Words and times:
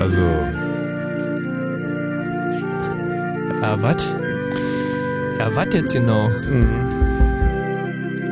Also. 0.00 0.20
Ja, 3.60 3.80
was? 3.82 4.06
Ja, 5.38 5.54
was 5.54 5.66
jetzt 5.74 5.92
genau? 5.92 6.30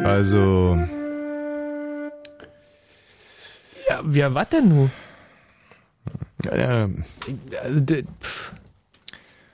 Also. 0.05 0.79
Ja, 3.89 4.03
ja 4.11 4.35
was 4.35 4.49
denn 4.49 4.69
nun? 4.69 4.91
Ja, 6.45 6.89
Also. 7.65 8.07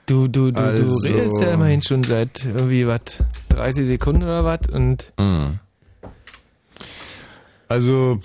Du, 0.05 0.27
du, 0.27 0.51
du, 0.51 0.61
Also- 0.61 0.83
du 0.83 1.13
redest 1.13 1.41
ja 1.41 1.51
immerhin 1.53 1.81
schon 1.81 2.03
seit 2.03 2.45
irgendwie 2.45 2.87
was, 2.87 3.23
30 3.49 3.87
Sekunden 3.87 4.23
oder 4.23 4.45
was 4.45 4.61
und 4.71 5.11
Mhm. 5.19 5.59
Also, 7.67 8.19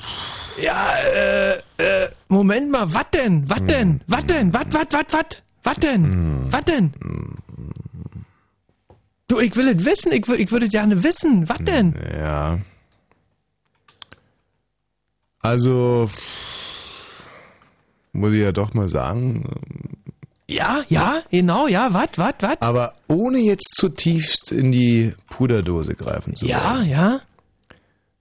ja, 0.61 0.93
äh, 1.15 1.59
Moment 2.31 2.71
mal, 2.71 2.93
was 2.95 3.11
denn? 3.13 3.49
Was 3.51 3.63
denn? 3.65 4.01
Was 4.07 4.25
denn? 4.27 4.53
Was, 4.55 4.67
was, 4.71 4.87
was, 4.91 5.05
was? 5.11 5.43
Was 5.65 5.77
denn? 5.79 6.47
Was 6.51 6.65
denn? 6.65 6.93
Du, 9.29 9.39
ich 9.41 9.55
will 9.57 9.69
es 9.69 9.85
wissen, 9.85 10.13
ich, 10.13 10.27
ich 10.29 10.51
würde 10.51 10.69
gerne 10.69 11.03
wissen, 11.05 11.49
was 11.49 11.59
denn? 11.59 11.95
ja. 12.17 12.59
Also, 15.43 16.11
muss 18.13 18.33
ich 18.33 18.41
ja 18.41 18.53
doch 18.53 18.75
mal 18.75 18.89
sagen, 18.89 19.45
Ja, 20.49 20.85
ja, 20.89 21.21
genau, 21.31 21.67
ja, 21.67 21.95
was, 21.95 22.11
was, 22.17 22.35
was? 22.41 22.61
aber 22.61 22.95
ohne 23.09 23.39
jetzt 23.39 23.75
zutiefst 23.77 24.53
in 24.53 24.71
die 24.73 25.15
Puderdose 25.31 25.95
greifen 25.95 26.35
zu 26.37 26.47
Ja, 26.47 26.75
wollen. 26.77 26.89
ja. 26.91 27.21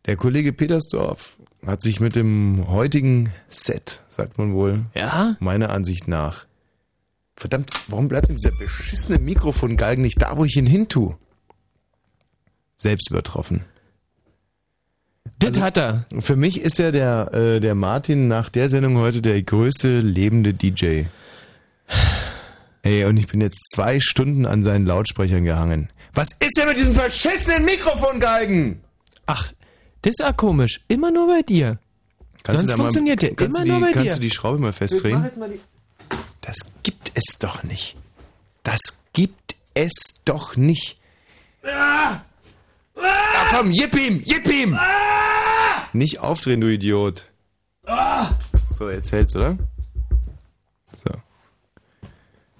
Der 0.06 0.16
Kollege 0.16 0.54
Petersdorf 0.54 1.36
hat 1.66 1.82
sich 1.82 2.00
mit 2.00 2.16
dem 2.16 2.68
heutigen 2.70 3.32
Set, 3.50 4.02
sagt 4.08 4.38
man 4.38 4.54
wohl, 4.54 4.86
Ja? 4.96 5.36
meiner 5.40 5.70
Ansicht 5.72 6.08
nach, 6.08 6.46
verdammt, 7.36 7.70
warum 7.88 8.08
bleibt 8.08 8.30
denn 8.30 8.36
dieser 8.38 8.52
beschissene 8.52 9.20
Mikrofongalgen 9.20 10.02
nicht 10.04 10.22
da, 10.22 10.38
wo 10.38 10.46
ich 10.46 10.56
ihn 10.58 10.66
hintue? 10.66 11.18
Selbst 12.78 13.10
übertroffen. 13.10 13.66
Das 15.38 15.60
hat 15.60 15.78
er. 15.78 16.06
Für 16.20 16.36
mich 16.36 16.60
ist 16.62 16.80
ja 16.80 16.92
der, 16.92 17.34
äh, 17.34 17.60
der 17.60 17.76
Martin 17.76 18.28
nach 18.28 18.50
der 18.50 18.70
Sendung 18.70 18.98
heute 18.98 19.22
der 19.22 19.42
größte 19.42 20.00
lebende 20.00 20.54
DJ. 20.54 21.04
Ey, 22.82 23.06
und 23.06 23.18
ich 23.18 23.28
bin 23.28 23.42
jetzt 23.42 23.60
zwei 23.74 24.00
Stunden 24.00 24.46
an 24.46 24.64
seinen 24.64 24.86
Lautsprechern 24.86 25.44
gehangen. 25.44 25.90
Was 26.14 26.30
ist 26.40 26.58
denn 26.58 26.68
mit 26.68 26.78
diesem 26.78 26.94
verschissenen 26.94 27.64
Mikrofongalgen? 27.66 28.82
Ach, 29.26 29.52
das 30.02 30.12
ist 30.12 30.20
ja 30.20 30.32
komisch. 30.34 30.80
Immer 30.88 31.12
nur 31.12 31.28
bei 31.28 31.42
dir. 31.42 31.80
Kannst 32.44 32.62
Sonst 32.62 32.72
mal- 32.72 32.78
funktioniert 32.84 33.22
der 33.22 33.36
kannst 33.36 33.58
immer 33.58 33.66
die, 33.66 33.72
nur 33.72 33.82
bei 33.82 33.92
kannst 33.92 34.08
dir. 34.10 34.14
du 34.16 34.20
die 34.22 34.30
Schraube 34.32 34.60
mal 34.60 34.74
festdrehen? 34.74 35.30
Das 36.42 36.56
gibt 36.84 37.12
es 37.16 37.38
doch 37.38 37.64
nicht. 37.64 37.96
Das 38.64 38.80
gibt 39.14 39.56
es 39.74 39.92
doch 40.26 40.56
nicht. 40.56 40.98
Ja, 41.64 42.24
komm, 43.52 43.72
jipp 43.72 43.96
ihm, 43.96 44.22
jipp 44.26 44.48
ihm! 44.48 44.78
Nicht 45.94 46.20
aufdrehen, 46.20 46.62
du 46.62 46.68
Idiot. 46.72 47.26
So, 48.70 48.90
jetzt 48.90 49.12
hält's, 49.12 49.36
oder? 49.36 49.58
So. 51.04 51.12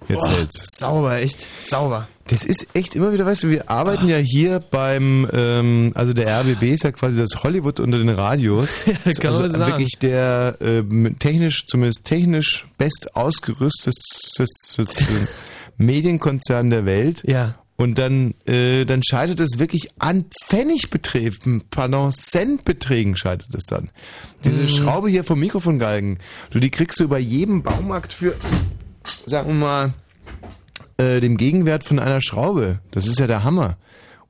Jetzt 0.08 0.20
Boah, 0.20 0.30
hält's. 0.30 0.66
sauber, 0.78 1.16
echt. 1.16 1.46
Sauber. 1.66 2.08
Das 2.30 2.44
ist 2.44 2.68
echt 2.74 2.94
immer 2.94 3.12
wieder, 3.12 3.26
weißt 3.26 3.42
du, 3.42 3.48
wir 3.50 3.68
arbeiten 3.70 4.08
ja 4.08 4.16
hier 4.18 4.60
beim, 4.60 5.28
ähm, 5.32 5.90
also 5.94 6.12
der 6.12 6.28
RBB 6.40 6.62
ist 6.62 6.84
ja 6.84 6.92
quasi 6.92 7.18
das 7.18 7.42
Hollywood 7.42 7.80
unter 7.80 7.98
den 7.98 8.08
Radios. 8.08 8.68
Ja, 8.86 9.12
kann 9.14 9.26
also 9.32 9.40
man 9.42 9.50
sagen. 9.52 9.66
wirklich 9.72 9.98
der 10.00 10.56
ähm, 10.60 11.16
technisch, 11.18 11.66
zumindest 11.66 12.04
technisch 12.04 12.66
best 12.78 13.16
ausgerüstete 13.16 13.90
Medienkonzern 15.78 16.70
der 16.70 16.84
Welt. 16.84 17.22
Ja. 17.26 17.56
Und 17.76 17.98
dann, 17.98 18.34
äh, 18.46 18.84
dann 18.84 19.02
scheitert 19.02 19.40
es 19.40 19.58
wirklich 19.58 19.88
an 19.98 20.26
Pfennigbeträgen, 20.44 21.62
pardon, 21.70 22.12
Centbeträgen 22.12 23.16
scheitert 23.16 23.54
es 23.54 23.64
dann. 23.64 23.88
Diese 24.44 24.60
Mhm. 24.60 24.68
Schraube 24.68 25.08
hier 25.08 25.24
vom 25.24 25.40
Mikrofongalgen, 25.40 26.18
du, 26.50 26.60
die 26.60 26.70
kriegst 26.70 27.00
du 27.00 27.08
bei 27.08 27.18
jedem 27.18 27.62
Baumarkt 27.62 28.12
für, 28.12 28.34
sagen 29.24 29.48
wir 29.48 29.54
mal, 29.54 29.94
äh, 31.00 31.20
dem 31.20 31.36
Gegenwert 31.36 31.84
von 31.84 31.98
einer 31.98 32.20
Schraube. 32.20 32.80
Das 32.90 33.06
ist 33.06 33.18
ja 33.18 33.26
der 33.26 33.44
Hammer. 33.44 33.76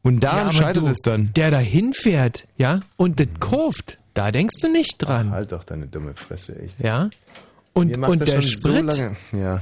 Und 0.03 0.21
daran 0.21 0.45
aber 0.45 0.53
scheitert 0.53 0.85
du, 0.85 0.89
es 0.89 1.01
dann. 1.01 1.33
Der 1.35 1.51
da 1.51 1.59
hinfährt, 1.59 2.47
ja, 2.57 2.81
und 2.97 3.21
das 3.21 3.29
kurft, 3.39 3.99
da 4.15 4.31
denkst 4.33 4.57
du 4.63 4.69
nicht 4.69 4.97
dran. 4.99 5.31
Halt 5.31 5.53
doch 5.53 5.65
deine 5.65 5.87
dumme 5.87 6.15
Fresse, 6.15 6.59
echt. 6.59 6.81
Ja. 6.81 7.11
Und, 7.73 7.97
und 7.97 8.21
der 8.21 8.41
so 8.41 8.49
Sprit, 8.49 8.85
lange. 8.85 9.17
Ja. 9.33 9.61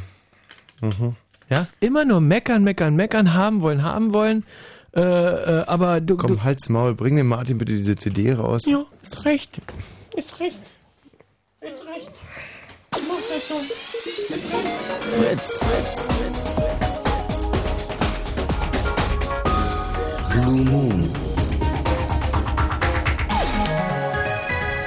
Mhm. 0.81 1.17
ja, 1.51 1.67
immer 1.81 2.05
nur 2.05 2.21
meckern, 2.21 2.63
meckern, 2.63 2.95
meckern, 2.95 3.35
haben 3.35 3.63
wollen, 3.63 3.83
haben 3.83 4.13
wollen. 4.15 4.45
Äh, 4.95 5.01
äh, 5.01 5.65
aber 5.67 6.01
du, 6.01 6.17
Komm, 6.17 6.29
du 6.29 6.43
halt's 6.43 6.69
Maul, 6.69 6.95
bring 6.95 7.17
dem 7.17 7.29
Martin 7.29 7.59
bitte 7.59 7.73
diese 7.73 7.97
CD 7.97 8.33
raus. 8.33 8.63
ja, 8.67 8.85
ist 9.03 9.25
recht. 9.25 9.61
Ist 10.17 10.41
recht. 10.41 10.59
Ist 11.61 11.85
recht. 11.87 12.13
Mach 12.93 13.01
das 13.29 13.47
schon. 13.47 13.65
Fritz. 15.13 15.59
Fritz. 15.59 16.88
Blue 20.49 20.65
Moon. 20.65 21.11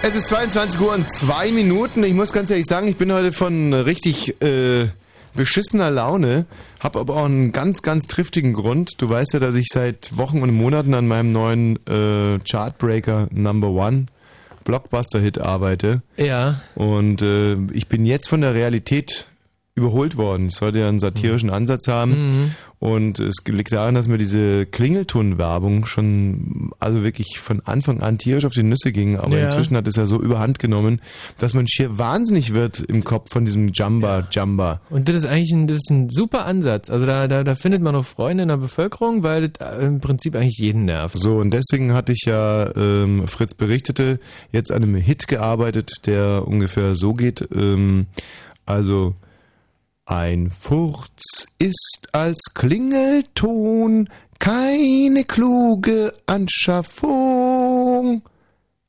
Es 0.01 0.15
ist 0.15 0.27
22 0.29 0.81
Uhr 0.81 0.91
und 0.91 1.13
zwei 1.13 1.51
Minuten. 1.51 2.03
Ich 2.03 2.15
muss 2.15 2.33
ganz 2.33 2.49
ehrlich 2.49 2.65
sagen, 2.65 2.87
ich 2.87 2.97
bin 2.97 3.11
heute 3.13 3.31
von 3.31 3.71
richtig 3.71 4.41
äh, 4.41 4.87
beschissener 5.35 5.91
Laune, 5.91 6.47
habe 6.79 6.99
aber 6.99 7.17
auch 7.17 7.25
einen 7.25 7.51
ganz, 7.51 7.83
ganz 7.83 8.07
triftigen 8.07 8.53
Grund. 8.53 8.93
Du 8.97 9.07
weißt 9.07 9.33
ja, 9.33 9.39
dass 9.39 9.53
ich 9.53 9.67
seit 9.71 10.17
Wochen 10.17 10.41
und 10.41 10.51
Monaten 10.51 10.95
an 10.95 11.07
meinem 11.07 11.31
neuen 11.31 11.75
äh, 11.85 12.39
Chartbreaker 12.39 13.27
Number 13.29 13.69
One 13.69 14.07
Blockbuster-Hit 14.63 15.39
arbeite. 15.41 16.01
Ja. 16.17 16.63
Und 16.73 17.21
äh, 17.21 17.57
ich 17.71 17.87
bin 17.87 18.07
jetzt 18.07 18.29
von 18.29 18.41
der 18.41 18.55
Realität 18.55 19.27
überholt 19.73 20.17
worden. 20.17 20.47
Ich 20.47 20.55
sollte 20.55 20.79
ja 20.79 20.89
einen 20.89 20.99
satirischen 20.99 21.49
Ansatz 21.49 21.87
haben. 21.87 22.27
Mhm. 22.27 22.55
Und 22.79 23.19
es 23.19 23.35
liegt 23.47 23.71
daran, 23.71 23.93
dass 23.93 24.07
mir 24.07 24.17
diese 24.17 24.65
Klingelton-Werbung 24.65 25.85
schon, 25.85 26.71
also 26.79 27.03
wirklich 27.03 27.39
von 27.39 27.61
Anfang 27.61 28.01
an 28.01 28.17
tierisch 28.17 28.43
auf 28.43 28.53
die 28.53 28.63
Nüsse 28.63 28.91
ging. 28.91 29.17
Aber 29.17 29.37
Ja. 29.37 29.45
inzwischen 29.45 29.77
hat 29.77 29.87
es 29.87 29.95
ja 29.95 30.05
so 30.07 30.19
überhand 30.19 30.57
genommen, 30.59 30.99
dass 31.37 31.53
man 31.53 31.67
schier 31.67 31.97
wahnsinnig 31.99 32.53
wird 32.53 32.79
im 32.79 33.03
Kopf 33.03 33.31
von 33.31 33.45
diesem 33.45 33.69
Jumba, 33.69 34.27
Jumba. 34.31 34.81
Und 34.89 35.07
das 35.07 35.17
ist 35.17 35.25
eigentlich 35.25 35.51
ein, 35.51 35.67
das 35.67 35.77
ist 35.77 35.91
ein 35.91 36.09
super 36.09 36.45
Ansatz. 36.45 36.89
Also 36.89 37.05
da, 37.05 37.27
da, 37.27 37.43
da 37.43 37.55
findet 37.55 37.81
man 37.81 37.95
auch 37.95 38.05
Freunde 38.05 38.43
in 38.43 38.49
der 38.49 38.57
Bevölkerung, 38.57 39.21
weil 39.23 39.49
das 39.49 39.75
äh, 39.77 39.85
im 39.85 40.01
Prinzip 40.01 40.35
eigentlich 40.35 40.57
jeden 40.57 40.85
nervt. 40.85 41.17
So, 41.17 41.35
und 41.37 41.51
deswegen 41.51 41.93
hatte 41.93 42.13
ich 42.13 42.23
ja, 42.25 42.75
ähm, 42.75 43.27
Fritz 43.27 43.53
berichtete, 43.53 44.19
jetzt 44.51 44.71
an 44.71 44.83
einem 44.83 44.95
Hit 44.95 45.27
gearbeitet, 45.27 45.91
der 46.07 46.47
ungefähr 46.47 46.95
so 46.95 47.13
geht. 47.13 47.47
Ähm, 47.55 48.07
also, 48.65 49.13
ein 50.11 50.51
Furz 50.51 51.47
ist 51.57 52.09
als 52.11 52.53
Klingelton 52.53 54.09
keine 54.39 55.23
kluge 55.23 56.13
Anschaffung. 56.25 58.21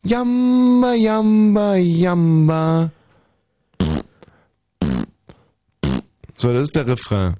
Jamba, 0.03 0.95
jamba, 0.95 1.77
jamba. 1.77 2.91
So, 6.37 6.53
das 6.53 6.63
ist 6.65 6.75
der 6.75 6.89
Refrain. 6.89 7.37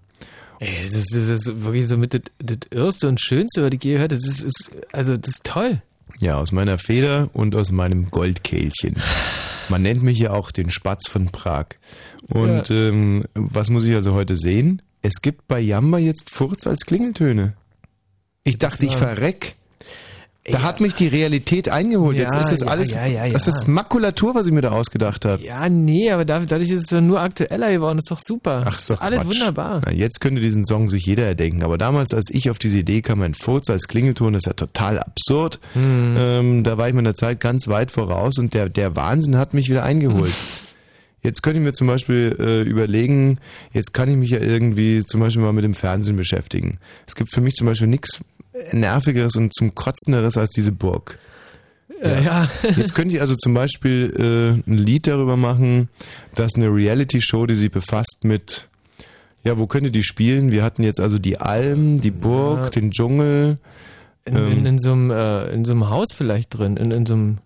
Ey, 0.61 0.85
das 0.85 0.95
ist, 0.95 1.13
das 1.13 1.29
ist 1.29 1.65
wirklich 1.65 1.89
so 1.89 1.97
mit 1.97 2.15
das, 2.15 2.21
das 2.39 2.59
Erste 2.71 3.09
und 3.09 3.21
Schönste, 3.21 3.65
was 3.65 3.73
ich 3.73 3.83
je 3.83 3.95
gehört 3.95 4.13
habe. 4.13 4.21
Das 4.21 4.29
ist, 4.29 4.45
ist, 4.45 4.71
also 4.93 5.17
das 5.17 5.35
ist 5.35 5.45
toll. 5.45 5.83
Ja, 6.21 6.37
aus 6.37 6.53
meiner 6.53 6.79
Feder 6.79 7.31
und 7.33 7.57
aus 7.57 7.73
meinem 7.73 8.13
Goldkehlchen. 8.13 8.95
Man 9.73 9.81
nennt 9.81 10.03
mich 10.03 10.19
ja 10.19 10.33
auch 10.33 10.51
den 10.51 10.71
Spatz 10.71 11.09
von 11.09 11.31
Prag. 11.31 11.65
Und 12.29 12.71
ähm, 12.71 13.25
was 13.33 13.71
muss 13.71 13.85
ich 13.87 13.95
also 13.95 14.13
heute 14.13 14.37
sehen? 14.37 14.83
Es 15.01 15.23
gibt 15.23 15.49
bei 15.49 15.61
Jamba 15.61 15.97
jetzt 15.97 16.29
Furz 16.29 16.67
als 16.67 16.85
Klingeltöne. 16.85 17.55
Ich 18.45 18.59
dachte, 18.59 18.85
ich 18.85 18.93
Ja. 18.93 18.99
verreck. 18.99 19.55
Da 20.45 20.63
hat 20.63 20.81
mich 20.81 20.93
die 20.95 21.07
Realität 21.07 21.69
eingeholt. 21.69 22.17
jetzt 22.17 22.35
Ja, 22.35 22.41
ist 22.41 22.51
das 22.51 22.61
ja, 22.63 22.67
alles, 22.67 22.93
ja, 22.93 23.07
ja, 23.07 23.29
das 23.29 23.47
ja. 23.47 23.53
ist 23.57 23.69
Makulatur, 23.69 24.35
was 24.35 24.47
ich 24.47 24.53
mir 24.53 24.61
da 24.61 24.71
ausgedacht 24.73 25.25
habe. 25.25 25.41
Ja, 25.41 25.69
nee, 25.69 26.11
aber 26.11 26.25
da- 26.25 26.41
dadurch 26.41 26.69
ist 26.71 26.81
es 26.83 26.87
dann 26.89 27.07
nur 27.07 27.21
aktueller 27.21 27.71
geworden. 27.71 27.99
Das 27.99 28.07
ist 28.07 28.11
doch 28.11 28.19
super. 28.27 28.65
Ach, 28.67 28.77
ist 28.77 28.91
doch 28.91 29.01
alles 29.01 29.21
Quatsch. 29.21 29.37
wunderbar. 29.39 29.83
Na, 29.85 29.93
jetzt 29.93 30.21
könnte 30.21 30.41
diesen 30.43 30.65
Song 30.65 30.91
sich 30.91 31.07
jeder 31.07 31.25
erdenken. 31.27 31.63
Aber 31.63 31.79
damals, 31.79 32.13
als 32.13 32.29
ich 32.31 32.51
auf 32.51 32.59
diese 32.59 32.79
Idee 32.79 33.03
kam, 33.03 33.23
ein 33.23 33.35
Furz 33.35 33.71
als 33.71 33.87
Klingelton, 33.87 34.33
das 34.33 34.41
ist 34.41 34.47
ja 34.47 34.53
total 34.55 34.99
absurd. 34.99 35.61
Hm. 35.75 36.17
Ähm, 36.19 36.65
da 36.65 36.77
war 36.77 36.89
ich 36.89 36.95
meiner 36.95 37.15
Zeit 37.15 37.39
ganz 37.39 37.69
weit 37.69 37.93
voraus 37.93 38.37
und 38.39 38.53
der, 38.53 38.69
der 38.69 38.97
Wahnsinn 38.97 39.37
hat 39.37 39.55
mich 39.55 39.69
wieder 39.71 39.85
eingeholt. 39.85 40.33
Jetzt 41.25 41.45
könnte 41.45 41.61
ich 41.61 41.65
mir 41.65 41.73
zum 41.73 41.87
Beispiel 41.87 42.37
äh, 42.41 42.63
überlegen, 42.69 43.39
jetzt 43.73 43.95
kann 43.95 44.09
ich 44.11 44.17
mich 44.17 44.31
ja 44.31 44.41
irgendwie 44.41 45.07
zum 45.07 45.21
Beispiel 45.21 45.41
mal 45.41 45.53
mit 45.53 45.63
dem 45.63 45.73
Fernsehen 45.75 46.17
beschäftigen. 46.17 46.79
Es 47.07 47.15
gibt 47.15 47.31
für 47.33 47.41
mich 47.41 47.55
zum 47.55 47.69
Beispiel 47.69 47.87
nichts 47.87 48.19
Nervigeres 48.73 49.37
und 49.37 49.55
zum 49.55 49.75
Kotzenderes 49.75 50.37
als 50.37 50.51
diese 50.51 50.73
Burg. 50.73 51.19
Äh, 52.03 52.25
ja. 52.25 52.49
Jetzt 52.77 52.95
könnte 52.95 53.15
ich 53.15 53.21
also 53.21 53.35
zum 53.37 53.55
Beispiel 53.55 54.13
äh, 54.67 54.71
ein 54.71 54.79
Lied 54.79 55.07
darüber 55.07 55.37
machen, 55.37 55.89
dass 56.35 56.55
eine 56.55 56.69
Reality-Show, 56.69 57.47
die 57.47 57.55
sich 57.55 57.71
befasst 57.71 58.21
mit, 58.25 58.69
ja, 59.45 59.59
wo 59.59 59.67
könnte 59.67 59.91
die 59.91 60.03
spielen? 60.03 60.51
Wir 60.51 60.65
hatten 60.65 60.83
jetzt 60.83 61.01
also 61.01 61.19
die 61.19 61.39
Alm, 61.39 62.01
die 62.01 62.11
Burg, 62.11 62.65
Ja. 62.65 62.71
den 62.71 62.91
Dschungel. 62.91 63.59
In, 64.25 64.37
Ähm. 64.37 64.53
in, 64.53 64.67
in, 64.67 64.79
so 64.79 64.93
einem, 64.93 65.11
äh, 65.11 65.51
in 65.53 65.65
so 65.65 65.73
einem 65.73 65.91
Haus 65.91 66.09
vielleicht 66.15 66.57
drin, 66.57 66.77
in, 66.77 66.91
in 66.91 67.07
so 67.07 67.15
einem. 67.15 67.39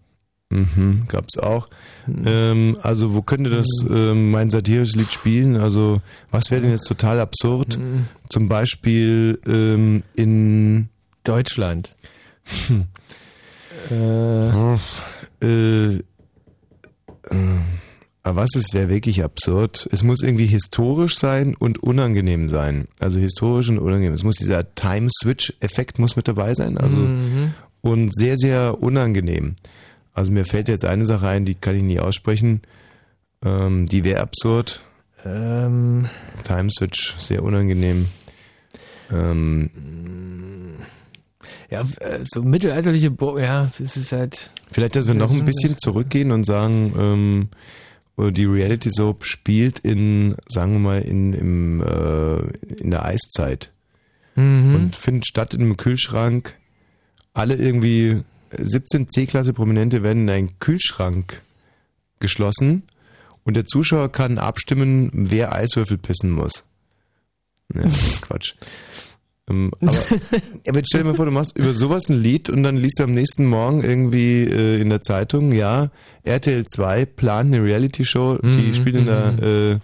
Mhm, 0.51 1.07
gab's 1.09 1.39
auch. 1.39 1.69
Hm. 2.05 2.23
Ähm, 2.25 2.79
also 2.81 3.15
wo 3.15 3.23
könnte 3.23 3.51
das 3.51 3.67
ähm, 3.91 4.31
mein 4.31 4.49
satirisches 4.49 4.95
Lied 4.95 5.13
spielen? 5.13 5.57
Also 5.57 6.01
was 6.31 6.53
wäre 6.53 6.63
denn 6.63 6.71
jetzt 6.71 6.87
total 6.87 7.19
absurd? 7.19 7.75
Hm. 7.75 8.07
Zum 8.29 8.49
Beispiel 8.49 9.41
ähm, 9.47 10.05
in 10.15 10.89
Deutschland. 11.29 11.95
äh, 13.91 14.75
äh, 15.43 15.97
äh, 15.97 16.03
aber 18.23 18.43
was 18.43 18.57
ist, 18.57 18.75
wäre 18.75 18.89
wirklich 18.89 19.23
absurd. 19.23 19.89
Es 19.93 20.03
muss 20.03 20.23
irgendwie 20.23 20.47
historisch 20.47 21.17
sein 21.17 21.55
und 21.55 21.79
unangenehm 21.83 22.49
sein. 22.49 22.89
Also 22.99 23.21
historisch 23.21 23.69
und 23.69 23.79
unangenehm. 23.79 24.15
Es 24.15 24.25
muss 24.25 24.37
dieser 24.37 24.75
Time-Switch-Effekt 24.75 26.01
muss 26.01 26.17
mit 26.17 26.27
dabei 26.27 26.53
sein. 26.55 26.77
Also 26.77 26.97
mhm. 26.97 27.55
und 27.83 28.17
sehr, 28.17 28.37
sehr 28.37 28.83
unangenehm. 28.83 29.55
Also 30.13 30.33
mir 30.33 30.45
fällt 30.45 30.67
jetzt 30.69 30.85
eine 30.85 31.05
Sache 31.05 31.29
ein, 31.29 31.45
die 31.45 31.55
kann 31.55 31.77
ich 31.77 31.85
nie 31.85 32.01
aussprechen. 32.01 32.63
Ähm, 33.45 33.87
die 33.87 34.03
wäre 34.03 34.21
absurd. 34.21 34.83
ähm, 35.25 36.09
Time 36.43 36.71
Switch, 36.71 37.15
sehr 37.19 37.45
unangenehm. 37.45 38.07
Ähm, 39.13 39.71
ja, 41.71 41.81
äh, 42.01 42.21
so 42.29 42.43
mittelalterliche 42.43 43.11
Bo 43.11 43.39
ja, 43.39 43.71
es 43.81 43.97
ist 43.97 44.13
halt. 44.13 44.51
vielleicht, 44.71 44.97
dass 44.97 45.07
wir 45.07 45.15
noch 45.15 45.33
ein 45.33 45.45
bisschen 45.45 45.77
zurückgehen 45.79 46.31
und 46.33 46.45
sagen, 46.45 47.49
ähm, 48.19 48.33
die 48.33 48.45
Reality 48.47 48.91
Soap 48.91 49.25
spielt 49.25 49.79
in, 49.81 50.37
sagen 50.49 50.73
wir 50.75 50.79
mal, 50.79 51.03
in, 51.03 51.33
im, 51.35 51.81
äh, 51.83 52.37
in 52.81 52.91
der 52.91 53.05
Eiszeit 53.05 53.73
Mhm. 54.39 54.75
und 54.75 54.97
findet 54.97 55.27
statt 55.27 55.55
in 55.55 55.63
einem 55.63 55.79
Kühlschrank. 55.79 56.57
Alle 57.33 57.55
irgendwie 57.55 58.21
17 58.57 59.09
C-Klasse 59.09 59.55
Prominente 59.55 60.03
werden 60.03 60.25
in 60.25 60.31
einen 60.31 60.59
Kühlschrank 60.59 61.41
geschlossen 62.21 62.83
und 63.45 63.57
der 63.57 63.65
Zuschauer 63.65 64.13
kann 64.13 64.37
abstimmen, 64.37 65.11
wer 65.15 65.55
Eiswürfel 65.55 65.97
pissen 65.97 66.31
muss. 66.31 66.65
Ja, 67.75 67.83
das 67.85 67.97
ist 68.07 68.23
Quatsch. 68.23 68.55
Ähm, 69.49 69.71
aber, 69.81 69.93
stell 70.85 71.03
dir 71.03 71.05
mal 71.05 71.15
vor, 71.15 71.25
du 71.25 71.31
machst 71.31 71.57
über 71.57 71.73
sowas 71.73 72.09
ein 72.09 72.21
Lied 72.21 72.51
und 72.51 72.63
dann 72.63 72.77
liest 72.77 72.99
du 72.99 73.05
am 73.05 73.13
nächsten 73.15 73.47
Morgen 73.47 73.83
irgendwie 73.85 74.43
äh, 74.43 74.81
in 74.81 74.89
der 74.91 75.01
Zeitung, 75.01 75.53
ja, 75.53 75.91
RTL 76.25 76.65
2 76.65 77.05
plant 77.07 77.55
eine 77.55 77.63
Reality-Show, 77.63 78.39
die 78.43 78.47
Mhm, 78.49 78.75
spielt 78.75 78.97
in 78.97 79.07
der, 79.07 79.33
mhm. 79.33 79.75
äh, 79.75 79.79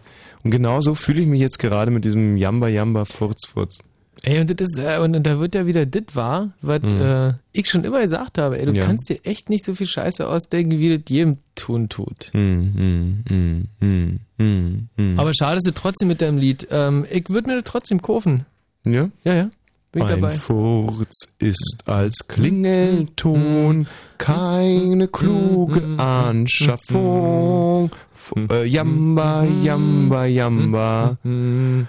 und 0.44 0.50
genau 0.50 0.80
so 0.80 0.94
fühle 0.94 1.20
ich 1.20 1.28
mich 1.28 1.40
jetzt 1.40 1.58
gerade 1.60 1.90
mit 1.92 2.04
diesem 2.04 2.36
Jamba 2.36 2.66
Jamba 2.68 3.04
Furz 3.04 3.46
Furz. 3.46 3.78
Ey, 4.24 4.40
und 4.40 4.50
das 4.60 4.68
ist, 4.68 4.78
äh, 4.78 4.98
und 4.98 5.20
da 5.24 5.38
wird 5.40 5.54
ja 5.54 5.66
wieder 5.66 5.84
dit 5.86 6.14
wahr, 6.14 6.52
was 6.62 6.82
Mhm. 6.82 7.00
äh, 7.00 7.32
ich 7.52 7.68
schon 7.68 7.82
immer 7.84 8.02
gesagt 8.02 8.38
habe, 8.38 8.58
ey, 8.58 8.66
du 8.66 8.72
Ja. 8.72 8.84
kannst 8.86 9.08
dir 9.08 9.18
echt 9.24 9.48
nicht 9.50 9.64
so 9.64 9.74
viel 9.74 9.86
Scheiße 9.86 10.26
ausdenken, 10.28 10.78
wie 10.78 10.96
das 10.96 11.08
jedem 11.08 11.38
tun 11.56 11.88
tut. 11.88 12.30
Hm, 12.32 12.72
hm, 12.76 13.24
hm, 13.28 13.68
hm, 13.80 14.18
hm, 14.38 14.88
hm. 14.96 15.18
Aber 15.18 15.32
schade 15.34 15.56
ist 15.58 15.66
es 15.66 15.74
trotzdem 15.74 16.08
mit 16.08 16.20
deinem 16.20 16.38
Lied. 16.38 16.68
Ähm, 16.70 17.04
ich 17.10 17.30
würde 17.30 17.48
mir 17.48 17.54
das 17.56 17.64
trotzdem 17.64 18.00
kaufen. 18.02 18.46
Ja? 18.84 19.08
Ja, 19.24 19.34
ja. 19.34 19.50
Bin 19.92 20.02
Ein 20.04 20.20
dabei. 20.22 20.30
Furz 20.38 21.28
ist 21.38 21.82
als 21.84 22.26
Klingelton 22.26 23.86
keine 24.16 25.06
kluge 25.08 25.82
Anschaffung. 25.98 27.90
F- 28.14 28.32
Äh, 28.50 28.64
jamba, 28.64 29.44
jamba, 29.44 30.24
jamba. 30.26 31.18
Bum, 31.22 31.86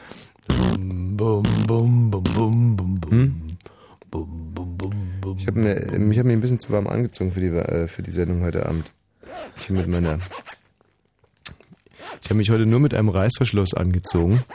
bum, 1.16 1.44
bum, 1.66 2.12
bum, 2.12 2.76
bum, 2.76 2.76
bum. 3.00 3.00
Hm? 3.12 3.42
Bum, 4.12 4.52
bum, 4.54 4.78
bum, 4.78 4.92
bum. 5.22 5.38
Ich 5.38 5.48
habe 5.48 5.60
mir, 5.60 5.78
ich 6.12 6.20
hab 6.20 6.26
mir 6.26 6.34
ein 6.34 6.42
bisschen 6.42 6.60
zu 6.60 6.72
warm 6.74 6.88
angezogen 6.88 7.32
für 7.32 7.40
die, 7.40 7.48
äh, 7.48 7.88
für 7.88 8.04
die 8.04 8.12
Sendung 8.12 8.42
heute 8.44 8.66
Abend. 8.66 8.92
Ich 9.58 9.70
mit 9.70 9.88
meiner. 9.88 10.18
Ich 12.22 12.30
habe 12.30 12.36
mich 12.36 12.50
heute 12.50 12.66
nur 12.66 12.80
mit 12.82 12.94
einem 12.94 13.08
Reißverschluss 13.10 13.74
angezogen. 13.74 14.44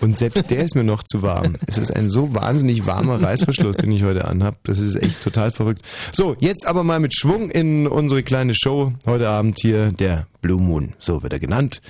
Und 0.00 0.16
selbst 0.16 0.50
der 0.50 0.62
ist 0.64 0.74
mir 0.76 0.84
noch 0.84 1.02
zu 1.02 1.22
warm. 1.22 1.56
Es 1.66 1.76
ist 1.78 1.90
ein 1.94 2.08
so 2.08 2.34
wahnsinnig 2.34 2.86
warmer 2.86 3.20
Reißverschluss, 3.22 3.76
den 3.78 3.90
ich 3.92 4.04
heute 4.04 4.26
anhab. 4.26 4.56
Das 4.64 4.78
ist 4.78 4.94
echt 4.94 5.22
total 5.22 5.50
verrückt. 5.50 5.82
So, 6.12 6.36
jetzt 6.38 6.66
aber 6.66 6.84
mal 6.84 7.00
mit 7.00 7.14
Schwung 7.16 7.50
in 7.50 7.86
unsere 7.88 8.22
kleine 8.22 8.54
Show. 8.54 8.92
Heute 9.06 9.28
Abend 9.28 9.58
hier 9.60 9.90
der 9.92 10.26
Blue 10.40 10.60
Moon, 10.62 10.94
so 11.00 11.22
wird 11.24 11.32
er 11.32 11.40
genannt. 11.40 11.82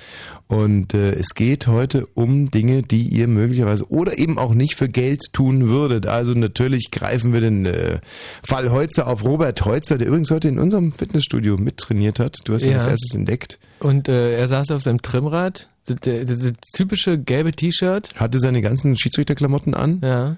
Und 0.47 0.95
äh, 0.95 1.11
es 1.11 1.35
geht 1.35 1.67
heute 1.67 2.07
um 2.15 2.49
Dinge, 2.49 2.81
die 2.81 3.03
ihr 3.03 3.27
möglicherweise 3.27 3.87
oder 3.91 4.17
eben 4.17 4.39
auch 4.39 4.55
nicht 4.55 4.75
für 4.75 4.89
Geld 4.89 5.21
tun 5.31 5.67
würdet. 5.69 6.07
Also 6.07 6.33
natürlich 6.33 6.89
greifen 6.89 7.31
wir 7.33 7.41
den 7.41 7.67
äh, 7.67 7.99
Fall 8.43 8.71
Heutzer 8.71 9.05
auf 9.05 9.23
Robert 9.23 9.63
Heutzer, 9.65 9.99
der 9.99 10.07
übrigens 10.07 10.31
heute 10.31 10.47
in 10.47 10.57
unserem 10.57 10.91
Fitnessstudio 10.93 11.57
mittrainiert 11.57 12.17
hat. 12.19 12.37
Du 12.45 12.55
hast 12.55 12.63
ihn 12.63 12.71
Ja. 12.71 12.77
als 12.77 12.85
erstes 12.87 13.13
entdeckt. 13.13 13.59
Und 13.79 14.09
äh, 14.09 14.35
er 14.39 14.47
saß 14.47 14.71
auf 14.71 14.81
seinem 14.81 15.03
Trimmrad, 15.03 15.69
das, 15.95 16.51
typische 16.73 17.17
gelbe 17.17 17.51
T-Shirt. 17.51 18.09
Hatte 18.15 18.39
seine 18.39 18.61
ganzen 18.61 18.97
Schiedsrichterklamotten 18.97 19.73
an 19.73 19.99
Ja. 20.03 20.35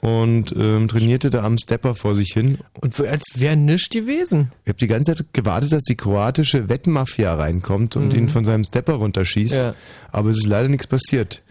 und 0.00 0.54
ähm, 0.56 0.88
trainierte 0.88 1.30
da 1.30 1.42
am 1.44 1.56
Stepper 1.58 1.94
vor 1.94 2.14
sich 2.14 2.32
hin. 2.32 2.58
Und 2.80 2.98
als 3.00 3.24
wäre 3.36 3.56
nichts 3.56 3.88
gewesen. 3.90 4.50
Ich 4.64 4.68
habe 4.68 4.78
die 4.78 4.86
ganze 4.86 5.14
Zeit 5.14 5.26
gewartet, 5.32 5.72
dass 5.72 5.82
die 5.84 5.96
kroatische 5.96 6.68
Wettmafia 6.68 7.34
reinkommt 7.34 7.96
und 7.96 8.12
ihn 8.14 8.28
von 8.28 8.44
seinem 8.44 8.64
Stepper 8.64 8.94
runterschießt. 8.94 9.56
Mhm. 9.56 9.60
Ja. 9.62 9.74
Aber 10.12 10.30
es 10.30 10.36
ist 10.38 10.46
leider 10.46 10.68
nichts 10.68 10.86
passiert. 10.86 11.42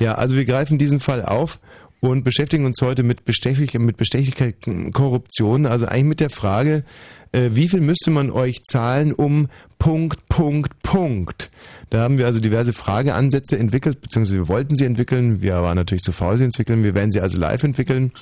Ja, 0.00 0.16
also 0.16 0.36
wir 0.36 0.44
greifen 0.44 0.76
diesen 0.78 1.00
Fall 1.00 1.24
auf 1.24 1.58
und 2.00 2.24
beschäftigen 2.24 2.66
uns 2.66 2.80
heute 2.82 3.02
mit, 3.02 3.24
Bestechlich 3.24 3.72
mit 3.78 3.96
Bestechlichkeit, 3.96 4.56
Korruption. 4.92 5.64
Also 5.64 5.86
eigentlich 5.86 6.04
mit 6.04 6.20
der 6.20 6.30
Frage, 6.30 6.84
äh, 7.32 7.50
wie 7.52 7.68
viel 7.68 7.80
müsste 7.80 8.10
man 8.10 8.30
euch 8.30 8.62
zahlen, 8.64 9.12
um 9.14 9.48
Punkt, 9.78 10.28
Punkt, 10.28 10.82
Punkt. 10.82 11.50
Da 11.90 12.00
haben 12.00 12.18
wir 12.18 12.26
also 12.26 12.40
diverse 12.40 12.72
Frageansätze 12.72 13.58
entwickelt, 13.58 14.00
beziehungsweise 14.00 14.38
wir 14.38 14.48
wollten 14.48 14.74
sie 14.74 14.84
entwickeln. 14.84 15.40
Wir 15.40 15.54
waren 15.62 15.76
natürlich 15.76 16.02
zu 16.02 16.12
faul, 16.12 16.36
sie 16.36 16.44
entwickeln. 16.44 16.82
Wir 16.82 16.94
werden 16.94 17.12
sie 17.12 17.20
also 17.20 17.38
live 17.38 17.62
entwickeln. 17.62 18.12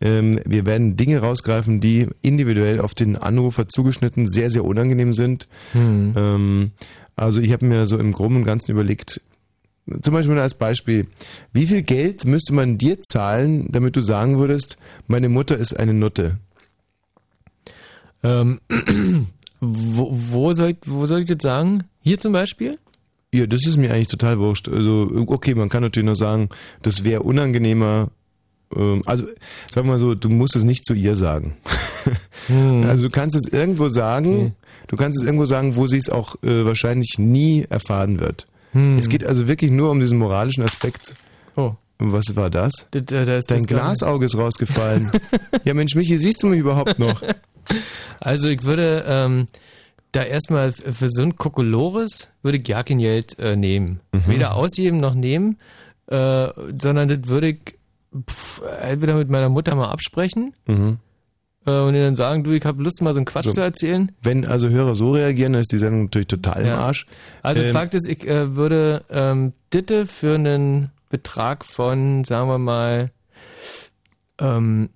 Ähm, 0.00 0.40
wir 0.44 0.66
werden 0.66 0.96
Dinge 0.96 1.20
rausgreifen, 1.20 1.80
die 1.80 2.08
individuell 2.22 2.80
auf 2.80 2.94
den 2.94 3.16
Anrufer 3.16 3.68
zugeschnitten 3.68 4.28
sehr, 4.28 4.50
sehr 4.50 4.64
unangenehm 4.64 5.14
sind. 5.14 5.48
Ähm, 6.16 6.72
also 7.16 7.40
ich 7.40 7.52
habe 7.52 7.66
mir 7.66 7.86
so 7.86 7.98
im 7.98 8.12
Groben 8.12 8.36
und 8.36 8.44
Ganzen 8.44 8.72
überlegt, 8.72 9.20
zum 10.02 10.14
Beispiel 10.14 10.38
als 10.38 10.54
Beispiel, 10.54 11.06
wie 11.52 11.66
viel 11.66 11.82
Geld 11.82 12.24
müsste 12.24 12.54
man 12.54 12.78
dir 12.78 13.00
zahlen, 13.02 13.68
damit 13.70 13.96
du 13.96 14.00
sagen 14.00 14.38
würdest, 14.38 14.78
meine 15.06 15.28
Mutter 15.28 15.56
ist 15.56 15.78
eine 15.78 15.94
Nutte? 15.94 16.38
Ähm, 18.22 18.60
wo, 19.60 20.08
wo, 20.10 20.52
soll 20.54 20.70
ich, 20.70 20.78
wo 20.86 21.06
soll 21.06 21.20
ich 21.20 21.26
das 21.26 21.38
sagen? 21.40 21.84
Hier 22.00 22.18
zum 22.18 22.32
Beispiel? 22.32 22.78
Ja, 23.34 23.46
das 23.48 23.66
ist 23.66 23.76
mir 23.76 23.92
eigentlich 23.92 24.08
total 24.08 24.38
wurscht. 24.38 24.68
Also, 24.68 25.10
okay, 25.26 25.56
man 25.56 25.68
kann 25.68 25.82
natürlich 25.82 26.06
nur 26.06 26.14
sagen, 26.14 26.50
das 26.82 27.02
wäre 27.02 27.22
unangenehmer. 27.22 28.08
Ähm, 28.74 29.02
also, 29.06 29.24
wir 29.72 29.82
mal 29.82 29.98
so, 29.98 30.14
du 30.14 30.28
musst 30.28 30.54
es 30.54 30.62
nicht 30.62 30.86
zu 30.86 30.94
ihr 30.94 31.16
sagen. 31.16 31.56
Also, 32.46 33.04
du 33.06 33.10
kannst 33.10 33.34
es 33.34 33.50
irgendwo 33.50 33.88
sagen, 33.88 34.54
du 34.88 34.96
kannst 34.96 35.18
es 35.18 35.24
irgendwo 35.24 35.46
sagen, 35.46 35.76
wo 35.76 35.86
sie 35.86 35.96
es 35.96 36.10
auch 36.10 36.36
äh, 36.42 36.66
wahrscheinlich 36.66 37.14
nie 37.16 37.64
erfahren 37.70 38.20
wird. 38.20 38.46
Es 38.98 39.08
geht 39.08 39.24
also 39.24 39.46
wirklich 39.46 39.70
nur 39.70 39.90
um 39.90 40.00
diesen 40.00 40.18
moralischen 40.18 40.64
Aspekt. 40.64 41.14
Oh, 41.56 41.74
was 41.98 42.34
war 42.34 42.50
das? 42.50 42.88
da 42.90 43.36
ist 43.36 43.50
Dein 43.50 43.62
Glasauge 43.62 44.26
ist 44.26 44.36
rausgefallen. 44.36 45.10
ja, 45.64 45.74
Mensch, 45.74 45.94
Michi, 45.94 46.18
siehst 46.18 46.42
du 46.42 46.48
mich 46.48 46.58
überhaupt 46.58 46.98
noch? 46.98 47.22
Also 48.20 48.48
ich 48.48 48.64
würde 48.64 49.04
ähm, 49.06 49.46
da 50.14 50.22
erstmal 50.22 50.72
für 50.72 51.08
so 51.08 51.22
ein 51.22 51.36
Kokolores 51.36 52.28
würde 52.42 52.58
ich 52.58 52.64
gar 52.64 52.84
kein 52.84 52.98
Geld 52.98 53.38
äh, 53.38 53.56
nehmen. 53.56 54.00
Mhm. 54.12 54.22
Weder 54.28 54.54
ausgeben 54.54 54.98
noch 54.98 55.14
nehmen, 55.14 55.58
äh, 56.06 56.48
sondern 56.80 57.08
das 57.08 57.20
würde 57.28 57.48
ich 57.50 57.58
pff, 58.28 58.62
entweder 58.82 59.14
mit 59.16 59.30
meiner 59.30 59.48
Mutter 59.48 59.74
mal 59.74 59.88
absprechen 59.90 60.52
Mhm. 60.66 60.98
äh, 61.66 61.80
und 61.80 61.94
ihr 61.94 62.04
dann 62.04 62.16
sagen, 62.16 62.44
du, 62.44 62.52
ich 62.52 62.64
habe 62.64 62.82
Lust 62.82 63.02
mal 63.02 63.12
so 63.14 63.18
einen 63.18 63.26
Quatsch 63.26 63.44
So. 63.46 63.52
zu 63.52 63.60
erzählen. 63.60 64.12
Wenn 64.22 64.46
also 64.46 64.68
Hörer 64.68 64.94
so 64.94 65.12
reagieren, 65.12 65.54
dann 65.54 65.62
ist 65.62 65.72
die 65.72 65.78
Sendung 65.78 66.04
natürlich 66.04 66.28
total 66.28 66.60
im 66.62 66.66
Ja. 66.68 66.78
Arsch. 66.78 67.06
Also 67.42 67.62
Ähm, 67.62 67.72
Fakt 67.72 67.94
ist, 67.94 68.06
ich 68.08 68.28
äh, 68.28 68.54
würde 68.56 69.04
ähm, 69.10 69.52
Ditte 69.72 70.06
für 70.06 70.34
einen 70.36 70.90
Betrag 71.10 71.64
von, 71.64 72.24
sagen 72.24 72.48
wir 72.48 72.58
mal, 72.58 73.10
ähm, 74.38 74.90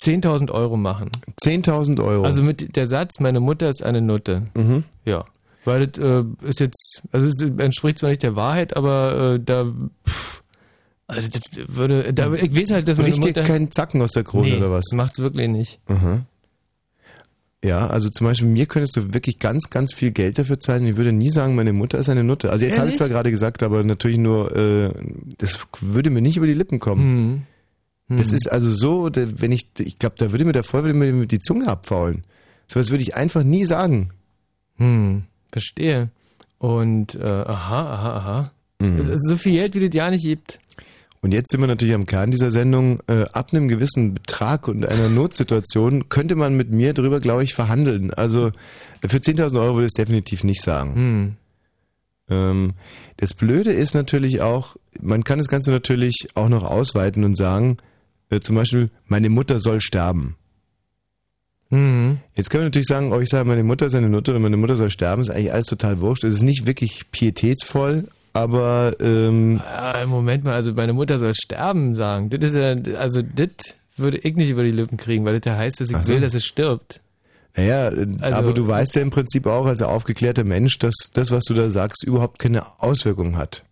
10.000 0.00 0.50
Euro 0.50 0.76
machen. 0.76 1.10
10.000 1.44 2.02
Euro. 2.04 2.24
Also 2.24 2.42
mit 2.42 2.76
der 2.76 2.88
Satz, 2.88 3.20
meine 3.20 3.40
Mutter 3.40 3.68
ist 3.68 3.82
eine 3.82 4.00
Nutte. 4.00 4.48
mhm. 4.54 4.84
Ja. 5.04 5.24
Weil 5.64 5.86
das 5.86 6.02
äh, 6.02 6.24
ist 6.42 6.58
jetzt, 6.58 7.02
also 7.12 7.28
es 7.28 7.40
entspricht 7.40 7.98
zwar 7.98 8.10
nicht 8.10 8.22
der 8.22 8.34
Wahrheit, 8.34 8.76
aber 8.76 9.34
äh, 9.34 9.40
da, 9.40 9.72
pff, 10.08 10.42
also 11.06 11.28
das 11.28 11.42
würde, 11.68 12.12
da, 12.12 12.32
ich 12.32 12.54
weiß 12.54 12.70
halt, 12.70 12.88
dass 12.88 12.98
meine 12.98 13.10
Bricht 13.10 13.24
dir 13.24 13.28
Mutter... 13.28 13.42
keinen 13.42 13.70
Zacken 13.70 14.02
aus 14.02 14.12
der 14.12 14.24
Krone 14.24 14.48
nee, 14.48 14.56
oder 14.56 14.70
was? 14.70 14.84
macht's 14.92 15.18
wirklich 15.18 15.48
nicht. 15.48 15.78
Aha. 15.86 16.24
Ja, 17.64 17.86
also 17.86 18.08
zum 18.08 18.26
Beispiel 18.26 18.48
mir 18.48 18.66
könntest 18.66 18.96
du 18.96 19.14
wirklich 19.14 19.38
ganz, 19.38 19.70
ganz 19.70 19.94
viel 19.94 20.10
Geld 20.10 20.36
dafür 20.38 20.58
zahlen. 20.58 20.84
Ich 20.84 20.96
würde 20.96 21.12
nie 21.12 21.30
sagen, 21.30 21.54
meine 21.54 21.72
Mutter 21.72 21.98
ist 21.98 22.08
eine 22.08 22.24
Nutte. 22.24 22.50
Also 22.50 22.64
jetzt 22.64 22.78
habe 22.78 22.88
ich 22.88 22.96
zwar 22.96 23.08
gerade 23.08 23.30
gesagt, 23.30 23.62
aber 23.62 23.84
natürlich 23.84 24.18
nur, 24.18 24.56
äh, 24.56 24.92
das 25.38 25.60
würde 25.80 26.10
mir 26.10 26.22
nicht 26.22 26.36
über 26.36 26.48
die 26.48 26.54
Lippen 26.54 26.80
kommen. 26.80 27.46
Hm. 28.08 28.16
Das 28.16 28.32
ist 28.32 28.50
also 28.50 28.70
so, 28.70 29.10
wenn 29.14 29.52
ich, 29.52 29.68
ich 29.78 29.98
glaube, 29.98 30.16
da 30.18 30.32
würde 30.32 30.44
mir 30.44 30.52
der 30.52 30.64
voll 30.64 30.84
würde 30.84 30.98
mir 30.98 31.26
die 31.26 31.40
Zunge 31.40 31.68
abfaulen. 31.68 32.24
Sowas 32.66 32.90
würde 32.90 33.02
ich 33.02 33.14
einfach 33.14 33.42
nie 33.42 33.64
sagen. 33.64 34.10
Hm, 34.76 35.24
verstehe. 35.50 36.10
Und, 36.58 37.14
äh, 37.14 37.22
aha, 37.22 37.80
aha, 37.80 38.16
aha. 38.16 38.52
Mhm. 38.78 39.16
So 39.16 39.36
viel 39.36 39.52
Geld, 39.52 39.74
wie 39.74 39.88
das 39.88 39.96
ja 39.96 40.10
nicht 40.10 40.24
gibt. 40.24 40.58
Und 41.20 41.32
jetzt 41.32 41.50
sind 41.50 41.60
wir 41.60 41.68
natürlich 41.68 41.94
am 41.94 42.06
Kern 42.06 42.32
dieser 42.32 42.50
Sendung. 42.50 42.98
Äh, 43.06 43.24
ab 43.32 43.52
einem 43.52 43.68
gewissen 43.68 44.14
Betrag 44.14 44.66
und 44.66 44.84
einer 44.84 45.08
Notsituation 45.08 46.08
könnte 46.08 46.34
man 46.34 46.56
mit 46.56 46.70
mir 46.70 46.94
drüber, 46.94 47.20
glaube 47.20 47.44
ich, 47.44 47.54
verhandeln. 47.54 48.12
Also 48.12 48.48
äh, 49.02 49.08
für 49.08 49.18
10.000 49.18 49.60
Euro 49.60 49.74
würde 49.74 49.86
ich 49.86 49.92
es 49.96 50.04
definitiv 50.04 50.42
nicht 50.42 50.62
sagen. 50.62 50.94
Hm. 50.94 51.36
Ähm, 52.28 52.72
das 53.18 53.34
Blöde 53.34 53.72
ist 53.72 53.94
natürlich 53.94 54.42
auch, 54.42 54.76
man 55.00 55.22
kann 55.22 55.38
das 55.38 55.48
Ganze 55.48 55.70
natürlich 55.70 56.28
auch 56.34 56.48
noch 56.48 56.64
ausweiten 56.64 57.22
und 57.22 57.36
sagen, 57.36 57.76
äh, 58.32 58.40
zum 58.40 58.56
Beispiel, 58.56 58.90
meine 59.06 59.28
Mutter 59.30 59.60
soll 59.60 59.80
sterben. 59.80 60.36
Hm. 61.70 62.18
Jetzt 62.34 62.50
können 62.50 62.62
wir 62.62 62.66
natürlich 62.66 62.86
sagen, 62.88 63.12
oh, 63.12 63.20
ich 63.20 63.28
sage, 63.28 63.48
meine 63.48 63.62
Mutter 63.64 63.86
ist 63.86 63.94
eine 63.94 64.08
Nutte 64.10 64.32
oder 64.32 64.40
meine 64.40 64.56
Mutter 64.58 64.76
soll 64.76 64.90
sterben, 64.90 65.22
ist 65.22 65.30
eigentlich 65.30 65.52
alles 65.52 65.66
total 65.66 66.00
wurscht. 66.00 66.24
Es 66.24 66.34
ist 66.34 66.42
nicht 66.42 66.66
wirklich 66.66 67.10
pietätsvoll, 67.12 68.08
aber 68.34 68.94
ähm, 69.00 69.60
Ah, 69.66 70.04
Moment 70.06 70.44
mal, 70.44 70.52
also 70.54 70.72
meine 70.74 70.92
Mutter 70.92 71.18
soll 71.18 71.34
sterben 71.34 71.94
sagen. 71.94 72.28
Das 72.30 72.42
ist 72.42 72.56
ja, 72.56 72.76
also 72.98 73.22
das 73.22 73.48
würde 73.96 74.18
ich 74.18 74.36
nicht 74.36 74.50
über 74.50 74.64
die 74.64 74.70
Lippen 74.70 74.98
kriegen, 74.98 75.24
weil 75.24 75.38
das 75.38 75.50
ja 75.50 75.56
heißt, 75.58 75.80
dass 75.80 75.90
ich 75.90 75.96
so. 75.96 76.12
will, 76.12 76.20
dass 76.20 76.34
es 76.34 76.44
stirbt. 76.44 77.00
naja, 77.56 77.86
Also- 78.20 78.34
aber 78.38 78.52
du 78.52 78.66
weißt 78.66 78.94
ja 78.96 79.02
im 79.02 79.10
Prinzip 79.10 79.46
auch 79.46 79.64
als 79.66 79.80
aufgeklärter 79.80 80.44
Mensch, 80.44 80.78
dass 80.78 80.94
das, 81.14 81.30
was 81.30 81.44
du 81.44 81.54
da 81.54 81.70
sagst, 81.70 82.04
überhaupt 82.04 82.38
keine 82.38 82.64
Auswirkung 82.82 83.36
hat. 83.38 83.64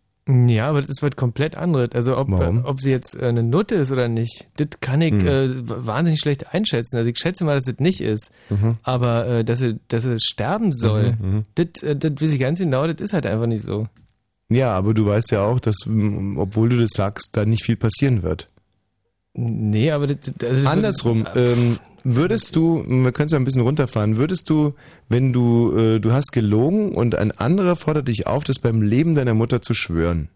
Ja, 0.48 0.68
aber 0.68 0.80
das 0.82 0.90
ist 0.90 1.02
was 1.02 1.16
komplett 1.16 1.56
anderes. 1.56 1.90
Also 1.92 2.16
ob, 2.16 2.30
Warum? 2.30 2.64
ob 2.64 2.80
sie 2.80 2.90
jetzt 2.90 3.14
äh, 3.14 3.26
eine 3.26 3.42
Nutte 3.42 3.74
ist 3.76 3.90
oder 3.90 4.08
nicht, 4.08 4.48
das 4.56 4.68
kann 4.80 5.00
ich 5.02 5.12
Hm. 5.12 5.26
äh, 5.26 5.48
wahnsinnig 5.86 6.20
schlecht 6.20 6.52
einschätzen. 6.54 6.96
Also 6.98 7.10
ich 7.10 7.18
schätze 7.18 7.44
mal, 7.44 7.54
dass 7.56 7.66
es 7.66 7.78
nicht 7.78 8.00
ist. 8.00 8.30
Mhm. 8.50 8.76
Aber 8.82 9.26
äh, 9.26 9.44
dass 9.44 9.58
sie, 9.60 9.78
dass 9.88 10.02
sie 10.04 10.16
sterben 10.20 10.72
soll, 10.72 11.16
Mhm, 11.20 11.44
das, 11.54 11.82
äh, 11.82 11.96
das 11.96 12.12
weiß 12.20 12.32
ich 12.32 12.38
ganz 12.40 12.58
genau, 12.58 12.86
das 12.86 13.00
ist 13.00 13.12
halt 13.12 13.26
einfach 13.26 13.46
nicht 13.46 13.64
so. 13.64 13.86
Ja, 14.48 14.72
aber 14.76 14.94
du 14.94 15.06
weißt 15.06 15.30
ja 15.30 15.42
auch, 15.42 15.60
dass, 15.60 15.76
obwohl 15.86 16.68
du 16.70 16.80
das 16.80 16.90
sagst, 16.94 17.30
da 17.36 17.44
nicht 17.44 17.64
viel 17.64 17.76
passieren 17.76 18.22
wird. 18.22 18.48
Nee, 19.32 19.92
aber 19.92 20.08
das, 20.08 20.32
also 20.42 20.68
Andersrum, 20.68 21.24
ähm, 21.36 21.78
würdest 22.04 22.56
du, 22.56 22.84
wir 22.86 23.12
können 23.12 23.26
es 23.26 23.32
ja 23.32 23.38
ein 23.38 23.44
bisschen 23.44 23.62
runterfahren, 23.62 24.16
würdest 24.16 24.48
du, 24.50 24.74
wenn 25.08 25.32
du, 25.32 25.76
äh, 25.76 25.98
du 26.00 26.12
hast 26.12 26.32
gelogen 26.32 26.92
und 26.94 27.14
ein 27.14 27.32
anderer 27.32 27.76
fordert 27.76 28.08
dich 28.08 28.26
auf, 28.26 28.44
das 28.44 28.58
beim 28.58 28.82
Leben 28.82 29.14
deiner 29.14 29.34
Mutter 29.34 29.62
zu 29.62 29.74
schwören, 29.74 30.28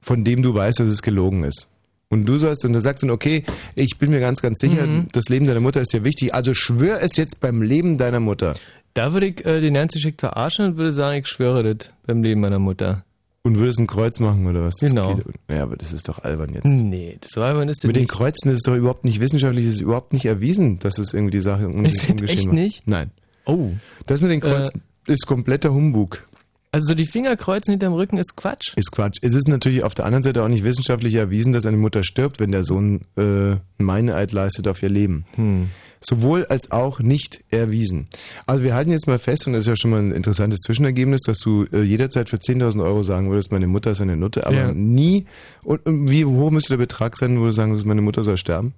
von 0.00 0.24
dem 0.24 0.42
du 0.42 0.54
weißt, 0.54 0.80
dass 0.80 0.88
es 0.88 1.02
gelogen 1.02 1.44
ist. 1.44 1.68
Und 2.08 2.26
du 2.26 2.38
sollst, 2.38 2.64
und 2.64 2.72
du 2.72 2.80
sagst 2.80 3.02
dann, 3.04 3.10
okay, 3.10 3.44
ich 3.76 3.98
bin 3.98 4.10
mir 4.10 4.18
ganz, 4.20 4.42
ganz 4.42 4.58
sicher, 4.58 4.86
Mhm. 4.86 5.08
das 5.12 5.28
Leben 5.28 5.46
deiner 5.46 5.60
Mutter 5.60 5.80
ist 5.80 5.92
dir 5.92 6.02
wichtig, 6.04 6.34
also 6.34 6.54
schwör 6.54 7.00
es 7.02 7.16
jetzt 7.16 7.40
beim 7.40 7.62
Leben 7.62 7.98
deiner 7.98 8.18
Mutter. 8.20 8.56
Da 8.94 9.12
würde 9.12 9.26
ich 9.26 9.44
äh, 9.46 9.60
den 9.60 9.74
Nancy 9.74 10.00
Schick 10.00 10.18
verarschen 10.18 10.64
und 10.64 10.76
würde 10.76 10.92
sagen, 10.92 11.20
ich 11.20 11.28
schwöre 11.28 11.74
das 11.74 11.92
beim 12.06 12.22
Leben 12.24 12.40
meiner 12.40 12.58
Mutter. 12.58 13.04
Und 13.42 13.58
würdest 13.58 13.78
ein 13.78 13.86
Kreuz 13.86 14.20
machen 14.20 14.46
oder 14.46 14.62
was? 14.64 14.76
Das 14.76 14.90
Genau. 14.90 15.14
geht- 15.14 15.24
Ja, 15.50 15.62
aber 15.62 15.76
das 15.76 15.92
ist 15.94 16.08
doch 16.08 16.18
albern 16.22 16.52
jetzt. 16.54 16.66
Nee, 16.66 17.16
das 17.20 17.36
war 17.36 17.50
aber 17.52 17.62
ist 17.62 17.82
das 17.82 17.86
Mit 17.86 17.96
den 17.96 18.02
nicht. 18.02 18.12
Kreuzen 18.12 18.50
ist 18.50 18.56
es 18.56 18.62
doch 18.62 18.74
überhaupt 18.76 19.04
nicht 19.04 19.18
wissenschaftlich, 19.20 19.66
ist 19.66 19.80
überhaupt 19.80 20.12
nicht 20.12 20.26
erwiesen, 20.26 20.78
dass 20.78 20.98
es 20.98 21.14
irgendwie 21.14 21.30
die 21.32 21.40
Sache 21.40 21.66
um 21.68 21.84
Ist 21.86 22.08
umgeschrieben 22.10 22.28
echt 22.28 22.46
war. 22.48 22.54
nicht? 22.54 22.86
Nein. 22.86 23.10
Oh. 23.46 23.70
Das 24.06 24.20
mit 24.20 24.30
den 24.30 24.40
Kreuzen 24.40 24.82
ist 25.06 25.26
kompletter 25.26 25.72
Humbug. 25.72 26.26
Also 26.72 26.88
so 26.88 26.94
die 26.94 27.06
Finger 27.06 27.36
kreuzen 27.36 27.70
hinterm 27.72 27.94
Rücken 27.94 28.16
ist 28.18 28.36
Quatsch. 28.36 28.74
Ist 28.76 28.92
Quatsch. 28.92 29.18
Es 29.22 29.32
ist 29.34 29.48
natürlich 29.48 29.82
auf 29.82 29.94
der 29.94 30.04
anderen 30.04 30.22
Seite 30.22 30.44
auch 30.44 30.48
nicht 30.48 30.62
wissenschaftlich 30.62 31.14
erwiesen, 31.14 31.52
dass 31.52 31.66
eine 31.66 31.78
Mutter 31.78 32.04
stirbt, 32.04 32.38
wenn 32.38 32.52
der 32.52 32.62
Sohn 32.62 33.00
äh, 33.16 33.20
einen 33.22 33.60
Meineid 33.78 34.30
leistet 34.32 34.68
auf 34.68 34.80
ihr 34.82 34.90
Leben. 34.90 35.24
Hm. 35.34 35.70
Sowohl 36.02 36.46
als 36.46 36.70
auch 36.70 37.00
nicht 37.00 37.44
erwiesen. 37.50 38.08
Also 38.46 38.64
wir 38.64 38.74
halten 38.74 38.90
jetzt 38.90 39.06
mal 39.06 39.18
fest, 39.18 39.46
und 39.46 39.52
das 39.52 39.64
ist 39.64 39.66
ja 39.68 39.76
schon 39.76 39.90
mal 39.90 40.00
ein 40.00 40.12
interessantes 40.12 40.60
Zwischenergebnis, 40.60 41.20
dass 41.26 41.38
du 41.40 41.66
äh, 41.72 41.82
jederzeit 41.82 42.28
für 42.30 42.36
10.000 42.38 42.82
Euro 42.82 43.02
sagen 43.02 43.30
würdest, 43.30 43.52
meine 43.52 43.66
Mutter 43.66 43.90
ist 43.90 44.00
eine 44.00 44.16
Nutte, 44.16 44.46
aber 44.46 44.56
Ja. 44.56 44.72
nie, 44.72 45.26
und, 45.64 45.84
und 45.84 46.10
wie 46.10 46.24
hoch 46.24 46.50
müsste 46.50 46.70
der 46.70 46.78
Betrag 46.78 47.16
sein, 47.18 47.38
wo 47.38 47.44
du 47.44 47.50
sagen 47.52 47.72
würdest, 47.72 47.84
meine 47.86 48.00
Mutter 48.00 48.24
soll 48.24 48.38
sterben? 48.38 48.72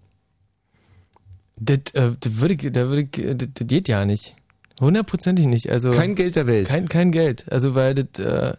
Das, 1.61 1.79
äh, 1.93 2.11
das 2.19 2.41
würde 2.41 2.55
ich, 2.55 2.73
da 2.73 2.88
würde 2.88 3.02
äh, 3.23 3.37
das, 3.37 3.49
das 3.55 3.67
geht 3.69 3.87
ja 3.88 4.05
nicht. 4.05 4.35
Hundertprozentig 4.81 5.47
nicht. 5.47 5.71
Also 5.71 5.91
Kein 5.93 6.17
Geld 6.17 6.35
der 6.35 6.49
Welt. 6.49 6.67
kein, 6.69 6.88
kein 6.88 7.12
Geld. 7.12 7.45
Also 7.52 7.76
weil 7.76 7.95
das, 7.95 8.07
äh, 8.19 8.25
das, 8.25 8.57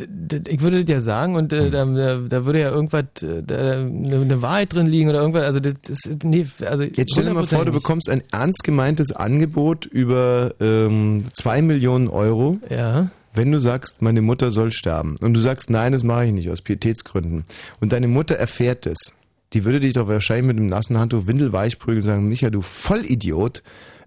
ich 0.00 0.60
würde 0.62 0.82
das 0.84 0.90
ja 0.90 1.00
sagen 1.00 1.36
und 1.36 1.52
äh, 1.52 1.70
da, 1.70 1.84
da, 1.84 2.16
da 2.18 2.46
würde 2.46 2.60
ja 2.60 2.70
irgendwas, 2.70 3.04
äh, 3.22 3.42
eine, 3.50 4.40
Wahrheit 4.40 4.72
drin 4.74 4.86
liegen 4.86 5.10
oder 5.10 5.20
irgendwas. 5.20 5.44
Also 5.44 5.60
das 5.60 5.74
ist, 5.88 6.24
nee, 6.24 6.46
also 6.64 6.84
Jetzt 6.84 7.12
stell 7.12 7.24
dir 7.26 7.34
mal 7.34 7.44
vor, 7.46 7.64
du 7.66 7.70
100% 7.70 7.72
nicht. 7.72 7.82
bekommst 7.82 8.08
ein 8.08 8.22
ernst 8.32 8.64
gemeintes 8.64 9.12
Angebot 9.12 9.84
über 9.84 10.54
ähm, 10.60 11.24
zwei 11.34 11.60
Millionen 11.60 12.08
Euro, 12.08 12.58
Ja. 12.70 13.10
wenn 13.34 13.52
du 13.52 13.58
sagst, 13.60 14.00
meine 14.00 14.22
Mutter 14.22 14.50
soll 14.50 14.70
sterben. 14.70 15.16
Und 15.20 15.34
du 15.34 15.40
sagst, 15.40 15.68
nein, 15.68 15.92
das 15.92 16.04
mache 16.04 16.24
ich 16.26 16.32
nicht, 16.32 16.48
aus 16.50 16.62
Pietätsgründen. 16.62 17.44
Und 17.80 17.92
deine 17.92 18.08
Mutter 18.08 18.36
erfährt 18.36 18.86
es. 18.86 19.12
Die 19.52 19.64
würde 19.66 19.80
dich 19.80 19.92
doch 19.92 20.08
wahrscheinlich 20.08 20.46
mit 20.46 20.56
einem 20.56 20.68
nassen 20.68 20.96
Handtuch 20.98 21.26
windelweich 21.26 21.78
prügeln 21.78 22.00
und 22.02 22.06
sagen, 22.06 22.28
Micha, 22.28 22.48
du 22.48 22.62
Vollidiot, 22.62 23.62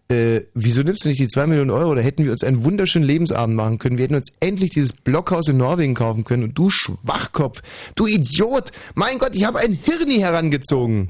äh, 0.10 0.42
wieso 0.54 0.82
nimmst 0.84 1.04
du 1.04 1.10
nicht 1.10 1.20
die 1.20 1.28
zwei 1.28 1.48
Millionen 1.48 1.72
Euro? 1.72 1.96
Da 1.96 2.02
hätten 2.02 2.24
wir 2.26 2.32
uns 2.32 2.44
einen 2.44 2.64
wunderschönen 2.64 3.08
Lebensabend 3.08 3.56
machen 3.56 3.80
können. 3.80 3.98
Wir 3.98 4.04
hätten 4.06 4.16
uns 4.16 4.34
endlich 4.40 4.70
dieses 4.72 4.94
Blockhaus 4.94 5.48
in 5.48 5.58
Norwegen 5.58 5.94
kaufen 5.96 6.24
können. 6.24 6.44
Und 6.44 6.58
du 6.58 6.70
Schwachkopf, 6.70 7.62
du 7.96 8.06
Idiot, 8.06 8.72
mein 8.94 9.18
Gott, 9.18 9.36
ich 9.36 9.46
habe 9.46 9.60
ein 9.60 9.74
Hirni 9.74 10.20
herangezogen. 10.20 11.10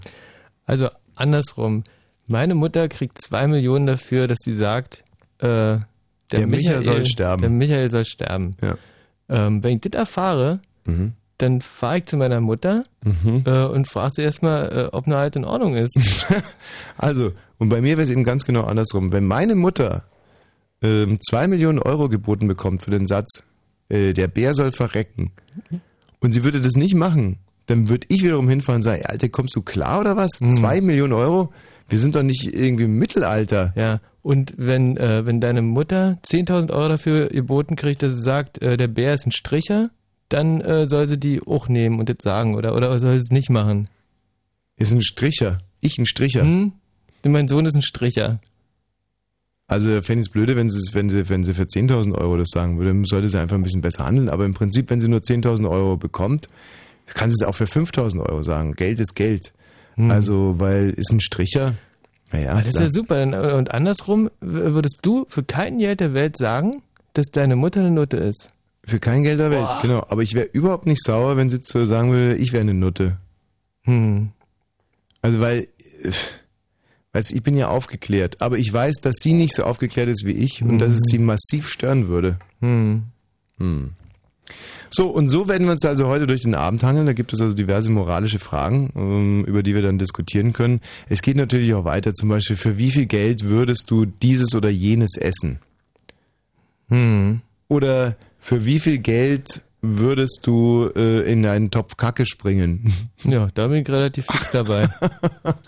Also 0.65 0.89
andersrum. 1.15 1.83
Meine 2.27 2.55
Mutter 2.55 2.87
kriegt 2.87 3.19
zwei 3.21 3.47
Millionen 3.47 3.85
dafür, 3.85 4.27
dass 4.27 4.39
sie 4.43 4.55
sagt, 4.55 5.03
äh, 5.39 5.45
der, 5.45 5.79
Der 6.31 6.47
Micha 6.47 6.57
Michael 6.77 6.81
soll 6.81 7.05
sterben. 7.05 7.41
Der 7.41 7.51
Michael 7.51 7.91
soll 7.91 8.05
sterben. 8.05 8.55
Ja. 8.61 8.75
Ähm, 9.29 9.63
wenn 9.63 9.75
ich 9.75 9.81
das 9.81 9.99
erfahre, 9.99 10.53
Mhm. 10.85 11.13
dann 11.37 11.61
fahre 11.61 11.97
ich 11.99 12.05
zu 12.05 12.15
meiner 12.17 12.39
Mutter 12.41 12.85
äh, 13.45 13.65
und 13.65 13.87
frage 13.87 14.11
sie 14.15 14.21
erstmal, 14.21 14.71
äh, 14.71 14.95
ob 14.95 15.05
eine 15.07 15.17
halt 15.17 15.35
in 15.35 15.43
Ordnung 15.45 15.75
ist. 15.75 15.97
Also, 16.97 17.31
und 17.57 17.69
bei 17.69 17.81
mir 17.81 17.97
wäre 17.97 18.03
es 18.03 18.09
eben 18.09 18.23
ganz 18.23 18.45
genau 18.45 18.63
andersrum. 18.63 19.11
Wenn 19.11 19.25
meine 19.25 19.55
Mutter 19.55 20.05
ähm, 20.81 21.19
zwei 21.21 21.47
Millionen 21.47 21.79
Euro 21.79 22.09
geboten 22.09 22.47
bekommt 22.47 22.81
für 22.81 22.91
den 22.91 23.07
Satz, 23.07 23.43
äh, 23.89 24.13
der 24.13 24.27
Bär 24.27 24.53
soll 24.53 24.71
verrecken, 24.71 25.31
und 26.19 26.31
sie 26.31 26.43
würde 26.43 26.61
das 26.61 26.73
nicht 26.73 26.95
machen, 26.95 27.37
dann 27.67 27.89
würde 27.89 28.07
ich 28.09 28.23
wiederum 28.23 28.49
hinfahren 28.49 28.79
und 28.79 28.83
sagen, 28.83 29.01
"Ey, 29.01 29.11
Alter, 29.11 29.29
kommst 29.29 29.55
du 29.55 29.61
klar 29.61 29.99
oder 29.99 30.17
was? 30.17 30.31
Zwei 30.31 30.81
Millionen 30.81 31.13
Euro? 31.13 31.53
Wir 31.87 31.99
sind 31.99 32.15
doch 32.15 32.23
nicht 32.23 32.53
irgendwie 32.53 32.85
im 32.85 32.97
Mittelalter. 32.97 33.73
ja. 33.75 33.99
Und 34.25 34.55
wenn, 34.57 34.97
äh, 34.97 35.23
wenn 35.27 35.39
deine 35.39 35.61
Mutter 35.61 36.17
10.000 36.23 36.71
Euro 36.71 36.89
dafür 36.89 37.27
geboten 37.27 37.75
kriegt, 37.75 38.01
dass 38.01 38.15
sie 38.15 38.23
sagt, 38.23 38.59
äh, 38.59 38.75
der 38.75 38.87
Bär 38.87 39.13
ist 39.13 39.27
ein 39.27 39.31
Stricher, 39.31 39.91
dann 40.29 40.61
äh, 40.61 40.89
soll 40.89 41.07
sie 41.07 41.19
die 41.19 41.41
auch 41.45 41.67
nehmen 41.67 41.99
und 41.99 42.09
das 42.09 42.17
sagen 42.23 42.55
oder, 42.55 42.75
oder 42.75 42.97
soll 42.97 43.19
sie 43.19 43.23
es 43.23 43.29
nicht 43.29 43.51
machen. 43.51 43.87
Ist 44.77 44.91
ein 44.91 45.03
Stricher. 45.03 45.59
Ich 45.79 45.99
ein 45.99 46.07
Stricher. 46.07 46.41
Hm? 46.41 46.73
Denn 47.25 47.33
mein 47.33 47.49
Sohn 47.49 47.65
ist 47.65 47.75
ein 47.75 47.81
Stricher. 47.81 48.39
Also 49.67 49.87
fände 50.03 50.21
ich 50.21 50.27
es 50.27 50.31
blöde, 50.31 50.55
wenn 50.55 50.69
sie, 50.69 50.79
wenn, 50.93 51.09
sie, 51.09 51.27
wenn 51.27 51.43
sie 51.43 51.53
für 51.53 51.63
10.000 51.63 52.15
Euro 52.15 52.37
das 52.37 52.49
sagen 52.53 52.77
würde, 52.77 52.95
sollte 53.05 53.27
sie 53.27 53.39
einfach 53.39 53.55
ein 53.55 53.63
bisschen 53.63 53.81
besser 53.81 54.05
handeln. 54.05 54.29
Aber 54.29 54.45
im 54.45 54.53
Prinzip, 54.53 54.89
wenn 54.91 55.01
sie 55.01 55.07
nur 55.07 55.19
10.000 55.19 55.69
Euro 55.69 55.97
bekommt, 55.97 56.49
kann 57.07 57.29
sie 57.29 57.35
es 57.41 57.43
auch 57.45 57.55
für 57.55 57.65
5.000 57.65 58.19
Euro 58.19 58.43
sagen. 58.43 58.73
Geld 58.75 58.99
ist 58.99 59.15
Geld. 59.15 59.53
Also, 59.97 60.59
weil 60.59 60.89
ist 60.91 61.11
ein 61.11 61.21
Stricher. 61.21 61.75
Naja, 62.31 62.59
das 62.59 62.75
ist 62.75 62.79
ja 62.79 62.91
super. 62.91 63.55
Und 63.57 63.71
andersrum 63.71 64.29
würdest 64.41 64.99
du 65.03 65.25
für 65.29 65.43
kein 65.43 65.79
Geld 65.79 66.01
der 66.01 66.13
Welt 66.13 66.37
sagen, 66.37 66.81
dass 67.13 67.27
deine 67.27 67.55
Mutter 67.55 67.79
eine 67.79 67.91
Nutte 67.91 68.17
ist. 68.17 68.49
für 68.83 68.99
kein 68.99 69.23
Geld 69.23 69.39
der 69.39 69.51
Welt, 69.51 69.67
genau. 69.81 70.05
Aber 70.09 70.21
ich 70.21 70.33
wäre 70.35 70.47
überhaupt 70.51 70.85
nicht 70.85 71.01
sauer, 71.01 71.37
wenn 71.37 71.49
sie 71.49 71.59
so 71.63 71.85
sagen 71.85 72.11
würde, 72.11 72.35
ich 72.35 72.51
wäre 72.51 72.61
eine 72.61 72.73
Nutte. 72.73 73.17
Hm. 73.83 74.31
Also, 75.21 75.39
weil, 75.39 75.69
äh, 76.03 76.11
weißt 77.15 77.31
ich 77.31 77.43
bin 77.43 77.55
ja 77.55 77.69
aufgeklärt. 77.69 78.41
Aber 78.41 78.57
ich 78.57 78.71
weiß, 78.71 78.97
dass 79.01 79.15
sie 79.19 79.33
nicht 79.33 79.55
so 79.55 79.63
aufgeklärt 79.63 80.09
ist 80.09 80.25
wie 80.25 80.33
ich 80.33 80.61
und 80.61 80.79
dass 80.79 80.93
es 80.93 81.03
sie 81.09 81.17
massiv 81.17 81.67
stören 81.67 82.09
würde. 82.09 82.37
Hm. 82.59 83.03
So, 84.89 85.09
und 85.09 85.29
so 85.29 85.47
werden 85.47 85.65
wir 85.65 85.71
uns 85.71 85.85
also 85.85 86.07
heute 86.07 86.27
durch 86.27 86.41
den 86.41 86.55
Abend 86.55 86.83
hangeln. 86.83 87.05
Da 87.05 87.13
gibt 87.13 87.33
es 87.33 87.41
also 87.41 87.55
diverse 87.55 87.89
moralische 87.89 88.39
Fragen, 88.39 88.91
ähm, 88.95 89.45
über 89.45 89.63
die 89.63 89.73
wir 89.73 89.81
dann 89.81 89.97
diskutieren 89.97 90.53
können. 90.53 90.81
Es 91.09 91.21
geht 91.21 91.37
natürlich 91.37 91.73
auch 91.73 91.85
weiter, 91.85 92.13
zum 92.13 92.29
Beispiel, 92.29 92.57
für 92.57 92.77
wie 92.77 92.91
viel 92.91 93.05
Geld 93.05 93.45
würdest 93.45 93.89
du 93.89 94.05
dieses 94.05 94.53
oder 94.53 94.69
jenes 94.69 95.17
essen? 95.17 95.59
Hm. 96.89 97.41
Oder 97.67 98.15
für 98.39 98.65
wie 98.65 98.79
viel 98.79 98.99
Geld 98.99 99.61
würdest 99.81 100.39
du 100.43 100.89
äh, 100.95 101.31
in 101.31 101.45
einen 101.45 101.69
Topf 101.71 101.97
Kacke 101.97 102.25
springen? 102.25 102.93
Ja, 103.27 103.49
da 103.55 103.67
bin 103.67 103.81
ich 103.81 103.89
relativ 103.89 104.25
fix 104.27 104.51
dabei. 104.51 104.87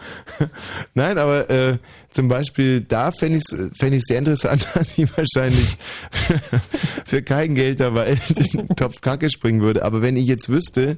Nein, 0.94 1.18
aber 1.18 1.50
äh, 1.50 1.78
zum 2.12 2.28
Beispiel 2.28 2.82
da 2.82 3.12
fände 3.12 3.40
ich 3.40 3.44
es 3.52 3.70
fänd 3.78 4.00
sehr 4.06 4.20
interessant, 4.20 4.68
dass 4.76 4.96
ich 4.98 5.10
wahrscheinlich 5.18 5.78
für 7.06 7.24
kein 7.24 7.56
Geld 7.56 7.80
dabei 7.80 8.12
in 8.28 8.36
den 8.36 8.68
Topf 8.76 9.02
Kacke 9.02 9.30
springen 9.32 9.62
würde. 9.62 9.84
Aber 9.84 10.02
wenn 10.04 10.18
ich 10.18 10.28
jetzt 10.28 10.50
wüsste, 10.50 10.98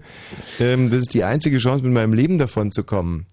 ähm, 0.60 0.90
das 0.90 1.02
ist 1.02 1.14
die 1.14 1.24
einzige 1.24 1.58
Chance, 1.60 1.84
mit 1.84 1.94
meinem 1.94 2.14
Leben 2.14 2.38
davon 2.40 2.72
zu 2.72 2.84
kommen, 2.84 3.26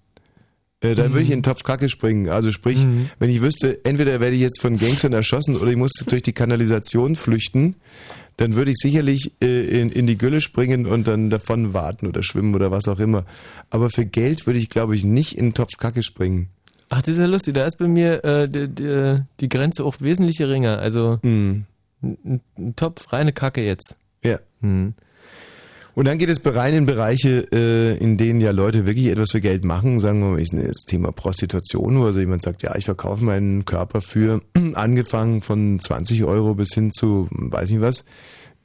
äh, 0.80 0.94
dann 0.94 1.12
würde 1.12 1.22
ich 1.22 1.30
in 1.30 1.38
den 1.38 1.42
Topf 1.42 1.64
Kacke 1.64 1.88
springen. 1.88 2.28
Also 2.28 2.52
sprich, 2.52 2.84
Mhm. 2.84 3.10
wenn 3.18 3.30
ich 3.30 3.40
wüsste, 3.40 3.84
entweder 3.84 4.20
werde 4.20 4.36
ich 4.36 4.42
jetzt 4.42 4.60
von 4.60 4.76
Gangstern 4.76 5.12
erschossen 5.14 5.56
oder 5.56 5.70
ich 5.70 5.76
muss 5.76 5.92
durch 6.06 6.22
die 6.22 6.32
Kanalisation 6.32 7.16
flüchten, 7.16 7.74
dann 8.36 8.54
würde 8.54 8.70
ich 8.70 8.76
sicherlich 8.78 9.32
äh, 9.40 9.80
in, 9.80 9.90
in 9.90 10.06
die 10.06 10.18
Gülle 10.18 10.40
springen 10.40 10.86
und 10.86 11.06
dann 11.06 11.30
davon 11.30 11.72
warten 11.74 12.06
oder 12.06 12.22
schwimmen 12.22 12.54
oder 12.54 12.70
was 12.70 12.86
auch 12.88 12.98
immer. 13.00 13.24
Aber 13.70 13.88
für 13.90 14.04
Geld 14.04 14.46
würde 14.46 14.58
ich, 14.58 14.68
glaube 14.68 14.94
ich, 14.94 15.04
nicht 15.04 15.36
in 15.38 15.46
den 15.46 15.54
Topf 15.54 15.76
Kacke 15.78 16.02
springen. 16.02 16.48
Ach, 16.90 17.02
das 17.02 17.14
ist 17.14 17.20
ja 17.20 17.26
lustig. 17.26 17.54
Da 17.54 17.66
ist 17.66 17.78
bei 17.78 17.88
mir 17.88 18.24
äh, 18.24 18.48
die, 18.48 18.68
die, 18.68 19.18
die 19.40 19.48
Grenze 19.48 19.84
auch 19.84 19.96
wesentlich 20.00 20.36
geringer. 20.38 20.78
Also 20.78 21.18
Hm. 21.22 21.64
ein, 22.02 22.40
ein 22.58 22.76
Topf 22.76 23.12
reine 23.12 23.32
Kacke 23.32 23.64
jetzt. 23.64 23.96
Ja. 24.22 24.38
Hm. 24.60 24.94
Und 25.96 26.04
dann 26.04 26.18
geht 26.18 26.28
es 26.28 26.44
rein 26.44 26.74
in 26.74 26.84
Bereiche, 26.84 27.48
äh, 27.50 27.96
in 27.96 28.18
denen 28.18 28.42
ja 28.42 28.50
Leute 28.50 28.84
wirklich 28.84 29.06
etwas 29.06 29.30
für 29.30 29.40
Geld 29.40 29.64
machen. 29.64 29.98
Sagen 29.98 30.20
wir 30.20 30.32
mal, 30.32 30.38
ist 30.38 30.52
das 30.52 30.84
Thema 30.86 31.10
Prostitution, 31.10 31.98
wo 31.98 32.04
also 32.04 32.20
jemand 32.20 32.42
sagt, 32.42 32.62
ja, 32.62 32.76
ich 32.76 32.84
verkaufe 32.84 33.24
meinen 33.24 33.64
Körper 33.64 34.02
für 34.02 34.42
angefangen 34.74 35.40
von 35.40 35.80
20 35.80 36.24
Euro 36.24 36.54
bis 36.54 36.74
hin 36.74 36.92
zu 36.92 37.28
weiß 37.30 37.70
nicht 37.70 37.80
was. 37.80 38.04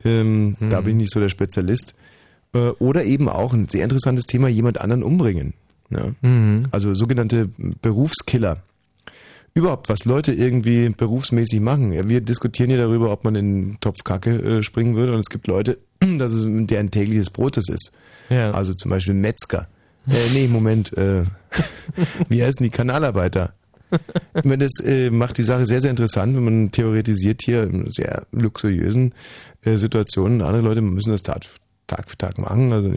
Ähm, 0.04 0.58
Da 0.60 0.82
bin 0.82 0.98
ich 0.98 1.04
nicht 1.04 1.14
so 1.14 1.22
der 1.22 1.30
Spezialist. 1.30 1.96
Äh, 2.54 2.72
oder 2.80 3.06
eben 3.06 3.30
auch 3.30 3.54
ein 3.54 3.70
sehr 3.70 3.86
interessantes 3.86 4.26
Thema, 4.26 4.50
jemand 4.50 4.82
anderen 4.82 5.02
umbringen. 5.02 5.54
Ja? 5.90 6.12
Mhm. 6.22 6.68
Also 6.72 6.94
sogenannte 6.94 7.48
Berufskiller. 7.82 8.62
Überhaupt, 9.54 9.90
was 9.90 10.06
Leute 10.06 10.32
irgendwie 10.32 10.90
berufsmäßig 10.90 11.60
machen. 11.60 12.08
Wir 12.08 12.22
diskutieren 12.22 12.70
hier 12.70 12.80
darüber, 12.80 13.12
ob 13.12 13.26
man 13.26 13.36
in 13.36 13.72
den 13.72 13.78
Topf 13.82 14.04
Kacke 14.06 14.32
äh, 14.32 14.64
springen 14.64 14.96
würde. 14.96 15.14
Und 15.14 15.20
es 15.20 15.30
gibt 15.30 15.48
Leute, 15.48 15.78
das 16.18 16.32
ist 16.32 16.46
deren 16.48 16.90
tägliches 16.90 17.30
Brot 17.30 17.58
das 17.58 17.68
ist. 17.68 17.92
Ja. 18.30 18.52
Also 18.52 18.74
zum 18.74 18.92
Beispiel 18.92 19.14
Metzger. 19.14 19.68
Äh, 20.08 20.14
nee, 20.34 20.48
Moment. 20.48 20.98
Äh, 20.98 21.24
wie 22.30 22.44
heißen 22.44 22.64
die 22.64 22.70
Kanalarbeiter? 22.70 23.54
Ich 24.36 24.46
meine, 24.46 24.64
das 24.64 24.80
äh, 24.86 25.10
macht 25.10 25.38
die 25.38 25.44
Sache 25.44 25.66
sehr, 25.66 25.82
sehr 25.82 25.92
interessant, 25.92 26.34
wenn 26.36 26.46
man 26.46 26.72
theoretisiert 26.72 27.42
hier 27.44 27.64
in 27.64 27.92
sehr 27.92 28.26
luxuriösen 28.32 29.14
äh, 29.64 29.76
Situationen. 29.76 30.42
Andere 30.42 30.64
Leute 30.64 30.82
müssen 30.82 31.12
das 31.12 31.24
Tag, 31.24 31.42
Tag 31.88 32.10
für 32.10 32.18
Tag 32.18 32.38
machen. 32.38 32.72
Also 32.72 32.90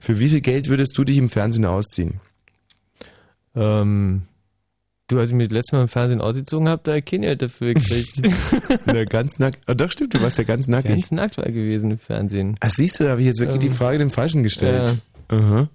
für 0.00 0.20
wie 0.20 0.28
viel 0.28 0.40
Geld 0.40 0.68
würdest 0.68 0.96
du 0.96 1.02
dich 1.02 1.18
im 1.18 1.28
Fernsehen 1.28 1.64
ausziehen? 1.64 2.20
Ähm, 3.56 4.22
du, 5.08 5.18
als 5.18 5.30
ich 5.30 5.36
mir 5.36 5.44
das 5.44 5.52
letzte 5.52 5.76
Mal 5.76 5.82
im 5.82 5.88
Fernsehen 5.88 6.20
ausgezogen 6.20 6.68
habe, 6.68 6.80
da 6.84 7.00
kein 7.00 7.22
Geld 7.22 7.42
dafür 7.42 7.74
gekriegt. 7.74 8.22
Na, 8.86 9.04
ganz 9.04 9.38
nackt. 9.38 9.58
Oh, 9.68 9.74
doch, 9.74 9.90
stimmt, 9.90 10.14
du 10.14 10.22
warst 10.22 10.38
ja 10.38 10.44
ganz 10.44 10.66
nackig. 10.68 10.90
Ganz 10.90 11.10
nackt 11.10 11.36
war 11.38 11.44
gewesen 11.44 11.90
im 11.92 11.98
Fernsehen. 11.98 12.56
Ach, 12.60 12.70
siehst 12.70 12.98
du, 13.00 13.04
da 13.04 13.10
habe 13.10 13.20
ich 13.20 13.26
jetzt 13.26 13.40
wirklich 13.40 13.58
die 13.60 13.66
Ähm, 13.68 13.74
Frage 13.74 13.98
dem 13.98 14.10
Falschen 14.10 14.42
gestellt. 14.42 14.96
Aha. 15.28 15.68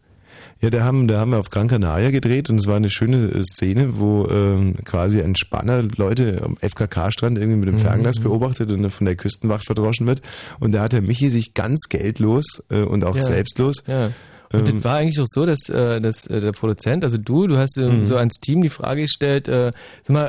Ja, 0.61 0.69
da 0.69 0.83
haben, 0.83 1.07
da 1.07 1.21
haben 1.21 1.31
wir 1.31 1.39
auf 1.39 1.49
Gran 1.49 1.69
Canaria 1.69 2.11
gedreht 2.11 2.49
und 2.49 2.57
es 2.59 2.67
war 2.67 2.75
eine 2.75 2.89
schöne 2.89 3.27
äh, 3.29 3.43
Szene, 3.45 3.97
wo 3.97 4.27
ähm, 4.27 4.75
quasi 4.83 5.21
ein 5.21 5.37
Spanner 5.37 5.83
Leute 5.95 6.41
am 6.43 6.57
FKK-Strand 6.57 7.37
irgendwie 7.37 7.59
mit 7.59 7.69
dem 7.69 7.75
Mhm. 7.75 7.79
Fernglas 7.79 8.19
beobachtet 8.19 8.69
und 8.69 8.89
von 8.89 9.05
der 9.05 9.15
Küstenwacht 9.15 9.65
verdroschen 9.65 10.05
wird. 10.05 10.21
Und 10.59 10.73
da 10.73 10.81
hat 10.81 10.91
der 10.91 11.01
Michi 11.01 11.29
sich 11.29 11.53
ganz 11.53 11.87
geldlos 11.87 12.61
äh, 12.69 12.81
und 12.81 13.05
auch 13.05 13.15
Ja. 13.15 13.21
selbstlos 13.21 13.83
Ja. 13.87 14.11
Und 14.51 14.67
Ähm, 14.67 14.75
das 14.75 14.83
war 14.83 14.95
eigentlich 14.95 15.19
auch 15.19 15.27
so, 15.27 15.45
dass, 15.45 15.69
äh, 15.69 16.01
dass 16.01 16.25
äh, 16.27 16.41
der 16.41 16.51
Produzent, 16.53 17.03
also 17.03 17.17
du, 17.17 17.47
du 17.47 17.57
hast 17.57 17.77
ähm, 17.77 18.01
Mhm. 18.01 18.05
so 18.07 18.15
ans 18.17 18.39
Team 18.39 18.61
die 18.61 18.69
Frage 18.69 19.01
gestellt, 19.03 19.47
äh, 19.47 19.71
sag 20.03 20.13
mal, 20.13 20.25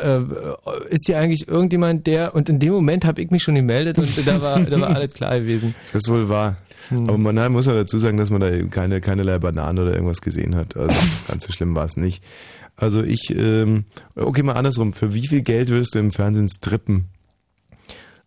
äh, 0.88 0.94
ist 0.94 1.06
hier 1.06 1.18
eigentlich 1.18 1.48
irgendjemand, 1.48 2.06
der, 2.06 2.34
und 2.34 2.48
in 2.48 2.58
dem 2.58 2.72
Moment 2.72 3.04
habe 3.06 3.22
ich 3.22 3.30
mich 3.30 3.42
schon 3.42 3.54
gemeldet 3.54 3.98
und 3.98 4.26
da 4.26 4.42
war, 4.42 4.60
da 4.60 4.80
war 4.80 4.94
alles 4.94 5.14
klar 5.14 5.38
gewesen. 5.40 5.74
Das 5.92 6.02
ist 6.02 6.08
wohl 6.08 6.28
wahr. 6.28 6.56
Hm. 6.90 7.08
Aber 7.08 7.18
man 7.18 7.34
nein, 7.34 7.52
muss 7.52 7.66
man 7.66 7.76
dazu 7.76 7.98
sagen, 7.98 8.16
dass 8.18 8.30
man 8.30 8.40
da 8.40 8.50
keine, 8.64 9.00
keinerlei 9.00 9.38
Bananen 9.38 9.78
oder 9.78 9.94
irgendwas 9.94 10.20
gesehen 10.20 10.54
hat. 10.54 10.76
Also 10.76 10.94
ganz 11.28 11.46
so 11.46 11.52
schlimm 11.52 11.74
war 11.74 11.86
es 11.86 11.96
nicht. 11.96 12.22
Also 12.76 13.02
ich, 13.02 13.34
ähm, 13.34 13.84
okay, 14.16 14.42
mal 14.42 14.54
andersrum. 14.54 14.92
Für 14.92 15.14
wie 15.14 15.26
viel 15.26 15.42
Geld 15.42 15.68
würdest 15.68 15.94
du 15.94 15.98
im 15.98 16.10
Fernsehen 16.10 16.48
strippen? 16.48 17.06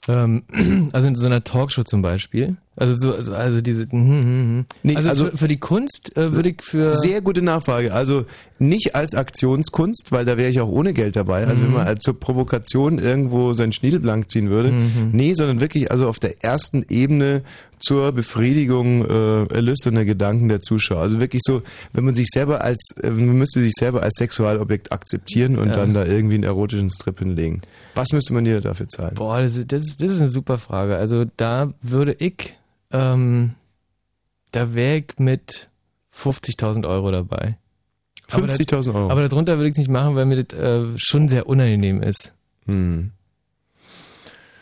Ähm, 0.08 0.44
also 0.94 1.08
in 1.08 1.16
so 1.16 1.26
einer 1.26 1.44
Talkshow 1.44 1.84
zum 1.84 2.02
Beispiel. 2.02 2.58
Also 2.76 2.96
so, 2.96 3.14
also, 3.16 3.34
also 3.34 3.62
diese. 3.62 3.84
hm, 3.84 3.92
hm, 3.92 4.22
hm. 4.22 4.66
Nee, 4.82 4.96
also 4.96 5.10
also- 5.10 5.26
für, 5.30 5.38
für 5.38 5.48
die 5.48 5.60
Kunst 5.60 6.18
äh, 6.18 6.34
würde 6.34 6.50
ich 6.50 6.62
für. 6.62 6.94
Sehr 6.94 7.22
gute 7.22 7.42
Nachfrage. 7.42 7.94
Also 7.94 8.26
nicht 8.60 8.96
als 8.96 9.14
Aktionskunst, 9.14 10.12
weil 10.12 10.26
da 10.26 10.38
wäre 10.38 10.50
ich 10.50 10.60
auch 10.60 10.70
ohne 10.70 10.94
Geld 10.94 11.16
dabei. 11.16 11.46
Also 11.46 11.64
wenn 11.66 11.74
man 11.74 11.86
als 11.86 12.04
zur 12.04 12.20
Provokation 12.20 12.98
irgendwo 12.98 13.54
sein 13.54 13.74
Schniedel 13.74 14.00
blank 14.00 14.30
ziehen 14.32 14.50
würde. 14.50 14.74
Nee, 15.12 15.34
sondern 15.34 15.60
wirklich 15.60 15.92
also 15.92 16.08
auf 16.08 16.20
der 16.20 16.44
ersten 16.44 16.84
Ebene 16.90 17.44
zur 17.80 18.14
Befriedigung 18.14 19.06
äh, 19.06 19.54
erlüsterner 19.54 20.06
Gedanken 20.06 20.48
der 20.48 20.62
Zuschauer. 20.62 21.02
Also 21.02 21.20
wirklich 21.20 21.42
so, 21.46 21.62
wenn 21.92 22.06
man 22.06 22.16
sich 22.16 22.28
selber 22.34 22.62
als, 22.64 22.80
äh, 23.04 23.10
man 23.10 23.38
müsste 23.38 23.60
sich 23.60 23.74
selber 23.78 24.02
als 24.02 24.14
Sexualobjekt 24.18 24.92
akzeptieren 24.94 25.58
und 25.58 25.68
Ja. 25.70 25.76
dann 25.76 25.94
da 25.94 26.06
irgendwie 26.06 26.36
einen 26.36 26.44
erotischen 26.46 26.90
Strip 26.90 27.20
hinlegen. 27.20 27.62
Was 27.96 28.14
müsste 28.14 28.34
man 28.34 28.46
dir 28.46 28.62
dafür 28.62 28.88
zahlen? 28.88 29.16
Boah, 29.16 29.42
das 29.42 29.58
ist, 29.58 29.72
das, 29.72 29.82
ist, 29.86 30.02
das 30.02 30.12
ist 30.12 30.22
eine 30.22 30.30
super 30.30 30.58
Frage. 30.58 30.96
Also 30.96 31.26
da 31.36 31.74
würde 31.82 32.16
ich, 32.20 32.56
ähm, 32.94 33.56
da 34.52 34.74
wäre 34.74 34.98
ich 35.00 35.20
mit 35.20 35.70
50.000 36.16 36.88
Euro 36.88 37.12
dabei. 37.12 37.58
Aber 38.32 38.48
das- 38.48 38.58
50.000 38.60 38.94
Euro. 38.96 39.10
Aber 39.12 39.28
darunter 39.28 39.58
würde 39.58 39.68
ich 39.68 39.74
es 39.74 39.78
nicht 39.80 39.90
machen, 39.90 40.16
weil 40.16 40.26
mir 40.26 40.44
das 40.44 40.58
äh, 40.58 40.86
schon 40.98 41.28
sehr 41.28 41.48
unangenehm 41.48 42.02
ist. 42.02 42.32
hm. 42.66 43.12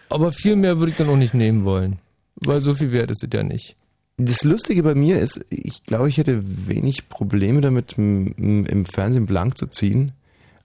Aber 0.10 0.34
viel 0.34 0.58
mehr 0.58 0.78
würde 0.80 0.91
ich 0.91 0.98
dann 0.98 1.08
auch 1.08 1.15
nicht 1.15 1.34
nehmen 1.34 1.63
wollen. 1.63 2.00
Weil 2.36 2.62
so 2.62 2.74
viel 2.76 2.91
wert 2.91 3.12
ist 3.12 3.24
es 3.24 3.30
ja 3.34 3.44
nicht. 3.44 3.76
Das 4.17 4.44
Lustige 4.44 4.84
bei 4.84 4.94
mir 4.94 5.20
ist, 5.20 5.39
ich 5.50 5.84
glaube, 5.86 6.10
ich 6.10 6.17
hätte 6.17 6.41
wenig 6.67 7.08
Probleme 7.08 7.62
damit, 7.62 7.94
im 7.98 8.86
Fernsehen 8.86 9.26
blank 9.26 9.58
zu 9.58 9.67
ziehen. 9.67 10.12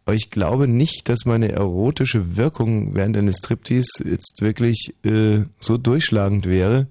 Aber 0.05 0.15
ich 0.17 0.31
glaube 0.31 0.67
nicht, 0.67 1.09
dass 1.09 1.27
meine 1.27 1.53
erotische 1.53 2.37
Wirkung 2.37 2.95
während 2.97 3.17
eines 3.17 3.39
Striptease 3.39 4.09
jetzt 4.09 4.39
wirklich 4.41 4.95
äh, 5.05 5.45
so 5.61 5.79
durchschlagend 5.79 6.47
wäre. 6.47 6.87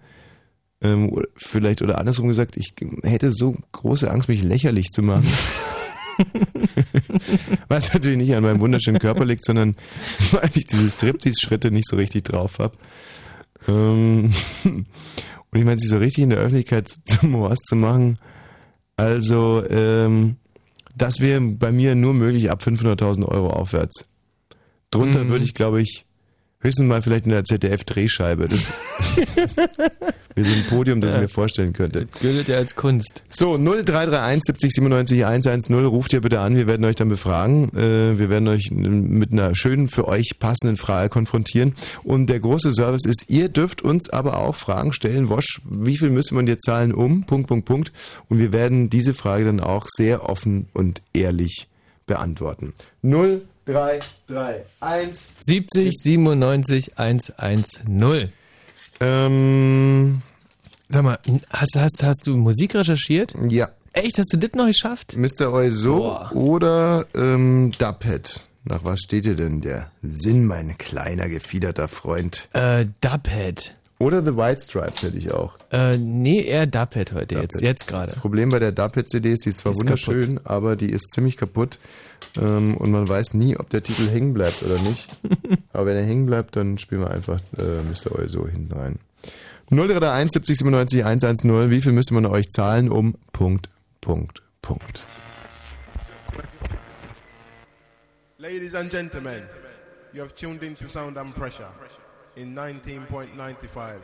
Ähm, 0.81 1.23
vielleicht, 1.35 1.81
oder 1.81 1.97
andersrum 1.97 2.27
gesagt, 2.27 2.57
ich 2.57 2.73
hätte 3.03 3.31
so 3.31 3.55
große 3.71 4.09
Angst, 4.11 4.27
mich 4.27 4.43
lächerlich 4.43 4.91
zu 4.91 5.01
machen. 5.01 5.27
Was 7.67 7.93
natürlich 7.93 8.17
nicht 8.17 8.35
an 8.35 8.43
meinem 8.43 8.59
wunderschönen 8.59 8.99
Körper 8.99 9.25
liegt, 9.25 9.45
sondern 9.45 9.75
weil 10.31 10.49
ich 10.53 10.65
diese 10.65 10.89
Striptease-Schritte 10.89 11.71
nicht 11.71 11.87
so 11.87 11.95
richtig 11.95 12.23
drauf 12.23 12.59
habe. 12.59 12.77
Ähm, 13.67 14.33
und 14.63 14.85
ich 15.53 15.63
meine, 15.65 15.79
sich 15.79 15.89
so 15.89 15.97
richtig 15.97 16.23
in 16.23 16.29
der 16.29 16.39
Öffentlichkeit 16.39 16.89
zum 17.05 17.41
was 17.41 17.59
zu 17.59 17.75
machen, 17.75 18.17
also 18.97 19.63
ähm, 19.69 20.37
das 20.95 21.19
wäre 21.19 21.41
bei 21.41 21.71
mir 21.71 21.95
nur 21.95 22.13
möglich 22.13 22.49
ab 22.49 22.61
500.000 22.63 23.25
Euro 23.25 23.49
aufwärts. 23.49 24.05
Drunter 24.91 25.25
Mhm. 25.25 25.29
würde 25.29 25.43
ich, 25.43 25.53
glaube 25.53 25.81
ich, 25.81 26.05
höchstens 26.59 26.87
mal 26.87 27.01
vielleicht 27.01 27.25
in 27.25 27.31
der 27.31 27.43
ZDF-Drehscheibe. 27.43 28.47
Wäre 30.35 30.47
so 30.47 30.53
ein 30.53 30.65
Podium, 30.67 30.99
das 30.99 31.11
ich 31.11 31.15
Ja. 31.15 31.21
mir 31.21 31.29
vorstellen 31.29 31.71
könnte. 31.71 32.07
Das 32.11 32.19
gilt 32.19 32.47
ja 32.49 32.57
als 32.57 32.75
Kunst. 32.75 33.23
So, 33.29 33.57
0331 33.57 34.41
70 34.45 34.73
97 34.73 35.25
110, 35.25 35.85
ruft 35.85 36.11
ihr 36.11 36.19
bitte 36.21 36.41
an, 36.41 36.57
wir 36.57 36.67
werden 36.67 36.83
euch 36.85 36.95
dann 36.97 37.07
befragen. 37.07 37.69
Äh, 37.75 38.19
wir 38.19 38.29
werden 38.29 38.47
euch 38.49 38.69
mit 38.71 39.31
einer 39.31 39.55
schönen, 39.55 39.87
für 39.87 40.07
euch 40.09 40.37
passenden 40.39 40.75
Frage 40.77 41.07
konfrontieren. 41.09 41.73
Und 42.03 42.27
der 42.29 42.41
große 42.41 42.73
Service 42.73 43.05
ist, 43.05 43.29
ihr 43.29 43.47
dürft 43.47 43.81
uns 43.81 44.09
aber 44.09 44.37
auch 44.37 44.55
Fragen 44.55 44.91
stellen. 44.91 45.29
Wosch, 45.29 45.61
wie 45.69 45.95
viel 45.97 46.09
müsste 46.09 46.35
man 46.35 46.45
dir 46.45 46.59
zahlen 46.59 46.93
um? 46.93 47.23
Punkt, 47.23 47.47
Punkt, 47.47 47.65
Punkt. 47.65 47.93
Und 48.27 48.39
wir 48.39 48.51
werden 48.51 48.89
diese 48.89 49.13
Frage 49.13 49.45
dann 49.45 49.61
auch 49.61 49.87
sehr 49.89 50.27
offen 50.29 50.67
und 50.73 51.01
ehrlich 51.13 51.67
beantworten. 52.07 52.73
0331 53.03 55.31
70 55.39 55.91
97 55.93 56.97
110. 56.97 58.33
ähm, 58.99 60.21
Sag 60.89 61.03
mal, 61.03 61.17
hast, 61.49 61.75
hast, 61.75 62.03
hast 62.03 62.27
du 62.27 62.35
Musik 62.37 62.75
recherchiert? 62.75 63.33
ja. 63.49 63.69
Echt, 63.93 64.19
hast 64.19 64.33
du 64.33 64.37
das 64.37 64.51
noch 64.55 64.65
geschafft? 64.67 65.15
Mr. 65.15 65.53
Oizo 65.53 66.17
oder 66.33 67.05
ähm, 67.15 67.71
Dubhead? 67.79 68.41
Nach 68.65 68.83
was 68.83 68.99
steht 68.99 69.23
dir 69.23 69.35
denn 69.37 69.61
der 69.61 69.89
Sinn, 70.01 70.45
mein 70.45 70.77
kleiner, 70.77 71.29
gefiederter 71.29 71.87
Freund? 71.87 72.49
Äh, 72.51 72.87
Dubhead. 72.99 73.73
Oder 73.97 74.21
The 74.21 74.35
White 74.35 74.59
Stripes 74.63 75.01
hätte 75.03 75.17
ich 75.17 75.31
auch. 75.31 75.53
Äh, 75.71 75.97
nee, 75.97 76.41
eher 76.43 76.65
Dubhead 76.65 77.13
heute, 77.13 77.35
jetzt, 77.35 77.55
Dubhead. 77.55 77.61
jetzt 77.63 77.87
gerade. 77.87 78.11
Das 78.11 78.15
Problem 78.19 78.49
bei 78.49 78.59
der 78.59 78.73
Dubhead-CD 78.73 79.31
ist, 79.31 79.45
die 79.45 79.49
ist 79.49 79.59
zwar 79.59 79.71
ist 79.71 79.79
wunderschön, 79.79 80.41
aber 80.43 80.75
die 80.75 80.89
ist 80.89 81.13
ziemlich 81.13 81.37
kaputt. 81.37 81.77
Ähm, 82.37 82.75
und 82.77 82.91
man 82.91 83.07
weiß 83.07 83.33
nie, 83.35 83.57
ob 83.57 83.69
der 83.69 83.83
Titel 83.83 84.09
hängen 84.09 84.33
bleibt 84.33 84.63
oder 84.63 84.81
nicht. 84.81 85.17
aber 85.73 85.87
wenn 85.87 85.97
er 85.97 86.03
hängen 86.03 86.25
bleibt, 86.25 86.55
dann 86.55 86.77
spielen 86.77 87.01
wir 87.01 87.11
einfach 87.11 87.39
äh, 87.57 87.81
Mr. 87.83 88.17
Oizo 88.17 88.47
hinten 88.47 88.73
rein. 88.73 88.99
0331 89.69 90.31
70 90.31 90.57
97 90.59 91.05
110. 91.05 91.69
Wie 91.69 91.81
viel 91.81 91.91
müsste 91.91 92.13
man 92.13 92.25
euch 92.25 92.49
zahlen, 92.49 92.91
um 92.91 93.15
Punkt, 93.31 93.69
Punkt, 94.01 94.43
Punkt. 94.61 95.05
Ladies 98.37 98.75
and 98.75 98.91
gentlemen, 98.91 99.43
you 100.13 100.21
have 100.21 100.35
tuned 100.35 100.61
into 100.61 100.87
Sound 100.87 101.17
and 101.17 101.33
Pressure 101.33 101.71
in 102.35 102.53
19.95. 102.53 104.01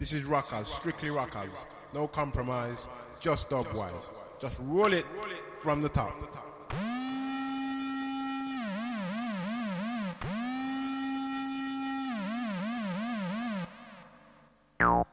This 0.00 0.12
is 0.12 0.24
Rockers, 0.24 0.66
strictly 0.66 1.10
Rockers. 1.10 1.52
No 1.92 2.08
compromise, 2.08 2.78
just 3.20 3.48
dubwise. 3.48 3.92
Just 4.40 4.58
roll 4.60 4.92
it 4.92 5.06
from 5.58 5.82
the 5.82 5.88
top. 5.88 6.14
No. 14.84 15.06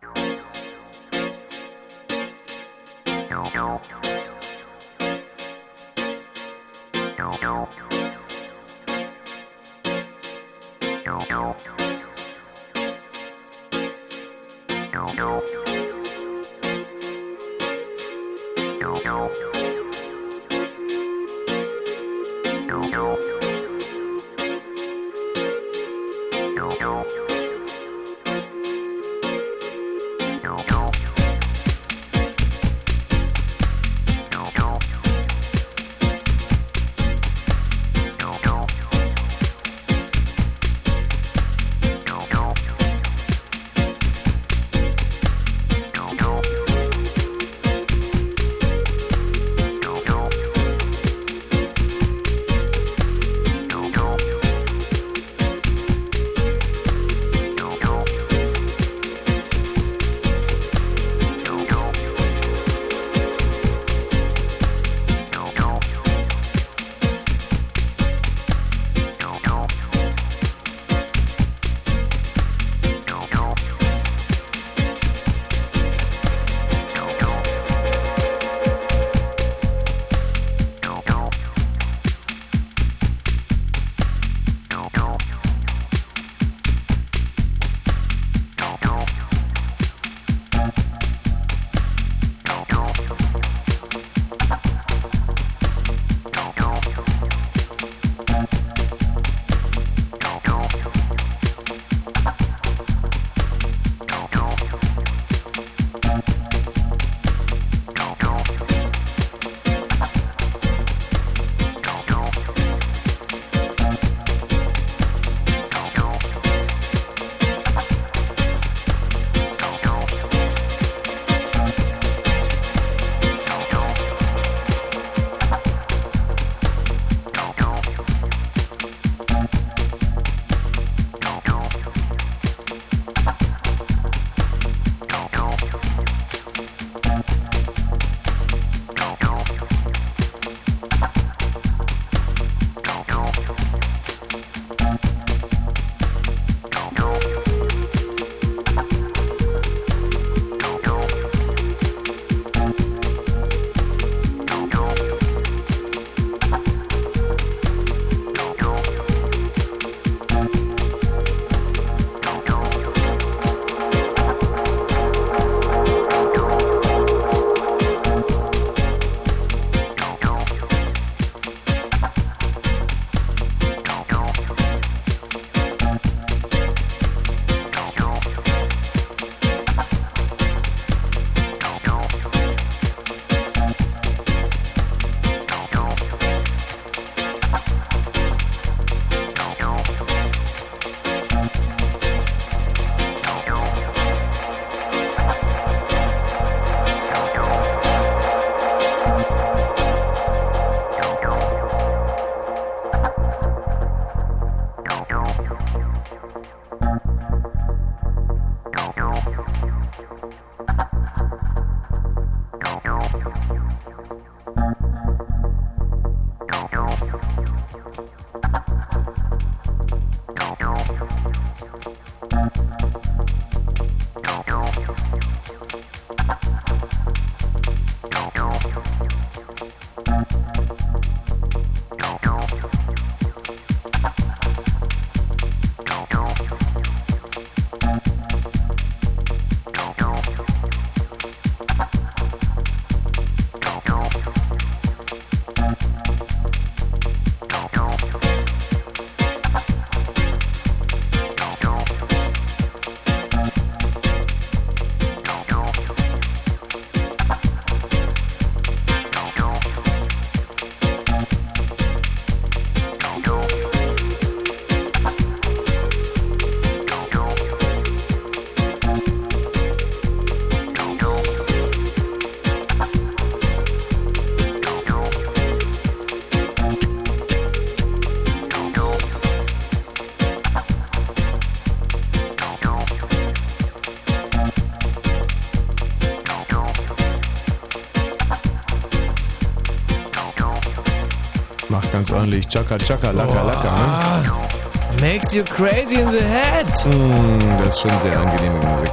Ganz 292.21 292.33
ordentlich. 292.33 292.47
Chaka, 292.47 292.77
chaka, 292.77 293.11
laka, 293.11 293.43
laka, 293.43 294.21
ne? 294.21 295.01
Makes 295.01 295.33
you 295.33 295.43
crazy 295.43 295.95
in 295.95 296.09
the 296.11 296.21
head. 296.21 296.67
Hm, 296.83 297.39
das 297.57 297.75
ist 297.75 297.81
schon 297.81 297.99
sehr 297.99 298.19
angenehme 298.19 298.59
Musik. 298.59 298.91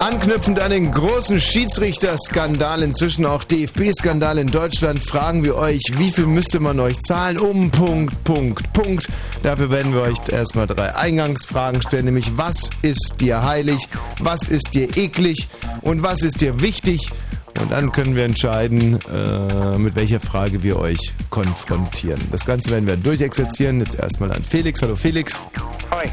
Anknüpfend 0.00 0.58
an 0.58 0.70
den 0.70 0.90
großen 0.90 1.38
Schiedsrichterskandal, 1.38 2.82
inzwischen 2.82 3.26
auch 3.26 3.44
DFB-Skandal 3.44 4.38
in 4.38 4.50
Deutschland, 4.50 5.04
fragen 5.04 5.44
wir 5.44 5.56
euch, 5.56 5.82
wie 5.98 6.10
viel 6.10 6.24
müsste 6.24 6.58
man 6.58 6.80
euch 6.80 6.98
zahlen? 7.00 7.38
Um 7.38 7.70
Punkt, 7.70 8.24
Punkt, 8.24 8.72
Punkt. 8.72 9.08
Dafür 9.42 9.70
werden 9.70 9.92
wir 9.92 10.00
euch 10.00 10.16
erstmal 10.30 10.66
drei 10.66 10.96
Eingangsfragen 10.96 11.82
stellen, 11.82 12.06
nämlich 12.06 12.38
was 12.38 12.70
ist 12.80 13.16
dir 13.20 13.44
heilig, 13.44 13.88
was 14.18 14.48
ist 14.48 14.74
dir 14.74 14.88
eklig 14.96 15.48
und 15.82 16.02
was 16.02 16.22
ist 16.22 16.40
dir 16.40 16.62
wichtig? 16.62 17.10
Und 17.70 17.76
dann 17.76 17.92
können 17.92 18.16
wir 18.16 18.24
entscheiden, 18.24 18.98
äh, 19.14 19.78
mit 19.78 19.94
welcher 19.94 20.18
Frage 20.18 20.64
wir 20.64 20.76
euch 20.76 21.14
konfrontieren. 21.30 22.18
Das 22.32 22.44
Ganze 22.44 22.68
werden 22.72 22.88
wir 22.88 22.96
durchexerzieren. 22.96 23.78
Jetzt 23.78 23.94
erstmal 23.94 24.32
an 24.32 24.42
Felix. 24.42 24.82
Hallo 24.82 24.96
Felix. 24.96 25.40
Hi. 25.92 26.08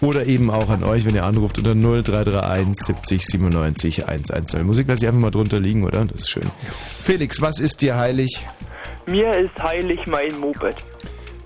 Oder 0.00 0.26
eben 0.26 0.50
auch 0.50 0.68
an 0.68 0.82
euch, 0.82 1.06
wenn 1.06 1.14
ihr 1.14 1.22
anruft 1.22 1.58
unter 1.58 1.76
0331 1.76 2.74
70 2.74 3.24
97 3.24 4.08
110. 4.08 4.66
Musik 4.66 4.88
lasse 4.88 5.04
ich 5.04 5.08
einfach 5.08 5.20
mal 5.20 5.30
drunter 5.30 5.60
liegen, 5.60 5.84
oder? 5.84 6.04
Das 6.06 6.22
ist 6.22 6.30
schön. 6.30 6.50
Felix, 7.04 7.40
was 7.40 7.60
ist 7.60 7.82
dir 7.82 7.96
heilig? 7.96 8.44
Mir 9.06 9.30
ist 9.30 9.56
heilig 9.62 10.00
mein 10.08 10.36
Moped. 10.40 10.74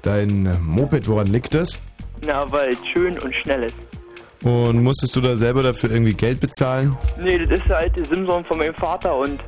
Dein 0.01 0.59
Moped, 0.65 1.07
woran 1.07 1.27
liegt 1.27 1.53
das? 1.53 1.83
Na, 2.25 2.51
weil 2.51 2.71
es 2.71 2.79
schön 2.95 3.19
und 3.19 3.35
schnell 3.35 3.65
ist. 3.65 3.77
Und 4.43 4.83
musstest 4.83 5.15
du 5.15 5.21
da 5.21 5.37
selber 5.37 5.63
dafür 5.63 5.91
irgendwie 5.91 6.15
Geld 6.15 6.41
bezahlen? 6.41 6.97
Nee, 7.21 7.39
das 7.45 7.59
ist 7.61 7.69
der 7.69 7.79
alte 7.79 8.05
Simson 8.07 8.45
von 8.45 8.59
meinem 8.59 8.75
Vater 8.75 9.17
und. 9.17 9.41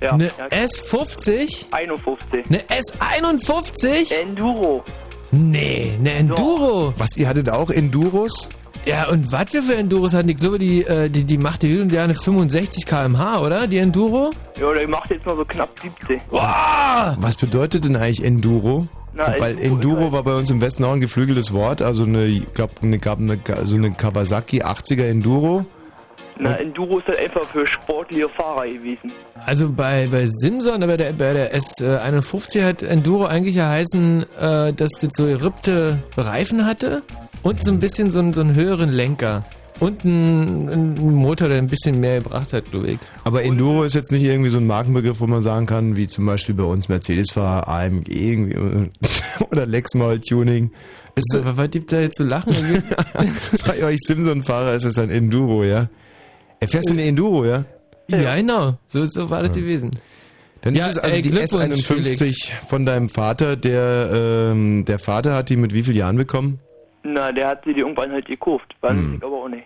Ja. 0.00 0.12
Eine 0.12 0.26
ja, 0.26 0.46
S50? 0.46 1.66
51. 1.70 2.46
Eine 2.48 2.62
S51? 2.62 4.14
Enduro. 4.22 4.82
Nee, 5.30 5.92
eine 5.98 6.12
Enduro. 6.12 6.94
Was, 6.96 7.16
ihr 7.16 7.28
hattet 7.28 7.50
auch 7.50 7.70
Enduros? 7.70 8.48
Ja, 8.86 9.10
und 9.10 9.30
was 9.30 9.52
wir 9.52 9.62
für 9.62 9.74
Enduros 9.76 10.14
hatten? 10.14 10.30
Ich 10.30 10.36
glaube, 10.36 10.58
die, 10.58 10.84
äh, 10.84 11.10
die, 11.10 11.24
die 11.24 11.36
macht 11.36 11.62
die 11.62 11.78
und 11.78 11.94
eine 11.94 12.14
65 12.14 12.86
km/h, 12.86 13.40
oder? 13.42 13.66
Die 13.66 13.76
Enduro? 13.76 14.30
Ja, 14.58 14.72
der 14.72 14.88
macht 14.88 15.10
jetzt 15.10 15.26
mal 15.26 15.36
so 15.36 15.44
knapp 15.44 15.68
70. 15.82 16.20
Boah! 16.30 17.14
Was 17.18 17.36
bedeutet 17.36 17.84
denn 17.84 17.96
eigentlich 17.96 18.24
Enduro? 18.24 18.88
Na, 19.14 19.34
Weil 19.38 19.58
Enduro 19.58 20.12
war 20.12 20.22
bei 20.22 20.34
uns 20.34 20.50
im 20.50 20.60
Westen 20.60 20.84
auch 20.84 20.92
ein 20.92 21.00
geflügeltes 21.00 21.52
Wort, 21.52 21.82
also 21.82 22.04
eine, 22.04 22.26
ich 22.26 22.52
glaub, 22.54 22.70
eine, 22.82 22.98
gab 22.98 23.18
eine, 23.18 23.38
so 23.64 23.76
eine 23.76 23.90
Kawasaki 23.90 24.62
80er 24.62 25.04
Enduro. 25.08 25.64
Na, 26.38 26.54
Enduro 26.54 27.00
ist 27.00 27.06
halt 27.08 27.18
einfach 27.18 27.44
für 27.50 27.66
sportliche 27.66 28.28
Fahrer 28.30 28.66
gewesen. 28.66 29.12
Also 29.44 29.68
bei, 29.70 30.06
bei 30.10 30.26
Simson, 30.26 30.80
bei 30.80 30.96
der, 30.96 31.12
bei 31.12 31.34
der 31.34 31.54
S51 31.54 32.64
hat 32.64 32.82
Enduro 32.82 33.24
eigentlich 33.26 33.56
ja 33.56 33.68
heißen, 33.68 34.24
äh, 34.38 34.72
dass 34.72 34.92
das 35.00 35.10
so 35.16 35.26
gerippte 35.26 35.98
Reifen 36.16 36.64
hatte 36.64 37.02
und 37.42 37.62
so 37.64 37.72
ein 37.72 37.78
bisschen 37.80 38.10
so, 38.12 38.20
einen- 38.20 38.32
so 38.32 38.40
einen 38.40 38.54
höheren 38.54 38.90
Lenker. 38.90 39.44
Und 39.80 40.04
ein, 40.04 41.14
Motor, 41.14 41.48
der 41.48 41.56
ein 41.56 41.66
bisschen 41.66 42.00
mehr 42.00 42.20
gebracht 42.20 42.52
hat, 42.52 42.70
glaube 42.70 42.92
ich. 42.92 42.98
Aber 43.24 43.42
Enduro 43.42 43.84
ist 43.84 43.94
jetzt 43.94 44.12
nicht 44.12 44.22
irgendwie 44.22 44.50
so 44.50 44.58
ein 44.58 44.66
Markenbegriff, 44.66 45.20
wo 45.20 45.26
man 45.26 45.40
sagen 45.40 45.64
kann, 45.64 45.96
wie 45.96 46.06
zum 46.06 46.26
Beispiel 46.26 46.54
bei 46.54 46.64
uns 46.64 46.90
Mercedes-Fahrer, 46.90 47.66
AMG 47.66 48.08
irgendwie, 48.08 48.90
oder 49.50 49.64
Lexmaul 49.64 50.20
Tuning. 50.20 50.70
Ist 51.14 51.34
Was, 51.34 51.56
was 51.56 51.70
gibt 51.70 51.92
da 51.92 52.00
jetzt 52.00 52.18
zu 52.18 52.24
lachen? 52.24 52.54
bei 53.66 53.82
euch 53.82 53.98
Simson-Fahrer 54.00 54.74
ist 54.74 54.84
es 54.84 54.98
ein 54.98 55.10
Enduro, 55.10 55.64
ja? 55.64 55.88
Er 56.60 56.68
fährst 56.68 56.90
du 56.90 56.92
eine 56.92 57.04
Enduro, 57.04 57.46
ja? 57.46 57.64
ja, 58.08 58.34
genau. 58.34 58.78
So, 58.86 59.06
so 59.06 59.30
war 59.30 59.42
das 59.42 59.54
gewesen. 59.54 59.90
Dann 60.60 60.74
Ja, 60.74 60.86
ist 60.86 60.92
es 60.92 60.98
also 60.98 61.16
ey, 61.16 61.22
die 61.22 61.30
Glückwunsch, 61.30 61.90
S51 61.90 62.50
von 62.68 62.84
deinem 62.84 63.08
Vater. 63.08 63.56
Der, 63.56 64.50
ähm, 64.52 64.84
der 64.84 64.98
Vater 64.98 65.34
hat 65.34 65.48
die 65.48 65.56
mit 65.56 65.72
wie 65.72 65.82
vielen 65.82 65.96
Jahren 65.96 66.16
bekommen? 66.16 66.60
Na, 67.02 67.32
der 67.32 67.48
hat 67.48 67.64
sie 67.64 67.72
die 67.74 67.80
irgendwann 67.80 68.12
halt 68.12 68.26
gekauft. 68.26 68.74
War 68.80 68.90
Hm. 68.90 69.14
ich 69.16 69.24
aber 69.24 69.44
auch 69.44 69.48
nicht. 69.48 69.64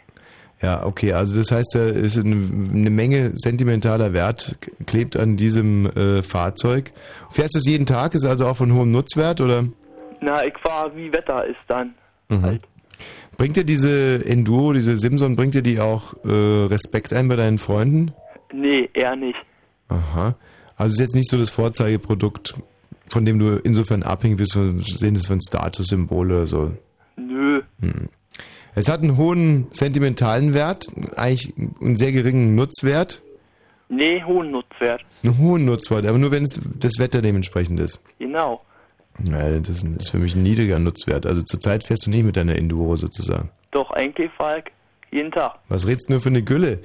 Ja, 0.63 0.87
okay, 0.87 1.13
also 1.13 1.37
das 1.37 1.51
heißt, 1.51 1.75
da 1.75 1.87
ist 1.89 2.17
eine, 2.17 2.35
eine 2.75 2.91
Menge 2.91 3.33
sentimentaler 3.35 4.13
Wert 4.15 4.57
klebt 4.87 5.17
an 5.17 5.37
diesem 5.37 5.85
äh, 5.95 6.23
Fahrzeug. 6.23 6.93
Fährst 7.31 7.55
du 7.55 7.59
es 7.59 7.67
jeden 7.67 7.85
Tag? 7.87 8.15
Ist 8.15 8.25
also 8.25 8.47
auch 8.47 8.57
von 8.57 8.73
hohem 8.73 8.91
Nutzwert 8.93 9.41
oder? 9.41 9.65
Na, 10.21 10.45
ich 10.47 10.57
fahr 10.59 10.91
wie 10.97 11.13
Wetter 11.13 11.45
ist 11.47 11.59
dann. 11.69 11.95
Mhm. 12.31 12.61
Bringt 13.37 13.57
dir 13.57 13.65
diese 13.65 14.25
Enduro, 14.25 14.73
diese 14.73 14.97
Simson, 14.97 15.37
bringt 15.37 15.55
dir 15.55 15.63
die 15.63 15.81
auch 15.81 16.15
äh, 16.25 16.31
Respekt 16.67 17.13
ein 17.13 17.29
bei 17.29 17.37
deinen 17.37 17.59
Freunden? 17.59 18.13
Nee, 18.53 18.89
eher 18.95 19.17
nicht. 19.17 19.39
Aha. 19.89 20.37
Also 20.77 20.93
es 20.93 20.95
ist 20.95 21.01
jetzt 21.01 21.15
nicht 21.17 21.29
so 21.29 21.37
das 21.37 21.51
Vorzeigeprodukt, 21.51 22.55
von 23.09 23.25
dem 23.27 23.39
du 23.39 23.57
insofern 23.57 24.03
abhängig 24.03 24.39
bist, 24.39 24.53
so 24.53 24.79
sehen 24.79 25.15
das 25.15 25.27
für 25.27 25.35
ein 25.35 25.41
Statussymbol 25.47 26.31
oder 26.31 26.47
so. 26.47 26.73
Hm. 27.93 28.09
Es 28.75 28.89
hat 28.89 29.03
einen 29.03 29.17
hohen 29.17 29.69
sentimentalen 29.71 30.53
Wert, 30.53 30.89
eigentlich 31.17 31.55
einen 31.81 31.97
sehr 31.97 32.11
geringen 32.11 32.57
Nutzwert. 32.57 33.23
Nee, 33.89 34.23
hohen 34.25 34.51
Nutzwert. 34.51 35.05
Einen 35.23 35.39
hohen 35.39 35.65
Nutzwert, 35.65 36.07
aber 36.07 36.19
nur 36.19 36.33
wenn 36.33 36.43
es 36.43 36.61
das 36.81 36.99
Wetter 36.99 37.23
dementsprechend 37.23 37.79
ist. 37.79 38.03
Genau. 38.19 38.61
Naja, 39.19 39.61
das 39.61 39.85
ist 39.85 40.11
für 40.11 40.19
mich 40.19 40.35
ein 40.35 40.43
niedriger 40.43 40.81
Nutzwert. 40.81 41.25
Also 41.25 41.43
zurzeit 41.43 41.85
fährst 41.85 42.07
du 42.07 42.11
nicht 42.11 42.25
mit 42.25 42.37
deiner 42.37 42.57
Enduro 42.57 42.97
sozusagen. 42.97 43.51
Doch, 43.71 43.91
eigentlich 43.93 44.27
ich 44.27 44.73
jeden 45.13 45.31
Tag. 45.31 45.55
Was 45.69 45.87
redst 45.87 46.09
du 46.09 46.15
nur 46.15 46.21
für 46.21 46.31
eine 46.31 46.43
Gülle? 46.43 46.81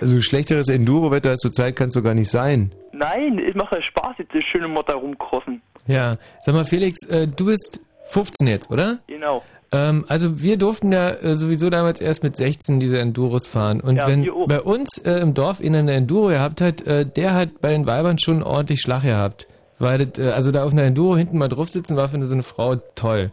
Also 0.00 0.20
schlechteres 0.20 0.68
Enduro-Wetter 0.68 1.30
als 1.30 1.40
zurzeit 1.40 1.74
kann 1.76 1.88
es 1.88 1.94
doch 1.94 2.02
gar 2.02 2.14
nicht 2.14 2.30
sein. 2.30 2.72
Nein, 2.92 3.38
es 3.38 3.54
macht 3.54 3.72
ja 3.72 3.80
Spaß, 3.80 4.16
jetzt 4.18 4.34
das 4.34 4.44
schöne 4.44 4.68
Motor 4.68 4.96
rumkrossen. 4.96 5.62
Ja, 5.86 6.18
sag 6.40 6.54
mal 6.54 6.66
Felix, 6.66 7.06
äh, 7.08 7.26
du 7.26 7.46
bist 7.46 7.80
15 8.08 8.46
jetzt, 8.46 8.70
oder? 8.70 8.98
Genau. 9.06 9.42
Ähm, 9.72 10.04
also 10.08 10.42
wir 10.42 10.58
durften 10.58 10.92
ja 10.92 11.10
äh, 11.10 11.34
sowieso 11.34 11.70
damals 11.70 12.00
erst 12.00 12.22
mit 12.22 12.36
16 12.36 12.78
diese 12.78 12.98
Enduros 12.98 13.46
fahren. 13.46 13.80
Und 13.80 13.96
Ja, 13.96 14.06
wenn 14.06 14.28
bei 14.46 14.60
uns 14.60 14.98
äh, 14.98 15.14
im 15.20 15.32
Dorf 15.34 15.60
einer 15.60 15.78
eine 15.78 15.92
Enduro 15.92 16.28
gehabt 16.28 16.60
hat, 16.60 16.86
äh, 16.86 17.06
der 17.06 17.34
hat 17.34 17.60
bei 17.60 17.70
den 17.70 17.86
Weibern 17.86 18.18
schon 18.18 18.42
ordentlich 18.42 18.80
Schlag 18.80 19.02
gehabt. 19.02 19.46
Weil 19.78 20.04
das, 20.04 20.18
äh, 20.18 20.30
also 20.30 20.50
da 20.52 20.64
auf 20.64 20.72
einer 20.72 20.82
Enduro 20.82 21.16
hinten 21.16 21.38
mal 21.38 21.48
drauf 21.48 21.70
sitzen 21.70 21.96
war 21.96 22.08
für 22.08 22.24
so 22.26 22.34
eine 22.34 22.42
Frau 22.42 22.76
toll. 22.94 23.32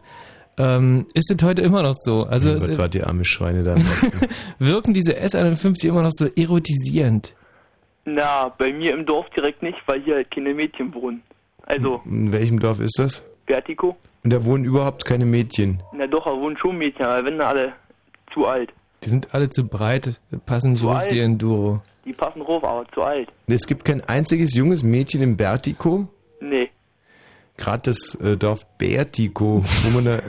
Ähm, 0.58 1.06
ist 1.14 1.30
das 1.34 1.46
heute 1.46 1.62
immer 1.62 1.82
noch 1.82 1.94
so? 1.94 2.24
Also 2.24 2.50
es, 2.50 2.68
Gott, 2.68 2.78
wart 2.78 2.94
die 2.94 3.02
arme 3.02 3.24
Schweine 3.24 3.62
da. 3.62 3.76
wirken 4.58 4.94
diese 4.94 5.12
S51 5.12 5.88
immer 5.88 6.02
noch 6.02 6.10
so 6.12 6.26
erotisierend? 6.36 7.34
Na, 8.04 8.48
bei 8.58 8.72
mir 8.72 8.94
im 8.94 9.06
Dorf 9.06 9.26
direkt 9.30 9.62
nicht, 9.62 9.78
weil 9.86 10.02
hier 10.02 10.16
halt 10.16 10.30
keine 10.30 10.54
Mädchen 10.54 10.92
wohnen. 10.94 11.22
Also, 11.66 12.00
In 12.04 12.32
welchem 12.32 12.58
Dorf 12.58 12.80
ist 12.80 12.98
das? 12.98 13.24
Vertigo? 13.46 13.96
Und 14.22 14.32
da 14.32 14.44
wohnen 14.44 14.64
überhaupt 14.64 15.04
keine 15.04 15.24
Mädchen. 15.24 15.82
Na 15.92 16.06
doch, 16.06 16.24
da 16.24 16.32
wohnen 16.32 16.56
schon 16.58 16.76
Mädchen, 16.76 17.06
aber 17.06 17.24
wenn 17.24 17.40
alle 17.40 17.72
zu 18.32 18.46
alt. 18.46 18.72
Die 19.04 19.08
sind 19.08 19.34
alle 19.34 19.48
zu 19.48 19.66
breit, 19.66 20.20
passen 20.44 20.72
nicht 20.72 20.80
Zu 20.80 20.90
auf 20.90 21.08
die 21.08 21.20
Enduro. 21.20 21.80
Die 22.04 22.12
passen 22.12 22.40
drauf, 22.40 22.62
aber 22.64 22.86
zu 22.92 23.02
alt. 23.02 23.28
Es 23.46 23.66
gibt 23.66 23.84
kein 23.84 24.02
einziges 24.02 24.54
junges 24.54 24.82
Mädchen 24.82 25.22
im 25.22 25.36
Bertiko. 25.36 26.08
Nee. 26.40 26.68
Gerade 27.56 27.82
das 27.84 28.14
äh, 28.16 28.36
Dorf 28.36 28.66
Bertiko, 28.76 29.64
wo 29.64 29.90
man 29.90 30.04
da 30.04 30.22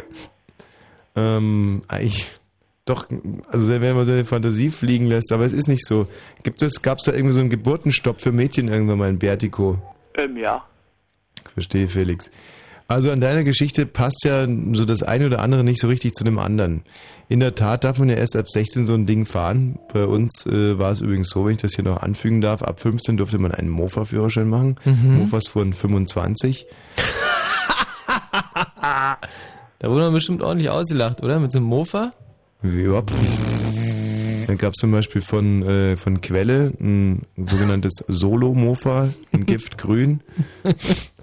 ähm, 1.15 1.81
eigentlich 1.87 2.29
doch, 2.85 3.07
also 3.49 3.69
wenn 3.79 3.95
man 3.95 4.05
seine 4.05 4.25
Fantasie 4.25 4.69
fliegen 4.69 5.05
lässt, 5.05 5.31
aber 5.31 5.45
es 5.45 5.53
ist 5.53 5.67
nicht 5.67 5.85
so. 5.85 6.07
Gibt 6.43 6.61
es, 6.61 6.81
gab 6.81 6.97
es 6.97 7.05
da 7.05 7.13
irgendwie 7.13 7.33
so 7.33 7.39
einen 7.39 7.49
Geburtenstopp 7.49 8.21
für 8.21 8.31
Mädchen 8.31 8.69
irgendwann 8.69 8.97
mal 8.97 9.09
in 9.09 9.19
Bertiko? 9.19 9.77
Ähm, 10.15 10.37
ja. 10.37 10.65
Verstehe, 11.53 11.87
Felix. 11.87 12.31
Also 12.91 13.09
an 13.09 13.21
deiner 13.21 13.45
Geschichte 13.45 13.85
passt 13.85 14.25
ja 14.25 14.45
so 14.73 14.83
das 14.83 15.01
eine 15.01 15.27
oder 15.27 15.39
andere 15.39 15.63
nicht 15.63 15.79
so 15.79 15.87
richtig 15.87 16.13
zu 16.13 16.25
dem 16.25 16.37
anderen. 16.37 16.83
In 17.29 17.39
der 17.39 17.55
Tat 17.55 17.85
darf 17.85 17.99
man 17.99 18.09
ja 18.09 18.15
erst 18.15 18.35
ab 18.35 18.49
16 18.49 18.85
so 18.85 18.93
ein 18.93 19.05
Ding 19.05 19.25
fahren. 19.25 19.79
Bei 19.93 20.05
uns 20.05 20.45
äh, 20.45 20.77
war 20.77 20.91
es 20.91 20.99
übrigens 20.99 21.29
so, 21.29 21.45
wenn 21.45 21.53
ich 21.53 21.61
das 21.61 21.73
hier 21.73 21.85
noch 21.85 22.01
anfügen 22.01 22.41
darf, 22.41 22.61
ab 22.61 22.81
15 22.81 23.15
durfte 23.15 23.39
man 23.39 23.51
einen 23.53 23.69
Mofa-Führerschein 23.69 24.49
machen. 24.49 24.75
Mhm. 24.83 25.19
Mofas 25.19 25.47
fuhren 25.47 25.71
25. 25.71 26.65
Da 29.79 29.89
wurde 29.89 30.03
man 30.03 30.13
bestimmt 30.13 30.43
ordentlich 30.43 30.69
ausgelacht, 30.69 31.23
oder? 31.23 31.39
Mit 31.39 31.51
so 31.51 31.57
einem 31.57 31.65
Mofa? 31.65 32.11
Nicht. 32.61 34.47
Dann 34.47 34.57
gab 34.57 34.73
es 34.73 34.79
zum 34.79 34.91
Beispiel 34.91 35.21
von, 35.21 35.63
äh, 35.63 35.97
von 35.97 36.21
Quelle 36.21 36.73
ein 36.79 37.23
sogenanntes 37.37 38.03
Solo-Mofa 38.07 39.09
in 39.31 39.45
Giftgrün. 39.47 40.21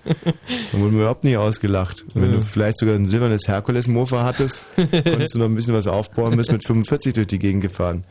Da 0.72 0.78
wurde 0.78 0.92
man 0.92 1.00
überhaupt 1.00 1.24
nie 1.24 1.36
ausgelacht. 1.36 2.04
Und 2.14 2.22
wenn 2.22 2.32
du 2.32 2.40
vielleicht 2.40 2.78
sogar 2.78 2.94
ein 2.94 3.06
silbernes 3.06 3.48
Herkules-Mofa 3.48 4.24
hattest, 4.24 4.64
konntest 4.76 5.34
du 5.34 5.38
noch 5.38 5.46
ein 5.46 5.54
bisschen 5.54 5.74
was 5.74 5.86
aufbauen, 5.86 6.36
bist 6.36 6.52
mit 6.52 6.66
45 6.66 7.14
durch 7.14 7.26
die 7.26 7.38
Gegend 7.38 7.62
gefahren. 7.62 8.04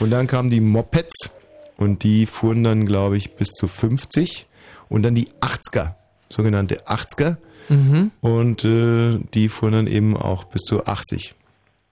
Und 0.00 0.10
dann 0.10 0.26
kamen 0.26 0.50
die 0.50 0.60
Mopeds 0.60 1.30
und 1.76 2.02
die 2.02 2.26
fuhren 2.26 2.64
dann, 2.64 2.86
glaube 2.86 3.16
ich, 3.16 3.34
bis 3.34 3.48
zu 3.50 3.68
50. 3.68 4.46
Und 4.88 5.02
dann 5.02 5.14
die 5.14 5.28
80er, 5.40 5.94
sogenannte 6.28 6.82
80er. 6.86 7.36
Mhm. 7.68 8.10
Und 8.20 8.64
äh, 8.64 9.18
die 9.34 9.48
fuhren 9.48 9.72
dann 9.72 9.86
eben 9.86 10.16
auch 10.16 10.44
bis 10.44 10.62
zu 10.62 10.84
80. 10.86 11.34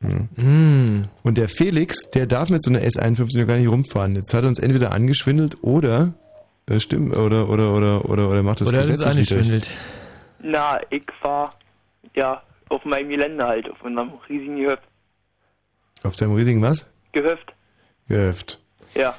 Ja. 0.02 0.42
Mm. 0.42 1.08
Und 1.22 1.36
der 1.36 1.48
Felix, 1.48 2.10
der 2.10 2.26
darf 2.26 2.48
mit 2.48 2.62
so 2.62 2.70
einer 2.70 2.80
S51 2.80 3.38
noch 3.38 3.46
gar 3.46 3.56
nicht 3.56 3.68
rumfahren. 3.68 4.16
Jetzt 4.16 4.32
hat 4.32 4.44
er 4.44 4.48
uns 4.48 4.58
entweder 4.58 4.92
angeschwindelt 4.92 5.62
oder 5.62 6.14
äh, 6.70 6.80
stimmt 6.80 7.14
oder 7.16 7.48
oder 7.48 7.72
oder 7.74 8.04
oder 8.08 8.28
oder 8.30 8.42
macht 8.42 8.60
das 8.62 8.68
Oder 8.68 8.80
gesetzlich 8.82 9.30
widrig. 9.30 9.32
angeschwindelt. 9.32 9.70
Na, 10.42 10.80
ich 10.90 11.02
war 11.22 11.54
ja 12.14 12.42
auf 12.70 12.84
meinem 12.84 13.10
Gelände 13.10 13.44
halt, 13.44 13.68
auf 13.70 13.82
unserem 13.82 14.10
riesigen 14.28 14.56
Gehöft. 14.56 14.82
Auf 16.02 16.16
deinem 16.16 16.34
riesigen 16.34 16.62
was? 16.62 16.88
Gehöft, 17.12 17.52
Gehöft. 18.08 18.58
ja. 18.94 19.14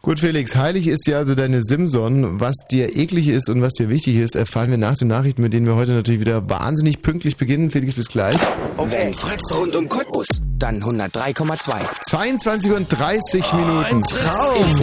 Gut, 0.00 0.20
Felix, 0.20 0.56
heilig 0.56 0.86
ist 0.88 1.06
ja 1.06 1.18
also 1.18 1.34
deine 1.34 1.60
Simson. 1.60 2.40
Was 2.40 2.54
dir 2.70 2.96
eklig 2.96 3.28
ist 3.28 3.50
und 3.50 3.60
was 3.60 3.74
dir 3.74 3.90
wichtig 3.90 4.16
ist, 4.16 4.34
erfahren 4.34 4.70
wir 4.70 4.78
nach 4.78 4.96
den 4.96 5.08
Nachrichten, 5.08 5.42
mit 5.42 5.52
denen 5.52 5.66
wir 5.66 5.74
heute 5.74 5.92
natürlich 5.92 6.20
wieder 6.20 6.48
wahnsinnig 6.48 7.02
pünktlich 7.02 7.36
beginnen. 7.36 7.70
Felix, 7.70 7.92
bis 7.94 8.08
gleich. 8.08 8.40
Wenn 8.78 9.12
Fritz 9.12 9.52
rund 9.52 9.76
um 9.76 9.86
Cottbus, 9.86 10.28
dann 10.56 10.82
103,2. 10.82 11.84
22 12.08 12.72
und 12.72 12.88
30 12.90 13.52
Minuten. 13.52 14.02
Traum. 14.04 14.80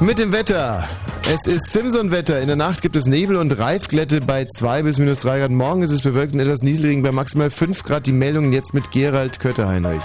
Mit 0.00 0.18
dem 0.18 0.32
Wetter. 0.32 0.88
Es 1.30 1.46
ist 1.46 1.72
Simson-Wetter. 1.72 2.40
In 2.40 2.46
der 2.46 2.56
Nacht 2.56 2.80
gibt 2.80 2.96
es 2.96 3.04
Nebel 3.04 3.36
und 3.36 3.58
Reifglätte 3.58 4.22
bei 4.22 4.46
2 4.46 4.84
bis 4.84 4.98
minus 4.98 5.18
3 5.18 5.40
Grad. 5.40 5.50
Morgen 5.50 5.82
ist 5.82 5.90
es 5.90 6.00
bewölkt 6.00 6.32
und 6.32 6.40
etwas 6.40 6.62
Nieselregen 6.62 7.02
bei 7.02 7.12
maximal 7.12 7.50
5 7.50 7.82
Grad. 7.82 8.06
Die 8.06 8.12
Meldungen 8.12 8.54
jetzt 8.54 8.72
mit 8.72 8.92
Gerald 8.92 9.40
Kötter-Heinrich. 9.40 10.02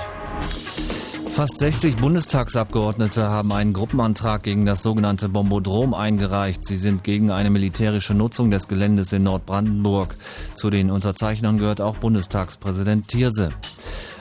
Fast 1.34 1.60
60 1.60 1.96
Bundestagsabgeordnete 1.96 3.30
haben 3.30 3.54
einen 3.54 3.72
Gruppenantrag 3.72 4.44
gegen 4.44 4.66
das 4.66 4.84
sogenannte 4.84 5.30
Bombodrom 5.30 5.94
eingereicht. 5.94 6.66
Sie 6.66 6.78
sind 6.78 7.06
gegen 7.06 7.32
eine 7.32 7.50
militärische 7.50 8.14
Nutzung 8.14 8.52
des 8.52 8.68
Geländes 8.68 9.14
in 9.14 9.24
Nordbrandenburg. 9.24 10.16
Zu 10.58 10.72
den 10.72 10.92
Unterzeichnern 10.92 11.58
gehört 11.58 11.80
auch 11.80 11.96
Bundestagspräsident 11.96 13.08
Thierse. 13.08 13.52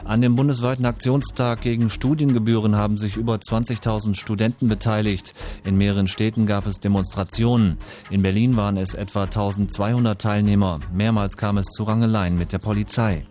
An 0.05 0.21
dem 0.21 0.37
bundesweiten 0.37 0.85
Aktionstag 0.85 1.63
gegen 1.63 1.89
Studiengebühren 1.89 2.77
haben 2.77 2.99
sich 2.99 3.17
über 3.17 3.37
20.000 3.37 4.15
Studenten 4.15 4.69
beteiligt. 4.69 5.33
In 5.65 5.77
mehreren 5.77 6.09
Städten 6.09 6.45
gab 6.45 6.67
es 6.67 6.79
Demonstrationen. 6.79 7.79
In 8.11 8.21
Berlin 8.21 8.55
waren 8.55 8.77
es 8.77 8.93
etwa 8.93 9.23
1200 9.23 10.21
Teilnehmer. 10.21 10.81
Mehrmals 10.93 11.39
kam 11.39 11.57
es 11.57 11.67
zu 11.69 11.85
Rangeleien 11.85 12.37
mit 12.37 12.53
der 12.53 12.59
Polizei. 12.59 13.25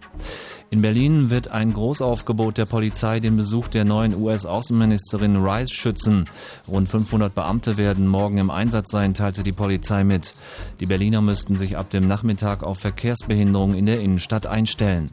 In 0.71 0.81
Berlin 0.81 1.29
wird 1.29 1.49
ein 1.49 1.71
Großaufgebot 1.71 2.57
der 2.57 2.65
Polizei 2.65 3.19
den 3.19 3.37
Besuch 3.37 3.67
der 3.67 3.85
neuen 3.85 4.19
US-Außenministerin 4.19 5.35
Rice 5.35 5.71
schützen. 5.71 6.25
Rund 6.67 6.89
500 6.89 7.35
Beamte 7.35 7.77
werden 7.77 8.07
morgen 8.07 8.39
im 8.39 8.49
Einsatz 8.49 8.89
sein, 8.89 9.13
teilte 9.13 9.43
die 9.43 9.51
Polizei 9.51 10.03
mit. 10.03 10.33
Die 10.79 10.87
Berliner 10.87 11.21
müssten 11.21 11.59
sich 11.59 11.77
ab 11.77 11.91
dem 11.91 12.07
Nachmittag 12.07 12.63
auf 12.63 12.79
Verkehrsbehinderungen 12.79 13.77
in 13.77 13.85
der 13.85 14.01
Innenstadt 14.01 14.47
einstellen. 14.47 15.11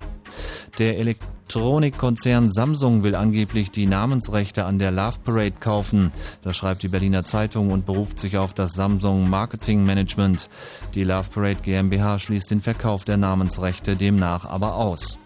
Der 0.79 0.99
Elektronikkonzern 0.99 2.53
Samsung 2.53 3.03
will 3.03 3.14
angeblich 3.14 3.71
die 3.71 3.87
Namensrechte 3.87 4.64
an 4.64 4.79
der 4.79 4.90
Love 4.90 5.19
Parade 5.25 5.55
kaufen. 5.61 6.12
Das 6.43 6.57
schreibt 6.57 6.83
die 6.83 6.88
Berliner 6.88 7.25
Zeitung 7.25 7.71
und 7.71 7.87
beruft 7.87 8.19
sich 8.19 8.37
auf 8.37 8.55
das 8.55 8.73
Samsung 8.73 9.29
Marketing 9.29 9.85
Management. 9.85 10.49
Die 10.95 11.05
Love 11.05 11.29
Parade 11.33 11.62
GmbH 11.62 12.19
schließt 12.19 12.51
den 12.51 12.62
Verkauf 12.62 13.05
der 13.05 13.16
Namensrechte 13.16 13.97
demnach 13.97 14.45
aber 14.45 14.77
aus. 14.77 15.19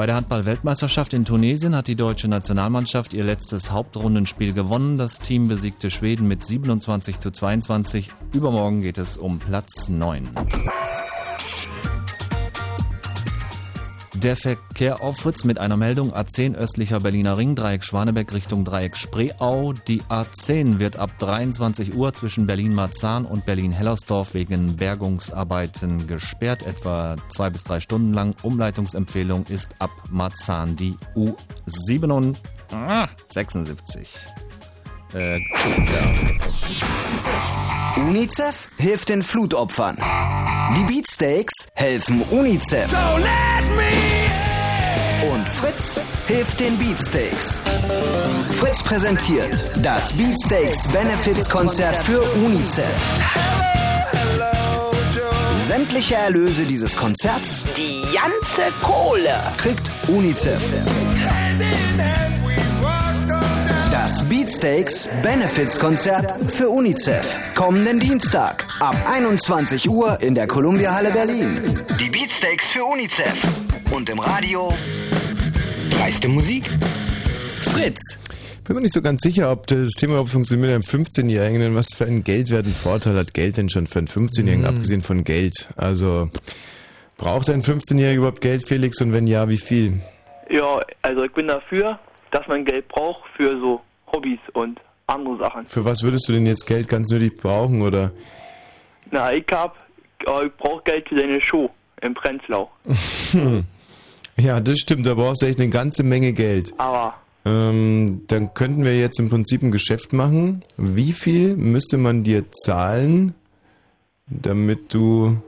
Bei 0.00 0.06
der 0.06 0.14
Handball-Weltmeisterschaft 0.14 1.12
in 1.12 1.26
Tunesien 1.26 1.76
hat 1.76 1.86
die 1.86 1.94
deutsche 1.94 2.26
Nationalmannschaft 2.26 3.12
ihr 3.12 3.22
letztes 3.22 3.70
Hauptrundenspiel 3.70 4.54
gewonnen. 4.54 4.96
Das 4.96 5.18
Team 5.18 5.48
besiegte 5.48 5.90
Schweden 5.90 6.26
mit 6.26 6.42
27 6.42 7.20
zu 7.20 7.30
22. 7.30 8.10
Übermorgen 8.32 8.80
geht 8.80 8.96
es 8.96 9.18
um 9.18 9.38
Platz 9.38 9.90
9. 9.90 10.24
Der 14.22 14.36
Verkehr 14.36 15.02
auf 15.02 15.16
Fritz 15.16 15.44
mit 15.44 15.58
einer 15.58 15.78
Meldung 15.78 16.12
A10 16.12 16.54
östlicher 16.54 17.00
Berliner 17.00 17.38
Ring, 17.38 17.54
Dreieck 17.54 17.82
Schwanebeck 17.82 18.34
Richtung 18.34 18.66
Dreieck 18.66 18.94
Spreeau. 18.94 19.72
Die 19.72 20.02
A10 20.02 20.78
wird 20.78 20.96
ab 20.96 21.10
23 21.20 21.94
Uhr 21.94 22.12
zwischen 22.12 22.46
Berlin-Marzahn 22.46 23.24
und 23.24 23.46
Berlin-Hellersdorf 23.46 24.34
wegen 24.34 24.76
Bergungsarbeiten 24.76 26.06
gesperrt, 26.06 26.66
etwa 26.66 27.16
zwei 27.30 27.48
bis 27.48 27.64
drei 27.64 27.80
Stunden 27.80 28.12
lang. 28.12 28.34
Umleitungsempfehlung 28.42 29.46
ist 29.46 29.70
ab 29.78 29.90
Marzahn 30.10 30.76
die 30.76 30.96
U76. 31.16 32.36
Äh, 35.14 35.38
ja. 35.38 35.44
UNICEF 37.96 38.68
hilft 38.78 39.08
den 39.08 39.22
Flutopfern. 39.22 39.96
Die 40.76 40.84
Beatsteaks 40.84 41.68
helfen 41.74 42.22
UNICEF. 42.30 42.92
Und 43.14 43.24
Fritz 45.52 46.00
hilft 46.26 46.60
den 46.60 46.78
Beatsteaks. 46.78 47.60
Fritz 48.58 48.82
präsentiert 48.82 49.62
das 49.82 50.12
Beatsteaks 50.12 50.88
Benefits 50.88 51.48
Konzert 51.48 52.04
für 52.04 52.22
UNICEF. 52.44 52.86
Sämtliche 55.66 56.14
Erlöse 56.16 56.62
dieses 56.64 56.96
Konzerts, 56.96 57.64
Die 57.76 58.02
ganze 58.02 58.72
Kohle. 58.82 59.34
kriegt 59.58 59.90
UNICEF. 60.08 60.60
Das 63.90 64.22
Beatsteaks 64.28 65.08
Benefits 65.22 65.78
Konzert 65.78 66.34
für 66.52 66.68
UNICEF. 66.70 67.26
Kommenden 67.54 68.00
Dienstag 68.00 68.66
ab 68.80 68.96
21 69.12 69.88
Uhr 69.88 70.20
in 70.20 70.34
der 70.34 70.46
Columbia 70.46 70.94
Halle 70.94 71.10
Berlin. 71.10 71.82
Die 72.00 72.08
Beatsteaks 72.08 72.66
für 72.66 72.84
UNICEF. 72.84 73.34
Und 73.90 74.08
im 74.08 74.20
Radio 74.20 74.72
Dreiste 76.20 76.28
Musik. 76.28 76.70
Fritz. 77.62 78.18
Bin 78.64 78.76
mir 78.76 78.82
nicht 78.82 78.92
so 78.92 79.00
ganz 79.00 79.22
sicher, 79.22 79.50
ob 79.50 79.66
das 79.68 79.88
Thema 79.92 80.12
überhaupt 80.12 80.30
funktioniert 80.30 80.68
mit 80.68 80.74
einem 80.74 80.82
15-Jährigen, 80.82 81.60
denn 81.60 81.74
was 81.74 81.94
für 81.94 82.04
einen 82.04 82.24
geldwerten 82.24 82.74
Vorteil 82.74 83.16
hat 83.16 83.32
Geld 83.32 83.56
denn 83.56 83.70
schon 83.70 83.86
für 83.86 84.00
einen 84.00 84.08
15-Jährigen, 84.08 84.66
abgesehen 84.66 85.00
von 85.00 85.24
Geld? 85.24 85.68
Also, 85.76 86.28
braucht 87.16 87.48
ein 87.48 87.62
15-Jähriger 87.62 88.16
überhaupt 88.16 88.42
Geld, 88.42 88.66
Felix, 88.66 89.00
und 89.00 89.14
wenn 89.14 89.26
ja, 89.26 89.48
wie 89.48 89.56
viel? 89.56 89.94
Ja, 90.50 90.82
also 91.00 91.24
ich 91.24 91.32
bin 91.32 91.48
dafür, 91.48 91.98
dass 92.32 92.46
man 92.48 92.66
Geld 92.66 92.86
braucht 92.88 93.22
für 93.36 93.58
so 93.58 93.80
Hobbys 94.12 94.40
und 94.52 94.78
andere 95.06 95.38
Sachen. 95.38 95.66
Für 95.68 95.86
was 95.86 96.02
würdest 96.02 96.28
du 96.28 96.34
denn 96.34 96.44
jetzt 96.44 96.66
Geld 96.66 96.86
ganz 96.86 97.08
nötig 97.10 97.40
brauchen, 97.40 97.80
oder? 97.80 98.10
Na, 99.10 99.32
ich 99.32 99.46
hab, 99.50 99.74
äh, 100.26 100.46
ich 100.46 100.52
brauche 100.58 100.82
Geld 100.82 101.08
für 101.08 101.14
deine 101.14 101.40
Show 101.40 101.70
im 102.02 102.12
Prenzlau. 102.12 102.70
Ja, 104.40 104.60
das 104.60 104.78
stimmt, 104.78 105.06
da 105.06 105.14
brauchst 105.14 105.42
du 105.42 105.46
echt 105.46 105.60
eine 105.60 105.70
ganze 105.70 106.02
Menge 106.02 106.32
Geld. 106.32 106.72
Aber 106.78 107.14
Ähm, 107.44 108.22
dann 108.26 108.52
könnten 108.54 108.84
wir 108.84 108.98
jetzt 108.98 109.18
im 109.18 109.30
Prinzip 109.30 109.62
ein 109.62 109.70
Geschäft 109.70 110.12
machen. 110.12 110.62
Wie 110.76 111.12
viel 111.12 111.56
müsste 111.56 111.96
man 111.96 112.22
dir 112.22 112.44
zahlen, 112.52 113.34
damit 114.26 114.92
du... 114.94 115.38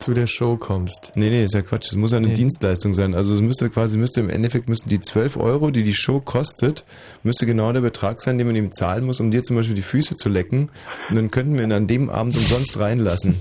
Zu 0.00 0.12
der 0.12 0.26
Show 0.26 0.56
kommst. 0.58 1.12
Nee, 1.14 1.30
nee, 1.30 1.44
ist 1.44 1.54
ja 1.54 1.62
Quatsch. 1.62 1.86
Es 1.88 1.96
muss 1.96 2.12
eine 2.12 2.26
Nee. 2.26 2.34
Dienstleistung 2.34 2.92
sein. 2.92 3.14
Also 3.14 3.34
es 3.36 3.40
müsste 3.40 3.70
quasi, 3.70 3.96
müsste 3.96 4.20
im 4.20 4.28
Endeffekt 4.28 4.68
müssten 4.68 4.90
die 4.90 5.00
12 5.00 5.36
Euro, 5.38 5.70
die 5.70 5.84
die 5.84 5.94
Show 5.94 6.20
kostet, 6.20 6.84
müsste 7.22 7.46
genau 7.46 7.72
der 7.72 7.80
Betrag 7.80 8.20
sein, 8.20 8.36
den 8.36 8.48
man 8.48 8.56
ihm 8.56 8.70
zahlen 8.72 9.04
muss, 9.06 9.20
um 9.20 9.30
dir 9.30 9.42
zum 9.44 9.56
Beispiel 9.56 9.76
die 9.76 9.82
Füße 9.82 10.16
zu 10.16 10.28
lecken. 10.28 10.68
Und 11.08 11.14
dann 11.14 11.30
könnten 11.30 11.56
wir 11.56 11.64
ihn 11.64 11.72
an 11.72 11.86
dem 11.86 12.10
Abend 12.10 12.36
umsonst 12.36 12.78
reinlassen. 12.78 13.36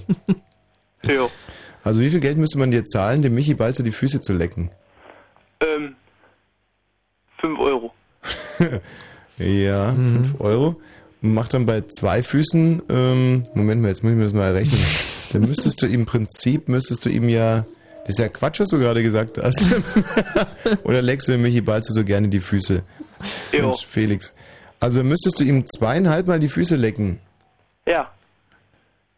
ja, 1.04 1.28
Also 1.84 2.02
wie 2.02 2.10
viel 2.10 2.20
Geld 2.22 2.38
müsste 2.38 2.58
man 2.58 2.72
dir 2.72 2.86
zahlen, 2.86 3.22
dem 3.22 3.36
Michi 3.36 3.54
Balzer 3.54 3.84
die 3.84 3.92
Füße 3.92 4.22
zu 4.22 4.34
lecken? 4.34 4.70
ähm, 5.62 5.96
5 7.40 7.60
Euro. 7.60 7.94
Ja, 9.40 9.92
5 9.94 10.40
Euro. 10.40 10.80
Und 11.24 11.34
macht 11.34 11.54
dann 11.56 11.66
bei 11.66 11.82
zwei 11.82 12.22
Füßen, 12.22 12.84
ähm, 12.90 13.48
Moment 13.56 13.82
mal, 13.82 13.88
jetzt 13.88 14.04
muss 14.04 14.12
ich 14.12 14.18
mir 14.18 14.26
das 14.26 14.34
mal 14.34 14.46
errechnen. 14.54 14.80
Dann 15.34 15.42
müsstest 15.42 15.82
du 15.82 15.88
im 15.88 16.06
Prinzip, 16.06 16.70
müsstest 16.70 17.06
du 17.06 17.10
ihm 17.10 17.28
ja, 17.30 17.66
das 18.06 18.10
ist 18.10 18.20
ja 18.20 18.30
Quatsch, 18.30 18.60
was 18.60 18.70
du 18.70 18.78
gerade 18.78 19.02
gesagt 19.02 19.40
hast. 19.42 19.60
Oder 20.84 21.02
leckst 21.02 21.28
du 21.28 21.32
dem 21.32 21.42
Michi 21.42 21.62
Balzer 21.62 21.94
so 21.94 22.04
gerne 22.04 22.28
die 22.28 22.40
Füße? 22.40 22.84
Ja, 23.52 23.62
Mensch, 23.66 23.86
Felix. 23.88 24.36
Also 24.80 25.04
müsstest 25.04 25.40
du 25.40 25.46
ihm 25.46 25.66
zweieinhalb 25.66 26.28
Mal 26.28 26.40
die 26.40 26.50
Füße 26.50 26.76
lecken. 26.76 27.20
ja. 27.88 28.12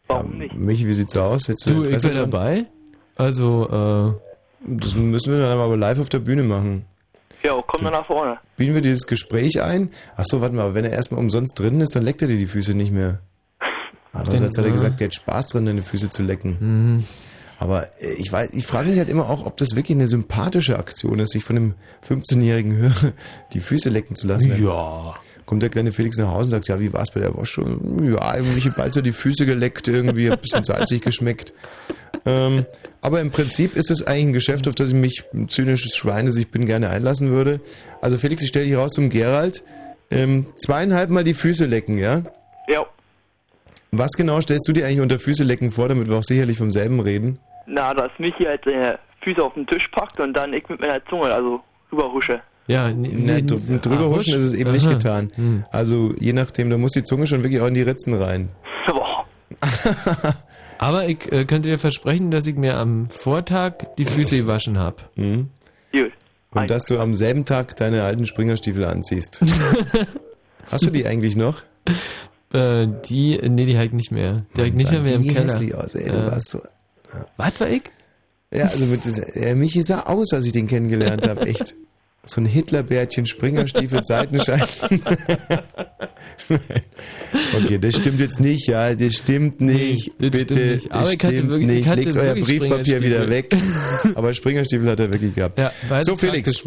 Warum 0.08 0.38
nicht? 0.38 0.54
Michi, 0.54 0.86
wie 0.86 0.94
sieht's 0.94 1.12
so 1.14 1.20
aus? 1.22 1.48
Hättest 1.48 1.66
Du, 1.66 1.70
ich 1.82 1.86
Interesse 1.88 2.08
bin 2.08 2.16
dran? 2.18 2.30
dabei. 2.30 2.66
Also, 3.16 4.18
äh, 4.20 4.66
Das 4.78 4.94
müssen 4.94 5.32
wir 5.32 5.40
dann 5.40 5.58
aber 5.58 5.76
live 5.76 5.98
auf 6.00 6.08
der 6.08 6.18
Bühne 6.20 6.42
machen. 6.42 6.84
Ja, 7.42 7.52
komm 7.66 7.84
dann 7.84 7.92
nach 7.92 8.06
vorne. 8.06 8.38
Bieten 8.56 8.74
wir 8.74 8.80
dieses 8.82 9.06
Gespräch 9.06 9.62
ein? 9.62 9.90
Achso, 10.16 10.40
warte 10.40 10.56
mal, 10.56 10.74
wenn 10.74 10.84
er 10.84 10.92
erstmal 10.92 11.20
umsonst 11.20 11.58
drin 11.58 11.80
ist, 11.80 11.94
dann 11.94 12.02
leckt 12.02 12.22
er 12.22 12.28
dir 12.28 12.38
die 12.38 12.46
Füße 12.46 12.74
nicht 12.74 12.92
mehr. 12.92 13.20
Andererseits 14.12 14.56
hat 14.56 14.64
er 14.64 14.68
ja. 14.68 14.74
gesagt, 14.74 15.00
er 15.00 15.06
hat 15.08 15.14
Spaß 15.14 15.48
dran, 15.48 15.66
deine 15.66 15.82
Füße 15.82 16.08
zu 16.10 16.22
lecken. 16.22 16.56
mhm. 16.60 17.04
Aber 17.58 17.86
äh, 18.02 18.12
ich 18.18 18.30
weiß, 18.30 18.50
ich 18.52 18.66
frage 18.66 18.90
mich 18.90 18.98
halt 18.98 19.08
immer 19.08 19.30
auch, 19.30 19.46
ob 19.46 19.56
das 19.56 19.76
wirklich 19.76 19.96
eine 19.96 20.08
sympathische 20.08 20.78
Aktion 20.78 21.18
ist, 21.20 21.32
sich 21.32 21.42
von 21.42 21.56
einem 21.56 21.74
15-jährigen 22.06 22.76
Hörer 22.76 23.12
die 23.54 23.60
Füße 23.60 23.88
lecken 23.88 24.14
zu 24.14 24.26
lassen. 24.26 24.62
ja. 24.62 25.14
Kommt 25.46 25.62
der 25.62 25.70
kleine 25.70 25.92
Felix 25.92 26.18
nach 26.18 26.28
Hause 26.28 26.46
und 26.46 26.50
sagt, 26.50 26.68
ja, 26.68 26.80
wie 26.80 26.92
war's 26.92 27.12
bei 27.12 27.20
der 27.20 27.36
Waschung? 27.36 28.12
Ja, 28.12 28.36
mich 28.42 28.68
bald 28.76 28.92
so 28.92 29.00
die 29.00 29.12
Füße 29.12 29.46
geleckt 29.46 29.86
irgendwie, 29.86 30.28
hat 30.28 30.38
ein 30.38 30.42
bisschen 30.42 30.64
salzig 30.64 31.02
geschmeckt. 31.02 31.54
Ähm, 32.26 32.66
aber 33.00 33.20
im 33.20 33.30
Prinzip 33.30 33.76
ist 33.76 33.92
es 33.92 34.04
eigentlich 34.04 34.26
ein 34.26 34.32
Geschäft, 34.32 34.66
auf 34.66 34.74
das 34.74 34.88
ich 34.88 34.94
mich, 34.94 35.24
ein 35.32 35.48
zynisches 35.48 35.94
Schwein, 35.94 36.26
das 36.26 36.36
ich 36.36 36.50
bin, 36.50 36.66
gerne 36.66 36.90
einlassen 36.90 37.30
würde. 37.30 37.60
Also 38.00 38.18
Felix, 38.18 38.42
ich 38.42 38.48
stelle 38.48 38.66
dich 38.66 38.76
raus 38.76 38.92
zum 38.92 39.08
Gerald. 39.08 39.62
Ähm, 40.10 40.46
zweieinhalb 40.56 41.10
Mal 41.10 41.22
die 41.22 41.34
Füße 41.34 41.66
lecken, 41.66 41.98
ja? 41.98 42.22
Ja, 42.68 42.84
Was 43.92 44.12
genau 44.12 44.40
stellst 44.40 44.66
du 44.66 44.72
dir 44.72 44.84
eigentlich 44.86 45.00
unter 45.00 45.20
Füße 45.20 45.44
lecken 45.44 45.70
vor, 45.70 45.88
damit 45.88 46.08
wir 46.08 46.16
auch 46.16 46.22
sicherlich 46.24 46.58
vom 46.58 46.72
selben 46.72 46.98
reden? 46.98 47.38
Na, 47.66 47.94
dass 47.94 48.10
Michi 48.18 48.44
halt 48.44 48.62
seine 48.64 48.98
Füße 49.22 49.42
auf 49.42 49.54
den 49.54 49.66
Tisch 49.66 49.86
packt 49.88 50.18
und 50.18 50.34
dann 50.34 50.52
ich 50.52 50.68
mit 50.68 50.80
meiner 50.80 51.04
Zunge, 51.06 51.32
also 51.32 51.60
rüberhusche. 51.92 52.40
Ja, 52.68 52.90
Ne, 52.92 53.42
dr- 53.44 53.60
drüber 53.80 54.08
huschen 54.10 54.34
ist 54.34 54.42
es 54.44 54.52
eben 54.52 54.72
nicht 54.72 54.88
getan. 54.88 55.30
Hm. 55.36 55.62
Also 55.70 56.12
je 56.18 56.32
nachdem, 56.32 56.68
da 56.70 56.78
muss 56.78 56.92
die 56.92 57.04
Zunge 57.04 57.26
schon 57.26 57.42
wirklich 57.44 57.60
auch 57.62 57.68
in 57.68 57.74
die 57.74 57.82
Ritzen 57.82 58.14
rein. 58.14 58.48
Aber 60.78 61.08
ich 61.08 61.30
äh, 61.32 61.44
könnte 61.44 61.68
dir 61.70 61.78
versprechen, 61.78 62.30
dass 62.30 62.46
ich 62.46 62.56
mir 62.56 62.76
am 62.76 63.08
Vortag 63.08 63.94
die 63.98 64.04
Füße 64.04 64.36
gewaschen 64.36 64.78
habe. 64.78 64.96
Mhm. 65.14 65.48
Gut. 65.92 66.12
Und 66.50 66.70
dass 66.70 66.84
du 66.84 66.98
am 66.98 67.14
selben 67.14 67.44
Tag 67.44 67.76
deine 67.76 68.02
alten 68.02 68.26
Springerstiefel 68.26 68.84
anziehst. 68.84 69.40
Hast 70.70 70.84
du 70.86 70.90
die 70.90 71.06
eigentlich 71.06 71.36
noch? 71.36 71.62
Äh, 72.52 72.88
die, 73.08 73.38
nee, 73.48 73.66
die 73.66 73.76
halt 73.78 73.92
nicht 73.92 74.10
mehr. 74.10 74.44
Die 74.56 74.62
ich 74.62 74.74
nicht 74.74 74.90
mehr, 74.90 75.00
mehr 75.02 75.14
im 75.16 75.22
die 75.22 75.28
Keller. 75.28 75.44
hässlich 75.46 75.74
aus, 75.74 75.94
ey, 75.94 76.10
du 76.10 76.16
Ja. 76.16 76.26
warst 76.32 76.48
so. 76.50 76.60
Was 77.36 77.60
war 77.60 77.68
ich? 77.68 77.82
Ja, 78.52 78.64
also 78.64 78.84
mit 78.86 79.04
das, 79.04 79.18
äh, 79.18 79.54
Michi 79.54 79.82
sah 79.82 80.00
aus, 80.02 80.32
als 80.32 80.46
ich 80.46 80.52
den 80.52 80.66
kennengelernt 80.66 81.26
habe, 81.28 81.46
echt. 81.46 81.74
So 82.28 82.40
ein 82.40 82.46
Hitlerbärtchen, 82.46 83.24
Springerstiefel, 83.24 84.00
Seitenscheiben. 84.04 84.66
okay, 87.56 87.78
das 87.78 87.96
stimmt 87.96 88.20
jetzt 88.20 88.40
nicht, 88.40 88.66
ja, 88.68 88.94
das 88.94 89.14
stimmt 89.14 89.60
nicht. 89.60 90.10
das 90.18 90.30
Bitte, 90.30 90.54
stimmt 90.54 90.72
nicht. 90.74 90.92
Aber 90.92 91.02
das 91.02 91.12
ich 91.14 91.22
hatte 91.24 91.32
stimmt 91.34 91.50
wirklich- 91.50 91.68
ich 91.70 91.76
nicht. 91.76 91.88
hatte 91.88 92.00
Legt 92.02 92.16
euer 92.16 92.34
Briefpapier 92.34 93.02
wieder 93.02 93.28
weg. 93.30 93.54
Aber 94.14 94.34
Springerstiefel 94.34 94.88
hat 94.90 95.00
er 95.00 95.10
wirklich 95.10 95.34
gehabt. 95.34 95.58
Ja, 95.58 95.72
weil 95.88 96.02
so, 96.04 96.16
Felix. 96.16 96.62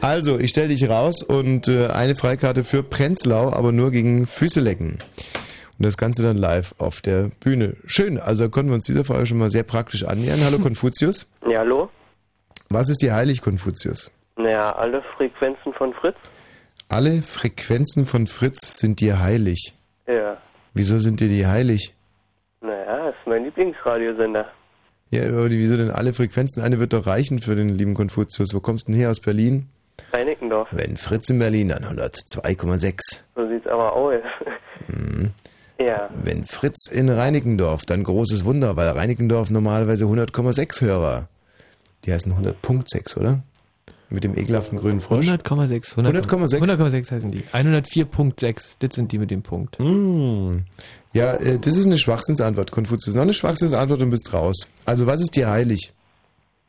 Also, 0.00 0.38
ich 0.38 0.50
stelle 0.50 0.68
dich 0.68 0.88
raus 0.88 1.22
und 1.22 1.68
äh, 1.68 1.86
eine 1.86 2.14
Freikarte 2.16 2.64
für 2.64 2.82
Prenzlau, 2.82 3.50
aber 3.52 3.72
nur 3.72 3.90
gegen 3.90 4.26
Füße 4.26 4.60
lecken. 4.60 4.98
Und 5.78 5.84
das 5.86 5.96
Ganze 5.96 6.22
dann 6.22 6.36
live 6.36 6.74
auf 6.78 7.00
der 7.02 7.30
Bühne. 7.40 7.76
Schön, 7.86 8.18
also 8.18 8.48
konnten 8.48 8.70
wir 8.70 8.74
uns 8.74 8.86
dieser 8.86 9.04
Frage 9.04 9.26
schon 9.26 9.38
mal 9.38 9.50
sehr 9.50 9.62
praktisch 9.62 10.04
annähern. 10.04 10.40
Hallo 10.44 10.58
Konfuzius. 10.58 11.26
Ja, 11.48 11.60
hallo? 11.60 11.88
Was 12.68 12.88
ist 12.88 13.00
dir 13.00 13.14
heilig, 13.14 13.40
Konfuzius? 13.40 14.10
Naja, 14.38 14.72
alle 14.72 15.02
Frequenzen 15.16 15.72
von 15.74 15.92
Fritz? 15.92 16.16
Alle 16.88 17.22
Frequenzen 17.22 18.06
von 18.06 18.26
Fritz 18.28 18.78
sind 18.78 19.00
dir 19.00 19.20
heilig. 19.20 19.74
Ja. 20.06 20.38
Wieso 20.74 21.00
sind 21.00 21.20
dir 21.20 21.28
die 21.28 21.46
heilig? 21.46 21.94
Naja, 22.60 23.08
ist 23.08 23.26
mein 23.26 23.44
Lieblingsradiosender. 23.44 24.46
Ja, 25.10 25.22
aber 25.28 25.50
wieso 25.50 25.76
denn 25.76 25.90
alle 25.90 26.12
Frequenzen? 26.12 26.62
Eine 26.62 26.78
wird 26.78 26.92
doch 26.92 27.06
reichen 27.06 27.40
für 27.40 27.56
den 27.56 27.68
lieben 27.68 27.94
Konfuzius. 27.94 28.54
Wo 28.54 28.60
kommst 28.60 28.86
du 28.86 28.92
denn 28.92 29.00
her 29.00 29.10
aus 29.10 29.20
Berlin? 29.20 29.68
Reinickendorf. 30.12 30.68
Wenn 30.70 30.96
Fritz 30.96 31.28
in 31.30 31.40
Berlin, 31.40 31.70
dann 31.70 31.82
102,6. 31.84 33.24
So 33.34 33.48
sieht's 33.48 33.66
aber 33.66 33.92
aus. 33.92 34.22
Mhm. 34.86 35.32
ja. 35.80 36.08
Wenn 36.22 36.44
Fritz 36.44 36.88
in 36.88 37.08
Reinickendorf, 37.08 37.84
dann 37.86 38.04
großes 38.04 38.44
Wunder, 38.44 38.76
weil 38.76 38.88
Reinickendorf 38.88 39.50
normalerweise 39.50 40.04
100,6 40.04 40.82
Hörer. 40.82 41.28
Die 42.04 42.12
heißen 42.12 42.32
100.6, 42.32 43.18
oder? 43.18 43.42
Mit 44.10 44.24
dem 44.24 44.36
ekelhaften 44.38 44.78
grünen 44.78 45.00
Frosch. 45.00 45.26
100,6. 45.26 45.96
100,6? 45.96 46.60
100,6 46.60 47.10
heißen 47.10 47.30
die. 47.30 47.42
104,6. 47.52 48.76
Das 48.78 48.94
sind 48.94 49.12
die 49.12 49.18
mit 49.18 49.30
dem 49.30 49.42
Punkt. 49.42 49.78
Mm. 49.78 50.60
Ja, 51.12 51.34
äh, 51.34 51.58
das 51.58 51.76
ist 51.76 51.86
eine 51.86 51.98
Schwachsinnsantwort, 51.98 52.70
Konfuzius. 52.70 53.14
Noch 53.14 53.22
eine 53.22 53.34
Schwachsinnsantwort 53.34 54.00
und 54.00 54.10
bist 54.10 54.32
raus. 54.32 54.68
Also, 54.86 55.06
was 55.06 55.20
ist 55.20 55.36
dir 55.36 55.50
heilig? 55.50 55.92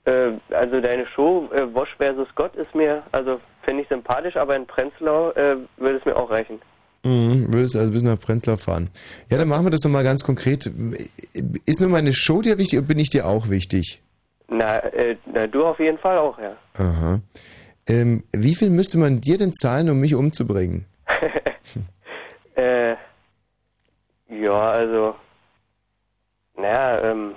Äh, 0.06 0.32
also 0.54 0.82
deine 0.82 1.06
Show 1.16 1.50
äh, 1.54 1.74
Wosch 1.74 1.96
versus 1.98 2.28
Gott 2.36 2.56
ist 2.56 2.74
mir, 2.76 3.04
also 3.12 3.40
finde 3.64 3.84
ich 3.84 3.90
sympathisch, 3.90 4.36
aber 4.36 4.56
in 4.56 4.66
Prenzlau 4.66 5.32
äh, 5.32 5.56
würde 5.78 5.98
es 6.00 6.06
mir 6.06 6.16
auch 6.18 6.30
reichen. 6.30 6.60
Mhm, 7.04 7.54
würdest 7.54 7.76
also 7.76 7.92
bis 7.92 8.04
nach 8.04 8.20
Prenzlau 8.20 8.58
fahren. 8.58 8.90
Ja, 9.30 9.38
dann 9.38 9.48
machen 9.48 9.66
wir 9.66 9.72
das 9.72 9.82
doch 9.82 9.90
mal 9.90 10.04
ganz 10.04 10.24
konkret. 10.24 10.70
Ist 11.66 11.80
nur 11.80 11.90
meine 11.90 12.12
Show 12.12 12.42
dir 12.42 12.58
wichtig 12.58 12.80
oder 12.80 12.88
bin 12.88 13.00
ich 13.00 13.10
dir 13.10 13.26
auch 13.26 13.50
wichtig? 13.50 14.02
Na, 14.50 14.78
äh, 14.80 15.16
na, 15.32 15.48
du 15.48 15.64
auf 15.66 15.80
jeden 15.80 15.98
Fall 16.00 16.18
auch, 16.18 16.38
ja. 16.40 16.56
Aha. 16.76 17.20
Ähm, 17.88 18.24
wie 18.36 18.56
viel 18.56 18.70
müsste 18.70 18.98
man 18.98 19.22
dir 19.22 19.38
denn 19.38 19.54
zahlen, 19.54 19.90
um 19.90 20.00
mich 20.00 20.16
umzubringen? 20.16 20.86
Äh, 22.56 22.96
ja, 24.28 24.52
also, 24.70 25.16
naja, 26.58 27.10
ähm, 27.10 27.36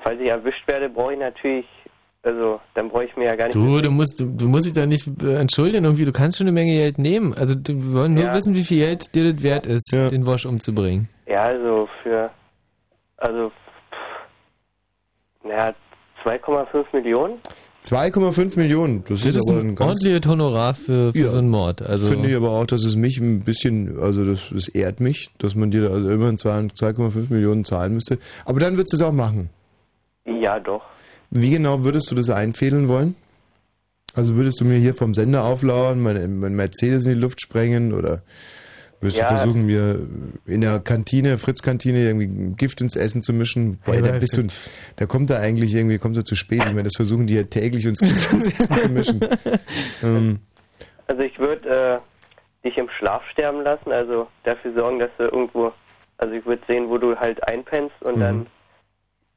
falls 0.00 0.20
ich 0.20 0.28
erwischt 0.28 0.64
werde, 0.68 0.88
brauche 0.88 1.14
ich 1.14 1.18
natürlich, 1.18 1.66
also, 2.22 2.60
dann 2.74 2.88
brauche 2.88 3.06
ich 3.06 3.16
mir 3.16 3.24
ja 3.24 3.34
gar 3.34 3.46
nicht. 3.46 3.56
Du, 3.56 3.80
du 3.80 3.90
musst, 3.90 4.20
du, 4.20 4.26
du 4.26 4.46
musst 4.46 4.66
dich 4.66 4.74
da 4.74 4.86
nicht 4.86 5.08
äh, 5.24 5.34
entschuldigen 5.40 5.84
irgendwie. 5.84 6.04
Du 6.04 6.12
kannst 6.12 6.38
schon 6.38 6.46
eine 6.46 6.54
Menge 6.54 6.70
Geld 6.72 6.98
nehmen. 6.98 7.34
Also 7.34 7.56
du, 7.56 7.72
wir 7.74 7.92
wollen 7.94 8.14
nur 8.14 8.24
Ja. 8.26 8.34
wissen, 8.34 8.54
wie 8.54 8.62
viel 8.62 8.78
Geld 8.78 9.12
dir 9.12 9.32
das 9.32 9.42
wert 9.42 9.66
ist, 9.66 9.92
den 9.92 10.24
Wosch 10.24 10.46
umzubringen. 10.46 11.08
Ja, 11.26 11.42
also 11.42 11.88
für, 12.04 12.30
also, 13.16 13.50
naja, 15.44 15.74
2,5 16.24 16.84
Millionen? 16.92 17.38
2,5 17.84 18.58
Millionen. 18.58 19.04
Das, 19.08 19.20
Das 19.22 19.34
ist 19.34 19.50
aber 19.50 19.60
ein 19.60 19.68
ein 19.70 19.74
ganz. 19.74 19.88
ordentliches 20.02 20.26
Honorar 20.30 20.72
für, 20.74 21.12
für 21.12 21.18
Ja. 21.18 21.30
so 21.30 21.38
einen 21.38 21.50
Mord. 21.50 21.82
Also 21.82 22.06
Finde 22.06 22.30
ich 22.30 22.36
aber 22.36 22.50
auch, 22.50 22.64
dass 22.66 22.82
es 22.84 22.96
mich 22.96 23.18
ein 23.18 23.40
bisschen, 23.40 23.98
also 24.00 24.24
das, 24.24 24.48
das 24.50 24.68
ehrt 24.68 25.00
mich, 25.00 25.28
dass 25.36 25.54
man 25.54 25.70
dir 25.70 25.82
da 25.82 25.90
also 25.90 26.08
immerhin 26.10 26.38
2 26.38 26.50
2,5 26.68 27.30
Millionen 27.30 27.64
zahlen 27.66 27.92
müsste. 27.94 28.18
Aber 28.46 28.58
dann 28.60 28.76
würdest 28.78 28.94
du 28.94 28.96
es 28.96 29.02
auch 29.02 29.12
machen. 29.12 29.50
Ja, 30.24 30.58
doch. 30.60 30.82
Wie 31.30 31.50
genau 31.50 31.84
würdest 31.84 32.10
du 32.10 32.14
das 32.14 32.30
einfädeln 32.30 32.88
wollen? 32.88 33.16
Also 34.14 34.36
würdest 34.36 34.60
du 34.60 34.64
mir 34.64 34.78
hier 34.78 34.94
vom 34.94 35.12
Sender 35.12 35.44
auflauern, 35.44 36.00
mein, 36.00 36.38
mein 36.38 36.54
Mercedes 36.54 37.04
in 37.04 37.14
die 37.14 37.18
Luft 37.20 37.42
sprengen 37.42 37.92
oder 37.92 38.22
würdest 39.04 39.18
Ja. 39.18 39.28
du 39.30 39.36
versuchen, 39.36 39.66
mir 39.66 40.00
in 40.46 40.60
der 40.62 40.80
Kantine, 40.80 41.38
Fritz-Kantine, 41.38 42.00
irgendwie 42.04 42.54
Gift 42.56 42.80
ins 42.80 42.96
Essen 42.96 43.22
zu 43.22 43.32
mischen? 43.32 43.78
Boah, 43.84 43.96
da 44.02 44.18
bist 44.18 44.36
du, 44.36 44.46
da 44.96 45.06
kommt 45.06 45.30
er 45.30 45.38
eigentlich 45.38 45.72
irgendwie, 45.74 45.98
kommt 45.98 46.16
er 46.16 46.24
zu 46.24 46.34
spät. 46.34 46.60
Ich 46.60 46.72
meine, 46.72 46.82
das 46.84 46.96
versuchen 46.96 47.26
die 47.28 47.34
ja 47.34 47.44
täglich 47.44 47.86
uns 47.86 48.00
Gift 48.00 48.32
ins 48.32 48.46
Essen 48.48 48.76
zu 48.78 48.88
mischen. 48.88 49.20
Ähm, 50.02 50.40
Also 51.06 51.22
ich 51.22 51.38
würde 51.38 52.00
äh, 52.64 52.66
dich 52.68 52.76
im 52.78 52.88
Schlaf 52.98 53.22
sterben 53.30 53.62
lassen, 53.62 53.92
also 53.92 54.26
dafür 54.42 54.72
sorgen, 54.74 54.98
dass 54.98 55.10
du 55.18 55.24
irgendwo, 55.24 55.72
also 56.18 56.34
ich 56.34 56.44
würde 56.46 56.62
sehen, 56.66 56.88
wo 56.88 56.98
du 56.98 57.14
halt 57.16 57.46
einpennst 57.48 57.94
und 58.02 58.16
Mhm. 58.16 58.20
dann 58.20 58.46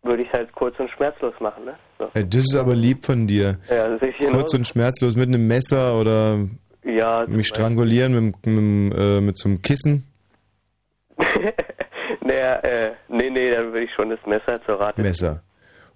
würde 0.03 0.23
ich 0.23 0.31
halt 0.31 0.51
kurz 0.53 0.79
und 0.79 0.89
schmerzlos 0.91 1.33
machen, 1.41 1.65
ne? 1.65 1.73
So. 1.99 2.09
ja, 2.15 2.23
das 2.23 2.41
ist 2.45 2.55
aber 2.55 2.75
lieb 2.75 3.05
von 3.05 3.27
dir. 3.27 3.57
Ja, 3.69 3.97
Kurz 4.29 4.53
und 4.53 4.67
schmerzlos 4.67 5.15
mit 5.15 5.27
einem 5.27 5.47
Messer 5.47 5.99
oder 5.99 6.39
Ja, 6.87 7.25
mich 7.27 7.47
strangulieren 7.47 8.13
mit, 8.13 8.45
mit, 8.45 8.97
äh, 8.97 9.21
mit 9.21 9.37
so 9.37 9.49
einem 9.49 9.61
Kissen. 9.61 10.05
Naja, 12.21 12.55
äh, 12.59 12.91
nee, 13.09 13.29
nee, 13.29 13.51
dann 13.51 13.67
würde 13.67 13.83
ich 13.83 13.91
schon 13.93 14.09
das 14.09 14.19
Messer 14.25 14.61
zur 14.65 14.79
Rate. 14.79 15.01
Messer. 15.01 15.43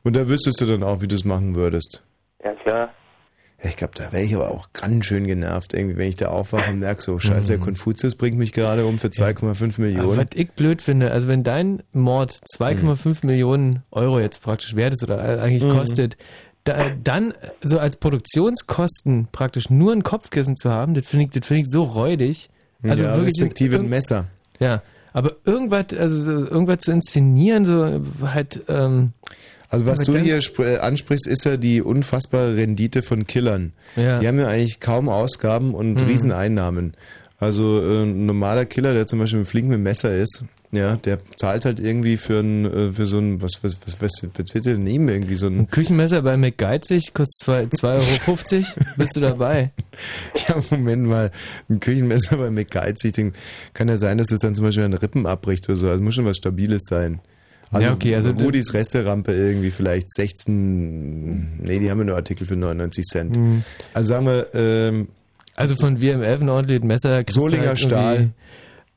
Und 0.03 0.15
da 0.15 0.27
wüsstest 0.27 0.59
du 0.61 0.65
dann 0.65 0.83
auch, 0.83 1.01
wie 1.01 1.07
du 1.07 1.15
es 1.15 1.25
machen 1.25 1.55
würdest. 1.55 2.03
Ja, 2.43 2.53
klar. 2.53 2.89
Ja, 3.61 3.69
ich 3.69 3.75
glaube, 3.77 3.93
da 3.95 4.11
wäre 4.11 4.23
ich 4.23 4.35
aber 4.35 4.49
auch 4.49 4.69
ganz 4.73 5.05
schön 5.05 5.27
genervt, 5.27 5.73
irgendwie, 5.73 5.97
wenn 5.97 6.09
ich 6.09 6.15
da 6.15 6.29
aufwache 6.29 6.69
und 6.71 6.79
merke, 6.79 7.01
so, 7.01 7.19
scheiße, 7.19 7.49
der 7.53 7.59
Konfuzius 7.59 8.15
bringt 8.15 8.37
mich 8.37 8.51
gerade 8.53 8.85
um 8.85 8.97
für 8.97 9.07
2,5 9.07 9.75
Aber 9.75 9.81
Millionen. 9.83 10.17
was 10.17 10.25
ich 10.33 10.51
blöd 10.51 10.81
finde, 10.81 11.11
also 11.11 11.27
wenn 11.27 11.43
dein 11.43 11.83
Mord 11.93 12.31
2,5 12.57 13.25
Millionen 13.25 13.83
Euro 13.91 14.19
jetzt 14.19 14.41
praktisch 14.41 14.75
wert 14.75 14.93
ist 14.93 15.03
oder 15.03 15.19
eigentlich 15.41 15.63
Mhm. 15.63 15.69
kostet, 15.69 16.17
da, 16.63 16.89
dann 17.03 17.33
so 17.61 17.79
als 17.79 17.95
Produktionskosten 17.95 19.27
praktisch 19.31 19.69
nur 19.69 19.93
ein 19.93 20.03
Kopfkissen 20.03 20.55
zu 20.55 20.69
haben, 20.69 20.93
das 20.93 21.07
finde 21.07 21.25
ich, 21.25 21.31
das 21.31 21.47
finde 21.47 21.61
ich 21.63 21.69
so 21.69 21.83
räudig. 21.83 22.49
Also 22.83 23.03
ja, 23.03 23.15
wirklich 23.15 23.35
respektive 23.39 23.77
ein 23.77 23.89
Messer. 23.89 24.25
Ja, 24.59 24.81
aber 25.13 25.35
irgendwas, 25.45 25.87
also 25.97 26.21
so, 26.21 26.31
irgendwas 26.31 26.79
zu 26.79 26.91
inszenieren, 26.91 27.65
so 27.65 28.01
halt. 28.23 28.61
Ähm, 28.67 29.13
Also 29.69 29.85
was 29.85 29.99
du 29.99 30.17
hier 30.17 30.39
äh, 30.59 30.77
ansprichst, 30.77 31.27
ist 31.27 31.45
ja 31.45 31.57
die 31.57 31.81
unfassbare 31.81 32.55
Rendite 32.55 33.01
von 33.01 33.27
Killern. 33.27 33.73
Ja. 33.95 34.19
Die 34.19 34.27
haben 34.27 34.39
ja 34.39 34.47
eigentlich 34.47 34.79
kaum 34.79 35.09
Ausgaben 35.09 35.73
und 35.73 35.95
Mhm. 35.95 36.07
Rieseneinnahmen. 36.07 36.93
Also 37.39 37.81
äh, 37.81 38.03
ein 38.03 38.25
normaler 38.25 38.65
Killer, 38.65 38.93
der 38.93 39.07
zum 39.07 39.19
Beispiel 39.19 39.39
mit 39.39 39.47
flink 39.47 39.67
mit 39.67 39.75
dem 39.77 39.83
Messer 39.83 40.15
ist, 40.15 40.45
ja, 40.71 40.95
der 40.95 41.17
zahlt 41.35 41.65
halt 41.65 41.79
irgendwie 41.79 42.15
für 42.17 42.39
ein, 42.39 42.65
äh, 42.65 42.91
für 42.93 43.05
so 43.05 43.17
ein, 43.19 43.41
was, 43.41 43.63
was, 43.63 43.77
was, 43.85 44.01
was, 44.01 44.11
was 44.35 44.53
wird 44.53 44.65
der 44.65 44.73
denn 44.75 44.83
nehmen? 44.83 45.09
Irgendwie 45.09 45.35
so 45.35 45.47
ein, 45.47 45.59
Ein 45.59 45.67
Küchenmesser 45.69 46.21
bei 46.21 46.37
McGeizig 46.37 47.13
kostet 47.13 47.39
zwei- 47.43 47.63
2,50 47.65 48.55
Euro. 48.57 48.65
Bist 48.97 49.15
du 49.15 49.19
dabei? 49.19 49.71
ja, 50.47 50.55
Moment 50.69 51.03
mal, 51.07 51.31
ein 51.69 51.79
Küchenmesser 51.79 52.37
bei 52.37 52.49
McGeizig, 52.49 53.13
den 53.13 53.33
kann 53.73 53.89
ja 53.89 53.97
sein, 53.97 54.17
dass 54.17 54.31
es 54.31 54.39
dann 54.39 54.55
zum 54.55 54.65
Beispiel 54.65 54.83
an 54.85 54.93
Rippen 54.93 55.25
abbricht 55.25 55.67
oder 55.67 55.75
so. 55.75 55.89
Also 55.89 56.01
muss 56.01 56.15
schon 56.15 56.25
was 56.25 56.37
Stabiles 56.37 56.83
sein. 56.89 57.19
Also, 57.73 57.87
Ja, 57.87 57.93
okay, 57.93 58.15
also- 58.15 58.31
Rudis 58.31 58.73
Resterampe 58.73 59.33
irgendwie 59.33 59.71
vielleicht 59.71 60.09
16, 60.09 61.57
nee, 61.59 61.79
die 61.79 61.89
haben 61.89 61.99
ja 61.99 62.05
nur 62.05 62.15
Artikel 62.15 62.45
für 62.45 62.55
99 62.55 63.05
Cent. 63.05 63.37
Mhm. 63.37 63.63
Also 63.93 64.09
sagen 64.09 64.25
wir, 64.25 64.47
ähm, 64.53 65.07
Also 65.55 65.75
von 65.75 66.01
WMF 66.01 66.41
ein 66.41 66.49
ordentliches 66.49 66.83
Messer. 66.85 67.23
Solinger 67.29 67.67
halt 67.67 67.79
Stahl. 67.79 68.29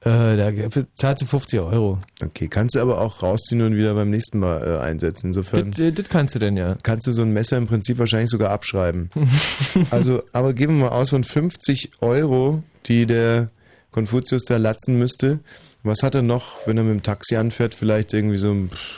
Äh, 0.05 0.37
da 0.37 0.53
zahlst 0.97 1.23
du 1.23 1.27
50 1.27 1.61
Euro. 1.61 1.99
Okay, 2.23 2.49
kannst 2.49 2.75
du 2.75 2.81
aber 2.81 3.01
auch 3.01 3.23
rausziehen 3.23 3.63
und 3.63 3.75
wieder 3.75 3.95
beim 3.95 4.11
nächsten 4.11 4.39
Mal 4.39 4.63
äh, 4.63 4.79
einsetzen. 4.79 5.29
Insofern 5.29 5.71
Das, 5.71 5.81
äh, 5.81 5.93
das 5.93 6.11
kannst 6.11 6.35
du 6.35 6.39
denn 6.39 6.59
ja. 6.59 6.77
kannst 6.83 7.07
du 7.07 7.13
so 7.13 7.23
ein 7.23 7.33
Messer 7.33 7.57
im 7.57 7.67
Prinzip 7.67 7.99
wahrscheinlich 7.99 8.29
sogar 8.29 8.51
abschreiben. 8.51 9.09
also, 9.91 10.23
aber 10.33 10.53
geben 10.53 10.77
wir 10.77 10.91
mal 10.91 10.97
aus 10.97 11.11
von 11.11 11.25
50 11.25 11.93
Euro, 12.03 12.63
die 12.85 13.07
der 13.07 13.49
Konfuzius 13.93 14.45
da 14.45 14.59
latzen 14.59 14.99
müsste, 14.99 15.41
Was 15.87 16.03
hat 16.03 16.15
er 16.15 16.23
noch, 16.23 16.67
wenn 16.67 16.79
er 16.79 16.83
mit 16.83 16.95
dem 16.95 17.03
Taxi 17.03 17.37
anfährt? 17.37 17.75
Vielleicht 17.75 18.15
irgendwie 18.15 18.39
so 18.39 18.51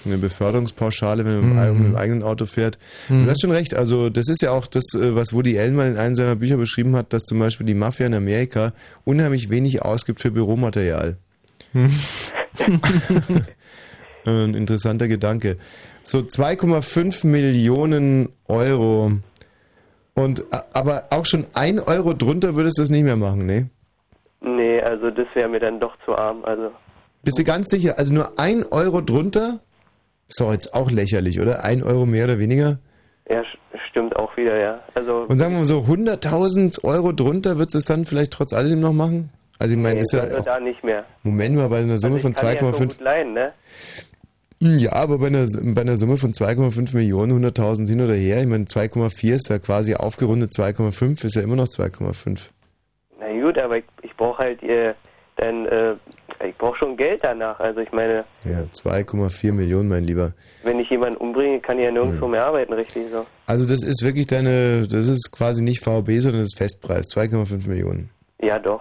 eine 0.05 0.18
Beförderungspauschale, 0.18 1.24
wenn 1.24 1.32
er 1.32 1.43
mit, 1.43 1.51
dem, 1.51 1.74
Mhm. 1.74 1.82
mit 1.82 1.93
dem 1.93 1.97
eigenen 1.97 2.22
Auto 2.22 2.47
fährt. 2.47 2.78
Mhm. 3.09 3.24
Du 3.24 3.30
hast 3.30 3.41
schon 3.43 3.51
recht. 3.51 3.74
Also 3.74 4.09
das 4.09 4.28
ist 4.28 4.41
ja 4.43 4.53
auch 4.53 4.66
das, 4.68 4.84
äh, 4.95 5.14
was 5.16 5.32
Woody 5.32 5.59
Allen 5.59 5.74
mal 5.74 5.89
in 5.89 5.97
einem 5.97 6.14
seiner 6.14 6.37
Bücher 6.37 6.57
beschrieben 6.57 6.95
hat, 6.95 7.12
dass 7.12 7.24
zum 7.24 7.41
Beispiel 7.41 7.66
die 7.66 7.74
Mafia 7.74 8.07
in 8.07 8.14
Amerika 8.14 8.72
unheimlich 9.05 9.51
wenig 9.51 9.82
ausgibt 9.82 10.20
für 10.20 10.30
Büromaterial. 10.30 11.16
Hm. 11.72 11.91
Ein 14.24 14.55
interessanter 14.55 15.09
Gedanke. 15.09 15.57
So 16.03 16.18
2,5 16.18 17.26
Millionen 17.26 18.28
Euro. 18.47 19.12
Und 20.14 20.45
aber 20.72 21.05
auch 21.11 21.26
schon 21.26 21.47
ein 21.55 21.78
Euro 21.78 22.14
drunter 22.14 22.55
würdest 22.55 22.78
du 22.78 22.82
das 22.82 22.91
nicht 22.91 23.03
mehr 23.03 23.16
machen, 23.16 23.45
ne? 23.45 23.68
Nee, 24.47 24.80
also 24.80 25.11
das 25.11 25.26
wäre 25.34 25.49
mir 25.49 25.61
dann 25.61 25.80
doch 25.80 25.97
zu 26.05 26.16
arm. 26.16 26.44
Also 26.44 26.70
Bist 27.22 27.38
du 27.38 27.44
ganz 27.44 27.70
sicher? 27.70 27.99
Also 27.99 28.14
nur 28.14 28.38
ein 28.38 28.64
Euro 28.70 29.01
drunter? 29.01 29.61
Ist 30.28 30.40
doch 30.40 30.53
jetzt 30.53 30.72
auch 30.74 30.90
lächerlich, 30.90 31.40
oder? 31.40 31.64
Ein 31.64 31.82
Euro 31.82 32.07
mehr 32.07 32.24
oder 32.24 32.38
weniger? 32.38 32.78
ja, 33.28 33.42
stimmt 33.90 34.16
auch 34.16 34.36
wieder, 34.36 34.59
ja. 34.59 34.80
Also 34.94 35.24
Und 35.28 35.38
sagen 35.38 35.53
wir 35.53 35.59
mal 35.59 35.64
so, 35.64 35.80
100.000 35.80 36.84
Euro 36.84 37.12
drunter, 37.12 37.59
würdest 37.59 37.74
du 37.74 37.78
es 37.78 37.84
dann 37.84 38.05
vielleicht 38.05 38.32
trotz 38.32 38.53
alledem 38.53 38.80
noch 38.80 38.92
machen? 38.92 39.30
Also 39.59 39.74
ich 39.74 39.80
meine, 39.80 39.97
nee, 39.97 40.01
ist 40.03 40.12
ja 40.12 40.20
also 40.20 40.38
auch, 40.38 40.44
da 40.44 40.61
nicht 40.61 40.84
mehr. 40.84 41.05
Moment 41.22 41.57
mal, 41.57 41.68
bei 41.68 41.78
einer 41.78 41.99
Summe 41.99 42.16
also 42.16 42.28
von 42.28 42.32
ich 42.32 42.38
kann 42.38 42.55
ja 42.55 42.61
schon 42.61 42.72
2,5... 42.72 42.78
gut 42.88 43.01
leihen, 43.01 43.32
ne? 43.32 43.53
Ja, 44.59 44.92
aber 44.92 45.18
bei 45.18 45.26
einer, 45.26 45.47
bei 45.74 45.80
einer 45.80 45.97
Summe 45.97 46.16
von 46.16 46.32
2,5 46.32 46.94
Millionen, 46.94 47.44
100.000 47.44 47.88
hin 47.88 48.01
oder 48.01 48.14
her, 48.14 48.40
ich 48.40 48.47
meine 48.47 48.64
2,4 48.64 49.34
ist 49.34 49.49
ja 49.49 49.59
quasi 49.59 49.94
aufgerundet, 49.94 50.51
2,5 50.53 51.24
ist 51.24 51.36
ja 51.36 51.42
immer 51.42 51.57
noch 51.57 51.68
2,5. 51.68 52.51
Na 53.18 53.26
gut, 53.40 53.58
aber 53.58 53.78
ich, 53.78 53.84
ich 54.02 54.14
brauche 54.16 54.38
halt 54.38 54.62
äh, 54.62 54.94
dann, 55.36 55.66
äh, 55.66 55.94
ich 56.46 56.56
brauche 56.56 56.76
schon 56.78 56.96
Geld 56.96 57.20
danach. 57.22 57.58
Also 57.60 57.80
ich 57.80 57.92
meine, 57.92 58.24
Ja, 58.44 58.60
2,4 58.72 59.52
Millionen, 59.52 59.88
mein 59.88 60.04
Lieber. 60.04 60.32
wenn 60.62 60.78
ich 60.80 60.88
jemanden 60.90 61.16
umbringe, 61.18 61.60
kann 61.60 61.78
ich 61.78 61.84
ja 61.84 61.90
nirgendwo 61.90 62.26
mehr 62.28 62.44
arbeiten, 62.46 62.72
richtig 62.72 63.04
so. 63.10 63.26
Also 63.46 63.66
das 63.66 63.82
ist 63.82 64.02
wirklich 64.02 64.26
deine, 64.26 64.86
das 64.86 65.08
ist 65.08 65.30
quasi 65.32 65.62
nicht 65.62 65.82
VB, 65.82 66.18
sondern 66.18 66.40
das 66.40 66.48
ist 66.48 66.58
Festpreis, 66.58 67.06
2,5 67.14 67.68
Millionen. 67.68 68.10
Ja, 68.42 68.58
doch. 68.58 68.80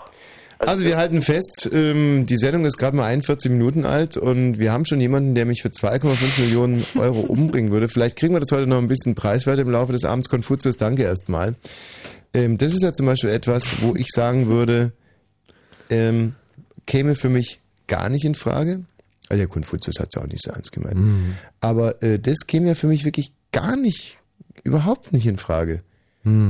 Also 0.58 0.86
wir 0.86 0.96
halten 0.96 1.22
fest, 1.22 1.70
ähm, 1.74 2.26
die 2.26 2.38
Sendung 2.38 2.64
ist 2.64 2.78
gerade 2.78 2.96
mal 2.96 3.04
41 3.06 3.52
Minuten 3.52 3.86
alt 3.86 4.16
und 4.16 4.58
wir 4.58 4.72
haben 4.72 4.86
schon 4.86 5.02
jemanden, 5.02 5.36
der 5.36 5.46
mich 5.46 5.62
für 5.62 5.68
2,5 5.68 6.42
Millionen 6.46 6.86
Euro 6.98 7.20
umbringen 7.28 7.74
würde. 7.74 7.90
Vielleicht 7.90 8.18
kriegen 8.18 8.34
wir 8.34 8.40
das 8.40 8.52
heute 8.54 8.66
noch 8.66 8.78
ein 8.78 8.88
bisschen 8.88 9.16
preiswert 9.16 9.60
im 9.60 9.70
Laufe 9.70 9.92
des 9.92 10.06
Abends. 10.06 10.30
Konfuzius, 10.30 10.78
danke 10.78 11.04
erstmal. 11.04 11.56
Ähm, 12.36 12.58
das 12.58 12.74
ist 12.74 12.84
ja 12.84 12.94
zum 12.94 13.06
Beispiel 13.06 13.30
etwas, 13.30 13.82
wo 13.82 13.96
ich 13.96 14.08
sagen 14.14 14.48
würde, 14.48 14.92
ähm, 15.90 16.36
käme 16.86 17.16
für 17.16 17.30
mich 17.30 17.62
gar 17.88 18.10
nicht 18.10 18.26
in 18.26 18.36
Frage. 18.36 18.84
Also 19.30 19.42
der 19.42 19.48
Konfuzius 19.48 20.00
hat 20.00 20.10
es 20.14 20.22
auch 20.22 20.28
nicht 20.28 20.44
so 20.44 20.52
ernst 20.52 20.72
gemeint. 20.72 20.98
Aber 21.62 22.04
äh, 22.04 22.20
das 22.20 22.40
käme 22.46 22.68
ja 22.68 22.76
für 22.76 22.88
mich 22.88 23.06
wirklich 23.06 23.32
gar 23.52 23.76
nicht, 23.76 24.20
überhaupt 24.64 25.14
nicht 25.14 25.26
in 25.26 25.38
Frage. 25.38 25.82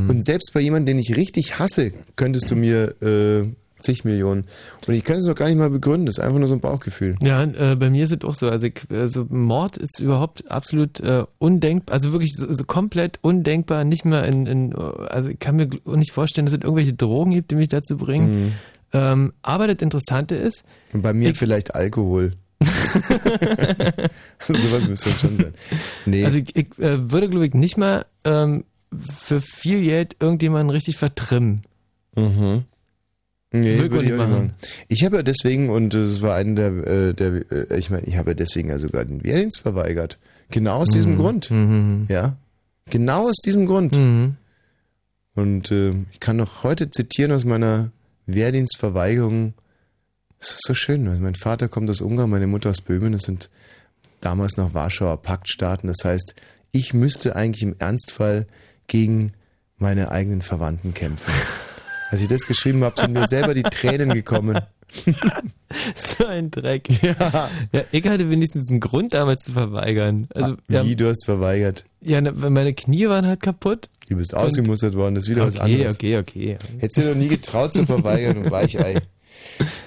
Und 0.10 0.26
selbst 0.26 0.52
bei 0.54 0.62
jemandem, 0.62 0.96
den 0.96 1.00
ich 1.00 1.16
richtig 1.18 1.60
hasse, 1.60 1.92
könntest 2.16 2.50
du 2.50 2.56
mir 2.56 2.96
äh, 3.02 3.46
zig 3.86 4.04
Millionen. 4.04 4.46
Und 4.88 4.94
ich 4.94 5.04
kann 5.04 5.18
es 5.18 5.26
noch 5.26 5.36
gar 5.36 5.48
nicht 5.48 5.58
mal 5.58 5.70
begründen, 5.70 6.06
das 6.08 6.18
ist 6.18 6.24
einfach 6.24 6.40
nur 6.40 6.48
so 6.48 6.56
ein 6.56 6.60
Bauchgefühl. 6.62 7.16
Ja, 7.24 7.44
äh, 7.44 7.76
bei 7.76 7.90
mir 7.90 8.04
ist 8.04 8.12
es 8.12 8.24
auch 8.24 8.36
so. 8.36 8.50
Also, 8.50 8.68
also 8.90 9.26
Mord 9.30 9.78
ist 9.78 10.00
überhaupt 10.00 10.50
absolut 10.52 11.00
äh, 11.00 11.24
undenkbar, 11.38 11.94
also 11.94 12.12
wirklich 12.12 12.34
so, 12.36 12.52
so 12.52 12.64
komplett 12.66 13.20
undenkbar, 13.22 13.84
nicht 13.86 14.04
mehr 14.06 14.26
in, 14.26 14.46
in, 14.46 14.76
also 14.76 15.30
ich 15.30 15.40
kann 15.40 15.56
mir 15.56 15.70
nicht 15.86 16.12
vorstellen, 16.12 16.46
dass 16.46 16.54
es 16.56 16.62
irgendwelche 16.62 16.94
Drogen 16.94 17.32
gibt, 17.32 17.52
die 17.52 17.56
mich 17.56 17.70
dazu 17.70 17.96
bringen. 17.98 18.32
Mhm. 18.32 18.52
Ähm, 18.94 19.34
aber 19.42 19.68
das 19.68 19.78
Interessante 19.82 20.36
ist, 20.36 20.64
Und 20.94 21.02
bei 21.02 21.14
mir 21.14 21.30
Ich- 21.32 21.38
vielleicht 21.38 21.76
Alkohol. 21.76 22.34
Sowas 24.48 24.88
müsste 24.88 25.10
schon 25.10 25.38
sein. 25.38 25.54
Nee. 26.06 26.26
also 26.26 26.38
ich, 26.38 26.56
ich 26.56 26.68
äh, 26.80 27.12
würde, 27.12 27.28
glaube 27.30 27.46
ich, 27.48 27.54
nicht 27.54 27.78
mal 27.78 28.06
ähm, 28.24 28.64
für 29.18 29.42
viel 29.42 29.82
Geld 29.84 30.16
irgendjemanden 30.20 30.70
richtig 30.70 30.98
vertrimmen. 30.98 31.62
Mhm. 32.16 32.64
Nee, 33.52 33.78
würde 33.90 34.04
ich 34.06 34.12
machen. 34.12 34.32
machen. 34.32 34.54
Ich 34.88 35.06
habe 35.06 35.18
ja 35.18 35.24
deswegen, 35.24 35.70
und 35.70 35.94
das 35.94 36.22
war 36.22 36.36
einer 36.36 36.56
der, 36.56 36.88
äh, 36.88 37.14
der 37.14 37.52
äh, 37.52 37.78
ich 37.78 37.90
meine, 37.90 38.06
ich 38.08 38.18
habe 38.18 38.32
ja 38.32 38.34
deswegen 38.36 38.70
ja 38.70 38.80
sogar 38.80 39.06
den 39.06 39.24
Wehrdienst 39.24 39.62
verweigert. 39.62 40.18
Genau 40.50 40.78
aus 40.82 40.90
diesem 40.90 41.14
Mhm. 41.14 41.18
Grund. 41.18 41.52
Mhm. 41.52 42.06
Ja. 42.10 42.36
Genau 42.90 43.30
aus 43.30 43.38
diesem 43.46 43.66
Grund. 43.66 43.96
Mhm. 43.96 44.36
Und 45.36 45.72
äh, 45.72 45.94
ich 46.12 46.20
kann 46.20 46.38
noch 46.38 46.64
heute 46.64 46.90
zitieren 46.90 47.32
aus 47.32 47.46
meiner 47.46 47.92
Wehrdienstverweigerung. 48.26 49.54
Es 50.40 50.52
ist 50.52 50.66
so 50.68 50.74
schön. 50.74 51.08
Also 51.08 51.22
mein 51.22 51.36
Vater 51.36 51.68
kommt 51.68 51.90
aus 51.90 52.02
Ungarn, 52.02 52.30
meine 52.30 52.48
Mutter 52.48 52.70
aus 52.70 52.82
Böhmen. 52.82 53.14
Das 53.14 53.24
sind 53.24 53.50
damals 54.22 54.58
noch 54.58 54.74
Warschauer 54.74 55.22
Paktstaaten. 55.22 55.88
Das 55.88 56.04
heißt, 56.04 56.36
ich 56.72 56.94
müsste 56.94 57.36
eigentlich 57.36 57.64
im 57.64 57.76
Ernstfall 57.80 58.48
gegen 58.88 59.32
meine 59.78 60.12
eigenen 60.12 60.42
Verwandten 60.42 60.94
kämpfen. 60.94 61.32
Als 62.16 62.22
ich 62.22 62.30
das 62.30 62.48
geschrieben 62.48 62.82
habe, 62.86 62.98
sind 62.98 63.12
mir 63.12 63.28
selber 63.28 63.54
die 63.54 63.64
Tränen 63.64 64.14
gekommen. 64.14 64.58
So 65.96 66.26
ein 66.26 66.50
Dreck. 66.50 66.88
Ja. 67.04 67.50
ja, 67.74 67.84
ich 67.92 68.08
hatte 68.08 68.30
wenigstens 68.30 68.72
einen 68.72 68.80
Grund 68.80 69.14
damals 69.14 69.44
zu 69.44 69.52
verweigern. 69.52 70.30
Also, 70.34 70.56
haben, 70.72 70.88
Wie, 70.88 70.96
du 70.96 71.10
hast 71.10 71.26
verweigert. 71.26 71.84
ja, 72.00 72.22
ne, 72.22 72.32
meine 72.32 72.74
Knie 72.74 73.10
waren 73.10 73.26
halt 73.26 73.42
kaputt. 73.42 73.90
Du 74.08 74.16
bist 74.16 74.34
ausgemustert 74.34 74.96
worden, 74.96 75.16
das 75.16 75.26
ist 75.26 75.30
wieder 75.32 75.46
was 75.46 75.58
Okay, 75.60 75.74
anderes. 75.74 75.96
okay, 75.96 76.18
okay. 76.20 76.58
Hättest 76.78 77.04
du 77.04 77.10
doch 77.10 77.16
nie 77.16 77.28
getraut 77.28 77.74
zu 77.74 77.86
verweigern 77.86 78.38
und 78.46 78.52
Weichei. 78.52 79.02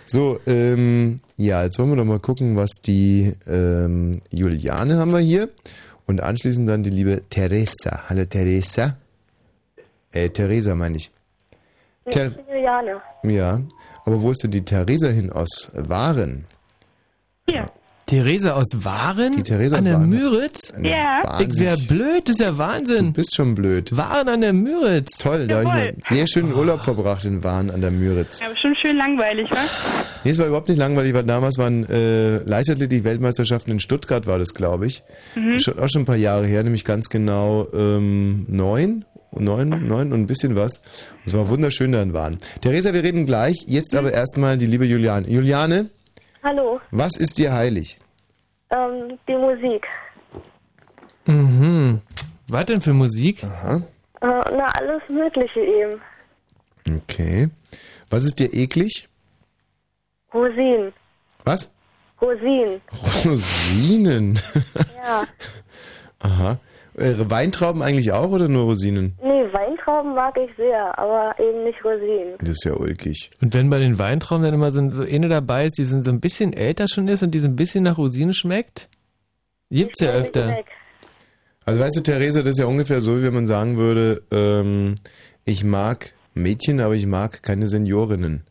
So, 0.04 0.38
ähm, 0.46 1.20
ja, 1.38 1.64
jetzt 1.64 1.78
wollen 1.78 1.88
wir 1.88 1.96
doch 1.96 2.04
mal 2.04 2.20
gucken, 2.20 2.56
was 2.56 2.72
die 2.84 3.32
ähm, 3.46 4.20
Juliane 4.30 4.98
haben 4.98 5.12
wir 5.12 5.20
hier. 5.20 5.48
Und 6.04 6.20
anschließend 6.20 6.68
dann 6.68 6.82
die 6.82 6.90
liebe 6.90 7.22
Teresa. 7.30 8.02
Hallo 8.10 8.26
Teresa. 8.26 8.98
Äh, 10.12 10.28
Theresa 10.28 10.74
meine 10.74 10.98
ich. 10.98 11.10
Ter 12.10 12.30
Juliane. 12.48 13.00
ja, 13.24 13.60
aber 14.04 14.20
wo 14.22 14.30
ist 14.30 14.42
denn 14.42 14.50
die 14.50 14.64
Theresa 14.64 15.08
hin 15.08 15.32
aus 15.32 15.70
Waren? 15.74 16.44
Hier. 17.48 17.70
Theresa 18.06 18.54
aus 18.54 18.68
Waren? 18.74 19.36
Die 19.36 19.42
Theresa 19.42 19.76
an 19.76 19.80
aus 19.80 19.84
der 19.84 19.94
Waren. 20.00 20.08
Müritz? 20.08 20.70
Eine 20.74 20.88
Ja. 20.88 21.20
Ich 21.40 21.60
wär 21.60 21.72
wahnsinnig- 21.72 21.88
blöd, 21.88 22.22
das 22.26 22.36
ist 22.36 22.40
ja 22.40 22.50
Du 22.52 22.58
Wahnsinn. 22.58 23.12
bist 23.12 23.34
schon 23.34 23.54
blöd. 23.54 23.94
Waren 23.98 24.28
an 24.30 24.40
der 24.40 24.54
Müritz. 24.54 25.18
Toll, 25.18 25.46
da 25.46 25.56
habe 25.56 25.64
ich 25.64 25.70
einen 25.88 26.00
sehr 26.00 26.26
schönen 26.26 26.54
Urlaub 26.54 26.82
verbracht 26.82 27.26
in 27.26 27.44
Waren 27.44 27.70
an 27.70 27.82
der 27.82 27.90
Müritz. 27.90 28.40
Aber 28.42 28.56
schon 28.56 28.74
schön 28.76 28.96
langweilig, 28.96 29.50
wa? 29.50 29.58
Nee, 30.24 30.30
es 30.30 30.38
war 30.38 30.46
überhaupt 30.46 30.70
nicht 30.70 30.78
langweilig, 30.78 31.12
weil 31.12 31.24
damals 31.24 31.58
waren 31.58 31.84
äh, 31.90 32.36
Leichtathletik-Weltmeisterschaften 32.44 33.72
in 33.72 33.78
Stuttgart, 33.80 34.26
war 34.26 34.38
das, 34.38 34.54
glaube 34.54 34.86
ich. 34.86 35.02
Schon, 35.58 35.78
auch 35.78 35.88
schon 35.90 36.02
ein 36.02 36.06
paar 36.06 36.16
Jahre 36.16 36.46
her, 36.46 36.62
nämlich 36.62 36.84
ganz 36.86 37.10
genau 37.10 37.68
ähm, 37.74 38.46
neun, 38.48 39.04
neun, 39.32 39.68
neun 39.86 40.12
und 40.12 40.20
ein 40.22 40.26
bisschen 40.26 40.56
was. 40.56 40.78
Und 40.78 41.26
es 41.26 41.34
war 41.34 41.48
wunderschön 41.48 41.92
da 41.92 42.02
in 42.02 42.12
Waren. 42.12 42.38
Theresa, 42.60 42.92
wir 42.92 43.02
reden 43.02 43.26
gleich. 43.26 43.56
Jetzt 43.66 43.94
aber 43.94 44.12
erstmal 44.12 44.56
die 44.58 44.66
liebe 44.66 44.84
Juliane. 44.86 45.28
Juliane, 45.28 45.90
Hallo. 46.42 46.80
was 46.90 47.16
ist 47.18 47.38
dir 47.38 47.52
heilig? 47.52 47.98
Ähm, 48.70 49.18
die 49.28 49.34
Musik. 49.34 49.86
Mhm. 51.26 52.00
Was 52.48 52.64
denn 52.66 52.80
für 52.80 52.94
Musik? 52.94 53.44
Aha, 53.44 53.76
Äh, 54.20 54.26
na, 54.26 54.66
alles 54.78 55.02
Mögliche 55.08 55.60
eben. 55.60 56.00
okay. 56.96 57.48
Was 58.10 58.24
ist 58.24 58.38
dir 58.40 58.52
eklig? 58.54 59.08
Rosinen. 60.32 60.92
Was? 61.44 61.72
Rosinen. 62.20 62.80
Rosinen. 63.24 64.38
Ja. 64.96 65.26
Aha. 66.20 66.58
Äh, 66.98 67.30
Weintrauben 67.30 67.80
eigentlich 67.82 68.12
auch 68.12 68.30
oder 68.30 68.48
nur 68.48 68.64
Rosinen? 68.64 69.16
Nee, 69.22 69.52
Weintrauben 69.52 70.14
mag 70.14 70.36
ich 70.36 70.50
sehr, 70.56 70.98
aber 70.98 71.38
eben 71.38 71.62
nicht 71.64 71.84
Rosinen. 71.84 72.34
Das 72.40 72.50
ist 72.50 72.64
ja 72.64 72.74
ulkig. 72.74 73.30
Und 73.40 73.54
wenn 73.54 73.70
bei 73.70 73.78
den 73.78 73.98
Weintrauben 73.98 74.42
dann 74.42 74.54
immer 74.54 74.72
so, 74.72 74.90
so 74.90 75.02
eine 75.02 75.28
dabei 75.28 75.66
ist, 75.66 75.78
die 75.78 75.84
sind 75.84 76.04
so 76.04 76.10
ein 76.10 76.20
bisschen 76.20 76.52
älter 76.52 76.88
schon 76.88 77.06
ist 77.06 77.22
und 77.22 77.32
die 77.32 77.38
so 77.38 77.46
ein 77.46 77.56
bisschen 77.56 77.84
nach 77.84 77.98
Rosine 77.98 78.34
schmeckt? 78.34 78.88
Gibt's 79.70 80.00
ja 80.00 80.10
öfter. 80.10 80.58
Also 81.64 81.80
weißt 81.80 81.98
du, 81.98 82.02
Theresa, 82.02 82.40
das 82.40 82.52
ist 82.52 82.58
ja 82.58 82.66
ungefähr 82.66 83.00
so, 83.00 83.18
wie 83.18 83.22
wenn 83.22 83.34
man 83.34 83.46
sagen 83.46 83.76
würde, 83.76 84.22
ähm, 84.32 84.94
ich 85.44 85.64
mag 85.64 86.14
Mädchen, 86.34 86.80
aber 86.80 86.94
ich 86.94 87.06
mag 87.06 87.42
keine 87.42 87.68
Seniorinnen. 87.68 88.44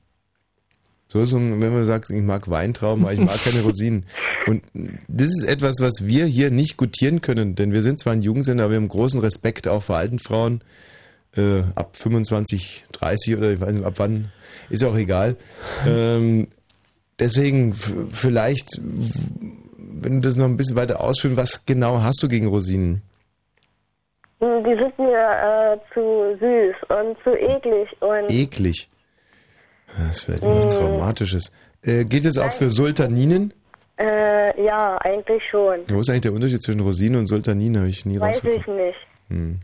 So 1.09 1.21
ist 1.21 1.31
es, 1.31 1.35
wenn 1.35 1.59
man 1.59 1.85
sagt, 1.85 2.09
ich 2.09 2.21
mag 2.21 2.49
Weintrauben, 2.49 3.03
aber 3.05 3.13
ich 3.13 3.19
mag 3.19 3.41
keine 3.41 3.61
Rosinen. 3.61 4.05
Und 4.47 4.63
das 5.07 5.29
ist 5.29 5.45
etwas, 5.45 5.77
was 5.79 6.05
wir 6.05 6.25
hier 6.25 6.51
nicht 6.51 6.75
gutieren 6.75 7.21
können, 7.21 7.55
denn 7.55 7.73
wir 7.73 7.81
sind 7.81 7.99
zwar 7.99 8.13
ein 8.13 8.21
Jugendsender, 8.21 8.65
aber 8.65 8.73
wir 8.73 8.77
haben 8.77 8.89
großen 8.89 9.21
Respekt 9.21 9.67
auch 9.67 9.83
vor 9.83 9.95
alten 9.95 10.19
Frauen, 10.19 10.61
äh, 11.37 11.63
ab 11.75 11.95
25, 11.95 12.85
30 12.91 13.37
oder 13.37 13.51
ich 13.51 13.61
weiß 13.61 13.71
nicht, 13.71 13.85
ab 13.85 13.93
wann, 13.97 14.31
ist 14.69 14.83
auch 14.83 14.95
egal. 14.95 15.35
Ähm, 15.87 16.47
deswegen 17.19 17.73
vielleicht, 17.73 18.67
wenn 18.81 20.15
du 20.15 20.19
das 20.21 20.35
noch 20.35 20.45
ein 20.45 20.57
bisschen 20.57 20.75
weiter 20.75 20.99
ausführen, 20.99 21.37
was 21.37 21.65
genau 21.65 22.01
hast 22.01 22.21
du 22.21 22.27
gegen 22.27 22.47
Rosinen? 22.47 23.01
Die 24.39 24.75
sind 24.75 24.99
mir 24.99 25.17
äh, 25.17 25.77
zu 25.93 26.37
süß 26.39 26.75
und 26.89 27.17
zu 27.23 27.31
eklig 27.35 27.89
und 28.01 28.31
Eklig. 28.31 28.89
Das 29.97 30.17
ist 30.17 30.23
vielleicht 30.25 30.43
was 30.43 30.67
Traumatisches. 30.67 31.51
Äh, 31.81 32.05
geht 32.05 32.25
es 32.25 32.37
auch 32.37 32.51
für 32.51 32.69
Sultaninen? 32.69 33.53
Äh, 33.99 34.63
ja, 34.63 34.97
eigentlich 34.97 35.41
schon. 35.49 35.79
Wo 35.89 35.99
ist 35.99 36.09
eigentlich 36.09 36.21
der 36.21 36.33
Unterschied 36.33 36.61
zwischen 36.61 36.81
Rosine 36.81 37.17
und 37.17 37.27
Sultanine? 37.27 37.79
Habe 37.79 37.89
ich 37.89 38.05
nie 38.05 38.19
Weiß 38.19 38.43
ich 38.43 38.67
nicht. 38.67 38.97
Hm. 39.29 39.59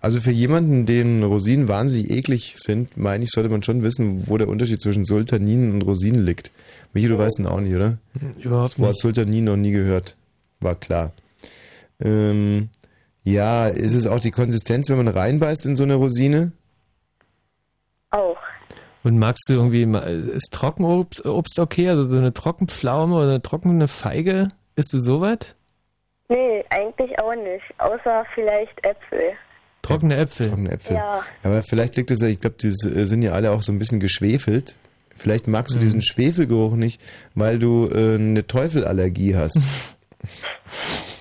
Also 0.00 0.20
für 0.20 0.30
jemanden, 0.30 0.86
dem 0.86 1.22
Rosinen 1.22 1.68
wahnsinnig 1.68 2.10
eklig 2.10 2.54
sind, 2.56 2.96
meine 2.96 3.24
ich, 3.24 3.30
sollte 3.30 3.48
man 3.48 3.62
schon 3.62 3.82
wissen, 3.82 4.28
wo 4.28 4.38
der 4.38 4.48
Unterschied 4.48 4.80
zwischen 4.80 5.04
Sultaninen 5.04 5.72
und 5.72 5.82
Rosinen 5.82 6.24
liegt. 6.24 6.50
Michi, 6.92 7.08
du 7.08 7.18
weißt 7.18 7.38
ihn 7.38 7.46
auch 7.46 7.60
nicht, 7.60 7.74
oder? 7.74 7.98
Überhaupt 8.38 8.66
das 8.66 8.78
Wort 8.78 8.90
nicht. 8.90 9.00
Sultanin 9.00 9.44
noch 9.44 9.56
nie 9.56 9.72
gehört. 9.72 10.14
War 10.60 10.74
klar. 10.74 11.12
Ähm, 12.00 12.68
ja, 13.22 13.68
ist 13.68 13.94
es 13.94 14.06
auch 14.06 14.20
die 14.20 14.30
Konsistenz, 14.30 14.88
wenn 14.88 14.98
man 14.98 15.08
reinbeißt 15.08 15.66
in 15.66 15.76
so 15.76 15.82
eine 15.82 15.94
Rosine? 15.94 16.52
Auch. 18.10 18.38
Und 19.06 19.20
magst 19.20 19.48
du 19.48 19.54
irgendwie, 19.54 19.84
ist 20.32 20.52
Trockenobst 20.52 21.24
Obst 21.26 21.60
okay? 21.60 21.90
Also 21.90 22.08
so 22.08 22.16
eine 22.16 22.34
Trockenpflaume 22.34 23.14
oder 23.14 23.28
eine 23.28 23.40
trockene 23.40 23.86
Feige? 23.86 24.48
Isst 24.74 24.92
du 24.92 24.98
sowas? 24.98 25.54
Nee, 26.28 26.64
eigentlich 26.70 27.16
auch 27.20 27.36
nicht. 27.36 27.62
Außer 27.78 28.24
vielleicht 28.34 28.84
Äpfel. 28.84 29.34
Trockene 29.82 30.16
Äpfel. 30.16 30.48
Trockene 30.48 30.72
Äpfel. 30.72 30.96
Ja. 30.96 31.22
Aber 31.44 31.62
vielleicht 31.62 31.94
liegt 31.94 32.10
es 32.10 32.20
ja, 32.20 32.26
ich 32.26 32.40
glaube, 32.40 32.56
die 32.60 32.66
äh, 32.66 33.04
sind 33.04 33.22
ja 33.22 33.30
alle 33.30 33.52
auch 33.52 33.62
so 33.62 33.70
ein 33.70 33.78
bisschen 33.78 34.00
geschwefelt. 34.00 34.74
Vielleicht 35.14 35.46
magst 35.46 35.76
du 35.76 35.78
diesen 35.78 36.02
Schwefelgeruch 36.02 36.74
nicht, 36.74 37.00
weil 37.36 37.60
du 37.60 37.88
äh, 37.88 38.16
eine 38.16 38.48
Teufelallergie 38.48 39.36
hast. 39.36 39.60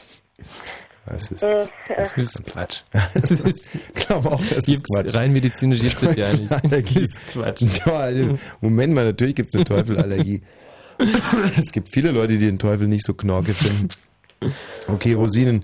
Das 1.07 1.31
ist, 1.31 1.43
Äh, 1.43 1.65
Das 1.97 2.17
ist 2.17 2.43
Quatsch. 2.45 2.81
ich 3.13 3.93
glaube 4.07 4.31
auch, 4.31 4.39
das 4.41 4.57
ist 4.59 4.65
Gibt's 4.67 4.89
Quatsch. 4.95 5.13
rein 5.13 5.33
medizinisch 5.33 5.81
gibt's 5.81 6.01
das 6.01 6.15
ja 6.17 6.33
nicht. 6.33 6.51
Das 6.51 6.95
ist 6.95 7.19
Quatsch. 7.31 7.61
Ja, 7.85 8.33
Moment 8.61 8.93
mal, 8.93 9.05
natürlich 9.05 9.35
gibt 9.35 9.49
es 9.49 9.55
eine 9.55 9.63
Teufelallergie. 9.65 10.41
es 11.57 11.71
gibt 11.71 11.89
viele 11.89 12.11
Leute, 12.11 12.33
die 12.37 12.45
den 12.45 12.57
Teufel 12.59 12.87
nicht 12.87 13.05
so 13.05 13.13
knorke 13.13 13.53
finden. 13.53 13.89
Okay, 14.87 15.13
Rosinen. 15.13 15.63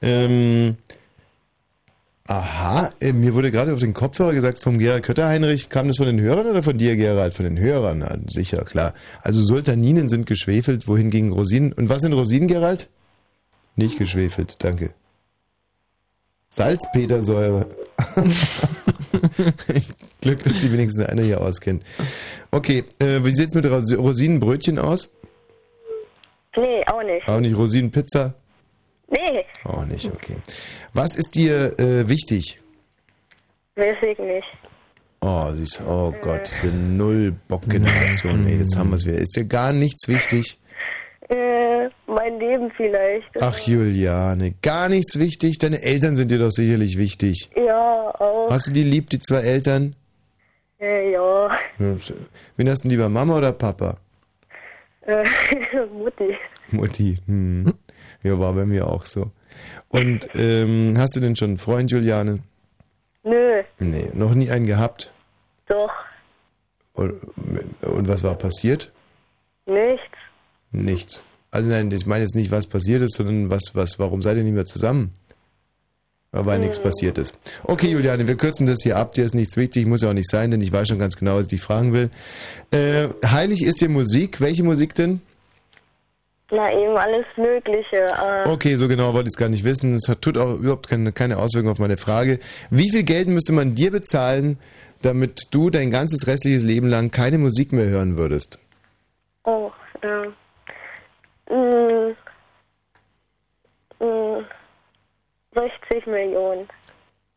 Ähm, 0.00 0.76
aha, 2.26 2.92
äh, 3.00 3.12
mir 3.12 3.34
wurde 3.34 3.50
gerade 3.50 3.72
auf 3.72 3.80
den 3.80 3.94
Kopfhörer 3.94 4.32
gesagt 4.32 4.58
vom 4.58 4.78
Gerald 4.78 5.04
Kötter-Heinrich, 5.04 5.68
kam 5.68 5.88
das 5.88 5.96
von 5.96 6.06
den 6.06 6.20
Hörern 6.20 6.46
oder 6.46 6.62
von 6.62 6.78
dir, 6.78 6.94
Gerald? 6.96 7.34
Von 7.34 7.44
den 7.44 7.58
Hörern, 7.58 8.26
sicher, 8.28 8.64
klar. 8.64 8.94
Also 9.22 9.42
Sultaninen 9.42 10.08
sind 10.08 10.26
geschwefelt, 10.26 10.86
wohingegen 10.86 11.32
Rosinen. 11.32 11.72
Und 11.72 11.88
was 11.88 12.02
sind 12.02 12.12
Rosinen, 12.12 12.48
Gerald? 12.48 12.88
Nicht 13.78 13.96
geschwefelt, 13.96 14.56
danke. 14.64 14.92
Salzpetersäure. 16.48 17.68
Glück, 20.20 20.42
dass 20.42 20.62
sich 20.62 20.72
wenigstens 20.72 21.06
einer 21.06 21.22
hier 21.22 21.40
auskennt. 21.40 21.84
Okay, 22.50 22.82
äh, 22.98 23.24
wie 23.24 23.30
sieht's 23.30 23.54
mit 23.54 23.64
Ros 23.66 23.96
Rosinenbrötchen 23.96 24.80
aus? 24.80 25.10
nee, 26.56 26.84
auch 26.86 27.04
nicht. 27.04 27.28
Auch 27.28 27.38
nicht 27.38 27.56
Rosinenpizza? 27.56 28.34
Nee, 29.10 29.44
Auch 29.62 29.84
nicht, 29.84 30.06
okay. 30.06 30.36
Was 30.92 31.14
ist 31.14 31.36
dir 31.36 31.78
äh, 31.78 32.08
wichtig? 32.08 32.60
weiß 33.76 33.96
ich 34.02 34.18
nicht. 34.18 34.46
Oh, 35.20 35.52
süß. 35.52 35.82
Oh 35.86 36.12
Gott, 36.20 36.50
diese 36.50 36.74
Null-Bock-Generation, 36.74 38.44
ey, 38.48 38.58
jetzt 38.58 38.76
haben 38.76 38.90
wir 38.90 38.96
es 38.96 39.06
wieder. 39.06 39.18
Ist 39.18 39.36
dir 39.36 39.44
gar 39.44 39.72
nichts 39.72 40.08
wichtig? 40.08 40.58
Äh, 41.28 41.90
mein 42.06 42.38
Leben 42.38 42.70
vielleicht. 42.76 43.28
Ach, 43.40 43.58
Juliane, 43.58 44.54
gar 44.62 44.88
nichts 44.88 45.18
wichtig? 45.18 45.58
Deine 45.58 45.82
Eltern 45.82 46.16
sind 46.16 46.30
dir 46.30 46.38
doch 46.38 46.50
sicherlich 46.50 46.96
wichtig. 46.96 47.50
Ja, 47.54 48.14
auch. 48.18 48.50
Hast 48.50 48.68
du 48.68 48.72
die 48.72 48.82
lieb, 48.82 49.10
die 49.10 49.18
zwei 49.18 49.40
Eltern? 49.40 49.94
Äh, 50.80 51.12
ja. 51.12 51.50
Wen 52.56 52.68
hast 52.70 52.84
du 52.84 52.88
lieber, 52.88 53.08
Mama 53.08 53.36
oder 53.36 53.52
Papa? 53.52 53.98
Äh, 55.02 55.24
Mutti. 55.92 56.36
Mutti. 56.70 57.16
Hm. 57.26 57.74
Ja, 58.22 58.38
war 58.38 58.52
bei 58.54 58.64
mir 58.64 58.86
auch 58.86 59.04
so. 59.04 59.30
Und 59.88 60.28
ähm, 60.34 60.94
hast 60.96 61.14
du 61.16 61.20
denn 61.20 61.36
schon 61.36 61.50
einen 61.50 61.58
Freund, 61.58 61.90
Juliane? 61.90 62.38
Nö, 63.24 63.62
Nee, 63.80 64.10
noch 64.14 64.34
nie 64.34 64.50
einen 64.50 64.66
gehabt. 64.66 65.12
doch. 65.66 65.90
Und, 66.94 67.14
und 67.82 68.08
was 68.08 68.22
war 68.24 68.34
passiert? 68.34 68.90
Nichts. 69.66 70.02
Nichts. 70.72 71.22
Also 71.50 71.70
nein, 71.70 71.90
ich 71.90 72.06
meine 72.06 72.24
jetzt 72.24 72.36
nicht, 72.36 72.50
was 72.50 72.66
passiert 72.66 73.02
ist, 73.02 73.14
sondern 73.14 73.50
was, 73.50 73.70
was, 73.72 73.98
warum 73.98 74.22
seid 74.22 74.36
ihr 74.36 74.44
nicht 74.44 74.54
mehr 74.54 74.66
zusammen? 74.66 75.12
Weil 76.30 76.58
nichts 76.58 76.78
passiert 76.78 77.16
ist. 77.16 77.34
Okay, 77.64 77.88
Juliane, 77.88 78.28
wir 78.28 78.36
kürzen 78.36 78.66
das 78.66 78.82
hier 78.82 78.98
ab. 78.98 79.12
Dir 79.12 79.24
ist 79.24 79.34
nichts 79.34 79.56
wichtig, 79.56 79.86
muss 79.86 80.02
ja 80.02 80.10
auch 80.10 80.14
nicht 80.14 80.28
sein, 80.28 80.50
denn 80.50 80.60
ich 80.60 80.70
weiß 80.70 80.88
schon 80.88 80.98
ganz 80.98 81.16
genau, 81.16 81.36
was 81.36 81.44
ich 81.44 81.48
dich 81.48 81.62
fragen 81.62 81.94
will. 81.94 82.10
Äh, 82.70 83.08
heilig 83.24 83.64
ist 83.64 83.80
dir 83.80 83.88
Musik. 83.88 84.38
Welche 84.42 84.62
Musik 84.62 84.94
denn? 84.94 85.22
Na, 86.50 86.70
eben 86.70 86.96
alles 86.96 87.24
Mögliche. 87.36 87.96
Äh, 87.96 88.48
Okay, 88.48 88.76
so 88.76 88.88
genau 88.88 89.14
wollte 89.14 89.28
ich 89.28 89.34
es 89.34 89.38
gar 89.38 89.48
nicht 89.48 89.64
wissen. 89.64 89.94
Es 89.94 90.02
tut 90.20 90.36
auch 90.36 90.56
überhaupt 90.56 90.88
keine, 90.88 91.12
keine 91.12 91.38
Auswirkung 91.38 91.72
auf 91.72 91.78
meine 91.78 91.96
Frage. 91.96 92.40
Wie 92.68 92.90
viel 92.90 93.04
Geld 93.04 93.28
müsste 93.28 93.54
man 93.54 93.74
dir 93.74 93.90
bezahlen, 93.90 94.58
damit 95.00 95.48
du 95.50 95.70
dein 95.70 95.90
ganzes 95.90 96.26
restliches 96.26 96.62
Leben 96.62 96.88
lang 96.88 97.10
keine 97.10 97.38
Musik 97.38 97.72
mehr 97.72 97.86
hören 97.86 98.18
würdest? 98.18 98.58
Oh, 99.44 99.70
ähm. 100.02 100.34
Mh, 101.50 102.14
mh, 104.00 104.44
60 105.54 106.06
Millionen. 106.06 106.68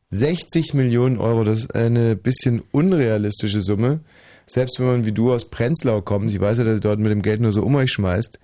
60 0.09 0.74
Millionen 0.74 1.18
Euro, 1.20 1.43
das 1.45 1.59
ist 1.62 1.76
eine 1.76 2.16
bisschen 2.18 2.64
unrealistische 2.72 3.62
Summe. 3.62 4.01
Selbst 4.45 4.80
wenn 4.80 4.88
man 4.88 5.05
wie 5.05 5.14
du 5.14 5.32
aus 5.32 5.45
Prenzlau 5.49 6.01
kommt, 6.01 6.30
ich 6.30 6.41
weiß 6.41 6.57
ja, 6.57 6.64
dass 6.66 6.76
ihr 6.78 6.82
dort 6.82 6.99
mit 6.99 7.12
dem 7.12 7.22
Geld 7.22 7.39
nur 7.39 7.53
so 7.53 7.62
um 7.64 7.76
euch 7.76 7.91
schmeißt. 7.91 8.38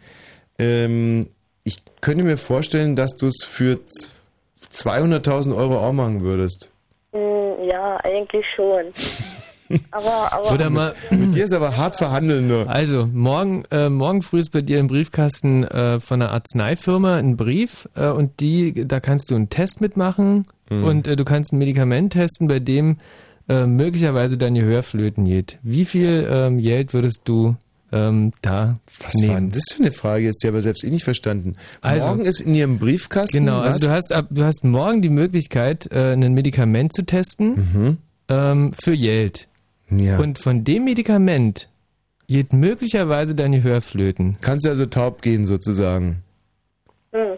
Ähm, 0.60 1.28
ich 1.66 1.84
könnte 2.00 2.24
mir 2.24 2.38
vorstellen, 2.38 2.96
dass 2.96 3.18
du 3.18 3.28
es 3.28 3.44
für 3.46 3.86
z- 3.88 4.12
200.000 4.72 5.56
Euro 5.56 5.78
auch 5.86 5.92
machen 5.92 6.22
würdest. 6.22 6.72
Mh, 7.12 7.66
ja, 7.66 7.98
eigentlich 7.98 8.46
schon. 8.56 8.86
aber, 9.92 10.34
aber. 10.34 10.70
Mal, 10.70 10.94
Mit 11.12 11.36
dir 11.36 11.46
ist 11.46 11.54
aber 11.54 11.76
hart 11.78 11.96
verhandeln 11.96 12.48
nur. 12.48 12.70
Also, 12.70 13.06
morgen, 13.06 13.64
äh, 13.72 13.90
morgen 13.90 14.22
früh 14.22 14.40
ist 14.40 14.52
bei 14.52 14.62
dir 14.62 14.80
im 14.80 14.88
Briefkasten 14.88 15.64
äh, 15.64 16.00
von 16.00 16.22
einer 16.22 16.32
Arzneifirma 16.32 17.16
ein 17.18 17.38
Brief 17.38 17.88
äh, 17.96 18.10
und 18.10 18.40
die, 18.40 18.88
da 18.88 19.00
kannst 19.00 19.32
du 19.32 19.36
einen 19.36 19.50
Test 19.50 19.82
mitmachen 19.82 20.46
Mhm. 20.70 20.84
und 20.84 21.08
äh, 21.08 21.16
du 21.16 21.24
kannst 21.24 21.54
ein 21.54 21.60
Medikament 21.60 22.12
testen, 22.12 22.50
bei 22.50 22.60
dem 22.60 22.98
äh, 23.48 23.66
möglicherweise 23.66 24.38
dein 24.38 24.54
Gehör 24.56 24.84
flöten 24.84 25.24
geht. 25.24 25.60
Wie 25.64 25.86
viel 25.86 26.28
ähm, 26.30 26.58
Geld 26.58 26.94
würdest 26.94 27.22
du 27.24 27.56
ähm, 27.94 28.34
da 28.42 28.78
Was 29.02 29.14
nehmen? 29.14 29.30
war 29.34 29.40
denn 29.40 29.52
das 29.52 29.64
für 29.72 29.82
eine 29.84 29.92
Frage 29.94 30.26
jetzt? 30.26 30.44
Die 30.44 30.48
habe 30.48 30.58
ich 30.58 30.64
selbst 30.66 30.84
eh 30.84 30.90
nicht 30.90 31.06
verstanden. 31.06 31.56
Also- 31.80 32.10
Morgen 32.10 32.26
ist 32.26 32.42
in 32.42 32.54
ihrem 32.54 32.80
Briefkasten 32.80 33.46
Genau, 33.46 33.60
was? 33.62 33.76
also 33.76 33.88
du 33.88 33.94
hast, 33.94 34.12
ab, 34.12 34.26
du 34.30 34.44
hast 34.44 34.66
morgen 34.66 35.02
die 35.02 35.08
Möglichkeit, 35.08 35.90
äh, 35.94 36.12
ein 36.12 36.34
Medikament 36.34 36.92
zu 36.92 37.04
testen 37.06 37.98
ähm, 38.28 38.74
für 38.78 38.98
Geld. 38.98 39.47
Ja. 39.90 40.20
Und 40.20 40.38
von 40.38 40.64
dem 40.64 40.84
Medikament 40.86 41.70
geht 42.28 42.54
möglicherweise 42.54 43.36
dein 43.36 43.54
Gehör 43.54 43.82
flöten. 43.82 44.38
Kannst 44.42 44.66
du 44.66 44.70
also 44.70 44.86
taub 44.86 45.22
gehen 45.22 45.46
sozusagen. 45.46 46.24
Hm. 47.14 47.38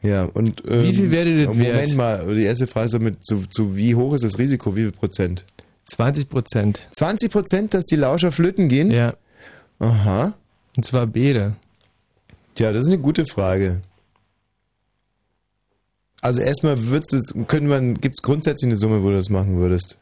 Ja, 0.00 0.24
und 0.24 0.62
ähm, 0.66 0.82
Wie 0.82 0.94
viel 0.94 1.10
wäre 1.10 1.44
das 1.46 1.56
Moment 1.56 1.74
wert? 1.74 1.94
mal, 1.94 2.34
die 2.34 2.44
erste 2.44 2.66
Frage 2.66 2.86
ist 2.86 2.94
damit, 2.94 3.24
zu, 3.24 3.46
zu 3.48 3.76
wie 3.76 3.94
hoch 3.94 4.14
ist 4.14 4.24
das 4.24 4.38
Risiko, 4.38 4.76
wie 4.76 4.82
viel 4.82 4.92
Prozent? 4.92 5.44
20 5.86 6.28
Prozent. 6.28 6.88
20 6.92 7.32
Prozent, 7.32 7.74
dass 7.74 7.84
die 7.86 7.96
Lauscher 7.96 8.30
flöten 8.30 8.68
gehen? 8.68 8.90
Ja. 8.90 9.14
Aha. 9.78 10.34
Und 10.76 10.84
zwar 10.84 11.06
beide. 11.06 11.56
Tja, 12.54 12.72
das 12.72 12.84
ist 12.84 12.92
eine 12.92 13.02
gute 13.02 13.24
Frage. 13.24 13.80
Also 16.20 16.40
erstmal 16.40 16.88
wird's 16.88 17.12
es, 17.12 17.32
können 17.46 17.68
man, 17.68 17.94
gibt's 17.94 18.22
grundsätzlich 18.22 18.68
eine 18.68 18.76
Summe, 18.76 19.02
wo 19.02 19.08
du 19.08 19.16
das 19.16 19.30
machen 19.30 19.56
würdest? 19.56 19.98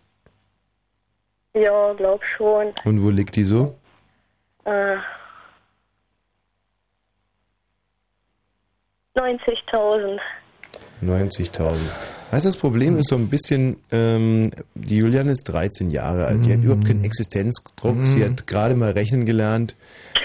Ja, 1.57 1.94
glaub 1.94 2.22
schon. 2.36 2.74
Und 2.84 3.02
wo 3.02 3.09
liegt 3.09 3.34
die 3.36 3.44
so? 3.44 3.74
Äh, 4.64 4.96
90.000. 9.16 10.18
90.000. 11.02 11.76
Weißt 12.30 12.44
du, 12.44 12.48
das 12.48 12.57
Problem 12.59 12.98
ist 12.98 13.09
so 13.09 13.16
ein 13.16 13.28
bisschen, 13.30 13.76
ähm, 13.90 14.50
die 14.74 14.98
Juliane 14.98 15.30
ist 15.30 15.44
13 15.44 15.90
Jahre 15.90 16.26
alt, 16.26 16.44
die 16.44 16.52
hat 16.52 16.62
überhaupt 16.62 16.86
keinen 16.86 17.04
Existenzdruck, 17.04 18.02
sie 18.02 18.22
hat 18.22 18.46
gerade 18.46 18.74
mal 18.74 18.90
rechnen 18.90 19.24
gelernt. 19.24 19.76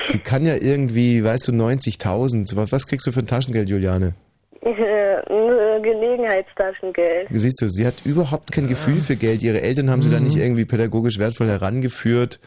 Sie 0.03 0.19
kann 0.19 0.45
ja 0.45 0.55
irgendwie, 0.55 1.23
weißt 1.23 1.47
du, 1.47 1.51
90.000. 1.53 2.55
Was, 2.57 2.71
was 2.73 2.87
kriegst 2.87 3.07
du 3.07 3.11
für 3.13 3.19
ein 3.19 3.27
Taschengeld, 3.27 3.69
Juliane? 3.69 4.15
Äh, 4.61 4.71
Gelegenheitstaschengeld. 5.83 7.27
Siehst 7.31 7.61
du, 7.61 7.69
sie 7.69 7.85
hat 7.85 8.05
überhaupt 8.05 8.51
kein 8.51 8.67
Gefühl 8.67 9.01
für 9.01 9.15
Geld. 9.15 9.43
Ihre 9.43 9.61
Eltern 9.61 9.89
haben 9.89 10.03
sie 10.03 10.11
da 10.11 10.19
nicht 10.19 10.37
irgendwie 10.37 10.65
pädagogisch 10.65 11.19
wertvoll 11.19 11.49
herangeführt. 11.49 12.39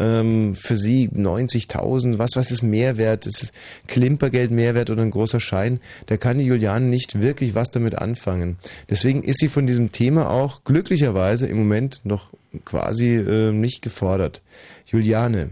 Ähm, 0.00 0.54
für 0.56 0.74
sie 0.74 1.08
90.000, 1.08 2.18
was, 2.18 2.30
was 2.34 2.50
ist 2.50 2.62
Mehrwert? 2.62 3.26
Ist 3.26 3.42
es 3.42 3.52
Klimpergeld 3.86 4.50
Mehrwert 4.50 4.90
oder 4.90 5.02
ein 5.02 5.10
großer 5.10 5.38
Schein? 5.38 5.80
Da 6.06 6.16
kann 6.16 6.38
die 6.38 6.46
Juliane 6.46 6.86
nicht 6.86 7.22
wirklich 7.22 7.54
was 7.54 7.70
damit 7.70 7.96
anfangen. 7.96 8.56
Deswegen 8.90 9.22
ist 9.22 9.38
sie 9.38 9.48
von 9.48 9.66
diesem 9.66 9.92
Thema 9.92 10.30
auch 10.30 10.64
glücklicherweise 10.64 11.46
im 11.46 11.58
Moment 11.58 12.00
noch 12.04 12.30
quasi 12.64 13.14
äh, 13.14 13.52
nicht 13.52 13.82
gefordert. 13.82 14.42
Juliane, 14.86 15.50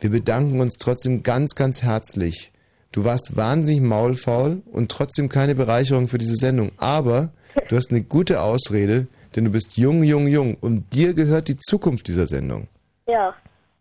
Wir 0.00 0.10
bedanken 0.10 0.60
uns 0.60 0.76
trotzdem 0.78 1.22
ganz, 1.22 1.54
ganz 1.54 1.82
herzlich. 1.82 2.49
Du 2.92 3.04
warst 3.04 3.36
wahnsinnig 3.36 3.80
maulfaul 3.80 4.62
und 4.72 4.90
trotzdem 4.90 5.28
keine 5.28 5.54
Bereicherung 5.54 6.08
für 6.08 6.18
diese 6.18 6.34
Sendung. 6.34 6.72
Aber 6.76 7.30
du 7.68 7.76
hast 7.76 7.90
eine 7.90 8.02
gute 8.02 8.40
Ausrede, 8.40 9.06
denn 9.36 9.44
du 9.44 9.50
bist 9.50 9.76
jung, 9.76 10.02
jung, 10.02 10.26
jung 10.26 10.56
und 10.60 10.92
dir 10.92 11.14
gehört 11.14 11.48
die 11.48 11.56
Zukunft 11.56 12.08
dieser 12.08 12.26
Sendung. 12.26 12.66
Ja. 13.06 13.34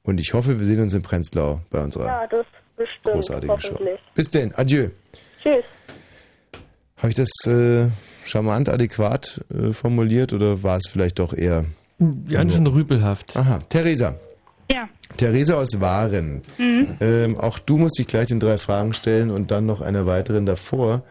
Und 0.04 0.20
ich 0.20 0.34
hoffe, 0.34 0.60
wir 0.60 0.66
sehen 0.66 0.80
uns 0.82 0.94
in 0.94 1.02
Prenzlau 1.02 1.62
bei 1.72 1.84
unserer 1.84 2.06
Ja, 2.06 2.28
das 2.28 2.46
bestimmt. 2.78 3.16
großartigen 3.16 3.60
Show. 3.60 3.72
hoffentlich. 3.74 4.00
Bis 4.14 4.30
denn, 4.30 4.54
adieu. 4.56 4.90
Tschüss. 5.42 5.64
Habe 6.98 7.10
ich 7.10 7.16
das 7.16 7.30
äh, 7.48 7.88
charmant, 8.26 8.70
adäquat 8.70 9.44
äh, 9.52 9.72
formuliert 9.72 10.34
oder 10.34 10.62
war 10.64 10.78
es 10.78 10.88
vielleicht 10.90 11.20
doch 11.20 11.34
eher... 11.34 11.66
Ganz 12.30 12.54
schön 12.54 12.66
rüpelhaft. 12.68 13.36
Aha, 13.36 13.60
Theresa. 13.68 14.16
Ja. 14.72 14.88
Theresa 15.18 15.56
aus 15.56 15.82
Waren. 15.82 16.42
Mhm. 16.58 16.98
Ähm, 17.00 17.38
auch 17.38 17.60
du 17.60 17.78
musst 17.78 17.98
dich 17.98 18.08
gleich 18.08 18.28
den 18.28 18.40
drei 18.40 18.58
Fragen 18.58 18.94
stellen 18.94 19.32
und 19.32 19.52
dann 19.52 19.66
noch 19.66 19.82
einer 19.82 20.06
weiteren 20.06 20.46
davor. 20.46 21.04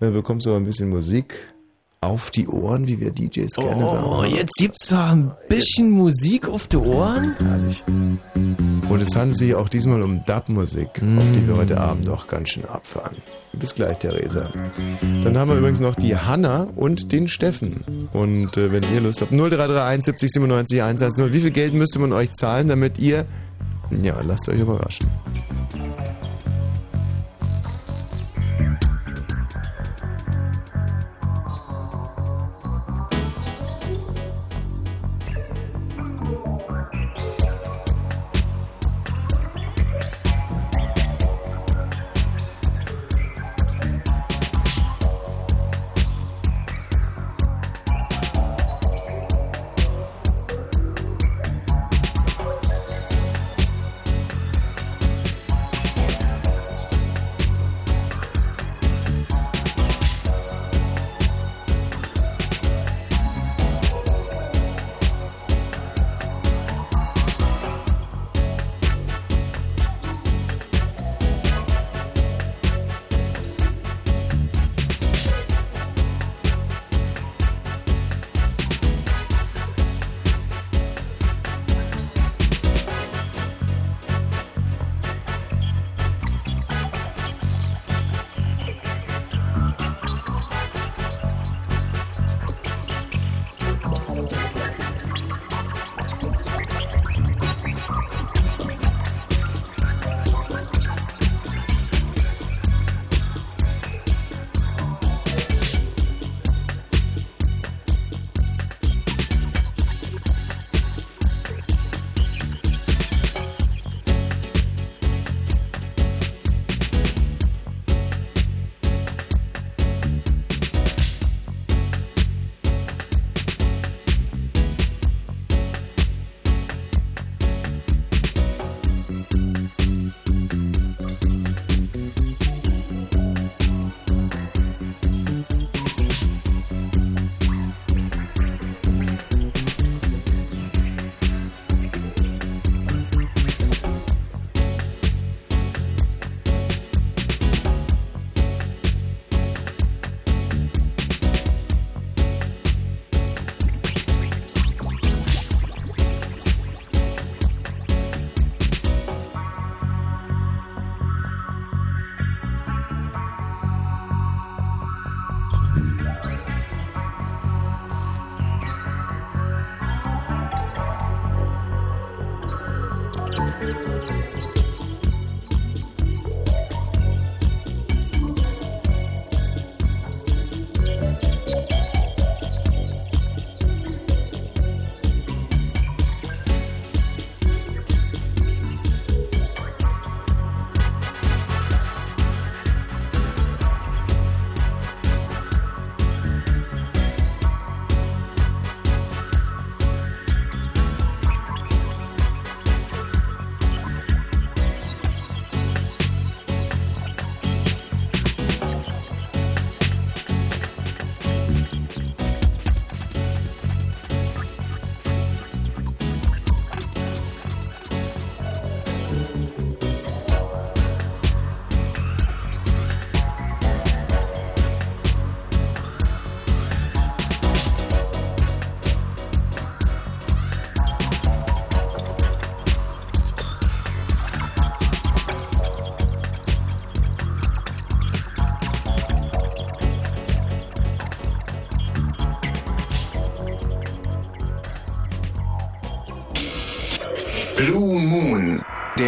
Dann 0.00 0.12
bekommst 0.12 0.46
du 0.46 0.50
aber 0.50 0.60
ein 0.60 0.66
bisschen 0.66 0.90
Musik 0.90 1.54
auf 2.00 2.30
die 2.30 2.46
Ohren, 2.46 2.86
wie 2.86 3.00
wir 3.00 3.10
DJs 3.10 3.54
gerne 3.54 3.88
sagen. 3.88 4.04
Oh, 4.06 4.22
jetzt 4.22 4.54
gibt's 4.58 4.88
da 4.88 5.12
ein 5.12 5.32
bisschen 5.48 5.90
Musik 5.90 6.48
auf 6.48 6.66
die 6.68 6.76
Ohren. 6.76 7.34
Herrlich. 7.38 7.82
Und 8.88 9.02
es 9.02 9.16
handelt 9.16 9.38
sich 9.38 9.54
auch 9.54 9.68
diesmal 9.68 10.02
um 10.02 10.24
Dub-Musik, 10.24 11.02
auf 11.18 11.32
die 11.32 11.48
wir 11.48 11.56
heute 11.56 11.80
Abend 11.80 12.08
auch 12.08 12.28
ganz 12.28 12.50
schön 12.50 12.64
abfahren. 12.66 13.16
Bis 13.54 13.74
gleich, 13.74 13.98
Theresa. 13.98 14.50
Dann 15.22 15.36
haben 15.36 15.50
wir 15.50 15.56
übrigens 15.56 15.80
noch 15.80 15.94
die 15.94 16.16
Hanna 16.16 16.68
und 16.76 17.12
den 17.12 17.26
Steffen. 17.26 17.84
Und 18.12 18.56
äh, 18.56 18.70
wenn 18.70 18.82
ihr 18.94 19.00
Lust 19.00 19.22
habt, 19.22 19.32
0331 19.32 20.04
70 20.04 20.30
97 20.32 20.82
110. 20.82 21.32
Wie 21.32 21.40
viel 21.40 21.50
Geld 21.50 21.72
müsste 21.72 21.98
man 21.98 22.12
euch 22.12 22.32
zahlen, 22.32 22.68
damit 22.68 22.98
ihr... 22.98 23.24
Ja, 24.02 24.20
lasst 24.20 24.48
euch 24.48 24.60
überraschen. 24.60 25.06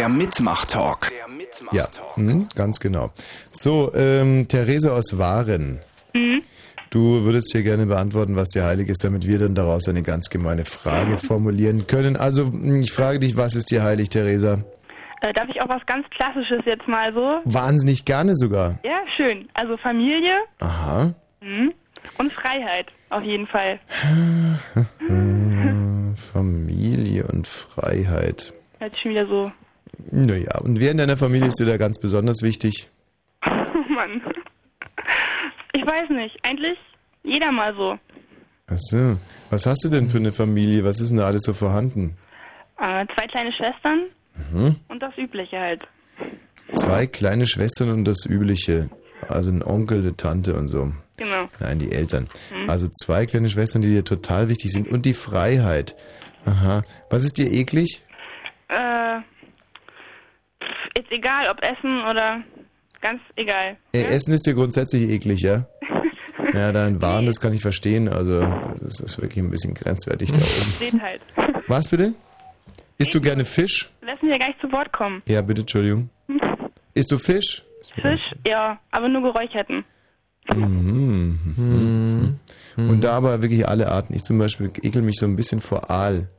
Der 0.09 0.17
Mitmach-Talk. 0.17 1.11
Ja, 1.71 1.87
mhm, 2.15 2.47
ganz 2.55 2.79
genau. 2.79 3.11
So, 3.51 3.93
ähm, 3.93 4.47
Therese 4.47 4.91
aus 4.93 5.17
Waren. 5.17 5.79
Mhm. 6.13 6.43
Du 6.89 7.23
würdest 7.23 7.51
hier 7.51 7.61
gerne 7.61 7.85
beantworten, 7.85 8.35
was 8.35 8.49
dir 8.49 8.63
heilig 8.63 8.89
ist, 8.89 9.03
damit 9.03 9.27
wir 9.27 9.37
dann 9.37 9.53
daraus 9.53 9.87
eine 9.87 10.01
ganz 10.01 10.29
gemeine 10.29 10.65
Frage 10.65 11.17
formulieren 11.17 11.85
können. 11.85 12.15
Also, 12.15 12.45
mh, 12.45 12.79
ich 12.79 12.91
frage 12.91 13.19
dich, 13.19 13.37
was 13.37 13.55
ist 13.55 13.69
dir 13.69 13.83
heilig, 13.83 14.09
Theresa? 14.09 14.59
Äh, 15.21 15.33
darf 15.33 15.49
ich 15.49 15.61
auch 15.61 15.69
was 15.69 15.85
ganz 15.85 16.09
Klassisches 16.09 16.61
jetzt 16.65 16.87
mal 16.87 17.13
so? 17.13 17.41
Wahnsinnig 17.43 18.05
gerne 18.05 18.35
sogar. 18.35 18.79
Ja, 18.83 19.01
schön. 19.15 19.47
Also 19.53 19.77
Familie 19.77 20.39
Aha. 20.59 21.13
mhm. 21.41 21.73
und 22.17 22.33
Freiheit, 22.33 22.87
auf 23.09 23.23
jeden 23.23 23.45
Fall. 23.45 23.79
Familie 26.33 27.25
und 27.25 27.45
Freiheit. 27.47 28.53
Jetzt 28.79 28.99
schon 28.99 29.11
wieder 29.11 29.27
so. 29.27 29.51
Naja, 30.11 30.57
und 30.59 30.79
wer 30.79 30.91
in 30.91 30.97
deiner 30.97 31.17
Familie 31.17 31.47
ist 31.49 31.59
dir 31.59 31.65
da 31.65 31.77
ganz 31.77 31.99
besonders 31.99 32.41
wichtig? 32.41 32.89
Oh 33.45 33.93
Mann. 33.93 34.21
Ich 35.73 35.85
weiß 35.85 36.09
nicht. 36.09 36.37
Eigentlich 36.43 36.77
jeder 37.23 37.51
mal 37.51 37.73
so. 37.75 37.97
Ach 38.67 38.77
so. 38.77 39.17
Was 39.49 39.65
hast 39.65 39.83
du 39.83 39.89
denn 39.89 40.09
für 40.09 40.17
eine 40.17 40.31
Familie? 40.31 40.83
Was 40.85 40.99
ist 40.99 41.09
denn 41.09 41.17
da 41.17 41.25
alles 41.27 41.43
so 41.43 41.53
vorhanden? 41.53 42.17
Äh, 42.79 43.05
zwei 43.15 43.27
kleine 43.27 43.51
Schwestern 43.53 44.03
Mhm. 44.51 44.77
und 44.87 45.01
das 45.03 45.17
Übliche 45.17 45.59
halt. 45.59 45.85
Zwei 46.73 47.07
kleine 47.07 47.45
Schwestern 47.45 47.89
und 47.91 48.05
das 48.05 48.25
Übliche. 48.25 48.89
Also 49.27 49.51
ein 49.51 49.63
Onkel, 49.63 49.99
eine 49.99 50.15
Tante 50.15 50.55
und 50.55 50.69
so. 50.69 50.93
Genau. 51.17 51.49
Nein, 51.59 51.79
die 51.79 51.91
Eltern. 51.91 52.29
Mhm. 52.57 52.69
Also 52.69 52.87
zwei 52.87 53.25
kleine 53.25 53.49
Schwestern, 53.49 53.81
die 53.81 53.89
dir 53.89 54.05
total 54.05 54.47
wichtig 54.47 54.71
sind. 54.71 54.87
Und 54.87 55.05
die 55.05 55.13
Freiheit. 55.13 55.95
Aha. 56.45 56.83
Was 57.09 57.25
ist 57.25 57.37
dir 57.37 57.51
eklig? 57.51 58.03
Äh, 58.69 59.19
ist 60.97 61.11
egal, 61.11 61.49
ob 61.49 61.61
Essen 61.63 62.01
oder 62.05 62.41
ganz 63.01 63.21
egal. 63.35 63.77
Äh, 63.93 64.03
Essen 64.03 64.33
ist 64.33 64.45
dir 64.45 64.53
grundsätzlich 64.53 65.09
eklig, 65.09 65.41
ja? 65.41 65.65
Ja, 66.51 66.71
dein 66.71 66.99
Wahn, 66.99 67.27
das 67.27 67.39
kann 67.39 67.53
ich 67.53 67.61
verstehen. 67.61 68.07
Also, 68.07 68.41
das 68.81 68.99
ist 69.01 69.21
wirklich 69.21 69.43
ein 69.43 69.51
bisschen 69.51 69.75
grenzwertig 69.75 70.31
da 70.31 70.37
oben. 70.37 70.45
Steht 70.45 70.99
halt. 70.99 71.21
Was 71.67 71.89
bitte? 71.89 72.13
Isst 72.97 73.13
du 73.13 73.21
gerne 73.21 73.45
Fisch? 73.45 73.91
Lassen 74.01 74.27
wir 74.27 74.39
gar 74.39 74.47
nicht 74.47 74.59
zu 74.59 74.71
Wort 74.71 74.91
kommen. 74.91 75.21
Ja, 75.27 75.43
bitte, 75.43 75.61
Entschuldigung. 75.61 76.09
Isst 76.95 77.11
du 77.11 77.19
Fisch? 77.19 77.63
Fisch, 78.01 78.31
ja, 78.47 78.79
aber 78.89 79.09
nur 79.09 79.21
geräucherten. 79.21 79.85
Mhm. 80.55 82.39
Mhm. 82.75 82.89
Und 82.89 83.03
da 83.03 83.13
aber 83.13 83.41
wirklich 83.41 83.67
alle 83.67 83.91
Arten. 83.91 84.13
Ich 84.15 84.23
zum 84.23 84.37
Beispiel 84.39 84.71
ekel 84.81 85.01
mich 85.01 85.17
so 85.19 85.25
ein 85.25 85.35
bisschen 85.35 85.61
vor 85.61 85.91
Aal. 85.91 86.29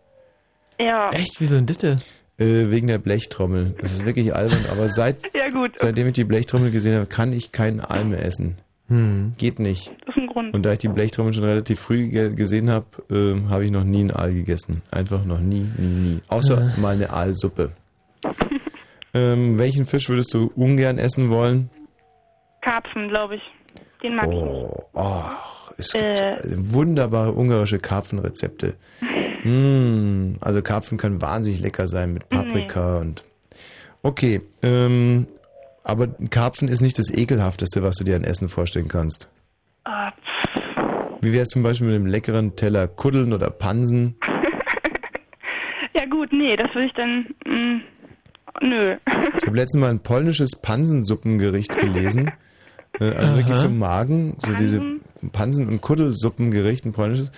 Ja. 0.79 1.11
Echt? 1.13 1.37
Wieso 1.39 1.57
ein 1.57 1.67
Ditte? 1.67 1.97
Äh, 2.41 2.71
wegen 2.71 2.87
der 2.89 2.99
Blechtrommel. 2.99 3.75
Das 3.81 3.93
ist 3.93 4.05
wirklich 4.07 4.35
albern, 4.35 4.59
aber 4.73 4.89
seit, 4.89 5.17
Ja, 5.35 5.49
gut. 5.51 5.73
seitdem 5.75 6.07
ich 6.09 6.15
die 6.15 6.25
Blechtrommel 6.25 6.71
gesehen 6.71 6.95
habe, 6.97 7.07
kann 7.07 7.33
ich 7.33 7.53
keinen 7.53 7.81
Aal 7.81 8.05
mehr 8.07 8.25
essen. 8.25 8.57
Hm. 8.89 9.35
Geht 9.39 9.59
nicht. 9.61 9.93
Das 10.07 10.17
ist 10.17 10.23
ein 10.23 10.27
Grund. 10.27 10.53
Und 10.55 10.65
da 10.65 10.73
ich 10.73 10.79
die 10.79 10.89
Blechtrommel 10.89 11.33
schon 11.35 11.45
relativ 11.45 11.79
früh 11.79 12.09
ge 12.09 12.35
gesehen 12.35 12.71
habe, 12.71 12.87
ähm, 13.11 13.51
habe 13.51 13.65
ich 13.65 13.71
noch 13.71 13.85
nie 13.85 14.01
einen 14.01 14.11
Aal 14.11 14.33
gegessen. 14.35 14.83
Einfach 14.91 15.25
noch 15.25 15.39
nie, 15.39 15.69
nie, 15.79 15.87
nie. 15.87 16.21
Außer 16.29 16.73
mal 16.79 16.95
eine 16.95 17.11
Aalsuppe. 17.11 17.71
ähm, 19.15 19.59
welchen 19.59 19.87
Fisch 19.87 20.09
würdest 20.09 20.33
du 20.35 20.51
ungern 20.57 20.99
essen 20.99 21.31
wollen? 21.31 21.71
Karpfen, 22.63 23.09
glaube 23.09 23.37
ich. 23.37 23.43
Den 24.03 24.17
mag 24.17 24.29
Oh, 24.29 24.83
oh, 24.95 25.23
es 25.77 25.95
ich. 25.95 26.01
gibt 26.01 26.19
Äh, 26.19 26.39
wunderbare 26.73 27.33
ungarische 27.33 27.79
Karpfenrezepte. 27.79 28.75
Mm, 29.45 30.35
also 30.41 30.63
Karpfen 30.63 30.99
kann 30.99 31.21
wahnsinnig 31.23 31.61
lecker 31.61 31.87
sein 31.87 32.13
mit 32.13 32.29
Paprika 32.29 32.99
und. 32.99 33.25
Okay, 34.03 34.41
ähm, 34.63 35.27
aber 35.85 36.09
Karpfen 36.31 36.69
ist 36.69 36.81
nicht 36.81 36.99
das 36.99 37.11
ekelhafteste, 37.11 37.83
was 37.83 37.97
du 37.97 38.05
dir 38.05 38.17
an 38.17 38.25
Essen 38.25 38.49
vorstellen 38.49 38.89
kannst. 38.89 39.29
äh, 39.87 40.11
Wie 41.21 41.33
wäre 41.33 41.43
es 41.43 41.49
zum 41.51 41.63
Beispiel 41.63 41.89
mit 41.89 41.97
einem 41.97 42.07
leckeren 42.07 42.57
Teller 42.57 42.89
Kuddeln 42.89 43.33
oder 43.33 43.51
Pansen? 43.51 44.17
ja 45.95 46.05
gut, 46.07 46.33
nee, 46.33 46.57
das 46.57 46.75
würde 46.75 46.87
ich 46.87 46.93
dann, 46.95 47.27
mm, 47.47 47.81
nö. 48.63 48.97
Ich 49.39 49.47
habe 49.47 49.57
letztens 49.57 49.81
mal 49.81 49.91
ein 49.91 50.01
polnisches 50.01 50.57
Pansensuppengericht 50.57 51.79
gelesen. 51.79 52.33
Äh, 53.01 53.13
Also 53.15 53.37
wirklich 53.37 53.57
Aha. 53.57 53.63
so 53.63 53.69
Magen, 53.69 54.37
so 54.39 54.53
diese 54.55 54.83
Pansen- 55.33 55.69
und 55.69 55.81
Kuddelsupengericht, 55.81 56.85
ein 56.87 56.93
polnisches. 56.93 57.31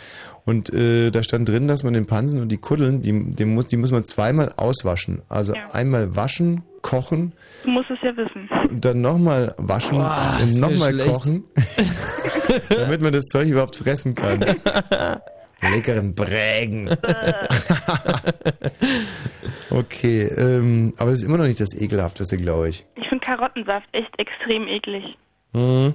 Und 0.44 0.72
äh, 0.72 1.10
da 1.10 1.22
stand 1.22 1.48
drin, 1.48 1.68
dass 1.68 1.84
man 1.84 1.92
den 1.92 2.06
Pansen 2.06 2.40
und 2.40 2.48
die 2.48 2.56
Kuddeln, 2.56 3.00
die, 3.02 3.12
die, 3.32 3.44
muss, 3.44 3.68
die 3.68 3.76
muss 3.76 3.92
man 3.92 4.04
zweimal 4.04 4.52
auswaschen. 4.56 5.22
Also 5.28 5.54
einmal 5.72 6.16
waschen, 6.16 6.62
kochen, 6.82 7.32
Du 7.62 7.70
musst 7.70 7.90
es 7.90 7.98
ja 8.02 8.16
wissen. 8.16 8.48
und 8.68 8.84
dann 8.84 9.00
nochmal 9.00 9.54
waschen 9.56 9.98
Boah, 9.98 10.40
und 10.42 10.58
nochmal 10.58 10.96
kochen, 10.98 11.44
damit 12.68 13.00
man 13.00 13.12
das 13.12 13.24
Zeug 13.26 13.48
überhaupt 13.48 13.76
fressen 13.76 14.14
kann. 14.16 14.40
Leckeren 15.62 16.12
Brägen. 16.12 16.90
okay, 19.70 20.22
ähm, 20.36 20.92
aber 20.96 21.10
das 21.10 21.20
ist 21.20 21.24
immer 21.24 21.38
noch 21.38 21.46
nicht 21.46 21.60
das 21.60 21.80
Ekelhafteste, 21.80 22.36
glaube 22.36 22.68
ich. 22.68 22.84
Ich 22.96 23.08
finde 23.08 23.24
Karottensaft 23.24 23.86
echt 23.92 24.10
extrem 24.18 24.66
eklig. 24.66 25.04
Mhm. 25.52 25.94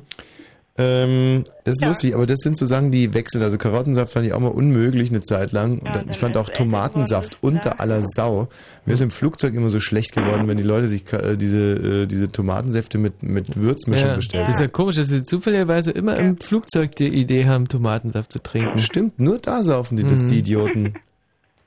Ähm, 0.79 1.43
das 1.63 1.73
ist 1.75 1.83
lustig, 1.85 2.13
aber 2.13 2.27
das 2.27 2.37
sind 2.41 2.55
so 2.55 2.67
Sachen, 2.67 2.91
die 2.91 3.13
wechseln. 3.15 3.41
Also 3.41 3.57
Karottensaft 3.57 4.13
fand 4.13 4.27
ich 4.27 4.33
auch 4.33 4.39
mal 4.39 4.49
unmöglich 4.49 5.09
eine 5.09 5.21
Zeit 5.21 5.51
lang. 5.51 5.79
Und 5.79 5.87
dann, 5.87 6.09
ich 6.09 6.17
fand 6.19 6.37
auch 6.37 6.49
Tomatensaft 6.49 7.39
unter 7.41 7.79
aller 7.79 8.03
Sau. 8.05 8.47
Mir 8.85 8.93
ist 8.93 9.01
im 9.01 9.09
Flugzeug 9.09 9.55
immer 9.55 9.69
so 9.69 9.79
schlecht 9.79 10.13
geworden, 10.13 10.47
wenn 10.47 10.57
die 10.57 10.63
Leute 10.63 10.87
sich 10.87 11.11
äh, 11.13 11.35
diese, 11.35 12.03
äh, 12.03 12.05
diese 12.05 12.31
Tomatensäfte 12.31 12.99
mit, 12.99 13.23
mit 13.23 13.55
Würzmischung 13.57 14.09
Ja, 14.09 14.15
bestellen. 14.17 14.45
Das 14.45 14.53
ist 14.55 14.61
ja 14.61 14.67
komisch, 14.67 14.97
dass 14.97 15.07
sie 15.07 15.23
zufälligerweise 15.23 15.89
immer 15.91 16.15
im 16.17 16.37
Flugzeug 16.37 16.95
die 16.95 17.07
Idee 17.07 17.45
haben, 17.45 17.67
Tomatensaft 17.67 18.31
zu 18.31 18.39
trinken. 18.43 18.77
Stimmt, 18.77 19.19
nur 19.19 19.39
da 19.39 19.63
saufen 19.63 19.97
die 19.97 20.03
das, 20.03 20.21
Mhm. 20.23 20.27
die 20.27 20.39
Idioten. 20.39 20.93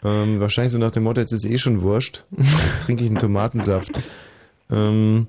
Ähm, 0.04 0.38
wahrscheinlich 0.40 0.72
so 0.72 0.78
nach 0.78 0.92
dem 0.92 1.02
Motto, 1.02 1.20
jetzt 1.20 1.32
ist 1.32 1.44
eh 1.44 1.58
schon 1.58 1.82
wurscht. 1.82 2.24
Jetzt 2.38 2.82
trinke 2.84 3.02
ich 3.02 3.11
einen 3.11 3.18
Tomatensaft. 3.18 3.90
Ähm, 4.70 5.26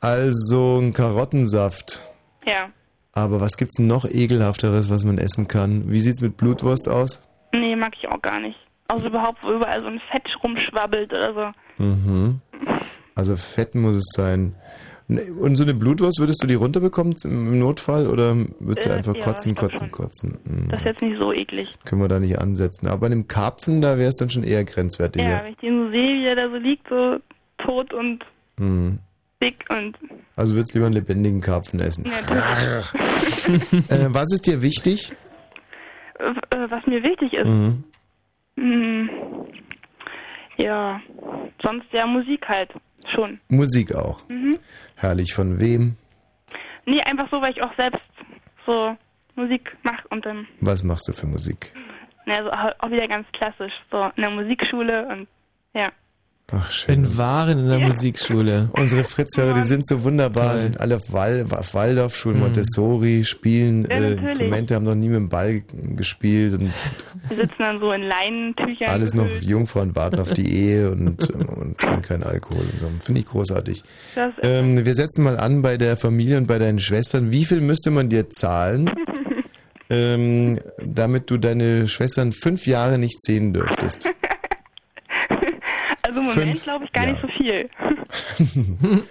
also 0.00 0.78
ein 0.78 0.92
Karottensaft. 0.94 2.00
Ja. 2.46 2.70
Aber 3.14 3.40
was 3.40 3.56
gibt's 3.56 3.78
noch 3.78 4.04
ekelhafteres, 4.06 4.90
was 4.90 5.04
man 5.04 5.18
essen 5.18 5.46
kann? 5.48 5.90
Wie 5.90 6.00
sieht's 6.00 6.20
mit 6.20 6.36
Blutwurst 6.36 6.88
aus? 6.88 7.22
Nee, 7.52 7.76
mag 7.76 7.92
ich 7.96 8.08
auch 8.08 8.20
gar 8.20 8.40
nicht. 8.40 8.58
Also 8.88 9.06
überhaupt, 9.06 9.42
wo 9.44 9.52
überall 9.52 9.80
so 9.80 9.86
ein 9.86 10.00
Fett 10.10 10.36
rumschwabbelt 10.42 11.12
oder 11.12 11.34
so. 11.78 11.82
Mhm. 11.84 12.40
Also 13.14 13.36
Fett 13.36 13.74
muss 13.74 13.96
es 13.96 14.06
sein. 14.14 14.54
Und 15.38 15.56
so 15.56 15.62
eine 15.64 15.74
Blutwurst, 15.74 16.18
würdest 16.18 16.42
du 16.42 16.46
die 16.46 16.54
runterbekommen 16.54 17.14
im 17.24 17.58
Notfall 17.58 18.06
oder 18.06 18.34
würdest 18.58 18.86
du 18.86 18.90
Äh, 18.90 18.94
einfach 18.94 19.14
ja, 19.14 19.20
kotzen, 19.22 19.54
kotzen, 19.54 19.78
schon. 19.80 19.90
kotzen? 19.90 20.38
Mhm. 20.44 20.68
Das 20.70 20.80
ist 20.80 20.86
jetzt 20.86 21.02
nicht 21.02 21.18
so 21.18 21.32
eklig. 21.32 21.76
Können 21.84 22.00
wir 22.02 22.08
da 22.08 22.18
nicht 22.18 22.38
ansetzen. 22.38 22.88
Aber 22.88 23.00
bei 23.00 23.06
einem 23.06 23.28
Karpfen, 23.28 23.80
da 23.82 23.98
wäre 23.98 24.08
es 24.08 24.16
dann 24.16 24.30
schon 24.30 24.44
eher 24.44 24.64
grenzwertiger. 24.64 25.24
Ja, 25.28 25.44
wenn 25.44 25.52
ich 25.52 25.58
den 25.58 25.84
so 25.86 25.90
sehe, 25.90 26.20
wie 26.20 26.26
er 26.26 26.36
da 26.36 26.48
so 26.48 26.56
liegt, 26.56 26.88
so 26.88 27.18
tot 27.58 27.92
und 27.92 28.24
Mhm. 28.58 28.98
Dick 29.44 29.64
und... 29.70 29.96
Also 30.36 30.54
würdest 30.54 30.74
du 30.74 30.78
lieber 30.78 30.86
einen 30.86 30.94
lebendigen 30.96 31.40
Karpfen 31.40 31.80
essen. 31.80 32.04
Äh, 33.88 34.06
was 34.08 34.32
ist 34.32 34.46
dir 34.46 34.62
wichtig? 34.62 35.12
Äh, 36.18 36.30
äh, 36.56 36.70
was 36.70 36.86
mir 36.86 37.02
wichtig 37.02 37.32
ist, 37.34 37.46
Mhm. 37.46 37.84
hm, 38.56 39.10
ja, 40.56 41.00
sonst 41.62 41.86
ja 41.92 42.06
Musik 42.06 42.48
halt, 42.48 42.70
schon. 43.08 43.40
Musik 43.48 43.94
auch. 43.94 44.26
Mhm. 44.28 44.58
Herrlich. 44.96 45.34
Von 45.34 45.58
wem? 45.60 45.96
Nee, 46.86 47.00
einfach 47.02 47.28
so, 47.30 47.40
weil 47.42 47.52
ich 47.52 47.62
auch 47.62 47.74
selbst 47.76 48.04
so 48.66 48.96
Musik 49.36 49.76
mache 49.82 50.06
und 50.10 50.24
dann, 50.24 50.46
Was 50.60 50.82
machst 50.82 51.08
du 51.08 51.12
für 51.12 51.26
Musik? 51.26 51.72
naja, 52.26 52.44
so 52.44 52.50
auch 52.86 52.90
wieder 52.90 53.06
ganz 53.08 53.26
klassisch, 53.32 53.72
so 53.90 54.04
in 54.16 54.22
der 54.22 54.30
Musikschule 54.30 55.06
und 55.08 55.28
ja. 55.74 55.90
Ach, 56.52 56.70
schön. 56.70 57.02
Bin 57.02 57.16
Waren 57.16 57.58
in 57.58 57.68
der 57.68 57.78
Musikschule. 57.80 58.68
Unsere 58.74 59.02
Fritzhörer, 59.04 59.54
die 59.54 59.62
sind 59.62 59.86
so 59.88 60.04
wunderbar, 60.04 60.50
Toll. 60.50 60.58
sind 60.58 60.78
alle 60.78 60.96
auf, 60.96 61.10
Wal 61.12 61.46
auf 61.50 61.74
Waldorfschulen, 61.74 62.36
Mhm. 62.38 62.44
Montessori, 62.44 63.24
spielen 63.24 63.84
Ja, 63.84 63.96
äh, 63.96 64.00
natürlich. 64.00 64.28
Instrumente, 64.28 64.74
haben 64.74 64.84
noch 64.84 64.94
nie 64.94 65.08
mit 65.08 65.16
dem 65.16 65.28
Ball 65.30 65.62
gespielt 65.96 66.52
und 66.54 66.70
sitzen 67.30 67.54
dann 67.58 67.78
so 67.78 67.90
in 67.92 68.02
Leinentüchern. 68.02 68.90
alles 68.90 69.14
noch 69.14 69.24
gefüllt. 69.24 69.44
Jungfrauen 69.46 69.96
warten 69.96 70.20
auf 70.20 70.32
die 70.32 70.46
Ehe 70.54 70.90
und, 70.92 71.28
und 71.30 71.78
trinken 71.78 72.02
keinen 72.02 72.22
Alkohol 72.22 72.60
und 72.72 72.78
so. 72.80 72.90
Finde 73.02 73.20
ich 73.22 73.26
großartig. 73.26 73.82
Ähm, 74.42 74.84
wir 74.84 74.94
setzen 74.94 75.24
mal 75.24 75.38
an 75.38 75.62
bei 75.62 75.76
der 75.78 75.96
Familie 75.96 76.36
und 76.36 76.46
bei 76.46 76.58
deinen 76.58 76.78
Schwestern. 76.78 77.32
Wie 77.32 77.46
viel 77.46 77.62
müsste 77.62 77.90
man 77.90 78.10
dir 78.10 78.28
zahlen, 78.30 78.90
ähm, 79.90 80.60
damit 80.84 81.30
du 81.30 81.38
deine 81.38 81.88
Schwestern 81.88 82.32
fünf 82.32 82.66
Jahre 82.66 82.98
nicht 82.98 83.22
sehen 83.22 83.54
dürftest? 83.54 84.10
Also 86.06 86.20
im 86.20 86.26
Moment 86.26 86.62
glaube 86.62 86.84
ich 86.84 86.92
gar 86.92 87.06
nicht 87.06 87.20
so 87.20 87.28
viel. 87.28 87.68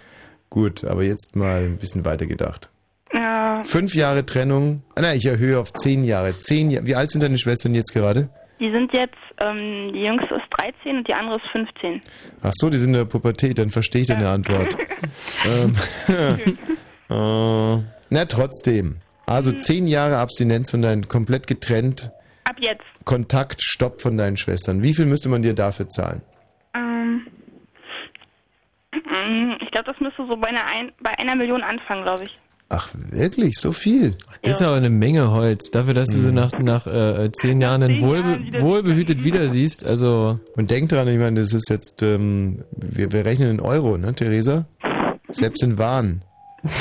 Gut, 0.50 0.84
aber 0.84 1.04
jetzt 1.04 1.36
mal 1.36 1.64
ein 1.64 1.78
bisschen 1.78 2.06
weiter 2.06 2.26
gedacht. 2.26 2.70
Ja, 3.14 3.64
Fünf 3.64 3.96
Jahre 3.96 4.26
Trennung. 4.26 4.84
Ah, 4.96 5.02
nein, 5.02 5.18
ich 5.18 5.26
erhöhe 5.26 5.60
auf 5.60 5.74
zehn 5.74 6.04
Jahre. 6.04 6.38
Zehn 6.38 6.72
Jahre. 6.72 6.86
Wie 6.86 6.96
alt 6.96 7.12
sind 7.12 7.22
deine 7.22 7.38
Schwestern 7.38 7.76
jetzt 7.76 7.94
gerade? 7.94 8.30
die 8.64 8.72
sind 8.72 8.94
jetzt, 8.94 9.18
ähm, 9.40 9.92
die 9.94 10.04
jüngste 10.04 10.36
ist 10.36 10.46
13 10.52 11.00
und 11.00 11.08
die 11.08 11.14
andere 11.14 11.36
ist 11.36 11.48
15. 11.52 12.02
Ach 12.42 12.52
so, 12.54 12.70
die 12.70 12.78
sind 12.78 12.92
in 12.92 13.00
der 13.00 13.06
Pubertät, 13.06 13.60
dann 13.60 13.70
verstehe 13.70 14.02
ich 14.02 14.08
deine 14.08 14.30
Antwort. 14.30 14.78
ähm, 15.46 15.76
äh, 17.10 17.84
na, 18.10 18.26
trotzdem. 18.26 18.98
Also 19.26 19.52
zehn 19.52 19.86
Jahre 19.88 20.18
Abstinenz 20.18 20.72
von 20.72 20.82
deinen, 20.82 21.08
komplett 21.10 21.48
getrennt, 21.48 22.12
Ab 22.46 22.56
jetzt. 22.60 22.84
Kontakt, 23.06 23.62
Stopp 23.62 24.02
von 24.02 24.18
deinen 24.18 24.38
Schwestern. 24.38 24.82
Wie 24.82 24.94
viel 24.94 25.06
müsste 25.06 25.30
man 25.30 25.42
dir 25.42 25.54
dafür 25.54 25.90
zahlen? 25.90 26.22
Ähm, 28.96 29.58
ich 29.62 29.72
glaube, 29.72 29.92
das 29.92 30.00
müsste 30.00 30.26
so 30.28 30.38
bei 30.38 30.50
einer, 30.50 30.66
ein, 30.66 30.92
bei 31.02 31.12
einer 31.20 31.36
Million 31.36 31.62
anfangen, 31.62 32.04
glaube 32.04 32.26
ich. 32.26 32.40
Ach, 32.70 32.90
wirklich? 33.12 33.58
So 33.60 33.72
viel? 33.72 34.16
Das 34.42 34.56
ist 34.56 34.62
aber 34.64 34.76
eine 34.76 34.90
Menge 34.90 35.30
Holz. 35.32 35.70
Dafür, 35.70 35.94
dass 35.94 36.10
du 36.10 36.20
sie 36.20 36.32
nach, 36.32 36.52
nach 36.58 36.88
äh, 36.88 37.32
zehn 37.32 37.62
Jahren 37.62 37.82
dann 37.82 38.02
wohlbe 38.02 38.40
wohlbehütet 38.62 39.24
wieder 39.24 39.50
siehst. 39.50 39.86
Also. 39.86 40.40
Und 40.56 40.72
denk 40.72 40.90
dran, 40.90 41.08
ich 41.08 41.20
meine, 41.20 41.40
das 41.40 41.54
ist 41.54 41.70
jetzt, 41.70 42.02
ähm, 42.02 42.64
wir, 42.72 43.12
wir 43.12 43.26
rechnen 43.26 43.52
in 43.52 43.60
Euro, 43.60 43.98
ne, 43.98 44.16
Theresa? 44.16 44.66
Selbst 45.30 45.62
in 45.62 45.78
Waren. 45.78 46.24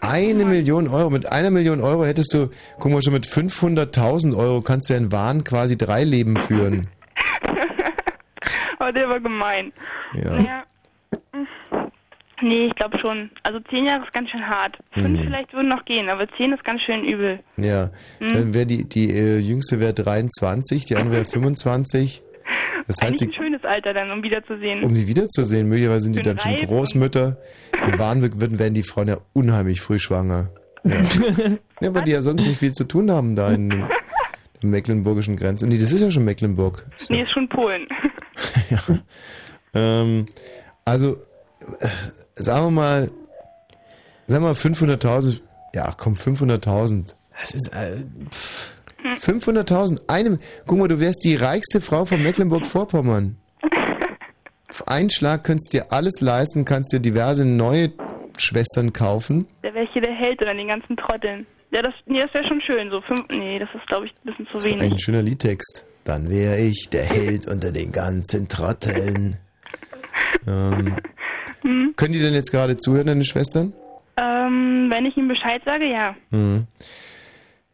Eine 0.00 0.44
Million 0.44 0.88
Euro. 0.88 1.10
Mit 1.10 1.30
einer 1.30 1.50
Million 1.50 1.80
Euro 1.80 2.04
hättest 2.04 2.34
du, 2.34 2.48
guck 2.80 2.90
mal, 2.90 3.02
schon 3.02 3.12
mit 3.12 3.26
500.000 3.26 4.36
Euro 4.36 4.62
kannst 4.62 4.88
du 4.88 4.94
ja 4.94 4.98
in 4.98 5.12
Waren 5.12 5.44
quasi 5.44 5.78
drei 5.78 6.02
Leben 6.02 6.36
führen. 6.36 6.88
Aber 8.84 8.92
der 8.92 9.08
war 9.08 9.20
gemein. 9.20 9.72
Ja. 10.14 10.30
Naja. 10.32 10.62
Nee, 12.42 12.66
ich 12.68 12.74
glaube 12.74 12.98
schon. 12.98 13.30
Also 13.42 13.60
zehn 13.68 13.84
Jahre 13.84 14.04
ist 14.04 14.12
ganz 14.14 14.30
schön 14.30 14.46
hart. 14.48 14.78
Fünf 14.92 15.20
Mhm. 15.20 15.24
vielleicht 15.24 15.52
würden 15.52 15.68
noch 15.68 15.84
gehen, 15.84 16.08
aber 16.08 16.26
zehn 16.38 16.52
ist 16.54 16.64
ganz 16.64 16.80
schön 16.82 17.04
übel. 17.04 17.40
Ja. 17.58 17.90
Mhm. 18.18 18.28
Dann 18.32 18.54
wäre 18.54 18.64
die, 18.66 18.88
die 18.88 19.10
äh, 19.10 19.38
jüngste 19.38 19.78
wäre 19.78 19.92
23, 19.92 20.86
die 20.86 20.96
andere 20.96 21.16
wäre 21.16 21.24
25. 21.26 22.22
Das 22.86 22.96
heißt, 23.02 23.20
die, 23.20 23.26
ein 23.26 23.32
schönes 23.34 23.62
Alter 23.64 23.92
dann, 23.92 24.10
um 24.10 24.22
wiederzusehen. 24.22 24.82
um 24.82 24.94
die 24.94 25.06
wiederzusehen, 25.06 25.68
möglicherweise 25.68 26.06
sind 26.06 26.16
die 26.16 26.22
dann 26.22 26.40
schon. 26.40 26.56
Großmütter. 26.56 27.36
In 27.86 27.98
Waren 27.98 28.22
würden, 28.22 28.58
werden 28.58 28.74
die 28.74 28.82
Frauen 28.82 29.08
ja 29.08 29.18
unheimlich 29.34 29.82
früh 29.82 29.98
schwanger. 29.98 30.48
Ja. 30.84 30.94
ja, 31.82 31.94
weil 31.94 32.04
die 32.04 32.12
ja 32.12 32.22
sonst 32.22 32.46
nicht 32.46 32.56
viel 32.58 32.72
zu 32.72 32.84
tun 32.84 33.10
haben 33.10 33.36
da 33.36 33.50
in 33.52 33.68
den 34.62 34.70
mecklenburgischen 34.70 35.36
Grenzen. 35.36 35.68
Nee, 35.68 35.76
das 35.78 35.92
ist 35.92 36.00
ja 36.02 36.10
schon 36.10 36.24
Mecklenburg. 36.24 36.86
Nee, 37.10 37.20
ist 37.20 37.32
schon 37.32 37.48
Polen. 37.50 37.86
Ähm, 39.72 40.24
also, 40.84 41.12
äh, 41.78 41.86
sagen 42.34 42.66
wir 42.66 42.70
mal, 42.72 43.10
sagen 44.26 44.42
wir 44.42 44.48
mal 44.48 44.52
500.000, 44.54 45.40
ja 45.74 45.94
komm, 45.96 46.14
500.000. 46.14 47.14
Das 47.40 47.54
ist, 47.54 47.68
äh, 47.72 47.98
500.000, 49.16 50.00
einem, 50.08 50.40
guck 50.66 50.78
mal, 50.78 50.88
du 50.88 50.98
wärst 50.98 51.22
die 51.24 51.36
reichste 51.36 51.80
Frau 51.80 52.04
von 52.04 52.20
Mecklenburg-Vorpommern. 52.20 53.36
Auf 54.68 54.88
einen 54.88 55.10
Schlag 55.10 55.44
könntest 55.44 55.72
du 55.72 55.78
dir 55.78 55.92
alles 55.92 56.20
leisten, 56.20 56.64
kannst 56.64 56.92
dir 56.92 56.98
diverse 57.00 57.44
neue 57.44 57.92
Schwestern 58.38 58.92
kaufen. 58.92 59.46
Der 59.62 59.74
wäre 59.74 59.86
hier 59.92 60.02
der 60.02 60.14
Held 60.14 60.42
oder 60.42 60.54
den 60.54 60.66
ganzen 60.68 60.96
Trotteln. 60.96 61.46
Ja, 61.70 61.82
das, 61.82 61.94
nee, 62.06 62.20
das 62.20 62.34
wäre 62.34 62.44
schon 62.46 62.60
schön. 62.60 62.90
So 62.90 63.00
fünf, 63.02 63.28
nee, 63.30 63.58
das 63.60 63.68
ist, 63.74 63.86
glaube 63.86 64.06
ich, 64.06 64.12
ein 64.12 64.30
bisschen 64.30 64.46
zu 64.46 64.54
Das 64.54 64.64
ist 64.64 64.72
ein 64.72 64.80
wenig. 64.80 65.00
schöner 65.02 65.22
Liedtext. 65.22 65.86
Dann 66.04 66.28
wäre 66.30 66.58
ich 66.58 66.88
der 66.90 67.04
Held 67.04 67.46
unter 67.46 67.72
den 67.72 67.92
ganzen 67.92 68.48
Trotteln. 68.48 69.36
ähm, 70.46 70.96
Hm. 71.62 71.92
können 71.96 72.14
die 72.14 72.20
denn 72.20 72.32
jetzt 72.32 72.50
gerade 72.50 72.76
zuhören, 72.78 73.06
deine 73.06 73.24
Schwestern? 73.24 73.74
Ähm, 74.16 74.86
wenn 74.90 75.04
ich 75.04 75.14
ihm 75.16 75.28
Bescheid 75.28 75.60
sage, 75.64 75.90
ja. 75.90 76.14
Mhm. 76.30 76.66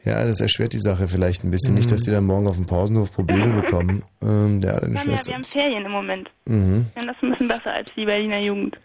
Ja, 0.04 0.24
das 0.24 0.40
erschwert 0.40 0.72
die 0.72 0.80
Sache 0.80 1.06
vielleicht 1.08 1.44
ein 1.44 1.50
bisschen. 1.50 1.74
Nicht, 1.74 1.90
dass 1.90 2.00
die 2.02 2.10
dann 2.10 2.24
morgen 2.24 2.46
auf 2.48 2.56
dem 2.56 2.66
Pausenhof 2.66 3.12
Probleme 3.12 3.60
bekommen. 3.62 4.02
Ähm, 4.22 4.60
der 4.60 4.74
hat 4.76 4.82
eine 4.84 4.98
haben, 4.98 5.10
ja, 5.10 5.12
Schwester. 5.16 5.26
wir 5.28 5.34
haben 5.34 5.44
Ferien 5.44 5.84
im 5.84 5.92
Moment. 5.92 6.30
Mhm. 6.46 6.86
Ja, 6.98 7.06
das 7.06 7.16
ist 7.16 7.22
ein 7.22 7.30
bisschen 7.30 7.48
besser 7.48 7.72
als 7.72 7.88
die 7.96 8.04
Berliner 8.04 8.38
Jugend. 8.40 8.76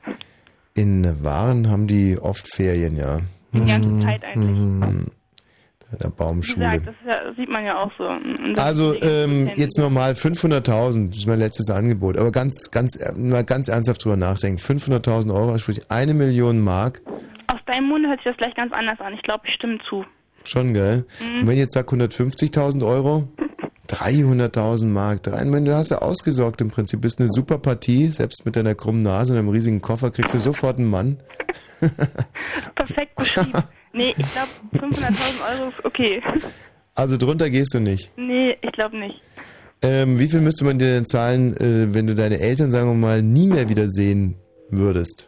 In 0.76 1.24
Waren 1.24 1.70
haben 1.70 1.88
die 1.88 2.18
oft 2.20 2.48
Ferien, 2.48 2.96
ja. 2.96 3.20
Die 3.54 3.66
ganze 3.66 4.00
Zeit 4.00 4.24
eigentlich. 4.24 4.58
Mhm. 4.58 5.06
Der 6.00 6.10
Baumschule. 6.10 6.80
gesagt, 6.80 6.88
das, 7.06 7.20
ja, 7.20 7.34
sieht 7.34 7.50
man 7.50 7.66
ja 7.66 7.82
auch 7.84 7.92
so. 7.98 8.10
Also 8.62 8.96
ähm, 9.02 9.50
jetzt 9.56 9.78
nochmal 9.78 10.14
500.000, 10.14 11.10
das 11.10 11.18
ist 11.18 11.28
mein 11.28 11.40
letztes 11.40 11.70
Angebot. 11.70 12.18
Aber 12.18 12.32
ganz, 12.32 12.72
ganz, 12.72 12.98
mal 13.16 13.44
ganz 13.44 13.68
ernsthaft 13.68 14.04
drüber 14.04 14.18
nachdenken. 14.18 14.60
500.000 14.60 15.34
Euro, 15.34 15.58
sprich 15.58 15.82
eine 15.90 16.14
Million 16.14 16.62
Mark, 16.62 17.02
Aus 17.48 17.60
deinem 17.66 17.88
Mund 17.90 18.08
hört 18.08 18.20
sich 18.20 18.32
das 18.32 18.38
gleich 18.38 18.56
ganz 18.56 18.72
anders 18.74 19.00
an. 19.02 19.14
Ich 19.14 19.22
glaube, 19.22 19.44
ich 19.48 19.54
stimme 19.54 19.80
zu. 19.88 20.06
schon 20.44 20.74
geil. 20.74 21.06
Mhm. 21.20 21.42
Und 21.42 21.48
wenn 21.48 21.54
ich 21.56 21.62
jetzt 21.62 21.74
sag 21.74 21.88
150.000 21.90 22.86
Euro, 22.86 23.28
300.000 23.92 24.86
Mark, 24.86 25.24
drei, 25.24 25.44
meine, 25.46 25.66
du 25.66 25.76
hast 25.76 25.92
ja 25.92 25.98
ausgesorgt 25.98 26.62
im 26.62 26.70
Prinzip. 26.70 27.02
Bist 27.02 27.20
eine 27.20 27.30
super 27.30 27.58
Partie, 27.58 28.08
selbst 28.08 28.46
mit 28.46 28.56
deiner 28.56 28.76
krummen 28.76 29.02
Nase 29.02 29.34
und 29.34 29.40
einem 29.40 29.50
riesigen 29.50 29.82
Koffer 29.82 30.12
kriegst 30.12 30.34
du 30.34 30.40
sofort 30.40 30.78
einen 30.78 30.90
Mann. 30.90 31.18
Perfekt 32.76 33.16
beschrieben. 33.16 33.52
nee, 33.94 34.16
ich 34.18 34.26
glaube, 34.34 34.50
500.000 34.96 35.60
Euro 35.60 35.70
ist 35.70 35.86
okay. 35.86 36.22
Also 36.96 37.18
drunter 37.18 37.50
gehst 37.50 37.74
du 37.74 37.80
nicht. 37.80 38.12
nee, 38.18 38.58
ich 38.62 38.72
glaube 38.72 38.98
nicht. 38.98 39.22
Ähm, 39.84 40.20
wie 40.20 40.28
viel 40.28 40.42
müsste 40.42 40.64
man 40.64 40.78
dir 40.78 40.92
denn 40.92 41.06
zahlen, 41.06 41.58
äh, 41.58 41.94
wenn 41.94 42.06
du 42.06 42.14
deine 42.14 42.40
Eltern, 42.40 42.70
sagen 42.70 42.90
wir 42.90 42.94
mal, 42.94 43.22
nie 43.22 43.48
mehr 43.48 43.68
wiedersehen 43.68 44.36
würdest? 44.70 45.28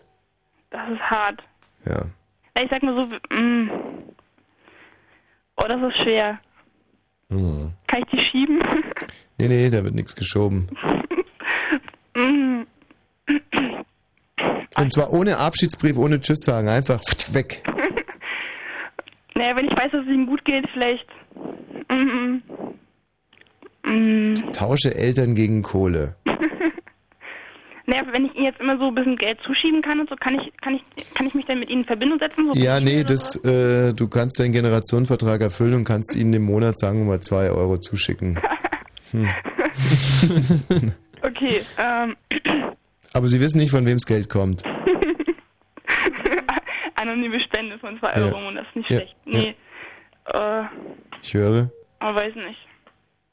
Das 0.70 0.90
ist 0.92 1.02
hart. 1.02 1.42
Ja. 1.86 2.06
Ich 2.62 2.70
sag 2.70 2.84
mal 2.84 2.96
so, 2.96 3.36
mm. 3.36 3.70
oh, 5.58 5.66
das 5.68 5.82
ist 5.90 5.98
schwer. 6.04 6.40
Hm. 7.30 7.72
Kann 7.88 8.04
ich 8.04 8.06
die 8.12 8.20
schieben? 8.20 8.60
Nee, 9.40 9.48
nee, 9.48 9.70
da 9.72 9.84
wird 9.84 9.96
nichts 9.96 10.16
geschoben. 10.16 10.68
mm. 12.16 12.62
Und 14.78 14.94
zwar 14.94 15.12
ohne 15.12 15.38
Abschiedsbrief, 15.38 15.98
ohne 15.98 16.22
Tschüss 16.22 16.46
sagen, 16.46 16.70
einfach 16.70 17.02
weg. 17.32 17.64
Naja, 19.36 19.56
wenn 19.56 19.66
ich 19.66 19.76
weiß, 19.76 19.92
dass 19.92 20.02
es 20.04 20.08
ihnen 20.08 20.28
gut 20.28 20.46
geht, 20.46 20.66
vielleicht. 20.74 21.08
Mm, 21.90 22.42
mm. 23.90 24.34
Tausche 24.54 24.94
Eltern 24.96 25.36
gegen 25.36 25.62
Kohle. 25.64 26.16
Naja, 27.86 28.04
wenn 28.14 28.26
ich 28.26 28.36
ihnen 28.36 28.46
jetzt 28.46 28.62
immer 28.62 28.78
so 28.78 28.88
ein 28.88 28.96
bisschen 28.96 29.18
Geld 29.18 29.40
zuschieben 29.44 29.82
kann 29.82 30.00
und 30.00 30.08
so, 30.10 30.16
kann 30.16 30.40
ich, 30.40 30.54
kann 30.62 30.76
ich, 30.76 31.14
kann 31.16 31.28
ich 31.28 31.34
mich 31.34 31.46
dann 31.48 31.60
mit 31.60 31.70
ihnen 31.70 31.82
in 31.82 31.86
Verbindung 31.86 32.18
setzen? 32.18 32.50
So 32.54 32.58
Ja, 32.58 32.80
nee, 32.80 33.04
das, 33.04 33.36
äh, 33.44 33.92
du 33.92 34.08
kannst 34.08 34.40
deinen 34.40 34.54
Generationenvertrag 34.54 35.42
erfüllen 35.42 35.74
und 35.74 35.84
kannst 35.84 36.16
ihnen 36.16 36.32
im 36.34 36.44
Monat, 36.44 36.80
sagen 36.80 37.00
wir 37.00 37.06
mal, 37.06 37.20
zwei 37.20 37.50
Euro 37.50 37.78
zuschicken. 37.78 38.40
Hm. 39.12 39.28
Okay, 41.26 41.62
ähm, 41.82 42.18
Aber 43.14 43.30
sie 43.30 43.40
wissen 43.40 43.58
nicht, 43.58 43.72
von 43.72 43.86
wem 43.86 43.96
das 43.96 44.06
Geld 44.06 44.28
kommt. 44.30 44.64
anonyme 47.04 47.40
Spende 47.40 47.78
von 47.80 47.98
zwei 48.00 48.12
Ja. 48.20 48.26
Euro 48.26 48.48
und 48.48 48.56
das 48.56 48.66
ist 48.68 48.76
nicht 48.76 48.88
schlecht. 48.88 49.16
Nee, 49.26 49.56
äh, 50.34 50.64
Ich 51.22 51.34
höre. 51.34 51.70
aber 52.00 52.16
weiß 52.22 52.36
nicht. 52.36 52.60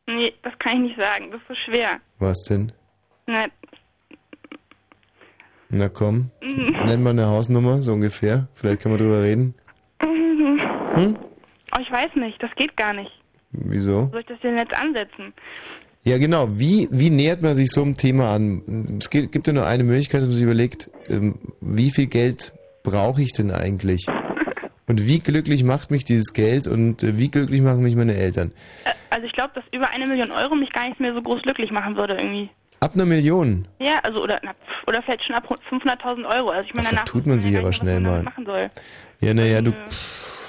Nee, 0.07 0.33
das 0.43 0.53
kann 0.59 0.73
ich 0.77 0.91
nicht 0.91 0.99
sagen, 0.99 1.31
das 1.31 1.41
ist 1.41 1.49
so 1.49 1.55
schwer. 1.55 2.01
Was 2.19 2.43
denn? 2.45 2.73
Na, 3.27 3.47
Na 5.73 5.89
komm, 5.89 6.31
Mhm. 6.43 6.77
nenn 6.87 7.03
mal 7.03 7.11
eine 7.11 7.27
Hausnummer, 7.27 7.81
so 7.83 7.93
ungefähr. 7.93 8.49
Vielleicht 8.55 8.83
können 8.83 8.95
wir 8.95 8.99
drüber 8.99 9.23
reden. 9.23 9.55
Hm? 10.95 11.17
Oh, 11.17 11.81
ich 11.81 11.91
weiß 11.93 12.17
nicht, 12.17 12.43
das 12.43 12.51
geht 12.57 12.77
gar 12.77 12.93
nicht. 12.93 13.13
Wieso? 13.53 14.09
Soll 14.11 14.21
ich 14.21 14.27
das 14.27 14.41
denn 14.41 14.57
jetzt 14.57 14.75
ansetzen? 14.77 15.33
Ja, 16.03 16.19
genau. 16.19 16.49
Wie, 16.59 16.89
wie 16.91 17.11
nähert 17.11 17.43
man 17.43 17.55
sich 17.55 17.71
so 17.71 17.83
einem 17.83 17.95
Thema 17.97 18.35
an? 18.35 18.97
Es 18.99 19.09
gibt, 19.11 19.31
gibt 19.31 19.47
ja 19.47 19.53
nur 19.53 19.67
eine 19.67 19.85
Möglichkeit, 19.85 20.23
dass 20.23 20.29
man 20.29 20.35
sich 20.35 20.43
überlegt, 20.43 20.91
ähm, 21.09 21.39
wie 21.61 21.91
viel 21.93 22.07
Geld 22.07 22.53
brauche 22.83 23.23
ich 23.23 23.33
denn 23.33 23.51
eigentlich? 23.51 24.07
Und 24.87 25.07
wie 25.07 25.21
glücklich 25.21 25.63
macht 25.63 25.91
mich 25.91 26.05
dieses 26.05 26.33
Geld 26.33 26.67
und 26.67 27.03
äh, 27.05 27.17
wie 27.17 27.31
glücklich 27.31 27.61
machen 27.61 27.83
mich 27.83 27.95
meine 27.95 28.15
Eltern? 28.15 28.51
Äh, 28.85 28.91
Also 29.11 29.27
ich 29.27 29.33
glaube, 29.33 29.53
dass 29.55 29.65
über 29.73 29.89
eine 29.91 30.07
Million 30.07 30.33
Euro 30.33 30.55
mich 30.57 30.73
gar 30.73 30.89
nicht 30.89 30.99
mehr 30.99 31.15
so 31.15 31.23
groß 31.23 31.43
glücklich 31.43 31.71
machen 31.71 31.97
würde 31.97 32.15
irgendwie. 32.15 32.51
Ab 32.81 32.93
einer 32.95 33.05
Million. 33.05 33.69
Ja, 33.79 33.99
also 34.03 34.23
oder 34.23 34.41
oder 34.87 35.03
vielleicht 35.03 35.25
schon 35.25 35.37
ab 35.37 35.47
500.000 35.71 36.27
Euro. 36.29 36.49
Also 36.51 36.67
ich 36.67 36.75
meine, 36.75 36.87
Da 36.89 36.91
danach 36.97 37.05
tut 37.05 37.27
man 37.27 37.41
sich 37.41 37.57
aber 37.57 37.73
schnell 37.73 38.01
mal. 38.01 38.25
Ja, 39.21 39.35
naja, 39.35 39.61
du. 39.61 39.73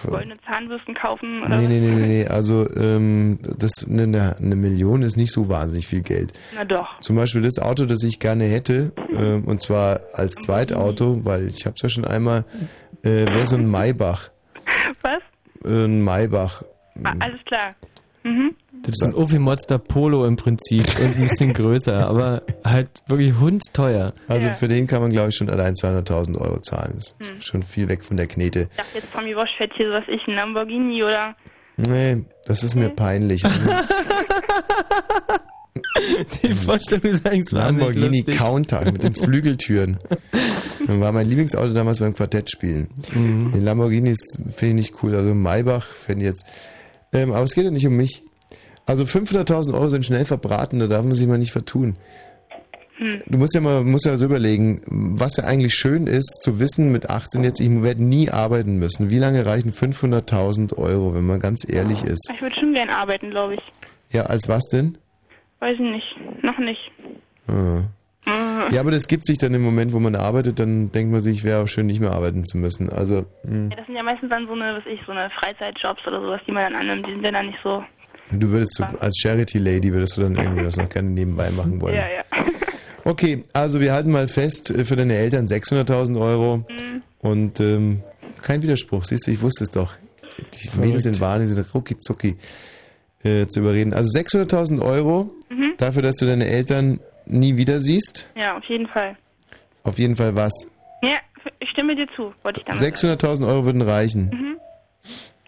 Goldene 0.09 0.35
Zahnbürsten 0.45 0.93
kaufen 0.95 1.41
oder 1.43 1.49
Nee, 1.57 1.63
was? 1.63 1.67
nee, 1.67 1.79
nee, 1.79 1.91
nee, 1.91 2.07
nee. 2.07 2.27
Also, 2.29 2.67
ähm, 2.75 3.39
das, 3.57 3.85
eine, 3.87 4.35
eine 4.37 4.55
Million 4.55 5.01
ist 5.03 5.17
nicht 5.17 5.31
so 5.31 5.49
wahnsinnig 5.49 5.87
viel 5.87 6.01
Geld. 6.01 6.33
Na 6.55 6.63
doch. 6.65 6.99
Zum 7.01 7.15
Beispiel 7.15 7.41
das 7.41 7.59
Auto, 7.59 7.85
das 7.85 8.03
ich 8.03 8.19
gerne 8.19 8.45
hätte, 8.45 8.91
ähm, 9.15 9.43
und 9.45 9.61
zwar 9.61 9.99
als 10.13 10.33
Zweitauto, 10.35 11.23
weil 11.25 11.47
ich 11.47 11.65
habe 11.65 11.75
es 11.75 11.81
ja 11.81 11.89
schon 11.89 12.05
einmal, 12.05 12.45
äh, 13.03 13.25
wäre 13.27 13.45
so 13.45 13.55
ein 13.57 13.69
Maybach. 13.69 14.29
Was? 15.01 15.21
Äh, 15.63 15.85
ein 15.85 16.01
Maybach. 16.01 16.63
Ah, 17.03 17.13
alles 17.19 17.43
klar. 17.45 17.75
Mhm. 18.23 18.55
Das 18.83 18.95
ist 18.95 19.03
ein 19.03 19.13
Ofi 19.13 19.37
Monster 19.39 19.77
Polo 19.77 20.25
im 20.25 20.35
Prinzip 20.37 20.81
und 20.99 21.15
ein 21.15 21.27
bisschen 21.27 21.53
größer, 21.53 22.07
aber 22.07 22.41
halt 22.63 22.89
wirklich 23.07 23.33
hundsteuer. 23.39 24.13
Also 24.27 24.49
für 24.53 24.67
den 24.67 24.87
kann 24.87 25.01
man, 25.01 25.11
glaube 25.11 25.29
ich, 25.29 25.35
schon 25.35 25.49
allein 25.49 25.75
200.000 25.75 26.37
Euro 26.39 26.59
zahlen. 26.61 26.93
Das 26.95 27.15
ist 27.19 27.19
Hm. 27.19 27.41
schon 27.41 27.63
viel 27.63 27.87
weg 27.89 28.03
von 28.03 28.17
der 28.17 28.25
Knete. 28.27 28.69
Ich 28.71 28.77
dachte 28.77 28.89
jetzt, 28.95 29.13
Tommy 29.13 29.35
Walsh 29.35 29.55
fährt 29.57 29.71
hier 29.75 29.87
so 29.87 29.93
was 29.93 30.03
ich, 30.07 30.25
ein 30.27 30.35
Lamborghini 30.35 31.03
oder... 31.03 31.35
Nee, 31.77 32.23
das 32.45 32.63
ist 32.63 32.75
mir 32.75 32.89
peinlich. 32.89 33.43
Die 36.43 36.53
Vorstellung 36.53 37.03
ist 37.05 37.25
eigentlich 37.25 37.51
Lamborghini 37.51 38.17
lustig. 38.19 38.37
Countach 38.37 38.85
mit 38.85 39.03
den 39.03 39.13
Flügeltüren. 39.13 39.99
Das 40.85 40.99
war 40.99 41.11
mein 41.11 41.27
Lieblingsauto 41.27 41.73
damals 41.73 41.99
beim 41.99 42.13
Quartettspielen. 42.13 42.89
Mhm. 43.13 43.51
Den 43.53 43.61
Lamborghinis 43.61 44.19
finde 44.53 44.81
ich 44.81 44.89
nicht 44.91 45.03
cool. 45.03 45.15
Also 45.15 45.33
Maybach 45.33 45.85
fände 45.85 46.23
ich 46.25 46.29
jetzt. 46.29 46.45
Ähm, 47.13 47.31
aber 47.31 47.43
es 47.43 47.53
geht 47.53 47.63
ja 47.65 47.71
nicht 47.71 47.85
um 47.87 47.95
mich. 47.95 48.23
Also 48.85 49.03
500.000 49.03 49.73
Euro 49.73 49.89
sind 49.89 50.05
schnell 50.05 50.25
verbraten, 50.25 50.79
da 50.79 50.87
darf 50.87 51.03
man 51.03 51.15
sich 51.15 51.27
mal 51.27 51.37
nicht 51.37 51.51
vertun. 51.51 51.97
Hm. 52.95 53.21
Du 53.25 53.37
musst 53.37 53.55
ja 53.55 53.61
mal 53.61 53.83
musst 53.83 54.05
ja 54.05 54.17
so 54.17 54.25
überlegen, 54.25 54.81
was 54.85 55.37
ja 55.37 55.45
eigentlich 55.45 55.73
schön 55.73 56.07
ist, 56.07 56.41
zu 56.43 56.59
wissen 56.59 56.91
mit 56.91 57.09
18 57.09 57.43
jetzt, 57.43 57.59
ich 57.59 57.69
werde 57.81 58.03
nie 58.03 58.29
arbeiten 58.29 58.77
müssen. 58.77 59.09
Wie 59.09 59.17
lange 59.17 59.45
reichen 59.45 59.71
500.000 59.71 60.77
Euro, 60.77 61.15
wenn 61.15 61.25
man 61.25 61.39
ganz 61.39 61.67
ehrlich 61.67 62.03
ist? 62.03 62.29
Ich 62.33 62.41
würde 62.41 62.55
schon 62.55 62.73
gern 62.73 62.89
arbeiten, 62.89 63.31
glaube 63.31 63.55
ich. 63.55 63.61
Ja, 64.11 64.23
als 64.23 64.47
was 64.49 64.67
denn? 64.67 64.97
Weiß 65.59 65.73
ich 65.73 65.79
nicht. 65.79 66.43
Noch 66.43 66.57
nicht. 66.59 66.91
Ah. 67.47 67.83
Ja, 68.71 68.81
aber 68.81 68.91
das 68.91 69.07
gibt 69.07 69.25
sich 69.25 69.39
dann 69.39 69.53
im 69.53 69.63
Moment, 69.63 69.93
wo 69.93 69.99
man 69.99 70.15
arbeitet, 70.15 70.59
dann 70.59 70.91
denkt 70.91 71.11
man 71.11 71.21
sich, 71.21 71.43
wäre 71.43 71.63
auch 71.63 71.67
schön, 71.67 71.87
nicht 71.87 71.99
mehr 71.99 72.11
arbeiten 72.11 72.45
zu 72.45 72.57
müssen. 72.57 72.89
Also, 72.89 73.25
hm. 73.43 73.71
Ja, 73.71 73.77
das 73.77 73.87
sind 73.87 73.95
ja 73.95 74.03
meistens 74.03 74.29
dann 74.29 74.45
so 74.45 74.53
eine, 74.53 74.75
was 74.75 74.85
ich, 74.85 74.99
so 75.05 75.11
eine 75.11 75.29
Freizeitjobs 75.31 76.05
oder 76.05 76.21
sowas, 76.21 76.41
die 76.45 76.51
man 76.51 76.71
dann 76.71 76.81
annimmt. 76.81 77.07
Die 77.07 77.13
sind 77.13 77.23
ja 77.23 77.31
dann 77.31 77.47
nicht 77.47 77.59
so. 77.63 77.83
Du 78.39 78.49
würdest 78.49 78.75
so, 78.75 78.83
als 78.83 79.17
Charity 79.17 79.59
Lady 79.59 79.91
würdest 79.93 80.17
du 80.17 80.21
dann 80.21 80.35
irgendwie 80.35 80.63
das 80.63 80.77
noch 80.77 80.89
gerne 80.89 81.09
nebenbei 81.09 81.49
machen 81.51 81.81
wollen. 81.81 81.95
Ja, 81.95 82.07
ja. 82.07 82.23
Okay, 83.03 83.43
also 83.53 83.79
wir 83.79 83.93
halten 83.93 84.11
mal 84.11 84.27
fest, 84.27 84.69
äh, 84.69 84.85
für 84.85 84.95
deine 84.95 85.15
Eltern 85.15 85.47
600.000 85.47 86.19
Euro 86.21 86.57
Mhm. 86.57 87.01
und 87.19 87.59
ähm, 87.59 88.03
kein 88.43 88.61
Widerspruch, 88.61 89.03
siehst 89.05 89.25
du, 89.25 89.31
ich 89.31 89.41
wusste 89.41 89.63
es 89.63 89.71
doch. 89.71 89.93
Die 90.53 90.79
Mädels 90.79 91.03
sind 91.03 91.19
die 91.19 91.45
sind 91.47 91.73
rucki 91.73 91.97
zucki 91.97 92.37
äh, 93.23 93.47
zu 93.47 93.59
überreden. 93.61 93.93
Also 93.93 94.17
600.000 94.19 94.81
Euro 94.83 95.31
Mhm. 95.49 95.73
dafür, 95.77 96.03
dass 96.03 96.17
du 96.17 96.25
deine 96.27 96.45
Eltern 96.45 96.99
nie 97.25 97.57
wieder 97.57 97.81
siehst. 97.81 98.27
Ja, 98.35 98.55
auf 98.57 98.63
jeden 98.65 98.87
Fall. 98.87 99.17
Auf 99.83 99.97
jeden 99.97 100.15
Fall 100.15 100.35
was. 100.35 100.53
Ja, 101.01 101.17
ich 101.59 101.69
stimme 101.69 101.95
dir 101.95 102.07
zu, 102.15 102.33
wollte 102.43 102.59
ich 102.59 102.65
damit 102.65 102.81
sagen. 102.81 103.17
600.000 103.17 103.47
Euro 103.47 103.65
würden 103.65 103.81
reichen. 103.81 104.57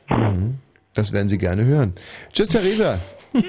Mhm. 0.09 0.15
Mhm. 0.17 0.59
Das 0.93 1.11
werden 1.11 1.27
Sie 1.27 1.37
gerne 1.37 1.65
hören. 1.65 1.93
Tschüss, 2.33 2.49
Theresa. 2.49 2.99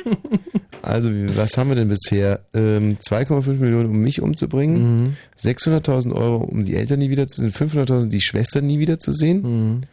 Also, 0.82 1.10
was 1.36 1.56
haben 1.56 1.68
wir 1.70 1.76
denn 1.76 1.88
bisher? 1.88 2.40
Ähm, 2.52 2.98
2,5 2.98 3.52
Millionen, 3.54 3.88
um 3.88 3.98
mich 3.98 4.20
umzubringen. 4.20 5.16
600.000 5.42 6.12
Euro, 6.14 6.44
um 6.44 6.64
die 6.64 6.74
Eltern 6.74 6.98
nie 6.98 7.08
wiederzusehen. 7.08 7.52
500.000, 7.52 8.08
die 8.08 8.20
Schwestern 8.20 8.66
nie 8.66 8.78
wiederzusehen. 8.78 9.86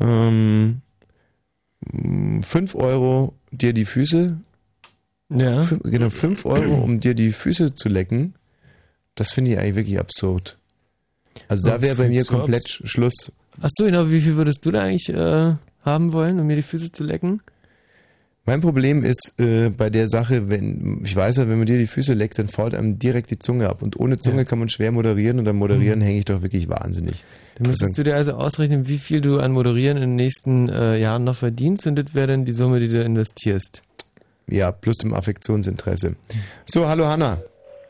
Ähm, 0.00 0.82
5 2.42 2.74
Euro, 2.76 3.34
dir 3.50 3.72
die 3.72 3.84
Füße. 3.84 4.36
Ja. 5.30 5.62
Fün- 5.62 5.82
genau, 5.90 6.10
5 6.10 6.46
Euro, 6.46 6.74
um 6.76 7.00
dir 7.00 7.14
die 7.14 7.32
Füße 7.32 7.74
zu 7.74 7.88
lecken. 7.88 8.34
Das 9.16 9.32
finde 9.32 9.52
ich 9.52 9.58
eigentlich 9.58 9.74
wirklich 9.76 9.98
absurd. 9.98 10.58
Also, 11.48 11.68
da 11.68 11.82
wäre 11.82 11.96
bei 11.96 12.08
mir 12.08 12.24
komplett 12.24 12.66
Sch- 12.66 12.86
Schluss. 12.86 13.32
Ach 13.60 13.70
so, 13.72 13.84
genau. 13.84 14.10
Wie 14.10 14.20
viel 14.20 14.36
würdest 14.36 14.64
du 14.64 14.70
da 14.70 14.82
eigentlich 14.82 15.08
äh, 15.08 15.54
haben 15.84 16.12
wollen, 16.12 16.40
um 16.40 16.46
mir 16.46 16.56
die 16.56 16.62
Füße 16.62 16.92
zu 16.92 17.04
lecken? 17.04 17.40
Mein 18.46 18.60
Problem 18.60 19.02
ist 19.02 19.34
äh, 19.38 19.70
bei 19.70 19.88
der 19.88 20.06
Sache, 20.06 20.50
wenn 20.50 21.00
ich 21.02 21.16
weiß 21.16 21.38
ja, 21.38 21.48
wenn 21.48 21.56
man 21.56 21.66
dir 21.66 21.78
die 21.78 21.86
Füße 21.86 22.12
leckt, 22.12 22.38
dann 22.38 22.48
fault 22.48 22.74
einem 22.74 22.98
direkt 22.98 23.30
die 23.30 23.38
Zunge 23.38 23.70
ab. 23.70 23.80
Und 23.80 23.98
ohne 23.98 24.18
Zunge 24.18 24.44
kann 24.44 24.58
man 24.58 24.68
schwer 24.68 24.92
moderieren 24.92 25.38
und 25.38 25.48
am 25.48 25.56
Moderieren 25.56 26.02
hänge 26.02 26.18
ich 26.18 26.26
doch 26.26 26.42
wirklich 26.42 26.68
wahnsinnig. 26.68 27.24
Dann 27.56 27.68
müsstest 27.68 27.96
du 27.96 28.02
dir 28.02 28.14
also 28.14 28.32
ausrechnen, 28.32 28.86
wie 28.86 28.98
viel 28.98 29.22
du 29.22 29.38
an 29.38 29.52
Moderieren 29.52 29.96
in 29.96 30.02
den 30.02 30.16
nächsten 30.16 30.68
äh, 30.68 30.98
Jahren 30.98 31.24
noch 31.24 31.36
verdienst 31.36 31.86
und 31.86 31.96
das 31.96 32.14
wäre 32.14 32.26
dann 32.26 32.44
die 32.44 32.52
Summe, 32.52 32.80
die 32.80 32.88
du 32.88 33.02
investierst. 33.02 33.82
Ja, 34.46 34.72
plus 34.72 35.02
im 35.04 35.14
Affektionsinteresse. 35.14 36.16
So, 36.66 36.86
hallo 36.86 37.06
Hanna. 37.06 37.38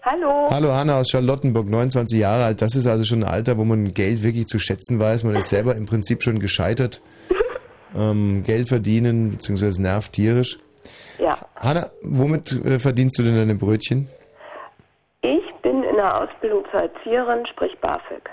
Hallo. 0.03 0.51
Hallo 0.51 0.73
Hanna 0.73 1.01
aus 1.01 1.09
Charlottenburg, 1.11 1.69
29 1.69 2.17
Jahre 2.17 2.45
alt. 2.45 2.63
Das 2.63 2.77
ist 2.77 2.87
also 2.87 3.05
schon 3.05 3.25
ein 3.25 3.29
Alter, 3.29 3.59
wo 3.59 3.65
man 3.65 3.93
Geld 3.93 4.23
wirklich 4.23 4.47
zu 4.47 4.61
schätzen 4.61 5.01
weiß. 5.01 5.25
Man 5.25 5.35
ist 5.35 5.49
selber 5.49 5.75
im 5.75 5.87
Prinzip 5.87 6.23
schon 6.23 6.39
gescheitert. 6.39 7.01
Ähm, 7.97 8.43
Geld 8.45 8.69
verdienen, 8.69 9.33
beziehungsweise 9.33 9.81
nervt 9.81 10.13
tierisch. 10.13 10.59
Ja, 11.19 11.39
Hanna, 11.57 11.87
womit 12.03 12.53
äh, 12.65 12.79
verdienst 12.79 13.19
du 13.19 13.23
denn 13.23 13.37
deine 13.37 13.55
Brötchen? 13.55 14.09
ich 15.23 15.55
bin 15.63 15.83
in 15.83 15.97
der 15.97 16.23
Ausbildung 16.23 16.65
zur 16.71 16.83
Erzieherin, 16.83 17.47
sprich 17.47 17.79
BAföG. 17.81 18.29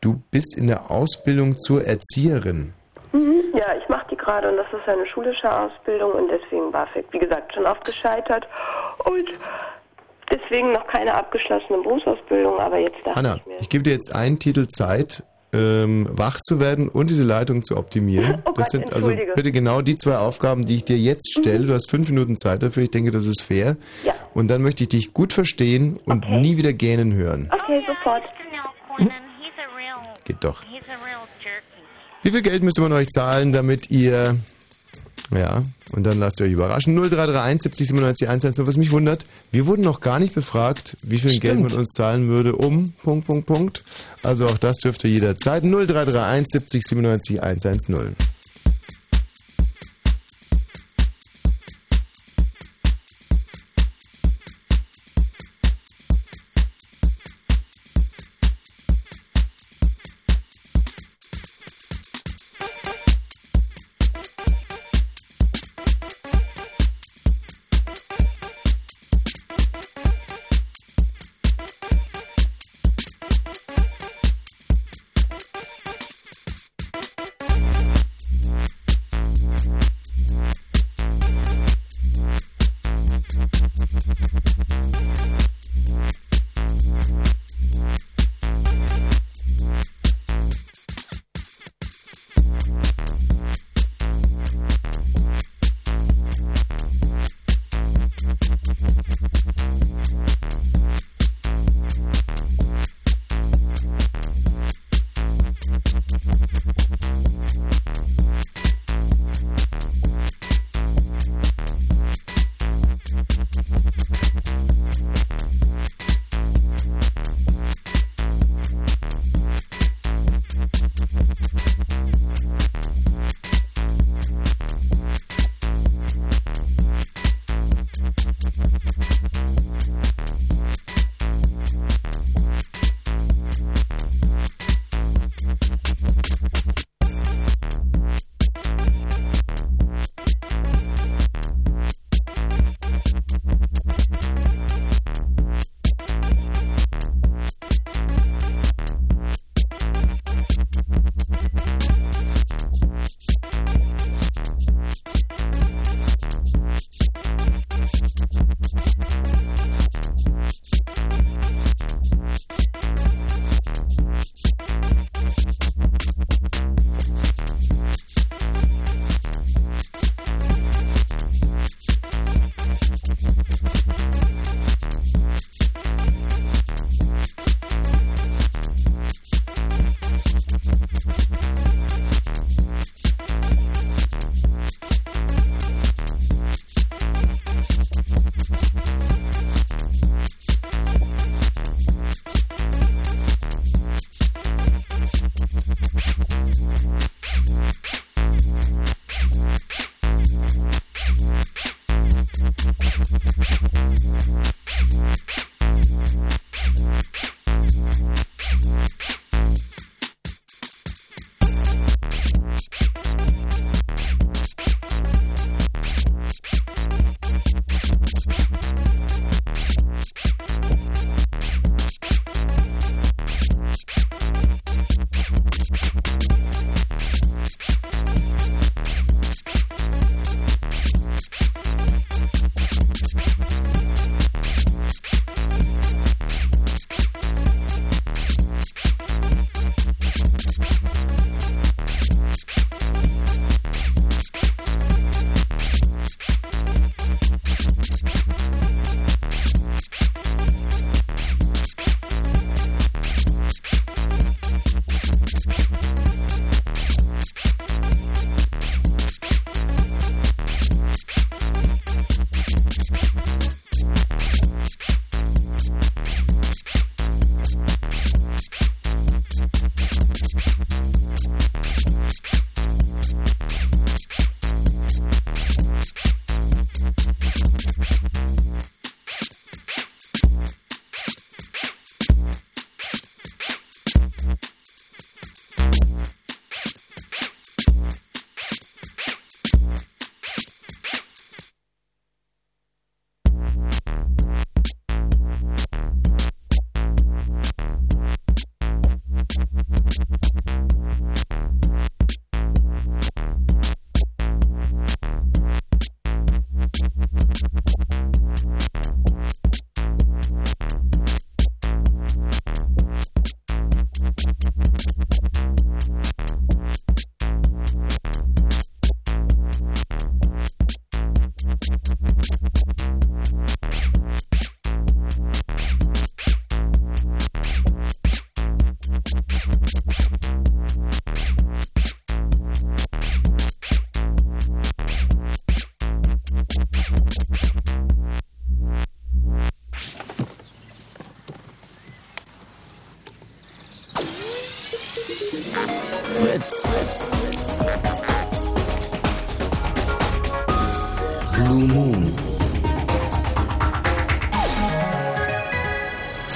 Du 0.00 0.20
bist 0.30 0.56
in 0.56 0.66
der 0.68 0.90
Ausbildung 0.90 1.56
zur 1.56 1.84
Erzieherin. 1.84 2.72
Mhm. 3.12 3.42
Ja, 3.54 3.74
ich 3.76 3.88
mache 3.88 4.06
die 4.10 4.16
gerade 4.16 4.48
und 4.50 4.56
das 4.56 4.66
ist 4.72 4.88
eine 4.88 5.06
schulische 5.06 5.50
Ausbildung 5.50 6.12
und 6.12 6.28
deswegen 6.28 6.70
BAföG. 6.70 7.06
Wie 7.10 7.18
gesagt, 7.18 7.52
schon 7.54 7.66
oft 7.66 7.84
gescheitert 7.84 8.46
und 9.04 9.24
deswegen 10.30 10.72
noch 10.72 10.86
keine 10.86 11.14
abgeschlossene 11.14 11.82
Berufsausbildung, 11.82 12.58
aber 12.58 12.78
jetzt 12.78 13.04
dachte 13.06 13.16
Hanna, 13.16 13.36
ich 13.36 13.46
mir. 13.46 13.56
ich 13.60 13.68
gebe 13.68 13.84
dir 13.84 13.92
jetzt 13.92 14.14
einen 14.14 14.38
Titel 14.38 14.66
Zeit, 14.68 15.24
ähm, 15.52 16.08
wach 16.10 16.40
zu 16.40 16.60
werden 16.60 16.88
und 16.88 17.10
diese 17.10 17.24
Leitung 17.24 17.64
zu 17.64 17.76
optimieren. 17.76 18.42
Oh 18.52 18.52
das 18.54 18.72
Gott, 18.72 18.82
sind 18.82 18.92
also 18.92 19.12
bitte 19.34 19.52
genau 19.52 19.82
die 19.82 19.94
zwei 19.94 20.16
Aufgaben, 20.16 20.66
die 20.66 20.76
ich 20.76 20.84
dir 20.84 20.98
jetzt 20.98 21.32
stelle. 21.32 21.66
Du 21.66 21.74
hast 21.74 21.88
fünf 21.88 22.08
Minuten 22.08 22.36
Zeit 22.36 22.62
dafür. 22.62 22.82
Ich 22.82 22.90
denke, 22.90 23.10
das 23.10 23.26
ist 23.26 23.40
fair. 23.42 23.76
Ja. 24.04 24.14
Und 24.34 24.48
dann 24.48 24.62
möchte 24.62 24.82
ich 24.82 24.88
dich 24.88 25.12
gut 25.12 25.32
verstehen 25.32 25.98
und 26.04 26.28
nie 26.28 26.56
wieder 26.56 26.72
gähnen 26.72 27.14
hören. 27.14 27.50
Okay, 27.52 27.82
sofort. 27.86 28.22
Geht 30.24 30.44
doch. 30.44 30.62
Wie 32.22 32.30
viel 32.30 32.42
Geld 32.42 32.62
müsste 32.62 32.80
man 32.82 32.92
euch 32.92 33.08
zahlen, 33.08 33.52
damit 33.52 33.90
ihr... 33.90 34.36
Ja, 35.34 35.62
und 35.92 36.04
dann 36.04 36.18
lasst 36.18 36.40
ihr 36.40 36.46
euch 36.46 36.52
überraschen. 36.52 36.94
0331 36.94 37.62
70 37.62 37.88
97 37.88 38.28
110. 38.28 38.66
Was 38.66 38.76
mich 38.76 38.90
wundert, 38.90 39.24
wir 39.50 39.66
wurden 39.66 39.82
noch 39.82 40.00
gar 40.00 40.18
nicht 40.18 40.34
befragt, 40.34 40.96
wie 41.02 41.18
viel 41.18 41.38
Geld 41.38 41.60
man 41.60 41.72
uns 41.72 41.92
zahlen 41.92 42.28
würde, 42.28 42.56
um... 42.56 42.92
Punkt, 43.02 43.26
Punkt, 43.26 43.46
Punkt. 43.46 43.84
Also 44.22 44.46
auch 44.46 44.58
das 44.58 44.76
dürfte 44.78 45.08
jederzeit. 45.08 45.64
0331 45.64 46.46
70 46.48 46.82
97 46.82 47.42
110. 47.42 48.16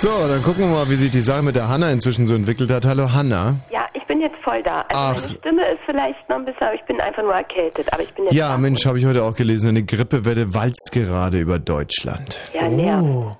So, 0.06 0.28
dann 0.28 0.40
gucken 0.40 0.60
wir 0.70 0.76
mal, 0.76 0.88
wie 0.88 0.94
sich 0.94 1.10
die 1.10 1.20
Sache 1.20 1.42
mit 1.42 1.56
der 1.56 1.66
Hanna 1.68 1.90
inzwischen 1.90 2.28
so 2.28 2.34
entwickelt 2.36 2.70
hat. 2.70 2.84
Hallo 2.84 3.12
Hanna. 3.12 3.56
Ja, 3.72 3.88
ich 3.92 4.04
bin 4.06 4.20
jetzt 4.20 4.36
voll 4.44 4.62
da. 4.62 4.82
Also 4.82 4.94
Ach. 4.94 5.14
meine 5.20 5.38
Stimme 5.38 5.66
ist 5.68 5.80
vielleicht 5.84 6.28
noch 6.28 6.36
ein 6.36 6.44
bisschen, 6.44 6.62
aber 6.62 6.74
ich 6.74 6.82
bin 6.84 7.00
einfach 7.00 7.24
nur 7.24 7.34
erkältet. 7.34 7.92
Aber 7.92 8.04
ich 8.04 8.14
bin 8.14 8.26
jetzt 8.26 8.34
Ja, 8.34 8.50
da. 8.50 8.56
Mensch, 8.56 8.86
habe 8.86 9.00
ich 9.00 9.04
heute 9.04 9.24
auch 9.24 9.34
gelesen. 9.34 9.70
Eine 9.70 9.82
Grippewelle 9.82 10.54
walzt 10.54 10.90
gerade 10.92 11.40
über 11.40 11.58
Deutschland. 11.58 12.38
Ja, 12.54 12.68
nervt. 12.68 13.36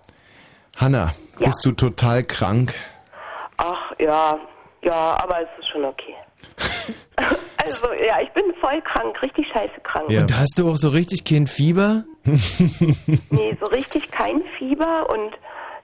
Hanna, 0.76 1.12
bist 1.38 1.64
du 1.64 1.70
total 1.70 2.24
krank? 2.24 2.74
Ach, 3.58 3.92
ja, 4.00 4.36
ja, 4.82 5.16
aber 5.22 5.42
es 5.42 5.48
ist 5.60 5.68
schon 5.68 5.84
okay. 5.84 6.16
also, 7.64 7.86
ja, 8.04 8.20
ich 8.20 8.30
bin 8.32 8.42
voll 8.60 8.82
krank, 8.82 9.22
richtig 9.22 9.46
scheiße 9.52 9.80
krank. 9.84 10.08
Und 10.08 10.36
hast 10.36 10.58
du 10.58 10.68
auch 10.68 10.76
so 10.76 10.88
richtig 10.88 11.24
kein 11.24 11.46
Fieber? 11.46 12.02
Nee, 12.24 13.56
so 13.60 13.66
richtig 13.66 14.10
kein 14.10 14.42
Fieber 14.58 15.08
und 15.08 15.32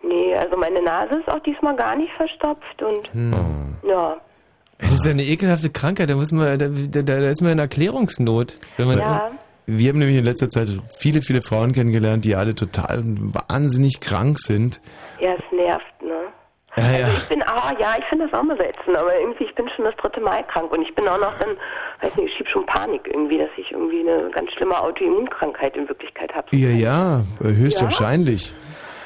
nee, 0.03 0.35
also 0.37 0.57
meine 0.57 0.83
Nase 0.83 1.17
ist 1.17 1.29
auch 1.29 1.41
diesmal 1.41 1.77
gar 1.77 1.97
nicht 1.97 2.13
verstopft 2.17 2.83
und 2.83 3.13
Hm. 3.13 3.77
ja. 3.89 4.17
Das 4.79 4.93
ist 4.95 5.05
ja 5.05 5.13
eine 5.13 5.25
ekelhafte 5.25 5.71
Krankheit, 5.71 6.11
da 6.11 6.17
muss 6.17 6.33
man, 6.33 6.59
da, 6.59 6.67
da, 6.69 7.03
da 7.03 7.31
ist 7.31 7.41
man 7.41 7.53
in 7.53 7.59
Erklärungsnot. 7.61 8.59
Wenn 8.77 8.89
man 8.89 8.99
Ja. 8.99 9.31
Wir 9.67 9.91
haben 9.91 10.01
nämlich 10.01 10.19
in 10.19 10.25
letzter 10.25 10.51
Zeit 10.51 10.69
viele, 10.99 11.23
viele 11.23 11.41
Frauen 11.41 11.73
kennengelernt, 11.73 12.25
die 12.25 12.35
alle 12.35 12.57
total 12.57 13.01
wahnsinnig 13.05 14.01
krank 14.01 14.41
sind. 14.41 14.81
Ja, 15.21 15.35
es 15.35 15.57
nervt, 15.57 16.03
ne? 16.03 16.15
Ja, 16.77 16.99
ja. 16.99 17.09
Ich 17.09 17.29
bin, 17.29 17.43
ah 17.43 17.73
ja, 17.79 17.95
ich 17.99 18.05
finde 18.07 18.27
das 18.27 18.39
auch 18.39 18.43
mal 18.43 18.59
ätzend, 18.61 18.97
aber 18.97 19.15
irgendwie, 19.21 19.45
ich 19.45 19.55
bin 19.55 19.69
schon 19.77 19.85
das 19.85 19.95
dritte 19.97 20.21
Mal 20.21 20.43
krank 20.49 20.73
und 20.73 20.83
ich 20.83 20.93
bin 20.95 21.07
auch 21.07 21.19
noch 21.19 21.33
dann, 21.39 21.51
weiß 22.01 22.17
nicht, 22.17 22.29
ich 22.31 22.37
schieb 22.37 22.49
schon 22.49 22.67
Panik 22.67 23.03
irgendwie, 23.07 23.39
dass 23.39 23.51
ich 23.57 23.71
irgendwie 23.71 24.01
eine 24.01 24.31
ganz 24.31 24.51
schlimme 24.53 24.81
Autoimmunkrankheit 24.81 25.77
in 25.77 25.89
Wirklichkeit 25.89 26.35
habe. 26.35 26.49
Ja, 26.57 26.71
ja, 26.71 27.23
höchstwahrscheinlich. 27.41 28.53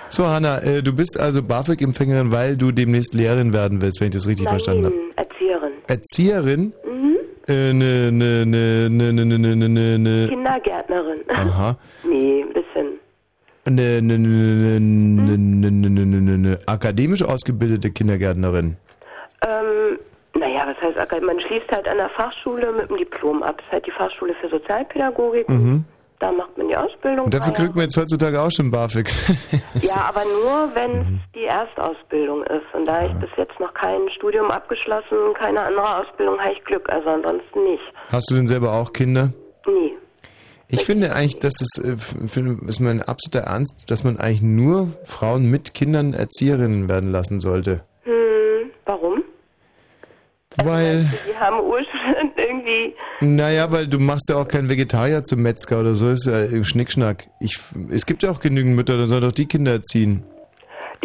So, 0.09 0.27
Hanna, 0.27 0.59
äh, 0.63 0.83
du 0.83 0.93
bist 0.93 1.19
also 1.19 1.43
BAföG-Empfängerin, 1.43 2.33
weil 2.33 2.57
du 2.57 2.71
demnächst 2.71 3.15
Lehrerin 3.15 3.53
werden 3.53 3.83
willst, 3.83 4.01
wenn 4.01 4.09
ich 4.09 4.15
das 4.15 4.27
richtig 4.27 4.45
Nein, 4.45 4.53
verstanden 4.53 4.85
habe. 4.87 4.95
Erzieherin. 5.17 5.73
Erzieherin? 5.89 6.73
Mhm. 6.85 7.17
Äh, 7.49 7.73
ne, 7.73 8.11
ne, 8.13 8.47
ne, 8.47 8.89
ne, 8.91 9.13
ne, 9.13 9.25
ne, 9.25 9.39
ne, 9.39 9.69
ne, 9.69 9.99
ne. 9.99 10.29
Kindergärtnerin. 10.29 11.21
Aha. 11.29 11.77
nee, 12.05 12.43
ein 12.43 12.53
bisschen. 12.53 12.99
Ne, 13.69 14.01
ne, 14.01 14.19
ne, 14.19 14.29
ne, 14.29 14.81
ne, 14.81 15.37
ne, 15.37 15.71
ne, 15.71 15.91
ne, 15.91 16.05
ne, 16.05 16.21
ne, 16.21 16.39
ne. 16.39 16.59
Akademisch 16.67 17.23
ausgebildete 17.23 17.91
Kindergärtnerin. 17.91 18.77
Ähm, 19.47 19.99
naja, 20.39 20.67
was 20.67 20.77
heißt, 20.83 21.23
man 21.23 21.41
schließt 21.41 21.71
halt 21.71 21.89
an 21.89 21.97
der 21.97 22.11
Fachschule 22.11 22.73
mit 22.73 22.91
dem 22.91 22.97
Diplom 22.97 23.43
ab. 23.43 23.57
Das 23.59 23.67
ist 23.67 23.73
halt 23.73 23.87
die 23.87 23.91
Fachschule 23.91 24.35
für 24.41 24.49
Sozialpädagogik. 24.49 25.49
Mhm. 25.49 25.85
Da 26.19 26.33
macht 26.33 26.57
man 26.57 26.69
die 26.69 26.77
Ausbildung. 26.77 27.27
Und 27.27 27.35
dafür 27.35 27.53
kriegt 27.53 27.75
man 27.75 27.83
jetzt 27.85 27.97
heutzutage 27.99 28.41
auch 28.41 28.51
schon 28.51 28.71
BAföG. 28.71 29.11
Ja, 29.83 30.07
aber 30.09 30.23
nur, 30.25 30.75
wenn 30.75 30.91
es 30.93 31.07
Mhm. 31.07 31.21
die 31.35 31.45
Erstausbildung 31.45 32.43
ist. 32.45 32.65
Und 32.73 32.89
da 32.89 33.05
ich 33.05 33.13
bis 33.15 33.29
jetzt 33.37 33.59
noch 33.61 33.75
kein 33.75 34.01
Studium 34.17 34.51
abgeschlossen, 34.51 35.35
keine 35.39 35.61
andere 35.63 35.99
Ausbildung, 35.99 36.39
habe 36.41 36.53
ich 36.55 36.65
Glück. 36.65 36.89
Also 36.89 37.11
ansonsten 37.11 37.65
nicht. 37.65 37.83
Hast 38.11 38.31
du 38.31 38.35
denn 38.37 38.47
selber 38.47 38.73
auch 38.73 38.93
Kinder? 38.95 39.33
Nie. 39.67 39.93
Ich 40.69 40.85
finde 40.85 41.15
eigentlich, 41.15 41.39
dass 41.39 41.61
es, 41.61 41.85
äh, 41.85 41.97
finde, 41.97 42.67
ist 42.67 42.81
mein 42.81 43.01
absoluter 43.03 43.47
Ernst, 43.49 43.89
dass 43.91 44.03
man 44.03 44.19
eigentlich 44.19 44.43
nur 44.43 44.89
Frauen 45.05 45.51
mit 45.51 45.75
Kindern 45.75 46.13
Erzieherinnen 46.15 46.89
werden 46.89 47.13
lassen 47.13 47.39
sollte. 47.41 47.83
Weil, 50.65 51.05
Die 51.29 51.37
haben 51.37 51.61
Ursprung 51.61 52.33
irgendwie. 52.37 52.95
naja, 53.21 53.71
weil 53.73 53.87
du 53.87 53.99
machst 53.99 54.29
ja 54.31 54.37
auch 54.37 54.49
keinen 54.49 54.69
Vegetarier 54.69 55.23
zum 55.25 55.43
Metzger 55.43 55.81
oder 55.81 55.95
so, 55.95 56.09
ist 56.11 56.27
ja 56.27 56.41
äh, 56.41 56.65
Schnickschnack. 56.65 57.25
Ich, 57.41 57.59
es 57.91 58.07
gibt 58.07 58.23
ja 58.23 58.31
auch 58.31 58.41
genügend 58.41 58.75
Mütter, 58.77 58.97
da 58.97 59.07
soll 59.07 59.21
doch 59.21 59.33
die 59.33 59.47
Kinder 59.47 59.73
erziehen. 59.73 60.25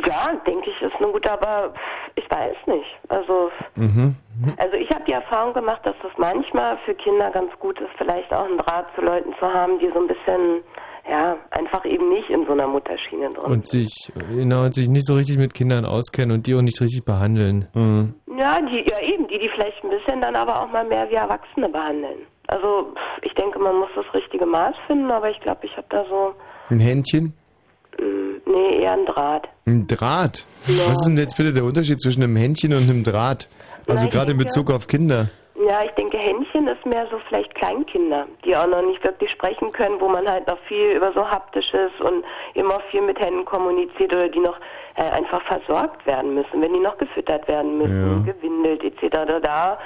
Ja, 0.08 0.30
denke 0.48 0.70
ich, 0.70 0.82
ist 0.82 0.96
eine 0.96 1.12
gute, 1.12 1.32
aber 1.32 1.74
ich 2.16 2.24
weiß 2.32 2.56
nicht. 2.68 2.86
Also, 3.10 3.52
Mhm. 3.76 4.16
also 4.58 4.76
ich 4.78 4.90
habe 4.90 5.04
die 5.08 5.12
Erfahrung 5.14 5.54
gemacht, 5.54 5.82
dass 5.84 5.96
das 6.02 6.12
manchmal 6.18 6.78
für 6.86 6.94
Kinder 6.96 7.30
ganz 7.32 7.52
gut 7.60 7.80
ist, 7.80 7.90
vielleicht 7.98 8.34
auch 8.34 8.46
einen 8.46 8.58
Draht 8.58 8.88
zu 8.96 9.02
Leuten 9.02 9.34
zu 9.40 9.46
haben, 9.54 9.78
die 9.80 9.90
so 9.94 10.00
ein 10.00 10.08
bisschen, 10.08 10.64
ja, 11.10 11.38
einfach 11.52 11.84
eben 11.86 12.10
nicht 12.10 12.30
in 12.30 12.46
so 12.46 12.52
einer 12.54 12.68
Mutterschiene 12.68 13.30
drin 13.30 13.52
und 13.52 13.68
sich, 13.68 14.12
genau, 14.30 14.64
und 14.66 14.74
sich 14.74 14.88
nicht 14.88 15.06
so 15.06 15.16
richtig 15.16 15.38
mit 15.38 15.54
Kindern 15.54 15.86
auskennen 15.86 16.36
und 16.36 16.48
die 16.48 16.56
auch 16.56 16.62
nicht 16.62 16.80
richtig 16.82 17.04
behandeln. 17.04 17.68
Mhm. 17.74 18.14
Ja, 18.38 18.60
die, 18.62 18.86
ja 18.90 19.00
eben, 19.02 19.28
die, 19.28 19.40
die 19.40 19.50
vielleicht 19.56 19.84
ein 19.84 19.90
bisschen 19.90 20.22
dann 20.22 20.36
aber 20.36 20.62
auch 20.62 20.72
mal 20.72 20.86
mehr 20.88 21.10
wie 21.10 21.16
Erwachsene 21.16 21.70
behandeln. 21.70 22.20
Also 22.48 22.94
ich 23.22 23.34
denke, 23.36 23.60
man 23.60 23.78
muss 23.78 23.90
das 23.96 24.06
richtige 24.14 24.46
Maß 24.46 24.76
finden, 24.88 25.12
aber 25.12 25.30
ich 25.30 25.40
glaube, 25.42 25.66
ich 25.66 25.76
habe 25.78 25.88
da 25.90 26.04
so, 26.10 26.34
Ein 26.70 26.80
Händchen? 26.80 27.34
mh, 28.00 28.06
nee, 28.46 28.82
eher 28.82 28.94
ein 28.94 29.06
Draht. 29.06 29.48
Ein 29.66 29.88
Draht? 29.88 30.46
Was 30.66 30.94
ist 30.94 31.06
denn 31.08 31.18
jetzt 31.18 31.38
bitte 31.38 31.54
der 31.54 31.64
Unterschied 31.64 32.02
zwischen 32.02 32.24
einem 32.24 32.36
Händchen 32.36 32.74
und 32.74 32.90
einem 32.90 33.04
Draht? 33.04 33.48
Also 33.88 34.04
Na, 34.06 34.10
gerade 34.10 34.32
in 34.34 34.38
Bezug 34.38 34.70
auf 34.72 34.88
Kinder. 34.88 35.30
Ja, 35.68 35.84
ich 35.84 35.92
denke, 35.92 36.18
Händchen 36.18 36.68
ist 36.68 36.86
mehr 36.86 37.08
so 37.12 37.20
vielleicht 37.28 37.54
Kleinkinder, 37.56 38.26
die 38.44 38.56
auch 38.56 38.68
noch 38.68 38.82
nicht 38.82 39.04
wirklich 39.04 39.32
sprechen 39.32 39.72
können, 39.72 40.00
wo 40.00 40.08
man 40.08 40.28
halt 40.28 40.48
noch 40.48 40.58
viel 40.68 40.92
über 40.92 41.12
so 41.14 41.30
haptisches 41.30 41.92
und 42.00 42.24
immer 42.54 42.80
viel 42.90 43.02
mit 43.02 43.20
Händen 43.20 43.46
kommuniziert 43.46 44.14
oder 44.14 44.30
die 44.30 44.40
noch 44.40 44.58
äh, 44.96 45.04
einfach 45.04 45.42
versorgt 45.44 46.06
werden 46.06 46.34
müssen, 46.34 46.62
wenn 46.62 46.74
die 46.74 46.80
noch 46.80 46.98
gefüttert 46.98 47.48
werden 47.48 47.78
müssen, 47.78 48.26
gewindelt 48.26 48.84
etc. 48.84 49.10
Da, 49.28 49.40
da 49.40 49.80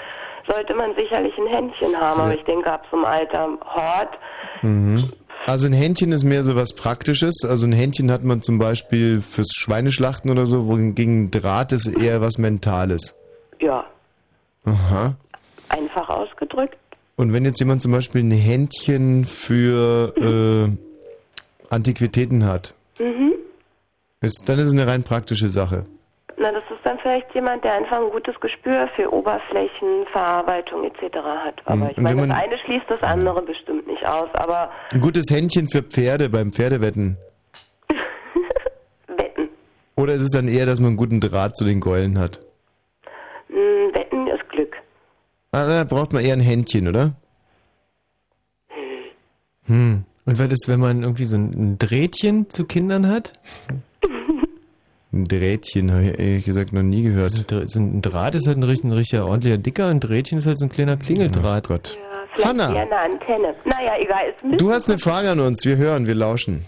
sollte 0.48 0.76
man 0.76 0.96
sicherlich 0.96 1.38
ein 1.38 1.48
Händchen 1.48 2.00
haben, 2.00 2.22
aber 2.22 2.34
ich 2.34 2.44
denke, 2.44 2.72
ab 2.72 2.86
so 2.92 2.98
einem 2.98 3.06
Alter 3.06 3.50
Hort, 3.66 4.18
Mhm. 4.62 5.12
Also 5.46 5.68
ein 5.68 5.74
Händchen 5.74 6.12
ist 6.12 6.24
mehr 6.24 6.44
so 6.44 6.56
was 6.56 6.74
Praktisches. 6.74 7.44
Also 7.48 7.68
ein 7.68 7.72
Händchen 7.72 8.10
hat 8.10 8.24
man 8.24 8.42
zum 8.42 8.58
Beispiel 8.58 9.22
fürs 9.22 9.54
Schweineschlachten 9.54 10.32
oder 10.32 10.48
so, 10.48 10.68
wohingegen 10.68 11.26
ein 11.26 11.32
Draht 11.32 11.72
ist 11.72 11.88
eher 11.88 12.22
was 12.22 12.38
Mentales. 12.38 13.16
ja, 13.60 13.86
Aha. 14.66 15.16
Einfach 15.70 16.10
ausgedrückt. 16.10 16.78
Und 17.18 17.32
wenn 17.34 17.46
jetzt 17.46 17.60
jemand 17.60 17.82
zum 17.82 17.92
Beispiel 17.92 18.22
ein 18.24 18.32
Händchen 18.32 19.24
für 19.26 20.14
äh, 20.18 21.74
Antiquitäten 21.74 22.46
hat, 22.46 22.74
Mhm. 23.00 23.34
ist, 24.22 24.48
dann 24.48 24.58
ist 24.60 24.66
es 24.66 24.74
eine 24.74 24.88
rein 24.88 25.04
praktische 25.04 25.50
Sache. 25.50 25.86
Na, 26.38 26.52
das 26.52 26.64
ist 26.70 26.80
dann 26.84 27.00
vielleicht 27.00 27.34
jemand, 27.34 27.64
der 27.64 27.74
einfach 27.76 27.98
ein 27.98 28.10
gutes 28.12 28.38
Gespür 28.42 28.90
für 28.96 29.12
Oberflächenverarbeitung 29.14 30.84
etc. 30.84 31.16
hat. 31.46 31.62
Aber 31.66 31.86
Mhm. 31.86 31.92
ich 31.92 31.98
meine, 31.98 32.28
das 32.28 32.38
eine 32.38 32.58
schließt 32.58 32.86
das 32.90 33.02
andere 33.04 33.42
bestimmt 33.42 33.88
nicht 33.88 34.06
aus. 34.06 34.28
Aber 34.34 34.70
Ein 34.92 35.00
gutes 35.02 35.26
Händchen 35.32 35.70
für 35.70 35.82
Pferde 35.84 36.30
beim 36.30 36.52
Pferdewetten. 36.52 37.16
Wetten. 39.08 39.50
Oder 39.96 40.14
ist 40.14 40.22
es 40.24 40.32
dann 40.32 40.48
eher, 40.50 40.66
dass 40.66 40.80
man 40.82 40.90
einen 40.90 40.98
guten 40.98 41.22
Draht 41.22 41.56
zu 41.56 41.64
den 41.64 41.80
Geulen 41.80 42.20
hat? 42.20 42.42
mh, 43.48 43.94
Wetten 43.98 44.28
ist 44.28 44.48
Glück. 44.50 44.76
Ah, 45.56 45.66
da 45.68 45.84
braucht 45.86 46.12
man 46.12 46.24
eher 46.24 46.34
ein 46.34 46.42
Händchen, 46.42 46.88
oder? 46.90 47.14
Hm. 49.68 50.04
Und 50.26 50.40
was 50.40 50.52
ist, 50.52 50.68
wenn 50.68 50.80
man 50.80 51.04
irgendwie 51.04 51.26
so 51.26 51.38
ein 51.38 51.78
Drähtchen 51.80 52.50
zu 52.50 52.66
Kindern 52.66 53.08
hat? 53.08 53.34
Ein 55.14 55.24
Drähtchen, 55.24 55.92
habe 55.92 56.04
ich 56.04 56.20
ehrlich 56.20 56.46
gesagt 56.46 56.74
noch 56.74 56.82
nie 56.84 57.04
gehört. 57.04 57.32
So 57.70 57.80
ein 57.80 58.02
Draht 58.02 58.36
ist 58.36 58.48
halt 58.48 58.58
ein 58.58 58.64
richtig, 58.64 58.90
ein 58.90 58.92
richtiger 58.92 59.26
ordentlicher 59.26 59.58
dicker, 59.58 59.88
ein 59.88 60.00
Drähtchen 60.02 60.40
ist 60.40 60.46
halt 60.46 60.58
so 60.58 60.66
ein 60.66 60.70
kleiner 60.72 60.98
Klingeldraht. 60.98 61.64
Ach 61.66 61.70
Gott. 61.70 61.98
Vielleicht 62.34 62.50
Hanna. 62.50 62.68
eine 62.68 62.98
Antenne. 62.98 63.56
Naja, 63.64 63.94
egal. 63.98 64.34
Du 64.58 64.72
hast 64.72 64.90
eine 64.90 64.98
Frage 65.00 65.30
an 65.32 65.40
uns, 65.40 65.64
wir 65.66 65.78
hören, 65.78 66.06
wir 66.06 66.16
lauschen. 66.16 66.66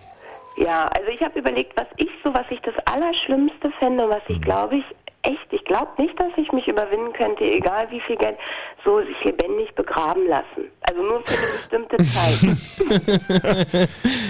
Ja, 0.56 0.88
also 0.88 1.10
ich 1.14 1.22
habe 1.22 1.38
überlegt, 1.38 1.74
was 1.76 1.88
ich 1.98 2.08
so, 2.24 2.34
was 2.34 2.46
ich 2.50 2.60
das 2.62 2.74
Allerschlimmste 2.86 3.70
fände, 3.80 4.08
was 4.08 4.22
Mhm. 4.30 4.36
ich 4.36 4.42
glaube 4.42 4.78
ich 4.78 4.84
echt, 5.28 5.48
ich 5.52 5.64
glaube 5.66 5.90
nicht, 5.98 6.20
dass 6.20 6.32
ich 6.38 6.52
mich 6.52 6.68
überwinden 6.68 7.14
könnte, 7.14 7.44
egal 7.44 7.88
wie 7.92 8.00
viel 8.02 8.16
Geld, 8.16 8.38
so 8.84 9.00
sich 9.00 9.24
lebendig 9.24 9.74
begraben 9.76 10.28
lassen. 10.28 10.72
Also 10.90 11.02
nur 11.04 11.22
für 11.26 11.38
eine 11.38 11.88
bestimmte 11.88 11.98
Zeit. 12.06 13.88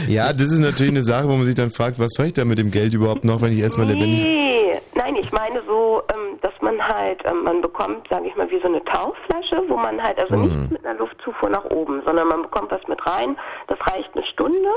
Ja, 0.07 0.33
das 0.33 0.51
ist 0.51 0.59
natürlich 0.59 0.91
eine 0.93 1.03
Sache, 1.03 1.25
wo 1.25 1.33
man 1.33 1.45
sich 1.45 1.55
dann 1.55 1.69
fragt, 1.71 1.99
was 1.99 2.11
soll 2.15 2.27
ich 2.27 2.33
da 2.33 2.45
mit 2.45 2.57
dem 2.57 2.71
Geld 2.71 2.93
überhaupt 2.93 3.23
noch, 3.25 3.41
wenn 3.41 3.51
ich 3.51 3.59
erstmal 3.59 3.87
lebendig... 3.87 4.23
Nee, 4.23 4.73
nein, 4.95 5.15
ich 5.15 5.31
meine 5.31 5.61
so, 5.67 6.01
ähm, 6.13 6.39
dass 6.41 6.53
man 6.61 6.81
halt, 6.85 7.21
ähm, 7.25 7.43
man 7.43 7.61
bekommt, 7.61 8.07
sage 8.09 8.27
ich 8.27 8.35
mal, 8.35 8.49
wie 8.49 8.59
so 8.59 8.67
eine 8.67 8.83
Tauchflasche, 8.85 9.63
wo 9.67 9.77
man 9.77 10.01
halt, 10.01 10.17
also 10.19 10.35
Mhm. 10.37 10.43
nicht 10.43 10.71
mit 10.71 10.85
einer 10.85 10.97
Luftzufuhr 10.99 11.49
nach 11.49 11.65
oben, 11.65 12.01
sondern 12.05 12.27
man 12.27 12.41
bekommt 12.43 12.71
was 12.71 12.85
mit 12.87 13.05
rein, 13.05 13.37
das 13.67 13.77
reicht 13.81 14.09
eine 14.15 14.25
Stunde 14.25 14.69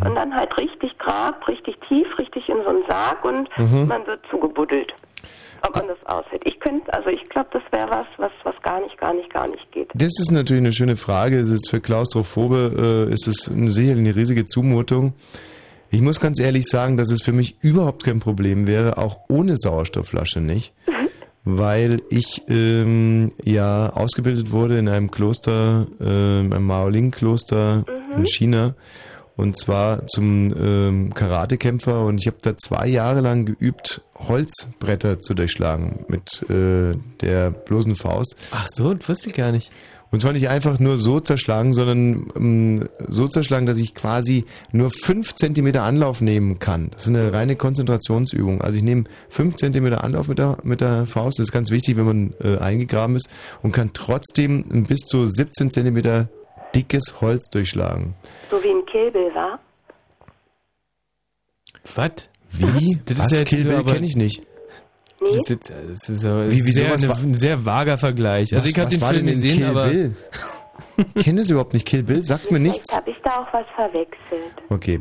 Mhm. 0.00 0.06
und 0.08 0.14
dann 0.16 0.34
halt 0.34 0.56
richtig 0.58 0.96
grab, 0.98 1.46
richtig 1.48 1.76
tief, 1.88 2.06
richtig 2.18 2.48
in 2.48 2.56
so 2.64 2.68
einen 2.70 2.84
Sarg 2.88 3.24
und 3.24 3.48
Mhm. 3.58 3.88
man 3.88 4.06
wird 4.06 4.20
zugebuddelt. 4.30 4.92
Ob 5.66 5.74
man 5.76 5.88
das 5.88 5.96
aushält. 6.04 6.42
Ich 6.44 6.60
könnte, 6.60 6.92
also 6.92 7.08
ich 7.08 7.26
glaube, 7.30 7.48
das 7.52 7.62
wäre 7.72 7.88
was, 7.88 8.06
was, 8.18 8.30
was 8.42 8.54
gar 8.62 8.80
nicht, 8.82 8.98
gar 8.98 9.14
nicht, 9.14 9.32
gar 9.32 9.46
nicht 9.48 9.72
geht. 9.72 9.88
Das 9.94 10.08
ist 10.20 10.30
natürlich 10.30 10.62
eine 10.62 10.72
schöne 10.72 10.96
Frage. 10.96 11.38
Es 11.38 11.48
ist 11.48 11.70
für 11.70 11.80
Klaustrophobe 11.80 13.06
äh, 13.08 13.12
ist 13.12 13.26
es 13.26 13.50
eine, 13.50 13.70
sicher 13.70 13.92
eine 13.92 14.14
riesige 14.14 14.44
Zumutung. 14.44 15.14
Ich 15.90 16.02
muss 16.02 16.20
ganz 16.20 16.38
ehrlich 16.40 16.66
sagen, 16.66 16.98
dass 16.98 17.10
es 17.10 17.22
für 17.22 17.32
mich 17.32 17.56
überhaupt 17.62 18.04
kein 18.04 18.20
Problem 18.20 18.66
wäre, 18.66 18.98
auch 18.98 19.20
ohne 19.28 19.56
Sauerstoffflasche 19.56 20.40
nicht. 20.40 20.74
weil 21.46 22.00
ich 22.08 22.42
ähm, 22.48 23.32
ja 23.42 23.90
ausgebildet 23.94 24.50
wurde 24.50 24.78
in 24.78 24.88
einem 24.88 25.10
Kloster, 25.10 25.86
äh, 26.00 26.04
einem 26.04 26.64
Maolin-Kloster 26.66 27.84
in 28.16 28.24
China. 28.26 28.74
Und 29.36 29.58
zwar 29.58 30.06
zum 30.06 30.54
ähm, 30.56 31.12
Karatekämpfer 31.12 32.04
und 32.04 32.20
ich 32.20 32.26
habe 32.28 32.36
da 32.40 32.56
zwei 32.56 32.86
Jahre 32.86 33.20
lang 33.20 33.46
geübt, 33.46 34.02
Holzbretter 34.16 35.18
zu 35.18 35.34
durchschlagen 35.34 36.04
mit 36.08 36.48
äh, 36.48 36.96
der 37.20 37.50
bloßen 37.50 37.96
Faust. 37.96 38.36
Ach 38.52 38.68
so, 38.68 38.94
das 38.94 39.08
wusste 39.08 39.30
ich 39.30 39.34
gar 39.34 39.50
nicht. 39.50 39.72
Und 40.14 40.20
zwar 40.20 40.32
nicht 40.32 40.48
einfach 40.48 40.78
nur 40.78 40.96
so 40.96 41.18
zerschlagen, 41.18 41.72
sondern 41.72 42.30
ähm, 42.36 42.88
so 43.08 43.26
zerschlagen, 43.26 43.66
dass 43.66 43.80
ich 43.80 43.96
quasi 43.96 44.44
nur 44.70 44.92
fünf 44.92 45.34
Zentimeter 45.34 45.82
Anlauf 45.82 46.20
nehmen 46.20 46.60
kann. 46.60 46.90
Das 46.92 47.02
ist 47.02 47.08
eine 47.08 47.32
reine 47.32 47.56
Konzentrationsübung. 47.56 48.60
Also 48.60 48.76
ich 48.76 48.84
nehme 48.84 49.04
fünf 49.28 49.56
Zentimeter 49.56 50.04
Anlauf 50.04 50.28
mit 50.28 50.38
der, 50.38 50.58
mit 50.62 50.80
der 50.80 51.06
Faust. 51.06 51.40
Das 51.40 51.48
ist 51.48 51.52
ganz 51.52 51.72
wichtig, 51.72 51.96
wenn 51.96 52.04
man 52.04 52.34
äh, 52.40 52.58
eingegraben 52.58 53.16
ist 53.16 53.28
und 53.62 53.72
kann 53.72 53.90
trotzdem 53.92 54.84
bis 54.86 55.00
zu 55.00 55.26
17 55.26 55.72
Zentimeter 55.72 56.28
dickes 56.74 57.20
Holz 57.20 57.48
durchschlagen. 57.50 58.14
So 58.50 58.62
wie 58.62 58.68
im 58.68 58.84
Kill 58.86 59.10
Bill, 59.10 59.34
war? 59.34 59.58
Was? 61.94 62.10
Wie? 62.50 62.98
Das 63.04 63.16
ist 63.18 63.24
Was? 63.24 63.30
ja 63.32 63.38
jetzt 63.40 63.48
Kill 63.48 63.64
nur 63.64 63.72
Bill 63.72 63.80
aber- 63.80 63.92
kenne 63.94 64.06
ich 64.06 64.16
nicht. 64.16 64.42
Das 65.20 65.30
ist, 65.30 65.48
jetzt, 65.50 65.70
das 65.70 66.08
ist 66.10 66.24
aber 66.26 66.50
Wie- 66.50 66.64
wie 66.66 66.70
sehr, 66.70 66.92
eine, 66.92 67.10
ein 67.10 67.36
sehr 67.36 67.64
vager 67.64 67.96
Vergleich. 67.96 68.52
Also 68.52 68.64
Was- 68.64 68.70
ich 68.70 68.78
habe 68.78 68.90
den 68.90 69.00
war 69.00 69.10
Film 69.14 69.26
denn 69.26 69.34
in 69.36 69.40
gesehen, 69.40 69.58
Kill 69.58 69.66
aber 69.68 69.88
Bill? 69.88 70.14
Kenne 71.22 71.40
es 71.40 71.50
überhaupt 71.50 71.72
nicht 71.72 71.86
Kill 71.86 72.02
Bill? 72.02 72.22
Sagt 72.22 72.50
mir 72.50 72.58
nichts. 72.58 72.90
Vielleicht 72.92 73.00
habe 73.00 73.10
ich 73.10 73.16
da 73.24 73.38
auch 73.40 73.52
was 73.52 73.66
verwechselt. 73.74 74.52
Okay. 74.68 75.00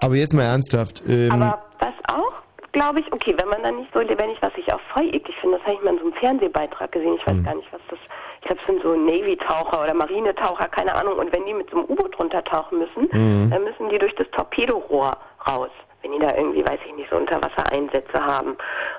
Aber 0.00 0.16
jetzt 0.16 0.34
mal 0.34 0.42
ernsthaft. 0.44 1.02
Ähm, 1.06 1.30
Aber 1.30 1.62
was 1.78 1.92
auch, 2.08 2.42
glaube 2.72 3.00
ich, 3.00 3.12
okay, 3.12 3.34
wenn 3.38 3.48
man 3.48 3.62
dann 3.62 3.76
nicht 3.76 3.90
so 3.92 4.00
lebendig, 4.00 4.38
was 4.40 4.52
ich 4.56 4.72
auch 4.72 4.80
voll 4.92 5.06
eklig 5.14 5.34
finde, 5.40 5.58
das 5.58 5.66
habe 5.66 5.74
ich 5.76 5.82
mal 5.84 5.92
in 5.92 5.98
so 5.98 6.04
einem 6.06 6.14
Fernsehbeitrag 6.14 6.90
gesehen, 6.92 7.14
ich 7.20 7.26
weiß 7.26 7.36
Hm. 7.36 7.44
gar 7.44 7.54
nicht, 7.54 7.68
was 7.72 7.80
das, 7.90 7.98
ich 8.02 8.08
glaube, 8.50 8.60
es 8.62 8.66
sind 8.66 8.82
so 8.82 8.94
Navy-Taucher 8.94 9.82
oder 9.82 9.94
Marinetaucher, 9.94 10.68
keine 10.68 10.94
Ahnung, 10.94 11.18
und 11.18 11.32
wenn 11.32 11.44
die 11.46 11.54
mit 11.54 11.70
so 11.70 11.76
einem 11.78 11.86
U-Boot 11.90 12.18
runtertauchen 12.18 12.78
müssen, 12.78 13.08
Mhm. 13.12 13.50
dann 13.50 13.64
müssen 13.64 13.88
die 13.88 13.98
durch 13.98 14.14
das 14.16 14.30
Torpedorohr 14.32 15.16
raus. 15.48 15.70
Wenn 16.02 16.12
die 16.12 16.18
da 16.18 16.34
irgendwie, 16.34 16.64
weiß 16.66 16.80
ich 16.86 16.94
nicht, 16.96 17.10
so 17.10 17.16
Unterwassereinsätze 17.16 18.24
haben. 18.24 18.56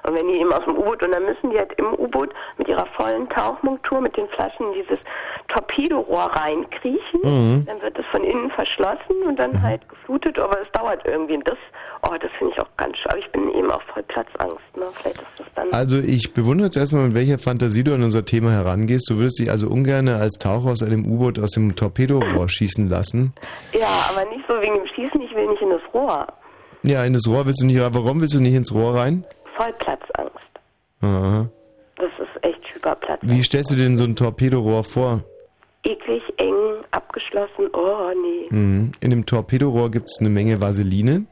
Und 0.07 0.15
wenn 0.15 0.28
die 0.28 0.40
eben 0.40 0.53
aus 0.53 0.64
dem 0.65 0.78
U-Boot, 0.78 1.02
und 1.02 1.11
dann 1.11 1.26
müssen 1.26 1.49
die 1.49 1.57
halt 1.57 1.73
im 1.80 1.94
U-Boot 1.95 2.30
mit 2.57 2.68
ihrer 2.68 2.86
vollen 2.95 3.28
Tauchmontur, 3.30 4.02
mit 4.02 4.15
den 4.15 4.28
Flaschen 4.30 4.68
in 4.68 4.73
dieses 4.73 4.99
Torpedorohr 5.48 6.26
reinkriechen. 6.36 7.19
Mhm. 7.23 7.65
Dann 7.65 7.82
wird 7.82 7.98
es 7.98 8.06
von 8.11 8.23
innen 8.23 8.52
verschlossen 8.52 9.23
und 9.26 9.38
dann 9.38 9.64
halt 9.64 9.88
geflutet, 9.90 10.38
aber 10.38 10.61
es 10.61 10.72
dauert 10.73 11.02
irgendwie. 11.06 11.36
Und 11.38 11.48
das, 11.48 11.57
oh, 12.03 12.15
das 12.19 12.32
finde 12.38 12.53
ich 12.53 12.61
auch 12.61 12.69
ganz 12.78 12.98
schön. 12.98 13.11
Aber 13.11 13.19
ich 13.19 13.32
bin 13.32 13.49
eben 13.53 13.72
auch 13.72 13.82
voll 13.94 14.03
Platzangst. 14.03 14.57
Ne? 14.76 14.86
Vielleicht 14.94 15.18
ist 15.18 15.28
das 15.38 15.53
dann. 15.53 15.72
Also 15.72 15.99
ich 15.99 16.34
bewundere 16.34 16.68
jetzt 16.68 16.78
erstmal, 16.78 17.06
mit 17.06 17.15
welcher 17.15 17.40
Fantasie 17.40 17.84
du 17.84 17.94
an 17.94 18.03
unser 18.03 18.26
Thema 18.26 18.52
herangehst. 18.52 19.10
Du 19.10 19.18
würdest 19.18 19.40
dich 19.40 19.49
also 19.49 19.68
ungern 19.68 20.07
als 20.07 20.38
Taucher 20.38 20.72
aus 20.72 20.84
einem 20.84 21.06
U-Boot 21.06 21.40
aus 21.40 21.52
dem 21.52 21.76
Torpedorohr 21.76 22.49
schießen 22.49 22.90
lassen. 22.90 23.34
ja, 23.73 23.88
aber 24.11 24.30
nicht 24.30 24.45
so 24.48 24.53
wegen 24.61 24.76
dem 24.76 24.88
Schießen, 24.88 25.22
ich 25.22 25.34
will 25.36 25.48
nicht 25.48 25.61
in 25.61 25.69
das 25.69 25.82
Rohr. 25.94 26.28
Ja, 26.84 27.03
in 27.03 27.14
das 27.14 27.28
Rohr 27.28 27.45
willst 27.45 27.61
du 27.61 27.65
nicht 27.65 27.80
rein. 27.80 27.94
Warum 27.94 28.22
willst 28.22 28.34
du 28.36 28.40
nicht 28.41 28.56
ins 28.56 28.73
Rohr 28.73 28.95
rein? 28.95 29.23
Voll 29.56 29.72
Platzangst. 29.80 30.36
Aha. 31.02 31.48
Das 31.98 32.10
ist 32.18 32.44
echt 32.44 32.76
Hyperplatz. 32.76 33.19
Wie 33.22 33.44
stellst 33.44 33.72
du 33.72 33.76
dir 33.76 33.84
denn 33.84 33.98
so 33.98 34.03
ein 34.03 34.15
Torpedorohr 34.15 34.84
vor? 34.84 35.22
Eklig, 35.84 36.22
eng, 36.38 36.53
abgeschlossen. 36.91 37.69
Oh, 37.73 38.10
nee. 38.22 38.48
Mhm. 38.56 38.91
In 38.99 39.10
dem 39.11 39.26
Torpedorohr 39.26 39.91
gibt 39.91 40.10
es 40.10 40.18
eine 40.19 40.30
Menge 40.30 40.61
Vaseline. 40.61 41.26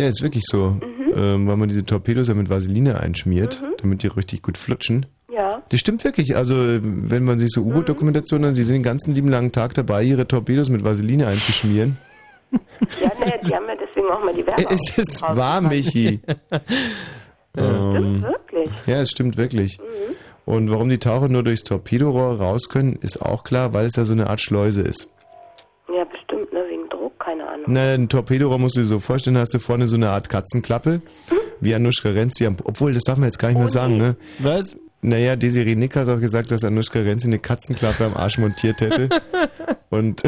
Ja, 0.00 0.08
ist 0.08 0.22
wirklich 0.22 0.44
so. 0.46 0.80
Ähm, 1.14 1.48
weil 1.48 1.56
man 1.56 1.68
diese 1.68 1.84
Torpedos 1.84 2.28
ja 2.28 2.34
mit 2.34 2.48
Vaseline 2.48 3.00
einschmiert, 3.00 3.62
damit 3.78 4.02
die 4.02 4.06
richtig 4.06 4.42
gut 4.42 4.56
flutschen. 4.56 5.06
Ja. 5.30 5.62
Das 5.68 5.80
stimmt 5.80 6.04
wirklich. 6.04 6.36
Also, 6.36 6.54
wenn 6.54 7.24
man 7.24 7.38
sich 7.38 7.50
so 7.50 7.62
U-Boot-Dokumentationen 7.62 8.50
an, 8.50 8.54
die 8.54 8.62
sind 8.62 8.74
den 8.74 8.82
ganzen 8.82 9.14
lieben 9.14 9.28
langen 9.28 9.52
Tag 9.52 9.74
dabei, 9.74 10.02
ihre 10.02 10.26
Torpedos 10.26 10.68
mit 10.68 10.84
Vaseline 10.84 11.26
einzuschmieren. 11.26 11.96
Ja, 13.00 13.08
ne, 13.24 13.40
die 13.46 13.54
haben 13.54 13.66
ja 13.68 13.76
deswegen 13.76 14.08
auch 14.08 14.24
mal 14.24 14.34
die 14.34 14.46
Werbung. 14.46 14.66
Es 14.70 14.98
ist 14.98 15.22
wahr, 15.22 15.60
Michi. 15.60 16.20
ähm, 17.56 18.22
wirklich. 18.22 18.70
ja, 18.86 19.00
es 19.00 19.10
stimmt 19.10 19.36
wirklich. 19.36 19.78
Und 20.46 20.70
warum 20.70 20.88
die 20.88 20.98
Taucher 20.98 21.28
nur 21.28 21.44
durchs 21.44 21.62
Torpedorohr 21.62 22.38
raus 22.38 22.68
können, 22.68 22.98
ist 23.00 23.22
auch 23.22 23.44
klar, 23.44 23.72
weil 23.72 23.86
es 23.86 23.96
ja 23.96 24.04
so 24.04 24.12
eine 24.12 24.28
Art 24.28 24.40
Schleuse 24.40 24.82
ist. 24.82 25.10
Ja, 25.94 26.04
bestimmt, 26.04 26.52
ne, 26.52 26.64
wegen 26.68 26.88
Druck, 26.88 27.18
keine 27.20 27.46
Ahnung. 27.66 27.74
Na, 27.74 27.94
ein 27.94 28.08
Torpedorohr 28.08 28.58
musst 28.58 28.76
du 28.76 28.80
dir 28.80 28.86
so 28.86 29.00
vorstellen, 29.00 29.38
hast 29.38 29.54
du 29.54 29.58
vorne 29.58 29.86
so 29.88 29.96
eine 29.96 30.10
Art 30.10 30.28
Katzenklappe, 30.28 31.00
wie 31.60 31.74
Anushka 31.74 32.10
Renzi 32.10 32.46
am, 32.46 32.56
obwohl, 32.64 32.94
das 32.94 33.02
darf 33.04 33.18
man 33.18 33.26
jetzt 33.28 33.38
gar 33.38 33.48
nicht 33.48 33.58
mehr 33.58 33.68
sagen, 33.68 33.96
ne? 33.96 34.16
Was? 34.38 34.76
Naja, 35.02 35.34
Desiree 35.36 35.76
Nick 35.76 35.96
hat 35.96 36.08
auch 36.08 36.20
gesagt, 36.20 36.50
dass 36.50 36.62
Anushka 36.64 36.98
Renzi 37.00 37.26
eine 37.28 37.38
Katzenklappe 37.38 38.04
am 38.04 38.16
Arsch 38.16 38.38
montiert 38.38 38.80
hätte. 38.80 39.08
Und, 39.90 40.22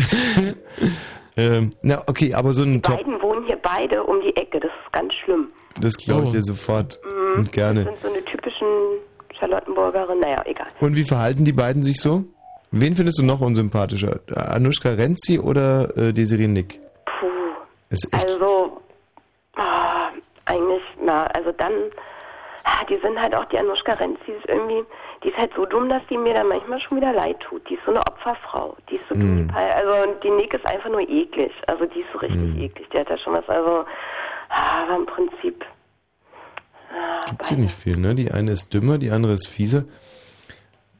ähm, 1.37 1.71
na, 1.83 2.03
okay, 2.07 2.35
aber 2.35 2.53
so 2.53 2.63
ein 2.63 2.75
Die 2.75 2.81
Top, 2.83 2.97
beiden 2.97 3.21
wohnen 3.23 3.45
hier 3.47 3.59
beide 3.63 4.03
um 4.03 4.21
die 4.21 4.35
Ecke, 4.37 4.61
das 4.61 4.71
ist 4.85 4.93
ganz 4.93 5.15
schlimm. 5.15 5.49
das 5.81 5.95
glaube 5.97 6.23
ich 6.25 6.29
Oh. 6.29 6.33
dir 6.33 6.43
sofort 6.43 7.01
Mhm. 7.05 7.39
und 7.41 7.53
gerne. 7.53 7.85
Das 7.85 7.95
sind 8.01 8.03
so 8.03 8.15
eine 8.17 8.25
typischen 8.25 8.67
Charlottenburgerin, 9.39 10.21
naja, 10.21 10.43
egal. 10.47 10.67
Und 10.81 10.97
wie 10.97 11.05
verhalten 11.05 11.45
die 11.45 11.53
beiden 11.53 11.83
sich 11.83 12.01
so? 12.01 12.25
Wen 12.71 12.97
findest 12.97 13.19
du 13.19 13.23
noch 13.23 13.41
unsympathischer? 13.43 14.21
Anushka 14.35 14.91
Renzi 14.91 15.39
oder 15.39 15.95
äh, 15.97 16.13
Desiree 16.15 16.49
Nick? 16.49 16.81
Also, 18.13 18.81
ah, 19.57 20.09
eigentlich, 20.47 20.83
na, 21.01 21.27
also 21.27 21.53
dann, 21.53 21.73
ah, 22.65 22.85
die 22.89 22.97
sind 22.97 23.21
halt 23.21 23.35
auch, 23.35 23.45
die 23.47 23.59
Anushka 23.59 23.93
Renzi 23.93 24.33
ist 24.33 24.49
irgendwie, 24.49 24.83
die 25.23 25.29
ist 25.29 25.37
halt 25.37 25.53
so 25.55 25.67
dumm, 25.67 25.89
dass 25.89 26.03
die 26.09 26.17
mir 26.19 26.35
dann 26.35 26.49
manchmal 26.49 26.81
schon 26.81 26.97
wieder 26.99 27.13
leid 27.13 27.39
tut. 27.41 27.69
Die 27.69 27.75
ist 27.75 27.85
so 27.85 27.91
eine 27.93 28.01
Opferfrau. 28.01 28.77
Die 28.91 28.97
ist 28.97 29.09
so 29.09 29.15
Hm. 29.15 29.49
dumm. 29.49 29.57
Also, 29.57 30.09
und 30.11 30.25
die 30.25 30.31
Nick 30.31 30.55
ist 30.55 30.67
einfach 30.67 30.91
nur 30.91 31.01
eklig. 31.09 31.53
Also, 31.67 31.85
die 31.87 32.01
ist 32.01 32.13
so 32.13 32.19
richtig 32.19 32.41
Hm. 32.41 32.61
eklig. 32.61 32.89
Die 32.91 32.99
hat 32.99 33.09
ja 33.11 33.19
schon 33.19 33.35
was, 33.35 33.49
also, 33.49 33.85
ah, 34.49 34.83
aber 34.85 34.97
im 34.97 35.07
Prinzip, 35.07 35.65
ah, 36.93 37.25
gibt's 37.29 37.49
hier 37.49 37.59
nicht 37.59 37.75
viel, 37.75 37.97
ne? 37.97 38.15
Die 38.15 38.31
eine 38.33 38.53
ist 38.53 38.73
dümmer, 38.75 38.99
die 38.99 39.11
andere 39.11 39.33
ist 39.35 39.49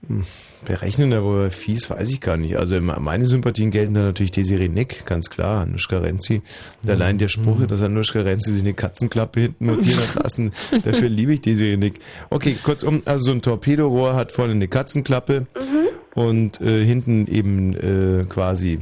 fieser. 0.03 0.09
Hm, 0.09 0.25
Berechnen 0.65 1.13
aber 1.13 1.51
fies, 1.51 1.91
weiß 1.91 2.09
ich 2.11 2.21
gar 2.21 2.37
nicht. 2.37 2.57
Also 2.57 2.81
meine 2.81 3.27
Sympathien 3.27 3.71
gelten 3.71 3.95
da 3.95 4.03
natürlich 4.03 4.31
Desiree 4.31 4.69
Nick, 4.69 5.07
ganz 5.07 5.29
klar, 5.29 5.63
Anushka 5.63 5.99
Renzi. 5.99 6.43
Und 6.83 6.91
allein 6.91 7.19
der 7.19 7.29
Spruch, 7.29 7.67
dass 7.67 7.83
Anushka 7.83 8.21
Renzi 8.21 8.53
sich 8.53 8.63
eine 8.63 8.75
Katzenklappe 8.75 9.41
hinten 9.41 9.67
notieren 9.67 10.01
hat 10.01 10.23
lassen, 10.23 10.53
dafür 10.85 11.09
liebe 11.09 11.33
ich 11.33 11.41
Desiree 11.43 11.77
Nick. 11.77 12.01
Okay, 12.31 12.57
kurzum, 12.63 13.03
also 13.05 13.25
so 13.25 13.33
ein 13.33 13.43
Torpedorohr 13.43 14.15
hat 14.15 14.33
vorne 14.33 14.53
eine 14.53 14.69
Katzenklappe 14.69 15.47
und 16.15 16.61
äh, 16.61 16.85
hinten 16.85 17.27
eben 17.27 17.75
äh, 17.75 18.25
quasi 18.25 18.81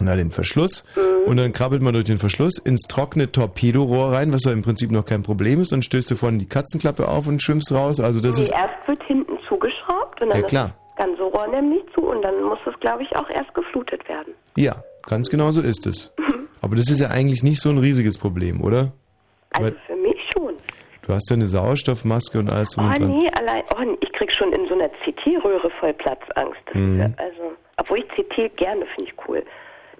na, 0.00 0.16
den 0.16 0.30
Verschluss. 0.30 0.84
Und 1.26 1.36
dann 1.36 1.52
krabbelt 1.52 1.82
man 1.82 1.94
durch 1.94 2.06
den 2.06 2.18
Verschluss 2.18 2.58
ins 2.58 2.82
trockene 2.88 3.30
Torpedorohr 3.30 4.12
rein, 4.12 4.32
was 4.32 4.42
ja 4.44 4.52
im 4.52 4.62
Prinzip 4.62 4.90
noch 4.90 5.04
kein 5.04 5.22
Problem 5.22 5.60
ist. 5.60 5.70
Dann 5.70 5.82
stößt 5.82 6.10
du 6.10 6.16
vorne 6.16 6.38
die 6.38 6.46
Katzenklappe 6.46 7.06
auf 7.06 7.28
und 7.28 7.40
schwimmst 7.40 7.70
raus. 7.70 8.00
Also 8.00 8.20
das 8.20 8.38
nee, 8.38 8.44
ist 8.44 8.52
erst 8.52 8.88
wird 8.88 9.02
hinten 9.04 9.31
zugeschraubt 9.62 10.22
und 10.22 10.30
dann 10.30 10.40
Ja, 10.40 10.46
klar. 10.46 10.66
ist 10.66 10.74
das 10.98 11.06
ganze 11.06 11.22
Rohr 11.22 11.46
nämlich 11.48 11.82
zu 11.94 12.00
und 12.02 12.22
dann 12.22 12.42
muss 12.42 12.58
es, 12.66 12.78
glaube 12.80 13.02
ich, 13.02 13.14
auch 13.16 13.28
erst 13.30 13.52
geflutet 13.54 14.06
werden. 14.08 14.34
Ja, 14.56 14.76
ganz 15.08 15.30
genau 15.30 15.50
so 15.50 15.60
ist 15.62 15.86
es. 15.86 16.12
Aber 16.60 16.76
das 16.76 16.88
ist 16.90 17.00
ja 17.00 17.08
eigentlich 17.08 17.42
nicht 17.42 17.60
so 17.60 17.70
ein 17.70 17.78
riesiges 17.78 18.18
Problem, 18.18 18.62
oder? 18.62 18.92
Also 19.52 19.64
Weil 19.70 19.76
für 19.86 19.96
mich 19.96 20.18
schon. 20.32 20.52
du 21.02 21.12
hast 21.12 21.28
ja 21.30 21.34
eine 21.34 21.46
Sauerstoffmaske 21.46 22.38
und 22.38 22.50
alles 22.50 22.70
drum 22.70 22.86
Oh 22.86 22.88
und 22.90 22.98
dran. 23.00 23.18
nee, 23.18 23.30
allein, 23.38 23.62
oh, 23.76 23.96
ich 24.00 24.12
krieg 24.12 24.32
schon 24.32 24.52
in 24.52 24.66
so 24.66 24.74
einer 24.74 24.88
CT-Röhre 24.88 25.70
voll 25.80 25.92
Platzangst. 25.94 26.60
Mhm. 26.74 27.00
ja, 27.00 27.04
also, 27.16 27.52
obwohl 27.78 27.98
ich 27.98 28.08
CT 28.08 28.56
gerne 28.56 28.84
finde 28.94 29.10
ich 29.10 29.14
cool. 29.28 29.42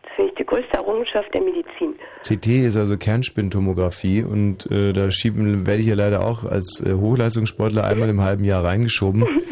Das 0.03 0.13
finde 0.17 0.31
ich 0.31 0.37
die 0.39 0.45
größte 0.47 0.73
Errungenschaft 0.75 1.33
der 1.35 1.41
Medizin. 1.41 1.95
CT 2.23 2.47
ist 2.67 2.77
also 2.77 2.97
Kernspintomographie 2.97 4.23
und 4.25 4.71
äh, 4.71 4.93
da 4.93 5.11
schieben 5.11 5.67
werde 5.67 5.81
ich 5.81 5.87
ja 5.89 5.95
leider 5.95 6.25
auch 6.27 6.45
als 6.45 6.81
äh, 6.85 6.93
Hochleistungssportler 6.95 7.85
einmal 7.85 8.09
im 8.09 8.21
halben 8.23 8.45
Jahr 8.45 8.63
reingeschoben. 8.65 9.27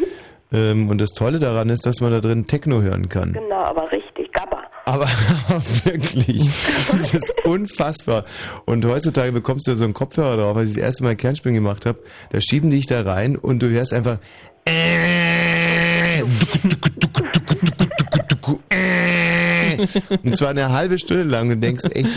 ähm, 0.52 0.88
und 0.88 1.00
das 1.00 1.10
Tolle 1.10 1.38
daran 1.38 1.68
ist, 1.68 1.86
dass 1.86 2.00
man 2.00 2.12
da 2.12 2.20
drin 2.20 2.46
Techno 2.46 2.82
hören 2.82 3.08
kann. 3.08 3.32
Genau, 3.32 3.60
aber 3.60 3.90
richtig, 3.92 4.32
Gabba. 4.32 4.62
Aber 4.84 5.06
wirklich, 5.84 6.48
das 6.90 7.14
ist 7.14 7.34
unfassbar. 7.44 8.24
Und 8.64 8.84
heutzutage 8.84 9.32
bekommst 9.32 9.68
du 9.68 9.76
so 9.76 9.84
einen 9.84 9.94
Kopfhörer 9.94 10.36
drauf, 10.36 10.56
als 10.56 10.70
ich 10.70 10.76
das 10.76 10.84
erste 10.84 11.04
Mal 11.04 11.16
Kernspin 11.16 11.54
gemacht 11.54 11.86
habe, 11.86 11.98
da 12.30 12.40
schieben 12.40 12.70
die 12.70 12.76
dich 12.76 12.86
da 12.86 13.02
rein 13.02 13.36
und 13.36 13.62
du 13.62 13.68
hörst 13.68 13.92
einfach 13.92 14.18
und 20.22 20.36
zwar 20.36 20.50
eine 20.50 20.70
halbe 20.70 20.98
Stunde 20.98 21.24
lang. 21.24 21.48
Du 21.48 21.56
denkst 21.56 21.84
echt. 21.92 22.10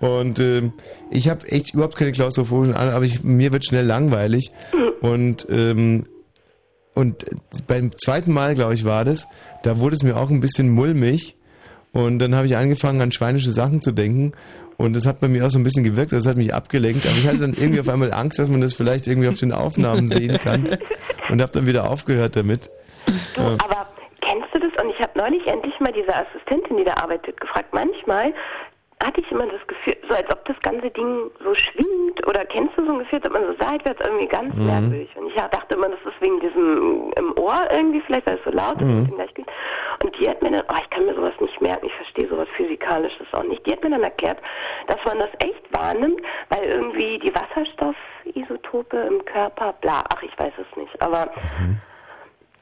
Und 0.00 0.40
ähm, 0.40 0.72
ich 1.10 1.28
habe 1.28 1.46
echt 1.48 1.74
überhaupt 1.74 1.96
keine 1.96 2.12
klaustrophobischen 2.12 2.74
Ahnung, 2.74 2.94
aber 2.94 3.04
ich, 3.04 3.22
mir 3.22 3.52
wird 3.52 3.64
schnell 3.64 3.86
langweilig. 3.86 4.50
Und 5.00 5.46
ähm, 5.50 6.06
und 6.94 7.24
beim 7.66 7.96
zweiten 7.98 8.32
Mal, 8.32 8.54
glaube 8.54 8.74
ich, 8.74 8.84
war 8.84 9.04
das, 9.04 9.26
da 9.62 9.78
wurde 9.78 9.96
es 9.96 10.02
mir 10.02 10.16
auch 10.16 10.30
ein 10.30 10.40
bisschen 10.40 10.70
mulmig. 10.70 11.36
Und 11.92 12.18
dann 12.18 12.34
habe 12.34 12.46
ich 12.46 12.56
angefangen, 12.56 13.00
an 13.00 13.12
schweinische 13.12 13.52
Sachen 13.52 13.80
zu 13.80 13.92
denken. 13.92 14.32
Und 14.76 14.94
das 14.94 15.06
hat 15.06 15.20
bei 15.20 15.28
mir 15.28 15.46
auch 15.46 15.50
so 15.50 15.58
ein 15.58 15.64
bisschen 15.64 15.84
gewirkt, 15.84 16.12
das 16.12 16.26
hat 16.26 16.36
mich 16.36 16.52
abgelenkt. 16.52 17.06
Aber 17.06 17.16
ich 17.16 17.26
hatte 17.26 17.38
dann 17.38 17.52
irgendwie 17.52 17.80
auf 17.80 17.88
einmal 17.88 18.12
Angst, 18.12 18.38
dass 18.38 18.48
man 18.48 18.60
das 18.60 18.74
vielleicht 18.74 19.06
irgendwie 19.06 19.28
auf 19.28 19.38
den 19.38 19.52
Aufnahmen 19.52 20.08
sehen 20.08 20.38
kann. 20.38 20.78
Und 21.28 21.40
habe 21.40 21.52
dann 21.52 21.66
wieder 21.66 21.88
aufgehört 21.88 22.36
damit. 22.36 22.70
Du, 23.36 23.42
aber 23.42 23.88
kennst 24.20 24.48
du 24.52 24.58
das? 24.58 24.82
Und 24.82 24.90
ich 24.90 24.98
habe 25.00 25.16
neulich 25.16 25.46
endlich 25.46 25.78
mal 25.78 25.92
diese 25.92 26.14
Assistentin, 26.14 26.76
die 26.76 26.84
da 26.84 26.94
arbeitet, 26.94 27.40
gefragt. 27.40 27.72
Manchmal 27.72 28.32
hatte 29.02 29.20
ich 29.20 29.30
immer 29.30 29.46
das 29.46 29.66
Gefühl, 29.66 29.96
so 30.08 30.14
als 30.16 30.30
ob 30.30 30.44
das 30.46 30.56
ganze 30.62 30.90
Ding 30.90 31.30
so 31.42 31.54
schwingt. 31.54 32.26
Oder 32.26 32.44
kennst 32.46 32.76
du 32.78 32.86
so 32.86 32.92
ein 32.92 32.98
Gefühl, 33.00 33.18
als 33.22 33.26
ob 33.26 33.32
man 33.32 33.46
so 33.46 33.54
seitwärts 33.64 34.00
irgendwie 34.04 34.28
ganz 34.28 34.54
Mhm. 34.54 34.66
merkwürdig. 34.66 35.10
Und 35.16 35.26
ich 35.28 35.34
dachte 35.34 35.74
immer, 35.74 35.88
das 35.90 35.98
ist 36.00 36.20
wegen 36.20 36.40
diesem 36.40 37.12
im 37.16 37.36
Ohr 37.38 37.68
irgendwie, 37.70 38.00
vielleicht 38.06 38.26
weil 38.26 38.38
es 38.38 38.44
so 38.44 38.50
laut 38.50 38.80
ist. 38.80 38.86
Mhm. 38.86 39.16
geht. 39.34 39.46
Und 40.02 40.18
die 40.18 40.28
hat 40.28 40.40
mir 40.42 40.50
dann, 40.50 40.62
oh, 40.68 40.74
ich 40.82 40.90
kann 40.90 41.06
mir 41.06 41.14
sowas 41.14 41.34
nicht 41.40 41.60
merken, 41.60 41.86
ich 41.86 41.94
verstehe 41.94 42.28
sowas 42.28 42.48
Physikalisches 42.56 43.26
auch 43.32 43.42
nicht. 43.44 43.64
Die 43.66 43.72
hat 43.72 43.82
mir 43.82 43.90
dann 43.90 44.02
erklärt, 44.02 44.38
dass 44.86 44.98
man 45.04 45.18
das 45.18 45.30
echt 45.40 45.62
wahrnimmt, 45.72 46.20
weil 46.50 46.64
irgendwie 46.64 47.18
die 47.18 47.32
Wasserstoffisotope 47.34 48.96
im 48.96 49.24
Körper, 49.24 49.72
bla, 49.80 50.02
ach, 50.14 50.22
ich 50.22 50.36
weiß 50.38 50.52
es 50.58 50.76
nicht. 50.76 51.00
Aber, 51.02 51.30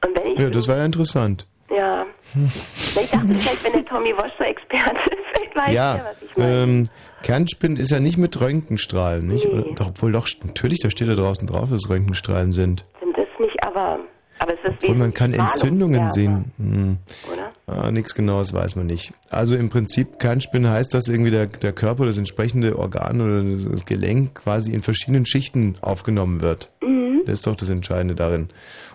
und 0.05 0.17
wenn 0.19 0.33
ich 0.33 0.39
Ja, 0.39 0.51
das 0.51 0.69
war 0.69 0.77
ja 0.79 0.85
interessant. 0.85 1.47
Ja. 1.75 2.07
Ich 2.35 3.11
dachte 3.11 3.27
vielleicht, 3.35 3.65
wenn 3.65 3.73
der 3.73 3.85
Tommy 3.85 4.13
Wosch 4.17 4.33
so 4.39 4.45
Experte 4.45 4.97
ist, 5.11 5.19
vielleicht 5.35 5.57
weiß 5.57 5.73
Ja, 5.73 5.95
er, 5.97 6.05
was 6.05 6.17
ich 6.23 6.37
meine. 6.37 6.63
ähm, 6.63 6.85
Kernspinnen 7.23 7.77
ist 7.77 7.91
ja 7.91 8.01
nicht 8.01 8.19
mit 8.19 8.41
Röntgenstrahlen, 8.41 9.27
nicht? 9.29 9.47
Oder, 9.47 9.63
doch, 9.75 9.89
obwohl 9.89 10.13
doch, 10.13 10.27
natürlich, 10.45 10.81
da 10.81 10.91
steht 10.91 11.09
da 11.09 11.15
draußen 11.15 11.47
drauf, 11.47 11.71
dass 11.71 11.85
es 11.85 11.91
Röntgenstrahlen 11.91 12.53
sind. 12.53 12.85
Sind 13.01 13.17
das 13.17 13.27
nicht, 13.39 13.63
aber, 13.65 14.01
aber 14.43 14.55
es 14.55 14.61
ist 14.65 14.83
Obwohl 14.83 14.97
man 14.97 15.15
kann 15.15 15.33
Entzündungen 15.33 16.11
sehen. 16.11 16.53
Hm. 16.59 16.99
Oder? 17.33 17.51
Ah, 17.67 17.91
nichts 17.91 18.15
Genaues 18.15 18.53
weiß 18.53 18.77
man 18.77 18.87
nicht. 18.87 19.13
Also 19.31 19.57
im 19.57 19.71
Prinzip 19.71 20.19
Kernspinne 20.19 20.71
heißt, 20.71 20.93
dass 20.93 21.09
irgendwie 21.09 21.31
der, 21.31 21.47
der 21.47 21.73
Körper, 21.73 22.07
das 22.07 22.19
entsprechende 22.19 22.79
Organ 22.79 23.21
oder 23.21 23.71
das 23.71 23.87
Gelenk 23.87 24.35
quasi 24.35 24.73
in 24.73 24.83
verschiedenen 24.83 25.27
Schichten 25.27 25.77
aufgenommen 25.81 26.41
wird. 26.41 26.71
Mhm. 26.83 27.23
Das 27.25 27.35
ist 27.35 27.47
doch 27.47 27.57
das 27.57 27.71
Entscheidende 27.71 28.15
darin. 28.15 28.49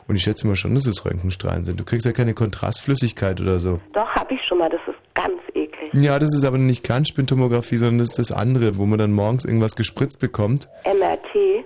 Und 0.08 0.16
ich 0.16 0.24
schätze 0.24 0.48
mal 0.48 0.56
schon, 0.56 0.76
dass 0.76 0.86
es 0.86 1.06
Röntgenstrahlen 1.06 1.66
sind. 1.66 1.80
Du 1.80 1.86
kriegst 1.86 2.06
ja 2.06 2.12
keine 2.12 2.34
Kontrastflüssigkeit 2.34 3.42
oder 3.42 3.60
so. 3.60 3.80
Doch, 3.94 4.08
habe 4.16 4.34
ich 4.34 4.44
schon 4.44 4.58
mal, 4.58 4.70
das 4.70 4.82
ist 4.88 5.00
ganz 5.14 5.40
eklig. 5.54 5.94
Ja, 5.94 6.20
das 6.20 6.34
ist 6.34 6.44
aber 6.44 6.58
nicht 6.58 6.84
Kernspintomographie, 6.84 7.78
sondern 7.78 8.00
das 8.00 8.10
ist 8.10 8.20
das 8.20 8.32
andere, 8.32 8.78
wo 8.78 8.86
man 8.86 9.00
dann 9.00 9.12
morgens 9.12 9.46
irgendwas 9.46 9.76
gespritzt 9.76 10.20
bekommt. 10.20 10.68
MRT? 10.86 11.66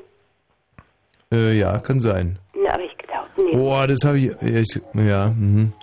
Äh, 1.33 1.57
ja, 1.57 1.77
kann 1.79 1.99
sein. 1.99 2.37
Na, 2.53 2.73
aber 2.73 2.83
ich 2.83 2.97
glaube, 2.97 3.27
nee. 3.45 3.55
Boah, 3.55 3.88
das 3.88 3.99
habe 4.05 4.18
ich, 4.18 4.31
ich. 4.41 4.81
Ja, 4.93 5.27
mhm. 5.30 5.73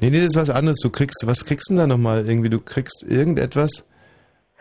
Nee, 0.00 0.10
nee, 0.10 0.18
das 0.18 0.28
ist 0.28 0.36
was 0.36 0.50
anderes. 0.50 0.78
Du 0.80 0.90
kriegst, 0.90 1.26
was 1.26 1.44
kriegst 1.44 1.70
du 1.70 1.74
denn 1.74 1.80
da 1.80 1.86
nochmal? 1.86 2.28
Irgendwie, 2.28 2.50
du 2.50 2.60
kriegst 2.60 3.04
irgendetwas. 3.08 3.86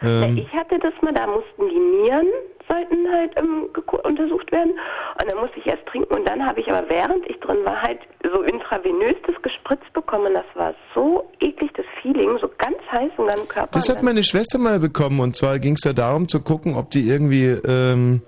Ähm, 0.02 0.38
Ich 0.38 0.54
hatte 0.54 0.80
das 0.80 0.94
mal, 1.02 1.14
da 1.14 1.28
mussten 1.28 1.70
die 1.70 1.80
Nieren, 1.80 2.28
sollten 2.70 3.10
halt 3.12 3.32
ähm, 3.38 3.70
untersucht 4.04 4.52
werden. 4.52 4.72
Und 5.20 5.32
dann 5.32 5.40
musste 5.40 5.60
ich 5.60 5.66
erst 5.66 5.86
trinken 5.88 6.14
und 6.14 6.28
dann 6.28 6.46
habe 6.46 6.60
ich 6.60 6.70
aber 6.70 6.88
während 6.90 7.28
ich 7.30 7.40
drin 7.40 7.58
war 7.64 7.82
halt 7.82 8.00
so 8.24 8.42
intravenös 8.42 9.16
das 9.26 9.42
gespritzt 9.42 9.92
bekommen. 9.94 10.34
Das 10.34 10.46
war 10.56 10.74
so 10.94 11.24
eklig, 11.40 11.72
das 11.76 11.86
Feeling, 12.02 12.30
so 12.40 12.50
ganz 12.58 12.78
heiß 12.92 13.12
im 13.18 13.28
ganzen 13.28 13.48
Körper. 13.48 13.70
Das 13.74 13.90
hat 13.90 14.04
meine 14.04 14.24
Schwester 14.24 14.60
mal 14.60 14.80
bekommen 14.80 15.20
und 15.20 15.36
zwar 15.36 15.60
ging 15.60 15.74
es 15.74 15.82
da 15.82 15.94
darum 15.94 16.28
zu 16.28 16.42
gucken, 16.42 16.76
ob 16.76 16.92
die 16.92 17.08
irgendwie, 17.10 17.46
ähm, 17.46 18.22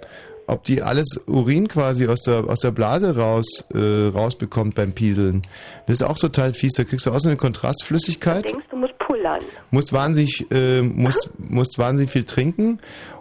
ob 0.49 0.63
die 0.63 0.81
alles 0.81 1.21
Urin 1.27 1.67
quasi 1.67 2.07
aus 2.07 2.23
der 2.23 2.45
aus 2.49 2.61
der 2.61 2.71
Blase 2.71 3.15
raus 3.15 3.65
äh, 3.73 4.07
rausbekommt 4.07 4.75
beim 4.75 4.93
Pieseln. 4.93 5.41
Das 5.87 5.97
ist 5.97 6.03
auch 6.03 6.17
total 6.17 6.53
fies. 6.53 6.73
Da 6.73 6.83
kriegst 6.83 7.05
du 7.05 7.11
auch 7.11 7.19
so 7.19 7.29
eine 7.29 7.37
Kontrastflüssigkeit, 7.37 8.45
dann 8.45 8.53
denkst 8.53 8.67
du, 8.69 8.77
musst 8.77 8.97
pullern. 8.99 9.41
musst 9.71 9.93
wahnsinnig 9.93 10.45
äh, 10.51 10.81
musst 10.81 11.29
musst 11.37 11.77
wahnsinnig 11.77 12.11
viel 12.11 12.23
trinken 12.23 12.79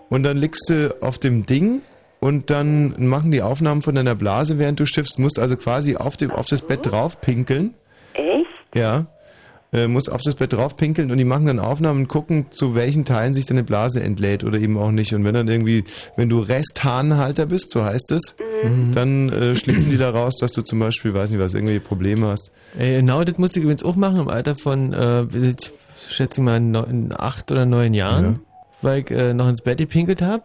und 0.09 0.23
dann 0.23 0.37
liegst 0.37 0.69
du 0.71 0.97
auf 1.03 1.19
dem 1.19 1.47
Ding 1.47 1.83
und 2.21 2.51
dann 2.51 2.95
machen 2.99 3.31
die 3.31 3.43
Aufnahmen 3.43 3.83
von 3.83 3.95
deiner 3.95 4.15
Blase, 4.15 4.59
während 4.59 4.81
du 4.81 4.87
stiftst. 4.87 5.19
Musst 5.19 5.39
also 5.39 5.57
quasi 5.57 5.97
auf 5.97 6.17
dem 6.17 6.31
auf 6.31 6.47
das 6.47 6.63
Bett 6.63 6.91
drauf 6.91 7.21
pinkeln. 7.21 7.75
Echt? 8.15 8.47
Ja. 8.75 9.07
Äh, 9.71 9.87
muss 9.87 10.09
auf 10.09 10.23
das 10.23 10.35
Bett 10.35 10.55
drauf 10.55 10.79
pinkeln 10.79 11.11
und 11.11 11.19
die 11.19 11.25
machen 11.25 11.45
dann 11.45 11.59
Aufnahmen 11.59 12.01
und 12.01 12.09
gucken, 12.09 12.47
zu 12.51 12.75
welchen 12.75 13.05
Teilen 13.05 13.35
sich 13.35 13.45
deine 13.45 13.65
Blase 13.65 14.03
entlädt 14.03 14.43
oder 14.43 14.59
eben 14.59 14.79
auch 14.79 14.91
nicht. 14.91 15.13
Und 15.13 15.25
wenn 15.25 15.35
dann 15.35 15.47
irgendwie, 15.49 15.85
wenn 16.17 16.31
du 16.31 16.41
Resthahnhalter 16.41 17.47
bist, 17.47 17.71
so 17.73 17.85
heißt 17.85 18.13
es, 18.13 18.35
Mhm. 18.65 18.93
dann 18.93 19.29
äh, 19.29 19.55
schließen 19.55 19.91
die 19.91 19.99
da 19.99 20.11
raus, 20.11 20.37
dass 20.41 20.53
du 20.53 20.63
zum 20.63 20.79
Beispiel, 20.79 21.13
weiß 21.15 21.31
nicht 21.31 21.39
was, 21.39 21.55
irgendwelche 21.55 21.81
Probleme 21.81 22.27
hast. 22.29 22.51
Ey, 22.79 22.97
genau, 22.97 23.23
das 23.25 23.39
musste 23.39 23.61
ich 23.61 23.65
übrigens 23.65 23.85
auch 23.85 23.95
machen 23.95 24.19
im 24.21 24.29
Alter 24.29 24.55
von, 24.55 24.93
äh, 24.93 25.25
ich 25.37 25.71
schätze 26.09 26.41
mal, 26.41 26.59
neun, 26.61 27.13
acht 27.17 27.53
oder 27.53 27.67
neun 27.67 27.93
Jahren, 27.95 28.41
weil 28.83 29.01
ich 29.01 29.11
äh, 29.11 29.35
noch 29.35 29.49
ins 29.49 29.61
Bett 29.61 29.79
gepinkelt 29.79 30.23
habe. 30.23 30.45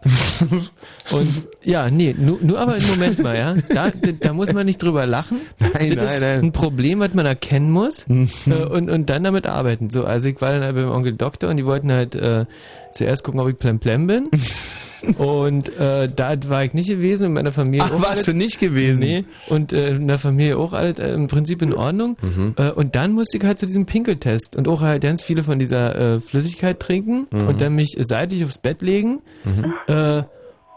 Und 1.10 1.28
ja, 1.62 1.90
nee, 1.90 2.14
nur, 2.18 2.38
nur 2.40 2.58
aber 2.58 2.76
im 2.76 2.86
Moment 2.88 3.22
mal, 3.22 3.36
ja. 3.36 3.54
Da, 3.68 3.90
da, 3.90 4.12
da 4.12 4.32
muss 4.32 4.52
man 4.52 4.66
nicht 4.66 4.82
drüber 4.82 5.06
lachen. 5.06 5.40
Nein, 5.58 5.96
das 5.96 6.04
nein, 6.04 6.14
ist 6.14 6.20
nein. 6.20 6.40
ein 6.40 6.52
Problem, 6.52 7.00
was 7.00 7.14
man 7.14 7.26
erkennen 7.26 7.70
muss 7.70 8.06
äh, 8.08 8.54
und, 8.54 8.90
und 8.90 9.08
dann 9.10 9.24
damit 9.24 9.46
arbeiten. 9.46 9.90
So, 9.90 10.04
also 10.04 10.28
ich 10.28 10.40
war 10.40 10.50
dann 10.50 10.62
halt 10.62 10.74
beim 10.74 10.90
Onkel 10.90 11.14
Doktor 11.14 11.50
und 11.50 11.56
die 11.56 11.66
wollten 11.66 11.92
halt 11.92 12.14
äh, 12.14 12.46
zuerst 12.92 13.24
gucken, 13.24 13.40
ob 13.40 13.48
ich 13.48 13.58
plemplem 13.58 14.06
bin. 14.06 14.30
Und 15.18 15.68
äh, 15.78 16.08
da 16.14 16.34
war 16.48 16.64
ich 16.64 16.72
nicht 16.74 16.88
gewesen, 16.88 17.26
in 17.26 17.32
meiner 17.34 17.52
Familie 17.52 17.86
Ach, 17.86 17.92
auch 17.94 18.00
warst 18.00 18.12
alles- 18.12 18.26
du 18.26 18.34
nicht 18.34 18.58
gewesen? 18.60 19.00
Nee, 19.00 19.24
und 19.48 19.72
äh, 19.72 19.90
in 19.96 20.08
der 20.08 20.18
Familie 20.18 20.56
auch 20.58 20.72
alles 20.72 20.98
äh, 20.98 21.12
im 21.12 21.26
Prinzip 21.26 21.62
in 21.62 21.72
Ordnung. 21.74 22.16
Mhm. 22.22 22.54
Äh, 22.56 22.70
und 22.72 22.94
dann 22.94 23.12
musste 23.12 23.38
ich 23.38 23.44
halt 23.44 23.58
zu 23.58 23.66
diesem 23.66 23.86
Pinkeltest 23.86 24.56
und 24.56 24.68
auch 24.68 24.80
halt 24.82 25.02
ganz 25.02 25.22
viele 25.22 25.42
von 25.42 25.58
dieser 25.58 25.94
äh, 26.16 26.20
Flüssigkeit 26.20 26.80
trinken 26.80 27.26
Mhm. 27.30 27.48
und 27.48 27.60
dann 27.60 27.74
mich 27.74 27.96
seitlich 28.00 28.44
aufs 28.44 28.58
Bett 28.58 28.82
legen. 28.82 29.20
Mhm. 29.44 29.74
Äh, 29.86 30.22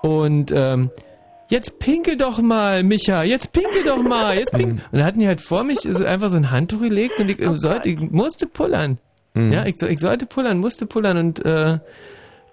und 0.02 0.52
ähm, 0.54 0.92
jetzt 1.50 1.80
pinkel 1.80 2.18
doch 2.18 2.42
mal, 2.42 2.84
Micha, 2.84 3.24
jetzt 3.24 3.52
pinkel 3.54 3.84
doch 3.84 4.02
mal, 4.04 4.38
jetzt 4.38 4.52
pinkel. 4.52 4.74
Mhm. 4.74 4.80
Und 4.92 5.00
dann 5.00 5.04
hatten 5.06 5.20
die 5.20 5.28
halt 5.28 5.42
vor 5.42 5.64
mich 5.64 5.80
so 5.80 6.04
einfach 6.06 6.30
so 6.30 6.38
ein 6.38 6.52
Handtuch 6.52 6.82
gelegt 6.82 7.20
und 7.20 7.30
ich, 7.30 7.40
äh, 7.40 7.58
sollte, 7.58 7.90
ich 7.90 8.00
musste 8.00 8.46
pullern. 8.48 8.98
Mhm. 9.34 9.52
Ja, 9.54 9.66
ich, 9.66 9.76
so- 9.80 9.88
ich 9.88 10.00
sollte 10.00 10.26
pullern, 10.26 10.60
musste 10.60 10.86
pullern 10.86 11.18
und 11.18 11.46
äh, 11.46 11.80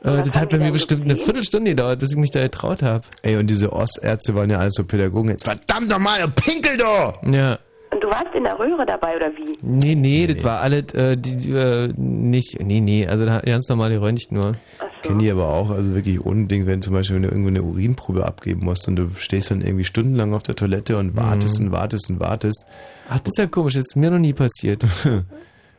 äh, 0.05 0.23
das 0.23 0.37
hat 0.37 0.51
bei 0.51 0.59
mir 0.59 0.71
bestimmt 0.73 1.05
eine 1.05 1.17
Viertelstunde 1.17 1.71
gedauert, 1.73 1.99
bis 2.01 2.11
ich 2.13 2.17
mich 2.17 2.31
da 2.31 2.43
getraut 2.43 2.83
habe. 2.83 3.03
Ey, 3.23 3.37
und 3.37 3.49
diese 3.49 3.73
Ostärzte 3.73 4.35
waren 4.35 4.51
ja 4.51 4.59
alles 4.59 4.75
so 4.75 4.85
Pädagogen. 4.85 5.31
Jetzt 5.31 5.45
verdammt 5.45 5.89
nochmal, 5.89 6.29
pinkel 6.29 6.77
doch! 6.77 7.21
Ja. 7.31 7.59
Und 7.91 8.03
du 8.03 8.09
warst 8.09 8.27
in 8.35 8.43
der 8.43 8.59
Röhre 8.59 8.85
dabei, 8.85 9.15
oder 9.15 9.31
wie? 9.37 9.57
Nee, 9.63 9.95
nee, 9.95 10.27
das 10.27 10.43
war 10.43 10.61
alles, 10.61 10.93
äh, 10.95 11.17
die, 11.17 11.37
die, 11.37 11.53
äh, 11.53 11.93
nicht, 11.97 12.59
nee, 12.61 12.81
nee, 12.81 13.07
also 13.07 13.25
ganz 13.25 13.69
normal 13.69 13.91
geröntgt 13.91 14.33
nur. 14.33 14.57
Kennen 15.03 15.21
die 15.21 15.31
aber 15.31 15.49
auch, 15.49 15.71
also 15.71 15.95
wirklich 15.95 16.25
ohne 16.27 16.47
Ding, 16.49 16.67
wenn 16.67 16.83
zum 16.83 16.93
Beispiel 16.93 17.15
wenn 17.17 17.23
du 17.23 17.29
irgendwo 17.29 17.51
eine 17.51 17.63
Urinprobe 17.63 18.27
abgeben 18.27 18.65
musst 18.65 18.89
und 18.89 18.97
du 18.97 19.11
stehst 19.17 19.53
dann 19.53 19.61
irgendwie 19.61 19.85
stundenlang 19.85 20.35
auf 20.35 20.43
der 20.43 20.57
Toilette 20.57 20.97
und 20.99 21.15
wartest 21.15 21.61
Mhm. 21.61 21.67
und 21.67 21.73
wartest 21.73 22.11
und 22.11 22.19
wartest. 22.19 22.67
Ach, 23.09 23.21
das 23.21 23.29
ist 23.29 23.39
ja 23.39 23.47
komisch, 23.47 23.75
das 23.75 23.83
ist 23.87 23.97
mir 23.97 24.11
noch 24.11 24.19
nie 24.19 24.33
passiert. 24.33 24.85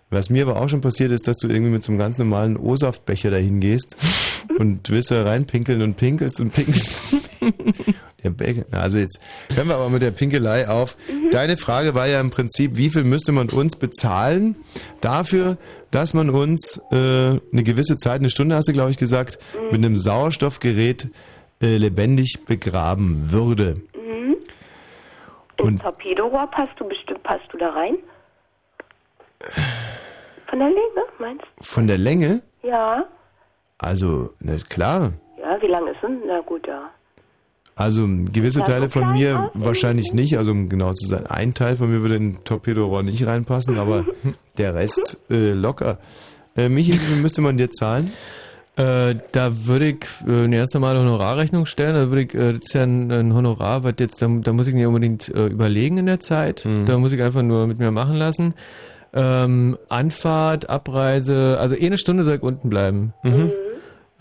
Was 0.10 0.30
mir 0.30 0.48
aber 0.48 0.62
auch 0.62 0.70
schon 0.70 0.82
passiert 0.82 1.12
ist, 1.12 1.28
dass 1.28 1.38
du 1.38 1.48
irgendwie 1.48 1.72
mit 1.72 1.84
so 1.84 1.92
einem 1.92 2.00
ganz 2.00 2.18
normalen 2.18 2.58
O-Saftbecher 2.58 3.32
dahin 3.32 3.60
gehst 3.60 3.98
und 4.60 4.90
willst 4.90 5.12
da 5.12 5.24
reinpinkeln 5.24 5.82
und 5.82 5.98
pinkelst 5.98 6.40
und 6.42 6.54
pinkelst. 6.54 7.02
Der 8.24 8.32
Becher, 8.32 8.66
also 8.72 8.98
jetzt 8.98 9.20
hören 9.54 9.68
wir 9.68 9.76
aber 9.76 9.90
mit 9.90 10.02
der 10.02 10.10
Pinkelei 10.10 10.68
auf. 10.68 10.98
Deine 11.32 11.58
Frage 11.58 11.94
war 11.94 12.08
ja 12.08 12.20
im 12.20 12.32
Prinzip, 12.32 12.76
wie 12.76 12.90
viel 12.90 13.04
müsste 13.04 13.32
man 13.32 13.50
uns 13.50 13.76
bezahlen 13.76 14.56
dafür, 15.00 15.58
dass 15.92 16.16
man 16.16 16.32
uns 16.32 16.82
äh, 16.92 16.96
eine 16.96 17.42
gewisse 17.52 18.00
Zeit, 18.00 18.22
eine 18.22 18.32
Stunde 18.32 18.56
hast 18.56 18.68
du 18.68 18.74
glaube 18.74 18.90
ich 18.90 18.98
gesagt, 18.98 19.38
mit 19.70 19.76
einem 19.76 19.96
Sauerstoffgerät 19.96 21.10
äh, 21.62 21.78
lebendig 21.78 22.46
begraben 22.48 23.32
würde. 23.32 23.82
Mhm. 23.96 24.36
Ins 25.64 25.82
Torpedorohr 25.82 26.48
passt 26.48 26.80
du 26.80 26.88
bestimmt, 26.88 27.22
passt 27.22 27.46
du 27.52 27.58
da 27.58 27.70
rein? 27.70 27.98
Von 30.48 30.60
der 30.60 30.70
Länge, 30.70 31.06
meinst 31.20 31.46
Von 31.62 31.88
der 31.88 31.98
Länge, 31.98 32.42
du? 32.62 32.70
Ja. 32.70 33.06
also, 33.78 34.32
na 34.40 34.56
klar, 34.70 35.14
Ja, 35.40 35.62
wie 35.62 35.68
lang 35.68 35.88
ist 35.88 36.02
denn? 36.02 36.22
Na 36.28 36.40
gut, 36.42 36.66
ja. 36.68 36.90
Also 37.78 38.08
gewisse 38.32 38.60
Ja, 38.60 38.66
so 38.66 38.72
Teile 38.72 38.90
von 38.90 39.14
mir 39.14 39.52
wahrscheinlich 39.54 40.14
nicht. 40.14 40.38
Also 40.38 40.52
um 40.52 40.70
genau 40.70 40.94
zu 40.94 41.08
sein, 41.08 41.28
ein 41.28 41.54
Teil 41.54 41.76
von 41.76 41.92
mir 41.92 42.02
würde 42.02 42.16
in 42.16 42.42
Torpedorohr 42.46 43.04
nicht 43.04 43.26
reinpassen, 43.28 43.78
aber 43.78 44.06
der 44.58 44.76
Rest 44.76 45.20
äh, 45.30 45.52
locker. 45.52 46.00
Äh, 46.56 46.70
Michi, 46.70 46.94
wie 46.94 46.98
viel 46.98 47.22
müsste 47.22 47.42
man 47.42 47.58
dir 47.58 47.70
zahlen? 47.72 48.14
Äh, 48.78 49.16
da 49.34 49.66
würde 49.68 49.88
ich 49.90 50.06
äh, 50.26 50.44
eine 50.46 50.56
erst 50.56 50.76
eine 50.76 50.86
Honorarrechnung 50.88 51.66
stellen. 51.66 51.96
Da 51.96 52.10
würde 52.10 52.22
ich, 52.24 52.34
äh, 52.34 52.54
das 52.54 52.60
ist 52.64 52.74
ja 52.74 52.84
ein, 52.84 53.12
ein 53.12 53.34
Honorar, 53.34 53.84
was 53.84 53.96
jetzt, 54.00 54.22
da, 54.22 54.28
da 54.28 54.54
muss 54.54 54.68
ich 54.68 54.74
nicht 54.74 54.86
unbedingt 54.86 55.28
äh, 55.30 55.48
überlegen 55.48 55.98
in 55.98 56.06
der 56.06 56.22
Zeit. 56.22 56.64
Mhm. 56.64 56.86
Da 56.86 56.98
muss 56.98 57.12
ich 57.12 57.22
einfach 57.22 57.42
nur 57.42 57.68
mit 57.68 57.80
mir 57.80 57.92
machen 57.92 58.16
lassen. 58.16 58.54
Ähm, 59.16 59.78
Anfahrt, 59.88 60.70
Abreise, 60.70 61.58
also 61.60 61.76
eh 61.76 61.86
eine 61.86 61.98
Stunde 61.98 62.24
soll 62.26 62.36
ich 62.36 62.44
unten 62.44 62.70
bleiben. 62.70 63.14
Mhm. 63.24 63.52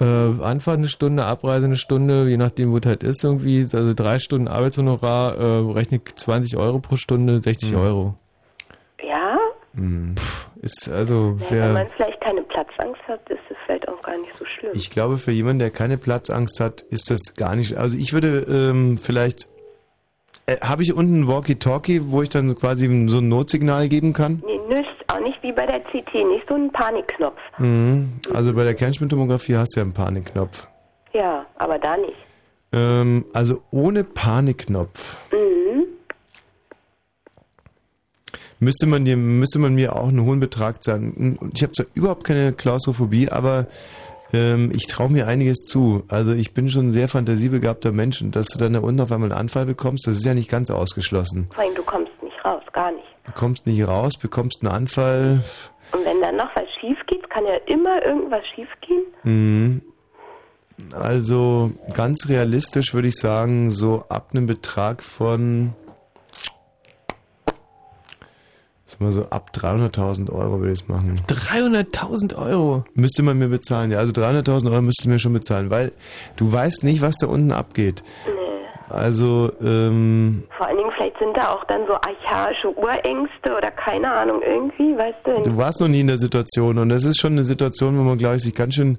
Äh, 0.01 0.05
Anfahrt 0.05 0.79
eine 0.79 0.89
Stunde, 0.89 1.25
Abreise 1.25 1.67
eine 1.67 1.77
Stunde, 1.77 2.29
je 2.29 2.37
nachdem, 2.37 2.73
wo 2.73 2.79
es 2.79 2.87
halt 2.87 3.03
ist 3.03 3.23
irgendwie. 3.25 3.63
Also 3.63 3.93
drei 3.95 4.19
Stunden 4.19 4.49
Arbeitshonorar, 4.49 5.37
äh, 5.37 5.73
rechne 5.73 6.01
ich 6.05 6.15
20 6.15 6.57
Euro 6.57 6.79
pro 6.79 6.97
Stunde, 6.97 7.43
60 7.43 7.73
Mhm. 7.73 7.79
Euro. 7.79 8.15
Ja? 9.03 9.37
Mhm. 9.73 10.15
Ist 10.63 10.89
also, 10.89 11.37
Wenn 11.49 11.59
wer, 11.59 11.73
man 11.73 11.87
vielleicht 11.97 12.21
keine 12.21 12.43
Platzangst 12.43 13.03
hat, 13.09 13.21
ist 13.29 13.39
es 13.51 13.57
vielleicht 13.67 13.89
auch 13.89 14.01
gar 14.03 14.17
nicht 14.19 14.37
so 14.39 14.45
schlimm. 14.45 14.71
Ich 14.75 14.91
glaube, 14.91 15.19
für 15.19 15.33
jemanden, 15.33 15.59
der 15.59 15.71
keine 15.71 15.99
Platzangst 15.99 16.61
hat, 16.61 16.83
ist 16.83 17.11
das 17.11 17.35
gar 17.37 17.55
nicht. 17.57 17.77
Also 17.77 17.99
ich 17.99 18.13
würde 18.13 18.47
ähm, 18.49 18.97
vielleicht. 18.97 19.49
Äh, 20.47 20.59
Habe 20.61 20.83
ich 20.83 20.93
unten 20.95 21.21
ein 21.23 21.27
Walkie-Talkie, 21.29 22.03
wo 22.11 22.23
ich 22.23 22.29
dann 22.29 22.49
so 22.49 22.55
quasi 22.55 22.87
so 23.09 23.19
ein 23.19 23.29
Notsignal 23.29 23.89
geben 23.89 24.13
kann? 24.13 24.43
Nee, 24.47 24.54
nicht 25.25 25.43
wie 25.43 25.53
bei 25.53 25.67
der 25.67 25.81
CT, 25.81 26.15
nicht 26.15 26.47
so 26.49 26.55
ein 26.55 26.71
Panikknopf. 26.71 27.39
Mhm. 27.59 28.13
Also 28.33 28.55
bei 28.55 28.63
der 28.65 28.75
Kernspintomographie 28.75 29.57
hast 29.57 29.75
du 29.75 29.81
ja 29.81 29.85
einen 29.85 29.93
Panikknopf. 29.93 30.69
Ja, 31.13 31.45
aber 31.57 31.79
da 31.79 31.97
nicht. 31.97 32.15
Ähm, 32.73 33.25
also 33.33 33.63
ohne 33.71 34.05
Panikknopf 34.05 35.17
Mhm. 35.33 35.85
müsste 38.61 38.87
man, 38.87 39.05
dir, 39.05 39.17
müsste 39.17 39.59
man 39.59 39.75
mir 39.75 39.97
auch 39.97 40.09
einen 40.09 40.25
hohen 40.25 40.41
Betrag 40.41 40.83
zahlen. 40.83 41.39
Ich 41.55 41.63
habe 41.63 41.73
zwar 41.73 41.87
überhaupt 41.95 42.25
keine 42.25 42.53
Klaustrophobie, 42.53 43.29
aber 43.31 43.67
ähm, 44.33 44.73
ich 44.75 44.87
traue 44.89 45.11
mir 45.11 45.29
einiges 45.29 45.59
zu. 45.67 46.05
Also 46.09 46.33
ich 46.33 46.55
bin 46.55 46.69
schon 46.69 46.89
ein 46.89 46.93
sehr 46.93 47.09
fantasiebegabter 47.09 47.93
Mensch 47.93 48.21
und 48.23 48.35
dass 48.35 48.49
du 48.49 48.59
dann 48.59 48.73
da 48.73 48.81
unten 48.81 49.01
auf 49.01 49.13
einmal 49.13 49.31
einen 49.31 49.39
Anfall 49.39 49.67
bekommst, 49.67 50.07
das 50.07 50.17
ist 50.17 50.25
ja 50.27 50.35
nicht 50.35 50.51
ganz 50.51 50.71
ausgeschlossen. 50.71 51.49
Vor 51.55 51.63
allem, 51.65 51.75
du 51.75 51.83
kommst 51.83 52.11
nicht 52.23 52.45
raus, 52.45 52.63
gar 52.73 52.91
nicht. 52.91 53.04
Du 53.27 53.33
kommst 53.33 53.67
nicht 53.67 53.87
raus, 53.87 54.15
bekommst 54.21 54.63
einen 54.63 54.73
Anfall. 54.73 55.43
Und 55.93 56.05
wenn 56.05 56.21
dann 56.21 56.37
noch 56.37 56.55
was 56.55 56.69
schief 56.81 56.99
geht, 57.07 57.29
kann 57.31 57.45
ja 57.45 57.57
immer 57.67 58.05
irgendwas 58.05 58.45
schief 58.55 58.69
gehen. 58.81 59.05
Mhm. 59.23 59.83
Also 60.93 61.71
ganz 61.95 62.29
realistisch 62.29 62.95
würde 62.95 63.09
ich 63.09 63.15
sagen, 63.15 63.71
so 63.71 64.05
ab 64.09 64.31
einem 64.33 64.47
Betrag 64.47 65.03
von, 65.05 65.73
sag 68.85 69.01
mal 69.01 69.13
so 69.13 69.29
ab 69.31 69.53
300.000 69.55 70.33
Euro 70.33 70.59
würde 70.59 70.73
ich 70.73 70.81
es 70.81 70.89
machen. 70.89 71.21
300.000 71.29 72.37
Euro. 72.37 72.85
Müsste 72.95 73.23
man 73.23 73.39
mir 73.39 73.49
bezahlen, 73.49 73.93
ja. 73.93 73.99
Also 73.99 74.13
300.000 74.13 74.71
Euro 74.71 74.83
müsstest 74.83 75.07
du 75.07 75.11
mir 75.11 75.19
schon 75.21 75.33
bezahlen, 75.33 75.71
weil 75.71 75.93
du 76.37 76.53
weißt 76.53 76.83
nicht, 76.83 77.01
was 77.01 77.19
da 77.19 77.29
unten 77.29 77.53
abgeht. 77.53 78.03
Also, 78.95 79.53
ähm, 79.63 80.45
Vor 80.57 80.67
allen 80.67 80.77
Dingen, 80.79 80.91
vielleicht 80.97 81.19
sind 81.19 81.37
da 81.37 81.51
auch 81.53 81.65
dann 81.65 81.83
so 81.87 81.95
archaische 81.95 82.69
Urängste 82.77 83.57
oder 83.57 83.71
keine 83.71 84.11
Ahnung, 84.11 84.41
irgendwie, 84.43 84.97
weißt 84.97 85.19
du? 85.27 85.43
du 85.51 85.57
warst 85.57 85.81
noch 85.81 85.89
nie 85.89 86.01
in 86.01 86.07
der 86.07 86.19
Situation 86.19 86.79
und 86.79 86.89
das 86.89 87.05
ist 87.05 87.21
schon 87.21 87.33
eine 87.33 87.45
Situation, 87.45 87.99
wo 87.99 88.03
man, 88.03 88.19
glaube 88.19 88.37
ich, 88.37 88.43
sich 88.43 88.55
ganz 88.55 88.75
schön... 88.75 88.99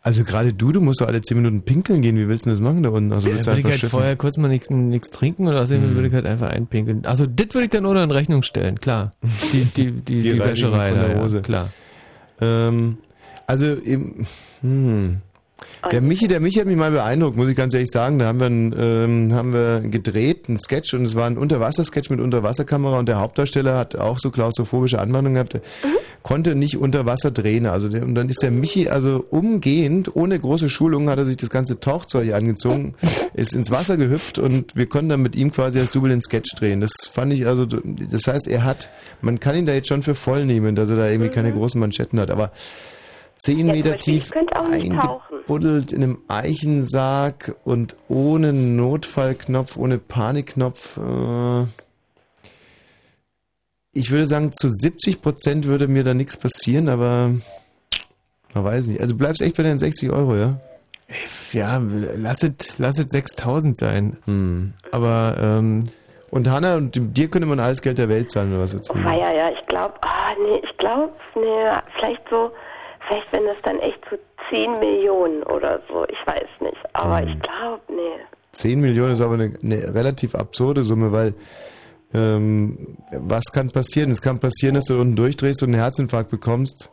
Also 0.00 0.22
gerade 0.22 0.52
du, 0.52 0.70
du 0.70 0.80
musst 0.80 1.00
doch 1.00 1.08
alle 1.08 1.20
10 1.20 1.36
Minuten 1.36 1.62
pinkeln 1.64 2.00
gehen. 2.00 2.16
Wie 2.16 2.28
willst 2.28 2.46
du 2.46 2.50
das 2.50 2.60
machen 2.60 2.84
da 2.84 2.90
unten? 2.90 3.12
Also 3.12 3.28
Ja, 3.28 3.34
willst 3.34 3.48
du 3.48 3.50
würde 3.50 3.60
ich 3.60 3.66
einfach 3.66 3.82
halt 3.82 3.90
vorher 3.90 4.16
kurz 4.16 4.36
mal 4.36 4.46
nichts 4.46 5.10
trinken 5.10 5.48
oder 5.48 5.60
außerdem 5.62 5.82
Hm. 5.82 5.94
würde 5.96 6.06
ich 6.06 6.14
halt 6.14 6.26
einfach 6.26 6.48
einpinkeln. 6.50 7.04
Also 7.06 7.26
das 7.26 7.48
würde 7.54 7.64
ich 7.64 7.70
dann 7.70 7.84
ohne 7.86 8.04
in 8.04 8.12
Rechnung 8.12 8.42
stellen, 8.44 8.78
klar. 8.78 9.10
Die, 9.52 9.64
die, 9.64 9.90
die, 9.90 10.00
die, 10.20 10.30
Reinigung 10.38 10.48
Wäscherei 10.48 10.88
von 10.90 10.98
da, 10.98 11.06
der 11.06 11.16
ja, 11.16 11.22
Hose. 11.22 11.42
klar. 11.42 11.68
Ähm, 12.40 12.98
also, 13.48 13.66
eben, 13.66 14.26
hm. 14.62 15.22
Der 15.90 16.02
Michi, 16.02 16.28
der 16.28 16.40
Michi 16.40 16.58
hat 16.58 16.66
mich 16.66 16.76
mal 16.76 16.90
beeindruckt, 16.90 17.36
muss 17.36 17.48
ich 17.48 17.56
ganz 17.56 17.72
ehrlich 17.72 17.90
sagen. 17.90 18.18
Da 18.18 18.26
haben 18.26 18.40
wir, 18.40 18.46
ein, 18.46 18.74
ähm, 18.78 19.34
haben 19.34 19.52
wir 19.52 19.80
gedreht, 19.80 20.48
einen 20.48 20.58
Sketch 20.58 20.92
und 20.94 21.04
es 21.04 21.14
war 21.14 21.26
ein 21.26 21.38
Unterwassersketch 21.38 22.10
mit 22.10 22.20
Unterwasserkamera 22.20 22.98
und 22.98 23.08
der 23.08 23.20
Hauptdarsteller 23.20 23.78
hat 23.78 23.96
auch 23.96 24.18
so 24.18 24.30
klaustrophobische 24.30 24.98
Anwandlungen 24.98 25.34
gehabt. 25.34 25.54
Der 25.54 25.62
konnte 26.22 26.56
nicht 26.56 26.76
unter 26.76 27.06
Wasser 27.06 27.30
drehen. 27.30 27.66
Also 27.66 27.88
der, 27.88 28.02
und 28.02 28.16
dann 28.16 28.28
ist 28.28 28.42
der 28.42 28.50
Michi 28.50 28.88
also 28.88 29.24
umgehend, 29.30 30.14
ohne 30.14 30.38
große 30.38 30.68
Schulung, 30.68 31.08
hat 31.08 31.18
er 31.18 31.24
sich 31.24 31.36
das 31.36 31.50
ganze 31.50 31.78
Tauchzeug 31.80 32.34
angezogen, 32.34 32.94
ist 33.34 33.54
ins 33.54 33.70
Wasser 33.70 33.96
gehüpft 33.96 34.38
und 34.38 34.74
wir 34.74 34.86
konnten 34.86 35.10
dann 35.10 35.22
mit 35.22 35.36
ihm 35.36 35.52
quasi 35.52 35.78
als 35.78 35.92
Double 35.92 36.10
den 36.10 36.20
Sketch 36.20 36.54
drehen. 36.56 36.80
Das 36.80 36.92
fand 37.12 37.32
ich 37.32 37.46
also, 37.46 37.64
das 37.64 38.26
heißt, 38.26 38.48
er 38.48 38.64
hat, 38.64 38.90
man 39.22 39.40
kann 39.40 39.56
ihn 39.56 39.66
da 39.66 39.72
jetzt 39.72 39.88
schon 39.88 40.02
für 40.02 40.16
voll 40.16 40.44
nehmen, 40.44 40.74
dass 40.74 40.90
er 40.90 40.96
da 40.96 41.08
irgendwie 41.08 41.30
keine 41.30 41.52
großen 41.52 41.80
Manschetten 41.80 42.18
hat, 42.18 42.30
aber 42.30 42.50
zehn 43.36 43.66
Ja, 43.68 43.72
Meter 43.74 43.98
tief 43.98 44.32
eingebuddelt 44.54 45.92
in 45.92 46.02
einem 46.02 46.18
Eichensarg 46.28 47.54
und 47.64 47.96
ohne 48.08 48.52
Notfallknopf, 48.52 49.76
ohne 49.76 49.98
Panikknopf. 49.98 50.96
Äh, 50.96 51.64
ich 53.92 54.10
würde 54.10 54.26
sagen, 54.26 54.52
zu 54.52 54.68
70 54.68 55.22
Prozent 55.22 55.66
würde 55.66 55.88
mir 55.88 56.04
da 56.04 56.12
nichts 56.14 56.36
passieren, 56.36 56.88
aber 56.88 57.32
man 58.54 58.64
weiß 58.64 58.86
nicht. 58.88 59.00
Also 59.00 59.12
du 59.14 59.18
bleibst 59.18 59.40
echt 59.42 59.56
bei 59.56 59.62
den 59.62 59.78
60 59.78 60.10
Euro, 60.10 60.36
ja? 60.36 60.60
Ja, 61.52 61.80
lass 61.80 62.42
es, 62.42 62.78
lass 62.78 62.98
es 62.98 63.06
6000 63.08 63.78
sein. 63.78 64.16
Hm. 64.26 64.72
Aber, 64.90 65.36
ähm, 65.40 65.84
Und 66.30 66.50
Hanna, 66.50 66.76
und 66.76 67.16
dir 67.16 67.28
könnte 67.28 67.46
man 67.46 67.60
alles 67.60 67.80
Geld 67.80 67.98
der 67.98 68.08
Welt 68.08 68.30
zahlen, 68.30 68.52
oder 68.52 68.62
was 68.64 68.72
jetzt? 68.72 68.90
Ah, 68.90 69.14
ja, 69.14 69.32
ja, 69.32 69.50
ich 69.50 69.64
glaube, 69.68 69.94
ah, 70.02 70.32
nee, 70.42 70.60
ich 70.68 70.76
glaube, 70.78 71.12
nee, 71.36 71.70
vielleicht 71.96 72.22
so, 72.28 72.50
vielleicht 73.06 73.32
wenn 73.32 73.44
das 73.46 73.56
dann 73.62 73.78
echt 73.80 74.00
so 74.10 74.16
10 74.50 74.78
Millionen 74.78 75.42
oder 75.44 75.80
so, 75.88 76.04
ich 76.08 76.26
weiß 76.26 76.48
nicht, 76.60 76.76
aber 76.92 77.20
Hm. 77.20 77.28
ich 77.28 77.40
glaube, 77.40 77.82
nee. 77.88 78.20
10 78.52 78.80
Millionen 78.80 79.12
ist 79.12 79.20
aber 79.20 79.34
eine, 79.34 79.52
eine 79.62 79.94
relativ 79.94 80.34
absurde 80.34 80.82
Summe, 80.82 81.12
weil 81.12 81.34
ähm, 82.14 82.96
was 83.12 83.44
kann 83.52 83.70
passieren? 83.70 84.10
Es 84.10 84.22
kann 84.22 84.38
passieren, 84.38 84.76
dass 84.76 84.84
du 84.84 84.98
unten 84.98 85.16
durchdrehst 85.16 85.62
und 85.62 85.70
einen 85.70 85.82
Herzinfarkt 85.82 86.30
bekommst. 86.30 86.90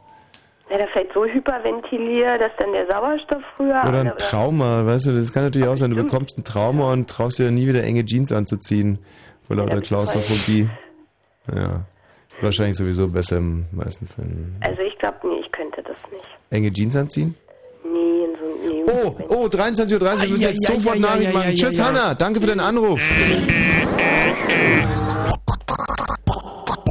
Ja, 0.69 0.79
da 0.79 0.87
vielleicht 0.91 1.13
so 1.13 1.23
hyperventiliert, 1.25 2.41
dass 2.41 2.51
dann 2.57 2.71
der 2.73 2.87
Sauerstoff 2.87 3.43
früher... 3.55 3.79
Oder 3.87 3.99
ein 4.01 4.13
Trauma, 4.17 4.85
weißt 4.85 5.05
du, 5.05 5.11
das 5.15 5.31
kann 5.31 5.43
natürlich 5.43 5.67
auch 5.67 5.75
sein, 5.75 5.91
du 5.91 5.97
bekommst 6.03 6.37
ein 6.37 6.43
Trauma 6.43 6.91
und 6.91 7.09
traust 7.09 7.37
dir 7.37 7.45
dann 7.45 7.53
nie 7.55 7.67
wieder 7.67 7.83
enge 7.83 8.03
Jeans 8.05 8.31
anzuziehen, 8.31 8.97
vor 9.45 9.55
lauter 9.55 9.81
Klaustrophobie. 9.81 10.69
Ja, 11.53 11.81
wahrscheinlich 12.41 12.77
sowieso 12.77 13.07
besser 13.07 13.37
im 13.37 13.65
meisten 13.71 14.07
Fällen. 14.07 14.55
Also 14.61 14.81
ich 14.81 14.97
glaube, 14.97 15.17
nee, 15.23 15.41
ich 15.45 15.51
könnte 15.51 15.72
das 16.01 16.11
nicht. 16.11 16.23
Enge 16.49 16.71
Jeans 16.73 16.95
anziehen? 16.95 17.35
Nee, 17.83 17.99
in 18.25 18.31
so 18.39 18.91
nee, 18.91 19.03
Oh, 19.05 19.15
oh, 19.29 19.45
23.30 19.47 19.93
Uhr, 19.93 20.01
wir 20.01 20.29
müssen 20.29 20.41
jetzt 20.41 20.67
ja, 20.69 20.75
sofort 20.75 20.95
ja, 20.95 21.01
machen. 21.01 21.23
ja, 21.33 21.53
Tschüss, 21.53 21.77
ja. 21.77 21.85
Hanna, 21.85 22.13
danke 22.13 22.41
für 22.41 22.47
den 22.47 22.59
Anruf. 22.59 23.01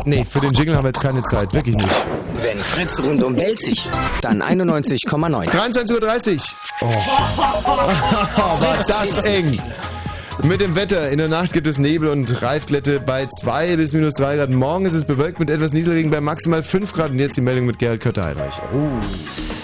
Nee, 0.05 0.25
für 0.29 0.41
den 0.41 0.53
Jingle 0.53 0.75
haben 0.75 0.83
wir 0.83 0.89
jetzt 0.89 1.01
keine 1.01 1.23
Zeit, 1.23 1.55
wirklich 1.55 1.77
nicht. 1.77 2.05
Wenn 2.43 2.59
Fritz 2.59 3.01
rundum 3.01 3.37
belzig, 3.37 3.89
dann 4.21 4.43
91,9. 4.43 5.49
23.30 5.49 6.41
Uhr. 6.81 6.89
Oh, 8.37 8.61
war 8.61 8.85
das 8.89 9.19
eng. 9.19 9.63
Mit 10.45 10.61
dem 10.61 10.75
Wetter. 10.75 11.09
In 11.11 11.19
der 11.19 11.29
Nacht 11.29 11.53
gibt 11.53 11.67
es 11.69 11.79
Nebel 11.79 12.09
und 12.09 12.43
Reifglätte 12.43 12.99
bei 12.99 13.27
2 13.27 13.77
bis 13.77 13.95
minus 13.95 14.15
2 14.15 14.37
Grad. 14.37 14.51
Morgen 14.51 14.87
ist 14.87 14.95
es 14.95 15.05
bewölkt 15.05 15.39
mit 15.39 15.49
etwas 15.49 15.73
Nieselregen 15.73 16.11
bei 16.11 16.21
maximal 16.21 16.63
5 16.63 16.93
Grad. 16.93 17.13
Und 17.13 17.21
jetzt 17.21 17.37
die 17.37 17.41
Meldung 17.41 17.67
mit 17.67 17.79
Gerhard 17.79 18.01
Kötter-Heinrich. 18.01 18.61
Oh. 18.75 19.62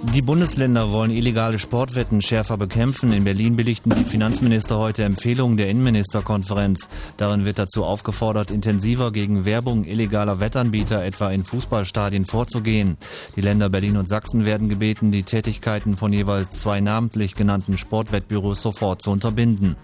Die 0.00 0.22
Bundesländer 0.22 0.92
wollen 0.92 1.10
illegale 1.10 1.58
Sportwetten 1.58 2.22
schärfer 2.22 2.56
bekämpfen. 2.56 3.12
In 3.12 3.24
Berlin 3.24 3.56
billigten 3.56 3.90
die 3.90 4.04
Finanzminister 4.04 4.78
heute 4.78 5.02
Empfehlungen 5.02 5.56
der 5.56 5.68
Innenministerkonferenz. 5.70 6.88
Darin 7.16 7.44
wird 7.44 7.58
dazu 7.58 7.84
aufgefordert, 7.84 8.52
intensiver 8.52 9.10
gegen 9.10 9.44
Werbung 9.44 9.84
illegaler 9.84 10.38
Wettanbieter 10.38 11.04
etwa 11.04 11.30
in 11.30 11.44
Fußballstadien 11.44 12.26
vorzugehen. 12.26 12.96
Die 13.34 13.40
Länder 13.40 13.70
Berlin 13.70 13.96
und 13.96 14.08
Sachsen 14.08 14.44
werden 14.44 14.68
gebeten, 14.68 15.10
die 15.10 15.24
Tätigkeiten 15.24 15.96
von 15.96 16.12
jeweils 16.12 16.50
zwei 16.50 16.80
namentlich 16.80 17.34
genannten 17.34 17.76
Sportwettbüros 17.76 18.62
sofort 18.62 19.02
zu 19.02 19.10
unterbinden. 19.10 19.74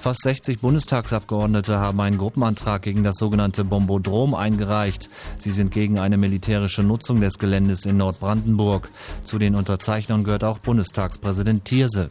Fast 0.00 0.22
60 0.22 0.60
Bundestagsabgeordnete 0.60 1.80
haben 1.80 2.00
einen 2.00 2.18
Gruppenantrag 2.18 2.82
gegen 2.82 3.02
das 3.02 3.16
sogenannte 3.16 3.64
Bombodrom 3.64 4.34
eingereicht. 4.34 5.10
Sie 5.38 5.50
sind 5.50 5.72
gegen 5.72 5.98
eine 5.98 6.16
militärische 6.16 6.82
Nutzung 6.82 7.20
des 7.20 7.38
Geländes 7.38 7.84
in 7.84 7.96
Nordbrandenburg. 7.96 8.88
Zu 9.24 9.38
den 9.38 9.56
Unterzeichnern 9.56 10.22
gehört 10.22 10.44
auch 10.44 10.58
Bundestagspräsident 10.58 11.64
Thierse. 11.64 12.08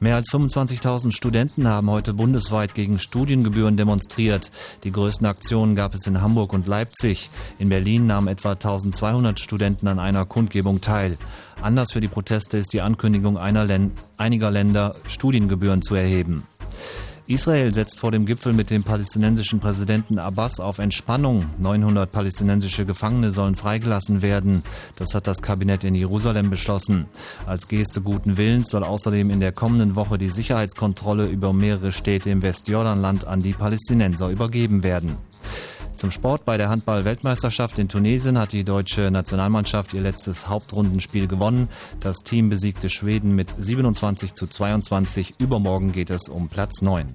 Mehr 0.00 0.14
als 0.14 0.28
25.000 0.28 1.12
Studenten 1.12 1.66
haben 1.66 1.90
heute 1.90 2.14
bundesweit 2.14 2.74
gegen 2.74 3.00
Studiengebühren 3.00 3.76
demonstriert. 3.76 4.52
Die 4.84 4.92
größten 4.92 5.26
Aktionen 5.26 5.74
gab 5.74 5.94
es 5.94 6.06
in 6.06 6.20
Hamburg 6.20 6.52
und 6.52 6.68
Leipzig. 6.68 7.30
In 7.58 7.68
Berlin 7.68 8.06
nahmen 8.06 8.28
etwa 8.28 8.52
1200 8.52 9.40
Studenten 9.40 9.88
an 9.88 9.98
einer 9.98 10.24
Kundgebung 10.24 10.80
teil. 10.80 11.18
Anlass 11.60 11.92
für 11.92 12.00
die 12.00 12.08
Proteste 12.08 12.56
ist 12.56 12.72
die 12.72 12.80
Ankündigung 12.80 13.36
Län 13.36 13.92
einiger 14.16 14.50
Länder, 14.50 14.94
Studiengebühren 15.08 15.82
zu 15.82 15.96
erheben. 15.96 16.44
Israel 17.26 17.74
setzt 17.74 17.98
vor 17.98 18.10
dem 18.10 18.24
Gipfel 18.24 18.54
mit 18.54 18.70
dem 18.70 18.84
palästinensischen 18.84 19.60
Präsidenten 19.60 20.18
Abbas 20.18 20.60
auf 20.60 20.78
Entspannung. 20.78 21.44
900 21.58 22.10
palästinensische 22.10 22.86
Gefangene 22.86 23.32
sollen 23.32 23.54
freigelassen 23.54 24.22
werden. 24.22 24.62
Das 24.96 25.14
hat 25.14 25.26
das 25.26 25.42
Kabinett 25.42 25.84
in 25.84 25.94
Jerusalem 25.94 26.48
beschlossen. 26.48 27.04
Als 27.46 27.68
Geste 27.68 28.00
guten 28.00 28.38
Willens 28.38 28.70
soll 28.70 28.82
außerdem 28.82 29.28
in 29.28 29.40
der 29.40 29.52
kommenden 29.52 29.94
Woche 29.94 30.16
die 30.16 30.30
Sicherheitskontrolle 30.30 31.26
über 31.26 31.52
mehrere 31.52 31.92
Städte 31.92 32.30
im 32.30 32.40
Westjordanland 32.42 33.26
an 33.26 33.40
die 33.40 33.52
Palästinenser 33.52 34.30
übergeben 34.30 34.82
werden. 34.82 35.18
Zum 35.98 36.12
Sport 36.12 36.44
bei 36.44 36.56
der 36.56 36.68
Handball-Weltmeisterschaft 36.68 37.76
in 37.80 37.88
Tunesien 37.88 38.38
hat 38.38 38.52
die 38.52 38.62
deutsche 38.62 39.10
Nationalmannschaft 39.10 39.92
ihr 39.94 40.00
letztes 40.00 40.46
Hauptrundenspiel 40.46 41.26
gewonnen. 41.26 41.68
Das 41.98 42.18
Team 42.18 42.50
besiegte 42.50 42.88
Schweden 42.88 43.34
mit 43.34 43.52
27 43.58 44.32
zu 44.34 44.46
22. 44.46 45.40
Übermorgen 45.40 45.90
geht 45.90 46.10
es 46.10 46.28
um 46.28 46.46
Platz 46.46 46.82
9. 46.82 47.08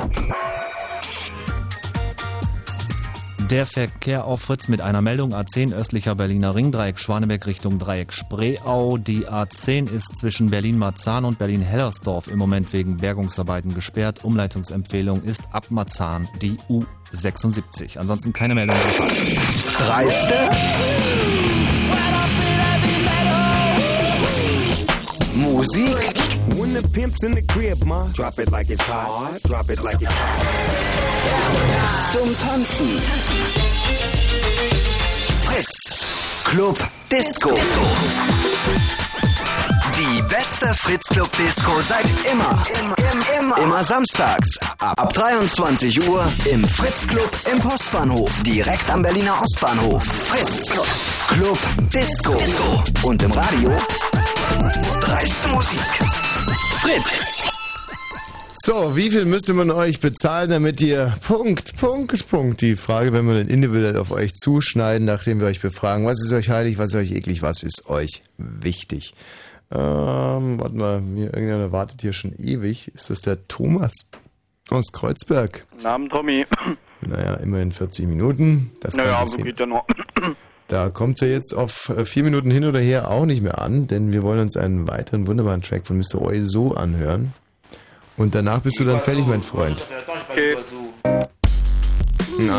Der 3.49 3.65
Verkehr 3.65 4.25
auf 4.25 4.41
Fritz 4.41 4.67
mit 4.67 4.81
einer 4.81 5.01
Meldung 5.01 5.33
A10 5.33 5.73
östlicher 5.73 6.15
Berliner 6.15 6.55
Ringdreieck 6.55 6.97
Schwaneberg 6.97 7.45
Richtung 7.45 7.77
Dreieck 7.77 8.13
Spreeau. 8.13 8.97
Die 8.97 9.27
A10 9.27 9.91
ist 9.91 10.17
zwischen 10.17 10.49
Berlin-Marzahn 10.49 11.25
und 11.25 11.37
Berlin-Hellersdorf 11.39 12.27
im 12.27 12.39
Moment 12.39 12.71
wegen 12.73 12.97
Bergungsarbeiten 12.97 13.75
gesperrt. 13.75 14.23
Umleitungsempfehlung 14.23 15.23
ist 15.23 15.41
ab 15.51 15.65
Marzahn 15.69 16.27
die 16.41 16.57
U76. 16.69 17.97
Ansonsten 17.97 18.33
keine 18.33 18.55
Meldung. 18.55 18.77
Dreiste? 19.77 20.35
Musik? 25.35 26.22
When 26.57 26.73
the 26.73 26.87
pimp's 26.93 27.23
in 27.23 27.33
the 27.33 27.41
crib, 27.41 27.83
ma, 27.85 28.07
drop 28.13 28.37
it 28.39 28.51
like 28.51 28.69
it's 28.69 28.81
hot. 28.81 29.41
Drop 29.43 29.69
it 29.69 29.81
like 29.81 30.01
it's 30.01 30.11
hot. 30.11 30.93
Zum 32.13 32.35
Tanzen. 32.35 32.87
Fritz. 35.41 36.43
Club 36.43 36.77
Disco. 37.09 37.55
Die 39.97 40.21
beste 40.23 40.73
Fritz 40.73 41.07
Club 41.09 41.29
Disco 41.37 41.81
seit 41.81 42.07
immer. 42.31 42.63
Immer, 42.79 42.95
immer. 43.39 43.57
Immer 43.57 43.83
samstags. 43.83 44.59
Ab 44.79 45.13
23 45.13 46.09
Uhr 46.09 46.25
im 46.51 46.63
Fritz 46.63 47.07
Club 47.07 47.31
im 47.51 47.59
Postbahnhof. 47.59 48.43
Direkt 48.43 48.89
am 48.89 49.01
Berliner 49.01 49.41
Ostbahnhof. 49.41 50.03
Fritz 50.03 51.27
Club 51.29 51.57
Disco. 51.91 52.37
Und 53.03 53.23
im 53.23 53.31
Radio 53.31 53.71
dreiste 54.99 55.49
Musik. 55.49 56.12
Fritz. 56.71 57.25
So, 58.65 58.95
wie 58.95 59.09
viel 59.11 59.25
müsste 59.25 59.53
man 59.53 59.71
euch 59.71 59.99
bezahlen, 59.99 60.49
damit 60.49 60.81
ihr 60.81 61.13
Punkt, 61.25 61.75
Punkt, 61.77 62.29
Punkt. 62.29 62.61
Die 62.61 62.75
Frage, 62.75 63.11
wenn 63.11 63.25
wir 63.25 63.35
dann 63.35 63.47
individuell 63.47 63.97
auf 63.97 64.11
euch 64.11 64.33
zuschneiden, 64.35 65.05
nachdem 65.05 65.39
wir 65.39 65.47
euch 65.47 65.59
befragen, 65.59 66.05
was 66.05 66.23
ist 66.23 66.31
euch 66.31 66.49
heilig, 66.49 66.77
was 66.77 66.93
ist 66.93 66.95
euch 66.95 67.11
eklig, 67.11 67.41
was 67.41 67.63
ist 67.63 67.89
euch 67.89 68.23
wichtig. 68.37 69.13
Ähm, 69.71 70.59
warte 70.59 70.75
mal, 70.75 71.01
mir 71.01 71.33
irgendeiner 71.33 71.71
wartet 71.71 72.01
hier 72.01 72.13
schon 72.13 72.33
ewig. 72.37 72.89
Ist 72.93 73.09
das 73.09 73.21
der 73.21 73.47
Thomas 73.47 73.93
aus 74.69 74.91
Kreuzberg? 74.91 75.65
Guten 75.71 75.85
Abend, 75.85 76.11
Tommy. 76.11 76.45
Naja, 77.01 77.33
immerhin 77.35 77.71
40 77.71 78.07
Minuten. 78.07 78.71
Das 78.79 78.95
naja, 78.95 79.25
so 79.25 79.37
geht 79.37 79.59
ja 79.59 79.65
noch. 79.65 79.85
Da 80.73 80.89
kommt 80.89 81.21
ja 81.21 81.27
jetzt 81.27 81.53
auf 81.53 81.89
äh, 81.89 82.03
vier 82.03 82.23
Minuten 82.23 82.49
hin 82.49 82.65
oder 82.65 82.79
her 82.79 83.11
auch 83.11 83.27
nicht 83.27 83.43
mehr 83.43 83.61
an, 83.61 83.85
denn 83.85 84.11
wir 84.11 84.23
wollen 84.23 84.39
uns 84.39 84.57
einen 84.57 84.87
weiteren 84.87 85.27
wunderbaren 85.27 85.61
Track 85.61 85.85
von 85.85 85.99
Mr. 85.99 86.19
Oi 86.19 86.41
so 86.41 86.73
anhören. 86.73 87.31
Und 88.17 88.33
danach 88.33 88.61
bist 88.61 88.79
du 88.79 88.83
dann 88.83 88.99
fertig, 88.99 89.27
mein 89.27 89.43
Freund. 89.43 89.85
Okay. 90.31 90.57
Ich 92.39 92.49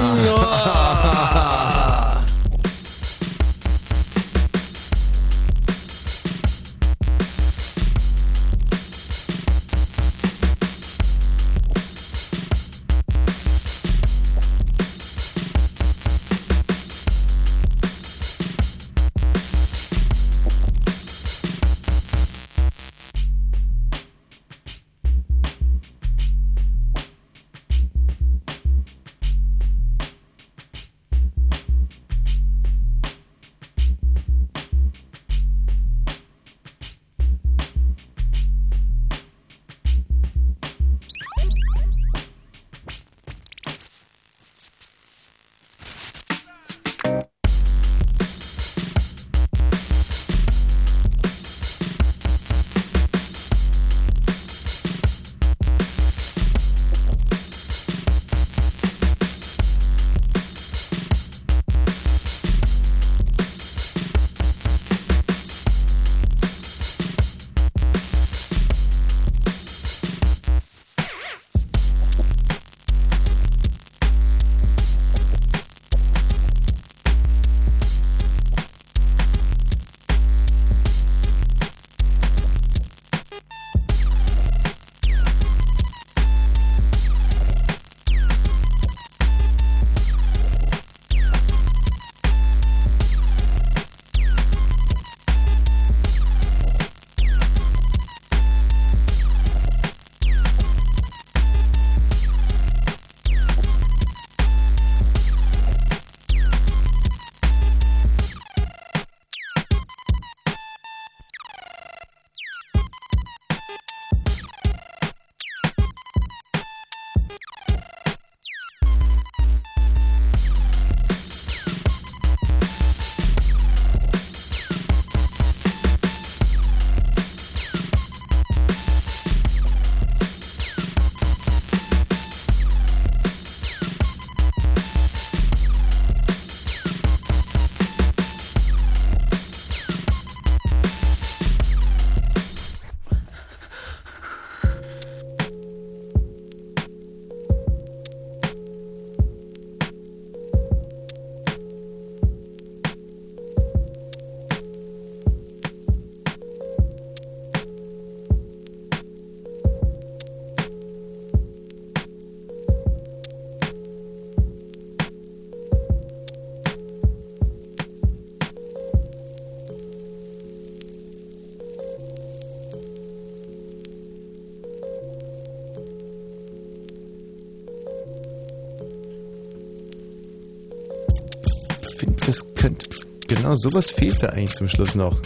Genau, 183.54 183.70
sowas 183.70 183.90
fehlt 183.92 184.20
da 184.22 184.28
eigentlich 184.30 184.54
zum 184.54 184.68
Schluss 184.68 184.94
noch. 184.96 185.16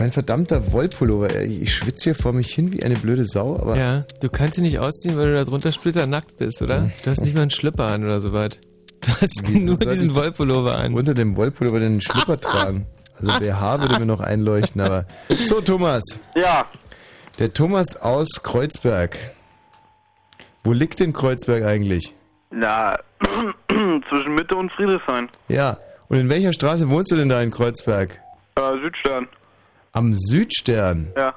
Mein 0.00 0.10
verdammter 0.10 0.72
Wollpullover, 0.72 1.40
ich 1.40 1.72
schwitze 1.72 2.10
hier 2.10 2.14
vor 2.16 2.32
mich 2.32 2.52
hin 2.52 2.72
wie 2.72 2.82
eine 2.82 2.96
blöde 2.96 3.24
Sau, 3.24 3.56
aber. 3.56 3.76
Ja, 3.76 4.04
du 4.20 4.28
kannst 4.28 4.58
ihn 4.58 4.64
nicht 4.64 4.78
ausziehen, 4.80 5.16
weil 5.16 5.26
du 5.30 5.32
da 5.34 5.44
drunter 5.44 5.70
splitternackt 5.72 6.36
bist, 6.36 6.60
oder? 6.62 6.90
Du 7.04 7.10
hast 7.10 7.20
nicht 7.20 7.34
mal 7.34 7.42
einen 7.42 7.50
Schlipper 7.50 7.86
an 7.86 8.04
oder 8.04 8.20
so 8.20 8.32
weit. 8.32 8.58
Du 9.02 9.08
hast 9.08 9.40
Wieso 9.44 9.58
nur 9.58 9.76
diesen 9.76 10.16
Wollpullover 10.16 10.76
an. 10.76 10.94
Unter 10.94 11.14
dem 11.14 11.36
Wollpullover 11.36 11.78
den 11.78 12.00
Schlipper 12.00 12.36
tragen. 12.40 12.86
Also 13.20 13.38
BH 13.38 13.80
würde 13.80 13.98
mir 14.00 14.06
noch 14.06 14.20
einleuchten, 14.20 14.80
aber. 14.80 15.06
So, 15.44 15.60
Thomas. 15.60 16.02
Ja. 16.34 16.66
Der 17.38 17.52
Thomas 17.52 17.96
aus 17.96 18.42
Kreuzberg. 18.42 19.16
Wo 20.64 20.72
liegt 20.72 20.98
denn 21.00 21.12
Kreuzberg 21.12 21.62
eigentlich? 21.62 22.12
Na, 22.50 22.98
Zwischen 24.08 24.34
Mitte 24.34 24.56
und 24.56 24.72
Friedrichshain. 24.72 25.28
Ja. 25.48 25.76
Und 26.08 26.18
in 26.18 26.28
welcher 26.28 26.52
Straße 26.52 26.88
wohnst 26.88 27.10
du 27.10 27.16
denn 27.16 27.28
da 27.28 27.42
in 27.42 27.50
Kreuzberg? 27.50 28.20
Äh, 28.56 28.60
Südstern. 28.82 29.28
Am 29.92 30.14
Südstern. 30.14 31.08
Ja. 31.16 31.34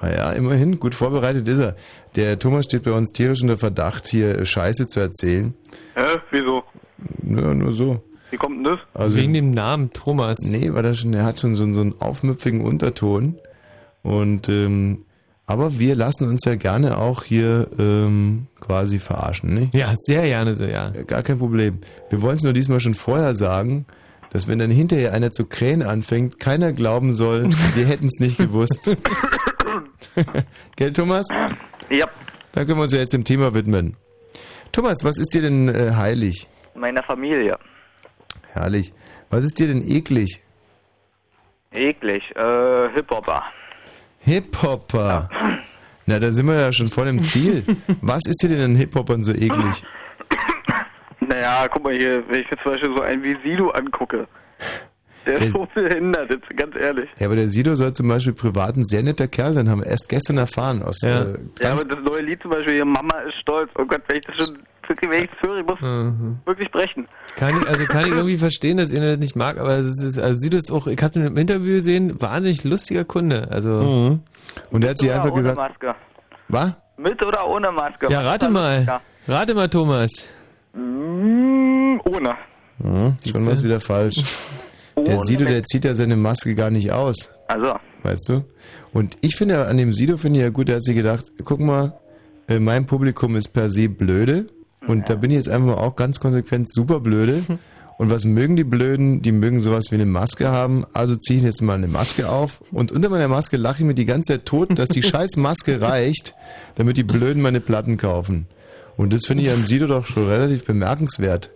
Naja, 0.00 0.32
immerhin, 0.32 0.80
gut 0.80 0.94
vorbereitet 0.94 1.46
ist 1.46 1.60
er. 1.60 1.76
Der 2.16 2.38
Thomas 2.38 2.64
steht 2.64 2.82
bei 2.82 2.92
uns 2.92 3.12
tierisch 3.12 3.40
unter 3.42 3.56
Verdacht, 3.56 4.08
hier 4.08 4.44
Scheiße 4.44 4.88
zu 4.88 5.00
erzählen. 5.00 5.54
Hä? 5.94 6.18
Wieso? 6.32 6.64
Nur, 7.22 7.54
nur 7.54 7.72
so. 7.72 8.02
Wie 8.30 8.36
kommt 8.36 8.56
denn 8.56 8.64
das? 8.64 8.80
Also, 8.94 9.16
Wegen 9.16 9.32
dem 9.32 9.52
Namen 9.52 9.92
Thomas. 9.92 10.38
Nee, 10.40 10.72
weil 10.72 10.84
er 10.84 10.94
schon, 10.94 11.14
er 11.14 11.24
hat 11.24 11.38
schon 11.38 11.54
so, 11.54 11.72
so 11.72 11.80
einen 11.80 12.00
aufmüpfigen 12.00 12.62
Unterton. 12.62 13.38
Und 14.02 14.48
ähm, 14.48 15.04
aber 15.46 15.78
wir 15.78 15.96
lassen 15.96 16.28
uns 16.28 16.44
ja 16.44 16.54
gerne 16.54 16.96
auch 16.98 17.24
hier 17.24 17.68
ähm, 17.78 18.46
quasi 18.60 18.98
verarschen, 18.98 19.54
ne? 19.54 19.70
Ja, 19.74 19.92
sehr 19.96 20.22
gerne 20.22 20.54
so, 20.54 20.64
ja. 20.64 20.90
Gar 20.90 21.22
kein 21.22 21.38
Problem. 21.38 21.78
Wir 22.10 22.22
wollen 22.22 22.36
es 22.36 22.42
nur 22.42 22.52
diesmal 22.52 22.80
schon 22.80 22.94
vorher 22.94 23.34
sagen, 23.34 23.84
dass 24.32 24.48
wenn 24.48 24.58
dann 24.58 24.70
hinterher 24.70 25.12
einer 25.12 25.30
zu 25.30 25.44
krähen 25.44 25.82
anfängt, 25.82 26.40
keiner 26.40 26.72
glauben 26.72 27.12
soll, 27.12 27.50
wir 27.74 27.86
hätten 27.86 28.06
es 28.06 28.18
nicht 28.18 28.38
gewusst. 28.38 28.90
Gell, 30.76 30.92
Thomas? 30.92 31.26
Ja. 31.90 32.06
Dann 32.52 32.66
können 32.66 32.78
wir 32.78 32.84
uns 32.84 32.92
ja 32.92 33.00
jetzt 33.00 33.12
dem 33.12 33.24
Thema 33.24 33.54
widmen. 33.54 33.96
Thomas, 34.72 35.04
was 35.04 35.18
ist 35.18 35.34
dir 35.34 35.42
denn 35.42 35.68
äh, 35.68 35.92
heilig? 35.94 36.48
Meiner 36.74 37.02
Familie. 37.02 37.58
Herrlich. 38.48 38.94
Was 39.28 39.44
ist 39.44 39.58
dir 39.58 39.68
denn 39.68 39.82
eklig? 39.86 40.40
Eklig. 41.72 42.22
Äh, 42.34 42.88
Hip-Hopper. 42.94 43.42
Hip-Hopper. 44.20 45.28
Na, 46.06 46.18
da 46.18 46.32
sind 46.32 46.46
wir 46.46 46.58
ja 46.58 46.72
schon 46.72 46.88
voll 46.88 47.08
im 47.08 47.22
Ziel. 47.22 47.64
Was 48.00 48.22
ist 48.26 48.42
dir 48.42 48.48
denn 48.48 48.60
an 48.60 48.76
Hip-Hoppern 48.76 49.24
so 49.24 49.32
eklig? 49.32 49.84
Naja, 51.32 51.66
guck 51.72 51.82
mal 51.84 51.94
hier, 51.94 52.22
wenn 52.28 52.40
ich 52.40 52.50
mir 52.50 52.56
zum 52.62 52.72
Beispiel 52.72 52.94
so 52.96 53.02
einen 53.02 53.22
wie 53.22 53.36
Sido 53.42 53.70
angucke. 53.70 54.26
Der 55.24 55.38
Der 55.38 55.46
ist 55.48 55.52
so 55.54 55.66
behindert, 55.72 56.30
jetzt 56.30 56.56
ganz 56.56 56.74
ehrlich. 56.76 57.08
Ja, 57.18 57.26
aber 57.26 57.36
der 57.36 57.48
Sido 57.48 57.74
soll 57.76 57.92
zum 57.92 58.08
Beispiel 58.08 58.32
privat 58.32 58.76
ein 58.76 58.82
sehr 58.84 59.02
netter 59.04 59.28
Kerl 59.28 59.54
sein, 59.54 59.70
haben 59.70 59.80
wir 59.82 59.86
erst 59.86 60.08
gestern 60.08 60.36
erfahren. 60.38 60.82
Aus, 60.82 61.00
Ja. 61.02 61.22
äh, 61.22 61.38
Ja, 61.60 61.72
aber 61.72 61.84
das 61.84 62.00
neue 62.00 62.22
Lied 62.22 62.42
zum 62.42 62.50
Beispiel 62.50 62.74
hier, 62.74 62.84
Mama 62.84 63.14
ist 63.28 63.36
stolz. 63.40 63.70
Oh 63.78 63.84
Gott, 63.84 64.02
wenn 64.08 64.16
ich 64.16 64.24
das 64.26 64.36
schon, 64.36 64.58
wirklich, 64.88 65.10
wenn 65.10 65.22
ich 65.24 65.30
das 65.30 65.48
höre, 65.48 65.58
ich 65.60 65.66
muss 65.66 65.80
Mhm. 65.80 66.38
wirklich 66.44 66.70
brechen. 66.72 67.06
Kann 67.36 67.56
ich, 67.56 67.68
also 67.68 67.86
kann 67.86 68.04
ich 68.06 68.10
irgendwie 68.12 68.36
verstehen, 68.36 68.76
dass 68.78 68.90
ihr 68.90 69.00
das 69.00 69.18
nicht 69.18 69.36
mag, 69.36 69.58
aber 69.58 69.76
es 69.76 69.86
ist, 69.86 70.18
also 70.18 70.38
sieht 70.38 70.54
es 70.54 70.70
auch, 70.72 70.88
ich 70.88 71.00
habe 71.00 71.18
ihn 71.20 71.26
im 71.26 71.36
Interview 71.36 71.74
gesehen, 71.76 72.20
wahnsinnig 72.20 72.64
lustiger 72.64 73.04
Kunde. 73.04 73.46
Also. 73.50 73.68
Mhm. 73.68 74.20
Und 74.72 74.82
er 74.84 74.90
hat 74.90 74.98
sich 74.98 75.08
Oder 75.08 75.16
einfach 75.18 75.30
ohne 75.32 75.40
gesagt, 75.42 75.56
Maske. 75.56 75.94
was? 76.48 76.74
Mit 76.98 77.24
oder 77.24 77.46
ohne 77.48 77.70
Maske? 77.70 78.08
Ja, 78.10 78.20
rate 78.20 78.48
mal. 78.48 78.84
Ja. 78.84 79.00
Rate 79.28 79.54
mal, 79.54 79.68
Thomas. 79.68 80.28
Mm, 80.74 82.00
ohne. 82.04 82.34
Mhm, 82.78 83.16
schon 83.24 83.46
was 83.46 83.62
wieder 83.62 83.80
falsch. 83.80 84.22
Der 84.96 85.16
Ohne 85.16 85.24
Sido, 85.24 85.44
der 85.44 85.64
zieht 85.64 85.84
ja 85.84 85.94
seine 85.94 86.16
Maske 86.16 86.54
gar 86.54 86.70
nicht 86.70 86.92
aus. 86.92 87.30
Also, 87.48 87.74
Weißt 88.02 88.28
du? 88.28 88.44
Und 88.92 89.16
ich 89.20 89.36
finde 89.36 89.54
ja 89.54 89.64
an 89.64 89.76
dem 89.76 89.92
Sido 89.92 90.16
finde 90.16 90.40
ich 90.40 90.44
ja 90.44 90.50
gut, 90.50 90.68
der 90.68 90.76
hat 90.76 90.84
sich 90.84 90.96
gedacht, 90.96 91.32
guck 91.44 91.60
mal, 91.60 91.98
äh, 92.48 92.58
mein 92.58 92.86
Publikum 92.86 93.36
ist 93.36 93.48
per 93.48 93.70
se 93.70 93.88
blöde 93.88 94.46
und 94.86 95.08
da 95.08 95.14
bin 95.14 95.30
ich 95.30 95.36
jetzt 95.36 95.48
einfach 95.48 95.68
mal 95.68 95.74
auch 95.74 95.96
ganz 95.96 96.20
konsequent 96.20 96.70
super 96.70 97.00
blöde. 97.00 97.42
Und 97.98 98.10
was 98.10 98.24
mögen 98.24 98.56
die 98.56 98.64
Blöden? 98.64 99.22
Die 99.22 99.30
mögen 99.30 99.60
sowas 99.60 99.84
wie 99.90 99.94
eine 99.94 100.06
Maske 100.06 100.50
haben. 100.50 100.84
Also 100.92 101.14
ziehe 101.14 101.38
ich 101.38 101.44
jetzt 101.44 101.62
mal 101.62 101.74
eine 101.74 101.86
Maske 101.86 102.28
auf 102.28 102.60
und 102.72 102.90
unter 102.90 103.10
meiner 103.10 103.28
Maske 103.28 103.56
lache 103.56 103.82
ich 103.82 103.86
mir 103.86 103.94
die 103.94 104.06
ganze 104.06 104.32
Zeit 104.32 104.46
tot, 104.46 104.76
dass 104.76 104.88
die 104.88 105.02
scheiß 105.04 105.36
Maske 105.36 105.80
reicht, 105.80 106.34
damit 106.74 106.96
die 106.96 107.04
Blöden 107.04 107.40
meine 107.42 107.60
Platten 107.60 107.98
kaufen. 107.98 108.46
Und 108.96 109.12
das 109.12 109.26
finde 109.26 109.44
ich 109.44 109.50
am 109.50 109.58
Sido 109.58 109.86
doch 109.86 110.06
schon 110.06 110.28
relativ 110.28 110.64
bemerkenswert. 110.64 111.50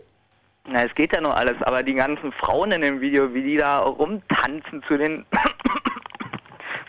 na, 0.68 0.84
es 0.84 0.94
geht 0.94 1.12
ja 1.14 1.20
nur 1.20 1.36
alles, 1.36 1.56
aber 1.62 1.82
die 1.82 1.94
ganzen 1.94 2.32
Frauen 2.32 2.72
in 2.72 2.80
dem 2.82 3.00
Video, 3.00 3.32
wie 3.34 3.42
die 3.42 3.56
da 3.56 3.78
rumtanzen 3.80 4.82
zu 4.88 4.96
den, 4.96 5.24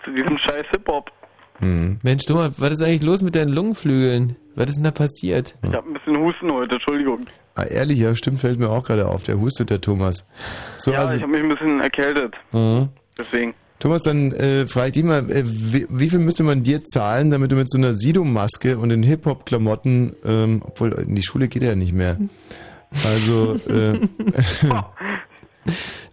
Zu 0.07 0.11
diesem 0.13 0.37
scheiß 0.37 0.63
Hip-Hop. 0.71 1.11
Hm. 1.59 1.99
Mensch, 2.01 2.25
Thomas, 2.25 2.61
was 2.61 2.71
ist 2.71 2.81
eigentlich 2.81 3.03
los 3.03 3.21
mit 3.21 3.35
deinen 3.35 3.51
Lungenflügeln? 3.51 4.37
Was 4.55 4.69
ist 4.69 4.77
denn 4.77 4.85
da 4.85 4.91
passiert? 4.91 5.55
Ich 5.63 5.73
habe 5.73 5.89
ein 5.89 5.93
bisschen 5.93 6.17
Husten 6.17 6.51
heute, 6.51 6.75
Entschuldigung. 6.75 7.25
Ah, 7.55 7.63
ehrlich, 7.63 7.99
ja, 7.99 8.15
stimmt, 8.15 8.39
fällt 8.39 8.57
mir 8.59 8.69
auch 8.69 8.83
gerade 8.85 9.07
auf. 9.07 9.23
Der 9.23 9.39
hustet, 9.39 9.69
der 9.69 9.81
Thomas. 9.81 10.25
So, 10.77 10.91
ja, 10.91 10.99
also, 10.99 11.17
ich 11.17 11.23
habe 11.23 11.31
mich 11.31 11.41
ein 11.41 11.49
bisschen 11.49 11.81
erkältet. 11.81 12.35
Mhm. 12.51 12.89
Deswegen. 13.17 13.53
Thomas, 13.79 14.01
dann 14.03 14.31
äh, 14.31 14.65
frage 14.65 14.87
ich 14.87 14.93
dich 14.93 15.03
mal, 15.03 15.29
äh, 15.29 15.43
wie, 15.45 15.85
wie 15.89 16.09
viel 16.09 16.19
müsste 16.19 16.43
man 16.43 16.63
dir 16.63 16.83
zahlen, 16.83 17.29
damit 17.29 17.51
du 17.51 17.55
mit 17.55 17.69
so 17.69 17.77
einer 17.77 17.93
Sido-Maske 17.93 18.77
und 18.77 18.89
den 18.89 19.03
Hip-Hop-Klamotten, 19.03 20.15
ähm, 20.25 20.63
obwohl 20.65 20.93
in 20.93 21.15
die 21.15 21.21
Schule 21.21 21.47
geht 21.47 21.61
er 21.61 21.69
ja 21.69 21.75
nicht 21.75 21.93
mehr. 21.93 22.17
Also, 23.05 23.55
äh, 23.69 23.99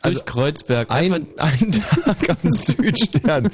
Durch 0.03 0.25
Kreuzberg. 0.27 0.91
ein, 0.91 1.13
ein 1.39 1.73
Tag 1.73 2.29
am 2.29 2.37
Südstern. 2.51 3.49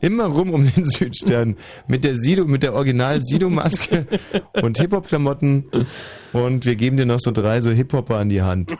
Immer 0.00 0.26
rum 0.26 0.50
um 0.50 0.70
den 0.70 0.84
Südstern. 0.84 1.56
Mit 1.88 2.04
der 2.04 2.14
Sido, 2.16 2.44
mit 2.44 2.62
der 2.62 2.74
Original-Sido-Maske 2.74 4.06
und 4.62 4.78
Hip-Hop-Klamotten. 4.78 5.64
Und 6.32 6.66
wir 6.66 6.76
geben 6.76 6.98
dir 6.98 7.06
noch 7.06 7.18
so 7.18 7.32
drei 7.32 7.60
so 7.60 7.70
Hip-Hopper 7.70 8.16
an 8.18 8.28
die 8.28 8.42
Hand. 8.42 8.76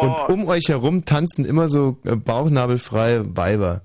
Und 0.00 0.28
um 0.28 0.48
euch 0.48 0.64
herum 0.68 1.04
tanzen 1.04 1.44
immer 1.44 1.68
so 1.68 1.96
äh, 2.04 2.16
bauchnabelfreie 2.16 3.36
Weiber. 3.36 3.82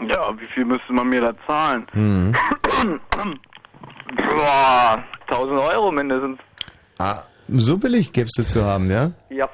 Ja, 0.00 0.32
wie 0.38 0.46
viel 0.46 0.64
müsste 0.64 0.92
man 0.92 1.08
mir 1.08 1.20
da 1.20 1.32
zahlen? 1.46 1.86
Mhm. 1.92 2.34
boah, 4.16 5.04
1000 5.28 5.60
Euro 5.74 5.90
mindestens. 5.90 6.38
Ah, 6.98 7.22
so 7.48 7.78
billig 7.78 8.12
gäbst 8.12 8.38
du 8.38 8.42
zu 8.42 8.64
haben, 8.64 8.90
ja? 8.90 9.12
Ja. 9.30 9.48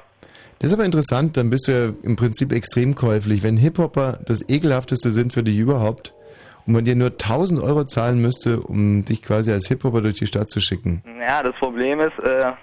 Das 0.59 0.71
ist 0.71 0.77
aber 0.77 0.85
interessant, 0.85 1.37
dann 1.37 1.49
bist 1.49 1.67
du 1.67 1.71
ja 1.71 1.93
im 2.03 2.15
Prinzip 2.15 2.51
extrem 2.51 2.95
käuflich. 2.95 3.43
Wenn 3.43 3.57
Hip-Hopper 3.57 4.19
das 4.25 4.47
ekelhafteste 4.47 5.11
sind 5.11 5.33
für 5.33 5.43
dich 5.43 5.57
überhaupt 5.57 6.13
und 6.65 6.73
man 6.73 6.85
dir 6.85 6.95
nur 6.95 7.09
1000 7.09 7.61
Euro 7.61 7.85
zahlen 7.85 8.21
müsste, 8.21 8.59
um 8.61 9.03
dich 9.05 9.21
quasi 9.21 9.51
als 9.51 9.67
Hip-Hopper 9.67 10.01
durch 10.01 10.15
die 10.15 10.25
Stadt 10.25 10.49
zu 10.49 10.59
schicken. 10.59 11.03
Ja, 11.19 11.43
das 11.43 11.55
Problem 11.55 11.99
ist, 11.99 12.17
äh, 12.19 12.53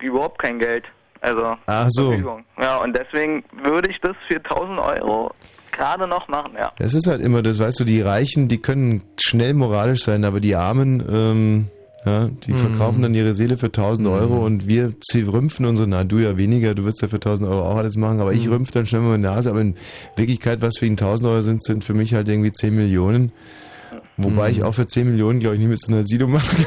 überhaupt 0.00 0.40
kein 0.40 0.58
Geld. 0.58 0.84
Also, 1.20 1.56
Ach 1.66 1.86
so. 1.88 2.10
Verfügung. 2.10 2.44
Ja, 2.60 2.78
und 2.78 2.96
deswegen 2.96 3.44
würde 3.62 3.90
ich 3.90 4.00
das 4.00 4.14
für 4.28 4.36
1000 4.36 4.78
Euro 4.78 5.32
gerade 5.76 6.06
noch 6.06 6.28
machen, 6.28 6.52
ja. 6.58 6.72
Das 6.78 6.94
ist 6.94 7.06
halt 7.06 7.20
immer 7.20 7.42
das, 7.42 7.58
weißt 7.58 7.80
du, 7.80 7.84
die 7.84 8.00
Reichen, 8.00 8.48
die 8.48 8.58
können 8.58 9.02
schnell 9.20 9.54
moralisch 9.54 10.02
sein, 10.04 10.24
aber 10.24 10.40
die 10.40 10.56
Armen, 10.56 11.02
ähm, 11.10 11.66
ja, 12.06 12.28
die 12.46 12.52
Mhm. 12.52 12.56
verkaufen 12.56 13.02
dann 13.02 13.14
ihre 13.14 13.32
Seele 13.34 13.56
für 13.56 13.72
1000 13.72 14.06
Euro 14.08 14.44
und 14.44 14.66
wir 14.68 14.92
sie 15.02 15.22
rümpfen 15.22 15.64
unsere, 15.66 15.88
na 15.88 16.04
du 16.04 16.18
ja 16.18 16.36
weniger, 16.36 16.74
du 16.74 16.82
würdest 16.84 17.00
ja 17.02 17.08
für 17.08 17.18
1000 17.18 17.48
Euro 17.48 17.62
auch 17.70 17.76
alles 17.76 17.96
machen, 17.96 18.20
aber 18.20 18.32
ich 18.34 18.46
Mhm. 18.46 18.52
rümpf 18.52 18.70
dann 18.72 18.84
schnell 18.86 19.00
mal 19.00 19.10
meine 19.18 19.22
Nase, 19.34 19.48
aber 19.50 19.60
in 19.62 19.74
Wirklichkeit, 20.16 20.60
was 20.60 20.78
für 20.78 20.84
ihn 20.86 20.96
1000 20.98 21.28
Euro 21.28 21.40
sind, 21.42 21.62
sind 21.64 21.82
für 21.82 21.94
mich 21.94 22.12
halt 22.14 22.28
irgendwie 22.28 22.52
10 22.52 22.74
Millionen. 22.76 23.32
Wobei 24.16 24.46
Mhm. 24.46 24.52
ich 24.52 24.62
auch 24.62 24.74
für 24.74 24.86
10 24.86 25.08
Millionen, 25.10 25.40
glaube 25.40 25.56
ich, 25.56 25.60
nie 25.60 25.66
mit 25.66 25.80
so 25.80 25.90
einer 25.92 26.04
Sido-Maske 26.04 26.62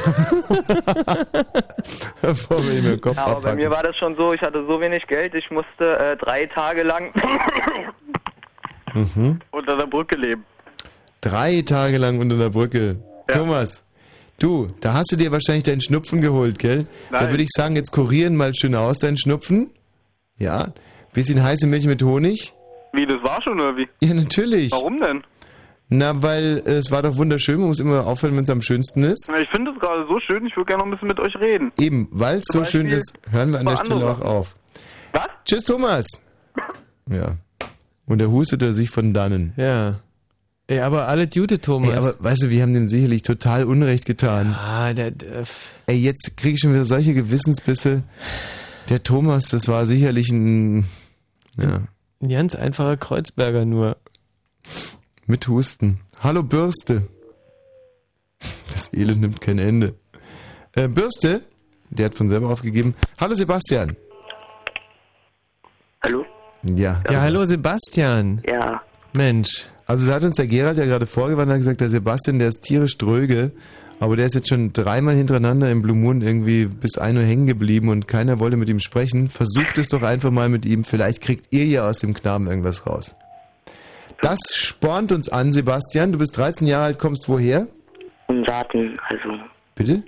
Bevor 2.20 2.58
wir 2.62 2.98
Kopf 3.00 3.16
Ja, 3.16 3.24
aber 3.24 3.32
bei 3.34 3.38
abhacken. 3.38 3.56
mir 3.56 3.70
war 3.70 3.82
das 3.82 3.96
schon 3.96 4.16
so, 4.16 4.32
ich 4.34 4.40
hatte 4.42 4.64
so 4.66 4.80
wenig 4.80 5.06
Geld, 5.06 5.34
ich 5.34 5.50
musste 5.50 5.98
äh, 5.98 6.16
drei 6.16 6.46
Tage 6.46 6.82
lang 6.82 7.12
Mhm. 9.14 9.40
Unter 9.50 9.76
der 9.76 9.86
Brücke 9.86 10.16
leben. 10.16 10.44
Drei 11.20 11.62
Tage 11.62 11.98
lang 11.98 12.18
unter 12.20 12.36
der 12.36 12.50
Brücke. 12.50 12.96
Thomas, 13.28 13.84
du, 14.38 14.72
da 14.80 14.94
hast 14.94 15.12
du 15.12 15.16
dir 15.16 15.32
wahrscheinlich 15.32 15.64
deinen 15.64 15.80
Schnupfen 15.80 16.20
geholt, 16.20 16.58
gell? 16.58 16.86
Da 17.10 17.22
Nein. 17.22 17.30
würde 17.30 17.42
ich 17.42 17.50
sagen, 17.54 17.76
jetzt 17.76 17.90
kurieren 17.92 18.36
mal 18.36 18.54
schön 18.54 18.74
aus 18.74 18.98
deinen 18.98 19.18
Schnupfen. 19.18 19.70
Ja. 20.38 20.68
Bisschen 21.12 21.42
heiße 21.42 21.66
Milch 21.66 21.86
mit 21.86 22.02
Honig. 22.02 22.52
Wie, 22.92 23.04
das 23.06 23.22
war 23.22 23.42
schon 23.42 23.60
oder 23.60 23.76
wie? 23.76 23.88
Ja, 24.00 24.14
natürlich. 24.14 24.72
Warum 24.72 24.98
denn? 25.00 25.22
Na, 25.90 26.22
weil 26.22 26.62
äh, 26.66 26.72
es 26.72 26.90
war 26.90 27.02
doch 27.02 27.16
wunderschön, 27.16 27.58
man 27.58 27.68
muss 27.68 27.80
immer 27.80 28.06
aufhören, 28.06 28.36
wenn 28.36 28.44
es 28.44 28.50
am 28.50 28.60
schönsten 28.62 29.02
ist. 29.04 29.28
Na, 29.30 29.40
Ich 29.40 29.48
finde 29.50 29.70
es 29.72 29.80
gerade 29.80 30.06
so 30.06 30.20
schön, 30.20 30.46
ich 30.46 30.54
würde 30.56 30.66
gerne 30.66 30.80
noch 30.80 30.86
ein 30.86 30.90
bisschen 30.92 31.08
mit 31.08 31.18
euch 31.18 31.34
reden. 31.36 31.72
Eben, 31.78 32.08
weil 32.10 32.38
es 32.38 32.44
so 32.46 32.58
Zum 32.58 32.64
schön 32.66 32.82
Beispiel 32.84 32.98
ist, 32.98 33.18
hören 33.30 33.52
wir 33.52 33.60
an 33.60 33.66
der 33.66 33.76
Stelle 33.76 33.94
andere 33.94 34.10
auch 34.12 34.20
auf. 34.20 34.56
Was? 35.12 35.28
Tschüss, 35.46 35.64
Thomas. 35.64 36.06
Ja. 37.10 37.36
Und 38.08 38.20
er 38.20 38.30
hustete 38.30 38.72
sich 38.72 38.90
von 38.90 39.12
dannen. 39.12 39.52
Ja. 39.56 40.00
Ey, 40.66 40.80
aber 40.80 41.08
alle 41.08 41.24
Jute, 41.30 41.60
Thomas. 41.60 41.90
Ey, 41.90 41.96
aber 41.96 42.14
weißt 42.18 42.42
du, 42.44 42.50
wir 42.50 42.62
haben 42.62 42.74
dem 42.74 42.88
sicherlich 42.88 43.22
total 43.22 43.64
Unrecht 43.64 44.04
getan. 44.06 44.48
ah, 44.54 44.92
der, 44.92 45.10
der, 45.12 45.44
Ey, 45.86 45.96
jetzt 45.96 46.36
kriege 46.36 46.54
ich 46.54 46.60
schon 46.60 46.72
wieder 46.72 46.84
solche 46.84 47.14
Gewissensbisse. 47.14 48.02
Der 48.88 49.02
Thomas, 49.02 49.48
das 49.48 49.68
war 49.68 49.86
sicherlich 49.86 50.30
ein. 50.30 50.86
Ja, 51.58 51.82
ein 52.22 52.28
ganz 52.28 52.54
einfacher 52.54 52.96
Kreuzberger 52.96 53.64
nur. 53.64 53.96
mit 55.26 55.46
Husten. 55.48 56.00
Hallo 56.20 56.42
Bürste. 56.42 57.06
Das 58.72 58.92
Elend 58.92 59.20
nimmt 59.20 59.40
kein 59.40 59.58
Ende. 59.58 59.94
Äh, 60.72 60.88
Bürste, 60.88 61.42
der 61.90 62.06
hat 62.06 62.14
von 62.14 62.28
selber 62.28 62.48
aufgegeben. 62.50 62.94
Hallo 63.18 63.34
Sebastian. 63.34 63.96
Hallo? 66.02 66.24
Ja. 66.62 67.02
Ja, 67.10 67.20
hallo 67.20 67.44
Sebastian. 67.44 68.42
Ja. 68.48 68.82
Mensch. 69.14 69.68
Also 69.86 70.06
da 70.06 70.14
hat 70.14 70.22
uns 70.22 70.36
der 70.36 70.46
Gerald 70.46 70.78
ja 70.78 70.84
gerade 70.84 71.06
vorgewandt 71.06 71.48
und 71.48 71.52
hat 71.54 71.60
gesagt, 71.60 71.80
der 71.80 71.90
Sebastian, 71.90 72.38
der 72.38 72.48
ist 72.48 72.62
tierisch 72.62 72.98
dröge 72.98 73.52
Aber 74.00 74.16
der 74.16 74.26
ist 74.26 74.34
jetzt 74.34 74.48
schon 74.48 74.72
dreimal 74.72 75.14
hintereinander 75.14 75.70
im 75.70 75.82
Blue 75.82 75.96
Moon 75.96 76.20
irgendwie 76.22 76.66
bis 76.66 76.98
1 76.98 77.18
Uhr 77.18 77.24
hängen 77.24 77.46
geblieben 77.46 77.88
und 77.88 78.06
keiner 78.06 78.38
wollte 78.38 78.56
mit 78.56 78.68
ihm 78.68 78.80
sprechen. 78.80 79.28
Versucht 79.28 79.78
es 79.78 79.88
doch 79.88 80.02
einfach 80.02 80.30
mal 80.30 80.48
mit 80.48 80.64
ihm. 80.64 80.84
Vielleicht 80.84 81.20
kriegt 81.20 81.46
ihr 81.52 81.64
ja 81.64 81.88
aus 81.88 82.00
dem 82.00 82.14
Knaben 82.14 82.46
irgendwas 82.46 82.86
raus. 82.86 83.16
Das 84.20 84.38
spornt 84.54 85.10
uns 85.12 85.28
an, 85.28 85.52
Sebastian. 85.52 86.12
Du 86.12 86.18
bist 86.18 86.36
13 86.36 86.66
Jahre 86.66 86.84
alt, 86.84 86.98
kommst 86.98 87.28
woher? 87.28 87.66
Hohensaaten, 88.28 89.00
also. 89.08 89.40
Bitte? 89.74 90.02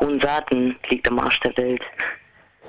Hohensaaten 0.00 0.76
liegt 0.90 1.08
am 1.10 1.18
Arsch 1.18 1.40
der 1.40 1.56
Welt. 1.56 1.82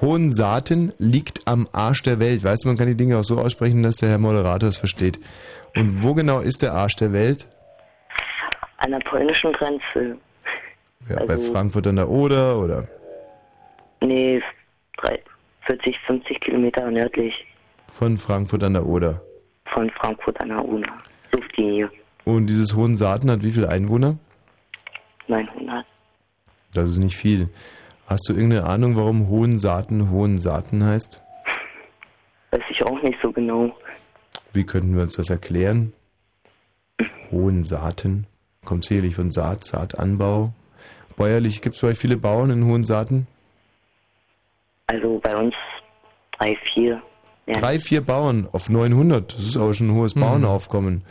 Hohensaaten 0.02 0.92
liegt 0.98 1.48
am 1.48 1.68
Arsch 1.72 2.04
der 2.04 2.20
Welt. 2.20 2.44
Weißt 2.44 2.64
du, 2.66 2.68
man 2.70 2.78
kann 2.78 2.88
die 2.88 2.96
Dinge 2.96 3.18
auch 3.18 3.24
so 3.24 3.38
aussprechen, 3.40 3.82
dass 3.84 3.98
der 3.98 4.10
Herr 4.10 4.18
Moderator 4.18 4.70
es 4.70 4.78
versteht. 4.78 5.20
Und 5.76 6.04
wo 6.04 6.14
genau 6.14 6.40
ist 6.40 6.62
der 6.62 6.74
Arsch 6.74 6.96
der 6.98 7.14
Welt? 7.14 7.48
An 8.78 8.92
der 8.92 9.00
polnischen 9.00 9.52
Grenze. 9.54 10.18
Ja, 11.10 11.24
bei 11.26 11.34
Also- 11.36 11.52
Frankfurt 11.54 11.88
an 11.88 11.96
der 11.98 12.10
Oder 12.10 12.58
oder 12.60 12.88
Nee, 14.02 14.42
drei- 14.98 15.22
40, 15.66 15.98
50 16.06 16.40
Kilometer 16.42 16.90
nördlich 16.92 17.46
von 17.88 18.18
Frankfurt 18.18 18.64
an 18.64 18.74
der 18.74 18.86
Oder. 18.86 19.22
von 19.74 19.90
Frankfurt 19.92 20.40
an 20.42 20.50
der 20.50 20.64
Una. 20.64 21.02
Luftlinie 21.32 21.90
Und 22.26 22.48
dieses 22.48 22.76
Hohensaaten 22.76 23.30
hat 23.32 23.44
wie 23.44 23.52
viele 23.52 23.70
Einwohner? 23.70 24.18
900. 25.28 25.86
Das 26.74 26.90
ist 26.92 26.98
nicht 26.98 27.16
viel. 27.16 27.50
Hast 28.08 28.30
du 28.30 28.34
irgendeine 28.34 28.66
Ahnung, 28.66 28.96
warum 28.96 29.30
Hohensaaten 29.30 30.10
Hohensaaten 30.12 30.84
heißt? 30.84 31.22
Weiß 32.52 32.62
ich 32.70 32.84
auch 32.84 33.02
nicht 33.02 33.18
so 33.22 33.32
genau. 33.32 33.76
Wie 34.54 34.64
könnten 34.64 34.96
wir 34.96 35.02
uns 35.04 35.16
das 35.16 35.30
erklären? 35.30 35.92
Hohensaaten. 37.32 38.28
Kommt 38.64 38.86
sicherlich 38.86 39.16
von 39.16 39.32
Saat, 39.32 39.64
Saatanbau. 39.66 40.54
Bäuerlich, 41.18 41.62
gibt 41.62 41.76
es 41.76 41.82
bei 41.82 41.90
euch 41.90 41.98
viele 41.98 42.18
Bauern 42.18 42.50
in 42.52 42.66
Hohensaaten? 42.66 43.28
Also 44.88 45.20
bei 45.22 45.36
uns 45.36 45.54
drei, 46.38 46.56
vier. 46.74 47.02
Ja. 47.48 47.60
Drei, 47.60 47.80
vier 47.80 48.02
Bauern 48.02 48.48
auf 48.52 48.70
900. 48.70 49.34
Das 49.34 49.42
ist 49.44 49.58
aber 49.58 49.74
schon 49.74 49.88
ein 49.90 49.96
hohes 49.96 50.16
Mhm. 50.16 50.22
Bauernaufkommen. 50.22 51.04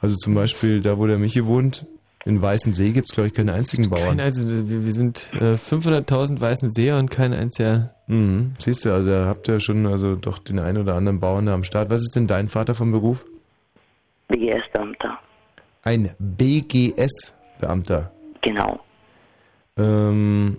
Also 0.00 0.16
zum 0.16 0.34
Beispiel 0.34 0.80
da, 0.80 0.98
wo 0.98 1.06
der 1.06 1.18
Michi 1.18 1.44
wohnt, 1.46 1.86
in 2.24 2.40
Weißensee 2.42 2.92
gibt 2.92 3.08
es, 3.10 3.14
glaube 3.14 3.28
ich, 3.28 3.34
keinen 3.34 3.48
einzigen 3.50 3.88
Bauern. 3.88 4.18
Kein, 4.18 4.20
also 4.20 4.46
wir, 4.68 4.84
wir 4.84 4.92
sind 4.92 5.30
äh, 5.34 5.54
500.000 5.54 6.40
weißen 6.40 6.70
Seher 6.70 6.98
und 6.98 7.10
kein 7.10 7.32
einziger. 7.32 7.94
Mhm. 8.08 8.52
Siehst 8.58 8.84
du, 8.84 8.92
also 8.92 9.10
habt 9.26 9.48
ihr 9.48 9.58
schon 9.60 9.86
also 9.86 10.16
doch 10.16 10.38
den 10.38 10.58
einen 10.58 10.78
oder 10.78 10.94
anderen 10.96 11.20
Bauern 11.20 11.46
da 11.46 11.54
am 11.54 11.64
Start. 11.64 11.88
Was 11.90 12.02
ist 12.02 12.14
denn 12.16 12.26
dein 12.26 12.48
Vater 12.48 12.74
vom 12.74 12.92
Beruf? 12.92 13.24
BGS-Beamter. 14.28 15.18
Ein 15.82 16.14
BGS-Beamter. 16.18 18.10
Genau, 18.42 18.80
Ähm, 19.76 20.58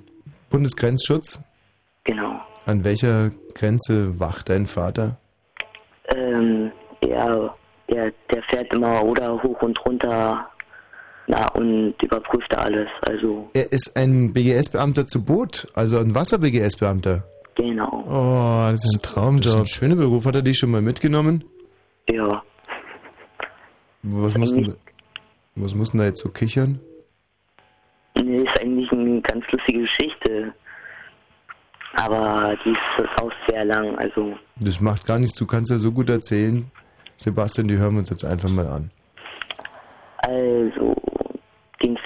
Bundesgrenzschutz? 0.49 1.41
genau. 2.03 2.39
An 2.65 2.83
welcher 2.83 3.31
Grenze 3.55 4.19
wacht 4.19 4.49
dein 4.49 4.67
Vater? 4.67 5.17
Ähm, 6.15 6.71
ja, 7.03 7.55
der, 7.89 8.11
der 8.31 8.43
fährt 8.43 8.71
immer 8.73 9.03
oder 9.03 9.41
hoch 9.41 9.61
und 9.63 9.83
runter 9.85 10.47
na, 11.31 11.47
und 11.53 11.93
überprüft 12.03 12.47
da 12.51 12.57
alles. 12.57 12.89
Also, 13.07 13.49
Er 13.53 13.71
ist 13.71 13.95
ein 13.95 14.33
BGS-Beamter 14.33 15.07
zu 15.07 15.23
Boot, 15.23 15.67
also 15.75 15.97
ein 15.99 16.13
Wasser-BGS-Beamter. 16.13 17.23
genau. 17.55 18.03
Oh, 18.07 18.69
das 18.69 18.83
ist 18.83 18.95
ein 18.97 19.01
Traumjob. 19.01 19.43
Das 19.43 19.53
ist 19.53 19.59
ein 19.59 19.65
schöner 19.67 19.95
Beruf. 19.95 20.25
Hat 20.25 20.35
er 20.35 20.41
dich 20.41 20.57
schon 20.57 20.71
mal 20.71 20.81
mitgenommen? 20.81 21.43
Ja. 22.09 22.43
Was 24.03 24.35
muss 24.35 24.51
denn, 24.53 24.75
was 25.55 25.73
muss 25.75 25.91
denn 25.91 25.99
da 25.99 26.05
jetzt 26.07 26.19
so 26.21 26.29
kichern? 26.29 26.79
Nee, 28.15 28.43
ist 28.43 28.59
eigentlich 28.61 28.91
eine 28.91 29.21
ganz 29.21 29.45
lustige 29.51 29.81
Geschichte. 29.81 30.53
Aber 31.93 32.55
die 32.65 32.71
ist 32.71 33.21
auch 33.21 33.31
sehr 33.47 33.63
lang, 33.65 33.95
also 33.97 34.33
Das 34.59 34.79
macht 34.81 35.05
gar 35.05 35.19
nichts. 35.19 35.37
Du 35.37 35.45
kannst 35.45 35.71
ja 35.71 35.77
so 35.77 35.91
gut 35.91 36.09
erzählen. 36.09 36.69
Sebastian, 37.15 37.67
die 37.67 37.77
hören 37.77 37.93
wir 37.93 37.99
uns 37.99 38.09
jetzt 38.09 38.25
einfach 38.25 38.49
mal 38.49 38.67
an. 38.67 38.91
Also 40.17 40.95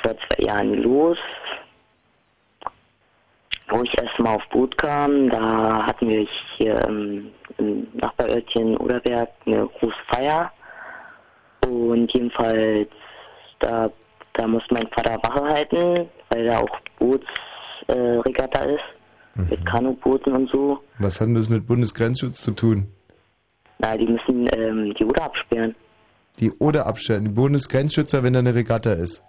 vor 0.05 0.15
zwei 0.27 0.45
Jahren 0.45 0.73
los, 0.83 1.17
wo 3.69 3.81
ich 3.81 3.97
erstmal 3.97 4.35
auf 4.35 4.47
Boot 4.49 4.77
kam. 4.77 5.29
Da 5.29 5.85
hatten 5.87 6.09
wir 6.09 6.27
hier 6.57 6.87
ähm, 6.87 7.31
im 7.57 7.87
Nachbarörtchen 7.93 8.77
Oderberg 8.77 9.29
eine 9.45 9.67
große 9.79 9.95
Feier. 10.11 10.51
Und 11.67 12.13
jedenfalls, 12.13 12.89
da, 13.59 13.89
da 14.33 14.47
muss 14.47 14.63
mein 14.69 14.87
Vater 14.95 15.17
Wache 15.23 15.43
halten, 15.43 16.07
weil 16.29 16.45
da 16.45 16.59
auch 16.59 16.79
Bootsregatta 16.99 18.65
äh, 18.65 18.75
ist, 18.75 19.49
mit 19.49 19.65
Kanubooten 19.65 20.33
und 20.33 20.49
so. 20.51 20.79
Was 20.99 21.19
hat 21.19 21.27
denn 21.27 21.35
das 21.35 21.49
mit 21.49 21.65
Bundesgrenzschutz 21.65 22.41
zu 22.41 22.51
tun? 22.51 22.87
Na, 23.79 23.97
die 23.97 24.05
müssen 24.05 24.47
ähm, 24.55 24.93
die 24.93 25.03
Oder 25.03 25.23
absperren. 25.23 25.75
Die 26.39 26.51
Oder 26.59 26.85
abstellen. 26.85 27.25
Die 27.25 27.31
Bundesgrenzschützer, 27.31 28.23
wenn 28.23 28.33
da 28.33 28.39
eine 28.39 28.53
Regatta 28.53 28.93
ist. 28.93 29.23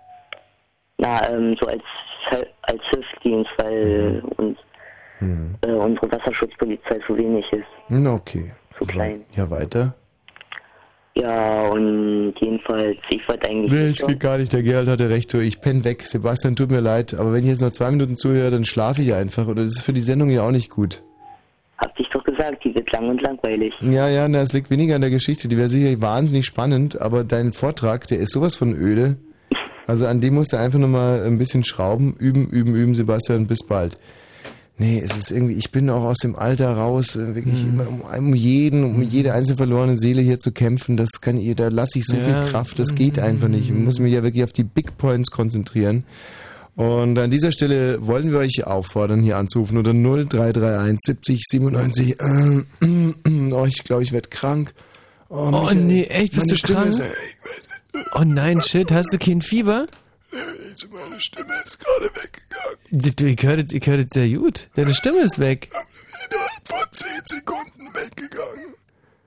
Na, 0.98 1.20
ähm, 1.30 1.56
so 1.60 1.66
als, 1.66 1.82
als 2.62 2.80
Hilfsdienst, 2.90 3.50
weil 3.58 4.22
uns 4.36 4.58
äh, 5.62 5.70
unsere 5.72 6.10
Wasserschutzpolizei 6.12 6.98
zu 7.06 7.16
wenig 7.16 7.44
ist. 7.52 7.64
Hm, 7.88 8.06
okay. 8.06 8.52
Zu 8.78 8.84
klein. 8.84 9.22
Ja, 9.34 9.50
weiter. 9.50 9.94
Ja, 11.14 11.68
und 11.68 12.34
jedenfalls, 12.38 12.98
ich 13.08 13.26
wollte 13.26 13.48
eigentlich 13.48 13.72
Nee, 13.72 13.88
es 13.88 14.06
geht 14.06 14.20
gar 14.20 14.36
nicht. 14.36 14.52
Der 14.52 14.62
Gerald 14.62 14.88
hatte 14.88 15.08
recht. 15.08 15.32
Du, 15.32 15.38
Ich 15.38 15.62
penn 15.62 15.82
weg. 15.84 16.02
Sebastian, 16.02 16.56
tut 16.56 16.70
mir 16.70 16.80
leid. 16.80 17.14
Aber 17.14 17.32
wenn 17.32 17.44
ich 17.44 17.50
jetzt 17.50 17.62
noch 17.62 17.70
zwei 17.70 17.90
Minuten 17.90 18.18
zuhöre, 18.18 18.50
dann 18.50 18.66
schlafe 18.66 19.00
ich 19.00 19.14
einfach. 19.14 19.46
Und 19.46 19.56
das 19.56 19.68
ist 19.76 19.82
für 19.82 19.94
die 19.94 20.02
Sendung 20.02 20.28
ja 20.28 20.42
auch 20.42 20.50
nicht 20.50 20.68
gut. 20.68 21.02
Hab 21.78 21.96
dich 21.96 22.06
doch 22.10 22.22
gesagt, 22.22 22.64
die 22.64 22.74
wird 22.74 22.90
lang 22.92 23.08
und 23.08 23.22
langweilig. 23.22 23.72
Ja, 23.80 24.08
ja, 24.08 24.28
na, 24.28 24.42
es 24.42 24.52
liegt 24.52 24.68
weniger 24.70 24.94
an 24.96 25.00
der 25.00 25.10
Geschichte. 25.10 25.48
Die 25.48 25.56
wäre 25.56 25.70
sicherlich 25.70 26.02
wahnsinnig 26.02 26.44
spannend. 26.44 27.00
Aber 27.00 27.24
dein 27.24 27.54
Vortrag, 27.54 28.06
der 28.08 28.18
ist 28.18 28.32
sowas 28.32 28.56
von 28.56 28.74
öde. 28.74 29.16
Also 29.86 30.06
an 30.06 30.20
dem 30.20 30.34
musst 30.34 30.52
du 30.52 30.58
einfach 30.58 30.78
nochmal 30.78 31.24
ein 31.24 31.38
bisschen 31.38 31.64
schrauben. 31.64 32.14
Üben, 32.18 32.48
üben, 32.48 32.74
üben, 32.74 32.94
Sebastian. 32.94 33.46
Bis 33.46 33.60
bald. 33.66 33.98
Nee, 34.78 35.00
es 35.02 35.16
ist 35.16 35.30
irgendwie, 35.30 35.54
ich 35.54 35.70
bin 35.70 35.88
auch 35.88 36.02
aus 36.02 36.18
dem 36.18 36.36
Alter 36.36 36.70
raus, 36.72 37.16
äh, 37.16 37.34
wirklich 37.34 37.64
immer 37.64 37.88
um, 37.88 38.02
um 38.02 38.34
jeden, 38.34 38.84
um 38.84 39.00
jede 39.02 39.32
einzelne 39.32 39.56
verlorene 39.56 39.96
Seele 39.96 40.20
hier 40.20 40.38
zu 40.38 40.52
kämpfen. 40.52 40.98
Das 40.98 41.22
kann 41.22 41.38
ihr, 41.38 41.54
da 41.54 41.68
lasse 41.68 41.98
ich 41.98 42.04
so 42.04 42.14
Ja. 42.16 42.42
viel 42.42 42.50
Kraft. 42.50 42.78
Das 42.78 42.94
geht 42.94 43.18
einfach 43.18 43.48
nicht. 43.48 43.70
Ich 43.70 43.74
muss 43.74 43.98
mich 44.00 44.12
ja 44.12 44.22
wirklich 44.22 44.44
auf 44.44 44.52
die 44.52 44.64
Big 44.64 44.98
Points 44.98 45.30
konzentrieren. 45.30 46.04
Und 46.74 47.18
an 47.18 47.30
dieser 47.30 47.52
Stelle 47.52 48.06
wollen 48.06 48.32
wir 48.32 48.38
euch 48.40 48.66
auffordern, 48.66 49.22
hier 49.22 49.38
anzurufen 49.38 49.78
unter 49.78 49.94
0331 49.94 50.98
70 51.02 51.42
97. 51.48 52.20
Äh, 52.20 53.52
oh, 53.52 53.64
ich 53.66 53.82
glaube, 53.82 54.02
ich 54.02 54.12
werde 54.12 54.28
krank. 54.28 54.74
Oh, 55.30 55.46
Michael, 55.50 55.76
nee, 55.76 56.04
echt, 56.04 56.34
bist 56.34 56.50
du 56.50 56.56
Stimme 56.56 56.80
krank? 56.80 56.90
Ist, 56.90 57.02
Oh 58.12 58.24
nein, 58.24 58.62
shit, 58.62 58.90
hast 58.90 59.12
du 59.12 59.18
kein 59.18 59.40
Fieber? 59.42 59.86
meine 60.90 61.20
Stimme 61.20 61.54
ist 61.64 61.78
gerade 61.78 62.10
weggegangen. 62.14 63.36
Ich 63.36 63.42
höre 63.42 63.56
das, 63.56 63.72
ich 63.72 63.84
das 63.84 64.10
sehr 64.12 64.28
gut. 64.28 64.68
Deine 64.74 64.94
Stimme 64.94 65.20
ist 65.20 65.38
weg. 65.38 65.68
Vor 66.64 66.84
10 66.92 67.08
Sekunden 67.24 67.94
weggegangen. 67.94 68.74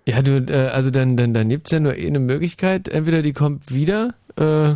Ja, 0.06 0.22
du, 0.22 0.38
äh, 0.52 0.68
also 0.68 0.90
dann, 0.90 1.18
dann, 1.18 1.34
dann 1.34 1.50
gibt's 1.50 1.72
ja 1.72 1.80
nur 1.80 1.96
eh 1.96 2.08
eine 2.08 2.20
Möglichkeit. 2.20 2.88
Entweder 2.88 3.22
die 3.22 3.34
kommt 3.34 3.72
wieder, 3.72 4.16
äh, 4.36 4.76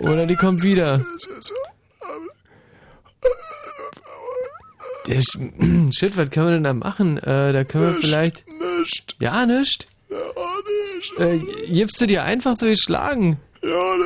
oder 0.00 0.26
die 0.26 0.36
kommt 0.36 0.62
wieder. 0.62 1.04
Der 5.06 5.20
Shit, 5.92 6.16
was 6.16 6.30
kann 6.30 6.44
man 6.44 6.52
denn 6.54 6.64
da 6.64 6.72
machen? 6.72 7.18
Äh, 7.18 7.52
da 7.52 7.64
können 7.64 7.94
wir 7.94 7.94
vielleicht. 7.94 8.44
Nicht. 8.78 9.16
Ja, 9.20 9.44
nicht. 9.44 9.86
Ja, 10.14 11.28
nicht. 11.36 11.66
Äh, 11.66 11.66
gibst 11.72 12.00
du 12.00 12.06
dir 12.06 12.22
einfach 12.24 12.54
so 12.56 12.66
geschlagen? 12.66 13.38
Ja, 13.62 13.96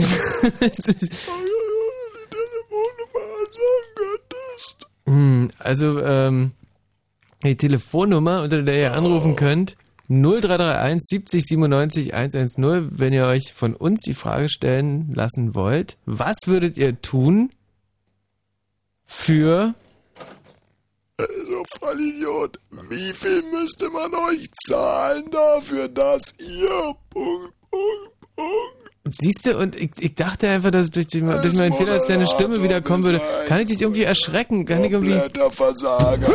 das 0.00 0.60
Es 0.60 0.78
ist- 0.88 1.12
Hm, 5.06 5.50
also, 5.58 6.00
ähm, 6.00 6.52
die 7.42 7.56
Telefonnummer, 7.56 8.42
unter 8.42 8.62
der 8.62 8.78
ihr 8.78 8.92
anrufen 8.94 9.36
könnt, 9.36 9.76
0331 10.08 11.00
70 11.08 11.44
97 11.46 12.14
110, 12.14 12.88
wenn 12.98 13.12
ihr 13.12 13.26
euch 13.26 13.52
von 13.52 13.74
uns 13.74 14.00
die 14.02 14.14
Frage 14.14 14.48
stellen 14.48 15.12
lassen 15.14 15.54
wollt, 15.54 15.96
was 16.04 16.36
würdet 16.46 16.76
ihr 16.78 17.00
tun 17.00 17.50
für 19.06 19.74
Also, 21.20 21.64
Vollidiot, 21.80 22.60
wie 22.90 23.12
viel 23.12 23.42
müsste 23.52 23.90
man 23.90 24.14
euch 24.14 24.48
zahlen 24.68 25.28
dafür, 25.32 25.88
dass 25.88 26.36
ihr... 26.38 26.94
Punkt, 27.10 27.52
Punkt, 27.70 28.36
Punkt. 28.36 28.88
Siehst 29.10 29.46
du, 29.46 29.56
und 29.56 29.74
ich, 29.74 29.90
ich 29.98 30.14
dachte 30.14 30.48
einfach, 30.48 30.70
dass 30.70 30.90
durch, 30.90 31.08
die, 31.08 31.20
durch 31.20 31.54
meinen 31.54 31.72
Fehler, 31.72 31.94
dass 31.94 32.06
deine 32.06 32.28
Stimme 32.28 32.62
wiederkommen 32.62 33.02
würde. 33.02 33.20
Kann 33.46 33.60
ich 33.60 33.66
dich 33.66 33.82
irgendwie 33.82 34.04
erschrecken? 34.04 34.64
Kann 34.64 34.84
ich 34.84 34.92
irgendwie. 34.92 35.20
Versager. 35.50 36.32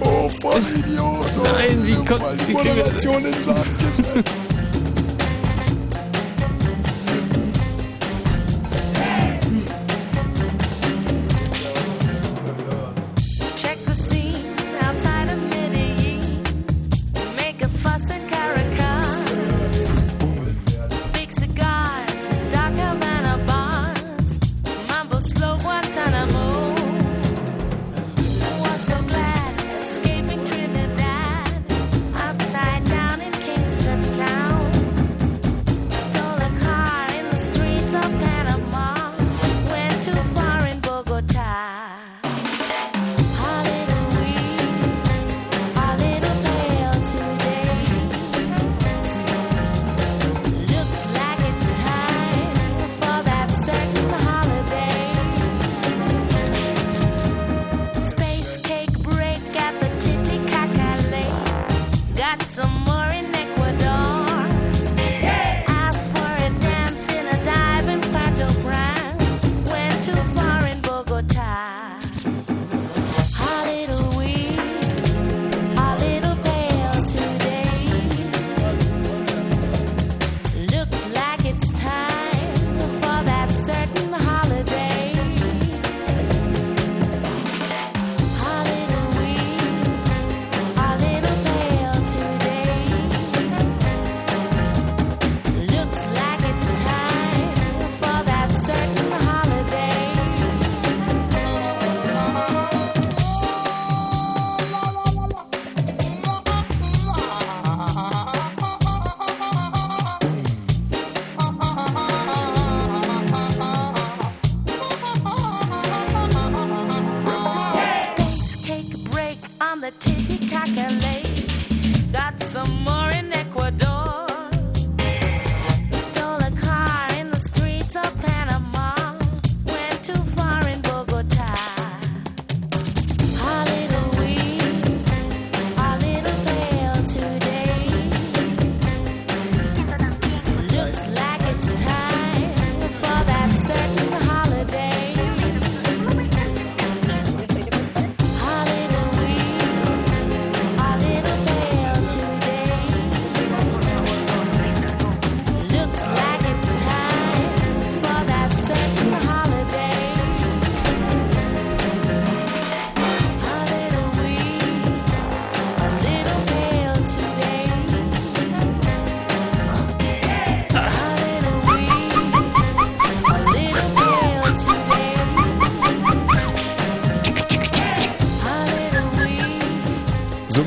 Oh, 0.00 0.28
Vollidiot. 0.40 1.26
Nein, 1.42 1.86
wie 1.86 1.94
kommt 2.06 2.48
die 2.48 2.52
Moderation 2.52 3.24
in 3.24 3.42
Sand 3.42 3.66
gesetzt. 3.78 4.34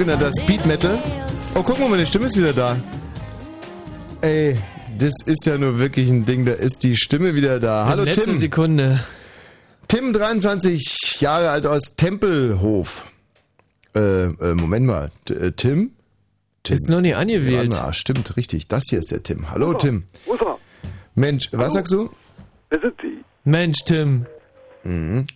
Sogenannter 0.09 0.31
Speed 0.41 0.65
Metal. 0.65 0.99
Oh, 1.53 1.61
guck 1.61 1.79
mal, 1.79 1.87
meine 1.87 2.05
Stimme 2.05 2.25
ist 2.25 2.35
wieder 2.35 2.53
da. 2.53 2.75
Ey, 4.21 4.57
das 4.97 5.13
ist 5.25 5.45
ja 5.45 5.55
nur 5.57 5.77
wirklich 5.77 6.09
ein 6.09 6.25
Ding, 6.25 6.45
da 6.45 6.53
ist 6.53 6.83
die 6.83 6.97
Stimme 6.97 7.35
wieder 7.35 7.59
da. 7.59 7.85
Hallo 7.85 8.05
Letzte 8.05 8.23
Tim. 8.23 8.39
Sekunde. 8.39 9.03
Tim, 9.87 10.11
23 10.11 11.17
Jahre 11.19 11.51
alt 11.51 11.67
aus 11.67 11.95
Tempelhof. 11.95 13.05
Äh, 13.93 13.99
äh 14.23 14.55
Moment 14.55 14.87
mal. 14.87 15.11
T 15.25 15.33
äh, 15.35 15.51
Tim? 15.51 15.91
Tim? 16.63 16.75
Ist 16.75 16.89
noch 16.89 17.01
nie 17.01 17.13
angewählt. 17.13 17.71
Ja, 17.71 17.93
stimmt, 17.93 18.35
richtig. 18.35 18.67
Das 18.67 18.85
hier 18.89 18.97
ist 18.99 19.11
der 19.11 19.21
Tim. 19.21 19.51
Hallo 19.51 19.75
Tim. 19.75 20.05
Wo 20.25 20.33
ist 20.33 20.41
er? 20.41 20.57
Mensch, 21.13 21.49
was 21.51 21.73
sagst 21.73 21.93
du? 21.93 22.09
Wer 22.69 22.81
sind 22.81 22.95
Sie? 22.99 23.23
Mensch, 23.43 23.77
Tim. 23.85 24.25
Mhm. 24.83 25.27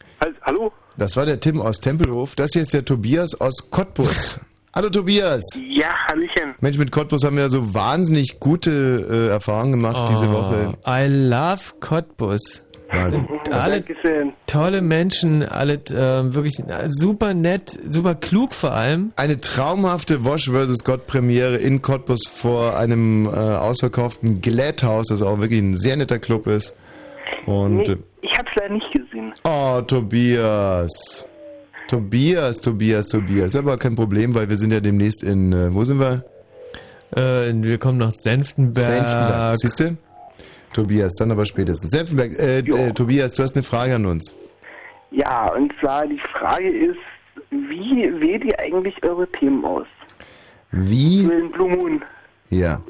Hallo? 0.41 0.71
Das 0.97 1.15
war 1.15 1.27
der 1.27 1.39
Tim 1.39 1.61
aus 1.61 1.79
Tempelhof. 1.79 2.35
Das 2.35 2.51
hier 2.53 2.63
ist 2.63 2.73
der 2.73 2.85
Tobias 2.85 3.39
aus 3.39 3.69
Cottbus. 3.69 4.39
Hallo 4.75 4.89
Tobias. 4.89 5.43
Ja, 5.69 5.89
Hallöchen. 6.09 6.55
Mensch, 6.59 6.77
mit 6.79 6.91
Cottbus 6.91 7.23
haben 7.23 7.37
wir 7.37 7.47
so 7.49 7.73
wahnsinnig 7.75 8.39
gute 8.39 9.07
äh, 9.09 9.31
Erfahrungen 9.31 9.73
gemacht 9.73 10.09
diese 10.09 10.27
Oh, 10.27 10.33
Woche. 10.33 10.73
I 10.87 11.05
love 11.07 11.61
Cottbus. 11.79 12.63
Wahnsinn. 12.91 13.27
Alle 13.51 13.81
Dankeschön. 13.81 14.33
tolle 14.47 14.81
Menschen, 14.81 15.43
alle 15.43 15.73
äh, 15.75 16.33
wirklich 16.33 16.61
super 16.89 17.33
nett, 17.33 17.79
super 17.87 18.13
klug 18.15 18.53
vor 18.53 18.71
allem. 18.71 19.13
Eine 19.15 19.39
traumhafte 19.41 20.25
Wash 20.25 20.49
vs. 20.49 20.83
Gott 20.83 21.05
Premiere 21.07 21.57
in 21.57 21.81
Cottbus 21.81 22.27
vor 22.27 22.75
einem 22.77 23.25
äh, 23.25 23.29
ausverkauften 23.29 24.41
Glätthaus, 24.41 25.07
das 25.09 25.21
auch 25.21 25.39
wirklich 25.39 25.59
ein 25.61 25.75
sehr 25.77 25.97
netter 25.97 26.19
Club 26.19 26.45
ist. 26.47 26.75
Und 27.45 27.77
Nee, 27.77 27.83
äh, 27.93 27.97
ich 28.21 28.35
hab's 28.37 28.51
leider 28.55 28.73
nicht 28.73 28.91
gesehen. 28.91 29.33
oh, 29.43 29.81
Tobias. 29.81 31.25
Tobias, 31.93 32.59
Tobias, 32.59 33.07
Tobias. 33.07 33.55
Aber 33.55 33.77
kein 33.77 33.93
Problem, 33.93 34.33
weil 34.33 34.49
wir 34.49 34.57
sind 34.57 34.73
ja 34.73 34.79
demnächst 34.79 35.21
in, 35.21 35.53
äh, 35.53 35.71
wo 35.71 35.83
sind 35.83 35.99
wir? 35.99 36.25
Äh, 37.15 37.53
wir 37.53 37.77
kommen 37.77 37.99
nach 37.99 38.09
Senftenberg. 38.09 38.83
Senftenberg. 38.83 39.57
Siehst 39.59 39.79
du? 39.79 39.97
Tobias, 40.73 41.13
dann 41.19 41.29
aber 41.29 41.45
spätestens. 41.45 41.91
Senftenberg, 41.91 42.31
äh, 42.39 42.59
äh, 42.61 42.93
Tobias, 42.93 43.33
du 43.33 43.43
hast 43.43 43.55
eine 43.55 43.61
Frage 43.61 43.93
an 43.93 44.07
uns. 44.07 44.33
Ja, 45.11 45.53
und 45.53 45.71
zwar 45.79 46.07
die 46.07 46.19
Frage 46.31 46.67
ist, 46.67 46.97
wie 47.51 48.11
wählt 48.19 48.43
ihr 48.43 48.57
eigentlich 48.57 48.95
eure 49.03 49.27
Themen 49.27 49.63
aus? 49.63 49.85
Wie? 50.71 51.25
Für 51.25 51.35
den 51.35 51.51
Blue 51.51 51.69
Moon. 51.69 52.01
Ja. 52.49 52.81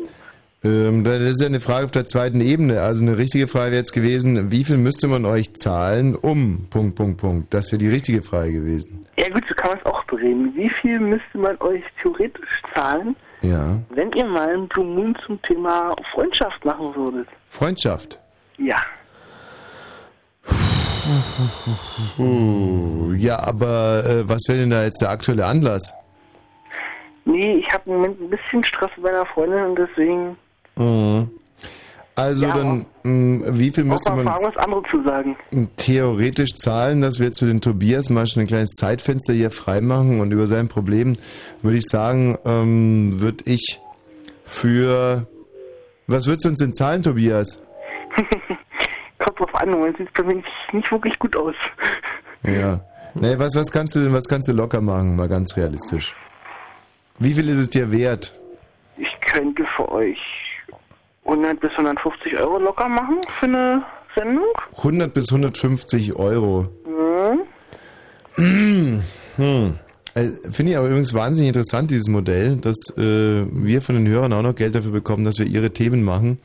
Ähm, 0.64 1.04
das 1.04 1.22
ist 1.22 1.42
ja 1.42 1.48
eine 1.48 1.60
Frage 1.60 1.86
auf 1.86 1.92
der 1.92 2.06
zweiten 2.06 2.40
Ebene. 2.42 2.82
Also 2.82 3.04
eine 3.04 3.18
richtige 3.18 3.48
Frage 3.48 3.72
wäre 3.72 3.80
jetzt 3.80 3.92
gewesen, 3.92 4.52
wie 4.52 4.64
viel 4.64 4.78
müsste 4.78 5.08
man 5.08 5.26
euch 5.26 5.54
zahlen, 5.56 6.16
um, 6.16 6.68
Punkt, 6.70 6.96
Punkt, 6.96 7.18
Punkt. 7.20 7.54
Das 7.54 7.72
wäre 7.72 7.80
die 7.80 7.90
richtige 7.90 8.22
Frage 8.22 8.54
gewesen. 8.54 9.06
Ja 9.18 9.30
gut, 9.30 9.44
so 9.48 9.54
kann 9.56 9.72
man 9.72 9.80
es 9.80 9.86
auch 9.86 10.04
drehen. 10.06 10.54
Wie 10.56 10.70
viel 10.70 11.00
müsste 11.00 11.38
man 11.38 11.58
euch 11.60 11.84
theoretisch 12.02 12.62
zahlen, 12.74 13.16
Ja. 13.42 13.78
wenn 13.90 14.12
ihr 14.14 14.26
mal 14.26 14.50
einen 14.54 14.68
Blue 14.70 14.86
Moon 14.86 15.16
zum 15.26 15.42
Thema 15.42 15.96
Freundschaft 16.14 16.64
machen 16.64 16.96
würdet? 16.96 17.28
Freundschaft. 17.50 18.20
Ja. 18.58 18.78
Ja, 23.18 23.40
aber 23.40 24.04
äh, 24.06 24.30
was 24.30 24.44
wäre 24.48 24.60
denn 24.60 24.70
da 24.70 24.84
jetzt 24.84 25.02
der 25.02 25.10
aktuelle 25.10 25.46
Anlass? 25.46 25.94
Nee, 27.26 27.56
ich 27.56 27.72
habe 27.74 27.84
im 27.90 27.94
Moment 27.96 28.22
ein 28.22 28.30
bisschen 28.30 28.64
Stress 28.64 28.92
bei 29.02 29.10
einer 29.10 29.26
Freundin 29.26 29.64
und 29.64 29.76
deswegen 29.80 30.30
Mhm. 30.76 31.30
Also 32.16 32.46
Ja. 32.46 32.54
dann, 32.56 32.86
mh, 33.04 33.46
wie 33.58 33.72
viel 33.72 33.86
müsste 33.86 34.14
man 34.14 34.26
fragen, 34.28 34.46
was 34.46 34.58
andere 34.58 34.84
zu 34.92 35.02
sagen. 35.04 35.36
theoretisch 35.78 36.54
zahlen, 36.56 37.02
dass 37.02 37.18
wir 37.20 37.26
jetzt 37.26 37.40
für 37.40 37.48
den 37.48 37.60
Tobias 37.60 38.10
mal 38.12 38.28
schon 38.28 38.42
ein 38.44 38.48
kleines 38.48 38.72
Zeitfenster 38.72 39.34
hier 39.34 39.50
freimachen 39.50 40.20
und 40.20 40.32
über 40.32 40.46
sein 40.46 40.68
Problem 40.68 41.18
würde 41.64 41.78
ich 41.78 41.86
sagen, 41.88 42.38
ähm, 42.46 43.20
würde 43.20 43.44
ich 43.46 43.80
für 44.46 45.26
was 46.06 46.28
würdest 46.28 46.46
du 46.46 46.50
uns 46.50 46.60
denn 46.60 46.74
zahlen, 46.74 47.02
Tobias? 47.02 47.62
Kommt 49.18 49.40
drauf 49.40 49.56
an, 49.56 49.72
sieht 49.98 50.08
es 50.08 50.14
bei 50.14 50.24
mir 50.24 50.36
nicht, 50.36 50.48
nicht 50.74 50.92
wirklich 50.92 51.18
gut 51.18 51.36
aus. 51.36 51.56
Ja. 52.44 52.82
Nee, 53.16 53.36
was, 53.38 53.56
was 53.56 53.72
kannst 53.72 53.96
du 53.96 54.02
denn, 54.02 54.14
was 54.14 54.28
kannst 54.28 54.50
du 54.50 54.54
locker 54.54 54.82
machen, 54.82 55.16
mal 55.16 55.28
ganz 55.30 55.56
realistisch? 55.56 56.16
Wie 57.20 57.34
viel 57.34 57.48
ist 57.50 57.58
es 57.58 57.70
dir 57.70 57.92
wert? 57.92 58.34
Ich 58.98 59.16
könnte 59.22 59.64
für 59.78 59.90
euch 59.92 60.20
100 61.26 61.60
bis 61.60 61.72
150 61.72 62.38
Euro 62.38 62.60
locker 62.60 62.88
machen 62.90 63.20
für 63.28 63.46
eine 63.46 63.84
Sendung. 64.16 64.46
100 64.78 65.14
bis 65.14 65.32
150 65.32 66.16
Euro. 66.16 66.68
Mhm. 68.38 69.02
Hm. 69.38 69.74
Äh, 70.16 70.30
Finde 70.52 70.72
ich 70.72 70.78
aber 70.78 70.88
übrigens 70.88 71.14
wahnsinnig 71.14 71.50
interessant, 71.50 71.92
dieses 71.92 72.08
Modell, 72.08 72.58
dass 72.58 72.76
äh, 72.98 73.46
wir 73.52 73.82
von 73.82 73.96
den 73.96 74.08
Hörern 74.08 74.34
auch 74.34 74.42
noch 74.42 74.56
Geld 74.56 74.76
dafür 74.76 74.92
bekommen, 74.92 75.26
dass 75.26 75.40
wir 75.40 75.46
ihre 75.46 75.72
Themen 75.72 76.04
machen. 76.04 76.40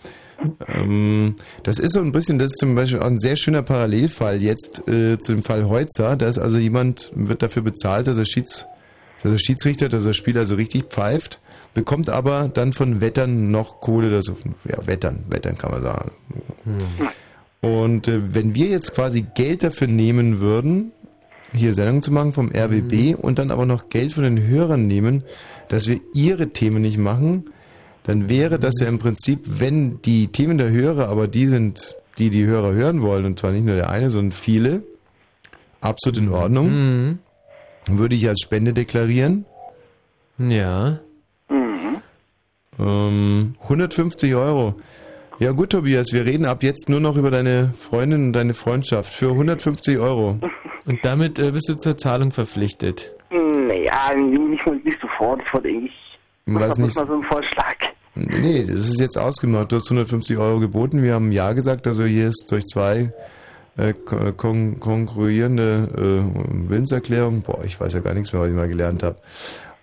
Ähm, 0.69 1.35
das 1.65 1.79
ist 1.79 1.93
so 1.93 2.01
ein 2.01 2.13
bisschen, 2.13 2.39
das 2.39 2.53
ist 2.53 2.59
zum 2.59 2.75
Beispiel 2.75 3.01
auch 3.01 3.07
ein 3.07 3.19
sehr 3.19 3.37
schöner 3.37 3.63
Parallelfall 3.63 4.41
jetzt 4.41 4.89
äh, 4.89 5.19
zu 5.19 5.33
dem 5.33 5.43
Fall 5.43 5.69
Heutzer. 5.69 6.17
Da 6.17 6.29
ist 6.29 6.39
also 6.39 6.59
jemand, 6.59 7.11
wird 7.15 7.43
dafür 7.43 7.63
bezahlt, 7.63 8.07
dass 8.07 8.19
er, 8.19 8.25
Schieds, 8.25 8.65
dass 9.23 9.33
er 9.33 9.39
Schiedsrichter, 9.39 9.89
dass 9.89 10.07
er 10.07 10.15
Spieler 10.15 10.47
so 10.47 10.55
richtig 10.55 10.85
pfeift, 10.85 11.41
bekommt 11.75 12.11
aber 12.11 12.49
dann 12.53 12.73
von 12.73 13.01
Wettern 13.01 13.51
noch 13.51 13.81
Kohle, 13.81 14.11
das, 14.11 14.27
ja, 14.65 14.87
Wettern, 14.87 15.25
Wettern 15.29 15.57
kann 15.59 15.71
man 15.71 15.83
sagen. 15.83 16.13
Und 17.61 18.09
äh, 18.09 18.35
wenn 18.35 18.55
wir 18.55 18.67
jetzt 18.67 18.95
quasi 18.95 19.27
Geld 19.35 19.63
dafür 19.63 19.87
nehmen 19.89 20.41
würden, 20.41 20.93
hier 21.53 21.75
Sendung 21.75 22.03
zu 22.03 22.13
machen 22.13 22.33
vom 22.33 22.51
RBB 22.55 23.17
und 23.17 23.39
dann 23.39 23.51
aber 23.51 23.67
noch 23.67 23.89
Geld 23.89 24.13
von 24.13 24.25
den 24.25 24.47
Hörern 24.47 24.87
nehmen, 24.87 25.25
dass 25.69 25.89
wir 25.89 26.01
ihre 26.15 26.51
Themen 26.51 26.83
nicht 26.83 26.99
machen, 26.99 27.51
dann 28.05 28.29
wäre 28.29 28.59
das 28.59 28.75
ja 28.81 28.87
im 28.87 28.99
Prinzip, 28.99 29.41
wenn 29.45 30.01
die 30.03 30.29
Themen 30.29 30.59
der 30.59 30.71
Hörer 30.71 31.09
aber 31.09 31.29
die 31.29 31.47
sind, 31.47 31.97
die 32.19 32.31
die 32.31 32.45
Hörer 32.45 32.73
hören 32.73 33.03
wollen, 33.03 33.25
und 33.25 33.39
zwar 33.39 33.53
nicht 33.53 33.65
nur 33.65 33.77
der 33.77 33.91
eine, 33.91 34.11
sondern 34.11 34.33
viele, 34.33 34.83
absolut 35.81 36.19
in 36.19 36.29
Ordnung, 36.31 37.19
würde 37.91 38.15
ich 38.15 38.29
als 38.29 38.41
Spende 38.41 38.73
deklarieren. 38.73 39.45
Ja. 40.39 41.01
Ähm, 42.79 43.55
150 43.63 44.35
Euro. 44.35 44.75
Ja 45.41 45.53
gut, 45.53 45.71
Tobias, 45.71 46.13
wir 46.13 46.27
reden 46.27 46.47
ab 46.47 46.63
jetzt 46.63 46.89
nur 46.89 47.01
noch 47.01 47.17
über 47.17 47.31
deine 47.31 47.73
Freundin 47.79 48.27
und 48.27 48.33
deine 48.33 48.55
Freundschaft 48.55 49.13
für 49.13 49.31
150 49.31 49.99
Euro. 49.99 50.39
Und 50.85 51.05
damit 51.05 51.39
äh, 51.39 51.53
bist 51.53 51.69
du 51.69 51.75
zur 51.77 51.97
Zahlung 51.97 52.33
verpflichtet. 52.33 53.13
Naja, 53.31 54.15
nicht, 54.17 54.67
nicht 54.85 55.01
sofort. 55.01 55.41
Ich 55.47 55.53
wollte 55.55 55.69
eigentlich 55.69 55.93
Was 56.47 56.69
das 56.71 56.79
nicht? 56.79 56.97
mal 56.97 57.07
so 57.07 57.15
ein 57.15 57.23
Vorschlag. 57.23 57.77
Nee, 58.15 58.65
das 58.65 58.89
ist 58.89 58.99
jetzt 59.01 59.17
ausgemacht. 59.17 59.71
Du 59.71 59.77
hast 59.77 59.87
150 59.87 60.39
Euro 60.39 60.59
geboten. 60.59 61.03
Wir 61.03 61.15
haben 61.15 61.31
Ja 61.31 61.53
gesagt. 61.53 61.87
Also 61.87 62.05
hier 62.05 62.29
ist 62.29 62.47
durch 62.51 62.65
zwei 62.65 63.13
äh, 63.77 63.95
kon 64.37 64.81
konkurrierende 64.81 65.89
äh, 65.95 66.69
Willenserklärungen. 66.69 67.43
Boah, 67.43 67.63
ich 67.65 67.79
weiß 67.81 67.93
ja 67.93 68.01
gar 68.01 68.15
nichts 68.15 68.33
mehr, 68.33 68.43
was 68.43 68.49
ich 68.49 68.55
mal 68.55 68.69
gelernt 68.69 69.05
habe. 69.05 69.19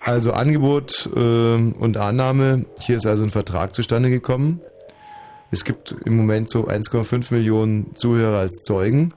Also 0.06 0.32
Angebot 0.34 1.10
äh, 1.15 1.19
und 1.19 1.98
Annahme. 1.98 2.65
Hier 2.80 2.98
ist 2.98 3.07
also 3.07 3.23
ein 3.23 3.32
Vertrag 3.32 3.73
zustande 3.73 4.11
gekommen. 4.11 4.61
Es 5.49 5.65
gibt 5.65 5.95
im 6.06 6.15
Moment 6.15 6.52
so 6.52 6.68
1,5 6.68 7.34
Millionen 7.34 7.95
Zuhörer 7.95 8.38
als 8.38 8.61
Zeugen. 8.64 9.15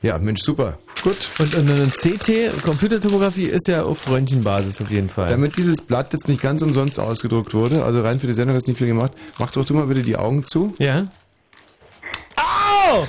Ja, 0.00 0.16
Mensch, 0.18 0.42
super. 0.42 0.78
Gut. 1.06 1.28
Und, 1.38 1.54
und 1.54 1.70
eine 1.70 1.86
CT, 1.86 2.64
Computertomographie, 2.64 3.44
ist 3.44 3.68
ja 3.68 3.84
auf 3.84 4.10
Röntgenbasis 4.10 4.80
auf 4.80 4.90
jeden 4.90 5.08
Fall. 5.08 5.28
Damit 5.30 5.56
dieses 5.56 5.80
Blatt 5.80 6.12
jetzt 6.12 6.26
nicht 6.26 6.42
ganz 6.42 6.62
umsonst 6.62 6.98
ausgedruckt 6.98 7.54
wurde, 7.54 7.84
also 7.84 8.00
rein 8.02 8.18
für 8.18 8.26
die 8.26 8.32
Sendung 8.32 8.56
hast 8.56 8.66
nicht 8.66 8.76
viel 8.78 8.88
gemacht, 8.88 9.12
mach 9.38 9.52
doch 9.52 9.64
du 9.64 9.74
mal 9.74 9.86
bitte 9.86 10.02
die 10.02 10.16
Augen 10.16 10.44
zu. 10.44 10.74
Ja. 10.80 11.06
Au! 12.34 13.06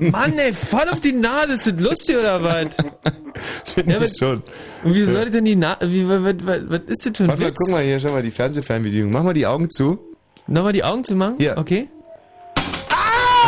Mann, 0.12 0.38
ey, 0.38 0.52
voll 0.52 0.88
auf 0.88 1.00
die 1.00 1.10
Nase. 1.12 1.54
Ist 1.54 1.66
das 1.66 1.80
lustig 1.80 2.16
oder 2.16 2.40
was? 2.40 2.66
Finde 3.64 3.90
Ja, 3.90 3.96
ich 3.96 4.02
was- 4.04 4.16
schon. 4.16 4.42
Und 4.84 4.94
wie 4.94 5.04
soll 5.04 5.24
ich 5.24 5.30
denn 5.32 5.44
die 5.46 5.56
Nase... 5.56 5.90
Wie, 5.90 6.08
was, 6.08 6.80
ist 6.86 7.06
das 7.06 7.16
für 7.16 7.24
ein 7.24 7.28
Warte 7.28 7.42
mal, 7.42 7.52
guck 7.56 7.70
mal 7.70 7.82
hier, 7.82 7.98
schau 7.98 8.12
mal, 8.12 8.22
die 8.22 8.30
Fernsehfernbedienung. 8.30 9.10
Mach 9.10 9.24
mal 9.24 9.34
die 9.34 9.46
Augen 9.48 9.68
zu. 9.68 9.98
Nochmal 10.46 10.72
die 10.72 10.84
Augen 10.84 11.02
zu 11.02 11.16
machen? 11.16 11.34
Ja. 11.40 11.56
Okay. 11.58 11.86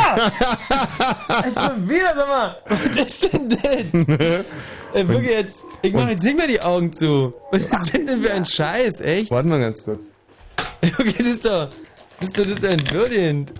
Ah! 1.28 1.40
ist 1.46 1.60
schon 1.60 1.88
wieder, 1.88 2.14
sag 2.16 2.28
mal. 2.28 2.56
Was 2.68 3.22
ist 3.22 3.32
denn 3.32 3.48
das? 3.48 3.62
Ey, 4.94 5.08
wirklich 5.08 5.30
jetzt. 5.30 5.56
Ich 5.82 5.92
mach 5.92 6.08
jetzt 6.08 6.22
nicht 6.24 6.36
mehr 6.36 6.46
die 6.46 6.62
Augen 6.62 6.92
zu. 6.92 7.34
Was 7.50 7.62
ist 7.62 7.92
denn 7.92 8.06
denn 8.06 8.22
für 8.22 8.32
ein 8.32 8.44
Scheiß, 8.46 9.00
echt? 9.00 9.30
Warte 9.30 9.48
mal 9.48 9.60
ganz 9.60 9.84
kurz. 9.84 10.06
Okay, 10.98 11.14
das 11.18 11.26
ist 11.26 11.44
doch... 11.44 11.68
Das 12.20 12.28
ist 12.28 12.38
doch, 12.38 12.44
das 12.44 12.52
ist 12.52 12.64
entwürdigend. 12.64 13.52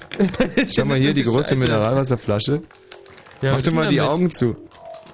Schau 0.74 0.84
mal 0.86 0.96
hier, 0.96 1.12
die 1.12 1.24
große 1.24 1.38
Scheiße. 1.50 1.56
Mineralwasserflasche. 1.56 2.62
Ja, 3.42 3.50
Mach 3.52 3.60
doch 3.60 3.66
ist 3.66 3.74
mal 3.74 3.88
die 3.88 3.96
damit? 3.96 4.10
Augen 4.10 4.30
zu. 4.30 4.56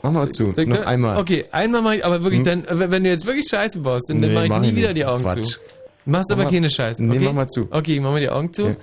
Mach 0.03 0.13
mal 0.13 0.29
zu. 0.29 0.53
Ich 0.57 0.67
Noch 0.69 0.77
da- 0.77 0.83
einmal. 0.85 1.19
Okay, 1.19 1.47
einmal 1.51 1.83
mach 1.83 1.93
ich, 1.93 2.05
aber 2.05 2.23
wirklich 2.23 2.41
Hm? 2.47 2.65
dann, 2.67 2.91
wenn 2.91 3.03
du 3.03 3.11
jetzt 3.11 3.27
wirklich 3.27 3.47
Scheiße 3.51 3.81
baust, 3.81 4.11
dann, 4.11 4.21
dann 4.23 4.33
Nee, 4.33 4.49
mach 4.49 4.63
ich 4.63 4.71
nie 4.71 4.77
wieder 4.77 4.95
die 4.95 5.05
Augen 5.05 5.25
Quatsch. 5.25 5.43
zu. 5.55 5.59
Machst 6.05 6.29
Mach 6.31 6.37
aber 6.37 6.45
mal- 6.45 6.51
keine 6.53 6.71
Scheiße. 6.71 7.03
Nee, 7.03 7.17
okay? 7.17 7.25
mach 7.25 7.33
mal 7.33 7.49
zu. 7.49 7.67
Okay, 7.71 7.99
mach 8.01 8.11
mal 8.13 8.21
die 8.21 8.29
Augen 8.29 8.53
zu. 8.53 8.77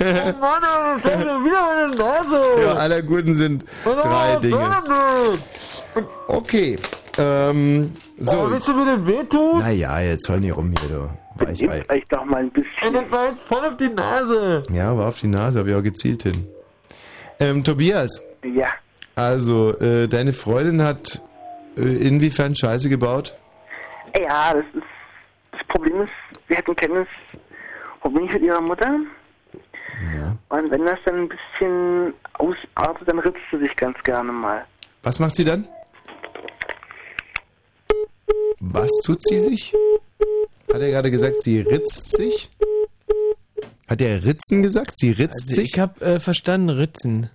Oh 0.00 0.40
Mann, 0.40 0.62
das 1.02 1.14
ist 1.14 1.22
schon 1.22 1.44
wieder 1.44 1.62
meine 1.62 1.90
Nase. 1.90 2.42
Ja, 2.64 2.72
aller 2.74 3.02
Guten 3.02 3.34
sind 3.34 3.64
drei 3.84 4.36
Dinge. 4.36 4.70
Okay. 6.28 6.76
Ähm, 7.18 7.92
Oh, 8.20 8.24
so. 8.24 8.50
willst 8.50 8.68
du 8.68 8.72
mir 8.74 8.84
denn 8.86 9.06
wehtun? 9.06 9.58
Naja, 9.58 10.00
jetzt 10.00 10.26
soll 10.26 10.38
nicht 10.40 10.56
rum 10.56 10.72
hier, 10.80 10.88
du. 10.88 11.10
Weichei. 11.44 11.84
Ich 11.94 12.04
doch 12.08 12.24
mal 12.24 12.36
ein 12.38 12.50
bisschen. 12.50 12.92
Das 12.94 13.10
war 13.10 13.30
jetzt 13.30 13.42
voll 13.42 13.64
auf 13.64 13.76
die 13.76 13.88
Nase. 13.88 14.62
Ja, 14.70 14.96
war 14.96 15.08
auf 15.08 15.18
die 15.18 15.26
Nase, 15.26 15.58
habe 15.58 15.70
ich 15.70 15.76
auch 15.76 15.82
gezielt 15.82 16.22
hin. 16.22 16.46
Ähm, 17.40 17.64
Tobias. 17.64 18.22
Ja. 18.44 18.68
Also, 19.16 19.76
äh, 19.80 20.06
deine 20.08 20.32
Freundin 20.32 20.82
hat 20.82 21.20
äh, 21.76 21.80
inwiefern 21.80 22.54
Scheiße 22.54 22.88
gebaut? 22.88 23.34
Ja, 24.16 24.54
das 24.54 24.64
ist. 24.74 24.82
Das 25.72 25.80
Problem 25.80 26.02
ist, 26.02 26.12
wir 26.48 26.58
hatten 26.58 26.76
Kenntnis, 26.76 27.08
Problem 28.00 28.26
mit 28.26 28.42
ihrer 28.42 28.60
Mutter. 28.60 28.98
Ja. 30.14 30.36
Und 30.50 30.70
wenn 30.70 30.84
das 30.84 30.98
dann 31.04 31.14
ein 31.22 31.28
bisschen 31.28 32.14
ausartet, 32.34 33.08
dann 33.08 33.18
ritzt 33.20 33.40
sie 33.50 33.58
sich 33.58 33.74
ganz 33.76 33.96
gerne 34.04 34.32
mal. 34.32 34.64
Was 35.02 35.18
macht 35.18 35.34
sie 35.36 35.44
dann? 35.44 35.66
Was 38.60 38.90
tut 39.04 39.22
sie 39.26 39.38
sich? 39.38 39.74
Hat 40.72 40.80
er 40.80 40.90
gerade 40.90 41.10
gesagt, 41.10 41.42
sie 41.42 41.60
ritzt 41.60 42.16
sich? 42.16 42.50
Hat 43.88 44.00
er 44.02 44.24
Ritzen 44.24 44.62
gesagt? 44.62 44.92
Sie 44.96 45.10
ritzt 45.10 45.48
Also 45.48 45.54
sich? 45.54 45.72
ich 45.74 45.78
habe 45.78 46.00
äh, 46.04 46.18
verstanden, 46.18 46.70
Ritzen. 46.70 47.30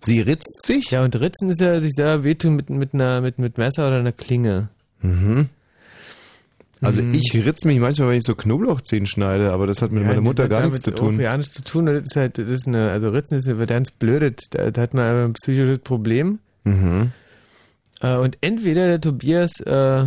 Sie 0.00 0.20
ritzt 0.20 0.64
sich? 0.66 0.90
Ja, 0.90 1.02
und 1.04 1.18
Ritzen 1.20 1.50
ist 1.50 1.60
ja 1.60 1.80
sich 1.80 1.92
selber 1.92 2.24
wehtun 2.24 2.56
mit, 2.56 2.70
mit, 2.70 2.94
einer, 2.94 3.20
mit, 3.20 3.38
mit 3.38 3.58
Messer 3.58 3.86
oder 3.88 3.98
einer 3.98 4.12
Klinge. 4.12 4.68
Mhm. 5.00 5.48
Also 6.80 7.02
Mhm. 7.02 7.12
ich 7.12 7.32
ritz 7.44 7.64
mich 7.64 7.78
manchmal, 7.80 8.10
wenn 8.10 8.18
ich 8.18 8.24
so 8.24 8.34
Knoblauchzehen 8.34 9.06
schneide, 9.06 9.52
aber 9.52 9.66
das 9.66 9.82
hat 9.82 9.90
mit 9.92 10.02
Ja, 10.02 10.08
meiner 10.10 10.20
Mutter 10.20 10.48
gar 10.48 10.64
nichts 10.64 10.82
zu 10.82 10.92
tun. 10.92 11.18
Gar 11.18 11.38
nichts 11.38 11.54
zu 11.56 11.64
tun. 11.64 11.86
Das 11.86 12.02
ist 12.02 12.16
halt, 12.16 12.38
das 12.38 12.46
ist 12.46 12.68
eine, 12.68 12.90
also 12.90 13.08
Ritzen 13.10 13.38
ist 13.38 13.46
ja 13.46 13.54
ganz 13.64 13.90
blöd. 13.90 14.40
Da, 14.50 14.70
da 14.70 14.80
hat 14.82 14.94
man 14.94 15.04
ein 15.24 15.32
psychisches 15.32 15.80
Problem. 15.80 16.38
Mhm. 16.64 17.12
Äh, 18.00 18.16
und 18.16 18.38
entweder 18.40 18.86
der 18.86 19.00
Tobias 19.00 19.58
äh, 19.60 20.06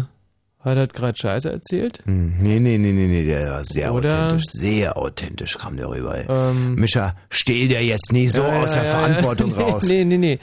hat 0.63 0.77
halt 0.77 0.93
gerade 0.93 1.17
Scheiße 1.17 1.51
erzählt. 1.51 1.99
Hm, 2.05 2.35
Nee, 2.39 2.59
nee, 2.59 2.77
nee, 2.77 2.91
nee, 2.93 3.07
nee, 3.07 3.25
der 3.25 3.49
war 3.49 3.65
sehr 3.65 3.93
Oder- 3.93 4.27
authentisch, 4.27 4.45
sehr 4.51 4.95
authentisch 4.97 5.57
kam 5.57 5.75
der 5.75 5.89
rüber. 5.89 6.19
Ähm, 6.29 6.75
Mischa, 6.75 7.15
stell 7.29 7.67
dir 7.67 7.83
jetzt 7.83 8.11
nicht 8.13 8.31
so 8.31 8.43
Ja, 8.43 8.61
aus 8.61 8.71
der 8.73 8.83
ja, 8.85 8.91
Verantwortung 8.91 9.51
raus. 9.55 9.89
Nee, 9.89 10.05
nee, 10.05 10.17
nee. 10.17 10.39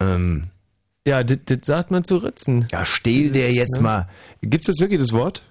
Ähm, 0.00 0.44
Ja, 1.06 1.22
das 1.22 1.38
sagt 1.62 1.90
man 1.90 2.02
zu 2.04 2.16
Ritzen. 2.16 2.66
ja, 2.72 2.84
stell 2.84 3.30
dir 3.30 3.50
jetzt 3.52 3.76
Ne? 3.76 3.82
mal. 3.82 4.08
Gibt's 4.42 4.66
das 4.66 4.78
wirklich, 4.80 5.00
das 5.00 5.12
Wort? 5.12 5.42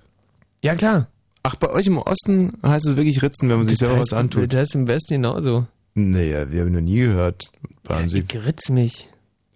Ja, 0.68 0.76
klar. 0.76 1.08
Ach, 1.44 1.56
bei 1.56 1.70
euch 1.70 1.88
im 1.88 1.98
Osten 1.98 2.52
heißt 2.62 2.88
es 2.88 2.98
wirklich 2.98 3.22
ritzen, 3.24 3.48
wenn 3.48 3.56
man 3.56 3.66
sich 3.66 3.78
Das 3.78 3.88
selber 3.88 4.02
heißt, 4.02 4.12
was 4.12 4.18
antut. 4.18 4.52
Das 4.52 4.60
heißt 4.60 4.76
im 4.76 4.86
Westen 4.86 5.14
genauso. 5.14 5.66
Naja, 5.94 6.52
wir 6.52 6.60
haben 6.60 6.74
noch 6.74 6.82
nie 6.82 7.00
gehört. 7.00 7.46
Wahnsinn. 7.86 8.26
Ich 8.28 8.46
ritz 8.46 8.68
mich. 8.68 9.08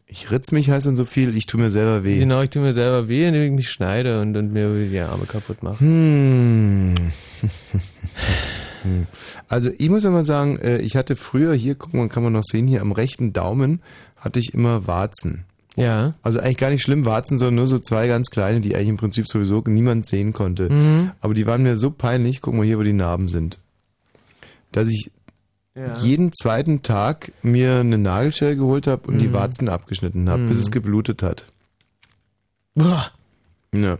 Ich 0.07 0.31
ritz 0.31 0.53
mich 0.53 0.69
heißt 0.69 0.87
dann 0.87 0.95
so 0.95 1.03
viel, 1.03 1.35
ich 1.35 1.47
tu 1.47 1.57
mir 1.57 1.69
selber 1.69 2.05
weh. 2.05 2.17
Genau, 2.17 2.41
ich 2.41 2.49
tue 2.49 2.61
mir 2.61 2.71
selber 2.71 3.09
weh, 3.09 3.27
indem 3.27 3.41
ich 3.43 3.51
mich 3.51 3.69
schneide 3.69 4.21
und, 4.21 4.37
und 4.37 4.53
mir 4.53 4.73
die 4.89 4.99
Arme 5.01 5.25
kaputt 5.25 5.63
mache. 5.63 5.81
Hm. 5.81 6.93
Also 9.47 9.69
ich 9.77 9.91
muss 9.91 10.03
mal 10.05 10.25
sagen, 10.25 10.57
äh, 10.57 10.79
ich 10.79 10.95
hatte 10.95 11.15
früher 11.15 11.53
hier, 11.53 11.75
guck 11.75 11.93
mal, 11.93 12.09
kann 12.09 12.23
man 12.23 12.33
noch 12.33 12.41
sehen, 12.43 12.67
hier 12.67 12.81
am 12.81 12.91
rechten 12.91 13.31
Daumen 13.31 13.79
hatte 14.17 14.39
ich 14.39 14.55
immer 14.55 14.87
Warzen. 14.87 15.45
Ja. 15.77 16.13
Also 16.21 16.39
eigentlich 16.39 16.57
gar 16.57 16.69
nicht 16.69 16.81
schlimm 16.83 17.05
Warzen, 17.05 17.37
sondern 17.37 17.55
nur 17.55 17.67
so 17.67 17.79
zwei 17.79 18.07
ganz 18.07 18.29
kleine, 18.29 18.59
die 18.61 18.75
eigentlich 18.75 18.89
im 18.89 18.97
Prinzip 18.97 19.27
sowieso 19.27 19.63
niemand 19.67 20.05
sehen 20.05 20.33
konnte. 20.33 20.69
Mhm. 20.69 21.11
Aber 21.21 21.33
die 21.33 21.45
waren 21.45 21.63
mir 21.63 21.77
so 21.77 21.91
peinlich, 21.91 22.41
guck 22.41 22.53
mal 22.53 22.65
hier, 22.65 22.77
wo 22.77 22.83
die 22.83 22.91
Narben 22.93 23.27
sind. 23.29 23.57
Dass 24.71 24.89
ich 24.89 25.11
Ja. 25.73 25.93
jeden 25.99 26.33
zweiten 26.33 26.81
Tag 26.83 27.31
mir 27.43 27.79
eine 27.79 27.97
Nagelschere 27.97 28.57
geholt 28.57 28.87
habe 28.87 29.07
und 29.07 29.19
die 29.19 29.27
Mhm. 29.29 29.33
Warzen 29.33 29.69
abgeschnitten 29.69 30.29
habe, 30.29 30.43
bis 30.43 30.57
Mhm. 30.57 30.63
es 30.63 30.71
geblutet 30.71 31.23
hat. 31.23 31.45
Boah. 32.75 33.11
Ja. 33.73 33.97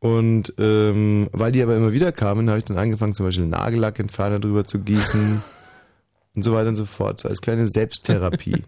Und 0.00 0.52
ähm, 0.58 1.28
weil 1.32 1.52
die 1.52 1.62
aber 1.62 1.76
immer 1.76 1.92
wieder 1.92 2.10
kamen, 2.10 2.48
habe 2.48 2.58
ich 2.58 2.64
dann 2.64 2.76
angefangen, 2.78 3.14
zum 3.14 3.26
Beispiel 3.26 3.46
Nagellackentferner 3.46 4.40
drüber 4.40 4.64
zu 4.66 4.80
gießen 4.80 5.40
und 6.34 6.42
so 6.42 6.52
weiter 6.52 6.68
und 6.70 6.76
so 6.76 6.84
fort, 6.84 7.20
so 7.20 7.28
als 7.28 7.40
kleine 7.40 7.66
Selbsttherapie. 7.68 8.64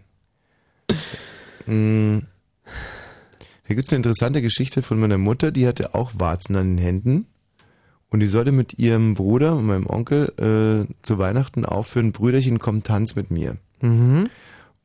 Mm. 1.69 2.19
Hier 3.65 3.75
gibt 3.75 3.85
es 3.85 3.93
eine 3.93 3.97
interessante 3.97 4.41
Geschichte 4.41 4.81
von 4.81 4.99
meiner 4.99 5.19
Mutter, 5.19 5.51
die 5.51 5.67
hatte 5.67 5.93
auch 5.93 6.13
Warzen 6.17 6.55
an 6.55 6.75
den 6.75 6.83
Händen 6.83 7.27
und 8.09 8.19
die 8.19 8.27
sollte 8.27 8.51
mit 8.51 8.79
ihrem 8.79 9.13
Bruder 9.13 9.55
und 9.55 9.67
meinem 9.67 9.85
Onkel 9.85 10.33
äh, 10.37 10.91
zu 11.03 11.17
Weihnachten 11.19 11.65
aufführen, 11.65 12.11
Brüderchen, 12.11 12.57
komm, 12.57 12.81
tanz 12.81 13.15
mit 13.15 13.29
mir. 13.29 13.57
Mhm. 13.81 14.29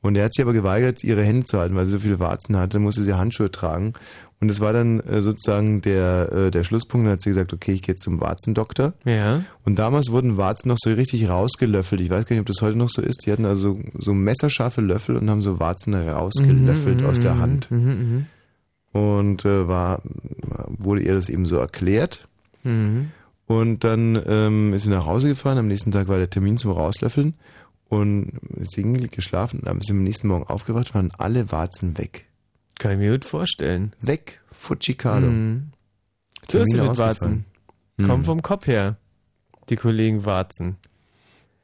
Und 0.05 0.16
er 0.16 0.24
hat 0.26 0.35
sich 0.35 0.43
aber 0.44 0.52
geweigert, 0.52 1.02
ihre 1.02 1.22
Hände 1.24 1.47
zu 1.47 1.59
halten, 1.59 1.74
weil 1.76 1.86
sie 1.86 1.93
so 1.93 1.98
viele 1.98 2.18
Warzen 2.20 2.59
hatte, 2.59 2.78
musste 2.78 3.02
sie 3.02 3.14
Handschuhe 3.14 3.51
tragen. 3.51 3.94
Und 4.39 4.48
das 4.48 4.60
war 4.60 4.74
dann 4.74 5.01
äh, 5.01 5.22
sozusagen 5.22 5.81
der, 5.81 6.31
äh, 6.31 6.51
der 6.51 6.62
Schlusspunkt. 6.62 7.06
Dann 7.06 7.14
hat 7.14 7.22
sie 7.22 7.31
gesagt, 7.31 7.55
okay, 7.55 7.72
ich 7.72 7.81
gehe 7.81 7.94
jetzt 7.94 8.02
zum 8.02 8.20
Warzendoktor. 8.20 8.93
Ja. 9.06 9.44
Und 9.64 9.78
damals 9.78 10.10
wurden 10.10 10.36
Warzen 10.36 10.68
noch 10.68 10.76
so 10.78 10.90
richtig 10.93 11.31
rausgelöffelt. 11.31 12.02
Ich 12.02 12.10
weiß 12.10 12.26
gar 12.26 12.36
nicht, 12.36 12.43
ob 12.43 12.47
das 12.47 12.60
heute 12.60 12.76
noch 12.76 12.90
so 12.90 13.01
ist. 13.01 13.24
Die 13.24 13.32
hatten 13.32 13.47
also 13.47 13.78
so 13.98 14.12
messerscharfe 14.12 14.82
Löffel 14.82 15.16
und 15.16 15.31
haben 15.31 15.40
so 15.40 15.59
Warzen 15.59 15.94
rausgelöffelt 15.94 17.01
Mhm, 17.01 17.06
aus 17.06 17.20
der 17.20 17.36
mhm, 17.36 17.40
Hand. 17.40 17.70
Mhm, 17.70 18.26
Und 18.93 19.47
äh, 19.47 19.66
war, 19.66 20.02
wurde 20.68 21.01
ihr 21.02 21.14
das 21.14 21.31
eben 21.31 21.47
so 21.47 21.56
erklärt. 21.56 22.28
mhm. 22.62 22.72
Mhm. 22.72 23.10
Und 23.47 23.85
dann 23.85 24.18
ähm, 24.26 24.72
ist 24.72 24.85
sie 24.85 24.89
nach 24.90 25.05
Hause 25.05 25.28
gefahren. 25.28 25.59
Am 25.59 25.68
nächsten 25.68 25.93
Tag 25.93 26.09
war 26.09 26.16
der 26.16 26.31
Termin 26.31 26.56
zum 26.56 26.70
Rauslöffeln. 26.72 27.35
Und 27.89 28.40
sie 28.62 28.82
ging 28.82 28.94
geschlafen. 29.11 29.61
Dann 29.65 29.78
ist 29.78 29.86
sie 29.86 29.93
am 29.93 30.02
nächsten 30.02 30.28
Morgen 30.28 30.44
aufgewacht, 30.44 30.94
waren 30.94 31.12
alle 31.16 31.52
Warzen 31.52 31.97
weg. 31.98 32.27
Kann 32.78 32.93
ich 32.93 32.98
mir 32.98 33.12
gut 33.12 33.24
vorstellen. 33.24 33.93
Weg. 34.01 34.40
Fujikado. 34.52 35.27
Mhm. 35.27 35.70
So 36.51 36.59
ist 36.59 36.73
mit 36.73 36.81
Warzen. 36.82 36.94
ausgefallen. 37.01 37.44
Kommen 37.98 38.20
Mhm. 38.20 38.24
vom 38.24 38.43
Kopf 38.43 38.66
her. 38.66 38.97
Die 39.70 39.77
Kollegen 39.77 40.24
Warzen. 40.24 40.77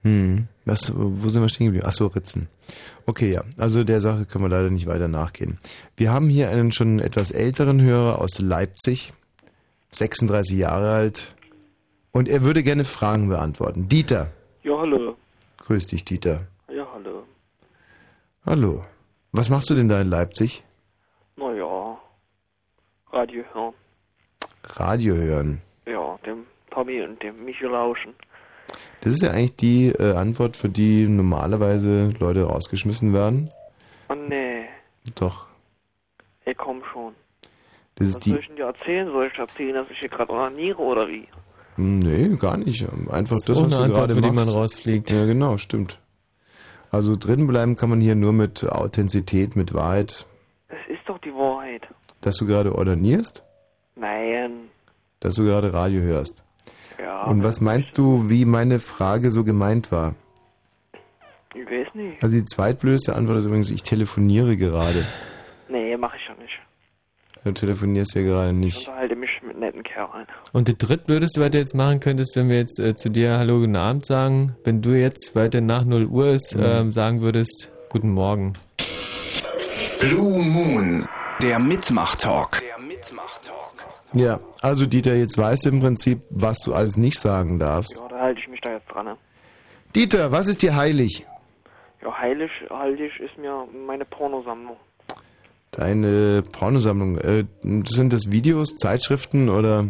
Hm. 0.02 0.47
Was, 0.64 0.92
wo 0.97 1.28
sind 1.28 1.42
wir 1.42 1.48
stehen 1.51 1.66
geblieben? 1.66 1.84
Ach 1.86 1.92
so, 1.92 2.06
Ritzen. 2.06 2.48
Okay, 3.05 3.32
ja. 3.32 3.42
Also 3.59 3.84
der 3.84 4.01
Sache 4.01 4.24
können 4.24 4.44
wir 4.44 4.48
leider 4.48 4.70
nicht 4.70 4.86
weiter 4.86 5.09
nachgehen. 5.09 5.59
Wir 5.97 6.10
haben 6.12 6.28
hier 6.30 6.48
einen 6.48 6.72
schon 6.72 7.01
etwas 7.01 7.32
älteren 7.32 7.82
Hörer 7.82 8.18
aus 8.18 8.38
Leipzig, 8.38 9.12
36 9.90 10.56
Jahre 10.56 10.92
alt. 10.92 11.34
Und 12.12 12.28
er 12.28 12.42
würde 12.42 12.62
gerne 12.62 12.84
Fragen 12.84 13.28
beantworten. 13.28 13.88
Dieter. 13.88 14.30
Ja, 14.62 14.78
hallo. 14.78 15.16
Grüß 15.70 15.86
dich, 15.86 16.05
Dieter. 16.05 16.48
Ja, 16.68 16.84
hallo. 16.92 17.22
Hallo. 18.44 18.84
Was 19.30 19.51
machst 19.51 19.70
du 19.70 19.76
denn 19.76 19.88
da 19.88 20.01
in 20.01 20.09
Leipzig? 20.10 20.64
Naja, 21.36 21.97
Radio 23.12 23.44
hören. 23.52 23.74
Radio 24.64 25.14
hören. 25.14 25.62
Ja, 25.86 26.18
dem 26.26 26.44
Tommy 26.72 27.01
und 27.02 27.22
dem 27.22 27.36
Michi 27.44 27.66
lauschen. 27.66 28.14
Das 29.02 29.12
ist 29.12 29.22
ja 29.22 29.30
eigentlich 29.30 29.55
die 29.55 29.90
äh, 29.90 30.16
Antwort, 30.16 30.56
für 30.56 30.68
die 30.68 31.06
normalerweise 31.06 32.14
Leute 32.18 32.47
rausgeschmissen 32.47 33.12
werden. 33.12 33.48
Oh 34.09 34.14
nee. 34.14 34.64
Doch. 35.14 35.47
komm 36.56 36.82
schon. 36.92 37.14
Das 37.94 38.09
Was 38.09 38.16
ist 38.16 38.24
soll 38.24 38.34
die. 38.34 38.40
ich 38.40 38.47
denn 38.48 38.56
dir 38.56 38.64
erzählen? 38.66 39.06
Soll 39.06 39.30
ich 39.32 39.38
erzählen, 39.38 39.74
dass 39.74 39.88
ich 39.88 40.01
hier 40.01 40.09
gerade 40.09 40.32
onaniere 40.32 40.82
oder 40.82 41.06
wie? 41.06 41.28
Nee, 41.81 42.36
gar 42.36 42.59
nicht. 42.59 42.86
Einfach 43.11 43.39
das, 43.47 43.57
auch 43.57 43.65
was 43.65 43.73
eine 43.73 43.77
du 43.77 43.77
Antwort, 43.85 43.98
gerade 43.98 44.15
für 44.16 44.20
die 44.20 44.31
machst. 44.31 44.47
man 44.47 44.55
rausfliegt. 44.55 45.11
Ja, 45.11 45.24
genau, 45.24 45.57
stimmt. 45.57 45.98
Also 46.90 47.16
drin 47.16 47.47
bleiben 47.47 47.77
kann 47.77 47.89
man 47.89 48.01
hier 48.01 48.15
nur 48.16 48.32
mit 48.32 48.65
Authentizität, 48.69 49.57
mit 49.57 49.73
Wahrheit. 49.73 50.27
Das 50.69 50.78
ist 50.89 51.01
doch 51.07 51.19
die 51.19 51.32
Wahrheit. 51.32 51.82
Dass 52.20 52.36
du 52.36 52.47
gerade 52.47 52.74
ordinierst, 52.74 53.44
Nein. 53.97 54.69
dass 55.20 55.36
du 55.36 55.44
gerade 55.44 55.73
Radio 55.73 56.02
hörst. 56.02 56.44
Ja. 57.01 57.24
Und 57.24 57.43
was 57.44 57.61
meinst 57.62 57.97
du, 57.97 58.28
wie 58.28 58.44
meine 58.44 58.78
Frage 58.78 59.31
so 59.31 59.43
gemeint 59.43 59.90
war? 59.90 60.15
Ich 61.55 61.65
weiß 61.66 61.94
nicht. 61.94 62.23
Also 62.23 62.36
die 62.36 62.44
zweitblödeste 62.44 63.15
Antwort 63.16 63.39
ist 63.39 63.47
übrigens, 63.47 63.70
ich 63.70 63.82
telefoniere 63.82 64.57
gerade. 64.59 65.05
Nee, 65.70 65.97
mach 65.97 66.15
ich. 66.15 66.30
Du 67.44 67.52
telefonierst 67.52 68.14
ja 68.14 68.22
gerade 68.22 68.50
Ich 68.50 68.54
nicht. 68.56 68.88
unterhalte 68.88 69.16
mich 69.16 69.40
mit 69.42 69.58
netten 69.58 69.82
Kerlen. 69.82 70.26
Und 70.52 70.68
das 70.68 70.76
drittblödeste, 70.76 71.40
was 71.40 71.50
du 71.50 71.58
jetzt 71.58 71.74
machen 71.74 71.98
könntest, 72.00 72.36
wenn 72.36 72.48
wir 72.50 72.58
jetzt 72.58 72.78
äh, 72.78 72.94
zu 72.94 73.08
dir 73.08 73.38
Hallo, 73.38 73.60
guten 73.60 73.76
Abend 73.76 74.04
sagen, 74.04 74.56
wenn 74.64 74.82
du 74.82 74.90
jetzt 74.90 75.34
weiter 75.34 75.60
nach 75.62 75.84
0 75.84 76.04
Uhr 76.06 76.28
ist, 76.28 76.54
Mhm. 76.54 76.62
ähm, 76.64 76.92
sagen 76.92 77.22
würdest, 77.22 77.70
guten 77.88 78.10
Morgen. 78.12 78.52
Blue 80.00 80.42
Moon, 80.44 81.06
der 81.42 81.58
Mitmach-Talk. 81.58 82.60
Ja, 84.12 84.40
also 84.60 84.86
Dieter, 84.86 85.14
jetzt 85.14 85.38
weißt 85.38 85.66
du 85.66 85.68
im 85.70 85.80
Prinzip, 85.80 86.20
was 86.30 86.58
du 86.58 86.74
alles 86.74 86.96
nicht 86.96 87.18
sagen 87.18 87.58
darfst. 87.58 87.96
Ja, 87.98 88.08
da 88.08 88.18
halte 88.18 88.40
ich 88.40 88.48
mich 88.48 88.60
da 88.60 88.72
jetzt 88.72 88.86
dran. 88.88 89.06
Ne? 89.06 89.16
Dieter, 89.96 90.30
was 90.32 90.48
ist 90.48 90.62
dir 90.62 90.74
heilig? 90.76 91.26
Ja, 92.02 92.18
heilig, 92.18 92.50
heilig 92.70 93.12
ist 93.20 93.38
mir 93.38 93.66
meine 93.86 94.04
Pornosammlung. 94.04 94.76
Deine 95.85 96.43
Pornosammlung. 96.52 97.16
Äh, 97.16 97.44
sind 97.86 98.12
das 98.12 98.31
Videos, 98.31 98.77
Zeitschriften 98.77 99.48
oder 99.48 99.86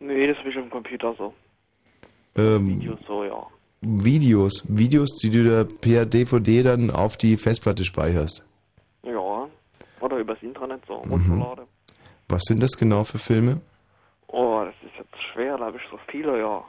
Nee, 0.00 0.26
das 0.26 0.36
will 0.44 0.50
ich 0.50 0.58
am 0.58 0.68
Computer 0.68 1.14
so. 1.16 1.32
ähm, 2.36 2.66
Videos 2.66 2.98
so, 3.06 3.22
ja. 3.22 3.46
Videos? 3.82 4.64
Videos, 4.68 5.10
die 5.22 5.30
du 5.30 5.48
da 5.48 5.64
per 5.80 6.06
DVD 6.06 6.64
dann 6.64 6.90
auf 6.90 7.16
die 7.16 7.36
Festplatte 7.36 7.84
speicherst. 7.84 8.44
Ja. 9.04 9.46
Oder 10.00 10.16
übers 10.18 10.42
Internet 10.42 10.80
so, 10.88 11.00
Mhm. 11.06 11.44
Was 12.28 12.42
sind 12.42 12.60
das 12.60 12.76
genau 12.76 13.04
für 13.04 13.18
Filme? 13.20 13.60
Oh, 14.26 14.62
das 14.64 14.74
ist 14.82 14.98
jetzt 14.98 15.22
schwer, 15.32 15.56
da 15.56 15.66
habe 15.66 15.76
ich 15.76 15.82
so 15.88 15.98
viele, 16.10 16.36
ja. 16.40 16.64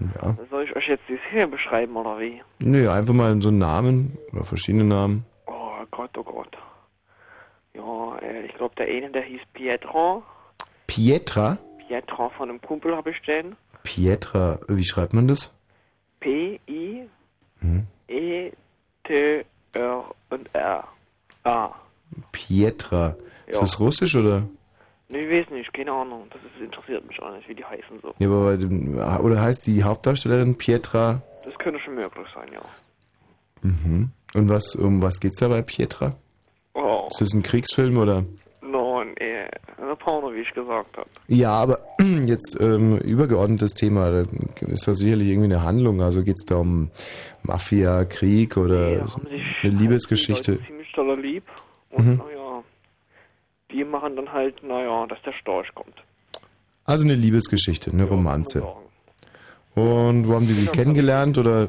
Ja. 0.00 0.36
Soll 0.50 0.64
ich 0.64 0.74
euch 0.74 0.88
jetzt 0.88 1.04
die 1.08 1.18
Serie 1.30 1.46
beschreiben, 1.46 1.94
oder 1.94 2.18
wie? 2.18 2.42
Nö, 2.58 2.90
einfach 2.90 3.14
mal 3.14 3.40
so 3.40 3.50
einen 3.50 3.58
Namen 3.58 4.18
oder 4.32 4.42
verschiedene 4.42 4.82
Namen. 4.82 5.24
Oh 5.46 5.84
Gott, 5.92 6.10
oh 6.18 6.24
Gott. 6.24 6.48
Ja, 7.74 8.16
äh, 8.18 8.46
ich 8.46 8.54
glaube, 8.54 8.74
der 8.76 8.86
eine, 8.86 9.10
der 9.10 9.22
hieß 9.22 9.40
Pietro. 9.52 10.22
Pietra? 10.86 11.58
Pietro 11.88 12.30
von 12.36 12.48
einem 12.50 12.60
Kumpel 12.60 12.96
habe 12.96 13.10
ich 13.10 13.20
den. 13.22 13.56
Pietra, 13.82 14.58
wie 14.68 14.84
schreibt 14.84 15.12
man 15.12 15.28
das? 15.28 15.52
P-I-E-T-R 19.06 20.04
und 20.30 20.54
R. 20.54 20.84
Ah. 21.44 21.70
Pietra. 22.32 23.16
Ist 23.46 23.54
Ja. 23.54 23.60
das 23.60 23.78
russisch 23.80 24.14
oder? 24.16 24.46
Nee, 25.08 25.26
ich 25.28 25.46
weiß 25.46 25.50
nicht, 25.52 25.72
keine 25.74 25.92
Ahnung. 25.92 26.26
Das 26.30 26.40
ist, 26.42 26.62
interessiert 26.64 27.06
mich 27.06 27.20
auch 27.20 27.30
nicht, 27.36 27.46
wie 27.48 27.54
die 27.54 27.64
heißen 27.64 28.00
so. 28.00 28.14
Ja, 28.18 28.28
aber 28.28 28.56
dem, 28.56 28.94
oder 28.96 29.40
heißt 29.40 29.66
die 29.66 29.82
Hauptdarstellerin 29.84 30.56
Pietra? 30.56 31.20
Das 31.44 31.58
könnte 31.58 31.78
schon 31.80 31.94
möglich 31.94 32.26
sein, 32.34 32.48
ja. 32.52 32.62
Mhm. 33.62 34.10
Und 34.34 34.48
was, 34.48 34.74
um 34.74 35.02
was 35.02 35.20
geht's 35.20 35.36
da 35.40 35.48
bei 35.48 35.60
Pietra? 35.62 36.16
Oh. 36.74 37.04
Ist 37.10 37.20
das 37.20 37.32
ein 37.32 37.42
Kriegsfilm 37.42 37.96
oder? 37.98 38.24
Nein, 38.62 39.14
eh, 39.18 39.46
eine 39.80 39.94
Porno, 39.96 40.32
wie 40.32 40.40
ich 40.40 40.52
gesagt 40.52 40.96
habe. 40.96 41.08
Ja, 41.28 41.50
aber 41.50 41.78
jetzt 42.26 42.56
ähm, 42.60 42.98
übergeordnetes 42.98 43.74
Thema, 43.74 44.10
da 44.10 44.24
ist 44.66 44.88
doch 44.88 44.94
sicherlich 44.94 45.28
irgendwie 45.28 45.52
eine 45.54 45.62
Handlung. 45.62 46.02
Also 46.02 46.22
geht's 46.24 46.44
da 46.44 46.56
um 46.56 46.90
Mafia, 47.42 48.04
Krieg 48.04 48.56
oder 48.56 49.00
haben 49.02 49.26
sich 49.28 49.42
eine 49.64 49.72
Liebesgeschichte? 49.74 50.56
Die 50.56 50.66
ziemlich 50.66 50.92
doller 50.92 51.16
lieb. 51.16 51.44
Und 51.90 52.06
Mhm. 52.06 52.16
naja, 52.16 52.62
die 53.70 53.84
machen 53.84 54.16
dann 54.16 54.32
halt, 54.32 54.62
naja, 54.64 55.06
dass 55.06 55.20
der 55.22 55.32
Storch 55.32 55.68
kommt. 55.74 55.94
Also 56.86 57.04
eine 57.04 57.14
Liebesgeschichte, 57.14 57.90
eine 57.92 58.04
Romanze. 58.04 58.62
Und 59.74 60.28
wo 60.28 60.34
haben 60.34 60.46
die 60.46 60.52
sich 60.52 60.70
kennengelernt 60.72 61.38
oder? 61.38 61.68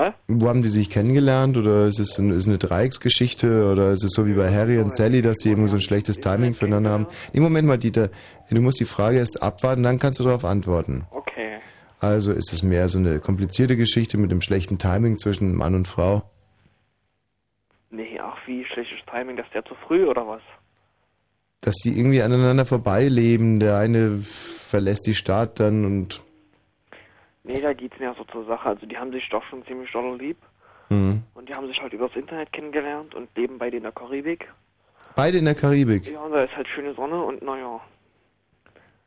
Was? 0.00 0.14
Wo 0.28 0.48
haben 0.48 0.62
die 0.62 0.68
sich 0.68 0.88
kennengelernt 0.88 1.58
oder 1.58 1.84
ist 1.84 2.00
es 2.00 2.18
eine, 2.18 2.32
ist 2.32 2.48
eine 2.48 2.56
Dreiecksgeschichte 2.56 3.70
oder 3.70 3.90
ist 3.90 4.02
es 4.02 4.12
so 4.12 4.26
wie 4.26 4.32
bei 4.32 4.50
Harry 4.50 4.78
und 4.78 4.96
Sally, 4.96 5.20
dass 5.20 5.36
die 5.36 5.50
eben 5.50 5.68
so 5.68 5.76
ein 5.76 5.82
schlechtes 5.82 6.20
Timing 6.20 6.54
füreinander 6.54 6.88
haben? 6.88 7.06
Nee, 7.34 7.40
Moment 7.40 7.68
mal, 7.68 7.76
Dieter, 7.76 8.08
du 8.48 8.62
musst 8.62 8.80
die 8.80 8.86
Frage 8.86 9.18
erst 9.18 9.42
abwarten, 9.42 9.82
dann 9.82 9.98
kannst 9.98 10.18
du 10.18 10.24
darauf 10.24 10.46
antworten. 10.46 11.04
Okay. 11.10 11.58
Also 11.98 12.32
ist 12.32 12.50
es 12.50 12.62
mehr 12.62 12.88
so 12.88 12.96
eine 12.96 13.20
komplizierte 13.20 13.76
Geschichte 13.76 14.16
mit 14.16 14.30
dem 14.30 14.40
schlechten 14.40 14.78
Timing 14.78 15.18
zwischen 15.18 15.54
Mann 15.54 15.74
und 15.74 15.86
Frau? 15.86 16.22
Nee, 17.90 18.18
ach, 18.22 18.38
wie 18.46 18.64
schlechtes 18.72 19.00
Timing, 19.10 19.36
dass 19.36 19.50
der 19.52 19.66
zu 19.66 19.74
früh 19.86 20.06
oder 20.06 20.26
was? 20.26 20.40
Dass 21.60 21.74
die 21.84 21.90
irgendwie 21.90 22.22
aneinander 22.22 22.64
vorbeileben, 22.64 23.60
der 23.60 23.76
eine 23.76 24.16
verlässt 24.16 25.06
die 25.06 25.14
Stadt 25.14 25.60
dann 25.60 25.84
und... 25.84 26.22
Nee, 27.44 27.60
da 27.60 27.72
geht's 27.72 27.98
mehr 27.98 28.14
so 28.18 28.24
zur 28.24 28.44
Sache. 28.44 28.68
Also 28.68 28.86
die 28.86 28.96
haben 28.98 29.12
sich 29.12 29.28
doch 29.30 29.42
schon 29.44 29.64
ziemlich 29.66 29.90
doll 29.92 30.16
lieb. 30.18 30.36
Hm. 30.88 31.22
Und 31.34 31.48
die 31.48 31.54
haben 31.54 31.66
sich 31.68 31.80
halt 31.80 31.92
übers 31.92 32.14
Internet 32.14 32.52
kennengelernt 32.52 33.14
und 33.14 33.28
leben 33.36 33.58
beide 33.58 33.76
in 33.78 33.84
der 33.84 33.92
Karibik. 33.92 34.48
Beide 35.16 35.38
in 35.38 35.44
der 35.44 35.54
Karibik. 35.54 36.10
Ja, 36.10 36.20
und 36.20 36.32
da 36.32 36.42
ist 36.44 36.54
halt 36.56 36.68
schöne 36.68 36.94
Sonne 36.94 37.22
und 37.22 37.42
naja. 37.42 37.80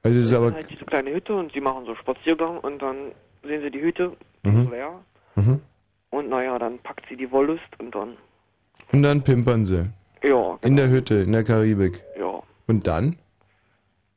Also 0.01 0.19
es 0.19 0.25
ist 0.27 0.33
aber... 0.33 0.53
halt 0.53 0.69
diese 0.69 0.85
kleine 0.85 1.11
Hütte 1.13 1.33
und 1.35 1.53
sie 1.53 1.61
machen 1.61 1.85
so 1.85 1.95
Spaziergang 1.95 2.57
und 2.59 2.81
dann 2.81 3.11
sehen 3.43 3.61
sie 3.61 3.71
die 3.71 3.81
Hütte, 3.81 4.15
Mhm. 4.43 4.69
leer. 4.71 4.99
Mhm. 5.35 5.61
Und 6.09 6.29
naja, 6.29 6.59
dann 6.59 6.77
packt 6.79 7.05
sie 7.09 7.15
die 7.15 7.31
Wollust 7.31 7.63
und 7.79 7.95
dann, 7.95 8.17
Und 8.91 9.03
dann 9.03 9.23
pimpern 9.23 9.65
sie. 9.65 9.89
ja, 10.21 10.57
In 10.61 10.75
der 10.75 10.89
Hütte, 10.89 11.15
in 11.15 11.31
der 11.31 11.43
Karibik. 11.43 12.03
ja. 12.19 12.41
Und 12.67 12.85
dann? 12.87 13.17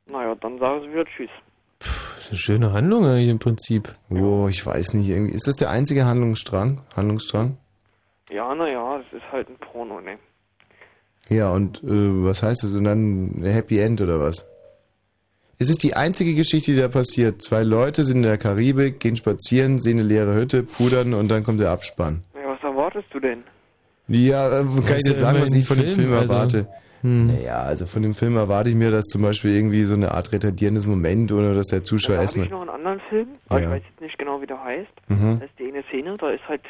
Naja, 0.05 0.35
dann 0.35 0.57
sagen 0.59 0.81
sie 0.81 0.91
wieder 0.91 1.05
Tschüss. 1.05 1.29
Das 1.79 2.19
ist 2.25 2.29
eine 2.31 2.37
schöne 2.37 2.73
Handlung 2.73 3.05
eigentlich 3.05 3.29
im 3.29 3.39
Prinzip. 3.39 3.91
Oh, 4.09 4.47
ich 4.49 4.65
weiß 4.65 4.93
nicht. 4.95 5.07
Irgendwie 5.09 5.33
ist 5.33 5.47
das 5.47 5.55
der 5.55 5.69
einzige 5.69 6.05
Handlungsstrang? 6.05 6.81
Handlungsstrang? 6.95 7.57
Ja, 8.29 8.53
naja, 8.53 8.97
das 8.97 9.21
ist 9.21 9.31
halt 9.31 9.47
ein 9.49 9.57
Porno, 9.57 10.01
ne? 10.01 10.17
Ja, 11.29 11.51
und 11.51 11.83
äh, 11.83 12.23
was 12.23 12.43
heißt 12.43 12.63
das? 12.63 12.73
Und 12.73 12.85
dann 12.85 13.41
ein 13.41 13.45
Happy 13.45 13.79
End 13.79 14.01
oder 14.01 14.19
was? 14.19 14.45
Ist 15.59 15.69
es 15.69 15.77
die 15.77 15.95
einzige 15.95 16.35
Geschichte, 16.35 16.71
die 16.71 16.77
da 16.77 16.87
passiert? 16.87 17.41
Zwei 17.41 17.63
Leute 17.63 18.05
sind 18.05 18.17
in 18.17 18.23
der 18.23 18.37
Karibik, 18.37 18.99
gehen 18.99 19.15
spazieren, 19.15 19.79
sehen 19.79 19.99
eine 19.99 20.07
leere 20.07 20.35
Hütte, 20.35 20.63
pudern 20.63 21.13
und 21.13 21.29
dann 21.29 21.43
kommt 21.43 21.59
der 21.59 21.71
Abspann. 21.71 22.23
Ja, 22.35 22.47
was 22.49 22.61
erwartest 22.61 23.13
du 23.13 23.19
denn? 23.19 23.43
Ja, 24.07 24.47
äh, 24.61 24.63
kann 24.63 24.97
ist 24.97 25.07
ich 25.07 25.13
ja 25.13 25.19
sagen, 25.19 25.41
was 25.41 25.53
ich 25.53 25.65
von 25.65 25.77
dem 25.77 25.85
Film, 25.87 25.95
Film 25.99 26.13
also- 26.13 26.33
erwarte? 26.33 26.67
Hm. 27.01 27.27
Naja, 27.27 27.59
also 27.59 27.85
von 27.85 28.01
dem 28.01 28.15
Film 28.15 28.35
erwarte 28.37 28.69
ich 28.69 28.75
mir, 28.75 28.91
dass 28.91 29.05
zum 29.05 29.21
Beispiel 29.21 29.55
irgendwie 29.55 29.83
so 29.83 29.93
eine 29.93 30.11
Art 30.11 30.31
retardierendes 30.31 30.85
Moment 30.85 31.31
oder 31.31 31.53
dass 31.53 31.67
der 31.67 31.83
Zuschauer 31.83 32.15
Da 32.15 32.21
habe 32.21 32.23
erstmal. 32.25 32.45
ich 32.45 32.51
noch 32.51 32.61
einen 32.61 32.69
anderen 32.69 32.99
Film, 33.09 33.27
aber 33.49 33.59
Ja. 33.59 33.65
ich 33.67 33.73
weiß 33.75 33.83
jetzt 33.89 34.01
nicht 34.01 34.17
genau, 34.17 34.41
wie 34.41 34.47
der 34.47 34.63
heißt. 34.63 34.91
Mhm. 35.09 35.39
Da 35.39 35.45
ist 35.45 35.59
die 35.59 35.67
eine 35.67 35.83
Szene, 35.83 36.13
da 36.17 36.29
ist 36.31 36.47
halt 36.47 36.61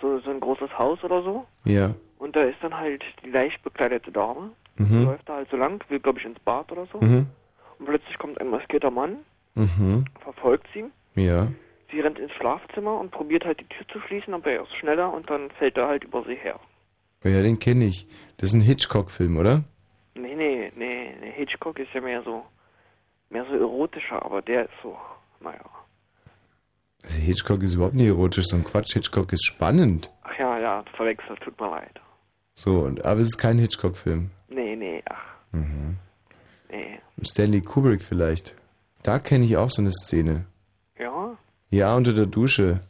so, 0.00 0.18
so 0.20 0.30
ein 0.30 0.40
großes 0.40 0.76
Haus 0.78 1.02
oder 1.04 1.22
so. 1.22 1.46
Ja. 1.64 1.94
Und 2.18 2.34
da 2.34 2.42
ist 2.44 2.56
dann 2.62 2.76
halt 2.76 3.02
die 3.24 3.30
leicht 3.30 3.62
bekleidete 3.62 4.10
Dame. 4.10 4.50
Mhm. 4.76 4.86
Die 5.00 5.04
läuft 5.04 5.28
da 5.28 5.36
halt 5.36 5.48
so 5.50 5.56
lang, 5.56 5.82
will, 5.88 6.00
glaube 6.00 6.18
ich, 6.18 6.24
ins 6.24 6.38
Bad 6.40 6.70
oder 6.72 6.86
so. 6.92 6.98
Mhm. 7.00 7.26
Und 7.78 7.86
plötzlich 7.86 8.18
kommt 8.18 8.40
ein 8.40 8.48
maskierter 8.50 8.90
Mann, 8.90 9.16
Mhm. 9.54 10.04
verfolgt 10.22 10.66
sie. 10.74 10.84
Ja. 11.14 11.48
Sie 11.90 12.00
rennt 12.00 12.18
ins 12.18 12.32
Schlafzimmer 12.32 12.98
und 12.98 13.10
probiert 13.10 13.44
halt 13.44 13.60
die 13.60 13.64
Tür 13.68 13.86
zu 13.88 14.00
schließen, 14.00 14.34
aber 14.34 14.50
er 14.50 14.62
ist 14.62 14.74
schneller 14.76 15.12
und 15.14 15.30
dann 15.30 15.50
fällt 15.52 15.76
er 15.78 15.86
halt 15.88 16.04
über 16.04 16.24
sie 16.24 16.34
her. 16.34 16.58
Ja, 17.28 17.42
den 17.42 17.58
kenne 17.58 17.86
ich. 17.86 18.06
Das 18.38 18.50
ist 18.50 18.54
ein 18.54 18.60
Hitchcock-Film, 18.60 19.36
oder? 19.36 19.64
Nee, 20.14 20.34
nee, 20.34 20.72
nee, 20.76 21.14
Hitchcock 21.34 21.78
ist 21.78 21.92
ja 21.94 22.00
mehr 22.00 22.22
so, 22.22 22.44
mehr 23.30 23.44
so 23.46 23.54
erotischer, 23.54 24.22
aber 24.24 24.42
der 24.42 24.64
ist 24.64 24.74
so, 24.82 24.96
naja. 25.40 25.64
Also 27.02 27.18
Hitchcock 27.18 27.62
ist 27.62 27.74
überhaupt 27.74 27.94
nicht 27.94 28.06
erotisch, 28.08 28.46
so 28.46 28.56
ein 28.56 28.64
Quatsch. 28.64 28.92
Hitchcock 28.94 29.32
ist 29.32 29.44
spannend. 29.44 30.10
Ach 30.22 30.38
ja, 30.38 30.58
ja, 30.60 30.84
verwechselt, 30.96 31.40
tut 31.40 31.58
mir 31.60 31.70
leid. 31.70 32.00
So, 32.54 32.78
und, 32.80 33.04
aber 33.04 33.20
es 33.20 33.28
ist 33.28 33.38
kein 33.38 33.58
Hitchcock-Film. 33.58 34.30
Nee, 34.48 34.76
nee, 34.76 35.02
ach, 35.08 35.22
Mhm. 35.52 35.96
nee. 36.70 36.98
Stanley 37.22 37.60
Kubrick 37.62 38.02
vielleicht. 38.02 38.54
Da 39.02 39.18
kenne 39.18 39.44
ich 39.44 39.56
auch 39.56 39.70
so 39.70 39.82
eine 39.82 39.92
Szene. 39.92 40.46
Ja, 40.98 41.36
Ja, 41.70 41.96
unter 41.96 42.12
der 42.12 42.26
Dusche. 42.26 42.80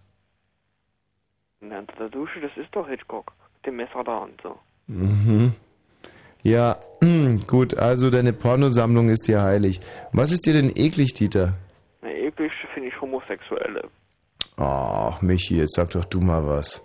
na, 1.60 1.78
unter 1.80 1.96
der 1.96 2.08
Dusche, 2.08 2.40
das 2.40 2.56
ist 2.56 2.74
doch 2.74 2.88
Hitchcock. 2.88 3.32
Dem 3.66 3.76
Messer 3.76 4.04
da 4.04 4.18
und 4.18 4.40
so. 4.42 4.56
Mhm. 4.86 5.52
Ja, 6.42 6.76
gut, 7.48 7.76
also 7.76 8.08
deine 8.10 8.32
Pornosammlung 8.32 9.08
ist 9.08 9.26
dir 9.26 9.42
heilig. 9.42 9.80
Was 10.12 10.30
ist 10.32 10.46
dir 10.46 10.52
denn 10.52 10.70
eklig, 10.74 11.14
Dieter? 11.14 11.54
Na, 12.02 12.10
eklig 12.10 12.52
finde 12.72 12.88
ich 12.90 13.00
Homosexuelle. 13.00 13.88
Ach, 14.56 15.20
Michi, 15.22 15.56
jetzt 15.56 15.74
sag 15.74 15.90
doch 15.90 16.04
du 16.04 16.20
mal 16.20 16.46
was. 16.46 16.82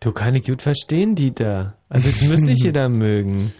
Du 0.00 0.12
kann 0.12 0.34
ich 0.34 0.44
gut 0.44 0.60
verstehen, 0.60 1.14
Dieter. 1.14 1.76
Also, 1.88 2.08
das 2.10 2.20
muss 2.22 2.40
nicht 2.40 2.62
jeder 2.64 2.88
mögen. 2.88 3.52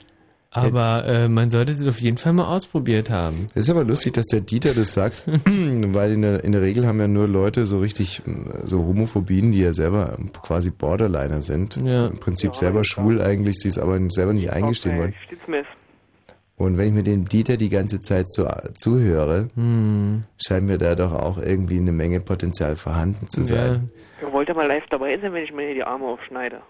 Aber 0.56 1.04
äh, 1.06 1.28
man 1.28 1.50
sollte 1.50 1.72
es 1.72 1.86
auf 1.86 2.00
jeden 2.00 2.16
Fall 2.16 2.32
mal 2.32 2.46
ausprobiert 2.46 3.10
haben. 3.10 3.48
Es 3.54 3.64
ist 3.64 3.70
aber 3.70 3.84
lustig, 3.84 4.14
dass 4.14 4.26
der 4.26 4.40
Dieter 4.40 4.74
das 4.74 4.94
sagt, 4.94 5.24
weil 5.46 6.12
in 6.12 6.22
der, 6.22 6.42
in 6.44 6.52
der 6.52 6.62
Regel 6.62 6.86
haben 6.86 6.98
ja 7.00 7.08
nur 7.08 7.28
Leute 7.28 7.66
so 7.66 7.78
richtig 7.80 8.22
äh, 8.26 8.66
so 8.66 8.78
Homophobien, 8.78 9.52
die 9.52 9.60
ja 9.60 9.72
selber 9.72 10.18
quasi 10.42 10.70
Borderliner 10.70 11.42
sind. 11.42 11.76
Ja. 11.84 12.06
Im 12.06 12.18
Prinzip 12.18 12.56
selber 12.56 12.84
schwul 12.84 13.20
eigentlich, 13.20 13.56
sie 13.58 13.68
es 13.68 13.78
aber 13.78 13.98
selber 14.10 14.32
nicht 14.32 14.50
eingestehen 14.52 14.98
wollen. 14.98 15.14
Und 16.58 16.78
wenn 16.78 16.88
ich 16.88 16.94
mir 16.94 17.02
dem 17.02 17.28
Dieter 17.28 17.58
die 17.58 17.68
ganze 17.68 18.00
Zeit 18.00 18.30
so 18.30 18.46
äh, 18.46 18.72
zuhöre, 18.74 19.50
Hm. 19.56 20.24
scheint 20.38 20.66
mir 20.66 20.78
da 20.78 20.94
doch 20.94 21.12
auch 21.12 21.36
irgendwie 21.36 21.76
eine 21.78 21.92
Menge 21.92 22.20
Potenzial 22.20 22.76
vorhanden 22.76 23.28
zu 23.28 23.44
sein. 23.44 23.90
Ihr 24.22 24.32
wollt 24.32 24.48
ja 24.48 24.54
mal 24.54 24.66
live 24.66 24.84
dabei 24.90 25.14
sein, 25.16 25.34
wenn 25.34 25.44
ich 25.44 25.52
mir 25.52 25.66
hier 25.66 25.74
die 25.74 25.84
Arme 25.84 26.06
aufschneide. 26.06 26.60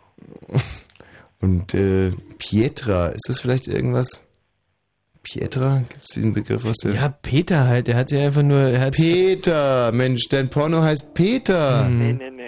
Und 1.40 1.74
äh, 1.74 2.12
Pietra, 2.38 3.08
ist 3.08 3.26
das 3.28 3.40
vielleicht 3.40 3.68
irgendwas? 3.68 4.22
Pietra? 5.22 5.82
Gibt 5.88 6.02
es 6.02 6.08
diesen 6.14 6.34
Begriff 6.34 6.64
aus 6.64 6.76
der... 6.84 6.94
Ja, 6.94 7.08
Peter 7.08 7.66
halt, 7.66 7.88
der 7.88 7.96
hat 7.96 8.08
sich 8.08 8.20
einfach 8.20 8.42
nur... 8.42 8.60
Er 8.60 8.90
Peter, 8.92 9.90
Mensch, 9.92 10.28
dein 10.30 10.48
Porno 10.48 10.82
heißt 10.82 11.14
Peter. 11.14 11.88
Nee, 11.88 12.12
nee, 12.12 12.30
nee. 12.30 12.42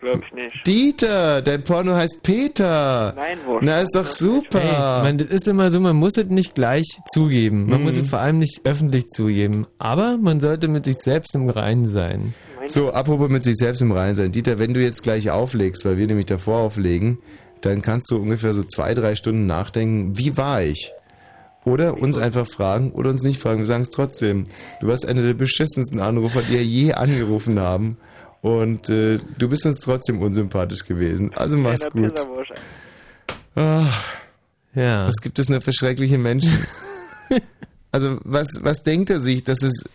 Glaub 0.00 0.22
ich 0.24 0.32
nicht. 0.34 0.66
Dieter, 0.66 1.40
dein 1.40 1.62
Porno 1.62 1.94
heißt 1.94 2.22
Peter. 2.22 3.14
Nein, 3.16 3.38
wurscht. 3.46 3.64
Na, 3.64 3.80
ist 3.80 3.94
doch 3.94 4.06
super. 4.06 4.60
Hey, 4.60 5.04
man, 5.04 5.18
das 5.18 5.28
ist 5.28 5.48
immer 5.48 5.70
so, 5.70 5.80
man 5.80 5.96
muss 5.96 6.16
es 6.18 6.26
nicht 6.26 6.54
gleich 6.54 6.84
zugeben. 7.12 7.66
Man 7.68 7.80
Mhm. 7.80 7.84
muss 7.86 7.96
es 7.96 8.08
vor 8.08 8.18
allem 8.18 8.38
nicht 8.38 8.60
öffentlich 8.64 9.06
zugeben. 9.08 9.66
Aber 9.78 10.18
man 10.18 10.40
sollte 10.40 10.68
mit 10.68 10.84
sich 10.84 10.96
selbst 10.98 11.34
im 11.34 11.48
Reinen 11.48 11.86
sein. 11.88 12.34
So, 12.66 12.90
apropos 12.92 13.30
mit 13.30 13.44
sich 13.44 13.56
selbst 13.56 13.80
im 13.82 13.92
Reinen 13.92 14.16
sein. 14.16 14.32
Dieter, 14.32 14.58
wenn 14.58 14.74
du 14.74 14.82
jetzt 14.82 15.02
gleich 15.02 15.30
auflegst, 15.30 15.84
weil 15.84 15.96
wir 15.96 16.06
nämlich 16.08 16.26
davor 16.26 16.58
auflegen, 16.60 17.18
dann 17.66 17.82
kannst 17.82 18.10
du 18.10 18.16
ungefähr 18.16 18.54
so 18.54 18.62
zwei, 18.62 18.94
drei 18.94 19.16
Stunden 19.16 19.46
nachdenken, 19.46 20.16
wie 20.16 20.36
war 20.36 20.62
ich? 20.62 20.92
Oder 21.64 22.00
uns 22.00 22.16
einfach 22.16 22.46
fragen 22.46 22.92
oder 22.92 23.10
uns 23.10 23.22
nicht 23.22 23.40
fragen. 23.40 23.58
Wir 23.58 23.66
sagen 23.66 23.82
es 23.82 23.90
trotzdem. 23.90 24.44
Du 24.80 24.86
warst 24.86 25.04
einer 25.04 25.22
der 25.22 25.34
beschissensten 25.34 25.98
Anrufer, 25.98 26.42
die 26.42 26.52
wir 26.52 26.64
je 26.64 26.92
angerufen 26.92 27.58
haben. 27.58 27.96
Und 28.40 28.88
äh, 28.88 29.18
du 29.38 29.48
bist 29.48 29.66
uns 29.66 29.80
trotzdem 29.80 30.22
unsympathisch 30.22 30.84
gewesen. 30.84 31.32
Also 31.34 31.56
mach's 31.56 31.90
gut. 31.90 32.24
Ach, 33.56 34.04
ja. 34.76 35.08
Was 35.08 35.16
gibt 35.20 35.40
es 35.40 35.48
nur 35.48 35.60
für 35.60 35.72
schreckliche 35.72 36.18
Menschen? 36.18 36.52
also 37.90 38.18
was, 38.22 38.60
was 38.62 38.84
denkt 38.84 39.10
er 39.10 39.18
sich, 39.18 39.42
dass 39.42 39.62
es 39.62 39.86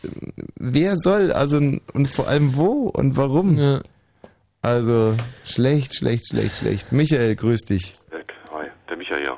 wer 0.57 0.97
soll, 0.97 1.31
also 1.31 1.57
und 1.57 2.07
vor 2.09 2.27
allem 2.27 2.57
wo 2.57 2.89
und 2.89 3.15
warum? 3.15 3.81
Also 4.63 5.15
schlecht, 5.43 5.95
schlecht, 5.95 6.27
schlecht, 6.27 6.55
schlecht. 6.57 6.91
Michael, 6.91 7.35
grüß 7.35 7.61
dich. 7.65 7.93
Hi, 8.53 8.67
der 8.87 8.97
Micha 8.97 9.15
hier. 9.15 9.37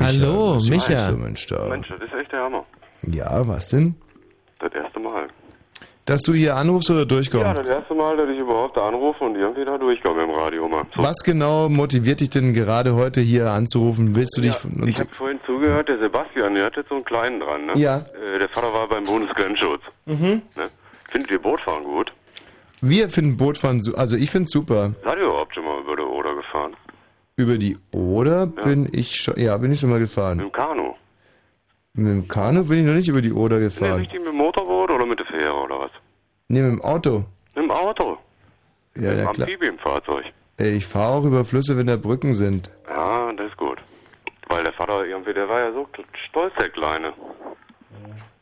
Hallo, 0.00 0.56
was 0.56 0.68
Micha. 0.68 0.92
machst 0.92 1.08
du, 1.10 1.16
Mensch, 1.16 1.46
da? 1.46 1.68
Mensch, 1.68 1.88
das 1.88 2.00
ist 2.00 2.14
echt 2.14 2.32
der 2.32 2.40
Hammer. 2.40 2.64
Ja, 3.02 3.46
was 3.46 3.68
denn? 3.68 3.94
Das 4.58 4.72
erste 4.72 4.98
Mal. 4.98 5.28
Dass 6.06 6.22
du 6.22 6.34
hier 6.34 6.56
anrufst 6.56 6.90
oder 6.90 7.00
Ja, 7.00 7.04
durchkommst? 7.06 7.60
das 7.60 7.68
erste 7.68 7.94
Mal, 7.94 8.16
dass 8.16 8.28
ich 8.28 8.38
überhaupt 8.38 8.76
da 8.76 8.88
anrufe 8.88 9.24
und 9.24 9.36
irgendwie 9.36 9.64
da 9.64 9.78
durchkomme 9.78 10.24
im 10.24 10.30
Radio 10.30 10.68
mal. 10.68 10.84
So. 10.96 11.02
was 11.02 11.18
genau 11.24 11.68
motiviert 11.68 12.20
dich 12.20 12.30
denn 12.30 12.52
gerade 12.52 12.94
heute 12.94 13.20
hier 13.20 13.50
anzurufen? 13.50 14.14
Willst 14.16 14.36
du 14.36 14.42
dich 14.42 14.54
von 14.54 14.72
Ich 14.80 14.82
uns... 14.82 15.00
habe 15.00 15.14
vorhin 15.14 15.40
zugehört, 15.46 15.88
der 15.88 15.98
Sebastian, 15.98 16.54
der 16.56 16.66
hat 16.66 16.76
jetzt 16.76 16.88
so 16.88 16.96
einen 16.96 17.04
kleinen 17.04 17.40
dran, 17.40 17.66
ne? 17.66 17.72
Ja. 17.76 17.98
Äh, 17.98 18.38
der 18.40 18.48
Vater 18.50 18.72
war 18.72 18.88
beim 18.88 19.04
Bundesgrenzschutz. 19.04 19.82
Mhm. 20.06 20.42
Ne? 20.56 20.68
Findet 21.10 21.30
ihr 21.30 21.40
Bootfahren 21.40 21.84
gut? 21.84 22.10
Wir 22.86 23.08
finden 23.08 23.36
Bootfahren, 23.38 23.80
also 23.96 24.14
ich 24.16 24.30
finde 24.30 24.48
super. 24.50 24.92
Seid 25.02 25.16
ihr 25.18 25.24
überhaupt 25.24 25.54
schon 25.54 25.64
mal 25.64 25.80
über 25.80 25.96
der 25.96 26.06
Oder 26.06 26.34
gefahren? 26.34 26.76
Über 27.36 27.56
die 27.56 27.78
Oder 27.92 28.46
bin 28.46 28.88
ich 28.92 29.16
schon, 29.16 29.38
ja, 29.38 29.56
bin 29.56 29.72
ich 29.72 29.80
schon 29.80 29.88
mal 29.90 29.98
gefahren. 30.00 30.36
Mit 30.36 30.46
dem 30.46 30.52
Kanu? 30.52 30.92
Mit 31.94 32.06
dem 32.06 32.28
Kanu 32.28 32.62
bin 32.68 32.80
ich 32.80 32.84
noch 32.86 32.94
nicht 32.94 33.08
über 33.08 33.22
die 33.22 33.32
Oder 33.32 33.58
gefahren. 33.58 34.00
richtig 34.00 34.18
mit 34.20 34.28
dem 34.28 34.36
Motorboot 34.36 34.90
oder 34.90 35.06
mit 35.06 35.18
der 35.18 35.26
Fähre 35.26 35.54
oder 35.54 35.80
was? 35.80 35.90
Nee, 36.48 36.60
mit 36.60 36.72
dem 36.72 36.82
Auto. 36.82 37.24
Mit 37.56 37.64
dem 37.64 37.70
Auto? 37.70 38.18
Ja, 38.96 39.00
mit 39.00 39.02
dem 39.02 39.04
ja 39.18 39.32
klar. 39.32 39.46
Amphibienfahrzeug? 39.48 40.24
Ey, 40.58 40.76
ich 40.76 40.84
fahre 40.86 41.14
auch 41.14 41.24
über 41.24 41.44
Flüsse, 41.46 41.78
wenn 41.78 41.86
da 41.86 41.96
Brücken 41.96 42.34
sind. 42.34 42.70
Ja, 42.88 43.32
das 43.32 43.46
ist 43.46 43.56
gut. 43.56 43.78
Weil 44.48 44.62
der 44.62 44.74
Vater 44.74 45.06
irgendwie, 45.06 45.32
der 45.32 45.48
war 45.48 45.60
ja 45.60 45.72
so 45.72 45.88
stolz, 46.28 46.52
der 46.60 46.68
Kleine. 46.68 47.14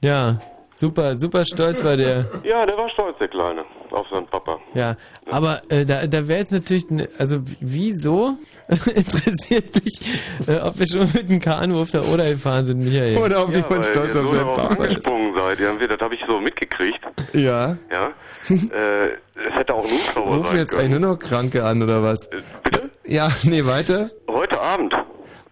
Ja, 0.03 0.39
super, 0.75 1.17
super 1.19 1.45
stolz 1.45 1.85
war 1.85 1.97
der. 1.97 2.27
Ja, 2.43 2.67
der 2.67 2.77
war 2.77 2.89
stolz, 2.89 3.17
der 3.19 3.29
Kleine, 3.29 3.63
auf 3.93 4.09
seinen 4.09 4.27
Papa. 4.27 4.59
Ja, 4.75 4.97
aber 5.31 5.63
äh, 5.69 5.85
da, 5.85 6.07
da 6.07 6.29
wäre 6.29 6.41
jetzt 6.41 6.53
natürlich, 6.53 6.91
ne, 6.91 7.09
also 7.19 7.41
wieso 7.61 8.37
interessiert 8.69 9.75
dich, 9.75 10.01
äh, 10.47 10.59
ob 10.61 10.79
wir 10.79 10.87
schon 10.87 11.09
mit 11.13 11.29
dem 11.29 11.41
Kanu 11.41 11.83
auf 11.83 11.91
der 11.91 12.07
Oder 12.09 12.31
gefahren 12.31 12.65
sind, 12.65 12.81
Michael? 12.81 13.17
Oder 13.17 13.45
ob 13.45 13.55
ich 13.55 13.65
voll 13.65 13.79
weil 13.79 13.85
stolz 13.85 14.17
auf 14.17 14.29
so 14.29 14.35
seinen 14.35 14.47
Papa 14.47 14.75
ist. 14.75 14.81
angesprungen 14.81 15.37
seid, 15.37 15.61
irgendwie, 15.61 15.89
das 15.89 16.01
habe 16.01 16.15
ich 16.15 16.21
so 16.27 16.41
mitgekriegt. 16.41 17.01
Ja. 17.33 17.77
Ja. 17.91 18.13
äh, 18.51 19.09
es 19.09 19.55
hätte 19.55 19.75
auch 19.75 19.85
ein 19.85 19.91
Hubschrauber 19.91 20.37
Rufen 20.37 20.59
jetzt 20.59 20.71
können. 20.71 20.81
eigentlich 20.83 21.01
nur 21.01 21.11
noch 21.11 21.19
Kranke 21.19 21.65
an, 21.65 21.83
oder 21.83 22.03
was? 22.03 22.31
Bitte? 22.65 22.91
Ja, 23.05 23.31
nee, 23.45 23.65
weiter? 23.65 24.11
Heute 24.29 24.61
Abend. 24.61 24.95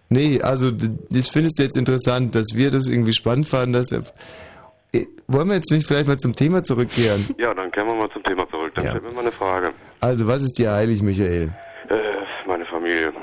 Nee, 0.09 0.41
also 0.41 0.71
das 0.71 1.29
findest 1.29 1.57
du 1.59 1.63
jetzt 1.63 1.77
interessant, 1.77 2.35
dass 2.35 2.47
wir 2.53 2.69
das 2.71 2.87
irgendwie 2.87 3.13
spannend 3.13 3.47
fanden, 3.47 3.73
dass 3.73 3.91
er... 3.91 4.03
Eh, 4.93 5.05
Wollen 5.27 5.47
wir 5.47 5.55
jetzt 5.55 5.71
nicht 5.71 5.87
vielleicht 5.87 6.07
mal 6.07 6.17
zum 6.17 6.35
Thema 6.35 6.63
zurückkehren? 6.63 7.25
Ja, 7.37 7.53
dann 7.53 7.71
kehren 7.71 7.87
wir 7.87 7.95
mal 7.95 8.09
zum 8.11 8.23
Thema 8.23 8.47
zurück. 8.49 8.71
Dann 8.75 8.87
stellt 8.87 9.03
mir 9.03 9.11
mal 9.11 9.21
eine 9.21 9.31
Frage. 9.31 9.71
Also, 10.01 10.27
was 10.27 10.43
ist 10.43 10.57
dir 10.57 10.71
heilig, 10.71 11.01
Michael? 11.01 11.53
Äh, 11.89 11.95
meine 12.47 12.65
Familie. 12.65 13.13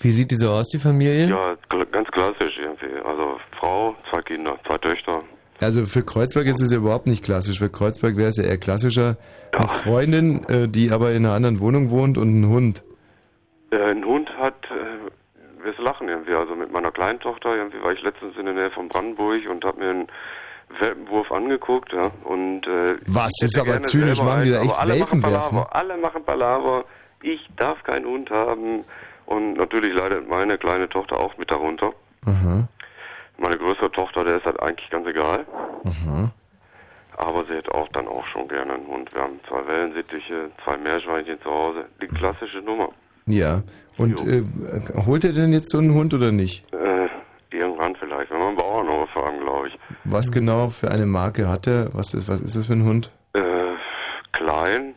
Wie 0.00 0.12
sieht 0.12 0.30
die 0.30 0.36
so 0.36 0.50
aus, 0.50 0.68
die 0.68 0.78
Familie? 0.78 1.28
Ja, 1.28 1.56
ganz 1.90 2.08
klassisch 2.10 2.58
irgendwie. 2.58 3.00
Also 3.04 3.38
Frau, 3.58 3.96
zwei 4.10 4.22
Kinder, 4.22 4.58
zwei 4.66 4.78
Töchter. 4.78 5.22
Also 5.60 5.86
für 5.86 6.02
Kreuzberg 6.02 6.46
ist 6.46 6.60
es 6.62 6.70
ja 6.70 6.78
überhaupt 6.78 7.08
nicht 7.08 7.24
klassisch. 7.24 7.58
Für 7.58 7.68
Kreuzberg 7.68 8.16
wäre 8.16 8.28
es 8.28 8.36
ja 8.36 8.44
eher 8.44 8.58
klassischer. 8.58 9.16
Eine 9.52 9.68
Freundin, 9.68 10.44
äh, 10.48 10.68
die 10.68 10.92
aber 10.92 11.10
in 11.12 11.26
einer 11.26 11.34
anderen 11.34 11.58
Wohnung 11.58 11.90
wohnt 11.90 12.16
und 12.16 12.40
ein 12.40 12.48
Hund. 12.48 12.84
Äh, 13.70 13.90
ein 13.90 14.04
Hund 14.04 14.30
hat, 14.38 14.54
äh, 15.74 15.78
wir 15.78 15.84
lachen 15.84 16.08
irgendwie. 16.08 16.34
Also 16.34 16.54
mit 16.54 16.72
meiner 16.72 16.90
kleinen 16.90 17.20
Tochter 17.20 17.54
irgendwie 17.56 17.82
war 17.82 17.92
ich 17.92 18.02
letztens 18.02 18.36
in 18.36 18.44
der 18.46 18.54
Nähe 18.54 18.70
von 18.70 18.88
Brandenburg 18.88 19.48
und 19.48 19.64
habe 19.64 19.78
mir 19.80 19.90
einen 19.90 20.06
Welpenwurf 20.80 21.30
angeguckt. 21.32 21.92
Ja, 21.92 22.10
und 22.24 22.66
äh, 22.66 22.96
Was? 23.06 23.32
ist 23.42 23.58
aber 23.58 23.80
zynisch. 23.82 24.18
Machen 24.18 24.28
da 24.50 24.58
einen, 24.58 24.66
echt 24.66 24.78
alle 24.78 24.98
machen 24.98 25.22
Welpen 25.22 25.32
werfen? 25.32 25.50
Palaver. 25.56 25.76
Alle 25.76 25.96
machen 25.96 26.24
Palaver. 26.24 26.84
Ich 27.22 27.48
darf 27.56 27.82
keinen 27.84 28.04
Hund 28.06 28.30
haben. 28.30 28.84
Und 29.26 29.54
natürlich 29.54 29.94
leidet 29.98 30.28
meine 30.28 30.56
kleine 30.56 30.88
Tochter 30.88 31.18
auch 31.20 31.36
mit 31.36 31.50
darunter. 31.50 31.92
Aha, 32.24 32.66
Meine 33.36 33.56
größere 33.58 33.90
Tochter, 33.92 34.24
der 34.24 34.38
ist 34.38 34.46
halt 34.46 34.60
eigentlich 34.60 34.88
ganz 34.90 35.06
egal. 35.06 35.44
aha. 35.84 36.30
Aber 37.18 37.44
sie 37.44 37.54
hätte 37.56 37.74
auch 37.74 37.88
dann 37.88 38.06
auch 38.08 38.24
schon 38.28 38.46
gerne 38.48 38.74
einen 38.74 38.86
Hund. 38.86 39.12
Wir 39.12 39.22
haben 39.22 39.40
zwei 39.48 39.66
Wellensittiche, 39.66 40.50
zwei 40.64 40.76
Meerschweinchen 40.76 41.36
zu 41.38 41.50
Hause. 41.50 41.84
Die 42.00 42.06
klassische 42.06 42.58
Nummer. 42.58 42.90
Ja. 43.28 43.62
Und 43.96 44.20
äh, 44.26 44.42
holt 45.06 45.24
er 45.24 45.32
denn 45.32 45.52
jetzt 45.52 45.70
so 45.70 45.78
einen 45.78 45.92
Hund 45.94 46.14
oder 46.14 46.30
nicht? 46.30 46.64
Äh, 46.72 47.08
irgendwann 47.50 47.96
vielleicht, 47.96 48.30
wenn 48.30 48.38
wir 48.38 48.46
einen 48.48 48.56
Bauernhof 48.56 49.08
haben, 49.14 49.40
glaube 49.40 49.68
ich. 49.68 49.78
Was 50.04 50.30
genau 50.30 50.68
für 50.68 50.90
eine 50.90 51.06
Marke 51.06 51.48
hat 51.48 51.66
er? 51.66 51.90
Was 51.94 52.14
ist, 52.14 52.28
was 52.28 52.40
ist 52.40 52.56
das 52.56 52.66
für 52.66 52.74
ein 52.74 52.84
Hund? 52.84 53.10
Äh, 53.34 53.40
klein, 54.32 54.94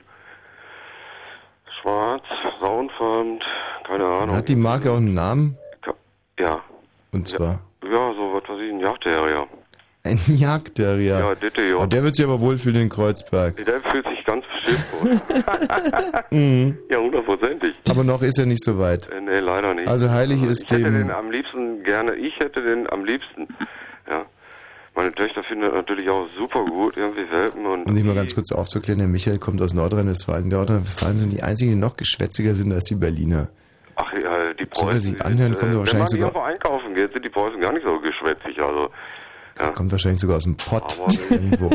schwarz, 1.82 2.24
saunfarben, 2.62 3.40
keine 3.88 4.06
Ahnung. 4.06 4.36
Hat 4.36 4.50
die 4.50 4.56
Marke 4.56 4.92
auch 4.92 4.98
einen 4.98 5.14
Namen? 5.14 5.58
Ja. 6.40 6.62
Und 7.12 7.28
zwar? 7.28 7.60
Ja, 7.84 8.14
so 8.14 8.34
was 8.34 8.48
weiß 8.48 8.60
ich, 8.62 8.72
ein 8.72 8.80
Jagdterrier. 8.80 9.48
Ein 10.04 10.20
Jagdterrier. 10.28 11.20
Ja, 11.20 11.36
Ditte, 11.36 11.62
ja. 11.62 11.76
Oh, 11.78 11.86
der 11.86 12.04
wird 12.04 12.16
sich 12.16 12.26
aber 12.26 12.40
wohlfühlen 12.40 12.84
in 12.84 12.90
Kreuzberg. 12.90 13.64
Der 13.66 13.82
fühlt 13.82 14.08
sich 14.08 14.24
ganz 14.26 14.44
wohl. 14.68 15.20
Mhm. 16.32 16.78
ja, 16.90 16.98
hundertprozentig. 16.98 17.76
Aber 17.90 18.04
noch 18.04 18.22
ist 18.22 18.40
er 18.40 18.46
nicht 18.46 18.64
so 18.64 18.78
weit. 18.80 19.10
Äh, 19.10 19.22
nee, 19.22 19.40
leider 19.40 19.74
nicht. 19.74 19.88
Also 19.88 20.10
heilig 20.10 20.42
ich 20.44 20.50
ist 20.50 20.72
hätte 20.72 20.84
dem- 20.84 20.94
den 20.94 21.12
am 21.12 21.30
liebsten 21.32 21.84
gerne, 21.84 22.16
ich 22.16 22.34
hätte 22.42 22.62
den 22.62 22.90
am 22.90 23.04
liebsten, 23.06 23.48
ja. 24.10 24.26
Meine 24.94 25.14
Töchter 25.14 25.42
finden 25.44 25.64
das 25.64 25.74
natürlich 25.74 26.10
auch 26.10 26.28
super 26.38 26.66
gut, 26.66 26.98
irgendwie 26.98 27.30
Welpen 27.32 27.66
und 27.66 27.86
Um 27.86 27.96
dich 27.96 28.04
mal 28.04 28.14
ganz 28.16 28.36
kurz 28.36 28.52
aufzuklären, 28.52 29.00
der 29.00 29.08
Michael 29.08 29.40
kommt 29.40 29.62
aus 29.62 29.74
Nordrhein-Westfalen. 29.74 30.50
Die 30.50 30.56
Nordrhein-Westfalen 30.56 31.16
sind 31.16 31.32
die 31.34 31.42
einzigen, 31.44 31.72
die 31.72 31.78
noch 31.78 31.96
geschwätziger 31.96 32.54
sind 32.56 32.72
als 32.74 32.84
die 32.86 32.96
Berliner. 32.96 33.48
Ach 33.96 34.12
ja, 34.14 34.54
die 34.54 34.66
So, 34.74 34.82
Preußen. 34.86 35.00
sie 35.16 35.22
anhören, 35.22 35.54
kommt 35.58 35.64
er 35.64 35.68
äh, 35.68 35.70
wenn 35.70 35.70
man 35.70 35.80
wahrscheinlich 35.80 36.10
die 36.10 36.16
sogar, 36.18 36.28
einfach 36.30 36.44
einkaufen 36.44 36.94
geht, 36.94 37.14
sind 37.14 37.24
die 37.24 37.30
Preußen 37.30 37.62
gar 37.62 37.72
nicht 37.74 37.84
so 37.86 38.00
geschwätzig, 38.02 38.60
also. 38.62 38.90
Ja. 39.60 39.68
kommt 39.70 39.92
wahrscheinlich 39.92 40.20
sogar 40.20 40.38
aus 40.38 40.44
dem 40.44 40.58
Pott 40.58 40.98
Aber 41.00 41.14
irgendwo. 41.30 41.70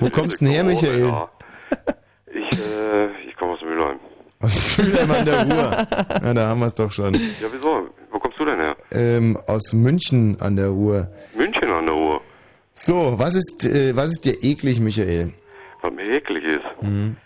Wo 0.00 0.10
kommst 0.10 0.40
du 0.40 0.44
denn 0.44 0.54
her, 0.54 0.64
Michael? 0.64 1.00
Ja. 1.06 1.28
Ich, 2.36 2.58
äh, 2.58 3.06
ich 3.28 3.36
komme 3.36 3.52
aus 3.52 3.62
Mülheim. 3.62 3.98
Aus 4.40 4.78
Mülheim 4.78 5.10
an 5.10 5.24
der 5.24 5.44
Ruhr. 5.44 5.86
Ja, 6.26 6.34
da 6.34 6.48
haben 6.48 6.60
wir 6.60 6.66
es 6.66 6.74
doch 6.74 6.90
schon. 6.92 7.14
Ja, 7.14 7.48
wieso? 7.52 7.88
Wo 8.10 8.18
kommst 8.18 8.38
du 8.38 8.44
denn 8.44 8.58
her? 8.60 8.76
Ähm, 8.92 9.38
aus 9.46 9.72
München 9.72 10.36
an 10.40 10.56
der 10.56 10.68
Ruhr. 10.68 11.08
München 11.34 11.70
an 11.70 11.86
der 11.86 11.94
Ruhr. 11.94 12.20
So, 12.74 13.14
was 13.18 13.34
ist, 13.34 13.64
äh, 13.64 13.96
was 13.96 14.08
ist 14.08 14.24
dir 14.24 14.34
eklig, 14.42 14.80
Michael? 14.80 15.32
Was 15.80 15.92
mir 15.92 16.10
eklig 16.10 16.44
ist. 16.44 16.82
Mhm. 16.82 17.16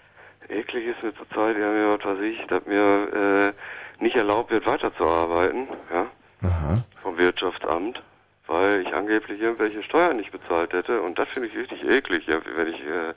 Eklig 0.49 0.87
ist 0.87 1.03
mir 1.03 1.15
zurzeit, 1.15 1.57
ja, 1.59 1.71
mir, 1.71 1.99
was 1.99 2.05
weiß 2.05 2.21
ich, 2.21 2.47
dass 2.47 2.65
mir 2.67 3.55
äh, 3.99 4.03
nicht 4.05 4.17
erlaubt 4.17 4.51
wird, 4.51 4.67
weiterzuarbeiten. 4.67 5.67
Ja? 5.93 6.07
Aha. 6.43 6.85
Vom 7.03 7.19
Wirtschaftsamt, 7.19 8.03
weil 8.47 8.83
ich 8.83 8.95
angeblich 8.95 9.41
irgendwelche 9.41 9.83
Steuern 9.83 10.19
nicht 10.19 10.31
bezahlt 10.31 10.73
hätte. 10.73 11.01
Und 11.01 11.19
das 11.19 11.29
finde 11.31 11.49
ich 11.49 11.57
richtig 11.57 11.83
eklig, 11.85 12.27
ja, 12.27 12.41
wenn 12.57 12.69
ich 12.69 12.81
äh, 12.81 13.15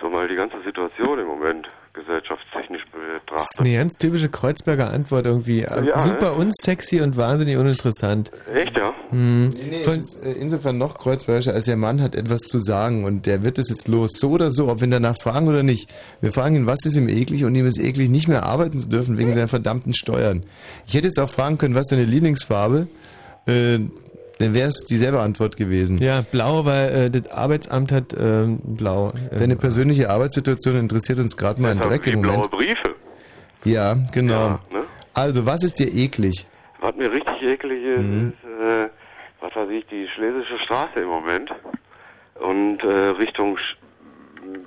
so 0.00 0.08
mal 0.08 0.28
die 0.28 0.36
ganze 0.36 0.56
Situation 0.64 1.18
im 1.18 1.26
Moment 1.26 1.68
gesellschaftstechnisch 1.94 2.82
Das 2.92 3.20
betrachte. 3.26 3.42
ist 3.42 3.60
eine 3.60 3.74
ganz 3.74 3.94
typische 3.94 4.28
Kreuzberger 4.28 4.90
Antwort 4.90 5.26
irgendwie. 5.26 5.60
Ja, 5.60 5.98
Super 5.98 6.30
ne? 6.30 6.32
unsexy 6.34 7.00
und 7.00 7.16
wahnsinnig 7.16 7.56
uninteressant. 7.56 8.30
Echt, 8.54 8.76
ja? 8.76 8.94
Hm. 9.10 9.48
Nee, 9.48 9.80
ist 9.80 10.22
äh, 10.22 10.32
insofern 10.32 10.78
noch 10.78 10.96
kreuzfeurischer, 10.98 11.54
als 11.54 11.64
der 11.64 11.76
Mann 11.76 12.00
hat 12.00 12.14
etwas 12.14 12.42
zu 12.42 12.58
sagen 12.58 13.04
und 13.04 13.26
der 13.26 13.42
wird 13.42 13.58
es 13.58 13.68
jetzt 13.68 13.88
los, 13.88 14.12
so 14.14 14.30
oder 14.30 14.50
so, 14.50 14.68
ob 14.68 14.80
wir 14.80 14.86
ihn 14.86 14.92
danach 14.92 15.16
fragen 15.20 15.48
oder 15.48 15.62
nicht. 15.62 15.90
Wir 16.20 16.32
fragen 16.32 16.54
ihn, 16.54 16.66
was 16.66 16.84
ist 16.84 16.96
ihm 16.96 17.08
eklig 17.08 17.44
und 17.44 17.54
ihm 17.54 17.66
ist 17.66 17.78
eklig, 17.78 18.08
nicht 18.10 18.28
mehr 18.28 18.44
arbeiten 18.44 18.78
zu 18.78 18.88
dürfen 18.88 19.18
wegen 19.18 19.32
seiner 19.32 19.48
verdammten 19.48 19.94
Steuern. 19.94 20.44
Ich 20.86 20.94
hätte 20.94 21.08
jetzt 21.08 21.18
auch 21.18 21.30
fragen 21.30 21.58
können, 21.58 21.74
was 21.74 21.82
ist 21.84 21.92
deine 21.92 22.04
Lieblingsfarbe? 22.04 22.86
Äh, 23.46 23.80
dann 24.38 24.54
wäre 24.54 24.68
es 24.68 24.84
dieselbe 24.86 25.20
Antwort 25.20 25.56
gewesen. 25.56 25.98
Ja, 25.98 26.22
blau, 26.22 26.64
weil 26.64 26.88
äh, 26.94 27.10
das 27.10 27.30
Arbeitsamt 27.32 27.90
hat 27.92 28.14
ähm, 28.18 28.58
blau. 28.62 29.12
äh, 29.30 29.36
Deine 29.36 29.56
persönliche 29.56 30.10
Arbeitssituation 30.10 30.76
interessiert 30.76 31.18
uns 31.18 31.36
gerade 31.36 31.60
mal 31.60 31.70
einen 31.72 31.80
Dreck 31.80 32.06
im 32.06 32.22
Blaue 32.22 32.34
Moment. 32.34 32.50
Briefe. 32.52 32.94
Ja, 33.64 33.96
genau. 34.12 34.50
ne? 34.72 34.84
Also, 35.14 35.44
was 35.46 35.62
ist 35.64 35.78
dir 35.80 35.92
eklig? 35.92 36.46
Was 36.80 36.94
mir 36.94 37.10
richtig 37.10 37.42
eklig 37.42 37.82
ist, 37.84 37.98
Mhm. 38.02 38.28
ist, 38.32 38.44
äh, 38.62 38.88
was 39.40 39.54
weiß 39.56 39.68
ich, 39.70 39.84
die 39.86 40.06
Schlesische 40.14 40.58
Straße 40.64 41.00
im 41.00 41.08
Moment. 41.08 41.50
Und 42.40 42.78
äh, 42.84 42.86
Richtung 43.18 43.56
Sch- 43.56 43.74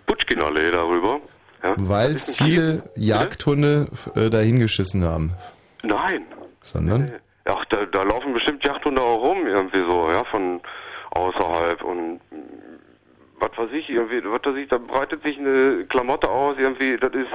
Butschkinallee 0.05 0.71
darüber. 0.71 1.19
Ja. 1.63 1.75
Weil 1.77 2.11
ein 2.11 2.17
viele 2.17 2.83
Jagdhunde 2.95 3.87
äh, 4.15 4.29
dahingeschissen 4.29 5.03
haben. 5.03 5.31
Nein. 5.83 6.23
Sondern? 6.61 7.11
Ach, 7.45 7.65
da, 7.65 7.85
da 7.85 8.03
laufen 8.03 8.33
bestimmt 8.33 8.63
Jagdhunde 8.63 9.01
auch 9.01 9.21
rum, 9.21 9.47
irgendwie 9.47 9.79
so, 9.79 10.09
ja, 10.11 10.23
von 10.25 10.61
außerhalb 11.11 11.83
und 11.83 12.15
mm, 12.15 12.19
was 13.39 13.51
weiß 13.57 13.69
ich, 13.73 13.89
irgendwie, 13.89 14.23
was 14.23 14.41
weiß 14.45 14.55
ich, 14.57 14.69
da 14.69 14.77
breitet 14.77 15.23
sich 15.23 15.37
eine 15.39 15.85
Klamotte 15.89 16.29
aus, 16.29 16.57
irgendwie, 16.59 16.97
das 16.97 17.11
ist 17.13 17.27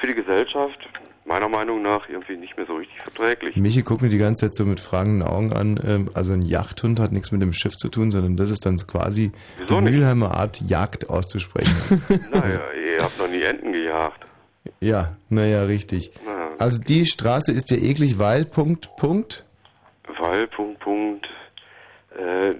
für 0.00 0.06
die 0.06 0.14
Gesellschaft 0.14 0.78
meiner 1.26 1.48
Meinung 1.50 1.82
nach 1.82 2.08
irgendwie 2.08 2.36
nicht 2.38 2.56
mehr 2.56 2.64
so 2.66 2.76
richtig 2.76 2.96
verträglich. 3.02 3.54
Michi 3.56 3.82
guckt 3.82 4.00
mir 4.02 4.08
die 4.08 4.18
ganze 4.18 4.46
Zeit 4.46 4.54
so 4.54 4.64
mit 4.64 4.80
fragenden 4.80 5.22
Augen 5.28 5.52
an. 5.52 5.78
Ähm, 5.86 6.10
also 6.14 6.32
ein 6.32 6.42
Jagdhund 6.42 6.98
hat 6.98 7.12
nichts 7.12 7.30
mit 7.30 7.42
dem 7.42 7.52
Schiff 7.52 7.76
zu 7.76 7.88
tun, 7.88 8.10
sondern 8.10 8.36
das 8.38 8.50
ist 8.50 8.64
dann 8.64 8.78
quasi 8.78 9.30
Wieso 9.58 9.76
die 9.76 9.84
nicht? 9.84 9.92
Mülheimer 9.92 10.32
Art, 10.32 10.60
Jagd 10.62 11.10
auszusprechen. 11.10 11.74
Naja, 12.32 12.60
ihr 12.92 13.02
habt 13.02 13.18
noch 13.18 13.28
nie 13.28 13.42
Enten 13.42 13.72
gejagt. 13.72 14.24
ja, 14.80 15.14
naja, 15.28 15.64
richtig. 15.64 16.10
Na, 16.24 16.48
Also 16.58 16.80
die 16.82 17.04
Straße 17.06 17.52
ist 17.52 17.70
dir 17.70 17.76
eklig, 17.78 18.18
weil, 18.18 18.44
Punkt, 18.46 18.88
Punkt. 18.96 19.44
Weil, 20.20 20.46
Punkt, 20.46 20.80
Punkt, 20.80 21.26
äh, 22.16 22.54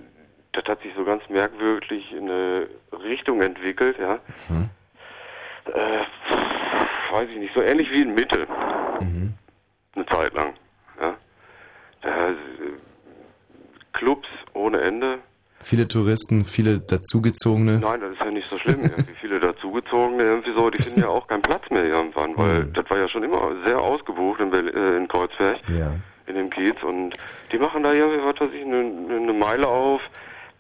das 0.52 0.64
hat 0.64 0.82
sich 0.82 0.92
so 0.96 1.04
ganz 1.04 1.22
merkwürdig 1.28 2.12
in 2.12 2.28
eine 2.30 2.66
Richtung 3.04 3.40
entwickelt, 3.42 3.96
ja. 3.98 4.18
Äh, 5.66 6.04
weiß 7.12 7.28
ich 7.30 7.38
nicht, 7.38 7.54
so 7.54 7.62
ähnlich 7.62 7.90
wie 7.90 8.02
in 8.02 8.14
Mitte. 8.14 8.46
Eine 9.94 10.06
Zeit 10.06 10.34
lang, 10.34 10.54
ja. 11.00 11.16
Da, 12.02 12.28
äh, 12.30 12.34
Clubs 13.92 14.28
ohne 14.54 14.80
Ende. 14.80 15.18
Viele 15.62 15.86
Touristen, 15.86 16.44
viele 16.46 16.80
dazugezogene. 16.80 17.78
Nein, 17.80 18.00
das 18.00 18.12
ist 18.12 18.20
ja 18.20 18.30
nicht 18.30 18.48
so 18.48 18.58
schlimm. 18.58 18.80
irgendwie 18.80 19.14
viele 19.20 19.38
dazugezogene 19.40 20.22
irgendwie 20.22 20.54
so, 20.54 20.70
die 20.70 20.82
finden 20.82 21.00
ja 21.00 21.08
auch 21.16 21.26
keinen 21.26 21.42
Platz 21.42 21.68
mehr 21.70 21.84
irgendwann, 21.84 22.36
weil 22.36 22.64
das 22.64 22.88
war 22.88 22.98
ja 22.98 23.08
schon 23.08 23.22
immer 23.22 23.52
sehr 23.66 23.78
ausgebucht 23.78 24.40
in, 24.40 24.50
Berlin, 24.50 24.74
äh, 24.74 24.96
in 24.96 25.06
Kreuzberg, 25.06 25.58
Ja. 25.68 25.92
In 26.30 26.36
dem 26.36 26.50
Kiez 26.50 26.76
und 26.82 27.12
die 27.52 27.58
machen 27.58 27.82
da 27.82 27.92
irgendwie, 27.92 28.24
was 28.24 28.40
weiß 28.40 28.50
ich, 28.54 28.64
eine, 28.64 28.78
eine 29.22 29.32
Meile 29.32 29.66
auf, 29.68 30.00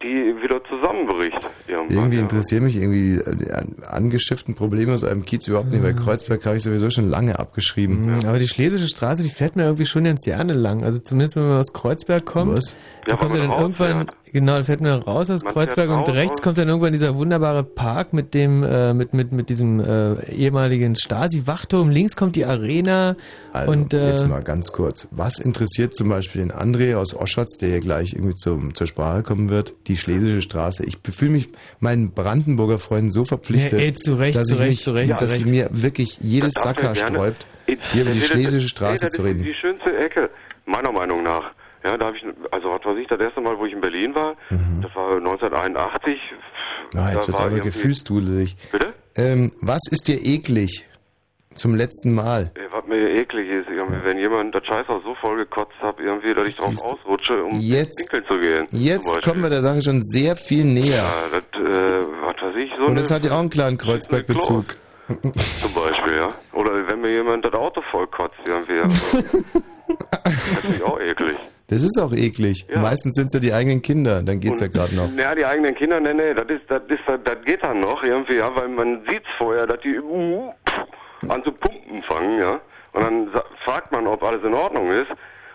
die 0.02 0.34
wieder 0.42 0.62
zusammenbricht. 0.64 1.38
Irgendwann, 1.68 1.94
Irgendwie 1.96 2.16
ja. 2.16 2.22
interessieren 2.22 2.64
mich 2.64 2.76
irgendwie 2.76 3.16
äh, 3.16 3.36
die 3.36 3.50
an- 3.52 3.76
angeschifften 3.86 4.54
Probleme 4.54 4.94
aus 4.94 5.04
einem 5.04 5.26
Kiez 5.26 5.46
überhaupt 5.46 5.70
nicht, 5.72 5.82
weil 5.82 5.94
Kreuzberg 5.94 6.44
habe 6.46 6.56
ich 6.56 6.62
sowieso 6.62 6.88
schon 6.88 7.08
lange 7.08 7.38
abgeschrieben. 7.38 8.06
Mhm, 8.16 8.24
Aber 8.26 8.38
die 8.38 8.48
Schlesische 8.48 8.88
Straße, 8.88 9.22
die 9.22 9.28
fährt 9.28 9.56
mir 9.56 9.64
irgendwie 9.64 9.84
schon 9.84 10.04
ganz 10.04 10.24
gerne 10.24 10.54
lang. 10.54 10.84
Also 10.84 11.00
zumindest 11.00 11.36
wenn 11.36 11.46
man 11.48 11.58
aus 11.60 11.72
Kreuzberg 11.74 12.24
kommt. 12.24 12.52
Was? 12.54 12.76
Da 13.04 13.12
Ja, 13.12 13.16
kommt 13.18 13.34
er 13.34 13.40
man 13.40 13.50
dann 13.50 13.60
irgendwann, 13.60 14.10
genau, 14.32 14.56
da 14.56 14.62
fährt 14.62 14.80
man 14.80 15.00
raus 15.02 15.30
aus 15.30 15.42
Man 15.44 15.52
Kreuzberg 15.52 15.90
und 15.90 16.08
rechts 16.14 16.42
kommt 16.42 16.58
dann 16.58 16.68
irgendwann 16.68 16.92
dieser 16.92 17.14
wunderbare 17.14 17.62
Park 17.64 18.12
mit 18.12 18.34
dem, 18.34 18.62
äh, 18.62 18.92
mit, 18.94 19.14
mit, 19.14 19.32
mit 19.32 19.48
diesem 19.48 19.80
äh, 19.80 20.24
ehemaligen 20.30 20.94
Stasi-Wachturm. 20.96 21.90
Links 21.90 22.16
kommt 22.16 22.36
die 22.36 22.44
Arena 22.46 23.16
Also, 23.52 23.72
und 23.72 23.94
äh, 23.94 24.10
jetzt 24.12 24.28
mal 24.28 24.42
ganz 24.42 24.72
kurz. 24.72 25.08
Was 25.10 25.38
interessiert 25.38 25.94
zum 25.94 26.08
Beispiel 26.08 26.42
den 26.42 26.52
André 26.52 26.96
aus 26.96 27.14
Oschatz, 27.14 27.56
der 27.58 27.68
hier 27.70 27.80
gleich 27.80 28.12
irgendwie 28.12 28.36
zum, 28.36 28.74
zur 28.74 28.86
Sprache 28.86 29.22
kommen 29.22 29.48
wird, 29.50 29.74
die 29.86 29.96
Schlesische 29.96 30.42
Straße? 30.42 30.84
Ich 30.84 30.98
fühle 31.12 31.32
mich 31.32 31.48
meinen 31.78 32.12
Brandenburger 32.12 32.78
Freunden 32.78 33.10
so 33.10 33.24
verpflichtet, 33.24 33.72
Ja, 33.80 33.86
ey, 33.86 33.92
zu 33.92 34.14
Recht, 34.14 34.36
dass, 34.38 34.46
zu 34.48 34.54
ich, 34.54 34.60
Recht, 34.60 34.70
mich, 34.70 34.82
zu 34.82 34.90
Recht, 34.92 35.10
dass 35.10 35.18
zu 35.18 35.24
Recht. 35.26 35.46
mir 35.46 35.68
wirklich 35.72 36.18
jedes 36.20 36.54
Das 36.54 36.64
er 36.64 36.68
Sacker 36.74 36.94
sträubt, 36.94 37.46
hier 37.92 38.02
über 38.02 38.12
die 38.12 38.18
das- 38.20 38.28
Schlesische 38.28 38.64
das- 38.64 38.70
Straße 38.70 39.04
das 39.06 39.14
zu 39.14 39.22
ist 39.22 39.28
reden. 39.28 39.42
Die 39.44 39.54
schönste 39.54 39.96
Ecke, 39.96 40.30
meiner 40.66 40.92
Meinung 40.92 41.22
nach. 41.22 41.50
Ja, 41.84 41.96
da 41.96 42.06
habe 42.06 42.16
ich, 42.16 42.24
also 42.50 42.70
was 42.70 42.84
weiß 42.84 42.98
ich, 42.98 43.06
das 43.08 43.20
erste 43.20 43.40
Mal, 43.40 43.58
wo 43.58 43.64
ich 43.66 43.72
in 43.72 43.80
Berlin 43.80 44.14
war, 44.14 44.34
das 44.82 44.94
war 44.94 45.16
1981. 45.16 46.18
Ah, 46.94 47.00
Mhm. 47.00 47.08
jetzt 47.14 47.28
wird's 47.28 47.38
war 47.40 47.46
aber 47.46 47.60
gefühlsdudelig. 47.60 48.56
Bitte? 48.72 48.92
Ähm, 49.16 49.52
was 49.60 49.80
ist 49.90 50.08
dir 50.08 50.18
eklig? 50.22 50.86
Zum 51.54 51.74
letzten 51.74 52.14
Mal. 52.14 52.52
Ey, 52.54 52.62
Was 52.70 52.86
mir 52.86 52.96
eklig 53.10 53.48
ist, 53.48 53.68
irgendwie, 53.68 54.02
wenn 54.04 54.18
jemand 54.18 54.54
das 54.54 54.64
Scheißhaus 54.66 55.02
so 55.02 55.14
voll 55.16 55.36
gekotzt 55.38 55.74
hat, 55.80 55.98
irgendwie, 55.98 56.32
dass 56.32 56.46
ich 56.48 56.56
drauf 56.56 56.80
ausrutsche, 56.80 57.42
um 57.44 57.58
Jetzt- 57.60 57.98
pinkeln 58.08 58.24
zu 58.28 58.38
gehen. 58.38 58.66
Jetzt 58.70 59.22
kommen 59.22 59.42
wir 59.42 59.50
der 59.50 59.60
Sache 59.62 59.82
schon 59.82 60.02
sehr 60.04 60.36
viel 60.36 60.64
näher. 60.64 61.02
Ja, 61.02 61.12
das, 61.32 61.60
äh, 61.60 62.06
was 62.22 62.36
weiß 62.48 62.56
ich, 62.56 62.70
so 62.78 62.84
Und 62.86 62.94
das 62.96 63.10
hat 63.10 63.24
ja 63.24 63.32
auch 63.32 63.40
einen 63.40 63.50
kleinen 63.50 63.78
Kreuzberg-Bezug. 63.78 64.76
zum 65.08 65.74
Beispiel, 65.74 66.14
ja. 66.16 66.28
Oder 66.52 66.88
wenn 66.88 67.00
mir 67.00 67.10
jemand 67.10 67.44
das 67.44 67.52
Auto 67.52 67.82
voll 67.90 68.06
kotzt, 68.06 68.38
irgendwie. 68.46 68.78
Also, 68.80 69.18
das 70.22 70.64
ich 70.76 70.82
auch 70.84 71.00
eklig. 71.00 71.36
Das 71.70 71.84
ist 71.84 71.98
auch 71.98 72.12
eklig. 72.12 72.66
Ja. 72.68 72.80
Meistens 72.80 73.14
sind 73.14 73.26
es 73.26 73.34
ja 73.34 73.40
die 73.40 73.52
eigenen 73.52 73.80
Kinder, 73.80 74.22
dann 74.22 74.40
geht's 74.40 74.60
ja 74.60 74.66
gerade 74.66 74.94
noch. 74.96 75.08
Ja, 75.16 75.34
die 75.36 75.46
eigenen 75.46 75.74
Kinder, 75.76 76.00
nee, 76.00 76.12
nee, 76.12 76.34
das 76.34 76.48
ist, 76.48 76.68
das 76.68 76.82
ist, 76.88 77.00
das 77.06 77.36
geht 77.44 77.64
dann 77.64 77.78
noch 77.78 78.02
irgendwie, 78.02 78.38
ja, 78.38 78.50
weil 78.56 78.68
man 78.68 79.02
sieht's 79.08 79.28
vorher, 79.38 79.68
dass 79.68 79.78
die 79.80 80.00
uh, 80.00 80.50
an 81.28 81.44
zu 81.44 81.52
pumpen 81.52 82.02
fangen, 82.02 82.40
ja. 82.40 82.60
Und 82.92 83.02
dann 83.04 83.30
fragt 83.64 83.92
man, 83.92 84.08
ob 84.08 84.20
alles 84.22 84.42
in 84.42 84.52
Ordnung 84.52 84.90
ist. 84.90 85.10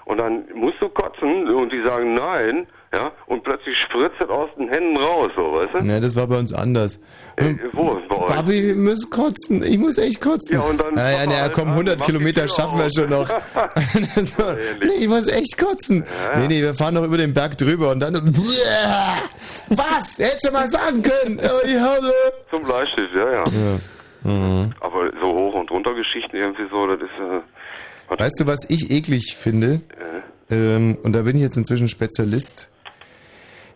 Und 0.06 0.18
dann 0.18 0.46
musst 0.54 0.80
du 0.80 0.88
kotzen 0.88 1.50
und 1.50 1.74
die 1.74 1.84
sagen 1.84 2.14
nein, 2.14 2.68
ja, 2.94 3.12
und 3.28 3.44
plötzlich 3.44 3.78
spritzt 3.78 4.16
es 4.22 4.30
aus 4.30 4.50
den 4.58 4.70
Händen 4.70 4.96
raus, 4.98 5.30
so, 5.36 5.54
weißt 5.54 5.74
du? 5.76 5.82
Ne, 5.84 6.00
das 6.00 6.16
war 6.16 6.28
bei 6.28 6.38
uns 6.40 6.54
anders. 6.54 7.00
Äh, 7.36 7.56
wo, 7.74 8.00
bei 8.08 8.16
euch? 8.16 8.26
Papi, 8.28 8.64
wir 8.68 8.76
müssen 8.76 9.10
kotzen. 9.10 9.64
Ich 9.64 9.78
muss 9.78 9.98
echt 9.98 10.22
kotzen. 10.22 10.56
Ja, 10.58 10.62
und 10.62 10.80
dann- 10.80 10.96
Ja, 10.96 11.10
ja, 11.12 11.26
naja, 11.26 11.50
komm, 11.50 11.70
100 11.70 12.00
mach 12.00 12.06
die 12.06 12.12
Kilometer 12.14 12.48
schaffen 12.48 12.80
wir 12.80 12.90
schon 12.90 13.10
noch. 13.10 13.28
Das 13.28 14.40
war- 14.40 14.56
nee, 14.80 14.94
ich 15.02 15.08
muss 15.10 15.28
echt 15.28 15.58
kotzen. 15.58 16.06
Ja. 16.34 16.40
Nee, 16.40 16.48
nee, 16.48 16.62
wir 16.62 16.74
fahren 16.74 16.94
noch 16.94 17.04
über 17.04 17.18
den 17.18 17.34
Berg 17.34 17.58
drüber 17.58 17.92
und 17.92 18.00
dann... 18.00 18.14
Was? 19.70 20.20
Hättest 20.20 20.48
du 20.48 20.52
mal 20.52 20.70
sagen 20.70 21.02
können. 21.02 21.40
Oh, 21.44 21.66
die 21.68 21.80
Hölle. 21.80 22.14
Zum 22.50 22.64
Bleistift, 22.64 23.14
ja, 23.16 23.32
ja. 23.32 23.44
Ja. 23.44 24.30
Mhm. 24.32 24.74
Aber 24.80 25.12
so 25.22 25.28
hoch 25.34 25.54
und 25.56 25.70
runter 25.72 25.94
Geschichten 25.94 26.36
irgendwie 26.36 26.64
so, 26.72 26.88
das 26.88 27.00
ist, 27.02 27.10
äh, 27.20 27.42
Weißt 28.20 28.40
du, 28.40 28.48
was 28.48 28.70
ich 28.70 28.92
eklig 28.92 29.36
finde? 29.36 29.82
Ähm, 30.52 30.98
und 31.04 31.14
da 31.14 31.24
bin 31.24 31.36
ich 31.36 31.42
jetzt 31.42 31.58
inzwischen 31.58 31.88
Spezialist. 31.88 32.70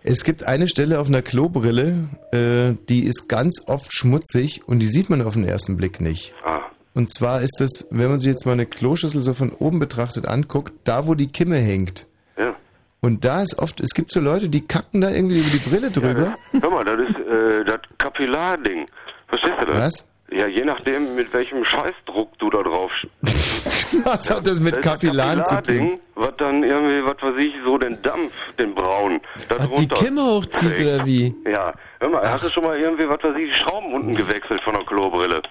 Es 0.04 0.24
gibt 0.24 0.44
eine 0.44 0.68
Stelle 0.68 1.00
auf 1.00 1.08
einer 1.08 1.22
Klobrille, 1.22 2.08
äh, 2.32 2.76
die 2.88 3.04
ist 3.04 3.28
ganz 3.28 3.64
oft 3.68 3.94
schmutzig 3.94 4.62
und 4.66 4.80
die 4.80 4.88
sieht 4.88 5.10
man 5.10 5.22
auf 5.22 5.34
den 5.34 5.44
ersten 5.44 5.76
Blick 5.76 6.00
nicht. 6.00 6.34
Ah. 6.44 6.62
Und 6.94 7.14
zwar 7.14 7.42
ist 7.42 7.58
das, 7.60 7.88
wenn 7.92 8.10
man 8.10 8.20
sich 8.20 8.32
jetzt 8.32 8.46
mal 8.46 8.54
eine 8.54 8.66
Kloschüssel 8.66 9.22
so 9.22 9.34
von 9.34 9.52
oben 9.52 9.80
betrachtet 9.80 10.28
anguckt, 10.28 10.74
da 10.86 11.06
wo 11.06 11.16
die 11.16 11.32
Kimme 11.32 11.58
hängt. 11.58 12.08
Ja. 12.38 12.56
Und 13.02 13.26
da 13.26 13.44
ist 13.44 13.60
oft, 13.60 13.80
es 13.82 13.94
gibt 13.94 14.12
so 14.12 14.20
Leute, 14.20 14.50
die 14.50 14.66
kacken 14.66 15.02
da 15.02 15.10
irgendwie 15.10 15.40
über 15.40 15.50
die 15.50 15.70
Brille 15.70 15.92
drüber. 15.92 16.36
hör 16.62 16.70
mal, 16.70 16.86
das 16.86 17.10
ist, 17.10 17.16
äh, 17.20 17.66
das 17.66 17.80
Kapillarding. 17.98 18.86
Verstehst 19.28 19.56
du 19.62 19.66
das? 19.66 19.78
Was? 19.78 20.09
Ja, 20.32 20.46
je 20.48 20.64
nachdem, 20.64 21.16
mit 21.16 21.34
welchem 21.34 21.64
Scheißdruck 21.66 22.38
du 22.38 22.50
da 22.52 22.62
drauf 22.62 22.92
Was 24.04 24.30
hat 24.30 24.46
das 24.46 24.60
mit 24.60 24.82
Kapillaren 24.82 25.44
zu 25.46 25.62
tun? 25.64 26.00
Was 26.16 26.36
dann 26.38 26.64
irgendwie, 26.64 27.04
was 27.04 27.16
weiß 27.22 27.36
ich, 27.40 27.54
so 27.66 27.78
den 27.78 28.00
Dampf, 28.04 28.32
den 28.60 28.76
Braun, 28.76 29.20
da 29.48 29.58
was 29.60 29.74
die 29.80 29.88
Kimme 29.88 30.22
hochzieht 30.24 30.76
trägt. 30.76 30.82
oder 30.82 31.06
wie? 31.06 31.34
Ja, 31.52 31.74
hör 32.00 32.10
mal, 32.10 32.30
hast 32.30 32.46
du 32.46 32.50
schon 32.50 32.64
mal 32.64 32.78
irgendwie, 32.80 33.08
was 33.10 33.24
weiß 33.24 33.36
ich, 33.38 33.56
Schrauben 33.56 33.94
unten 33.94 34.16
gewechselt 34.16 34.62
von 34.62 34.74
der 34.76 34.84
Klobrille? 34.86 35.42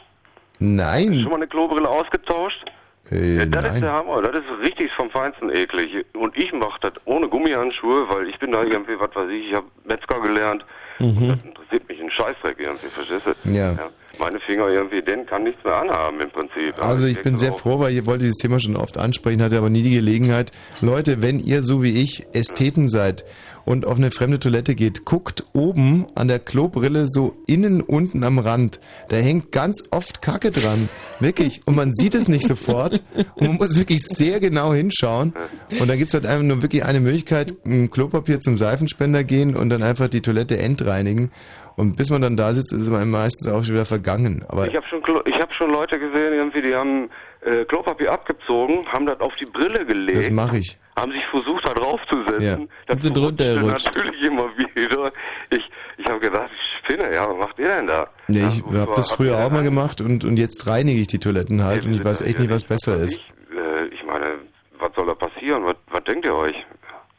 Nein. 0.61 1.15
Schon 1.15 1.31
mal 1.31 1.37
eine 1.37 1.47
Klobrille 1.49 1.89
ausgetauscht? 1.89 2.65
Äh, 3.11 3.39
Ja, 3.39 3.47
das 3.47 3.65
ist 3.65 3.73
nein. 3.73 3.81
der 3.83 3.93
Hammer, 3.93 4.23
das 4.23 4.37
ist 4.45 4.61
richtig 4.63 4.93
vom 4.93 5.11
Feinsten 5.11 5.51
eklig. 5.51 6.05
Und 6.15 6.37
ich 6.37 6.53
mache 6.53 6.79
das 6.83 6.93
ohne 7.07 7.29
Gummihandschuhe, 7.29 8.09
weil 8.09 8.29
ich 8.29 8.39
bin 8.39 8.53
da 8.53 8.63
irgendwie, 8.63 8.99
was 9.01 9.15
weiß 9.15 9.29
ich, 9.31 9.49
ich 9.51 9.55
habe 9.57 9.67
Metzger 9.85 10.21
gelernt. 10.21 10.65
Mhm. 11.01 11.29
Das 11.29 11.43
interessiert 11.43 11.89
mich 11.89 12.01
ein 12.01 12.11
Scheißdreck 12.11 12.59
irgendwie, 12.59 12.89
verstehst 12.89 13.23
du? 13.27 13.51
Ja. 13.51 13.75
Meine 14.19 14.41
Finger 14.41 14.69
irgendwie, 14.69 15.03
den 15.03 15.27
kann 15.27 15.43
nichts 15.45 15.63
mehr 15.65 15.77
anhaben 15.77 16.21
im 16.21 16.31
Prinzip. 16.31 16.83
Also 16.83 17.07
ich 17.07 17.15
denk 17.15 17.25
bin 17.25 17.39
sehr 17.39 17.53
froh, 17.53 17.79
weil 17.79 17.93
ihr 17.93 18.07
wollt 18.07 18.23
dieses 18.23 18.37
Thema 18.37 18.61
schon 18.61 18.77
oft 18.77 18.99
ansprechen, 18.99 19.43
hatte 19.43 19.59
aber 19.59 19.71
nie 19.71 19.83
die 19.83 19.91
Gelegenheit. 19.91 20.53
Leute, 20.81 21.23
wenn 21.23 21.41
ihr 21.41 21.63
so 21.63 21.83
wie 21.83 22.03
ich 22.03 22.27
Ästheten 22.33 22.89
seid 22.89 23.25
und 23.69 23.87
auf 23.87 23.99
eine 23.99 24.11
fremde 24.11 24.39
Toilette 24.41 24.75
geht, 24.75 25.05
guckt 25.05 25.45
oben 25.53 26.07
an 26.15 26.27
der 26.27 26.39
Klobrille 26.39 27.07
so 27.07 27.37
innen 27.47 27.83
unten 27.83 28.25
am 28.25 28.39
Rand. 28.39 28.81
Da 29.09 29.17
hängt 29.17 29.53
ganz 29.53 29.85
oft 29.91 30.23
Kacke 30.23 30.51
dran. 30.51 30.89
Wirklich. 31.21 31.61
Und 31.67 31.77
man 31.77 31.95
sieht 31.95 32.15
es 32.15 32.29
nicht 32.29 32.47
sofort. 32.47 33.03
Und 33.35 33.47
man 33.47 33.57
muss 33.57 33.77
wirklich 33.77 34.01
sehr 34.03 34.41
genau 34.41 34.73
hinschauen. 34.73 35.35
Und 35.79 35.89
da 35.89 35.97
gibt's 35.97 36.15
halt 36.15 36.25
einfach 36.25 36.45
nur 36.45 36.63
wirklich 36.63 36.85
eine 36.85 37.01
Möglichkeit, 37.01 37.53
ein 37.67 37.91
Klopapier 37.91 38.41
zum 38.41 38.57
Seifenspender 38.57 39.23
gehen 39.23 39.55
und 39.55 39.69
dann 39.69 39.83
einfach 39.83 40.09
die 40.09 40.23
Toilette 40.23 40.57
entreinigen. 40.57 41.31
Und 41.79 41.95
bis 41.95 42.11
man 42.11 42.21
dann 42.21 42.37
da 42.37 42.53
sitzt, 42.53 42.73
ist 42.73 42.91
man 42.91 43.09
meistens 43.09 43.47
auch 43.47 43.63
schon 43.63 43.75
wieder 43.75 43.85
vergangen. 43.85 44.45
Aber 44.49 44.67
Ich 44.67 44.75
habe 44.75 44.85
schon, 44.87 45.01
Klo- 45.01 45.23
ich 45.27 45.41
hab 45.41 45.55
schon 45.55 45.71
Leute 45.71 45.97
gesehen, 45.99 46.33
irgendwie, 46.35 46.61
die 46.61 46.75
haben 46.75 47.09
äh, 47.43 47.65
Klopapier 47.67 48.11
abgezogen, 48.11 48.85
haben 48.93 49.07
das 49.07 49.21
auf 49.21 49.33
die 49.37 49.45
Brille 49.45 49.87
gelegt. 49.87 50.19
das 50.19 50.31
mache 50.31 50.59
ich. 50.59 50.77
haben 50.97 51.13
sich 51.13 51.25
versucht, 51.27 51.69
da 51.69 51.75
draufzusetzen. 51.75 52.63
Ja. 52.63 52.67
Das 52.89 52.95
Und 52.97 53.03
sind 53.03 53.17
runtergerutscht. 53.19 53.87
Natürlich 53.95 54.23
immer 54.23 54.49
wieder. 54.57 55.13
Ich, 55.51 55.71
ich 55.99 56.07
habe 56.07 56.19
gedacht, 56.19 56.51
ich 56.53 56.79
spinne, 56.85 57.15
ja, 57.15 57.29
was 57.31 57.37
macht 57.39 57.59
ihr 57.61 57.69
denn 57.69 57.87
da? 57.87 58.09
Nee, 58.27 58.49
ich 58.49 58.65
und 58.65 58.77
habe 58.77 58.95
das 58.97 59.13
früher 59.13 59.39
auch 59.39 59.51
mal 59.53 59.63
gemacht 59.63 60.01
und, 60.01 60.25
und 60.25 60.37
jetzt 60.37 60.67
reinige 60.67 61.01
ich 61.01 61.07
die 61.07 61.21
Toiletten 61.21 61.63
halt 61.63 61.87
und 61.87 61.95
ich 61.95 62.05
weiß 62.05 62.23
echt 62.23 62.41
nicht, 62.41 62.51
was 62.51 62.65
besser 62.65 62.97
ist. 62.97 63.21
Äh, 63.57 63.87
ich 63.95 64.05
meine, 64.05 64.41
was 64.81 64.91
soll 64.97 65.07
da 65.07 65.15
passieren? 65.15 65.65
Was, 65.65 65.77
was 65.93 66.03
denkt 66.03 66.25
ihr 66.25 66.35
euch? 66.35 66.57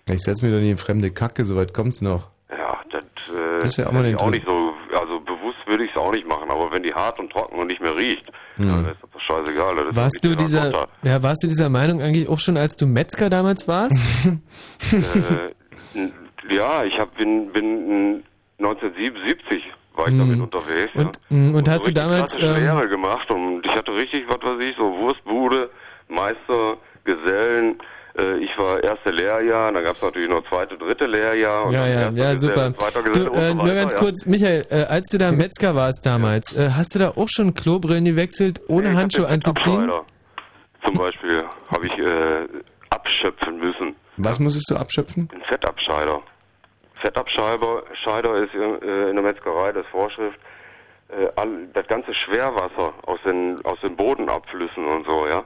Ich 0.10 0.20
setze 0.20 0.46
mir 0.46 0.52
doch 0.52 0.60
nicht 0.60 0.72
in 0.72 0.78
fremde 0.78 1.12
Kacke, 1.12 1.46
soweit 1.46 1.74
kommt's 1.74 2.02
noch. 2.02 2.28
Ja, 2.52 2.80
das, 2.92 3.04
äh, 3.36 3.60
Das 3.62 3.78
wär 3.78 3.88
auch 3.90 3.92
mal 3.92 4.16
auch 4.16 4.30
nicht 4.32 4.46
so, 4.46 4.74
also 4.98 5.20
bewusst 5.20 5.60
würde 5.68 5.84
ich 5.86 5.92
es 5.92 5.98
auch 5.98 6.12
nicht 6.12 6.28
machen, 6.28 6.50
aber 6.50 6.72
wenn 6.72 6.82
die 6.82 6.94
hart 6.94 7.20
und 7.20 7.32
trocken 7.32 7.60
und 7.60 7.68
nicht 7.68 7.80
mehr 7.82 7.96
riecht, 7.96 8.26
Hm. 8.56 8.68
ja, 8.68 8.76
dann 8.78 8.86
ist 8.92 8.98
das 9.04 9.10
doch 9.12 9.22
scheißegal. 9.22 9.76
Das 9.86 9.96
Warst 9.96 10.26
du 10.26 10.36
dieser, 10.36 10.64
runter. 10.64 10.88
ja, 11.04 11.22
warst 11.24 11.44
du 11.44 11.48
dieser 11.48 11.70
Meinung 11.70 12.02
eigentlich 12.02 12.28
auch 12.28 12.40
schon, 12.40 12.58
als 12.58 12.76
du 12.76 12.88
Metzger 12.88 13.30
damals 13.30 13.68
warst? 13.68 14.02
äh, 14.92 16.54
ja, 16.54 16.84
ich 16.84 16.98
hab, 17.00 17.16
bin, 17.18 17.52
bin 17.52 18.24
1977 18.60 19.64
war 19.96 20.08
ich 20.08 20.18
damit 20.18 20.40
unterwegs. 20.40 20.92
ja. 20.96 21.02
Hm. 21.02 21.08
Und, 21.08 21.20
mm, 21.30 21.56
und 21.56 21.70
hast 21.70 21.84
so 21.84 21.90
du 21.90 21.94
damals, 21.94 22.36
ähm, 22.42 22.56
Lehre 22.56 22.88
gemacht 22.88 23.30
und 23.30 23.66
ich 23.66 23.72
hatte 23.76 23.94
richtig, 23.94 24.24
was 24.28 24.42
weiß 24.42 24.60
ich, 24.62 24.76
so 24.78 24.92
Wurstbude, 24.98 25.70
Meister, 26.08 26.78
Gesellen. 27.04 27.80
Äh, 28.18 28.38
ich 28.38 28.58
war 28.58 28.82
erste 28.84 29.12
Lehrjahr, 29.12 29.72
dann 29.72 29.84
gab 29.84 29.94
es 29.94 30.02
natürlich 30.02 30.30
noch 30.30 30.44
zweite, 30.48 30.78
dritte 30.78 31.06
Lehrjahr. 31.06 31.66
Und 31.66 31.74
ja, 31.74 31.88
ja, 31.88 32.10
ja, 32.10 32.36
super. 32.36 32.72
Du, 33.14 33.32
äh, 33.32 33.54
nur 33.54 33.74
ganz 33.74 33.94
ja. 33.94 34.00
kurz, 34.00 34.26
Michael, 34.26 34.66
äh, 34.70 34.84
als 34.84 35.10
du 35.10 35.18
da 35.18 35.32
Metzger 35.32 35.76
warst 35.76 36.06
damals, 36.06 36.58
äh, 36.58 36.70
hast 36.72 36.96
du 36.96 37.00
da 37.00 37.10
auch 37.10 37.28
schon 37.30 37.54
Klobrillen 37.54 38.06
gewechselt, 38.06 38.62
ohne 38.68 38.90
Nee, 38.90 38.96
Handschuhe 38.96 39.28
anzuziehen? 39.28 39.92
Zum 40.86 40.96
Beispiel 40.96 41.44
habe 41.70 41.86
ich 41.86 41.98
äh, 41.98 42.48
abschöpfen 42.90 43.60
müssen. 43.60 43.96
Was 44.18 44.40
musstest 44.40 44.72
du 44.72 44.76
abschöpfen? 44.76 45.30
Ein 45.34 45.42
Fettabscheider. 45.44 46.22
Fettabscheider 46.96 47.84
Scheider 48.04 48.44
ist 48.44 48.54
äh, 48.54 49.10
in 49.10 49.16
der 49.16 49.24
Metzgerei 49.24 49.72
das 49.72 49.86
Vorschrift, 49.88 50.40
all, 51.38 51.66
das 51.74 51.88
ganze 51.88 52.14
Schwerwasser 52.14 52.94
aus 53.08 53.20
den, 53.26 53.60
aus 53.66 53.80
den 53.82 53.96
Bodenabflüssen 53.96 54.86
und 54.86 55.06
so, 55.08 55.26
ja. 55.28 55.44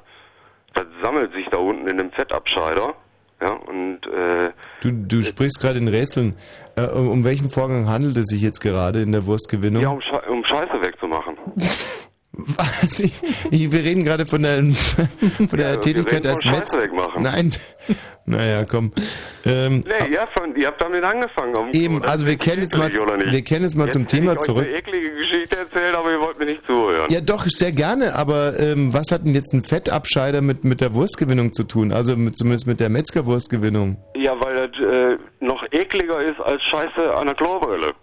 Das 0.73 0.85
sammelt 1.01 1.33
sich 1.33 1.45
da 1.51 1.57
unten 1.57 1.87
in 1.87 1.97
dem 1.97 2.11
Fettabscheider, 2.11 2.93
ja, 3.41 3.49
und 3.51 3.99
äh, 4.07 4.51
Du, 4.81 4.91
du 4.91 5.21
sprichst 5.21 5.59
gerade 5.59 5.77
in 5.79 5.87
Rätseln. 5.87 6.35
Äh, 6.75 6.85
um, 6.87 7.09
um 7.09 7.23
welchen 7.23 7.49
Vorgang 7.49 7.87
handelt 7.89 8.17
es 8.17 8.27
sich 8.27 8.41
jetzt 8.41 8.61
gerade 8.61 9.01
in 9.01 9.11
der 9.11 9.25
Wurstgewinnung? 9.25 9.81
ja, 9.83 9.89
um, 9.89 10.01
Sche 10.01 10.21
um 10.29 10.43
Scheiße 10.45 10.73
wegzumachen. 10.83 11.35
Was? 12.35 12.99
Ich, 12.99 13.13
ich, 13.51 13.71
wir 13.71 13.83
reden 13.83 14.03
gerade 14.03 14.25
von 14.25 14.41
der, 14.41 14.63
von 14.63 15.59
der 15.59 15.71
Ja, 15.73 15.77
Tätigkeit 15.77 16.25
als 16.25 16.43
Metz. 16.45 16.75
Nein. 17.19 17.51
Naja, 18.25 18.65
komm. 18.65 18.91
Ähm, 19.45 19.81
Nee, 19.85 20.13
ihr 20.13 20.21
habt, 20.21 20.39
von, 20.39 20.55
ihr 20.55 20.65
habt 20.67 20.81
damit 20.81 21.03
angefangen. 21.03 21.53
Eben, 21.73 22.01
also 22.03 22.25
wir 22.25 22.37
kehren 22.37 22.61
jetzt 22.61 22.75
mal, 22.75 22.91
wir 22.91 23.41
kehren 23.43 23.61
jetzt 23.61 23.75
mal 23.75 23.91
zum 23.91 24.03
Jetzt 24.03 24.13
hätte 24.13 24.21
Thema 24.23 24.37
zurück. 24.37 24.65
eine 24.65 24.75
eklige 24.77 25.12
Erzählt, 25.73 25.95
aber 25.95 26.11
ihr 26.11 26.19
wollt 26.19 26.39
mir 26.39 26.45
nicht 26.45 26.65
zuhören. 26.65 27.07
Ja, 27.09 27.21
doch, 27.21 27.45
sehr 27.45 27.71
gerne, 27.71 28.15
aber 28.15 28.59
ähm, 28.59 28.93
was 28.93 29.11
hat 29.11 29.25
denn 29.25 29.33
jetzt 29.33 29.53
ein 29.53 29.63
Fettabscheider 29.63 30.41
mit, 30.41 30.63
mit 30.63 30.81
der 30.81 30.93
Wurstgewinnung 30.93 31.53
zu 31.53 31.63
tun? 31.63 31.91
Also 31.93 32.15
mit, 32.15 32.37
zumindest 32.37 32.67
mit 32.67 32.79
der 32.79 32.89
Metzgerwurstgewinnung. 32.89 33.97
Ja, 34.15 34.33
weil 34.39 34.67
das 34.67 34.79
äh, 34.79 35.17
noch 35.39 35.63
ekliger 35.71 36.21
ist 36.21 36.39
als 36.39 36.63
Scheiße 36.63 37.13
an 37.15 37.27
der 37.27 37.35
Klobrille. 37.35 37.93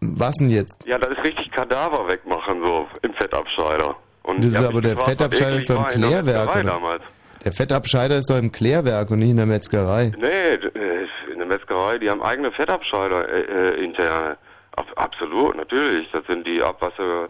Was 0.00 0.36
denn 0.36 0.50
jetzt? 0.50 0.86
Ja, 0.86 0.98
das 0.98 1.10
ist 1.10 1.24
richtig 1.24 1.50
Kadaver 1.52 2.08
wegmachen, 2.08 2.62
so 2.64 2.86
im 3.02 3.12
Fettabscheider. 3.14 3.94
Und 4.22 4.44
Das 4.44 4.50
ist 4.52 4.56
aber 4.56 4.80
der 4.80 4.92
gefragt, 4.92 5.10
Fettabscheider 5.10 5.56
ist 5.56 5.70
doch 5.70 5.76
im 5.76 6.00
der 6.00 6.08
Klärwerk, 6.08 6.54
oder? 6.54 6.64
damals. 6.64 7.02
Der 7.44 7.52
Fettabscheider 7.52 8.18
ist 8.18 8.28
doch 8.30 8.36
im 8.38 8.52
Klärwerk 8.52 9.10
und 9.10 9.20
nicht 9.20 9.30
in 9.30 9.36
der 9.38 9.46
Metzgerei. 9.46 10.12
Nee, 10.18 10.26
äh, 10.28 11.06
in 11.32 11.38
der 11.38 11.46
Metzgerei, 11.46 11.98
die 11.98 12.10
haben 12.10 12.22
eigene 12.22 12.52
Fettabscheider 12.52 13.28
äh, 13.28 13.40
äh, 13.40 13.84
interne. 13.84 14.36
Ab, 14.76 14.86
absolut, 14.96 15.56
natürlich. 15.56 16.10
Das 16.12 16.24
sind 16.26 16.46
die 16.46 16.62
Abwasser, 16.62 17.28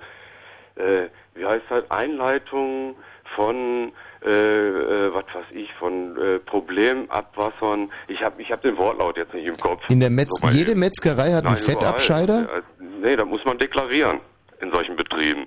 äh, 0.76 1.08
wie 1.34 1.44
heißt 1.46 1.64
das, 1.70 1.90
Einleitung 1.90 2.96
von, 3.34 3.92
äh, 4.24 4.28
äh, 4.28 5.14
was 5.14 5.24
weiß 5.32 5.46
ich, 5.52 5.72
von 5.74 6.16
äh, 6.20 6.38
Problemabwassern. 6.40 7.90
Ich 8.08 8.22
habe 8.22 8.40
ich 8.42 8.50
hab 8.52 8.62
den 8.62 8.76
Wortlaut 8.76 9.16
jetzt 9.16 9.32
nicht 9.34 9.46
im 9.46 9.56
Kopf. 9.56 9.82
In 9.88 10.00
der 10.00 10.10
Metz 10.10 10.38
So 10.40 10.48
jede. 10.48 10.74
Metzgerei 10.74 11.32
hat 11.32 11.44
einen 11.46 11.54
Nein, 11.54 11.56
Fettabscheider? 11.56 12.42
überall. 12.42 12.58
Äh, 12.60 12.62
Nee, 13.02 13.16
da 13.16 13.24
muss 13.24 13.42
man 13.46 13.56
deklarieren 13.58 14.20
in 14.60 14.70
solchen 14.72 14.94
Betrieben. 14.94 15.46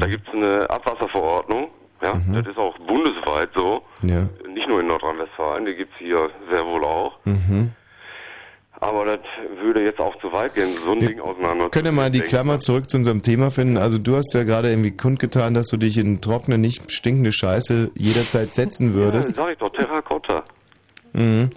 Da 0.00 0.08
gibt 0.08 0.26
es 0.26 0.34
eine 0.34 0.68
Abwasserverordnung, 0.68 1.70
ja, 2.02 2.14
Mhm. 2.14 2.34
das 2.34 2.46
ist 2.48 2.58
auch 2.58 2.76
bundesweit 2.78 3.50
so, 3.54 3.82
Ja. 4.02 4.26
nicht 4.48 4.66
nur 4.66 4.80
in 4.80 4.88
Nordrhein-Westfalen, 4.88 5.66
die 5.66 5.74
gibt 5.76 5.92
es 5.92 5.98
hier 6.00 6.30
sehr 6.50 6.66
wohl 6.66 6.84
auch. 6.84 7.18
Mhm. 7.24 7.70
Aber 8.84 9.06
das 9.06 9.20
würde 9.62 9.82
jetzt 9.82 9.98
auch 9.98 10.14
zu 10.20 10.30
weit 10.30 10.54
gehen, 10.54 10.68
so 10.84 10.92
ein 10.92 11.00
Ding 11.00 11.18
auseinander 11.18 11.70
Können 11.70 11.86
wir 11.86 11.92
mal 11.92 12.10
die 12.10 12.20
Klammer 12.20 12.58
zurück 12.58 12.90
zu 12.90 12.98
unserem 12.98 13.22
Thema 13.22 13.50
finden? 13.50 13.78
Also 13.78 13.96
du 13.96 14.14
hast 14.14 14.34
ja 14.34 14.42
gerade 14.42 14.68
irgendwie 14.68 14.90
kundgetan, 14.90 15.54
dass 15.54 15.68
du 15.68 15.78
dich 15.78 15.96
in 15.96 16.20
trockene, 16.20 16.58
nicht 16.58 16.92
stinkende 16.92 17.32
Scheiße 17.32 17.92
jederzeit 17.94 18.52
setzen 18.52 18.88
Ja, 18.88 18.94
würdest. 18.94 19.36
sag 19.36 19.52
ich 19.52 19.58
doch, 19.58 19.70
Terrakotta. 19.72 20.44
Mhm. 21.14 21.48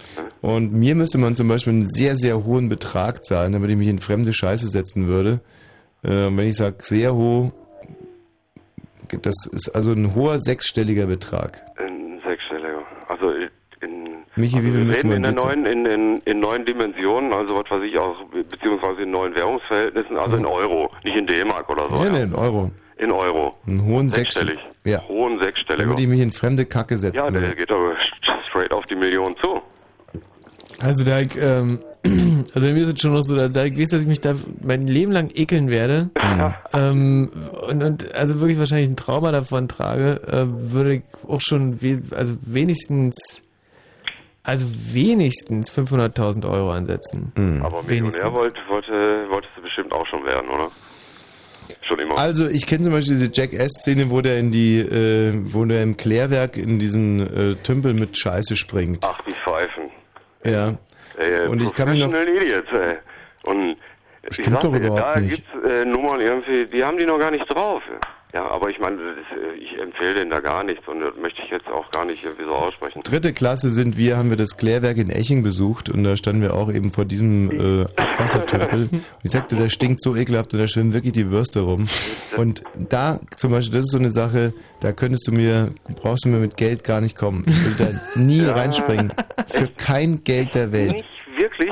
Und 0.41 0.71
mir 0.71 0.95
müsste 0.95 1.17
man 1.17 1.35
zum 1.35 1.49
Beispiel 1.49 1.73
einen 1.73 1.85
sehr, 1.89 2.15
sehr 2.15 2.45
hohen 2.45 2.69
Betrag 2.69 3.25
zahlen, 3.25 3.51
damit 3.51 3.71
ich 3.71 3.75
mich 3.75 3.89
in 3.89 3.99
fremde 3.99 4.31
Scheiße 4.31 4.67
setzen 4.67 5.07
würde. 5.07 5.41
Äh, 6.03 6.09
wenn 6.09 6.47
ich 6.47 6.55
sage 6.55 6.77
sehr 6.79 7.13
hoch, 7.13 7.51
das 9.21 9.35
ist 9.51 9.69
also 9.75 9.91
ein 9.91 10.15
hoher 10.15 10.39
sechsstelliger 10.39 11.07
Betrag. 11.07 11.61
Ein 11.77 12.21
sechsstelliger. 12.25 12.83
Also 13.09 13.33
in, 13.81 14.23
Michi, 14.35 14.63
wie 14.63 14.67
also 14.67 14.77
wir 14.77 14.85
müssen 14.85 15.11
in, 15.11 15.23
der 15.23 15.31
neuen, 15.31 15.65
in, 15.65 15.85
in, 15.85 16.21
in 16.25 16.39
neuen 16.39 16.65
Dimensionen, 16.65 17.33
also 17.33 17.55
was 17.55 17.69
weiß 17.69 17.83
ich 17.83 17.97
auch, 17.97 18.15
beziehungsweise 18.25 19.03
in 19.03 19.11
neuen 19.11 19.35
Währungsverhältnissen, 19.35 20.17
also 20.17 20.37
in 20.37 20.45
Euro, 20.45 20.91
nicht 21.03 21.15
in 21.15 21.27
D-Mark 21.27 21.69
oder 21.69 21.89
so. 21.89 22.03
Ja, 22.03 22.11
ja. 22.11 22.23
in 22.23 22.33
Euro. 22.33 22.71
In 22.97 23.11
Euro. 23.11 23.55
Einen 23.67 23.85
hohen 23.85 24.09
Sechsstellig. 24.09 24.55
sechsstellig. 24.55 24.77
Ja. 24.85 25.07
Hohen 25.07 25.39
sechsstelliger. 25.39 25.83
Damit 25.85 25.99
ich 25.99 26.07
mich 26.07 26.19
in 26.19 26.31
fremde 26.31 26.65
Kacke 26.65 26.97
setzen 26.97 27.17
Ja, 27.17 27.29
der 27.29 27.53
geht 27.53 27.71
aber 27.71 27.95
straight 28.49 28.71
auf 28.71 28.85
die 28.85 28.95
Million 28.95 29.35
zu. 29.37 29.61
Also 30.79 31.03
da, 31.03 31.21
ich, 31.21 31.35
ähm, 31.39 31.79
also 32.03 32.67
bei 32.67 32.73
mir 32.73 32.81
ist 32.81 32.93
es 32.93 33.01
schon 33.01 33.13
noch 33.13 33.21
so, 33.21 33.35
da, 33.35 33.47
da 33.47 33.65
ich 33.65 33.77
weiß, 33.77 33.89
dass 33.89 34.01
ich 34.01 34.07
mich 34.07 34.21
da 34.21 34.33
mein 34.61 34.87
Leben 34.87 35.11
lang 35.11 35.31
ekeln 35.33 35.69
werde. 35.69 36.09
Ähm, 36.73 37.29
und, 37.67 37.83
und 37.83 38.15
also 38.15 38.39
wirklich 38.39 38.59
wahrscheinlich 38.59 38.89
ein 38.89 38.95
Trauma 38.95 39.31
davon 39.31 39.67
trage, 39.67 40.21
äh, 40.27 40.45
würde 40.71 40.95
ich 40.95 41.01
auch 41.27 41.41
schon, 41.41 41.81
we 41.81 42.01
also 42.15 42.35
wenigstens, 42.41 43.41
also 44.47 44.65
wenigstens 44.93 45.69
500.000 45.71 46.49
Euro 46.49 46.71
ansetzen. 46.71 47.31
Aber 47.63 47.83
Millionär 47.83 48.33
wollt, 48.35 48.55
wollte, 48.69 49.25
wolltest 49.29 49.51
du 49.57 49.61
bestimmt 49.61 49.91
auch 49.93 50.07
schon 50.07 50.23
werden, 50.25 50.49
oder? 50.49 50.71
Schon 51.81 51.99
immer. 51.99 52.17
Also 52.17 52.47
ich 52.47 52.65
kenne 52.65 52.83
zum 52.85 52.93
Beispiel 52.93 53.15
diese 53.17 53.29
Jackass-Szene, 53.33 54.09
wo 54.09 54.21
der 54.21 54.39
in 54.39 54.51
die, 54.51 54.79
äh, 54.79 55.33
wo 55.53 55.65
der 55.65 55.83
im 55.83 55.97
Klärwerk 55.97 56.55
in 56.57 56.79
diesen 56.79 57.19
äh, 57.51 57.55
Tümpel 57.61 57.93
mit 57.93 58.17
Scheiße 58.17 58.55
springt. 58.55 59.05
Ach, 59.05 59.21
die 59.23 59.35
Pfeifen. 59.35 59.83
Ja. 60.45 60.75
Ey, 61.17 61.47
Und 61.47 61.61
ich 61.61 61.73
kann 61.73 61.89
mich 61.89 61.99
noch- 61.99 62.13
Idiots, 62.13 62.69
ey. 62.71 62.95
Und 63.43 63.75
Stimmt 64.31 64.63
doch 64.63 64.73
überhaupt 64.73 65.15
da 65.15 65.19
nicht. 65.19 65.43
gibt's 65.53 65.75
äh, 65.81 65.85
Nummern 65.85 66.19
irgendwie, 66.21 66.65
die 66.65 66.83
haben 66.83 66.97
die 66.97 67.05
noch 67.05 67.19
gar 67.19 67.31
nicht 67.31 67.45
drauf. 67.49 67.81
Ja, 68.33 68.45
aber 68.45 68.69
ich 68.69 68.77
meine, 68.77 68.97
das 68.97 69.15
ist, 69.17 69.41
äh, 69.41 69.55
ich 69.55 69.79
empfehle 69.79 70.15
denen 70.15 70.29
da 70.29 70.41
gar 70.41 70.61
nichts 70.63 70.85
und 70.87 70.99
das 70.99 71.15
möchte 71.15 71.41
ich 71.41 71.49
jetzt 71.49 71.67
auch 71.69 71.89
gar 71.91 72.03
nicht 72.05 72.23
irgendwie 72.25 72.43
so 72.43 72.53
aussprechen. 72.53 73.01
Dritte 73.03 73.31
Klasse 73.31 73.69
sind 73.69 73.97
wir, 73.97 74.17
haben 74.17 74.29
wir 74.29 74.35
das 74.37 74.57
Klärwerk 74.57 74.97
in 74.97 75.09
Eching 75.09 75.43
besucht 75.43 75.87
und 75.89 76.03
da 76.03 76.17
standen 76.17 76.41
wir 76.41 76.53
auch 76.53 76.69
eben 76.71 76.91
vor 76.91 77.05
diesem 77.05 77.49
äh, 77.51 77.85
Abwassertümpel. 77.95 78.89
Und 78.91 79.03
ich 79.23 79.31
sagte, 79.31 79.55
der 79.55 79.69
stinkt 79.69 80.01
so 80.01 80.13
ekelhaft 80.15 80.53
und 80.53 80.59
da 80.59 80.67
schwimmen 80.67 80.91
wirklich 80.93 81.13
die 81.13 81.31
Würste 81.31 81.61
rum. 81.61 81.87
Und 82.35 82.63
da 82.89 83.19
zum 83.37 83.51
Beispiel, 83.51 83.79
das 83.79 83.85
ist 83.87 83.91
so 83.93 83.97
eine 83.97 84.11
Sache, 84.11 84.53
da 84.81 84.91
könntest 84.91 85.25
du 85.27 85.31
mir, 85.31 85.69
brauchst 86.01 86.25
du 86.25 86.29
mir 86.29 86.37
mit 86.39 86.57
Geld 86.57 86.83
gar 86.83 86.99
nicht 86.99 87.15
kommen. 87.15 87.45
Ich 87.47 87.79
würde 87.79 87.91
da 88.15 88.19
nie 88.19 88.41
Ja. 88.43 88.53
reinspringen. 88.53 89.13
Für 89.47 89.67
kein 89.77 90.23
Geld 90.25 90.53
der 90.53 90.73
Welt. 90.73 90.91
Nicht 90.91 91.05
wirklich? 91.37 91.71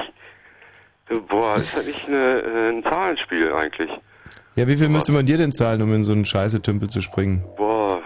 Boah, 1.28 1.58
ist 1.58 1.76
das 1.76 1.86
nicht 1.86 2.08
eine, 2.08 2.42
äh, 2.42 2.70
ein 2.70 2.84
Zahlenspiel 2.84 3.52
eigentlich? 3.54 3.92
Ja, 4.56 4.68
wie 4.68 4.78
viel 4.78 4.90
müsste 4.90 5.12
man 5.12 5.26
dir 5.26 5.38
denn 5.38 5.52
zahlen, 5.52 5.82
um 5.82 5.94
in 5.94 6.04
so 6.04 6.14
einen 6.14 6.26
scheiße 6.26 6.62
Tümpel 6.62 6.90
zu 6.90 7.02
springen? 7.02 7.44
Boah, 7.58 8.02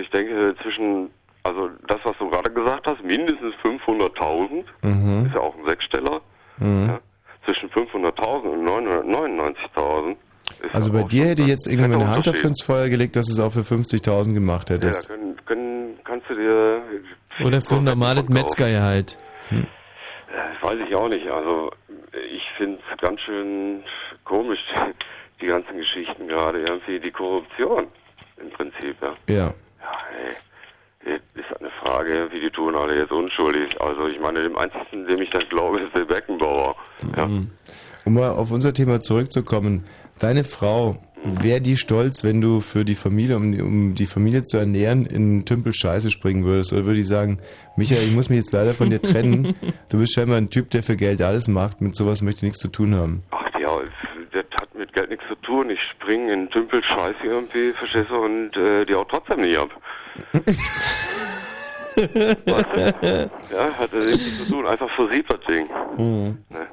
ich 0.00 0.08
denke 0.10 0.54
zwischen, 0.62 1.10
also 1.42 1.68
das, 1.88 1.98
was 2.04 2.16
du 2.18 2.30
gerade 2.30 2.50
gesagt 2.50 2.86
hast, 2.86 3.02
mindestens 3.04 3.54
500.000, 3.62 4.64
Mhm. 4.82 5.26
ist 5.26 5.34
ja 5.34 5.40
auch 5.40 5.54
ein 5.56 5.68
Sechssteller, 5.68 6.20
Mhm. 6.58 6.86
ja, 6.88 7.00
zwischen 7.44 7.68
500.000 7.70 8.48
und 8.52 8.64
999.000. 8.64 10.16
ist 10.62 10.74
Also 10.74 10.92
ja 10.92 11.02
bei 11.02 11.08
dir 11.08 11.24
hätte 11.26 11.42
jetzt 11.42 11.66
irgendwie 11.66 11.86
fetter 11.90 11.98
meine 11.98 12.10
Hand 12.10 12.26
dafür 12.26 12.48
ins 12.50 12.62
Feuer 12.62 12.88
gelegt, 12.88 13.16
dass 13.16 13.26
du 13.26 13.32
es 13.32 13.40
auch 13.40 13.52
für 13.52 13.64
50.000 13.64 14.34
gemacht 14.34 14.70
Ja, 14.70 14.76
hättest. 14.76 15.08
können, 15.08 15.36
können, 15.46 15.98
kannst 16.04 16.30
du 16.30 16.34
dir, 16.34 16.82
Oder 17.44 17.60
für 17.60 17.76
ein 17.76 17.84
normales 17.84 18.28
Metzgergehalt. 18.28 19.18
Hm. 19.48 19.66
Ja, 20.34 20.68
weiß 20.68 20.78
ich 20.88 20.94
auch 20.94 21.08
nicht. 21.08 21.26
Also 21.28 21.70
ich 22.12 22.42
finde 22.56 22.78
es 22.90 23.00
ganz 23.00 23.20
schön 23.20 23.82
komisch, 24.24 24.60
die 25.40 25.46
ganzen 25.46 25.76
Geschichten 25.76 26.28
gerade 26.28 26.60
irgendwie, 26.60 27.00
die 27.00 27.10
Korruption 27.10 27.86
im 28.40 28.50
Prinzip, 28.50 28.96
ja. 29.00 29.12
Ja. 29.28 29.54
Ja, 29.80 29.98
ey, 31.04 31.16
ist 31.34 31.60
eine 31.60 31.70
Frage, 31.70 32.28
wie 32.30 32.40
die 32.40 32.50
tun 32.50 32.76
alle 32.76 32.96
jetzt 32.96 33.12
unschuldig. 33.12 33.80
Also 33.80 34.06
ich 34.06 34.20
meine, 34.20 34.42
dem 34.42 34.56
einzigen, 34.56 35.06
dem 35.06 35.20
ich 35.20 35.30
das 35.30 35.48
glaube, 35.48 35.80
ist 35.80 35.94
der 35.94 36.04
Beckenbauer. 36.04 36.76
Ja. 37.16 37.26
Mhm. 37.26 37.50
Um 38.04 38.14
mal 38.14 38.30
auf 38.30 38.50
unser 38.50 38.72
Thema 38.72 39.00
zurückzukommen. 39.00 39.84
Deine 40.18 40.44
Frau, 40.44 40.96
wäre 41.24 41.60
die 41.60 41.76
stolz, 41.76 42.24
wenn 42.24 42.40
du 42.40 42.60
für 42.60 42.84
die 42.84 42.94
Familie, 42.94 43.36
um 43.36 43.52
die, 43.52 43.62
um 43.62 43.94
die 43.94 44.06
Familie 44.06 44.44
zu 44.44 44.58
ernähren, 44.58 45.06
in 45.06 45.44
Tümpel 45.44 45.72
Scheiße 45.72 46.10
springen 46.10 46.44
würdest? 46.44 46.72
Oder 46.72 46.84
würde 46.84 47.00
ich 47.00 47.08
sagen, 47.08 47.38
Michael, 47.76 48.04
ich 48.04 48.14
muss 48.14 48.28
mich 48.28 48.38
jetzt 48.38 48.52
leider 48.52 48.74
von 48.74 48.90
dir 48.90 49.00
trennen. 49.00 49.54
Du 49.88 49.98
bist 49.98 50.14
scheinbar 50.14 50.38
ein 50.38 50.50
Typ, 50.50 50.70
der 50.70 50.82
für 50.82 50.96
Geld 50.96 51.22
alles 51.22 51.48
macht. 51.48 51.80
Mit 51.80 51.94
sowas 51.94 52.22
möchte 52.22 52.38
ich 52.38 52.44
nichts 52.44 52.58
zu 52.58 52.68
tun 52.68 52.94
haben. 52.94 53.22
Ach 53.30 53.60
ja, 53.60 53.78
das 54.32 54.44
hat 54.60 54.74
mit 54.74 54.92
Geld 54.92 55.10
nichts 55.10 55.24
zu 55.28 55.34
tun. 55.36 55.70
Ich 55.70 55.80
springe 55.82 56.32
in 56.32 56.50
Tümpel 56.50 56.82
Scheiße 56.82 57.24
irgendwie, 57.24 57.72
verstehst 57.72 58.10
du, 58.10 58.16
und 58.16 58.56
äh, 58.56 58.84
die 58.84 58.94
auch 58.94 59.06
trotzdem 59.08 59.40
nicht 59.42 59.58
ab. 59.58 59.70
Ja, 61.96 63.78
hat 63.78 63.92
äh, 63.92 64.06
nichts 64.06 64.38
zu 64.38 64.50
tun. 64.50 64.66
Einfach 64.66 64.88
versieht 64.90 65.28
das 65.28 65.40
Ding. 65.46 65.68
Mhm. 65.96 66.38
Ne? 66.48 66.66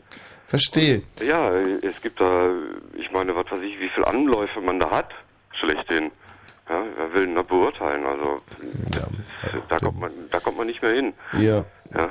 Verstehe. 0.50 1.04
Ja, 1.26 1.52
es 1.54 2.02
gibt 2.02 2.20
da, 2.20 2.50
ich 2.98 3.10
meine, 3.12 3.36
was 3.36 3.46
weiß 3.52 3.62
ich, 3.62 3.80
wie 3.80 3.90
viele 3.94 4.08
Anläufe 4.08 4.60
man 4.62 4.80
da 4.80 4.90
hat, 4.90 5.10
schlechthin. 5.60 6.12
Ja, 6.68 6.84
wer 6.98 7.14
will 7.14 7.26
denn 7.28 7.36
da 7.36 7.42
beurteilen? 7.44 8.04
Also, 8.06 8.38
da, 9.70 9.80
kommt 9.80 10.00
man, 10.00 10.12
da 10.32 10.40
kommt 10.40 10.58
man 10.58 10.68
nicht 10.68 10.82
mehr 10.82 10.94
hin. 10.94 11.14
Ja. 11.40 11.64
Ja, 11.96 12.10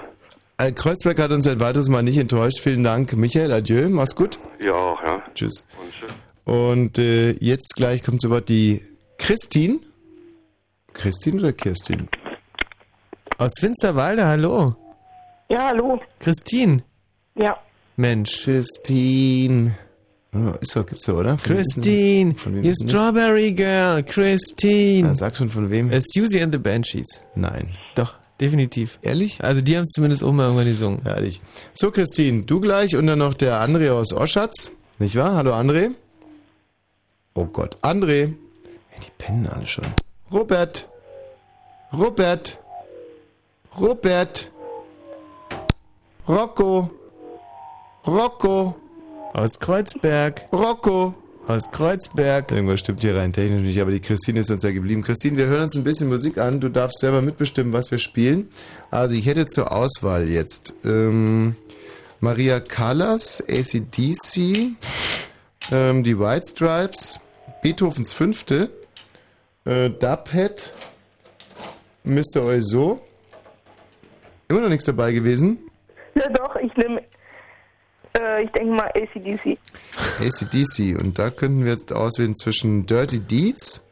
Äh, 0.57 0.73
Kreuzberg 0.73 1.18
hat 1.20 1.31
uns 1.31 1.47
ein 1.47 1.60
weiteres 1.60 1.89
Mal 1.89 2.02
nicht 2.02 2.17
enttäuscht. 2.18 2.60
Vielen 2.60 2.83
Dank, 2.83 3.12
Michael. 3.17 3.52
Adieu. 3.52 3.89
Mach's 3.89 4.17
gut. 4.17 4.39
ihr 4.60 4.75
auch, 4.75 5.00
ja. 5.02 5.23
Tschüss. 5.34 5.67
Und 5.81 5.92
tschüss. 5.92 6.15
Und 6.44 6.99
äh, 6.99 7.33
jetzt 7.41 7.75
gleich 7.76 8.02
kommt 8.02 8.20
zu 8.20 8.31
Wort 8.31 8.49
die 8.49 8.81
Christine. 9.18 9.78
Christine 10.92 11.39
oder 11.41 11.52
Kirstin? 11.52 12.08
Aus 13.36 13.52
Finsterwalde, 13.60 14.26
hallo. 14.26 14.75
Ja, 15.49 15.67
hallo. 15.68 16.00
Christine. 16.18 16.83
Ja. 17.36 17.57
Mensch. 17.99 18.44
Christine. 18.44 19.75
Oh, 20.33 20.55
ist 20.60 20.77
doch, 20.77 20.86
gibt's 20.86 21.07
ja, 21.07 21.15
oder? 21.15 21.36
Von 21.36 21.57
Christine, 21.57 22.35
you? 22.62 22.73
Strawberry 22.73 23.51
Girl, 23.51 24.05
Christine. 24.05 25.09
Ah, 25.09 25.15
sag 25.15 25.36
schon 25.36 25.51
von 25.51 25.68
wem? 25.68 25.91
Es 25.91 26.05
Susie 26.12 26.41
and 26.41 26.55
the 26.55 26.59
Banshees. 26.59 27.09
Nein. 27.35 27.70
Doch, 27.97 28.15
definitiv. 28.41 29.01
Ehrlich? 29.02 29.43
Also 29.43 29.62
die 29.62 29.75
haben 29.75 29.83
es 29.83 29.91
zumindest 29.91 30.23
auch 30.23 30.33
mal 30.33 30.44
irgendwann 30.44 30.67
gesungen. 30.67 31.01
Ehrlich. 31.05 31.41
So, 31.73 31.91
Christine, 31.91 32.43
du 32.43 32.60
gleich 32.60 32.94
und 32.94 33.09
dann 33.09 33.18
noch 33.18 33.35
der 33.35 33.60
André 33.60 33.91
aus 33.91 34.12
Oschatz. 34.12 34.77
Nicht 35.01 35.17
wahr? 35.17 35.35
Hallo, 35.35 35.55
André. 35.55 35.91
Oh 37.35 37.47
Gott, 37.47 37.77
André. 37.83 38.35
Die 39.02 39.10
pennen 39.18 39.49
alle 39.49 39.67
schon. 39.67 39.86
Robert. 40.31 40.89
Robert. 41.93 42.60
Robert. 43.77 44.52
Rocco. 46.28 46.91
Rocco. 48.08 48.74
Aus 49.34 49.60
Kreuzberg. 49.60 50.48
Rocco. 50.50 51.14
Aus 51.46 51.70
Kreuzberg. 51.70 52.50
Irgendwas 52.50 52.80
stimmt 52.80 53.02
hier 53.02 53.14
rein 53.14 53.34
technisch 53.34 53.60
nicht, 53.60 53.78
aber 53.82 53.90
die 53.90 54.00
Christine 54.00 54.40
ist 54.40 54.50
uns 54.50 54.62
ja 54.62 54.70
geblieben. 54.70 55.02
Christine, 55.02 55.36
wir 55.36 55.44
hören 55.44 55.64
uns 55.64 55.76
ein 55.76 55.84
bisschen 55.84 56.08
Musik 56.08 56.38
an. 56.38 56.58
Du 56.58 56.70
darfst 56.70 57.00
selber 57.00 57.20
mitbestimmen, 57.20 57.74
was 57.74 57.90
wir 57.90 57.98
spielen. 57.98 58.48
Also 58.90 59.14
ich 59.14 59.26
hätte 59.26 59.46
zur 59.46 59.72
Auswahl 59.72 60.26
jetzt 60.26 60.74
ähm, 60.86 61.54
Maria 62.20 62.60
Callas, 62.60 63.44
ACDC, 63.46 64.72
ähm, 65.70 66.02
die 66.02 66.18
White 66.18 66.46
Stripes, 66.48 67.20
Beethovens 67.62 68.14
Fünfte, 68.14 68.70
äh, 69.66 69.90
Dubhead, 69.90 70.72
Mr. 72.04 72.42
Oizo. 72.42 73.00
Immer 74.48 74.62
noch 74.62 74.70
nichts 74.70 74.86
dabei 74.86 75.12
gewesen. 75.12 75.58
Ja, 76.14 76.26
doch, 76.30 76.56
ich 76.56 76.74
nehme, 76.76 77.02
äh, 78.16 78.44
ich 78.44 78.50
denke 78.50 78.72
mal 78.72 78.90
ACDC. 78.94 79.58
ACDC. 80.20 81.00
Und 81.00 81.18
da 81.18 81.30
könnten 81.30 81.64
wir 81.64 81.72
jetzt 81.72 81.92
auswählen 81.92 82.34
zwischen 82.34 82.86
Dirty 82.86 83.20
Deeds, 83.20 83.84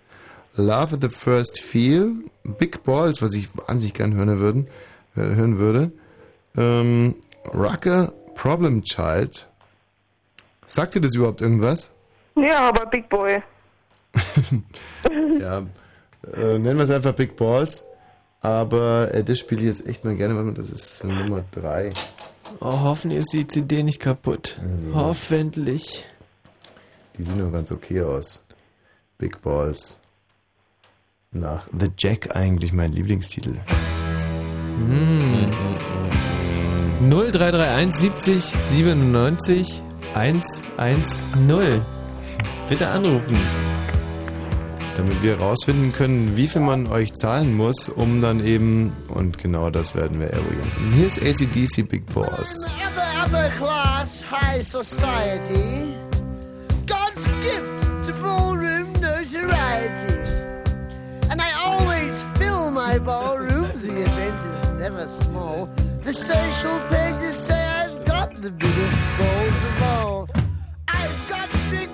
Love 0.54 0.94
at 0.94 1.02
the 1.02 1.08
First 1.08 1.60
Feel, 1.60 2.12
Big 2.44 2.82
Balls, 2.84 3.22
was 3.22 3.34
ich 3.34 3.48
wahnsinnig 3.56 3.94
gern 3.94 4.14
hören, 4.14 4.38
würden, 4.38 4.66
äh, 5.16 5.20
hören 5.20 5.58
würde, 5.58 5.92
ähm, 6.56 7.14
Rucker, 7.52 8.12
Problem 8.34 8.82
Child. 8.82 9.48
Sagt 10.66 10.94
dir 10.94 11.00
das 11.00 11.14
überhaupt 11.14 11.42
irgendwas? 11.42 11.92
Ja, 12.34 12.68
aber 12.68 12.86
Big 12.86 13.08
Boy. 13.08 13.42
ja, 15.40 15.58
äh, 16.34 16.58
nennen 16.58 16.76
wir 16.76 16.84
es 16.84 16.90
einfach 16.90 17.12
Big 17.12 17.36
Balls. 17.36 17.86
Aber 18.40 19.12
äh, 19.12 19.24
das 19.24 19.38
spiele 19.38 19.62
ich 19.62 19.66
jetzt 19.66 19.88
echt 19.88 20.04
mal 20.04 20.14
gerne, 20.14 20.36
weil 20.36 20.54
das 20.54 20.70
ist 20.70 21.02
Nummer 21.04 21.44
3. 21.52 21.90
Oh, 22.60 22.80
hoffentlich 22.80 23.20
ist 23.20 23.32
die 23.32 23.46
CD 23.46 23.82
nicht 23.82 24.00
kaputt. 24.00 24.60
Hoffentlich. 24.94 26.04
Die 27.16 27.22
sehen 27.22 27.40
doch 27.40 27.52
ganz 27.52 27.70
okay 27.72 28.02
aus. 28.02 28.44
Big 29.18 29.40
Balls. 29.42 29.98
Nach 31.32 31.66
The 31.78 31.90
Jack 31.96 32.34
eigentlich 32.36 32.72
mein 32.72 32.92
Lieblingstitel. 32.92 33.60
Hm. 34.78 35.52
0331 37.10 37.94
70 37.94 38.44
97 38.70 39.82
110. 40.14 41.82
Bitte 42.68 42.88
anrufen. 42.88 43.36
Damit 44.96 45.22
wir 45.22 45.38
herausfinden 45.38 45.92
können, 45.92 46.36
wie 46.36 46.46
viel 46.46 46.62
man 46.62 46.86
euch 46.86 47.12
zahlen 47.12 47.54
muss, 47.54 47.88
um 47.90 48.22
dann 48.22 48.44
eben, 48.44 48.92
und 49.08 49.36
genau 49.36 49.68
das 49.68 49.94
werden 49.94 50.18
wir 50.20 50.28
eruieren. 50.28 50.70
Hier 50.94 51.06
ist 51.06 51.20
ACDC 51.20 51.86
Big 51.86 52.06
Boss. 52.14 52.66
Upper, 52.66 53.26
upper 53.26 53.50
class, 53.58 54.22
high 54.30 54.66
society. 54.66 55.94
God's 56.86 57.24
gift 57.42 58.06
to 58.06 58.12
ballroom 58.22 58.92
notoriety. 58.94 60.14
And 61.28 61.42
I 61.42 61.52
always 61.58 62.12
fill 62.38 62.70
my 62.70 62.98
ballroom, 62.98 63.70
the 63.82 64.02
event 64.02 64.36
is 64.62 64.70
never 64.80 65.08
small. 65.08 65.68
The 66.02 66.12
social 66.14 66.80
pages 66.88 67.36
say 67.36 67.60
I've 67.60 68.04
got 68.06 68.34
the 68.40 68.50
biggest 68.50 68.96
balls 69.18 69.62
of 69.64 69.82
all. 69.82 70.28
I've 70.88 71.28
got 71.28 71.48
big 71.70 71.90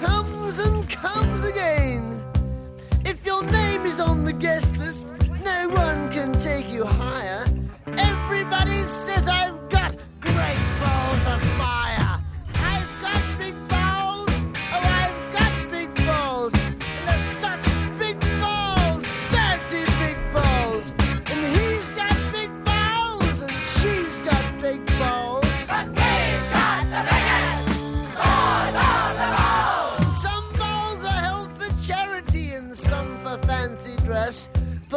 comes 0.00 0.58
and 0.58 0.88
comes 0.88 1.44
again. 1.44 2.24
If 3.04 3.24
your 3.26 3.42
name 3.42 3.84
is 3.84 4.00
on 4.00 4.24
the 4.24 4.32
guest 4.32 4.76
list, 4.76 5.06
no 5.44 5.68
one 5.68 6.10
can 6.10 6.32
take 6.40 6.68
you 6.70 6.84
higher. 6.84 7.46
Everybody 7.86 8.84
says 8.84 9.28
I've 9.28 9.68
got 9.68 9.94
great 10.20 10.62
balls 10.80 11.24
of 11.26 11.59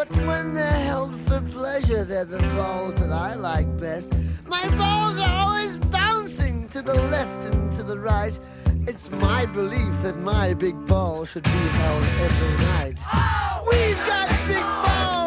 But 0.09 0.25
when 0.25 0.53
they're 0.53 0.72
held 0.72 1.15
for 1.27 1.40
pleasure, 1.40 2.03
they're 2.03 2.25
the 2.25 2.40
balls 2.40 2.95
that 2.98 3.11
I 3.11 3.35
like 3.35 3.80
best. 3.80 4.11
My 4.45 4.67
balls 4.75 5.17
are 5.17 5.33
always 5.33 5.77
bouncing 5.77 6.67
to 6.69 6.82
the 6.82 6.93
left 6.93 7.53
and 7.53 7.72
to 7.73 7.83
the 7.83 7.98
right. 7.98 8.38
It's 8.85 9.09
my 9.09 9.45
belief 9.45 9.93
that 10.01 10.17
my 10.17 10.53
big 10.56 10.75
ball 10.88 11.23
should 11.23 11.43
be 11.43 11.49
held 11.49 12.03
every 12.03 12.57
night. 12.57 12.99
Oh! 13.14 13.65
We've 13.72 13.95
got 14.06 14.48
big 14.48 14.61
balls! 14.61 15.23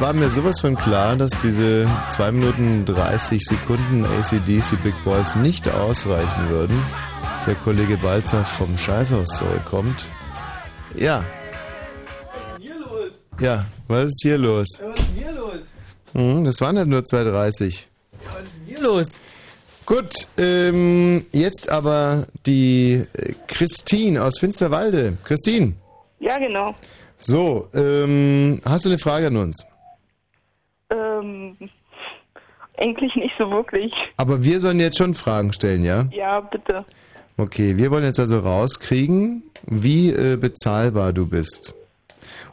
War 0.00 0.12
mir 0.12 0.30
sowas 0.30 0.60
von 0.60 0.76
klar, 0.76 1.16
dass 1.16 1.32
diese 1.42 1.88
2 2.10 2.30
Minuten 2.32 2.84
30 2.84 3.42
Sekunden 3.44 4.04
ACDC 4.04 4.80
Big 4.84 4.94
Boys 5.04 5.34
nicht 5.34 5.68
ausreichen 5.68 6.48
würden, 6.50 6.80
dass 7.34 7.46
der 7.46 7.56
Kollege 7.56 7.96
Balzer 7.96 8.44
vom 8.44 8.78
Scheißhaus 8.78 9.26
zurückkommt. 9.28 10.08
Ja. 10.94 11.24
Ja, 13.40 13.66
was 13.88 14.04
ist 14.06 14.20
hier 14.22 14.38
los? 14.38 14.66
Was 14.80 14.88
ist 15.00 15.08
denn 15.08 15.14
hier 15.16 15.32
los? 15.32 15.58
Hm, 16.12 16.44
das 16.44 16.60
waren 16.60 16.78
halt 16.78 16.88
nur 16.88 17.00
2,30. 17.00 17.64
Was 17.64 18.42
ist 18.42 18.54
denn 18.56 18.66
hier 18.66 18.80
los? 18.80 19.18
Gut, 19.84 20.28
ähm, 20.36 21.24
jetzt 21.32 21.68
aber 21.70 22.26
die 22.46 23.04
äh, 23.14 23.32
Christine 23.48 24.22
aus 24.22 24.38
Finsterwalde. 24.38 25.16
Christine, 25.24 25.72
Ja, 26.20 26.36
genau. 26.38 26.74
so, 27.16 27.68
ähm, 27.74 28.60
hast 28.64 28.84
du 28.84 28.90
eine 28.90 28.98
Frage 28.98 29.28
an 29.28 29.36
uns? 29.36 29.64
Ähm, 31.28 31.70
eigentlich 32.76 33.14
nicht 33.16 33.34
so 33.38 33.50
wirklich. 33.50 33.92
Aber 34.16 34.44
wir 34.44 34.60
sollen 34.60 34.80
jetzt 34.80 34.98
schon 34.98 35.14
Fragen 35.14 35.52
stellen, 35.52 35.84
ja? 35.84 36.06
Ja, 36.12 36.40
bitte. 36.40 36.84
Okay, 37.36 37.76
wir 37.76 37.90
wollen 37.90 38.04
jetzt 38.04 38.20
also 38.20 38.38
rauskriegen, 38.38 39.42
wie 39.66 40.10
äh, 40.10 40.36
bezahlbar 40.36 41.12
du 41.12 41.28
bist. 41.28 41.74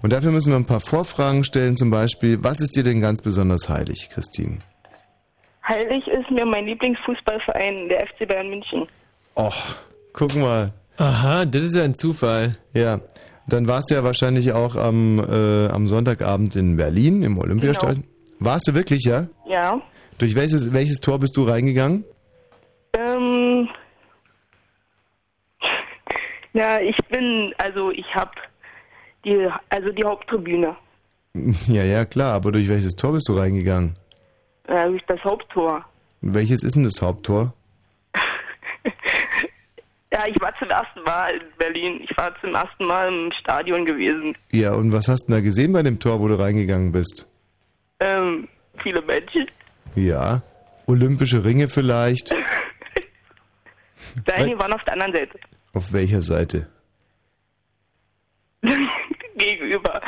Und 0.01 0.13
dafür 0.13 0.31
müssen 0.31 0.51
wir 0.51 0.57
ein 0.57 0.65
paar 0.65 0.79
Vorfragen 0.79 1.43
stellen, 1.43 1.75
zum 1.75 1.89
Beispiel, 1.89 2.43
was 2.43 2.61
ist 2.61 2.75
dir 2.75 2.83
denn 2.83 3.01
ganz 3.01 3.21
besonders 3.21 3.69
heilig, 3.69 4.09
Christine? 4.11 4.59
Heilig 5.67 6.07
ist 6.07 6.29
mir 6.29 6.45
mein 6.45 6.65
Lieblingsfußballverein, 6.65 7.89
der 7.89 8.05
FC 8.07 8.27
Bayern 8.27 8.49
München. 8.49 8.87
Och, 9.35 9.75
guck 10.13 10.35
mal. 10.35 10.71
Aha, 10.97 11.45
das 11.45 11.63
ist 11.63 11.75
ja 11.75 11.83
ein 11.83 11.95
Zufall. 11.95 12.57
Ja, 12.73 13.01
dann 13.47 13.67
warst 13.67 13.89
du 13.89 13.95
ja 13.95 14.03
wahrscheinlich 14.03 14.53
auch 14.53 14.75
am, 14.75 15.19
äh, 15.19 15.67
am 15.67 15.87
Sonntagabend 15.87 16.55
in 16.55 16.77
Berlin 16.77 17.23
im 17.23 17.37
Olympiastadion. 17.37 18.03
Warst 18.39 18.67
du 18.67 18.73
wirklich, 18.73 19.03
ja? 19.05 19.27
Ja. 19.47 19.81
Durch 20.17 20.35
welches, 20.35 20.73
welches 20.73 20.99
Tor 20.99 21.19
bist 21.19 21.35
du 21.37 21.43
reingegangen? 21.43 22.03
Ähm, 22.93 23.67
ja, 26.53 26.79
ich 26.79 26.97
bin, 27.09 27.53
also 27.57 27.91
ich 27.91 28.13
habe 28.15 28.31
die, 29.25 29.49
also 29.69 29.91
die 29.91 30.03
Haupttribüne, 30.03 30.75
Ja, 31.67 31.83
ja, 31.83 32.05
klar, 32.05 32.33
aber 32.35 32.51
durch 32.51 32.69
welches 32.69 32.93
Tor 32.95 33.13
bist 33.13 33.27
du 33.27 33.33
reingegangen? 33.33 33.95
äh, 34.67 34.87
durch 34.87 35.03
das 35.07 35.21
Haupttor. 35.23 35.83
Welches 36.21 36.63
ist 36.63 36.75
denn 36.75 36.83
das 36.83 37.01
Haupttor? 37.01 37.53
Ja, 40.13 40.21
ich 40.29 40.39
war 40.39 40.53
zum 40.59 40.69
ersten 40.69 41.01
Mal 41.03 41.33
in 41.33 41.41
Berlin. 41.57 41.99
Ich 42.01 42.17
war 42.17 42.33
zum 42.39 42.55
ersten 42.55 42.85
Mal 42.85 43.09
im 43.09 43.31
Stadion 43.33 43.83
gewesen. 43.83 44.33
Ja, 44.49 44.73
und 44.73 44.93
was 44.93 45.09
hast 45.09 45.25
du 45.27 45.33
da 45.33 45.41
gesehen 45.41 45.73
bei 45.73 45.83
dem 45.83 45.99
Tor, 45.99 46.21
wo 46.21 46.29
du 46.29 46.39
reingegangen 46.39 46.93
bist? 46.93 47.27
Ähm, 47.99 48.47
viele 48.81 49.01
Menschen. 49.01 49.47
Ja, 49.95 50.41
olympische 50.85 51.43
Ringe 51.43 51.67
vielleicht. 51.67 52.33
Nein, 54.27 54.47
die 54.47 54.59
waren 54.59 54.73
auf 54.73 54.81
der 54.83 54.93
anderen 54.93 55.13
Seite. 55.13 55.39
Auf 55.73 55.91
welcher 55.93 56.21
Seite? 56.21 56.67
Gegenüber. 59.37 60.01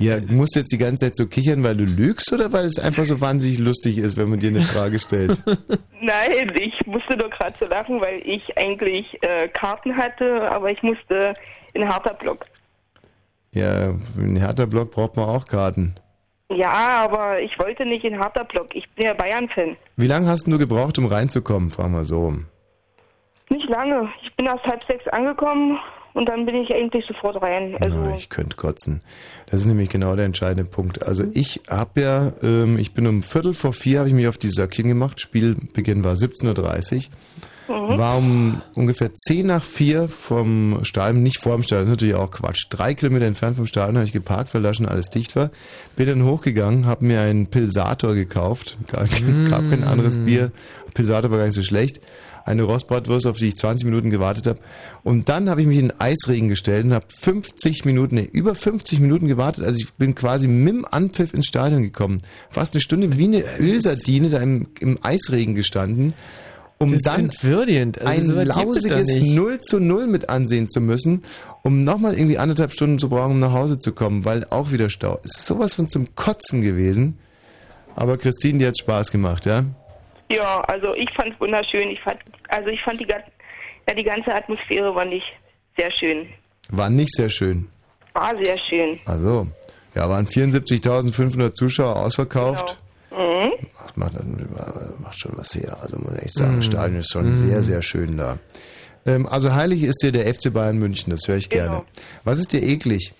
Ja, 0.00 0.18
du 0.18 0.34
musst 0.34 0.56
jetzt 0.56 0.72
die 0.72 0.78
ganze 0.78 1.06
Zeit 1.06 1.16
so 1.16 1.26
kichern, 1.26 1.62
weil 1.62 1.76
du 1.76 1.84
lügst 1.84 2.32
oder 2.32 2.52
weil 2.52 2.64
es 2.64 2.78
einfach 2.78 3.04
so 3.04 3.20
wahnsinnig 3.20 3.58
lustig 3.58 3.98
ist, 3.98 4.16
wenn 4.16 4.28
man 4.28 4.40
dir 4.40 4.48
eine 4.48 4.62
Frage 4.62 4.98
stellt? 4.98 5.40
Nein, 6.00 6.52
ich 6.58 6.86
musste 6.86 7.16
nur 7.16 7.30
gerade 7.30 7.54
so 7.60 7.66
lachen, 7.66 8.00
weil 8.00 8.20
ich 8.24 8.56
eigentlich 8.58 9.06
äh, 9.22 9.48
Karten 9.48 9.96
hatte, 9.96 10.50
aber 10.50 10.70
ich 10.70 10.82
musste 10.82 11.34
in 11.74 11.88
Hertha-Block. 11.88 12.44
Ja, 13.52 13.94
für 13.94 14.20
einen 14.20 14.36
Hertha-Block 14.36 14.90
braucht 14.90 15.16
man 15.16 15.26
auch 15.26 15.46
Karten. 15.46 15.94
Ja, 16.54 17.04
aber 17.04 17.40
ich 17.40 17.58
wollte 17.58 17.84
nicht 17.84 18.04
in 18.04 18.20
Hertha-Block. 18.20 18.74
Ich 18.74 18.90
bin 18.92 19.06
ja 19.06 19.14
Bayern-Fan. 19.14 19.76
Wie 19.96 20.06
lange 20.06 20.26
hast 20.28 20.46
du 20.46 20.58
gebraucht, 20.58 20.98
um 20.98 21.06
reinzukommen? 21.06 21.70
Frag 21.70 21.90
mal 21.90 22.04
so. 22.04 22.34
Nicht 23.50 23.68
lange. 23.68 24.08
Ich 24.22 24.34
bin 24.36 24.46
erst 24.46 24.64
halb 24.64 24.82
sechs 24.84 25.06
angekommen 25.08 25.78
und 26.14 26.28
dann 26.28 26.46
bin 26.46 26.54
ich 26.54 26.72
eigentlich 26.72 27.04
sofort 27.06 27.42
rein. 27.42 27.76
Also, 27.82 27.96
Na, 27.96 28.14
ich 28.14 28.30
könnte 28.30 28.56
kotzen. 28.56 29.02
Das 29.46 29.60
ist 29.60 29.66
nämlich 29.66 29.90
genau 29.90 30.16
der 30.16 30.24
entscheidende 30.24 30.70
Punkt. 30.70 31.06
Also 31.06 31.24
ich 31.34 31.62
habe 31.68 32.00
ja, 32.00 32.32
ähm, 32.42 32.78
ich 32.78 32.94
bin 32.94 33.06
um 33.06 33.22
Viertel 33.22 33.52
vor 33.52 33.72
vier, 33.72 33.98
habe 33.98 34.08
ich 34.08 34.14
mich 34.14 34.28
auf 34.28 34.38
die 34.38 34.48
Söckchen 34.48 34.88
gemacht. 34.88 35.20
Spielbeginn 35.20 36.04
war 36.04 36.14
17.30 36.14 36.96
Uhr. 36.96 37.02
Mhm. 37.68 37.98
War 37.98 38.18
um 38.18 38.62
ungefähr 38.74 39.14
10 39.14 39.46
nach 39.46 39.62
4 39.62 40.08
vom 40.08 40.80
Stadion, 40.82 41.22
nicht 41.22 41.40
vor 41.40 41.54
dem 41.54 41.62
Stadion, 41.62 41.86
das 41.86 41.92
ist 41.92 42.00
natürlich 42.02 42.14
auch 42.14 42.30
Quatsch. 42.30 42.66
Drei 42.68 42.94
Kilometer 42.94 43.24
entfernt 43.24 43.56
vom 43.56 43.66
Stadion 43.66 43.96
habe 43.96 44.06
ich 44.06 44.12
geparkt, 44.12 44.54
weil 44.54 44.62
da 44.62 44.74
schon 44.74 44.86
alles 44.86 45.08
dicht 45.10 45.34
war. 45.34 45.50
Bin 45.96 46.06
dann 46.06 46.24
hochgegangen, 46.24 46.86
habe 46.86 47.06
mir 47.06 47.20
einen 47.20 47.46
Pilsator 47.46 48.14
gekauft. 48.14 48.76
Gab, 48.88 49.08
gab 49.48 49.70
kein 49.70 49.84
anderes 49.84 50.18
Bier. 50.18 50.52
Pilsator 50.92 51.30
war 51.30 51.38
gar 51.38 51.46
nicht 51.46 51.54
so 51.54 51.62
schlecht. 51.62 52.00
Eine 52.44 52.64
Rostbratwurst, 52.64 53.26
auf 53.26 53.38
die 53.38 53.48
ich 53.48 53.56
20 53.56 53.86
Minuten 53.86 54.10
gewartet 54.10 54.46
habe. 54.46 54.60
Und 55.02 55.30
dann 55.30 55.48
habe 55.48 55.62
ich 55.62 55.66
mich 55.66 55.78
in 55.78 55.88
den 55.88 55.98
Eisregen 55.98 56.50
gestellt 56.50 56.84
und 56.84 56.92
habe 56.92 57.06
50 57.08 57.86
Minuten, 57.86 58.16
nee, 58.16 58.28
über 58.30 58.54
50 58.54 59.00
Minuten 59.00 59.28
gewartet. 59.28 59.64
Also 59.64 59.78
ich 59.80 59.94
bin 59.94 60.14
quasi 60.14 60.46
mit 60.46 60.74
dem 60.74 60.84
Anpfiff 60.84 61.32
ins 61.32 61.46
Stadion 61.46 61.82
gekommen. 61.82 62.20
Fast 62.50 62.74
eine 62.74 62.82
Stunde 62.82 63.16
wie 63.16 63.24
eine 63.24 63.44
Ölsardine 63.58 64.28
da 64.28 64.40
im, 64.40 64.66
im 64.80 64.98
Eisregen 65.02 65.54
gestanden 65.54 66.12
um 66.78 66.98
dann 67.02 67.20
entwürdigend. 67.20 68.00
Also 68.00 68.36
ein 68.36 68.46
lausiges 68.46 69.14
nicht. 69.14 69.34
0 69.34 69.60
zu 69.60 69.80
0 69.80 70.06
mit 70.06 70.28
ansehen 70.28 70.68
zu 70.68 70.80
müssen, 70.80 71.24
um 71.62 71.84
nochmal 71.84 72.14
irgendwie 72.14 72.38
anderthalb 72.38 72.72
Stunden 72.72 72.98
zu 72.98 73.08
brauchen, 73.08 73.32
um 73.32 73.40
nach 73.40 73.52
Hause 73.52 73.78
zu 73.78 73.92
kommen, 73.92 74.24
weil 74.24 74.46
auch 74.50 74.70
wieder 74.72 74.90
Stau. 74.90 75.20
Es 75.24 75.38
ist 75.38 75.46
sowas 75.46 75.74
von 75.74 75.88
zum 75.88 76.14
Kotzen 76.14 76.62
gewesen. 76.62 77.18
Aber 77.96 78.18
Christine, 78.18 78.58
die 78.58 78.66
hat 78.66 78.76
Spaß 78.76 79.12
gemacht, 79.12 79.46
ja? 79.46 79.64
ja, 80.28 80.60
also 80.62 80.94
ich 80.94 81.10
fand 81.12 81.34
es 81.34 81.40
wunderschön. 81.40 81.90
Ich 81.90 82.00
fand, 82.00 82.18
also 82.48 82.68
ich 82.68 82.82
fand 82.82 83.00
die, 83.00 83.06
ja, 83.06 83.94
die 83.94 84.04
ganze 84.04 84.34
Atmosphäre 84.34 84.94
war 84.94 85.04
nicht 85.04 85.26
sehr 85.76 85.90
schön. 85.90 86.26
War 86.70 86.90
nicht 86.90 87.14
sehr 87.14 87.28
schön. 87.28 87.68
War 88.14 88.34
sehr 88.36 88.56
schön. 88.58 88.98
Also, 89.06 89.46
ja, 89.94 90.08
waren 90.08 90.26
74.500 90.26 91.52
Zuschauer 91.52 91.96
ausverkauft. 91.96 92.78
Mhm. 93.10 93.52
Das 93.96 94.12
macht, 94.12 95.00
macht 95.00 95.20
schon 95.20 95.32
was 95.36 95.54
her. 95.54 95.76
Also 95.80 95.98
muss 95.98 96.18
ich 96.22 96.32
sagen, 96.32 96.52
Mhm. 96.52 96.56
das 96.56 96.66
Stadion 96.66 97.00
ist 97.00 97.10
schon 97.12 97.28
Mhm. 97.30 97.34
sehr, 97.34 97.62
sehr 97.62 97.82
schön 97.82 98.16
da. 98.16 98.38
Ähm, 99.06 99.26
also 99.26 99.54
heilig 99.54 99.82
ist 99.82 100.02
dir 100.02 100.12
der 100.12 100.26
FC 100.26 100.50
Bayern 100.52 100.78
München, 100.78 101.10
das 101.10 101.28
höre 101.28 101.36
ich 101.36 101.48
gerne. 101.48 101.68
Genau. 101.70 101.84
Was 102.24 102.38
ist 102.40 102.52
dir 102.52 102.62
eklig? 102.62 103.12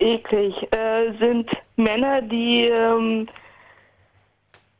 Eklig 0.00 0.54
äh, 0.72 1.12
sind 1.18 1.50
Männer, 1.76 2.22
die 2.22 2.68
ähm, 2.68 3.28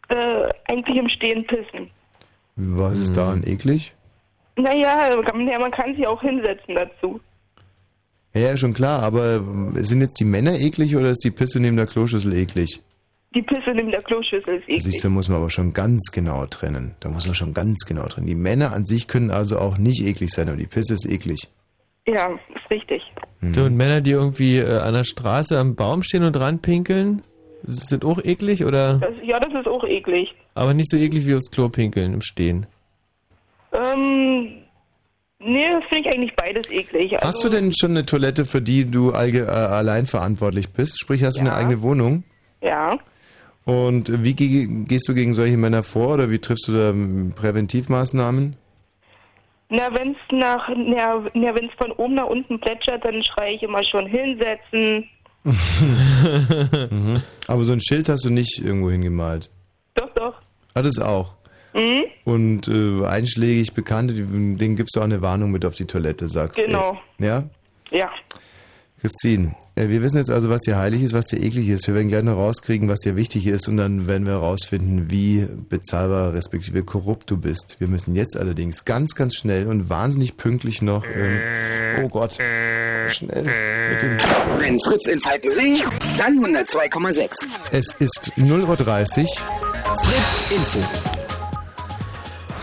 äh, 0.09 0.49
eigentlich 0.67 0.97
im 0.97 1.09
Stehen 1.09 1.47
pissen. 1.47 1.91
Was 2.57 2.99
ist 2.99 3.17
daran 3.17 3.45
eklig? 3.45 3.95
Naja, 4.57 5.11
man, 5.33 5.47
ja, 5.49 5.59
man 5.59 5.71
kann 5.71 5.95
sich 5.95 6.07
auch 6.07 6.21
hinsetzen 6.21 6.75
dazu. 6.75 7.21
Ja, 8.35 8.57
schon 8.57 8.75
klar, 8.75 9.03
aber 9.03 9.43
sind 9.77 10.01
jetzt 10.01 10.19
die 10.21 10.25
Männer 10.25 10.53
eklig 10.59 10.97
oder 10.97 11.11
ist 11.11 11.25
die 11.25 11.31
Pisse 11.31 11.61
neben 11.61 11.77
der 11.77 11.87
Kloschüssel 11.87 12.33
eklig? 12.35 12.81
Die 13.35 13.43
Pisse 13.43 13.71
neben 13.75 13.91
der 13.91 14.03
Kloschüssel 14.03 14.55
ist 14.55 14.63
eklig. 14.69 14.83
Siehst 14.85 15.05
du, 15.05 15.11
muss 15.11 15.29
man 15.29 15.39
aber 15.39 15.51
schon 15.51 15.73
ganz 15.75 16.11
genau 16.13 16.47
trennen. 16.47 16.95
Da 17.01 17.09
muss 17.11 17.27
man 17.27 17.35
schon 17.35 17.53
ganz 17.53 17.85
genau 17.87 18.07
trennen. 18.07 18.27
Die 18.27 18.35
Männer 18.35 18.73
an 18.73 18.87
sich 18.87 19.07
können 19.07 19.31
also 19.31 19.59
auch 19.59 19.77
nicht 19.77 20.03
eklig 20.03 20.31
sein, 20.31 20.49
aber 20.49 20.57
die 20.57 20.67
Pisse 20.67 20.95
ist 20.95 21.05
eklig. 21.07 21.41
Ja, 22.07 22.31
ist 22.55 22.71
richtig. 22.71 23.03
So, 23.53 23.65
und 23.65 23.77
Männer, 23.77 24.01
die 24.01 24.13
irgendwie 24.13 24.57
äh, 24.59 24.79
an 24.79 24.95
der 24.95 25.05
Straße 25.05 25.59
am 25.59 25.75
Baum 25.77 26.03
stehen 26.03 26.25
und 26.25 26.35
dran 26.35 26.61
pinkeln, 26.61 27.23
sind 27.65 28.05
auch 28.05 28.19
eklig 28.25 28.65
oder? 28.65 28.95
Das, 28.97 29.13
ja, 29.23 29.39
das 29.39 29.53
ist 29.53 29.67
auch 29.69 29.85
eklig. 29.85 30.35
Aber 30.55 30.73
nicht 30.73 30.91
so 30.91 30.97
eklig 30.97 31.27
wie 31.27 31.35
aufs 31.35 31.51
Klo 31.51 31.69
pinkeln 31.69 32.15
im 32.15 32.23
Stehen. 32.23 32.67
Ähm, 33.73 34.49
Nee, 35.41 35.67
finde 35.89 36.09
ich 36.09 36.15
eigentlich 36.17 36.35
beides 36.35 36.69
eklig. 36.69 37.13
Also, 37.15 37.29
Hast 37.29 37.45
du 37.45 37.49
denn 37.49 37.73
schon 37.73 37.93
eine 37.93 38.05
Toilette, 38.05 38.45
für 38.45 38.61
die 38.61 38.85
du 38.87 39.13
allge- 39.13 39.45
äh, 39.47 39.51
allein 39.51 40.09
verantwortlich 40.09 40.71
bist? 40.71 40.99
Sprich, 40.99 41.23
hast 41.23 41.37
du 41.37 41.43
eine 41.43 41.51
Ja. 41.51 41.55
eigene 41.57 41.81
Wohnung? 41.81 42.25
Ja. 42.61 42.99
Und 43.69 44.25
wie 44.25 44.33
ge 44.33 44.67
gehst 44.87 45.07
du 45.11 45.15
gegen 45.15 45.35
solche 45.35 45.59
Männer 45.59 45.83
vor 45.83 46.15
oder 46.15 46.31
wie 46.31 46.39
triffst 46.39 46.69
du 46.69 46.73
da 46.73 46.95
Präventivmaßnahmen? 47.39 48.57
Na, 49.69 49.95
wenn's 49.95 50.17
nach, 50.33 50.71
na, 50.75 51.23
na 51.35 51.55
wenn's 51.55 51.75
von 51.77 51.93
oben 51.93 52.15
nach 52.15 52.29
unten 52.29 52.59
plätschert, 52.59 53.05
dann 53.05 53.23
schreie 53.23 53.57
ich 53.57 53.63
immer 53.63 53.83
schon 53.83 54.07
hinsetzen. 54.07 55.07
mhm. 55.45 57.23
Aber 57.47 57.65
so 57.67 57.75
ein 57.75 57.83
Schild 57.83 58.09
hast 58.09 58.25
du 58.25 58.31
nicht 58.31 58.59
irgendwo 58.59 58.91
hingemalt. 58.91 59.51
Doch, 59.93 60.09
doch. 60.15 60.41
Ah, 60.73 60.81
das 60.81 60.99
auch. 60.99 61.35
Mhm. 61.75 62.05
Und 62.25 62.69
äh, 62.69 63.05
einschlägig 63.05 63.75
Bekannte, 63.75 64.15
denen 64.15 64.77
gibst 64.77 64.97
du 64.97 65.01
auch 65.01 65.05
eine 65.05 65.21
Warnung 65.21 65.51
mit 65.51 65.67
auf 65.67 65.75
die 65.75 65.85
Toilette, 65.85 66.31
sagst 66.31 66.59
du. 66.59 66.65
Genau. 66.65 66.99
Ja? 67.19 67.43
Ja. 67.91 68.09
Christine, 69.03 69.55
wir 69.87 70.03
wissen 70.03 70.19
jetzt 70.19 70.31
also, 70.31 70.51
was 70.51 70.63
dir 70.63 70.77
heilig 70.77 71.03
ist, 71.03 71.13
was 71.13 71.27
dir 71.27 71.41
eklig 71.41 71.69
ist. 71.69 71.87
Wir 71.87 71.95
werden 71.95 72.09
gleich 72.09 72.23
noch 72.23 72.37
rauskriegen, 72.37 72.89
was 72.89 72.99
dir 73.01 73.17
wichtig 73.17 73.47
ist 73.47 73.69
und 73.69 73.77
dann 73.77 74.09
werden 74.09 74.27
wir 74.27 74.35
herausfinden, 74.35 75.11
wie 75.11 75.47
bezahlbar 75.69 76.33
respektive 76.33 76.83
korrupt 76.83 77.31
du 77.31 77.37
bist. 77.37 77.77
Wir 77.79 77.89
müssen 77.89 78.17
jetzt 78.17 78.37
allerdings 78.37 78.85
ganz, 78.85 79.15
ganz 79.15 79.35
schnell 79.35 79.67
und 79.67 79.89
wahnsinnig 79.89 80.37
pünktlich 80.37 80.83
noch, 80.83 81.05
ähm, 81.05 82.05
oh 82.05 82.09
Gott, 82.09 82.35
schnell 83.09 83.45
mit 83.45 84.03
dem... 84.03 84.19
Wenn 84.59 84.81
Fritz 84.81 85.07
in 85.07 85.21
Falkensee, 85.21 85.83
dann 86.19 86.39
102,6. 86.39 87.47
Es 87.71 87.95
ist 87.99 88.33
0.30 88.37 89.21
Uhr. 89.21 89.27
Fritz 90.03 90.51
Info. 90.51 91.18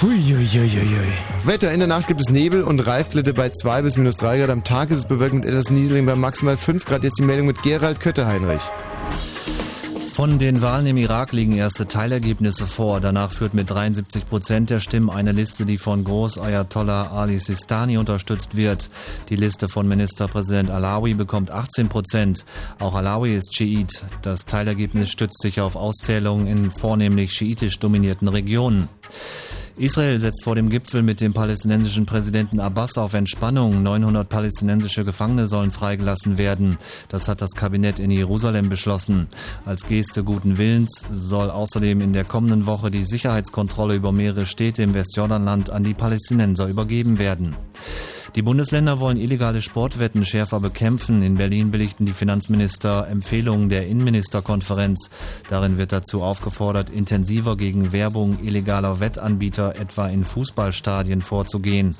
Huiuiuiui. 0.01 1.13
Wetter, 1.45 1.71
in 1.71 1.79
der 1.79 1.87
Nacht 1.87 2.07
gibt 2.07 2.19
es 2.19 2.29
Nebel 2.29 2.63
und 2.63 2.85
Reifglitte 2.85 3.33
bei 3.33 3.49
2 3.49 3.81
bis 3.81 3.95
minus 3.95 4.17
3 4.17 4.39
Grad. 4.39 4.49
Am 4.49 4.65
Tag 4.65 4.91
ist 4.91 4.97
es 4.97 5.05
bewölkt 5.05 5.35
mit 5.35 5.45
etwas 5.45 5.69
Nieselregen 5.69 6.05
bei 6.05 6.15
maximal 6.15 6.57
5 6.57 6.83
Grad. 6.83 7.05
Jetzt 7.05 7.17
die 7.17 7.23
Meldung 7.23 7.47
mit 7.47 7.63
Gerald 7.63 8.01
Kötter-Heinrich. 8.01 8.63
Von 10.13 10.37
den 10.37 10.61
Wahlen 10.61 10.87
im 10.87 10.97
Irak 10.97 11.31
liegen 11.31 11.55
erste 11.55 11.85
Teilergebnisse 11.85 12.67
vor. 12.67 12.99
Danach 12.99 13.31
führt 13.31 13.53
mit 13.53 13.69
73 13.69 14.27
Prozent 14.27 14.69
der 14.69 14.81
Stimmen 14.81 15.09
eine 15.09 15.31
Liste, 15.31 15.65
die 15.65 15.77
von 15.77 16.03
Groß-Ayatollah 16.03 17.11
Ali 17.11 17.39
Sistani 17.39 17.97
unterstützt 17.97 18.57
wird. 18.57 18.89
Die 19.29 19.37
Liste 19.37 19.69
von 19.69 19.87
Ministerpräsident 19.87 20.71
Alawi 20.71 21.13
bekommt 21.13 21.51
18 21.51 21.87
Prozent. 21.87 22.45
Auch 22.79 22.95
Alawi 22.95 23.35
ist 23.35 23.55
Schiit. 23.55 24.01
Das 24.23 24.45
Teilergebnis 24.45 25.09
stützt 25.09 25.41
sich 25.41 25.61
auf 25.61 25.77
Auszählungen 25.77 26.47
in 26.47 26.69
vornehmlich 26.69 27.31
schiitisch 27.31 27.79
dominierten 27.79 28.27
Regionen. 28.27 28.89
Israel 29.77 30.19
setzt 30.19 30.45
vor 30.45 30.55
dem 30.55 30.69
Gipfel 30.69 31.03
mit 31.03 31.19
dem 31.19 31.33
palästinensischen 31.33 32.05
Präsidenten 32.05 32.61
Abbas 32.61 32.97
auf 32.97 33.13
Entspannung. 33.13 33.83
900 33.83 34.29
palästinensische 34.29 35.03
Gefangene 35.03 35.47
sollen 35.47 35.73
freigelassen 35.73 36.37
werden. 36.37 36.77
Das 37.09 37.27
hat 37.27 37.41
das 37.41 37.51
Kabinett 37.51 37.99
in 37.99 38.09
Jerusalem 38.09 38.69
beschlossen. 38.69 39.27
Als 39.65 39.85
Geste 39.85 40.23
guten 40.23 40.57
Willens 40.57 41.03
soll 41.11 41.49
außerdem 41.49 41.99
in 41.99 42.13
der 42.13 42.23
kommenden 42.23 42.67
Woche 42.67 42.89
die 42.89 43.03
Sicherheitskontrolle 43.03 43.95
über 43.95 44.13
mehrere 44.13 44.45
Städte 44.45 44.81
im 44.81 44.93
Westjordanland 44.93 45.69
an 45.69 45.83
die 45.83 45.93
Palästinenser 45.93 46.67
übergeben 46.67 47.19
werden. 47.19 47.57
Die 48.35 48.41
Bundesländer 48.41 48.99
wollen 48.99 49.15
illegale 49.15 49.61
Sportwetten 49.61 50.25
schärfer 50.25 50.59
bekämpfen. 50.59 51.21
In 51.21 51.35
Berlin 51.35 51.71
billigten 51.71 52.05
die 52.05 52.11
Finanzminister 52.11 53.07
Empfehlungen 53.07 53.69
der 53.69 53.87
Innenministerkonferenz. 53.87 55.09
Darin 55.47 55.77
wird 55.77 55.93
dazu 55.93 56.21
aufgefordert, 56.21 56.89
intensiver 56.89 57.55
gegen 57.55 57.93
Werbung 57.93 58.37
illegaler 58.43 58.99
Wettanbieter 58.99 59.77
etwa 59.77 60.09
in 60.09 60.25
Fußballstadien 60.25 61.21
vorzugehen. 61.21 61.95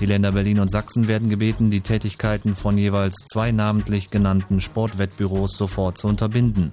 Die 0.00 0.06
Länder 0.06 0.32
Berlin 0.32 0.58
und 0.58 0.70
Sachsen 0.70 1.06
werden 1.06 1.30
gebeten, 1.30 1.70
die 1.70 1.80
Tätigkeiten 1.80 2.56
von 2.56 2.76
jeweils 2.76 3.14
zwei 3.32 3.52
namentlich 3.52 4.10
genannten 4.10 4.60
Sportwettbüros 4.60 5.56
sofort 5.56 5.96
zu 5.96 6.08
unterbinden. 6.08 6.72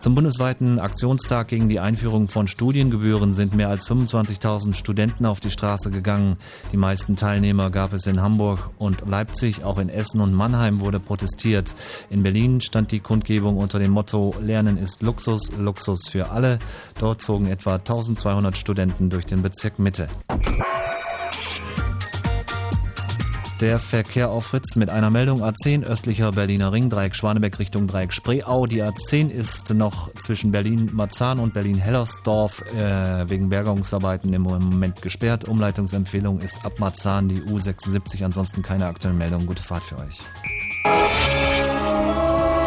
Zum 0.00 0.14
bundesweiten 0.14 0.78
Aktionstag 0.78 1.48
gegen 1.48 1.68
die 1.68 1.78
Einführung 1.78 2.28
von 2.28 2.48
Studiengebühren 2.48 3.34
sind 3.34 3.54
mehr 3.54 3.68
als 3.68 3.86
25.000 3.86 4.72
Studenten 4.72 5.26
auf 5.26 5.40
die 5.40 5.50
Straße 5.50 5.90
gegangen. 5.90 6.38
Die 6.72 6.78
meisten 6.78 7.16
Teilnehmer 7.16 7.68
gab 7.68 7.92
es 7.92 8.06
in 8.06 8.22
Hamburg 8.22 8.70
und 8.78 9.06
Leipzig, 9.06 9.62
auch 9.62 9.78
in 9.78 9.90
Essen 9.90 10.22
und 10.22 10.32
Mannheim 10.32 10.80
wurde 10.80 11.00
protestiert. 11.00 11.74
In 12.08 12.22
Berlin 12.22 12.62
stand 12.62 12.92
die 12.92 13.00
Kundgebung 13.00 13.58
unter 13.58 13.78
dem 13.78 13.90
Motto 13.90 14.34
Lernen 14.40 14.78
ist 14.78 15.02
Luxus, 15.02 15.52
Luxus 15.58 16.08
für 16.08 16.30
alle. 16.30 16.60
Dort 16.98 17.20
zogen 17.20 17.44
etwa 17.44 17.74
1200 17.74 18.56
Studenten 18.56 19.10
durch 19.10 19.26
den 19.26 19.42
Bezirk 19.42 19.78
Mitte. 19.78 20.06
Der 23.60 23.78
Verkehr 23.78 24.30
auf 24.30 24.46
Fritz 24.46 24.74
mit 24.74 24.88
einer 24.88 25.10
Meldung 25.10 25.44
A10 25.44 25.84
östlicher 25.84 26.32
Berliner 26.32 26.72
Ring, 26.72 26.88
Dreieck 26.88 27.14
Schwanebeck 27.14 27.58
Richtung 27.58 27.86
Dreieck 27.86 28.10
Spreeau. 28.10 28.64
Die 28.64 28.82
A10 28.82 29.28
ist 29.28 29.74
noch 29.74 30.10
zwischen 30.14 30.50
Berlin-Marzahn 30.50 31.38
und 31.38 31.52
Berlin-Hellersdorf 31.52 32.62
äh, 32.74 33.28
wegen 33.28 33.50
Bergungsarbeiten 33.50 34.32
im 34.32 34.42
Moment 34.42 35.02
gesperrt. 35.02 35.46
Umleitungsempfehlung 35.46 36.40
ist 36.40 36.64
ab 36.64 36.72
Marzahn 36.78 37.28
die 37.28 37.42
U76. 37.42 38.24
Ansonsten 38.24 38.62
keine 38.62 38.86
aktuellen 38.86 39.18
Meldungen. 39.18 39.46
Gute 39.46 39.62
Fahrt 39.62 39.82
für 39.82 39.98
euch. 39.98 40.20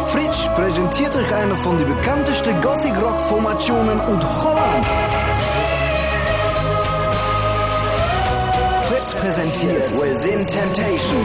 Fritsch 0.06 0.46
präsentiert 0.54 1.16
euch 1.16 1.34
eine 1.34 1.58
von 1.58 1.76
den 1.76 1.88
bekanntesten 1.88 2.60
Gothic-Rock-Formationen 2.60 3.98
und 3.98 4.44
Holland. 4.44 5.03
Präsentiert 9.24 9.90
Within 9.92 10.44
Temptation. 10.44 11.24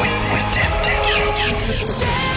Within 0.00 0.52
Temptation 0.54 2.29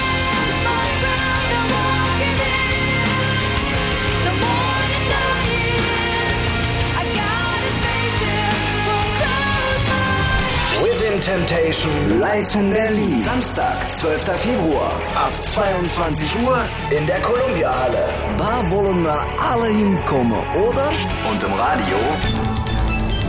live 12.19 12.55
in 12.55 12.69
Berlin. 12.69 13.23
Samstag, 13.23 13.93
12. 13.93 14.23
Februar 14.23 14.91
ab 15.15 15.31
22 15.41 16.27
Uhr 16.45 16.57
in 16.97 17.07
der 17.07 17.21
Columbia-Halle. 17.21 18.09
Da 18.37 18.69
wollen 18.69 19.03
wir 19.03 19.25
alle 19.39 19.67
hinkommen, 19.67 20.37
oder? 20.67 20.89
Und 21.31 21.43
im 21.43 21.53
Radio 21.53 21.97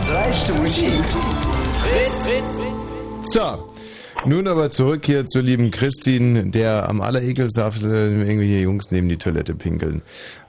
dreiste 0.09 0.53
Musik. 0.53 0.91
So, 3.23 3.65
nun 4.25 4.47
aber 4.49 4.71
zurück 4.71 5.05
hier 5.05 5.25
zur 5.25 5.43
lieben 5.43 5.71
Christine, 5.71 6.47
der 6.47 6.89
am 6.89 6.99
allerekelsten 6.99 7.63
darf 7.63 7.81
äh, 7.81 7.85
irgendwelche 7.85 8.59
Jungs 8.59 8.91
neben 8.91 9.07
die 9.07 9.17
Toilette 9.17 9.55
pinkeln. 9.55 10.01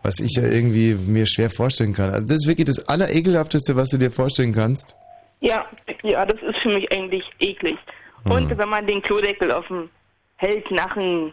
Was 0.03 0.19
ich 0.19 0.33
ja 0.33 0.43
irgendwie 0.43 0.95
mir 0.95 1.27
schwer 1.27 1.51
vorstellen 1.51 1.93
kann. 1.93 2.11
Also 2.11 2.27
das 2.27 2.39
ist 2.39 2.49
wirklich 2.49 2.67
das 2.67 2.89
Allerekelhafteste, 2.89 3.77
was 3.77 3.91
du 3.91 3.99
dir 3.99 4.11
vorstellen 4.11 4.53
kannst. 4.53 4.97
Ja, 5.41 5.67
ja, 6.03 6.25
das 6.25 6.41
ist 6.43 6.59
für 6.59 6.71
mich 6.71 6.91
eigentlich 6.93 7.25
eklig. 7.41 7.77
Hm. 8.25 8.33
Und 8.33 8.59
wenn 8.59 8.69
man 8.69 8.87
den 8.87 9.03
Klodeckel 9.03 9.51
offen 9.51 9.91
hält 10.37 10.71
nach 10.71 10.95
dem, 10.95 11.33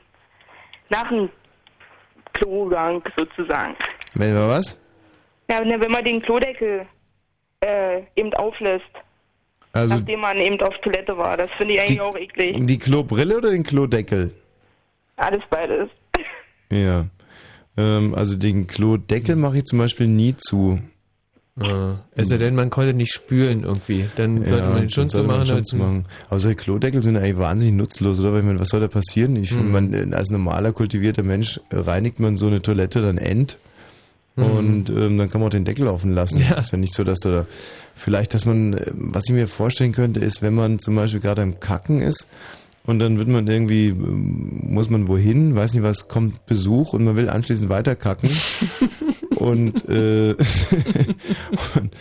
nach 0.90 1.08
dem 1.10 1.30
Klogang 2.34 3.02
sozusagen. 3.18 3.76
Wenn 4.16 4.34
wir 4.34 4.48
was? 4.50 4.80
Ja, 5.50 5.64
ne, 5.64 5.80
wenn 5.80 5.92
man 5.92 6.04
den 6.04 6.22
Klodeckel 6.22 6.86
äh, 7.62 8.02
eben 8.16 8.34
auflässt, 8.34 8.86
Also 9.74 9.96
nachdem 9.96 10.22
man 10.22 10.38
eben 10.38 10.60
auf 10.62 10.78
Toilette 10.80 11.18
war, 11.18 11.38
das 11.38 11.50
finde 11.52 11.76
ich 11.76 11.82
eigentlich 11.82 12.02
auch 12.02 12.16
eklig. 12.16 12.58
die 12.66 12.78
Klobrille 12.78 13.38
oder 13.38 13.52
den 13.52 13.64
Klodeckel? 13.64 14.32
Alles 15.16 15.42
beides. 15.50 15.90
Ja. 16.72 17.06
Ähm, 17.78 18.16
also 18.16 18.38
den 18.38 18.68
Klodeckel 18.68 19.36
mache 19.36 19.58
ich 19.58 19.64
zum 19.66 19.80
Beispiel 19.80 20.08
nie 20.08 20.36
zu. 20.38 20.80
Ah, 21.60 21.98
es 22.16 22.30
sei 22.30 22.38
denn, 22.40 22.56
man 22.56 22.72
konnte 22.72 22.96
nicht 22.96 23.14
spülen 23.14 23.64
irgendwie. 23.64 24.06
Dann 24.16 24.44
sollte 24.46 24.68
man 24.70 24.80
den 24.80 24.90
schon 24.90 25.08
man 25.14 25.26
machen. 25.28 25.46
schon 25.46 25.56
als 25.58 25.68
zu 25.68 25.76
machen. 25.76 26.04
Aber 26.30 26.40
solche 26.40 26.56
Klodeckel 26.56 27.04
sind 27.04 27.16
eigentlich 27.16 27.38
wahnsinnig 27.38 27.76
nutzlos, 27.76 28.20
oder? 28.20 28.32
Weil 28.34 28.40
ich 28.40 28.46
meine, 28.46 28.60
was 28.60 28.70
soll 28.70 28.80
da 28.80 28.88
passieren? 28.88 29.36
Ich 29.36 29.52
Mhm. 29.52 29.72
man, 29.72 30.14
als 30.16 30.32
normaler, 30.32 30.72
kultivierter 30.74 31.22
Mensch 31.22 31.60
reinigt 31.72 32.20
man 32.20 32.38
so 32.38 32.48
eine 32.48 32.62
Toilette 32.64 33.02
dann 33.02 33.20
end. 33.20 33.58
Mhm. 34.36 34.44
Und 34.44 34.90
ähm, 34.90 35.20
dann 35.20 35.30
kann 35.30 35.42
man 35.42 35.50
auch 35.50 35.52
den 35.52 35.64
Deckel 35.66 35.88
offen 35.88 36.16
lassen. 36.16 36.40
Ja. 36.40 36.56
Ist 36.58 36.72
ja 36.72 36.80
nicht 36.80 36.96
so, 36.96 37.04
dass 37.04 37.20
da 37.20 37.46
vielleicht, 37.94 38.34
dass 38.34 38.48
man, 38.48 38.74
äh, 38.74 38.92
was 38.96 39.26
ich 39.28 39.34
mir 39.36 39.48
vorstellen 39.48 39.92
könnte, 39.92 40.22
ist, 40.22 40.42
wenn 40.42 40.56
man 40.56 40.80
zum 40.80 40.96
Beispiel 40.96 41.20
gerade 41.22 41.44
am 41.44 41.60
Kacken 41.60 42.02
ist 42.02 42.26
und 42.88 42.98
dann 42.98 43.20
wird 43.20 43.28
man 43.28 43.46
irgendwie, 43.46 43.90
ähm, 43.90 44.62
muss 44.70 44.90
man 44.90 45.08
wohin, 45.08 45.54
weiß 45.54 45.76
nicht 45.76 45.84
was, 45.84 46.08
kommt 46.08 46.48
Besuch 46.48 46.94
und 46.94 47.04
man 47.04 47.16
will 47.16 47.30
anschließend 47.30 47.70
weiter 47.70 47.96
kacken 47.96 48.32
und, 49.44 49.88
äh, 49.90 50.36
und, 51.76 51.92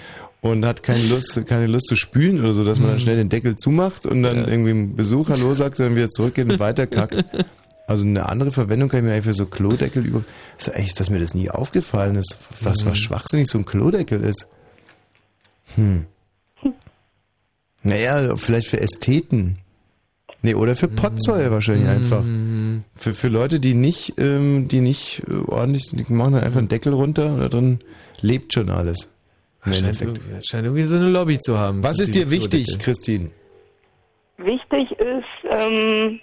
und 0.40 0.64
hat 0.64 0.82
keine 0.82 1.02
Lust, 1.06 1.40
keine 1.46 1.66
Lust 1.66 1.86
zu 1.88 1.96
spülen 1.96 2.40
oder 2.40 2.54
so, 2.54 2.64
dass 2.64 2.78
man 2.78 2.88
dann 2.88 2.96
Mhm. 2.96 3.00
schnell 3.00 3.16
den 3.16 3.28
Deckel 3.28 3.56
zumacht 3.56 4.06
und 4.06 4.22
dann 4.22 4.48
irgendwie 4.48 4.70
einem 4.70 4.96
Besuch 4.96 5.28
Hallo 5.30 5.54
sagt, 5.54 5.78
dann 5.80 5.96
wieder 5.96 6.10
zurückgeht 6.10 6.50
und 6.50 6.58
weiter 6.58 6.86
kackt. 6.86 7.24
Also 7.86 8.04
eine 8.06 8.28
andere 8.28 8.52
Verwendung 8.52 8.88
kann 8.88 9.00
ich 9.00 9.04
mir 9.06 9.12
eigentlich 9.12 9.24
für 9.24 9.34
so 9.34 9.46
Klodeckel 9.46 10.06
über. 10.06 10.24
Ist 10.58 10.68
ja 10.68 10.74
echt, 10.74 10.98
dass 11.00 11.10
mir 11.10 11.18
das 11.20 11.34
nie 11.34 11.50
aufgefallen 11.50 12.16
ist, 12.16 12.36
was, 12.60 12.84
Mhm. 12.84 12.90
was 12.90 12.98
schwachsinnig 12.98 13.48
so 13.48 13.58
ein 13.58 13.64
Klodeckel 13.64 14.22
ist. 14.22 14.46
Hm. 15.74 16.06
Naja, 17.82 18.36
vielleicht 18.36 18.68
für 18.68 18.80
Ästheten. 18.80 19.58
Nee, 20.42 20.54
oder 20.54 20.76
für 20.76 20.88
Potzeug 20.88 21.50
wahrscheinlich 21.50 21.88
einfach. 21.88 22.24
Für, 22.94 23.14
für 23.14 23.28
Leute, 23.28 23.60
die 23.60 23.74
nicht, 23.74 24.14
ähm, 24.18 24.68
die 24.68 24.80
nicht 24.80 25.22
äh, 25.28 25.34
ordentlich, 25.50 25.90
die 25.90 26.12
machen 26.12 26.34
dann 26.34 26.44
einfach 26.44 26.58
einen 26.58 26.68
Deckel 26.68 26.92
runter 26.92 27.34
und 27.34 27.40
da 27.40 27.48
drin 27.48 27.80
lebt 28.20 28.52
schon 28.52 28.70
alles. 28.70 29.12
Im 29.64 29.74
Scheint 29.74 30.02
irgendwie, 30.02 30.42
scheint 30.42 30.64
irgendwie 30.64 30.84
so 30.84 30.96
eine 30.96 31.08
Lobby 31.08 31.38
zu 31.38 31.58
haben. 31.58 31.82
Was 31.82 31.98
ist 32.00 32.14
dir 32.14 32.30
wichtig. 32.30 32.78
Christine? 32.78 33.30
Wichtig 34.38 34.90
ist, 34.92 35.50
ähm, 35.50 36.20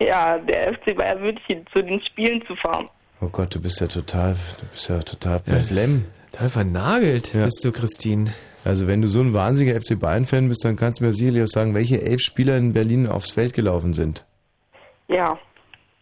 ja, 0.00 0.38
der 0.38 0.74
FC 0.74 0.96
Bayern 0.96 1.20
München 1.20 1.64
zu 1.72 1.82
den 1.82 2.00
Spielen 2.04 2.44
zu 2.46 2.54
fahren. 2.56 2.88
Oh 3.20 3.28
Gott, 3.28 3.54
du 3.54 3.60
bist 3.60 3.80
ja 3.80 3.86
total, 3.86 4.34
du 4.60 4.66
bist 4.72 4.88
ja 4.88 5.00
total 5.00 5.42
Lem. 5.70 6.06
Total 6.32 6.48
vernagelt 6.48 7.32
bist 7.32 7.64
du, 7.64 7.72
Christine. 7.72 8.32
Also 8.64 8.86
wenn 8.86 9.02
du 9.02 9.08
so 9.08 9.20
ein 9.20 9.34
wahnsinniger 9.34 9.80
FC 9.80 9.98
Bayern-Fan 9.98 10.48
bist, 10.48 10.64
dann 10.64 10.76
kannst 10.76 11.00
du 11.00 11.04
mir 11.04 11.12
sicherlich 11.12 11.42
auch 11.42 11.48
sagen, 11.48 11.74
welche 11.74 12.02
elf 12.02 12.20
Spieler 12.20 12.56
in 12.56 12.72
Berlin 12.72 13.06
aufs 13.06 13.32
Feld 13.32 13.52
gelaufen 13.54 13.94
sind. 13.94 14.24
Ja. 15.10 15.38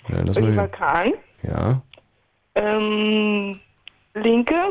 Ja, 0.08 0.22
lass 0.24 0.36
Oliver 0.36 0.52
mal, 0.62 0.68
Kahn, 0.68 1.12
ja. 1.42 1.80
ähm, 2.54 3.58
Linke, 4.14 4.70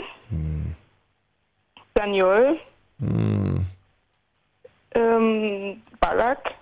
Daniel, 1.93 2.59
Hm, 2.99 3.66
ähm, 4.95 5.82
Ballack, 5.99 6.56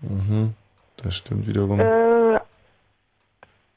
mhm. 0.00 0.54
Das 0.98 1.16
stimmt 1.16 1.46
wiederum. 1.46 1.80
äh, 1.80 2.38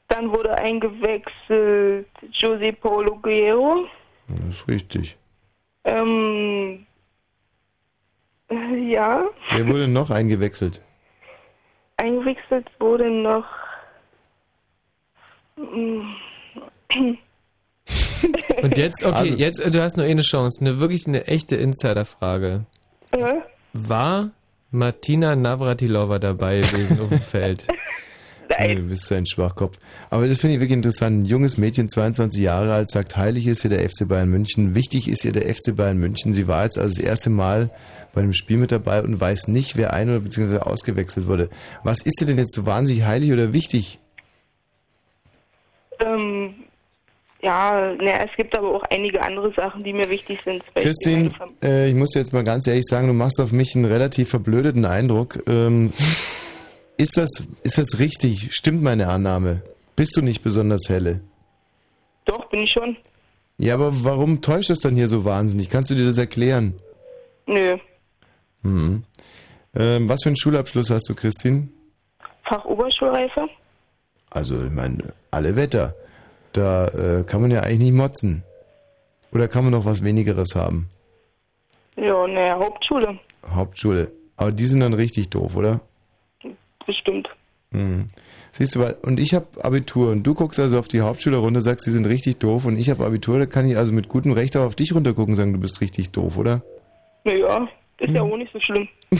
dann 0.08 0.30
wurde 0.30 0.56
eingewechselt 0.56 2.06
José 2.32 2.72
Paulo 2.72 3.16
Guerrero, 3.16 3.86
Das 4.28 4.40
ist 4.56 4.68
richtig. 4.68 5.16
ähm, 5.84 6.86
äh, 8.48 8.76
ja, 8.90 9.24
Wer 9.50 9.66
wurde 9.68 9.88
noch 9.88 10.10
eingewechselt? 10.10 10.80
Eingewechselt 11.96 12.66
wurde 12.78 13.10
noch, 13.10 13.44
mm, 15.56 16.00
Und 18.62 18.76
jetzt, 18.76 19.04
okay, 19.04 19.14
Also- 19.16 19.34
jetzt, 19.36 19.58
du 19.74 19.82
hast 19.82 19.96
nur 19.96 20.06
eine 20.06 20.22
Chance, 20.22 20.60
eine 20.60 20.80
wirklich 20.80 21.06
eine 21.06 21.26
echte 21.26 21.56
Insiderfrage. 21.56 22.64
äh, 23.12 23.34
War 23.72 24.30
Martina 24.70 25.36
Navratilova 25.36 26.18
dabei 26.18 26.60
gewesen 26.60 27.00
auf 27.00 27.08
dem 27.10 27.20
Feld? 27.20 27.66
Nein. 28.48 28.76
Du 28.76 28.82
bist 28.88 29.06
so 29.06 29.14
ein 29.14 29.26
Schwachkopf. 29.26 29.76
Aber 30.08 30.26
das 30.28 30.38
finde 30.38 30.54
ich 30.54 30.60
wirklich 30.60 30.76
interessant. 30.76 31.22
Ein 31.22 31.24
junges 31.26 31.58
Mädchen, 31.58 31.88
22 31.88 32.40
Jahre 32.42 32.72
alt, 32.74 32.90
sagt, 32.90 33.16
heilig 33.16 33.46
ist 33.46 33.64
ihr 33.64 33.70
der 33.70 33.80
FC 33.80 34.06
Bayern 34.08 34.28
München. 34.30 34.74
Wichtig 34.74 35.08
ist 35.08 35.24
ihr 35.24 35.32
der 35.32 35.42
FC 35.52 35.74
Bayern 35.76 35.98
München. 35.98 36.32
Sie 36.32 36.46
war 36.48 36.64
jetzt 36.64 36.78
also 36.78 36.94
das 36.96 37.04
erste 37.04 37.30
Mal 37.30 37.70
bei 38.16 38.22
einem 38.22 38.32
Spiel 38.32 38.56
mit 38.56 38.72
dabei 38.72 39.02
und 39.02 39.20
weiß 39.20 39.46
nicht, 39.48 39.76
wer 39.76 39.92
ein- 39.92 40.08
oder 40.08 40.20
beziehungsweise 40.20 40.66
ausgewechselt 40.66 41.26
wurde. 41.28 41.48
Was 41.84 42.02
ist 42.02 42.20
ihr 42.20 42.26
denn 42.26 42.38
jetzt 42.38 42.54
so 42.54 42.66
wahnsinnig 42.66 43.04
heilig 43.04 43.30
oder 43.32 43.52
wichtig? 43.52 44.00
ähm, 46.00 46.54
ja, 47.42 47.94
na, 48.00 48.24
es 48.24 48.30
gibt 48.36 48.56
aber 48.56 48.74
auch 48.74 48.82
einige 48.90 49.22
andere 49.22 49.52
Sachen, 49.52 49.84
die 49.84 49.92
mir 49.92 50.08
wichtig 50.10 50.40
sind. 50.44 50.62
Christine, 50.74 51.30
Fam- 51.30 51.52
äh, 51.62 51.88
ich 51.88 51.94
muss 51.94 52.10
dir 52.10 52.20
jetzt 52.20 52.32
mal 52.32 52.42
ganz 52.44 52.66
ehrlich 52.66 52.84
sagen, 52.86 53.06
du 53.06 53.12
machst 53.12 53.40
auf 53.40 53.52
mich 53.52 53.74
einen 53.76 53.84
relativ 53.84 54.30
verblödeten 54.30 54.84
Eindruck. 54.84 55.42
Ähm, 55.46 55.92
ist, 56.96 57.16
das, 57.16 57.28
ist 57.62 57.78
das 57.78 57.98
richtig? 57.98 58.48
Stimmt 58.54 58.82
meine 58.82 59.08
Annahme? 59.08 59.62
Bist 59.94 60.16
du 60.16 60.22
nicht 60.22 60.42
besonders 60.42 60.88
helle? 60.88 61.20
Doch, 62.24 62.48
bin 62.48 62.62
ich 62.62 62.72
schon. 62.72 62.96
Ja, 63.58 63.74
aber 63.74 63.92
warum 64.04 64.42
täuscht 64.42 64.70
das 64.70 64.80
dann 64.80 64.96
hier 64.96 65.08
so 65.08 65.24
wahnsinnig? 65.24 65.70
Kannst 65.70 65.90
du 65.90 65.94
dir 65.94 66.06
das 66.06 66.18
erklären? 66.18 66.74
Nö, 67.46 67.78
Hm. 68.66 69.04
Ähm, 69.74 70.08
was 70.08 70.22
für 70.22 70.30
einen 70.30 70.36
Schulabschluss 70.36 70.90
hast 70.90 71.08
du, 71.08 71.14
Christine? 71.14 71.68
Fachoberschulreife. 72.44 73.46
Also, 74.30 74.64
ich 74.64 74.72
meine, 74.72 74.98
alle 75.30 75.56
Wetter. 75.56 75.94
Da 76.52 76.88
äh, 76.88 77.24
kann 77.24 77.42
man 77.42 77.50
ja 77.50 77.60
eigentlich 77.60 77.90
nicht 77.90 77.94
motzen. 77.94 78.42
Oder 79.32 79.48
kann 79.48 79.64
man 79.64 79.72
noch 79.72 79.84
was 79.84 80.02
wenigeres 80.02 80.54
haben? 80.54 80.88
Ja, 81.96 82.26
naja, 82.26 82.58
Hauptschule. 82.58 83.18
Hauptschule. 83.46 84.10
Aber 84.36 84.52
die 84.52 84.64
sind 84.64 84.80
dann 84.80 84.94
richtig 84.94 85.28
doof, 85.30 85.56
oder? 85.56 85.80
Bestimmt. 86.86 87.28
Hm. 87.72 88.06
Siehst 88.52 88.74
du, 88.74 88.80
weil, 88.80 88.96
und 89.02 89.20
ich 89.20 89.34
habe 89.34 89.46
Abitur 89.62 90.10
und 90.10 90.22
du 90.22 90.32
guckst 90.32 90.58
also 90.58 90.78
auf 90.78 90.88
die 90.88 91.02
Hauptschule 91.02 91.36
runter, 91.36 91.60
sagst, 91.60 91.84
sie 91.84 91.90
sind 91.90 92.06
richtig 92.06 92.38
doof 92.38 92.64
und 92.64 92.78
ich 92.78 92.88
habe 92.88 93.04
Abitur, 93.04 93.38
da 93.38 93.46
kann 93.46 93.68
ich 93.68 93.76
also 93.76 93.92
mit 93.92 94.08
gutem 94.08 94.32
Recht 94.32 94.56
auch 94.56 94.64
auf 94.64 94.74
dich 94.74 94.94
runtergucken 94.94 95.34
und 95.34 95.36
sagen, 95.36 95.52
du 95.52 95.60
bist 95.60 95.80
richtig 95.80 96.10
doof, 96.10 96.38
oder? 96.38 96.62
Naja, 97.24 97.68
ist 97.98 98.08
Hm. 98.08 98.14
ja 98.14 98.22
auch 98.22 98.36
nicht 98.36 98.52
so 98.52 98.60
schlimm. 98.60 98.88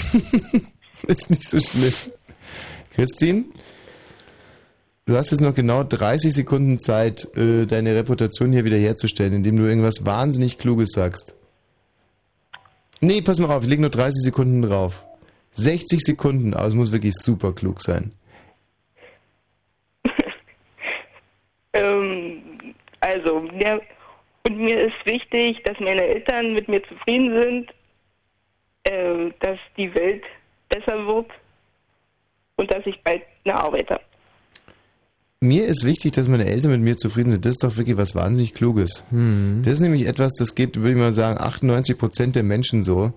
ist 1.07 1.31
nicht 1.31 1.49
so 1.49 1.59
schlimm. 1.61 1.93
Christine, 2.95 3.45
du 5.07 5.17
hast 5.17 5.31
jetzt 5.31 5.41
noch 5.41 5.55
genau 5.55 5.83
30 5.85 6.35
Sekunden 6.35 6.79
Zeit, 6.81 7.27
äh, 7.37 7.67
deine 7.67 7.95
Reputation 7.95 8.53
hier 8.53 8.65
wieder 8.65 8.79
herzustellen, 8.79 9.33
indem 9.35 9.57
du 9.57 9.65
irgendwas 9.65 10.05
wahnsinnig 10.07 10.59
Kluges 10.59 10.91
sagst. 10.93 11.35
Nee, 13.01 13.21
pass 13.21 13.39
mal 13.39 13.55
auf, 13.55 13.65
ich 13.65 13.69
leg 13.71 13.81
nur 13.81 13.91
30 13.91 14.23
Sekunden 14.25 14.63
drauf. 14.63 15.05
60 15.53 16.01
Sekunden, 16.01 16.55
aber 16.55 16.67
es 16.67 16.75
muss 16.75 16.93
wirklich 16.93 17.15
super 17.15 17.53
klug 17.53 17.81
sein. 17.83 18.13
Ähm, 21.73 22.41
also, 23.01 23.41
mir, 23.41 23.83
und 24.49 24.59
mir 24.59 24.87
ist 24.87 24.95
wichtig, 25.05 25.63
dass 25.65 25.79
meine 25.79 26.01
Eltern 26.03 26.55
mit 26.55 26.69
mir 26.69 26.83
zufrieden 26.85 27.43
sind, 27.43 27.71
äh, 28.87 29.31
dass 29.41 29.59
die 29.77 29.93
Welt 29.95 30.23
besser 30.69 31.07
wird 31.07 31.31
und 32.57 32.71
dass 32.71 32.87
ich 32.87 33.01
bald 33.03 33.23
eine 33.45 33.55
Arbeit 33.55 33.91
habe. 33.91 34.03
Mir 35.41 35.67
ist 35.67 35.85
wichtig, 35.85 36.13
dass 36.13 36.29
meine 36.29 36.47
Eltern 36.47 36.71
mit 36.71 36.81
mir 36.81 36.97
zufrieden 36.97 37.33
sind. 37.33 37.45
Das 37.45 37.53
ist 37.53 37.63
doch 37.63 37.77
wirklich 37.77 37.99
was 37.99 38.15
wahnsinnig 38.15 38.55
Kluges. 38.55 39.05
Das 39.11 39.75
ist 39.75 39.81
nämlich 39.81 40.07
etwas, 40.07 40.33
das 40.35 40.55
geht, 40.55 40.77
würde 40.77 40.93
ich 40.93 40.97
mal 40.97 41.13
sagen, 41.13 41.39
98 41.39 41.99
Prozent 41.99 42.37
der 42.37 42.43
Menschen 42.43 42.83
so, 42.83 43.13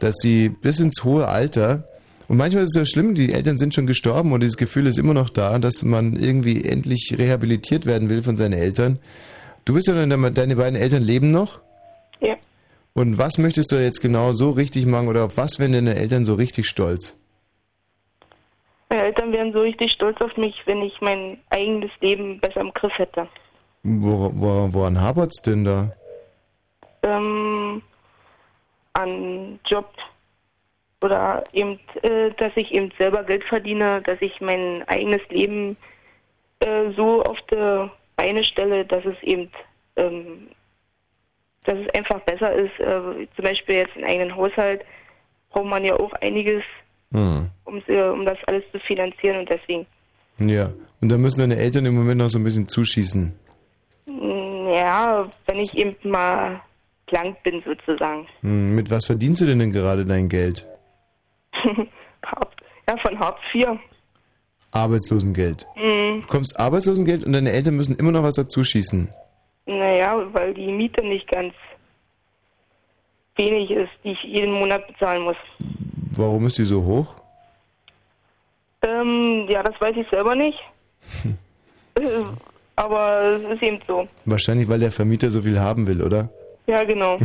dass 0.00 0.16
sie 0.16 0.48
bis 0.48 0.80
ins 0.80 1.04
hohe 1.04 1.28
Alter, 1.28 1.84
und 2.26 2.36
manchmal 2.36 2.64
ist 2.64 2.76
es 2.76 2.76
ja 2.76 2.84
schlimm, 2.84 3.14
die 3.14 3.32
Eltern 3.32 3.58
sind 3.58 3.74
schon 3.74 3.86
gestorben 3.86 4.32
und 4.32 4.40
dieses 4.40 4.56
Gefühl 4.56 4.86
ist 4.86 4.98
immer 4.98 5.14
noch 5.14 5.30
da, 5.30 5.58
dass 5.58 5.82
man 5.82 6.16
irgendwie 6.16 6.64
endlich 6.64 7.14
rehabilitiert 7.16 7.86
werden 7.86 8.08
will 8.08 8.22
von 8.22 8.36
seinen 8.36 8.52
Eltern. 8.52 8.98
Du 9.64 9.74
bist 9.74 9.88
ja 9.88 9.94
dann, 9.94 10.34
deine 10.34 10.56
beiden 10.56 10.78
Eltern 10.78 11.02
leben 11.02 11.30
noch? 11.30 11.60
Ja. 12.20 12.36
Und 12.94 13.18
was 13.18 13.38
möchtest 13.38 13.72
du 13.72 13.76
jetzt 13.76 14.00
genau 14.00 14.32
so 14.32 14.50
richtig 14.50 14.86
machen 14.86 15.08
oder 15.08 15.24
auf 15.24 15.36
was 15.36 15.58
werden 15.58 15.72
deine 15.72 15.94
Eltern 15.94 16.24
so 16.24 16.34
richtig 16.34 16.66
stolz? 16.66 17.16
Meine 18.88 19.02
Eltern 19.02 19.32
wären 19.32 19.52
so 19.52 19.60
richtig 19.60 19.92
stolz 19.92 20.20
auf 20.20 20.36
mich, 20.36 20.54
wenn 20.66 20.82
ich 20.82 21.00
mein 21.00 21.38
eigenes 21.50 21.92
Leben 22.00 22.40
besser 22.40 22.60
im 22.60 22.74
Griff 22.74 22.98
hätte. 22.98 23.28
Wor 23.82 24.32
wor 24.38 24.74
woran 24.74 25.00
hapert's 25.00 25.40
denn 25.42 25.64
da? 25.64 25.92
Ähm, 27.02 27.80
an 28.92 29.58
Job 29.64 29.90
oder 31.02 31.44
eben, 31.52 31.78
äh, 32.02 32.30
dass 32.36 32.52
ich 32.56 32.72
eben 32.72 32.92
selber 32.98 33.24
Geld 33.24 33.44
verdiene, 33.44 34.02
dass 34.02 34.20
ich 34.20 34.40
mein 34.40 34.86
eigenes 34.86 35.22
Leben 35.30 35.76
äh, 36.60 36.90
so 36.96 37.22
auf 37.22 37.38
die 37.50 37.88
Beine 38.16 38.44
stelle, 38.44 38.84
dass 38.84 39.04
es 39.04 39.20
eben, 39.22 39.50
ähm, 39.96 40.48
dass 41.64 41.78
es 41.78 41.94
einfach 41.94 42.20
besser 42.20 42.52
ist. 42.54 42.78
Äh, 42.80 43.26
zum 43.36 43.44
Beispiel 43.44 43.76
jetzt 43.76 43.94
einen 43.96 44.04
eigenen 44.04 44.34
Haushalt 44.36 44.82
braucht 45.50 45.66
man 45.66 45.84
ja 45.84 45.94
auch 45.98 46.12
einiges, 46.14 46.62
Hm. 47.12 47.48
um, 47.64 47.82
um 47.88 48.24
das 48.24 48.38
alles 48.46 48.62
zu 48.72 48.78
finanzieren 48.80 49.38
und 49.40 49.48
deswegen, 49.50 49.84
Ja, 50.38 50.70
und 51.00 51.08
da 51.10 51.18
müssen 51.18 51.40
deine 51.40 51.56
Eltern 51.56 51.84
im 51.86 51.94
Moment 51.96 52.18
noch 52.18 52.28
so 52.28 52.38
ein 52.38 52.44
bisschen 52.44 52.68
zuschießen. 52.68 53.34
mh, 54.06 54.70
ja, 54.76 55.28
wenn 55.46 55.58
ich 55.58 55.76
eben 55.76 55.96
mal 56.08 56.60
blank 57.06 57.42
bin 57.42 57.60
sozusagen. 57.66 58.28
Hm, 58.42 58.76
mit 58.76 58.90
was 58.90 59.06
verdienst 59.06 59.40
du 59.40 59.46
denn, 59.46 59.58
denn 59.58 59.72
gerade 59.72 60.04
dein 60.04 60.28
Geld? 60.28 60.66
Ja, 62.88 62.96
von 62.98 63.18
Hartz 63.20 63.38
IV. 63.54 63.66
Arbeitslosengeld. 64.72 65.66
Mhm. 65.76 66.16
Du 66.16 66.20
bekommst 66.22 66.58
Arbeitslosengeld 66.58 67.24
und 67.24 67.32
deine 67.32 67.50
Eltern 67.52 67.76
müssen 67.76 67.96
immer 67.96 68.12
noch 68.12 68.22
was 68.22 68.34
dazuschießen. 68.34 69.08
Naja, 69.66 70.20
weil 70.32 70.54
die 70.54 70.70
Miete 70.72 71.02
nicht 71.02 71.28
ganz 71.30 71.54
wenig 73.36 73.70
ist, 73.70 73.90
die 74.04 74.12
ich 74.12 74.22
jeden 74.22 74.52
Monat 74.52 74.86
bezahlen 74.86 75.22
muss. 75.22 75.36
Warum 76.16 76.46
ist 76.46 76.58
die 76.58 76.64
so 76.64 76.84
hoch? 76.84 77.14
Ähm, 78.82 79.46
ja, 79.48 79.62
das 79.62 79.80
weiß 79.80 79.96
ich 79.96 80.08
selber 80.10 80.34
nicht. 80.34 80.58
Äh, 81.96 82.22
Aber 82.76 83.20
es 83.22 83.42
ist 83.42 83.62
eben 83.62 83.80
so. 83.86 84.06
Wahrscheinlich, 84.24 84.68
weil 84.68 84.78
der 84.78 84.92
Vermieter 84.92 85.30
so 85.32 85.42
viel 85.42 85.58
haben 85.58 85.86
will, 85.88 86.00
oder? 86.00 86.30
Ja, 86.66 86.84
genau. 86.84 87.18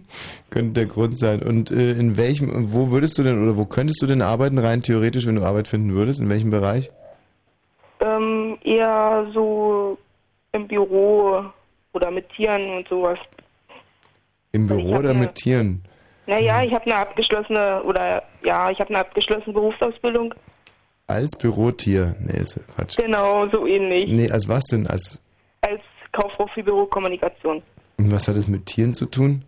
Könnte 0.50 0.72
der 0.72 0.86
Grund 0.86 1.18
sein. 1.18 1.42
Und 1.42 1.72
äh, 1.72 1.90
in 1.90 2.16
welchem, 2.16 2.72
wo 2.72 2.90
würdest 2.90 3.18
du 3.18 3.24
denn 3.24 3.42
oder 3.42 3.56
wo 3.56 3.64
könntest 3.64 4.00
du 4.00 4.06
denn 4.06 4.22
arbeiten, 4.22 4.58
rein 4.58 4.80
theoretisch, 4.82 5.26
wenn 5.26 5.34
du 5.34 5.42
Arbeit 5.42 5.66
finden 5.66 5.92
würdest? 5.92 6.20
In 6.20 6.30
welchem 6.30 6.50
Bereich? 6.50 6.90
Ähm, 8.00 8.56
eher 8.62 9.26
so 9.34 9.98
im 10.52 10.68
Büro 10.68 11.44
oder 11.92 12.10
mit 12.10 12.28
Tieren 12.30 12.70
und 12.76 12.88
sowas. 12.88 13.18
Im 14.52 14.62
Ich 14.62 14.68
Büro 14.68 14.96
oder 14.98 15.10
eine- 15.10 15.20
mit 15.20 15.34
Tieren? 15.34 15.82
Naja, 16.26 16.62
ich 16.62 16.72
habe 16.72 16.84
eine 16.86 16.96
abgeschlossene 16.96 17.82
oder 17.82 18.22
ja, 18.44 18.70
ich 18.70 18.78
habe 18.78 18.90
eine 18.90 19.00
abgeschlossene 19.00 19.52
Berufsausbildung. 19.52 20.34
Als 21.08 21.36
Bürotier? 21.36 22.14
Nee, 22.20 22.38
ist 22.38 22.60
Quatsch. 22.76 22.96
Genau, 22.96 23.44
so 23.50 23.66
ähnlich. 23.66 24.08
Nee, 24.10 24.30
als 24.30 24.48
was 24.48 24.64
denn? 24.66 24.86
Als, 24.86 25.20
Als 25.62 25.80
Kauffrau 26.12 26.46
für 26.54 26.62
Bürokommunikation. 26.62 27.62
und 27.98 28.12
was 28.12 28.28
hat 28.28 28.36
es 28.36 28.46
mit 28.46 28.66
Tieren 28.66 28.94
zu 28.94 29.06
tun? 29.06 29.44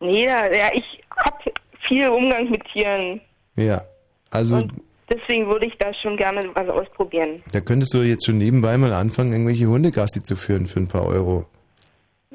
Nee, 0.00 0.26
ja, 0.26 0.44
ich 0.72 1.02
habe 1.16 1.36
viel 1.80 2.08
Umgang 2.08 2.50
mit 2.50 2.62
Tieren. 2.72 3.20
Ja. 3.56 3.82
Also, 4.30 4.62
Deswegen 5.08 5.46
würde 5.46 5.66
ich 5.66 5.78
da 5.78 5.94
schon 5.94 6.16
gerne 6.16 6.50
was 6.54 6.68
ausprobieren. 6.68 7.40
da 7.52 7.60
könntest 7.60 7.94
du 7.94 8.02
jetzt 8.02 8.26
schon 8.26 8.38
nebenbei 8.38 8.76
mal 8.76 8.92
anfangen, 8.92 9.32
irgendwelche 9.32 9.66
Hundegassi 9.66 10.22
zu 10.22 10.34
führen 10.36 10.66
für 10.66 10.80
ein 10.80 10.88
paar 10.88 11.06
Euro. 11.06 11.46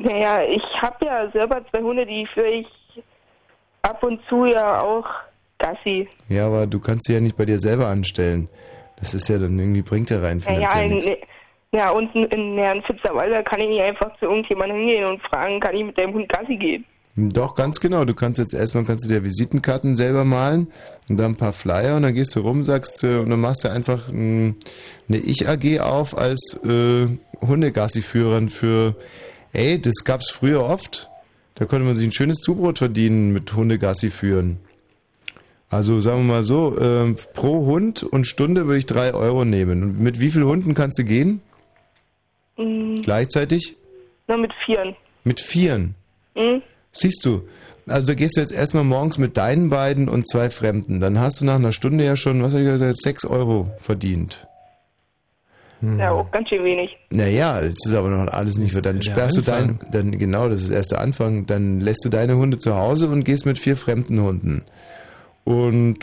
Naja, 0.03 0.41
ich 0.43 0.63
habe 0.81 1.05
ja 1.05 1.29
selber 1.31 1.61
zwei 1.69 1.81
Hunde, 1.81 2.05
die 2.05 2.25
führe 2.33 2.49
ich 2.49 2.67
ab 3.81 4.03
und 4.03 4.19
zu 4.27 4.45
ja 4.45 4.81
auch 4.81 5.05
Gassi. 5.59 6.07
Ja, 6.29 6.47
aber 6.47 6.67
du 6.67 6.79
kannst 6.79 7.05
sie 7.05 7.13
ja 7.13 7.19
nicht 7.19 7.37
bei 7.37 7.45
dir 7.45 7.59
selber 7.59 7.87
anstellen. 7.87 8.49
Das 8.99 9.13
ist 9.13 9.27
ja 9.29 9.37
dann 9.37 9.57
irgendwie, 9.57 9.81
bringt 9.81 10.09
ja 10.09 10.19
rein 10.19 10.41
Naja, 10.45 10.69
finanziell 10.69 10.85
in, 10.91 10.93
nichts. 10.97 11.27
ja, 11.71 11.89
unten 11.91 12.25
in 12.25 12.57
Herrn 12.57 12.81
Fitzerwalder 12.83 13.43
kann 13.43 13.59
ich 13.59 13.69
nicht 13.69 13.81
einfach 13.81 14.15
zu 14.19 14.25
irgendjemandem 14.25 14.77
hingehen 14.77 15.05
und 15.05 15.21
fragen, 15.23 15.59
kann 15.59 15.75
ich 15.75 15.83
mit 15.83 15.97
deinem 15.97 16.13
Hund 16.13 16.29
Gassi 16.29 16.55
gehen? 16.57 16.85
Doch, 17.15 17.55
ganz 17.55 17.79
genau. 17.81 18.05
Du 18.05 18.13
kannst 18.13 18.39
jetzt 18.39 18.53
erstmal 18.53 18.85
kannst 18.85 19.05
du 19.05 19.09
dir 19.13 19.23
Visitenkarten 19.23 19.95
selber 19.97 20.23
malen 20.23 20.71
und 21.09 21.17
dann 21.17 21.31
ein 21.33 21.35
paar 21.35 21.51
Flyer 21.51 21.97
und 21.97 22.03
dann 22.03 22.13
gehst 22.13 22.35
du 22.35 22.39
rum, 22.39 22.63
sagst 22.63 23.03
äh, 23.03 23.17
und 23.17 23.29
dann 23.29 23.41
machst 23.41 23.65
du 23.65 23.69
einfach 23.69 24.07
eine 24.09 24.55
Ich-AG 25.09 25.81
auf 25.81 26.17
als 26.17 26.59
äh, 26.63 27.07
Hundegassi-Führern 27.41 28.49
für, 28.49 28.95
ey, 29.53 29.81
das 29.81 30.03
gab's 30.03 30.29
früher 30.31 30.61
oft. 30.63 31.09
Da 31.55 31.65
konnte 31.65 31.85
man 31.85 31.95
sich 31.95 32.07
ein 32.07 32.11
schönes 32.11 32.37
Zubrot 32.39 32.79
verdienen 32.79 33.33
mit 33.33 33.53
Hundegassi 33.53 34.09
führen. 34.09 34.57
Also 35.69 36.01
sagen 36.01 36.19
wir 36.27 36.33
mal 36.33 36.43
so, 36.43 36.77
äh, 36.77 37.13
pro 37.33 37.65
Hund 37.65 38.03
und 38.03 38.25
Stunde 38.25 38.65
würde 38.65 38.79
ich 38.79 38.85
drei 38.85 39.13
Euro 39.13 39.45
nehmen. 39.45 39.83
Und 39.83 39.99
mit 39.99 40.19
wie 40.19 40.29
vielen 40.29 40.45
Hunden 40.45 40.73
kannst 40.73 40.99
du 40.99 41.03
gehen? 41.03 41.41
Hm, 42.57 43.01
Gleichzeitig? 43.01 43.77
nur 44.27 44.37
mit 44.37 44.53
Vieren. 44.65 44.95
Mit 45.23 45.39
vieren. 45.39 45.95
Hm? 46.35 46.61
Siehst 46.93 47.25
du, 47.25 47.47
also 47.87 48.07
da 48.07 48.13
gehst 48.13 48.37
du 48.37 48.41
jetzt 48.41 48.53
erstmal 48.53 48.83
morgens 48.83 49.17
mit 49.17 49.37
deinen 49.37 49.69
beiden 49.69 50.09
und 50.09 50.27
zwei 50.27 50.49
Fremden. 50.49 50.99
Dann 50.99 51.19
hast 51.19 51.41
du 51.41 51.45
nach 51.45 51.55
einer 51.55 51.71
Stunde 51.73 52.03
ja 52.05 52.15
schon, 52.15 52.41
was 52.41 52.53
habe 52.53 52.63
ich 52.63 52.69
gesagt, 52.69 52.97
sechs 53.01 53.25
Euro 53.25 53.69
verdient. 53.79 54.47
Ja, 55.97 56.11
auch 56.11 56.29
ganz 56.31 56.49
schön 56.49 56.63
wenig. 56.63 56.95
Naja, 57.09 57.59
das 57.59 57.77
ist 57.85 57.93
aber 57.93 58.09
noch 58.09 58.31
alles 58.31 58.57
nicht 58.57 58.73
für. 58.73 58.81
Dann 58.83 59.01
sperrst 59.01 59.37
du 59.37 59.41
deinen, 59.41 59.79
dann 59.91 60.17
genau, 60.19 60.47
das 60.47 60.61
ist 60.61 60.69
erst 60.69 60.91
der 60.91 61.01
Anfang. 61.01 61.47
Dann 61.47 61.79
lässt 61.79 62.05
du 62.05 62.09
deine 62.09 62.37
Hunde 62.37 62.59
zu 62.59 62.75
Hause 62.75 63.07
und 63.09 63.23
gehst 63.23 63.45
mit 63.47 63.57
vier 63.57 63.75
fremden 63.75 64.21
Hunden. 64.21 64.63
Und 65.43 65.97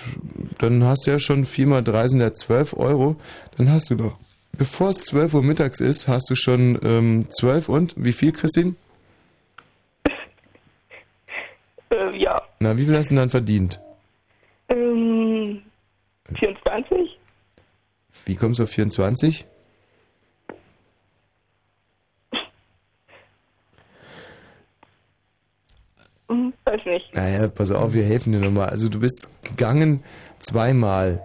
dann 0.58 0.82
hast 0.82 1.06
du 1.06 1.12
ja 1.12 1.20
schon 1.20 1.44
vier 1.44 1.68
mal 1.68 1.84
drei 1.84 2.08
sind 2.08 2.20
ja 2.20 2.32
zwölf 2.32 2.74
Euro. 2.76 3.16
Dann 3.56 3.70
hast 3.70 3.88
du 3.90 3.94
doch, 3.94 4.16
bevor 4.52 4.90
es 4.90 5.04
zwölf 5.04 5.32
Uhr 5.32 5.44
mittags 5.44 5.78
ist, 5.78 6.08
hast 6.08 6.28
du 6.28 6.34
schon 6.34 6.76
ähm, 6.82 7.26
zwölf 7.30 7.68
und 7.68 7.94
wie 7.96 8.12
viel, 8.12 8.32
Christine? 8.32 8.74
Äh, 11.90 12.16
ja, 12.18 12.42
Na, 12.60 12.76
wie 12.76 12.84
viel 12.84 12.94
hast 12.96 13.06
du 13.06 13.14
denn 13.14 13.22
dann 13.22 13.30
verdient? 13.30 13.80
ähm, 14.68 15.62
24? 16.34 17.18
Wie 18.26 18.34
kommst 18.34 18.58
du 18.60 18.64
auf 18.64 18.70
24? 18.70 19.46
weiß 26.64 26.80
nicht. 26.86 27.14
Naja, 27.14 27.48
pass 27.48 27.70
auf, 27.70 27.92
wir 27.92 28.04
helfen 28.04 28.32
dir 28.32 28.40
nochmal. 28.40 28.68
Also 28.68 28.88
du 28.88 29.00
bist 29.00 29.30
gegangen 29.42 30.02
zweimal 30.38 31.22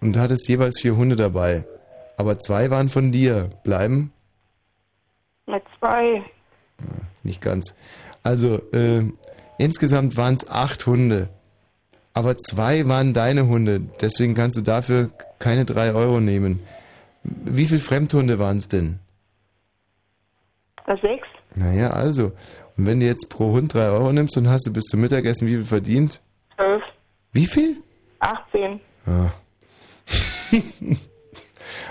und 0.00 0.16
hattest 0.16 0.48
jeweils 0.48 0.80
vier 0.80 0.96
Hunde 0.96 1.16
dabei. 1.16 1.64
Aber 2.16 2.38
zwei 2.38 2.70
waren 2.70 2.88
von 2.88 3.12
dir. 3.12 3.50
Bleiben? 3.64 4.12
Mit 5.46 5.62
zwei. 5.78 6.22
Nicht 7.22 7.40
ganz. 7.40 7.74
Also, 8.22 8.60
äh, 8.72 9.04
insgesamt 9.58 10.16
waren 10.16 10.34
es 10.34 10.48
acht 10.48 10.86
Hunde. 10.86 11.28
Aber 12.12 12.36
zwei 12.36 12.86
waren 12.88 13.14
deine 13.14 13.48
Hunde. 13.48 13.80
Deswegen 14.00 14.34
kannst 14.34 14.56
du 14.58 14.60
dafür 14.60 15.10
keine 15.38 15.64
drei 15.64 15.94
Euro 15.94 16.20
nehmen. 16.20 16.62
Wie 17.22 17.66
viele 17.66 17.80
Fremdhunde 17.80 18.38
waren 18.38 18.58
es 18.58 18.68
denn? 18.68 18.98
Na, 20.86 20.96
sechs? 20.96 21.26
Naja, 21.54 21.90
also. 21.90 22.32
Und 22.80 22.86
wenn 22.86 23.00
du 23.00 23.04
jetzt 23.04 23.28
pro 23.28 23.52
Hund 23.52 23.74
drei 23.74 23.90
Euro 23.90 24.10
nimmst, 24.10 24.38
dann 24.38 24.48
hast 24.48 24.66
du 24.66 24.72
bis 24.72 24.84
zum 24.84 25.02
Mittagessen 25.02 25.46
wie 25.46 25.56
viel 25.56 25.64
verdient? 25.66 26.22
Zwölf? 26.56 26.82
Wie 27.30 27.44
viel? 27.44 27.76
18? 28.20 28.80
Ja. 29.06 29.32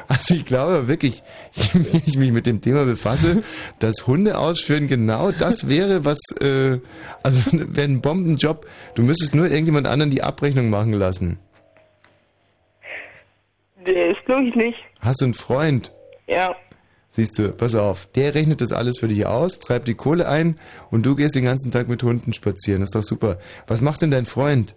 Also 0.07 0.33
ich 0.33 0.45
glaube 0.45 0.87
wirklich, 0.87 1.21
je 1.53 1.79
mehr 1.79 2.01
ich 2.03 2.17
mich 2.17 2.31
mit 2.31 2.47
dem 2.47 2.61
Thema 2.61 2.83
befasse, 2.83 3.43
dass 3.77 4.07
Hunde 4.07 4.39
ausführen 4.39 4.87
genau 4.87 5.31
das 5.31 5.69
wäre, 5.69 6.03
was, 6.03 6.17
äh, 6.41 6.79
also 7.21 7.39
wäre 7.53 7.87
ein 7.87 8.01
Bombenjob. 8.01 8.65
Du 8.95 9.03
müsstest 9.03 9.35
nur 9.35 9.45
irgendjemand 9.45 9.85
anderen 9.85 10.09
die 10.09 10.23
Abrechnung 10.23 10.71
machen 10.71 10.93
lassen. 10.93 11.37
Ist 13.85 14.25
glaube 14.25 14.47
ich 14.47 14.55
nicht. 14.55 14.79
Hast 14.99 15.21
du 15.21 15.25
einen 15.25 15.35
Freund? 15.35 15.93
Ja. 16.25 16.55
Siehst 17.11 17.39
du, 17.39 17.51
pass 17.51 17.73
auf, 17.73 18.05
der 18.07 18.35
rechnet 18.35 18.61
das 18.61 18.71
alles 18.71 18.99
für 18.99 19.07
dich 19.07 19.25
aus, 19.25 19.59
treibt 19.59 19.87
die 19.87 19.95
Kohle 19.95 20.27
ein 20.27 20.55
und 20.91 21.05
du 21.05 21.15
gehst 21.15 21.35
den 21.35 21.43
ganzen 21.43 21.71
Tag 21.71 21.87
mit 21.87 22.03
Hunden 22.03 22.33
spazieren. 22.33 22.81
Das 22.81 22.89
ist 22.89 22.95
doch 22.95 23.01
super. 23.01 23.39
Was 23.67 23.81
macht 23.81 24.01
denn 24.01 24.11
dein 24.11 24.25
Freund? 24.25 24.75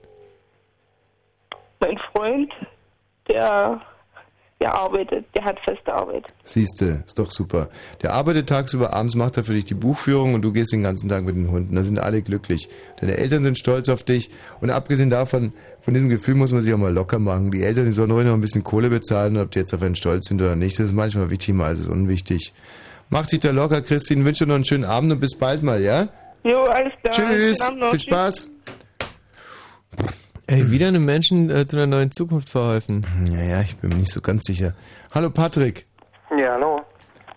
Mein 1.81 1.99
Freund, 2.13 2.51
der, 3.29 3.83
der 4.63 4.75
arbeitet, 4.79 5.25
der 5.35 5.45
hat 5.45 5.59
feste 5.65 5.93
Arbeit. 5.93 6.25
Siehst 6.45 6.81
du, 6.81 7.03
ist 7.05 7.19
doch 7.19 7.33
super. 7.33 7.69
Der 8.01 8.13
arbeitet 8.13 8.49
tagsüber, 8.49 8.93
abends 8.93 9.17
macht 9.17 9.37
er 9.37 9.43
für 9.43 9.55
dich 9.55 9.65
die 9.65 9.75
Buchführung 9.75 10.35
und 10.35 10.43
du 10.43 10.53
gehst 10.53 10.73
den 10.73 10.85
ganzen 10.85 11.09
Tag 11.09 11.25
mit 11.25 11.35
den 11.35 11.51
Hunden. 11.51 11.75
Da 11.75 11.83
sind 11.83 11.99
alle 11.99 12.23
glücklich. 12.23 12.69
Deine 13.01 13.17
Eltern 13.17 13.43
sind 13.43 13.59
stolz 13.59 13.89
auf 13.89 14.05
dich 14.05 14.31
und 14.61 14.71
abgesehen 14.71 15.11
davon, 15.11 15.53
von 15.81 15.95
diesem 15.95 16.09
Gefühl 16.09 16.37
muss 16.37 16.53
man 16.53 16.61
sich 16.61 16.73
auch 16.73 16.79
mal 16.79 16.93
locker 16.93 17.19
machen. 17.19 17.51
Die 17.51 17.63
Eltern, 17.63 17.87
die 17.87 17.91
sollen 17.91 18.13
ruhig 18.13 18.25
noch 18.25 18.35
ein 18.35 18.41
bisschen 18.41 18.63
Kohle 18.63 18.89
bezahlen, 18.89 19.37
ob 19.37 19.51
die 19.51 19.59
jetzt 19.59 19.75
auf 19.75 19.83
einen 19.83 19.97
stolz 19.97 20.29
sind 20.29 20.41
oder 20.41 20.55
nicht. 20.55 20.79
Das 20.79 20.87
ist 20.87 20.93
manchmal 20.93 21.29
wichtig, 21.29 21.57
mal 21.57 21.73
ist 21.73 21.81
es 21.81 21.89
unwichtig. 21.89 22.53
Mach 23.11 23.27
dich 23.27 23.41
da 23.41 23.51
locker, 23.51 23.83
Christine. 23.83 24.25
Wünsche 24.25 24.45
dir 24.45 24.49
noch 24.49 24.55
einen 24.55 24.65
schönen 24.65 24.85
Abend 24.85 25.11
und 25.11 25.19
bis 25.19 25.37
bald 25.37 25.65
mal, 25.65 25.83
ja? 25.83 26.07
Jo, 26.45 26.63
alles 26.63 26.93
klar. 27.03 27.13
Tschüss, 27.13 27.59
viel 27.91 27.99
Tschüss. 27.99 28.51
Ey, 30.53 30.71
wieder 30.71 30.89
einem 30.89 31.07
Menschen 31.07 31.49
äh, 31.49 31.65
zu 31.65 31.79
einer 31.79 31.87
neuen 31.87 32.11
Zukunft 32.11 32.51
verholfen. 32.51 33.07
Ja, 33.25 33.43
ja, 33.43 33.61
ich 33.63 33.75
bin 33.79 33.89
mir 33.89 33.97
nicht 33.97 34.13
so 34.13 34.21
ganz 34.21 34.43
sicher. 34.45 34.75
Hallo 35.15 35.31
Patrick. 35.31 35.87
Ja, 36.37 36.53
hallo. 36.53 36.83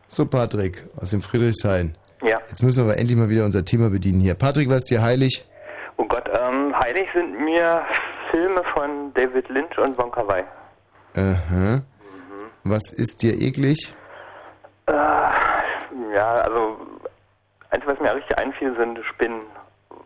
So 0.09 0.25
Patrick, 0.25 0.83
aus 0.97 1.11
dem 1.11 1.21
Friedrichshain. 1.21 1.95
Ja. 2.21 2.41
Jetzt 2.49 2.61
müssen 2.61 2.83
wir 2.83 2.91
aber 2.91 2.99
endlich 2.99 3.17
mal 3.17 3.29
wieder 3.29 3.45
unser 3.45 3.63
Thema 3.63 3.89
bedienen 3.89 4.19
hier. 4.19 4.35
Patrick, 4.35 4.69
was 4.69 4.79
ist 4.79 4.91
dir 4.91 5.01
heilig? 5.01 5.47
Oh 5.95 6.03
Gott, 6.03 6.25
ähm, 6.27 6.77
heilig 6.77 7.07
sind 7.13 7.39
mir 7.39 7.83
Filme 8.31 8.61
von 8.73 9.13
David 9.13 9.47
Lynch 9.47 9.77
und 9.77 9.97
Wong 9.97 10.11
Kar 10.11 10.27
Wai. 10.27 10.43
Aha. 11.15 11.83
Was 12.65 12.91
ist 12.91 13.23
dir 13.23 13.31
eklig? 13.41 13.95
Äh, 14.87 14.91
ja, 14.93 16.33
also, 16.43 16.75
eins, 17.69 17.83
was 17.85 17.97
mir 18.01 18.13
richtig 18.13 18.37
einfiel, 18.37 18.75
sind 18.75 18.99
Spinnen, 19.05 19.39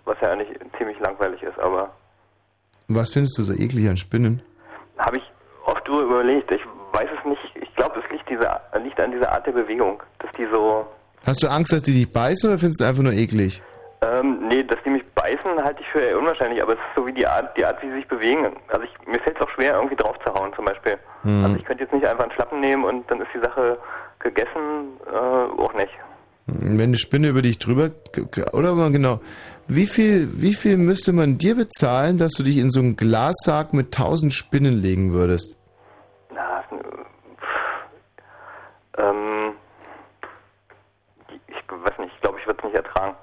was 0.05 0.17
ja 0.21 0.29
eigentlich 0.29 0.59
ziemlich 0.77 0.99
langweilig 0.99 1.41
ist, 1.41 1.57
aber 1.57 1.89
Was 2.89 3.11
findest 3.11 3.37
du 3.37 3.43
so 3.43 3.53
eklig 3.53 3.87
an 3.89 3.97
Spinnen? 3.97 4.41
habe 4.97 5.17
ich 5.17 5.23
oft 5.65 5.87
drüber 5.87 6.01
überlegt. 6.01 6.51
Ich 6.51 6.61
weiß 6.91 7.07
es 7.17 7.25
nicht. 7.25 7.39
Ich 7.55 7.73
glaube, 7.75 8.01
es 8.03 8.11
liegt, 8.11 8.29
diese, 8.29 8.49
liegt 8.83 8.99
an 8.99 9.11
dieser 9.11 9.31
Art 9.31 9.47
der 9.47 9.53
Bewegung, 9.53 10.03
dass 10.19 10.31
die 10.33 10.45
so, 10.51 10.85
Hast 11.25 11.41
du 11.41 11.47
Angst, 11.47 11.71
dass 11.71 11.83
die 11.83 11.93
dich 11.93 12.11
beißen 12.11 12.49
oder 12.49 12.59
findest 12.59 12.81
du 12.81 12.85
einfach 12.85 13.03
nur 13.03 13.13
eklig? 13.13 13.61
ähm, 14.01 14.47
nee, 14.47 14.63
dass 14.63 14.79
die 14.85 14.91
mich 14.91 15.03
beißen, 15.13 15.61
halte 15.61 15.81
ich 15.81 15.87
für 15.89 15.99
eher 15.99 16.17
unwahrscheinlich, 16.17 16.61
aber 16.61 16.73
es 16.73 16.79
ist 16.79 16.95
so 16.95 17.05
wie 17.05 17.13
die 17.13 17.27
Art, 17.27 17.55
die 17.57 17.65
Art, 17.65 17.81
wie 17.81 17.87
sie 17.89 17.95
sich 17.95 18.07
bewegen. 18.07 18.55
Also 18.69 18.83
ich, 18.83 19.07
mir 19.07 19.19
fällt 19.19 19.35
es 19.35 19.41
auch 19.41 19.49
schwer, 19.49 19.75
irgendwie 19.75 19.97
drauf 19.97 20.15
zu 20.25 20.33
hauen, 20.33 20.53
zum 20.55 20.65
Beispiel. 20.65 20.97
Hm. 21.23 21.43
Also 21.43 21.55
ich 21.57 21.65
könnte 21.65 21.83
jetzt 21.83 21.93
nicht 21.93 22.05
einfach 22.05 22.23
einen 22.23 22.31
Schlappen 22.31 22.61
nehmen 22.61 22.85
und 22.85 23.09
dann 23.11 23.19
ist 23.19 23.29
die 23.33 23.39
Sache 23.39 23.77
gegessen, 24.19 24.97
äh, 25.11 25.61
auch 25.61 25.73
nicht. 25.73 25.91
Wenn 26.47 26.81
eine 26.81 26.97
Spinne 26.97 27.27
über 27.27 27.41
dich 27.41 27.59
drüber, 27.59 27.91
oder 28.53 28.89
genau, 28.89 29.19
wie 29.69 29.85
viel, 29.87 30.41
wie 30.41 30.53
viel 30.53 30.77
müsste 30.77 31.13
man 31.13 31.37
dir 31.37 31.55
bezahlen, 31.55 32.17
dass 32.17 32.33
du 32.33 32.43
dich 32.43 32.57
in 32.57 32.71
so 32.71 32.79
einen 32.79 32.95
Glassarg 32.97 33.73
mit 33.73 33.93
tausend 33.93 34.33
Spinnen 34.33 34.81
legen 34.81 35.13
würdest? 35.13 35.57
Na, 36.33 36.63
ähm, 38.97 39.53
ich 41.47 41.55
weiß 41.71 41.97
nicht, 41.99 42.11
ich 42.15 42.21
glaube, 42.21 42.39
ich 42.39 42.47
würde 42.47 42.59
es 42.59 42.65
nicht 42.65 42.75
ertragen. 42.75 43.15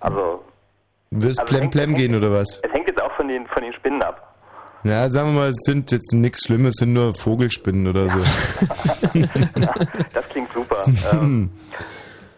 Also, 0.00 0.44
Du 1.10 1.22
wirst 1.22 1.38
Also 1.38 1.54
plem 1.56 1.70
plem 1.70 1.90
hängt- 1.90 1.98
gehen 1.98 2.14
oder 2.16 2.32
was? 2.32 2.60
es 2.62 2.72
hängt 2.72 2.88
jetzt 2.88 3.00
auch 3.00 3.12
von 3.16 3.28
den, 3.28 3.46
von 3.46 3.62
den 3.62 3.72
Spinnen 3.74 4.02
ab. 4.02 4.34
Ja, 4.82 5.08
sagen 5.08 5.28
wir 5.34 5.40
mal, 5.40 5.50
es 5.50 5.58
sind 5.64 5.90
jetzt 5.92 6.12
nichts 6.12 6.44
Schlimmes, 6.46 6.74
es 6.74 6.80
sind 6.80 6.92
nur 6.92 7.14
Vogelspinnen 7.14 7.86
oder 7.86 8.08
so. 8.08 8.18
Das 10.12 10.28
klingt 10.30 10.52
super. 10.52 10.84
ähm, 11.12 11.50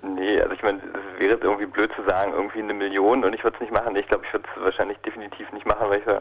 nee, 0.03 0.41
also 0.41 0.53
ich 0.55 0.63
meine, 0.63 0.79
es 0.79 1.18
wäre 1.29 1.37
jetzt 1.37 1.45
irgendwie 1.45 1.67
blöd 1.67 1.91
zu 1.95 2.03
sagen, 2.09 2.33
irgendwie 2.35 2.61
eine 2.61 2.75
Million 2.75 3.23
und 3.25 3.35
ich 3.35 3.45
würde 3.45 3.57
es 3.57 3.61
nicht 3.61 3.73
machen. 3.73 3.95
Ich 3.97 4.09
glaube, 4.09 4.25
ich 4.27 4.33
würde 4.33 4.49
es 4.57 4.63
wahrscheinlich 4.63 4.99
definitiv 4.99 5.51
nicht 5.53 5.67
machen, 5.67 5.89
weil 5.89 6.01
ich 6.01 6.07
ja 6.07 6.21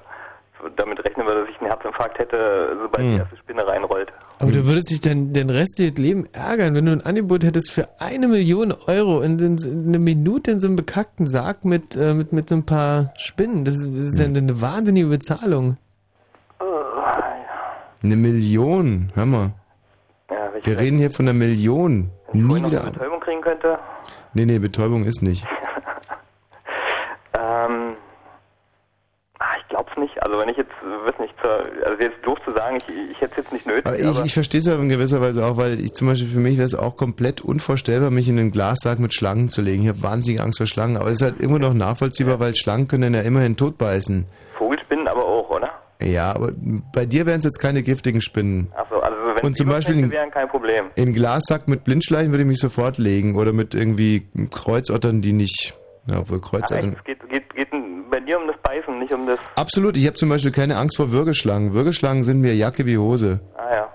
damit 0.75 1.03
rechnen 1.05 1.25
würde, 1.27 1.41
dass 1.41 1.49
ich 1.51 1.61
einen 1.61 1.69
Herzinfarkt 1.69 2.17
hätte, 2.17 2.75
sobald 2.81 3.03
die 3.03 3.13
Hm. 3.13 3.19
erste 3.19 3.37
Spinne 3.37 3.65
reinrollt. 3.67 4.11
Aber 4.41 4.51
du 4.51 4.65
würdest 4.67 4.89
dich 4.91 4.99
dann 5.01 5.31
den 5.31 5.49
Rest 5.51 5.77
des 5.79 5.91
Lebens 5.97 6.29
ärgern, 6.33 6.73
wenn 6.75 6.85
du 6.85 6.91
ein 6.91 7.01
Angebot 7.05 7.43
hättest 7.43 7.71
für 7.71 7.87
eine 7.99 8.27
Million 8.27 8.73
Euro 8.87 9.21
in, 9.21 9.37
in, 9.39 9.57
in 9.59 9.87
eine 9.89 9.99
Minute 9.99 10.51
in 10.51 10.59
so 10.59 10.65
einem 10.67 10.75
bekackten 10.75 11.27
Sarg 11.27 11.63
mit, 11.63 11.95
äh, 11.95 12.13
mit, 12.15 12.33
mit 12.33 12.49
so 12.49 12.55
ein 12.55 12.65
paar 12.65 13.13
Spinnen. 13.17 13.65
Das 13.65 13.75
ist, 13.75 13.85
das 13.85 14.03
ist 14.11 14.19
ja 14.19 14.25
Hm. 14.25 14.31
eine, 14.35 14.39
eine 14.39 14.61
wahnsinnige 14.61 15.07
Bezahlung. 15.07 15.77
Eine 18.03 18.15
Million, 18.15 19.11
hör 19.15 19.25
mal. 19.25 19.49
Ja, 20.29 20.49
wenn 20.51 20.59
ich 20.59 20.65
Wir 20.67 20.77
reden 20.79 20.97
hier 20.97 21.11
von 21.11 21.25
einer 21.27 21.33
Million. 21.37 22.09
Nie 22.33 22.41
noch 22.59 22.67
wieder. 22.67 22.81
eine 22.81 22.91
Betäubung 22.91 23.19
kriegen 23.21 23.41
könnte. 23.41 23.77
Nee, 24.37 24.45
nee, 24.45 24.59
Betäubung 24.59 25.03
ist 25.05 25.21
nicht. 25.23 25.47
Ähm, 27.39 27.95
ah, 29.37 29.45
ich 29.61 29.67
glaube 29.67 29.91
es 29.91 29.97
nicht. 29.97 30.23
Also 30.23 30.39
wenn 30.39 30.49
ich 30.49 30.57
jetzt, 30.57 30.71
äh, 30.81 31.05
weiß 31.05 31.19
nicht, 31.19 31.35
also 31.43 32.01
jetzt 32.01 32.25
doof 32.25 32.39
zu 32.43 32.51
sagen, 32.51 32.77
ich, 32.77 32.89
ich 33.11 33.21
hätte 33.21 33.33
es 33.33 33.37
jetzt 33.37 33.53
nicht 33.53 33.67
nötig. 33.67 33.85
Aber 33.85 33.95
ich, 33.95 34.25
ich 34.25 34.33
verstehe 34.33 34.59
es 34.59 34.67
aber 34.67 34.81
in 34.81 34.89
gewisser 34.89 35.21
Weise 35.21 35.45
auch, 35.45 35.57
weil 35.57 35.79
ich 35.79 35.93
zum 35.93 36.07
Beispiel 36.07 36.29
für 36.29 36.39
mich 36.39 36.57
wäre 36.57 36.65
es 36.65 36.73
auch 36.73 36.95
komplett 36.95 37.41
unvorstellbar, 37.41 38.09
mich 38.09 38.27
in 38.27 38.39
einen 38.39 38.51
Glassack 38.51 38.97
mit 38.97 39.13
Schlangen 39.13 39.49
zu 39.49 39.61
legen. 39.61 39.83
Ich 39.83 39.89
habe 39.89 40.01
wahnsinnige 40.01 40.41
Angst 40.41 40.57
vor 40.57 40.65
Schlangen, 40.65 40.97
aber 40.97 41.07
es 41.07 41.21
ist 41.21 41.21
halt 41.21 41.39
immer 41.39 41.59
noch 41.59 41.75
nachvollziehbar, 41.75 42.39
weil 42.39 42.55
Schlangen 42.55 42.87
können 42.87 43.13
ja 43.13 43.21
immerhin 43.21 43.55
totbeißen. 43.55 44.25
Vogelspinnen 44.57 45.07
aber 45.07 45.25
auch, 45.25 45.49
oder? 45.51 45.69
Ja, 46.01 46.33
aber 46.33 46.53
bei 46.93 47.05
dir 47.05 47.27
wären 47.27 47.37
es 47.37 47.43
jetzt 47.43 47.59
keine 47.59 47.83
giftigen 47.83 48.21
Spinnen. 48.21 48.71
Achso, 48.75 48.99
wenn 49.37 49.45
Und 49.45 49.57
zum 49.57 49.67
Beispiel 49.69 49.97
in- 49.99 50.11
wären, 50.11 50.31
kein 50.31 50.47
Problem. 50.49 50.85
In 50.95 51.13
Glassack 51.13 51.67
mit 51.67 51.83
Blindschleichen 51.83 52.31
würde 52.31 52.43
ich 52.43 52.47
mich 52.47 52.59
sofort 52.59 52.97
legen 52.97 53.35
oder 53.35 53.53
mit 53.53 53.73
irgendwie 53.73 54.27
Kreuzottern, 54.51 55.21
die 55.21 55.33
nicht, 55.33 55.73
ja, 56.07 56.19
obwohl 56.19 56.39
Ach 56.43 56.49
Kreuzottern. 56.49 56.95
es 56.97 57.03
geht, 57.03 57.29
geht, 57.29 57.53
geht 57.55 57.67
bei 58.09 58.19
dir 58.19 58.39
um 58.39 58.47
das 58.47 58.57
Beißen, 58.63 58.99
nicht 58.99 59.11
um 59.13 59.25
das. 59.27 59.39
Absolut, 59.55 59.95
ich 59.97 60.05
habe 60.07 60.15
zum 60.15 60.29
Beispiel 60.29 60.51
keine 60.51 60.77
Angst 60.77 60.97
vor 60.97 61.11
Würgeschlangen. 61.11 61.73
Würgeschlangen 61.73 62.23
sind 62.23 62.41
mir 62.41 62.55
Jacke 62.55 62.85
wie 62.85 62.97
Hose, 62.97 63.39
Ah 63.57 63.73
ja. 63.75 63.89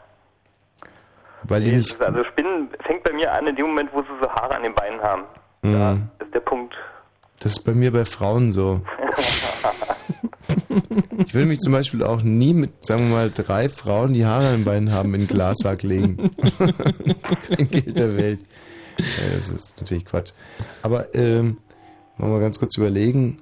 weil 1.44 1.62
die 1.64 1.72
nicht. 1.72 2.00
also 2.00 2.24
Spinnen 2.24 2.68
fängt 2.86 3.02
bei 3.04 3.12
mir 3.12 3.32
an 3.32 3.46
in 3.46 3.56
dem 3.56 3.66
Moment, 3.66 3.90
wo 3.92 4.00
sie 4.02 4.08
so 4.20 4.28
Haare 4.30 4.56
an 4.56 4.62
den 4.62 4.74
Beinen 4.74 5.00
haben. 5.00 5.22
Mh, 5.62 5.98
Das 6.18 6.26
ist 6.28 6.34
der 6.34 6.40
Punkt. 6.40 6.74
das 7.40 7.52
ist 7.52 7.60
bei 7.64 7.72
mir 7.72 7.92
bei 7.92 8.04
Frauen 8.04 8.52
so. 8.52 8.80
Ich 11.26 11.34
will 11.34 11.46
mich 11.46 11.60
zum 11.60 11.72
Beispiel 11.72 12.02
auch 12.02 12.22
nie 12.22 12.54
mit, 12.54 12.84
sagen 12.84 13.08
wir 13.08 13.16
mal, 13.16 13.30
drei 13.30 13.68
Frauen, 13.68 14.14
die 14.14 14.26
Haare 14.26 14.48
an 14.48 14.56
den 14.58 14.64
Beinen 14.64 14.92
haben, 14.92 15.14
in 15.14 15.20
den 15.20 15.28
Glassack 15.28 15.82
legen. 15.82 16.16
Kein 16.58 17.70
Geld 17.70 17.98
der 17.98 18.16
Welt. 18.16 18.40
Ja, 18.98 19.34
das 19.34 19.48
ist 19.48 19.80
natürlich 19.80 20.04
Quatsch. 20.04 20.32
Aber 20.82 21.14
ähm, 21.14 21.58
wollen 22.18 22.32
wir 22.32 22.40
ganz 22.40 22.58
kurz 22.58 22.76
überlegen. 22.76 23.38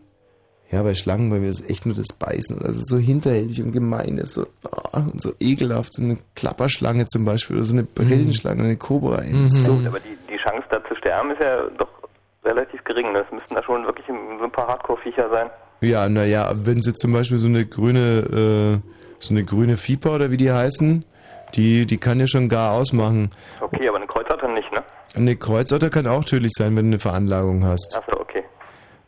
Ja, 0.71 0.85
bei 0.85 0.95
Schlangen, 0.95 1.31
bei 1.31 1.39
mir 1.39 1.49
ist 1.49 1.69
echt 1.69 1.85
nur 1.85 1.97
das 1.97 2.17
Beißen. 2.17 2.57
Und 2.57 2.65
das 2.65 2.77
ist 2.77 2.89
so 2.89 2.97
hinterhältig 2.97 3.61
und 3.61 3.73
gemein. 3.73 4.17
Das 4.17 4.31
ist 4.31 4.35
so, 4.35 4.47
ah, 4.93 5.01
und 5.01 5.21
so 5.21 5.33
ekelhaft. 5.41 5.93
So 5.93 6.03
eine 6.03 6.17
Klapperschlange 6.37 7.09
zum 7.09 7.25
Beispiel 7.25 7.57
oder 7.57 7.65
so 7.65 7.75
eine 7.75 7.83
Brillenschlange, 7.83 8.63
eine 8.63 8.77
Kobra. 8.77 9.17
Ist 9.23 9.65
so, 9.65 9.81
Aber 9.85 9.99
die, 9.99 10.17
die 10.31 10.37
Chance 10.37 10.67
da 10.71 10.83
zu 10.85 10.95
sterben 10.95 11.33
ist 11.33 11.41
ja 11.41 11.69
doch 11.77 11.89
relativ 12.45 12.85
gering. 12.85 13.13
Das 13.15 13.27
müssten 13.33 13.55
da 13.55 13.63
schon 13.65 13.85
wirklich 13.85 14.07
so 14.07 14.45
ein 14.45 14.53
paar 14.53 14.69
Hardcore-Viecher 14.69 15.29
sein. 15.31 15.51
Ja, 15.81 16.09
naja, 16.09 16.53
wenn 16.55 16.83
sie 16.83 16.93
zum 16.95 17.13
Beispiel 17.13 17.39
so 17.39 17.47
eine 17.47 17.65
grüne, 17.65 18.81
äh, 18.83 18.91
so 19.19 19.35
eine 19.35 19.45
grüne 19.45 19.77
Viper 19.77 20.15
oder 20.15 20.31
wie 20.31 20.37
die 20.37 20.53
heißen, 20.53 21.05
die, 21.55 21.87
die 21.87 21.99
kann 21.99 22.21
ja 22.21 22.27
schon 22.27 22.49
gar 22.49 22.73
ausmachen. 22.73 23.31
Okay, 23.61 23.89
aber 23.89 23.97
eine 23.97 24.07
Kreuzotter 24.07 24.49
nicht, 24.49 24.71
ne? 24.73 24.83
Eine 25.15 25.37
Kreuzotter 25.37 25.91
kann 25.91 26.07
auch 26.07 26.25
tödlich 26.25 26.53
sein, 26.55 26.77
wenn 26.77 26.85
du 26.85 26.91
eine 26.91 26.99
Veranlagung 26.99 27.65
hast. 27.65 27.97
Achso. 27.97 28.20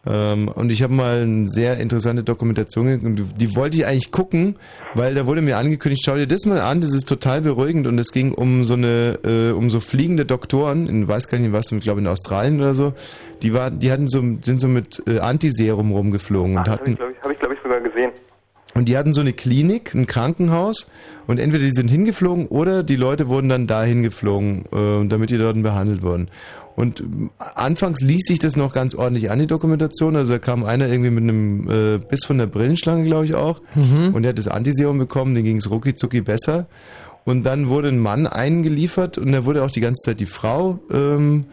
Ähm, 0.04 0.48
und 0.48 0.70
ich 0.70 0.82
habe 0.82 0.92
mal 0.92 1.22
eine 1.22 1.48
sehr 1.48 1.78
interessante 1.78 2.24
Dokumentation 2.24 2.86
geguckt 2.86 3.06
und 3.06 3.40
die, 3.40 3.54
wollte 3.54 3.76
ich 3.76 3.86
eigentlich 3.86 4.10
gucken, 4.10 4.56
weil 4.94 5.14
da 5.14 5.26
wurde 5.26 5.42
mir 5.42 5.58
angekündigt, 5.58 6.02
schau 6.04 6.16
dir 6.16 6.26
das 6.26 6.44
mal 6.44 6.60
an, 6.60 6.80
das 6.80 6.92
ist 6.92 7.08
total 7.08 7.40
beruhigend 7.40 7.86
und 7.86 7.98
es 8.00 8.10
ging 8.10 8.32
um 8.32 8.64
so 8.64 8.74
eine, 8.74 9.20
äh, 9.24 9.52
um 9.52 9.70
so 9.70 9.78
fliegende 9.78 10.24
Doktoren, 10.24 10.88
in 10.88 11.06
weiß 11.06 11.28
gar 11.28 11.38
nicht 11.38 11.52
was, 11.52 11.70
ich 11.70 11.80
glaube 11.82 12.00
in 12.00 12.08
Australien 12.08 12.60
oder 12.60 12.74
so, 12.74 12.94
die 13.42 13.54
war, 13.54 13.70
die 13.70 13.92
hatten 13.92 14.08
so, 14.08 14.20
sind 14.42 14.60
so 14.60 14.66
mit 14.66 15.02
äh, 15.06 15.20
Antiserum 15.20 15.92
rumgeflogen 15.92 16.56
und 16.56 16.62
Ach, 16.62 16.66
habe 16.66 16.80
hatten 16.80 16.90
ich, 16.92 16.96
glaube 16.96 17.12
ich, 17.12 17.22
hab 17.22 17.30
ich, 17.30 17.38
glaub 17.38 17.52
ich, 17.52 17.58
sogar 17.62 17.80
gesehen. 17.80 18.10
und 18.74 18.88
die 18.88 18.98
hatten 18.98 19.14
so 19.14 19.20
eine 19.20 19.32
Klinik, 19.32 19.94
ein 19.94 20.08
Krankenhaus 20.08 20.88
und 21.28 21.38
entweder 21.38 21.62
die 21.62 21.72
sind 21.72 21.88
hingeflogen 21.92 22.48
oder 22.48 22.82
die 22.82 22.96
Leute 22.96 23.28
wurden 23.28 23.48
dann 23.48 23.68
dahin 23.68 24.02
geflogen, 24.02 24.64
äh, 24.72 25.06
damit 25.06 25.30
die 25.30 25.38
dort 25.38 25.62
behandelt 25.62 26.02
wurden. 26.02 26.28
Und 26.74 27.04
anfangs 27.54 28.00
ließ 28.00 28.22
sich 28.26 28.38
das 28.38 28.56
noch 28.56 28.72
ganz 28.72 28.94
ordentlich 28.94 29.30
an, 29.30 29.38
die 29.38 29.46
Dokumentation. 29.46 30.16
Also 30.16 30.32
da 30.32 30.38
kam 30.38 30.64
einer 30.64 30.88
irgendwie 30.88 31.10
mit 31.10 31.24
einem 31.24 31.68
äh, 31.68 31.98
Biss 31.98 32.24
von 32.24 32.38
der 32.38 32.46
Brillenschlange, 32.46 33.04
glaube 33.04 33.24
ich 33.24 33.34
auch. 33.34 33.60
Mhm. 33.74 34.14
Und 34.14 34.22
der 34.22 34.30
hat 34.30 34.38
das 34.38 34.48
Antiserum 34.48 34.98
bekommen, 34.98 35.34
den 35.34 35.44
ging 35.44 35.58
es 35.58 35.70
rucki 35.70 35.94
zucki 35.94 36.22
besser. 36.22 36.66
Und 37.24 37.44
dann 37.44 37.68
wurde 37.68 37.88
ein 37.88 37.98
Mann 37.98 38.26
eingeliefert 38.26 39.16
und 39.16 39.30
da 39.30 39.44
wurde 39.44 39.62
auch 39.62 39.70
die 39.70 39.80
ganze 39.80 40.02
Zeit 40.02 40.18
die 40.18 40.26
Frau 40.26 40.80
ähm, 40.90 41.44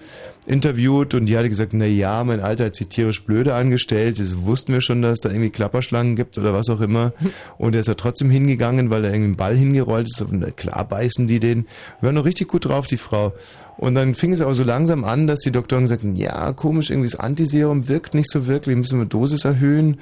interviewt 0.47 1.13
und 1.13 1.27
die 1.27 1.37
hatte 1.37 1.47
gesagt, 1.47 1.73
na 1.73 1.85
ja, 1.85 2.23
mein 2.23 2.39
Alter 2.39 2.65
hat 2.65 2.75
sich 2.75 2.87
tierisch 2.87 3.23
blöde 3.23 3.53
angestellt, 3.53 4.19
das 4.19 4.41
wussten 4.41 4.73
wir 4.73 4.81
schon, 4.81 5.03
dass 5.03 5.13
es 5.13 5.19
da 5.19 5.29
irgendwie 5.29 5.51
Klapperschlangen 5.51 6.15
gibt 6.15 6.39
oder 6.39 6.53
was 6.53 6.69
auch 6.69 6.81
immer. 6.81 7.13
Und 7.59 7.75
er 7.75 7.81
ist 7.81 7.87
ja 7.87 7.93
trotzdem 7.93 8.31
hingegangen, 8.31 8.89
weil 8.89 9.05
er 9.05 9.11
irgendwie 9.11 9.27
einen 9.27 9.35
Ball 9.35 9.55
hingerollt 9.55 10.07
ist. 10.07 10.21
Und 10.21 10.57
klar 10.57 10.87
beißen 10.87 11.27
die 11.27 11.39
den. 11.39 11.67
Wir 11.99 12.07
waren 12.07 12.15
noch 12.15 12.25
richtig 12.25 12.47
gut 12.47 12.65
drauf, 12.65 12.87
die 12.87 12.97
Frau. 12.97 13.33
Und 13.79 13.95
dann 13.95 14.13
fing 14.13 14.33
es 14.33 14.41
aber 14.41 14.53
so 14.53 14.65
langsam 14.65 15.05
an, 15.05 15.25
dass 15.25 15.39
die 15.39 15.53
Doktoren 15.53 15.87
sagten, 15.87 16.17
ja, 16.17 16.51
komisch, 16.51 16.89
irgendwie 16.89 17.09
das 17.09 17.17
Antiserum 17.17 17.87
wirkt 17.87 18.13
nicht 18.13 18.29
so 18.29 18.45
wirklich, 18.45 18.75
müssen 18.75 18.99
wir 18.99 19.05
Dosis 19.05 19.45
erhöhen. 19.45 20.01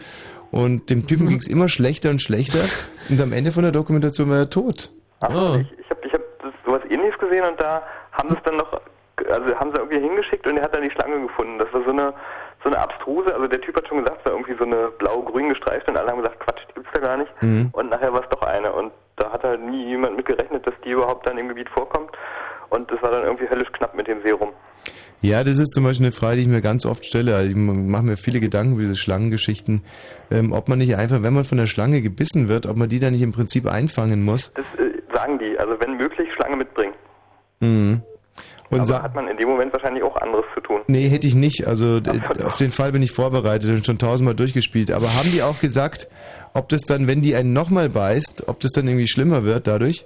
Und 0.49 0.89
dem 0.89 1.05
Typen 1.05 1.27
ging 1.29 1.37
es 1.37 1.47
immer 1.47 1.69
schlechter 1.69 2.09
und 2.09 2.19
schlechter. 2.19 2.57
Und 3.07 3.21
am 3.21 3.33
Ende 3.33 3.51
von 3.51 3.61
der 3.61 3.71
Dokumentation 3.71 4.31
war 4.31 4.37
er 4.37 4.49
tot. 4.49 4.89
Achso, 5.19 5.57
ich, 5.57 5.71
ich 5.77 5.89
habe 5.91 6.01
ich 6.07 6.11
hab 6.11 6.21
das, 6.41 6.53
sowas 6.65 6.81
ähnliches 6.89 7.19
gesehen 7.19 7.45
und 7.45 7.61
da 7.61 7.83
haben 8.13 8.29
sie 8.29 8.35
es 8.35 8.43
dann 8.43 8.57
noch, 8.57 8.81
also 9.29 9.55
haben 9.55 9.71
sie 9.71 9.77
irgendwie 9.77 9.99
hingeschickt 9.99 10.47
und 10.47 10.57
er 10.57 10.63
hat 10.63 10.73
dann 10.73 10.81
die 10.81 10.91
Schlange 10.91 11.21
gefunden. 11.21 11.59
Das 11.59 11.71
war 11.71 11.83
so 11.83 11.91
eine 11.91 12.13
so 12.63 12.69
eine 12.69 12.79
abstruse, 12.79 13.31
also 13.31 13.47
der 13.47 13.61
Typ 13.61 13.77
hat 13.77 13.87
schon 13.87 13.99
gesagt, 13.99 14.17
es 14.19 14.25
war 14.25 14.31
irgendwie 14.31 14.55
so 14.57 14.63
eine 14.63 14.87
blau-grün 14.97 15.49
gestreift 15.49 15.87
und 15.87 15.95
alle 15.95 16.09
haben 16.09 16.23
gesagt, 16.23 16.39
Quatsch, 16.39 16.61
die 16.69 16.73
gibt's 16.73 16.89
da 16.93 17.01
gar 17.01 17.17
nicht. 17.17 17.31
Mhm. 17.43 17.69
Und 17.73 17.91
nachher 17.91 18.11
war 18.11 18.23
es 18.23 18.29
doch 18.29 18.41
eine 18.41 18.73
und 18.73 18.91
da 19.17 19.31
hat 19.31 19.43
halt 19.43 19.61
nie 19.61 19.85
jemand 19.85 20.17
mit 20.17 20.25
gerechnet, 20.25 20.65
dass 20.65 20.73
die 20.83 20.89
überhaupt 20.89 21.27
dann 21.27 21.37
im 21.37 21.47
Gebiet 21.47 21.69
vorkommt. 21.69 22.09
Und 22.69 22.91
das 22.91 23.01
war 23.01 23.11
dann 23.11 23.23
irgendwie 23.23 23.49
höllisch 23.49 23.71
knapp 23.71 23.95
mit 23.95 24.07
dem 24.07 24.21
Serum. 24.21 24.49
Ja, 25.21 25.43
das 25.43 25.57
ist 25.57 25.73
zum 25.73 25.83
Beispiel 25.83 26.05
eine 26.05 26.11
Frage, 26.11 26.35
die 26.37 26.41
ich 26.43 26.47
mir 26.47 26.61
ganz 26.61 26.85
oft 26.85 27.05
stelle. 27.05 27.35
Also 27.35 27.49
ich 27.49 27.55
mache 27.55 28.03
mir 28.03 28.17
viele 28.17 28.39
Gedanken 28.39 28.73
über 28.73 28.83
diese 28.83 28.95
Schlangengeschichten. 28.95 29.83
Ähm, 30.29 30.51
ob 30.51 30.69
man 30.69 30.77
nicht 30.77 30.95
einfach, 30.95 31.23
wenn 31.23 31.33
man 31.33 31.43
von 31.43 31.57
der 31.57 31.65
Schlange 31.65 32.01
gebissen 32.01 32.47
wird, 32.47 32.67
ob 32.67 32.77
man 32.77 32.87
die 32.87 32.99
dann 32.99 33.13
nicht 33.13 33.23
im 33.23 33.31
Prinzip 33.31 33.65
einfangen 33.65 34.23
muss. 34.23 34.53
Das 34.53 34.65
äh, 34.77 34.91
sagen 35.13 35.39
die, 35.39 35.57
also 35.57 35.73
wenn 35.79 35.97
möglich 35.97 36.27
Schlange 36.35 36.57
mitbringen. 36.57 36.93
Mhm. 37.59 38.01
Und 38.69 38.81
Aber 38.81 39.01
hat 39.01 39.15
man 39.15 39.27
in 39.27 39.37
dem 39.37 39.47
Moment 39.47 39.71
wahrscheinlich 39.71 40.03
auch 40.03 40.15
anderes 40.17 40.45
zu 40.53 40.59
tun. 40.59 40.81
Nee, 40.87 41.07
hätte 41.07 41.25
ich 41.25 41.35
nicht. 41.35 41.67
Also 41.67 42.01
auf 42.43 42.57
den 42.57 42.69
Fall 42.69 42.91
bin 42.91 43.01
ich 43.01 43.11
vorbereitet 43.11 43.69
und 43.69 43.85
schon 43.85 43.97
tausendmal 43.97 44.35
durchgespielt. 44.35 44.91
Aber 44.91 45.05
haben 45.05 45.31
die 45.31 45.41
auch 45.41 45.59
gesagt, 45.61 46.09
ob 46.53 46.67
das 46.69 46.81
dann, 46.81 47.07
wenn 47.07 47.21
die 47.21 47.35
einen 47.35 47.53
nochmal 47.53 47.89
beißt, 47.89 48.47
ob 48.47 48.59
das 48.59 48.71
dann 48.71 48.87
irgendwie 48.87 49.07
schlimmer 49.07 49.43
wird 49.43 49.67
dadurch? 49.67 50.05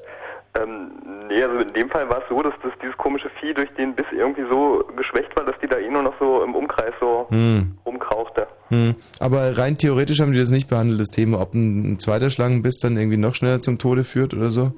Ähm, 0.56 0.92
nee, 1.34 1.44
also 1.44 1.60
in 1.60 1.74
dem 1.74 1.90
Fall 1.90 2.10
war 2.10 2.18
es 2.20 2.24
so, 2.30 2.42
dass 2.42 2.54
das 2.64 2.72
dieses 2.82 2.96
komische 2.98 3.30
Vieh 3.40 3.54
durch 3.54 3.70
den 3.78 3.96
Biss 3.96 4.06
irgendwie 4.12 4.44
so 4.50 4.84
geschwächt 4.96 5.36
war, 5.36 5.46
dass 5.46 5.56
die 5.62 5.68
da 5.68 5.78
eh 5.78 5.90
nur 5.90 6.04
noch 6.04 6.14
so 6.20 6.44
im 6.44 6.54
Umkreis 6.56 6.94
so 7.00 7.28
Hm. 7.30 7.78
rumkrauchte. 7.86 8.48
Hm. 8.70 8.96
Aber 9.20 9.58
rein 9.58 9.78
theoretisch 9.78 10.20
haben 10.22 10.32
die 10.34 10.40
das 10.40 10.50
nicht 10.50 10.70
behandelt, 10.70 11.00
das 11.00 11.08
Thema, 11.10 11.40
ob 11.42 11.54
ein, 11.54 11.94
ein 11.94 12.00
zweiter 12.00 12.30
Schlangenbiss 12.30 12.80
dann 12.80 12.98
irgendwie 12.98 13.18
noch 13.18 13.36
schneller 13.36 13.60
zum 13.62 13.78
Tode 13.80 14.04
führt 14.04 14.34
oder 14.34 14.52
so? 14.52 14.72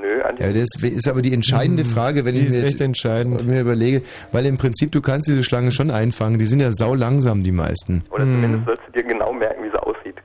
Nö, 0.00 0.22
eigentlich 0.22 0.46
Ja, 0.46 0.52
das 0.52 0.82
ist 0.82 1.08
aber 1.08 1.22
die 1.22 1.32
entscheidende 1.32 1.84
Frage, 1.84 2.24
wenn 2.24 2.34
Hm, 2.34 2.40
die 2.40 2.46
ich 2.46 2.52
mir 2.52 2.64
ist 2.66 2.80
jetzt 2.80 3.46
mir 3.46 3.60
überlege, 3.60 4.02
weil 4.32 4.46
im 4.46 4.58
Prinzip 4.58 4.92
du 4.92 5.00
kannst 5.00 5.28
diese 5.28 5.42
Schlange 5.42 5.72
schon 5.72 5.90
einfangen, 5.90 6.38
die 6.38 6.46
sind 6.46 6.60
ja 6.60 6.72
sau 6.72 6.94
langsam, 6.94 7.42
die 7.42 7.52
meisten. 7.52 8.02
Oder 8.10 8.24
zumindest 8.24 8.66
sollst 8.66 8.82
du 8.86 8.92
dir 8.92 9.04
genau 9.04 9.32
merken, 9.32 9.64
wie 9.64 9.70
sie 9.70 9.82
aussieht. 9.82 10.16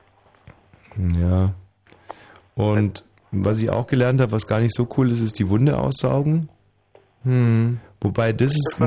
Ja. 1.18 1.52
Und 2.56 3.04
was 3.32 3.60
ich 3.60 3.70
auch 3.70 3.86
gelernt 3.86 4.20
habe, 4.20 4.32
was 4.32 4.46
gar 4.46 4.60
nicht 4.60 4.74
so 4.74 4.88
cool 4.96 5.10
ist, 5.10 5.20
ist 5.20 5.38
die 5.38 5.48
Wunde 5.48 5.78
aussaugen. 5.78 6.48
Hm. 7.24 7.78
Wobei 8.02 8.32
das 8.32 8.52
ist 8.52 8.78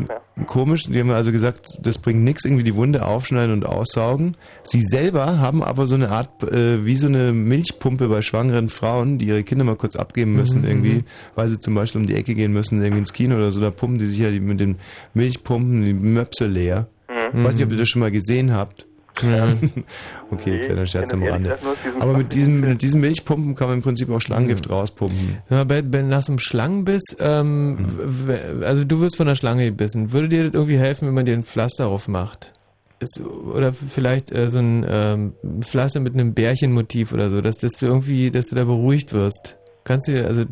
komisch, 0.47 0.85
die 0.85 0.99
haben 0.99 1.11
also 1.11 1.31
gesagt, 1.31 1.67
das 1.79 1.99
bringt 1.99 2.23
nichts, 2.23 2.45
irgendwie 2.45 2.63
die 2.63 2.73
Wunde 2.73 3.05
aufschneiden 3.05 3.53
und 3.53 3.63
aussaugen. 3.63 4.35
Sie 4.63 4.81
selber 4.81 5.37
haben 5.37 5.61
aber 5.61 5.85
so 5.85 5.93
eine 5.93 6.09
Art, 6.09 6.41
äh, 6.41 6.83
wie 6.83 6.95
so 6.95 7.05
eine 7.05 7.31
Milchpumpe 7.31 8.07
bei 8.07 8.23
schwangeren 8.23 8.69
Frauen, 8.69 9.19
die 9.19 9.27
ihre 9.27 9.43
Kinder 9.43 9.65
mal 9.65 9.75
kurz 9.75 9.95
abgeben 9.95 10.33
müssen 10.33 10.61
Mhm, 10.61 10.67
irgendwie, 10.67 10.93
mhm. 10.95 11.03
weil 11.35 11.47
sie 11.47 11.59
zum 11.59 11.75
Beispiel 11.75 12.01
um 12.01 12.07
die 12.07 12.15
Ecke 12.15 12.33
gehen 12.33 12.53
müssen, 12.53 12.81
irgendwie 12.81 13.01
ins 13.01 13.13
Kino 13.13 13.35
oder 13.35 13.51
so, 13.51 13.61
da 13.61 13.69
pumpen 13.69 13.99
die 13.99 14.07
sich 14.07 14.19
ja 14.19 14.31
die, 14.31 14.39
mit 14.39 14.59
den 14.59 14.77
Milchpumpen 15.13 15.85
die 15.85 15.93
Möpse 15.93 16.47
leer. 16.47 16.87
Mhm. 17.07 17.43
Weiß 17.43 17.53
nicht, 17.53 17.65
ob 17.65 17.71
ihr 17.71 17.77
das 17.77 17.89
schon 17.89 17.99
mal 17.99 18.11
gesehen 18.11 18.51
habt. 18.51 18.87
Okay, 20.31 20.59
kleiner 20.59 20.85
Scherz 20.87 21.13
am 21.13 21.23
Rande. 21.23 21.55
Aber 21.99 22.17
mit 22.17 22.33
diesem, 22.33 22.61
mit 22.61 22.81
diesen 22.81 22.99
Milchpumpen 23.01 23.53
kann 23.55 23.67
man 23.67 23.77
im 23.77 23.83
Prinzip 23.83 24.09
auch 24.09 24.19
Schlangengift 24.19 24.69
rauspumpen. 24.69 25.37
Ja, 25.49 25.63
Ben, 25.63 25.91
ben, 25.91 26.09
nach 26.09 26.23
so 26.23 26.31
einem 26.31 26.39
Schlangenbiss, 26.39 27.03
ähm, 27.19 27.77
w- 27.99 28.65
also 28.65 28.83
du 28.83 28.99
wirst 29.01 29.17
von 29.17 29.27
der 29.27 29.35
Schlange 29.35 29.65
gebissen. 29.65 30.11
Würde 30.11 30.27
dir 30.29 30.43
das 30.45 30.53
irgendwie 30.55 30.77
helfen, 30.79 31.07
wenn 31.07 31.13
man 31.13 31.25
dir 31.25 31.33
ein 31.33 31.43
Pflaster 31.43 31.85
drauf 31.85 32.07
macht? 32.07 32.53
Ist, 32.99 33.21
oder 33.21 33.73
vielleicht 33.73 34.31
äh, 34.31 34.49
so 34.49 34.59
ein 34.59 34.85
ähm, 34.87 35.33
Pflaster 35.61 35.99
mit 35.99 36.13
einem 36.15 36.33
Bärchenmotiv 36.33 37.13
oder 37.13 37.29
so, 37.29 37.41
dass, 37.41 37.57
dass 37.57 37.73
du 37.73 37.85
irgendwie, 37.85 38.31
dass 38.31 38.47
du 38.47 38.55
da 38.55 38.63
beruhigt 38.63 39.13
wirst. 39.13 39.57
Kannst 39.83 40.07
du 40.07 40.13
dir, 40.13 40.25
also 40.25 40.45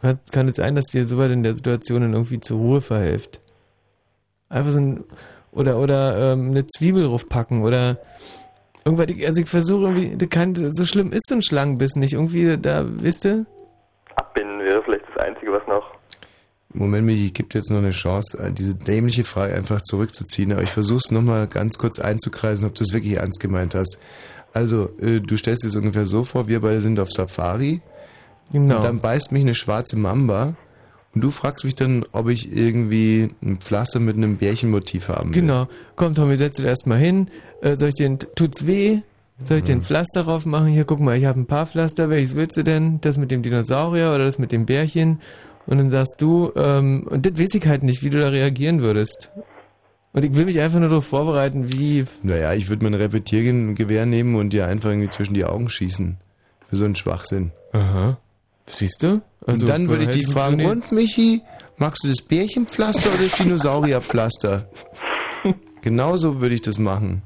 kann, 0.00 0.18
kann 0.32 0.48
es 0.48 0.56
sein, 0.56 0.74
dass 0.74 0.86
dir 0.86 1.06
soweit 1.06 1.30
in 1.30 1.42
der 1.42 1.54
Situation 1.54 2.00
dann 2.00 2.14
irgendwie 2.14 2.40
zur 2.40 2.58
Ruhe 2.58 2.80
verhilft? 2.80 3.40
Einfach 4.48 4.72
so 4.72 4.78
ein 4.78 5.04
oder 5.54 5.78
oder 5.78 6.32
ähm, 6.32 6.50
eine 6.50 6.66
Zwiebel 6.66 7.04
draufpacken 7.04 7.62
oder 7.62 7.98
irgendwas. 8.84 9.08
Also 9.26 9.40
ich 9.40 9.48
versuche 9.48 9.84
irgendwie, 9.84 10.26
kann, 10.26 10.54
so 10.54 10.84
schlimm 10.84 11.12
ist 11.12 11.28
so 11.28 11.36
ein 11.36 11.42
Schlangenbiss 11.42 11.96
nicht. 11.96 12.12
Irgendwie 12.12 12.56
da, 12.58 12.84
wisst 12.86 13.24
ihr? 13.24 13.46
Abbinden 14.16 14.60
wäre 14.60 14.82
vielleicht 14.82 15.04
das 15.14 15.24
Einzige, 15.24 15.52
was 15.52 15.66
noch. 15.66 15.84
Moment, 16.76 17.06
Michi, 17.06 17.26
ich 17.26 17.34
gebe 17.34 17.48
dir 17.48 17.58
jetzt 17.58 17.70
noch 17.70 17.78
eine 17.78 17.90
Chance, 17.90 18.36
äh, 18.38 18.52
diese 18.52 18.74
dämliche 18.74 19.22
Frage 19.24 19.54
einfach 19.54 19.80
zurückzuziehen. 19.82 20.52
Aber 20.52 20.62
ich 20.62 20.70
versuche 20.70 20.98
es 20.98 21.10
nochmal 21.12 21.46
ganz 21.46 21.78
kurz 21.78 22.00
einzukreisen, 22.00 22.66
ob 22.66 22.74
du 22.74 22.82
es 22.82 22.92
wirklich 22.92 23.14
ernst 23.14 23.38
gemeint 23.38 23.74
hast. 23.74 24.00
Also, 24.52 24.90
äh, 24.98 25.20
du 25.20 25.36
stellst 25.36 25.64
es 25.64 25.76
ungefähr 25.76 26.04
so 26.04 26.24
vor, 26.24 26.48
wir 26.48 26.60
beide 26.60 26.80
sind 26.80 26.98
auf 26.98 27.10
Safari. 27.10 27.80
Genau. 28.52 28.76
Und 28.76 28.84
dann 28.84 29.00
beißt 29.00 29.32
mich 29.32 29.42
eine 29.42 29.54
schwarze 29.54 29.96
Mamba. 29.96 30.54
Und 31.14 31.20
du 31.22 31.30
fragst 31.30 31.64
mich 31.64 31.74
dann, 31.74 32.04
ob 32.12 32.28
ich 32.28 32.50
irgendwie 32.56 33.28
ein 33.42 33.58
Pflaster 33.58 34.00
mit 34.00 34.16
einem 34.16 34.36
Bärchenmotiv 34.36 35.08
haben 35.08 35.30
will. 35.34 35.40
Genau. 35.42 35.68
Komm, 35.96 36.14
Tommy, 36.14 36.36
setz 36.36 36.56
dich 36.56 36.66
erstmal 36.66 36.98
hin. 36.98 37.28
Äh, 37.62 37.76
soll 37.76 37.88
ich 37.88 37.94
dir, 37.94 38.06
ein- 38.06 38.18
tut's 38.34 38.66
weh? 38.66 39.00
Soll 39.40 39.58
ich 39.58 39.64
dir 39.64 39.72
ein 39.72 39.78
Mhm. 39.78 39.82
Pflaster 39.84 40.22
drauf 40.24 40.46
machen? 40.46 40.68
Hier, 40.68 40.84
guck 40.84 41.00
mal, 41.00 41.16
ich 41.16 41.24
habe 41.24 41.40
ein 41.40 41.46
paar 41.46 41.66
Pflaster. 41.66 42.08
Welches 42.10 42.36
willst 42.36 42.56
du 42.56 42.62
denn? 42.62 43.00
Das 43.00 43.18
mit 43.18 43.30
dem 43.30 43.42
Dinosaurier 43.42 44.10
oder 44.14 44.24
das 44.24 44.38
mit 44.38 44.52
dem 44.52 44.66
Bärchen? 44.66 45.20
Und 45.66 45.78
dann 45.78 45.90
sagst 45.90 46.16
du, 46.18 46.52
ähm, 46.56 47.06
und 47.08 47.24
das 47.26 47.38
weiß 47.38 47.54
ich 47.54 47.66
halt 47.66 47.82
nicht, 47.84 48.02
wie 48.02 48.10
du 48.10 48.20
da 48.20 48.28
reagieren 48.28 48.82
würdest. 48.82 49.30
Und 50.12 50.24
ich 50.24 50.36
will 50.36 50.44
mich 50.44 50.60
einfach 50.60 50.78
nur 50.78 50.88
darauf 50.88 51.06
vorbereiten, 51.06 51.72
wie. 51.72 52.04
Naja, 52.22 52.52
ich 52.54 52.68
würde 52.68 52.84
mein 52.84 52.94
Repetiergewehr 52.94 54.06
nehmen 54.06 54.36
und 54.36 54.52
dir 54.52 54.66
einfach 54.66 54.90
irgendwie 54.90 55.08
zwischen 55.08 55.34
die 55.34 55.44
Augen 55.44 55.68
schießen. 55.68 56.16
Für 56.68 56.76
so 56.76 56.84
einen 56.84 56.94
Schwachsinn. 56.94 57.50
Aha. 57.72 58.18
Siehst 58.66 59.02
du? 59.02 59.22
Also, 59.46 59.62
und 59.62 59.68
dann 59.68 59.88
würde 59.88 60.04
ich 60.04 60.10
dich 60.10 60.26
du 60.26 60.32
fragen, 60.32 60.56
nicht- 60.56 60.70
und 60.70 60.92
Michi, 60.92 61.42
magst 61.76 62.04
du 62.04 62.08
das 62.08 62.22
Bärchenpflaster 62.22 63.10
oder 63.12 63.22
das 63.24 63.36
Dinosaurierpflaster? 63.38 64.68
Genauso 65.82 66.40
würde 66.40 66.54
ich 66.54 66.62
das 66.62 66.78
machen. 66.78 67.22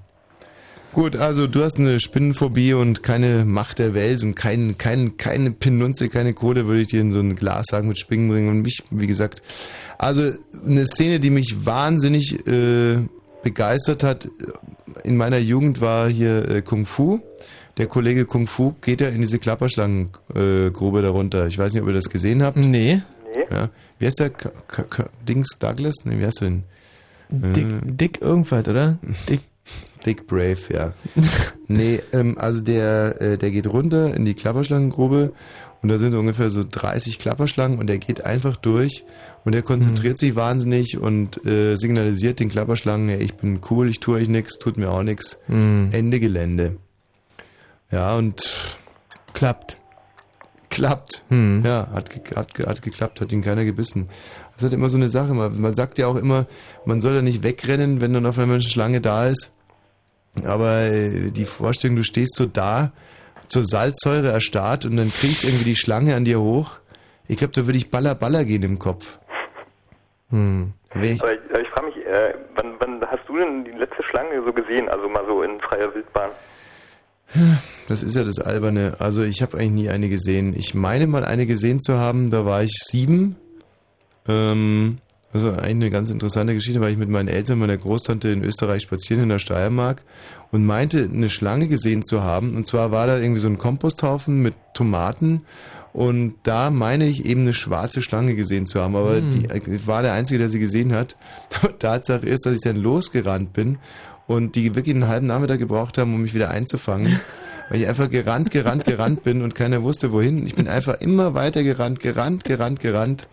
Gut, 0.93 1.15
also 1.17 1.47
du 1.47 1.63
hast 1.63 1.79
eine 1.79 2.01
Spinnenphobie 2.01 2.73
und 2.73 3.03
keine 3.03 3.45
Macht 3.45 3.79
der 3.79 3.95
Welt 3.95 4.23
und 4.25 4.35
kein, 4.35 4.79
kein, 4.79 5.17
keine 5.17 5.53
Pinunze, 5.53 6.09
keine 6.09 6.33
Kohle 6.33 6.67
würde 6.67 6.81
ich 6.81 6.89
dir 6.89 7.01
in 7.01 7.13
so 7.13 7.21
ein 7.21 7.37
Glassack 7.37 7.85
mit 7.85 8.01
Spinnen 8.01 8.29
bringen 8.29 8.49
und 8.49 8.63
mich, 8.63 8.83
wie 8.91 9.07
gesagt, 9.07 9.43
also 9.99 10.33
eine 10.67 10.87
Szene, 10.87 11.21
die 11.21 11.31
mich 11.31 11.67
wahnsinnig 11.67 12.45
äh, 12.49 13.01
begeistert 13.43 14.03
hat 14.03 14.29
in 15.05 15.17
meiner 15.17 15.39
Jugend 15.39 15.81
war 15.81 16.09
hier 16.09 16.49
äh, 16.49 16.63
Kung 16.63 16.87
Fu. 16.87 17.21
Der 17.79 17.87
Kollege 17.87 18.27
Kung 18.27 18.47
Fu 18.47 18.75
geht 18.81 19.01
ja 19.01 19.09
in 19.09 19.21
diese 19.21 19.39
Klapperschlangengrube 19.39 20.67
äh, 20.67 20.71
Grube 20.71 21.01
darunter. 21.03 21.47
Ich 21.47 21.59
weiß 21.59 21.73
nicht, 21.73 21.83
ob 21.83 21.89
ihr 21.89 21.95
das 21.95 22.11
gesehen 22.11 22.43
habt. 22.43 22.57
Nee. 22.57 23.03
Ja. 23.51 23.71
Wie 23.99 24.07
heißt 24.07 24.19
der? 24.21 24.31
K 24.31 24.51
K 24.67 24.83
K 24.83 25.09
Dings 25.27 25.59
Douglas? 25.59 25.95
Nee, 26.05 26.19
wie 26.19 26.27
heißt 26.27 26.41
der 26.41 26.49
denn? 26.49 26.65
Dick, 27.31 27.67
Äh, 27.67 27.81
Dick 27.85 28.21
irgendwas, 28.21 28.67
oder? 28.69 28.99
Dick. 29.29 29.41
Dick 30.07 30.27
Brave, 30.27 30.59
ja. 30.73 30.93
nee, 31.67 32.01
ähm, 32.13 32.39
also 32.39 32.63
der, 32.63 33.21
äh, 33.21 33.37
der 33.39 33.51
geht 33.51 33.67
runter 33.67 34.15
in 34.15 34.25
die 34.25 34.35
Klapperschlangengrube 34.35 35.33
und 35.83 35.89
da 35.89 35.99
sind 35.99 36.15
ungefähr 36.15 36.51
so 36.51 36.65
30 36.69 37.19
Klapperschlangen 37.19 37.79
und 37.79 37.89
der 37.89 37.99
geht 37.99 38.25
einfach 38.25 38.57
durch 38.57 39.05
und 39.45 39.53
der 39.53 39.63
konzentriert 39.63 40.19
sich 40.19 40.37
wahnsinnig 40.37 40.99
und 40.99 41.45
äh, 41.45 41.77
signalisiert 41.77 42.41
den 42.41 42.49
Klapperschlangen, 42.49 43.09
hey, 43.09 43.23
ich 43.23 43.35
bin 43.35 43.61
cool, 43.71 43.89
ich 43.89 44.01
tue 44.01 44.17
euch 44.17 44.29
nichts, 44.29 44.59
tut 44.59 44.79
mir 44.79 44.91
auch 44.91 45.03
nichts. 45.03 45.41
Mhm. 45.49 45.89
Ende 45.93 46.21
Gelände. 46.21 46.77
Ja, 47.91 48.17
und 48.17 48.77
klappt. 49.35 49.79
Klappt. 50.71 51.23
Hm. 51.31 51.63
Ja, 51.65 51.89
hat, 51.95 52.11
ge- 52.11 52.37
hat, 52.37 52.55
ge- 52.55 52.67
hat 52.67 52.83
geklappt, 52.83 53.21
hat 53.21 53.33
ihn 53.33 53.43
keiner 53.43 53.65
gebissen. 53.65 54.09
Das 54.53 54.59
ist 54.59 54.63
halt 54.65 54.73
immer 54.75 54.91
so 54.91 54.99
eine 54.99 55.09
Sache. 55.09 55.33
Man, 55.33 55.59
man 55.61 55.75
sagt 55.75 55.99
ja 55.99 56.07
auch 56.09 56.17
immer, 56.17 56.47
man 56.85 57.01
soll 57.01 57.15
ja 57.15 57.23
nicht 57.23 57.43
wegrennen, 57.43 58.01
wenn 58.01 58.13
dann 58.13 58.27
auf 58.27 58.39
einmal 58.39 58.57
eine 58.57 58.63
Schlange 58.63 59.01
da 59.01 59.27
ist. 59.29 59.51
Aber 60.45 60.81
äh, 60.83 61.31
die 61.31 61.47
Vorstellung, 61.47 61.97
du 61.97 62.05
stehst 62.05 62.35
so 62.37 62.45
da, 62.47 62.93
zur 63.49 63.65
Salzsäure 63.65 64.31
erstarrt 64.31 64.85
und 64.85 64.97
dann 64.97 65.11
kriecht 65.11 65.45
irgendwie 65.45 65.65
die 65.65 65.77
Schlange 65.77 66.15
an 66.15 66.27
dir 66.27 66.41
hoch. 66.41 66.73
Ich 67.29 67.39
glaube, 67.39 67.55
da 67.55 67.67
würde 67.67 67.79
ich 67.79 67.91
baller 67.91 68.15
baller 68.15 68.45
gehen 68.45 68.63
im 68.63 68.79
Kopf. 68.79 69.19
Hm. 70.31 70.75
Ich, 71.03 71.21
Aber 71.23 71.33
ich, 71.33 71.41
ich 71.63 71.69
frage 71.69 71.87
mich, 71.87 71.97
äh, 72.07 72.35
wann, 72.57 72.75
wann 72.81 73.01
hast 73.11 73.27
du 73.27 73.39
denn 73.39 73.65
die 73.65 73.71
letzte 73.71 74.03
Schlange 74.03 74.43
so 74.45 74.53
gesehen? 74.53 74.89
Also 74.91 75.09
mal 75.09 75.25
so 75.27 75.43
in 75.43 75.59
freier 75.61 75.95
Wildbahn. 75.95 76.31
Das 77.89 78.03
ist 78.03 78.17
ja 78.17 78.25
das 78.25 78.39
Alberne. 78.39 78.97
Also 78.99 79.23
ich 79.23 79.43
habe 79.43 79.59
eigentlich 79.59 79.85
nie 79.85 79.89
eine 79.89 80.09
gesehen. 80.09 80.55
Ich 80.57 80.75
meine 80.75 81.07
mal 81.07 81.25
eine 81.25 81.47
gesehen 81.47 81.81
zu 81.81 81.99
haben, 81.99 82.31
da 82.31 82.47
war 82.47 82.63
ich 82.63 82.73
sieben. 82.87 83.37
Ähm, 84.27 84.99
also 85.33 85.51
eigentlich 85.51 85.71
eine 85.71 85.91
ganz 85.91 86.11
interessante 86.11 86.55
Geschichte, 86.55 86.81
weil 86.81 86.93
ich 86.93 86.99
mit 86.99 87.11
meinen 87.11 87.29
Eltern, 87.29 87.59
meiner 87.59 87.77
Großtante 87.77 88.29
in 88.29 88.43
Österreich 88.43 88.83
spazieren 88.83 89.25
in 89.25 89.29
der 89.29 89.39
Steiermark 89.39 90.03
und 90.53 90.65
meinte, 90.65 91.09
eine 91.13 91.29
Schlange 91.29 91.69
gesehen 91.69 92.05
zu 92.05 92.23
haben. 92.23 92.57
Und 92.57 92.67
zwar 92.67 92.93
war 92.93 93.07
da 93.07 93.19
irgendwie 93.19 93.41
so 93.41 93.49
ein 93.49 93.59
Komposthaufen 93.59 94.41
mit 94.41 94.55
Tomaten 94.73 95.43
und 95.93 96.35
da 96.45 96.71
meine 96.71 97.07
ich 97.07 97.25
eben 97.27 97.43
eine 97.43 97.53
schwarze 97.53 98.03
Schlange 98.03 98.35
gesehen 98.37 98.67
zu 98.67 98.81
haben. 98.81 98.97
Aber 98.97 99.17
Hm. 99.17 99.31
die 99.31 99.73
ich 99.75 99.87
war 99.87 100.03
der 100.03 100.13
Einzige, 100.13 100.39
der 100.39 100.49
sie 100.49 100.61
gesehen 100.61 100.93
hat. 100.95 101.17
Tatsache 101.79 102.27
ist, 102.27 102.47
dass 102.47 102.55
ich 102.55 102.61
dann 102.63 102.77
losgerannt 102.77 103.53
bin 103.53 103.79
und 104.29 104.55
die 104.55 104.77
wirklich 104.77 104.95
einen 104.95 105.09
halben 105.09 105.27
Nachmittag 105.27 105.59
gebraucht 105.59 105.99
haben, 105.99 106.15
um 106.15 106.23
mich 106.23 106.35
wieder 106.35 106.51
einzufangen. 106.51 107.19
Weil 107.71 107.83
ich 107.83 107.89
einfach 107.89 108.09
gerannt, 108.09 108.51
gerannt, 108.51 108.85
gerannt 108.87 109.25
bin 109.25 109.43
und 109.43 109.55
keiner 109.55 109.83
wusste 109.83 110.11
wohin. 110.13 110.47
Ich 110.47 110.55
bin 110.55 110.69
einfach 110.69 111.01
immer 111.03 111.35
weiter 111.35 111.63
gerannt, 111.63 112.01
gerannt, 112.01 112.45
gerannt, 112.45 112.81
gerannt. 112.81 113.29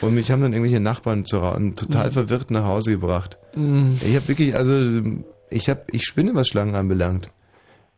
Und 0.00 0.14
mich 0.14 0.30
haben 0.30 0.42
dann 0.42 0.52
irgendwelche 0.52 0.78
Nachbarn 0.80 1.24
zu, 1.24 1.40
total 1.74 2.10
verwirrt 2.12 2.50
nach 2.52 2.66
Hause 2.66 2.92
gebracht. 2.92 3.36
Mhm. 3.56 3.98
Ich 4.06 4.14
habe 4.14 4.28
wirklich, 4.28 4.54
also 4.54 5.02
ich 5.50 5.68
habe, 5.68 5.82
ich 5.90 6.04
spinne, 6.04 6.34
was 6.34 6.46
Schlangen 6.48 6.74
anbelangt. 6.76 7.30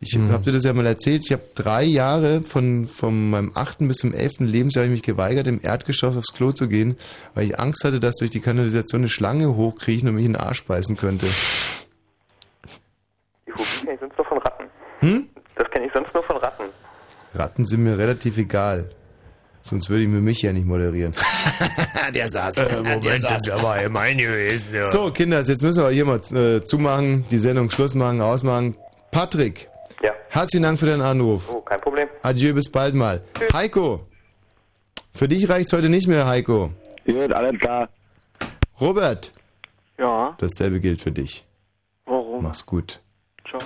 Ich 0.00 0.16
Mhm. 0.16 0.31
hab 0.31 0.44
dir 0.44 0.52
das 0.52 0.65
ja 0.65 0.73
mal 0.73 0.86
erzählt. 0.86 1.24
Ich 1.26 1.32
habe 1.32 1.42
drei 1.55 1.82
Jahre 1.84 2.42
von, 2.42 2.86
von 2.86 3.31
meinem 3.31 3.52
achten 3.55 3.89
bis 3.89 3.98
zum 3.98 4.12
elften 4.15 4.47
Lebensjahr 4.47 4.84
ich 4.84 4.90
mich 4.90 5.02
geweigert, 5.02 5.47
im 5.47 5.60
Erdgeschoss 5.62 6.16
aufs 6.16 6.32
Klo 6.34 6.52
zu 6.52 6.68
gehen, 6.68 6.97
weil 7.34 7.47
ich 7.48 7.58
Angst 7.58 7.82
hatte, 7.84 8.00
dass 8.00 8.16
durch 8.16 8.31
die 8.31 8.40
Kanalisation 8.40 9.02
eine 9.02 9.08
Schlange 9.08 9.56
hochkriechen 9.56 10.08
und 10.08 10.15
mich 10.15 10.24
in 10.26 10.32
den 10.34 10.40
Arsch 10.40 10.65
beißen 10.65 10.97
könnte. 10.97 11.26
Phobie 13.56 13.80
kenne 13.86 13.94
ich 13.94 14.00
sonst 14.00 14.16
nur 14.18 14.26
von 14.26 14.38
Ratten. 14.38 14.64
Hm? 15.00 15.28
Das 15.56 15.70
kenne 15.70 15.86
ich 15.86 15.92
sonst 15.92 16.14
nur 16.14 16.22
von 16.22 16.36
Ratten. 16.36 16.64
Ratten 17.34 17.64
sind 17.66 17.82
mir 17.84 17.98
relativ 17.98 18.38
egal. 18.38 18.90
Sonst 19.62 19.90
würde 19.90 20.04
ich 20.04 20.08
mir 20.08 20.20
mich 20.20 20.42
ja 20.42 20.52
nicht 20.52 20.64
moderieren. 20.64 21.12
der 22.14 22.30
saß. 22.30 22.58
Äh, 22.58 22.76
Moment, 22.76 23.04
das 23.24 23.48
ist 23.48 23.50
aber 23.50 23.82
gemein 23.82 24.16
gewesen, 24.16 24.72
ja. 24.72 24.84
So, 24.84 25.10
Kinder, 25.10 25.40
jetzt 25.42 25.62
müssen 25.62 25.82
wir 25.82 25.90
hier 25.90 26.04
mal 26.04 26.20
äh, 26.32 26.64
zumachen, 26.64 27.24
die 27.30 27.38
Sendung 27.38 27.68
Schluss 27.70 27.94
machen, 27.96 28.20
ausmachen. 28.20 28.76
Patrick. 29.10 29.68
Ja. 30.02 30.12
Herzlichen 30.28 30.62
Dank 30.62 30.78
für 30.78 30.86
deinen 30.86 31.00
Anruf. 31.02 31.52
Oh, 31.52 31.62
kein 31.62 31.80
Problem. 31.80 32.06
Adieu, 32.22 32.54
bis 32.54 32.70
bald 32.70 32.94
mal. 32.94 33.22
Heiko. 33.52 34.06
Für 35.14 35.26
dich 35.26 35.48
reicht's 35.48 35.72
heute 35.72 35.88
nicht 35.88 36.06
mehr, 36.06 36.26
Heiko. 36.26 36.70
Gut, 37.04 37.32
alles 37.32 37.58
klar. 37.58 37.88
Robert. 38.80 39.32
Ja, 39.98 40.36
Dasselbe 40.38 40.78
gilt 40.78 41.00
für 41.02 41.10
dich. 41.10 41.44
warum? 42.04 42.42
Mach's 42.44 42.66
gut. 42.66 43.00
Ciao. 43.49 43.60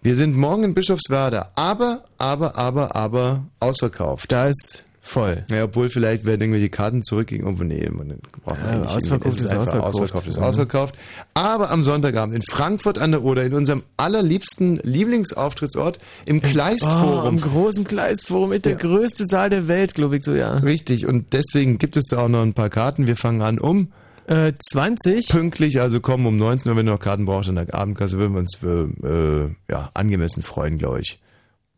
Wir 0.00 0.14
sind 0.16 0.36
morgen 0.36 0.64
in 0.64 0.74
Bischofswerda, 0.74 1.50
aber, 1.56 2.04
aber, 2.18 2.56
aber, 2.56 2.94
aber 2.94 3.44
ausverkauft. 3.60 4.30
Da 4.30 4.46
ist 4.46 4.84
voll. 5.00 5.44
Ja, 5.50 5.64
obwohl 5.64 5.90
vielleicht 5.90 6.24
werden 6.24 6.42
irgendwelche 6.42 6.68
Karten 6.68 7.02
zurückgehen. 7.02 7.44
Oh, 7.46 7.50
nee, 7.64 7.88
man 7.90 8.18
braucht 8.44 8.58
Ja, 8.60 8.68
eigentlich 8.68 8.90
ausverkauft 8.96 9.38
ist 9.38 9.46
einfach 9.46 9.60
ausverkauft. 9.60 9.88
ausverkauft. 9.94 10.26
Ist 10.28 10.36
Ja. 10.36 10.42
ausverkauft. 10.42 10.98
Aber 11.34 11.70
am 11.70 11.82
Sonntagabend 11.82 12.36
in 12.36 12.42
Frankfurt 12.42 12.98
an 12.98 13.10
der 13.10 13.24
Oder, 13.24 13.42
in 13.44 13.54
unserem 13.54 13.82
allerliebsten 13.96 14.76
Lieblingsauftrittsort 14.84 15.98
im 16.26 16.36
Oh, 16.36 16.44
am 16.44 16.50
Kleistforum. 16.50 17.40
großen 17.40 17.84
Kleistforum 17.84 18.50
mit 18.50 18.66
der 18.66 18.76
größte 18.76 19.24
Saal 19.26 19.50
der 19.50 19.66
Welt, 19.66 19.94
glaube 19.94 20.18
ich 20.18 20.24
so, 20.24 20.32
ja. 20.34 20.52
Richtig, 20.58 21.06
und 21.06 21.32
deswegen 21.32 21.78
gibt 21.78 21.96
es 21.96 22.04
da 22.06 22.18
auch 22.24 22.28
noch 22.28 22.42
ein 22.42 22.52
paar 22.54 22.70
Karten. 22.70 23.06
Wir 23.06 23.16
fangen 23.16 23.42
an 23.42 23.58
um 23.58 23.90
äh, 24.28 24.52
20. 24.70 25.28
Pünktlich, 25.28 25.80
also 25.80 26.00
kommen 26.00 26.26
um 26.26 26.36
19 26.36 26.70
Uhr, 26.70 26.76
wenn 26.76 26.86
du 26.86 26.92
noch 26.92 27.00
Karten 27.00 27.24
brauchst 27.24 27.48
an 27.48 27.56
der 27.56 27.74
Abendkasse, 27.74 28.18
würden 28.18 28.34
wir 28.34 28.40
uns 28.40 28.56
für, 28.56 28.90
äh, 29.02 29.72
ja, 29.72 29.90
angemessen 29.94 30.42
freuen, 30.42 30.76
glaube 30.76 31.00
ich. 31.00 31.18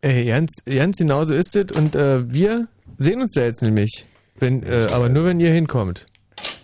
Ey, 0.01 0.27
ganz, 0.27 0.51
ganz 0.65 0.99
genau 0.99 1.25
so 1.25 1.35
ist 1.35 1.55
es. 1.55 1.67
Und 1.79 1.95
äh, 1.95 2.33
wir 2.33 2.67
sehen 2.99 3.21
uns 3.21 3.33
da 3.35 3.43
jetzt 3.43 3.63
nämlich. 3.63 4.07
Wenn, 4.39 4.63
äh, 4.63 4.89
aber 4.93 5.09
nur 5.09 5.25
wenn 5.27 5.39
ihr 5.39 5.53
hinkommt. 5.53 6.07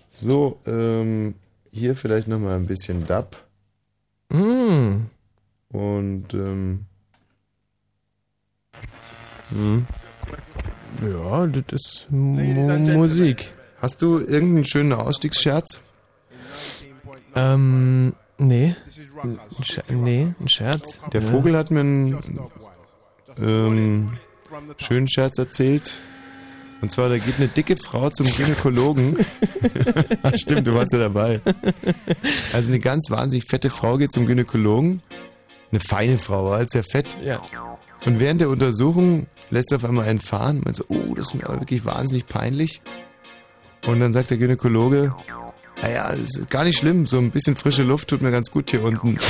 So, 0.08 0.60
ähm, 0.66 1.34
hier 1.70 1.94
vielleicht 1.94 2.26
nochmal 2.26 2.56
ein 2.56 2.66
bisschen 2.66 3.06
Dub. 3.06 3.36
Mm. 4.30 5.06
Und, 5.68 6.34
ähm. 6.34 6.86
Hm. 9.50 9.86
Ja, 11.02 11.46
das 11.46 11.64
ist 11.70 12.06
Mu 12.10 12.40
Musik. 12.40 13.52
Hast 13.86 14.02
du 14.02 14.18
irgendeinen 14.18 14.64
schönen 14.64 14.92
Ausstiegsscherz? 14.92 15.80
Ähm, 17.36 18.14
nee. 18.36 18.74
Ein 19.22 19.38
Scher 19.62 19.84
nee, 19.88 20.34
ein 20.40 20.48
Scherz. 20.48 21.00
Der 21.12 21.20
Nee. 21.20 21.30
Vogel 21.30 21.56
hat 21.56 21.70
mir 21.70 21.80
einen 21.80 22.18
ähm, 23.40 24.18
schönen 24.78 25.08
Scherz 25.08 25.38
erzählt. 25.38 25.98
Und 26.80 26.90
zwar, 26.90 27.10
da 27.10 27.18
geht 27.18 27.36
eine 27.38 27.46
dicke 27.46 27.76
Frau 27.76 28.10
zum 28.10 28.26
Gynäkologen. 28.26 29.24
Stimmt, 30.34 30.66
du 30.66 30.74
warst 30.74 30.92
ja 30.92 30.98
dabei. 30.98 31.40
Also 32.52 32.72
eine 32.72 32.80
ganz 32.80 33.08
wahnsinnig 33.08 33.44
fette 33.48 33.70
Frau 33.70 33.98
geht 33.98 34.10
zum 34.10 34.26
Gynäkologen. 34.26 35.00
Eine 35.70 35.78
feine 35.78 36.18
Frau, 36.18 36.46
war 36.46 36.58
halt 36.58 36.72
sehr 36.72 36.82
fett. 36.82 37.16
Ja. 37.24 37.40
Und 38.04 38.18
während 38.18 38.40
der 38.40 38.48
Untersuchung 38.48 39.28
lässt 39.50 39.70
er 39.70 39.76
auf 39.76 39.84
einmal 39.84 40.06
einen 40.08 40.18
fahren. 40.20 40.60
Man 40.64 40.74
so, 40.74 40.84
oh, 40.88 41.14
das 41.14 41.28
ist 41.28 41.34
mir 41.34 41.44
aber 41.48 41.60
wirklich 41.60 41.84
wahnsinnig 41.84 42.26
peinlich. 42.26 42.80
Und 43.86 44.00
dann 44.00 44.12
sagt 44.12 44.30
der 44.30 44.38
Gynäkologe, 44.38 45.14
naja, 45.82 46.10
das 46.10 46.38
ist 46.38 46.50
gar 46.50 46.64
nicht 46.64 46.78
schlimm, 46.78 47.06
so 47.06 47.18
ein 47.18 47.30
bisschen 47.30 47.56
frische 47.56 47.82
Luft 47.82 48.08
tut 48.08 48.22
mir 48.22 48.30
ganz 48.30 48.50
gut 48.50 48.70
hier 48.70 48.82
unten. 48.82 49.18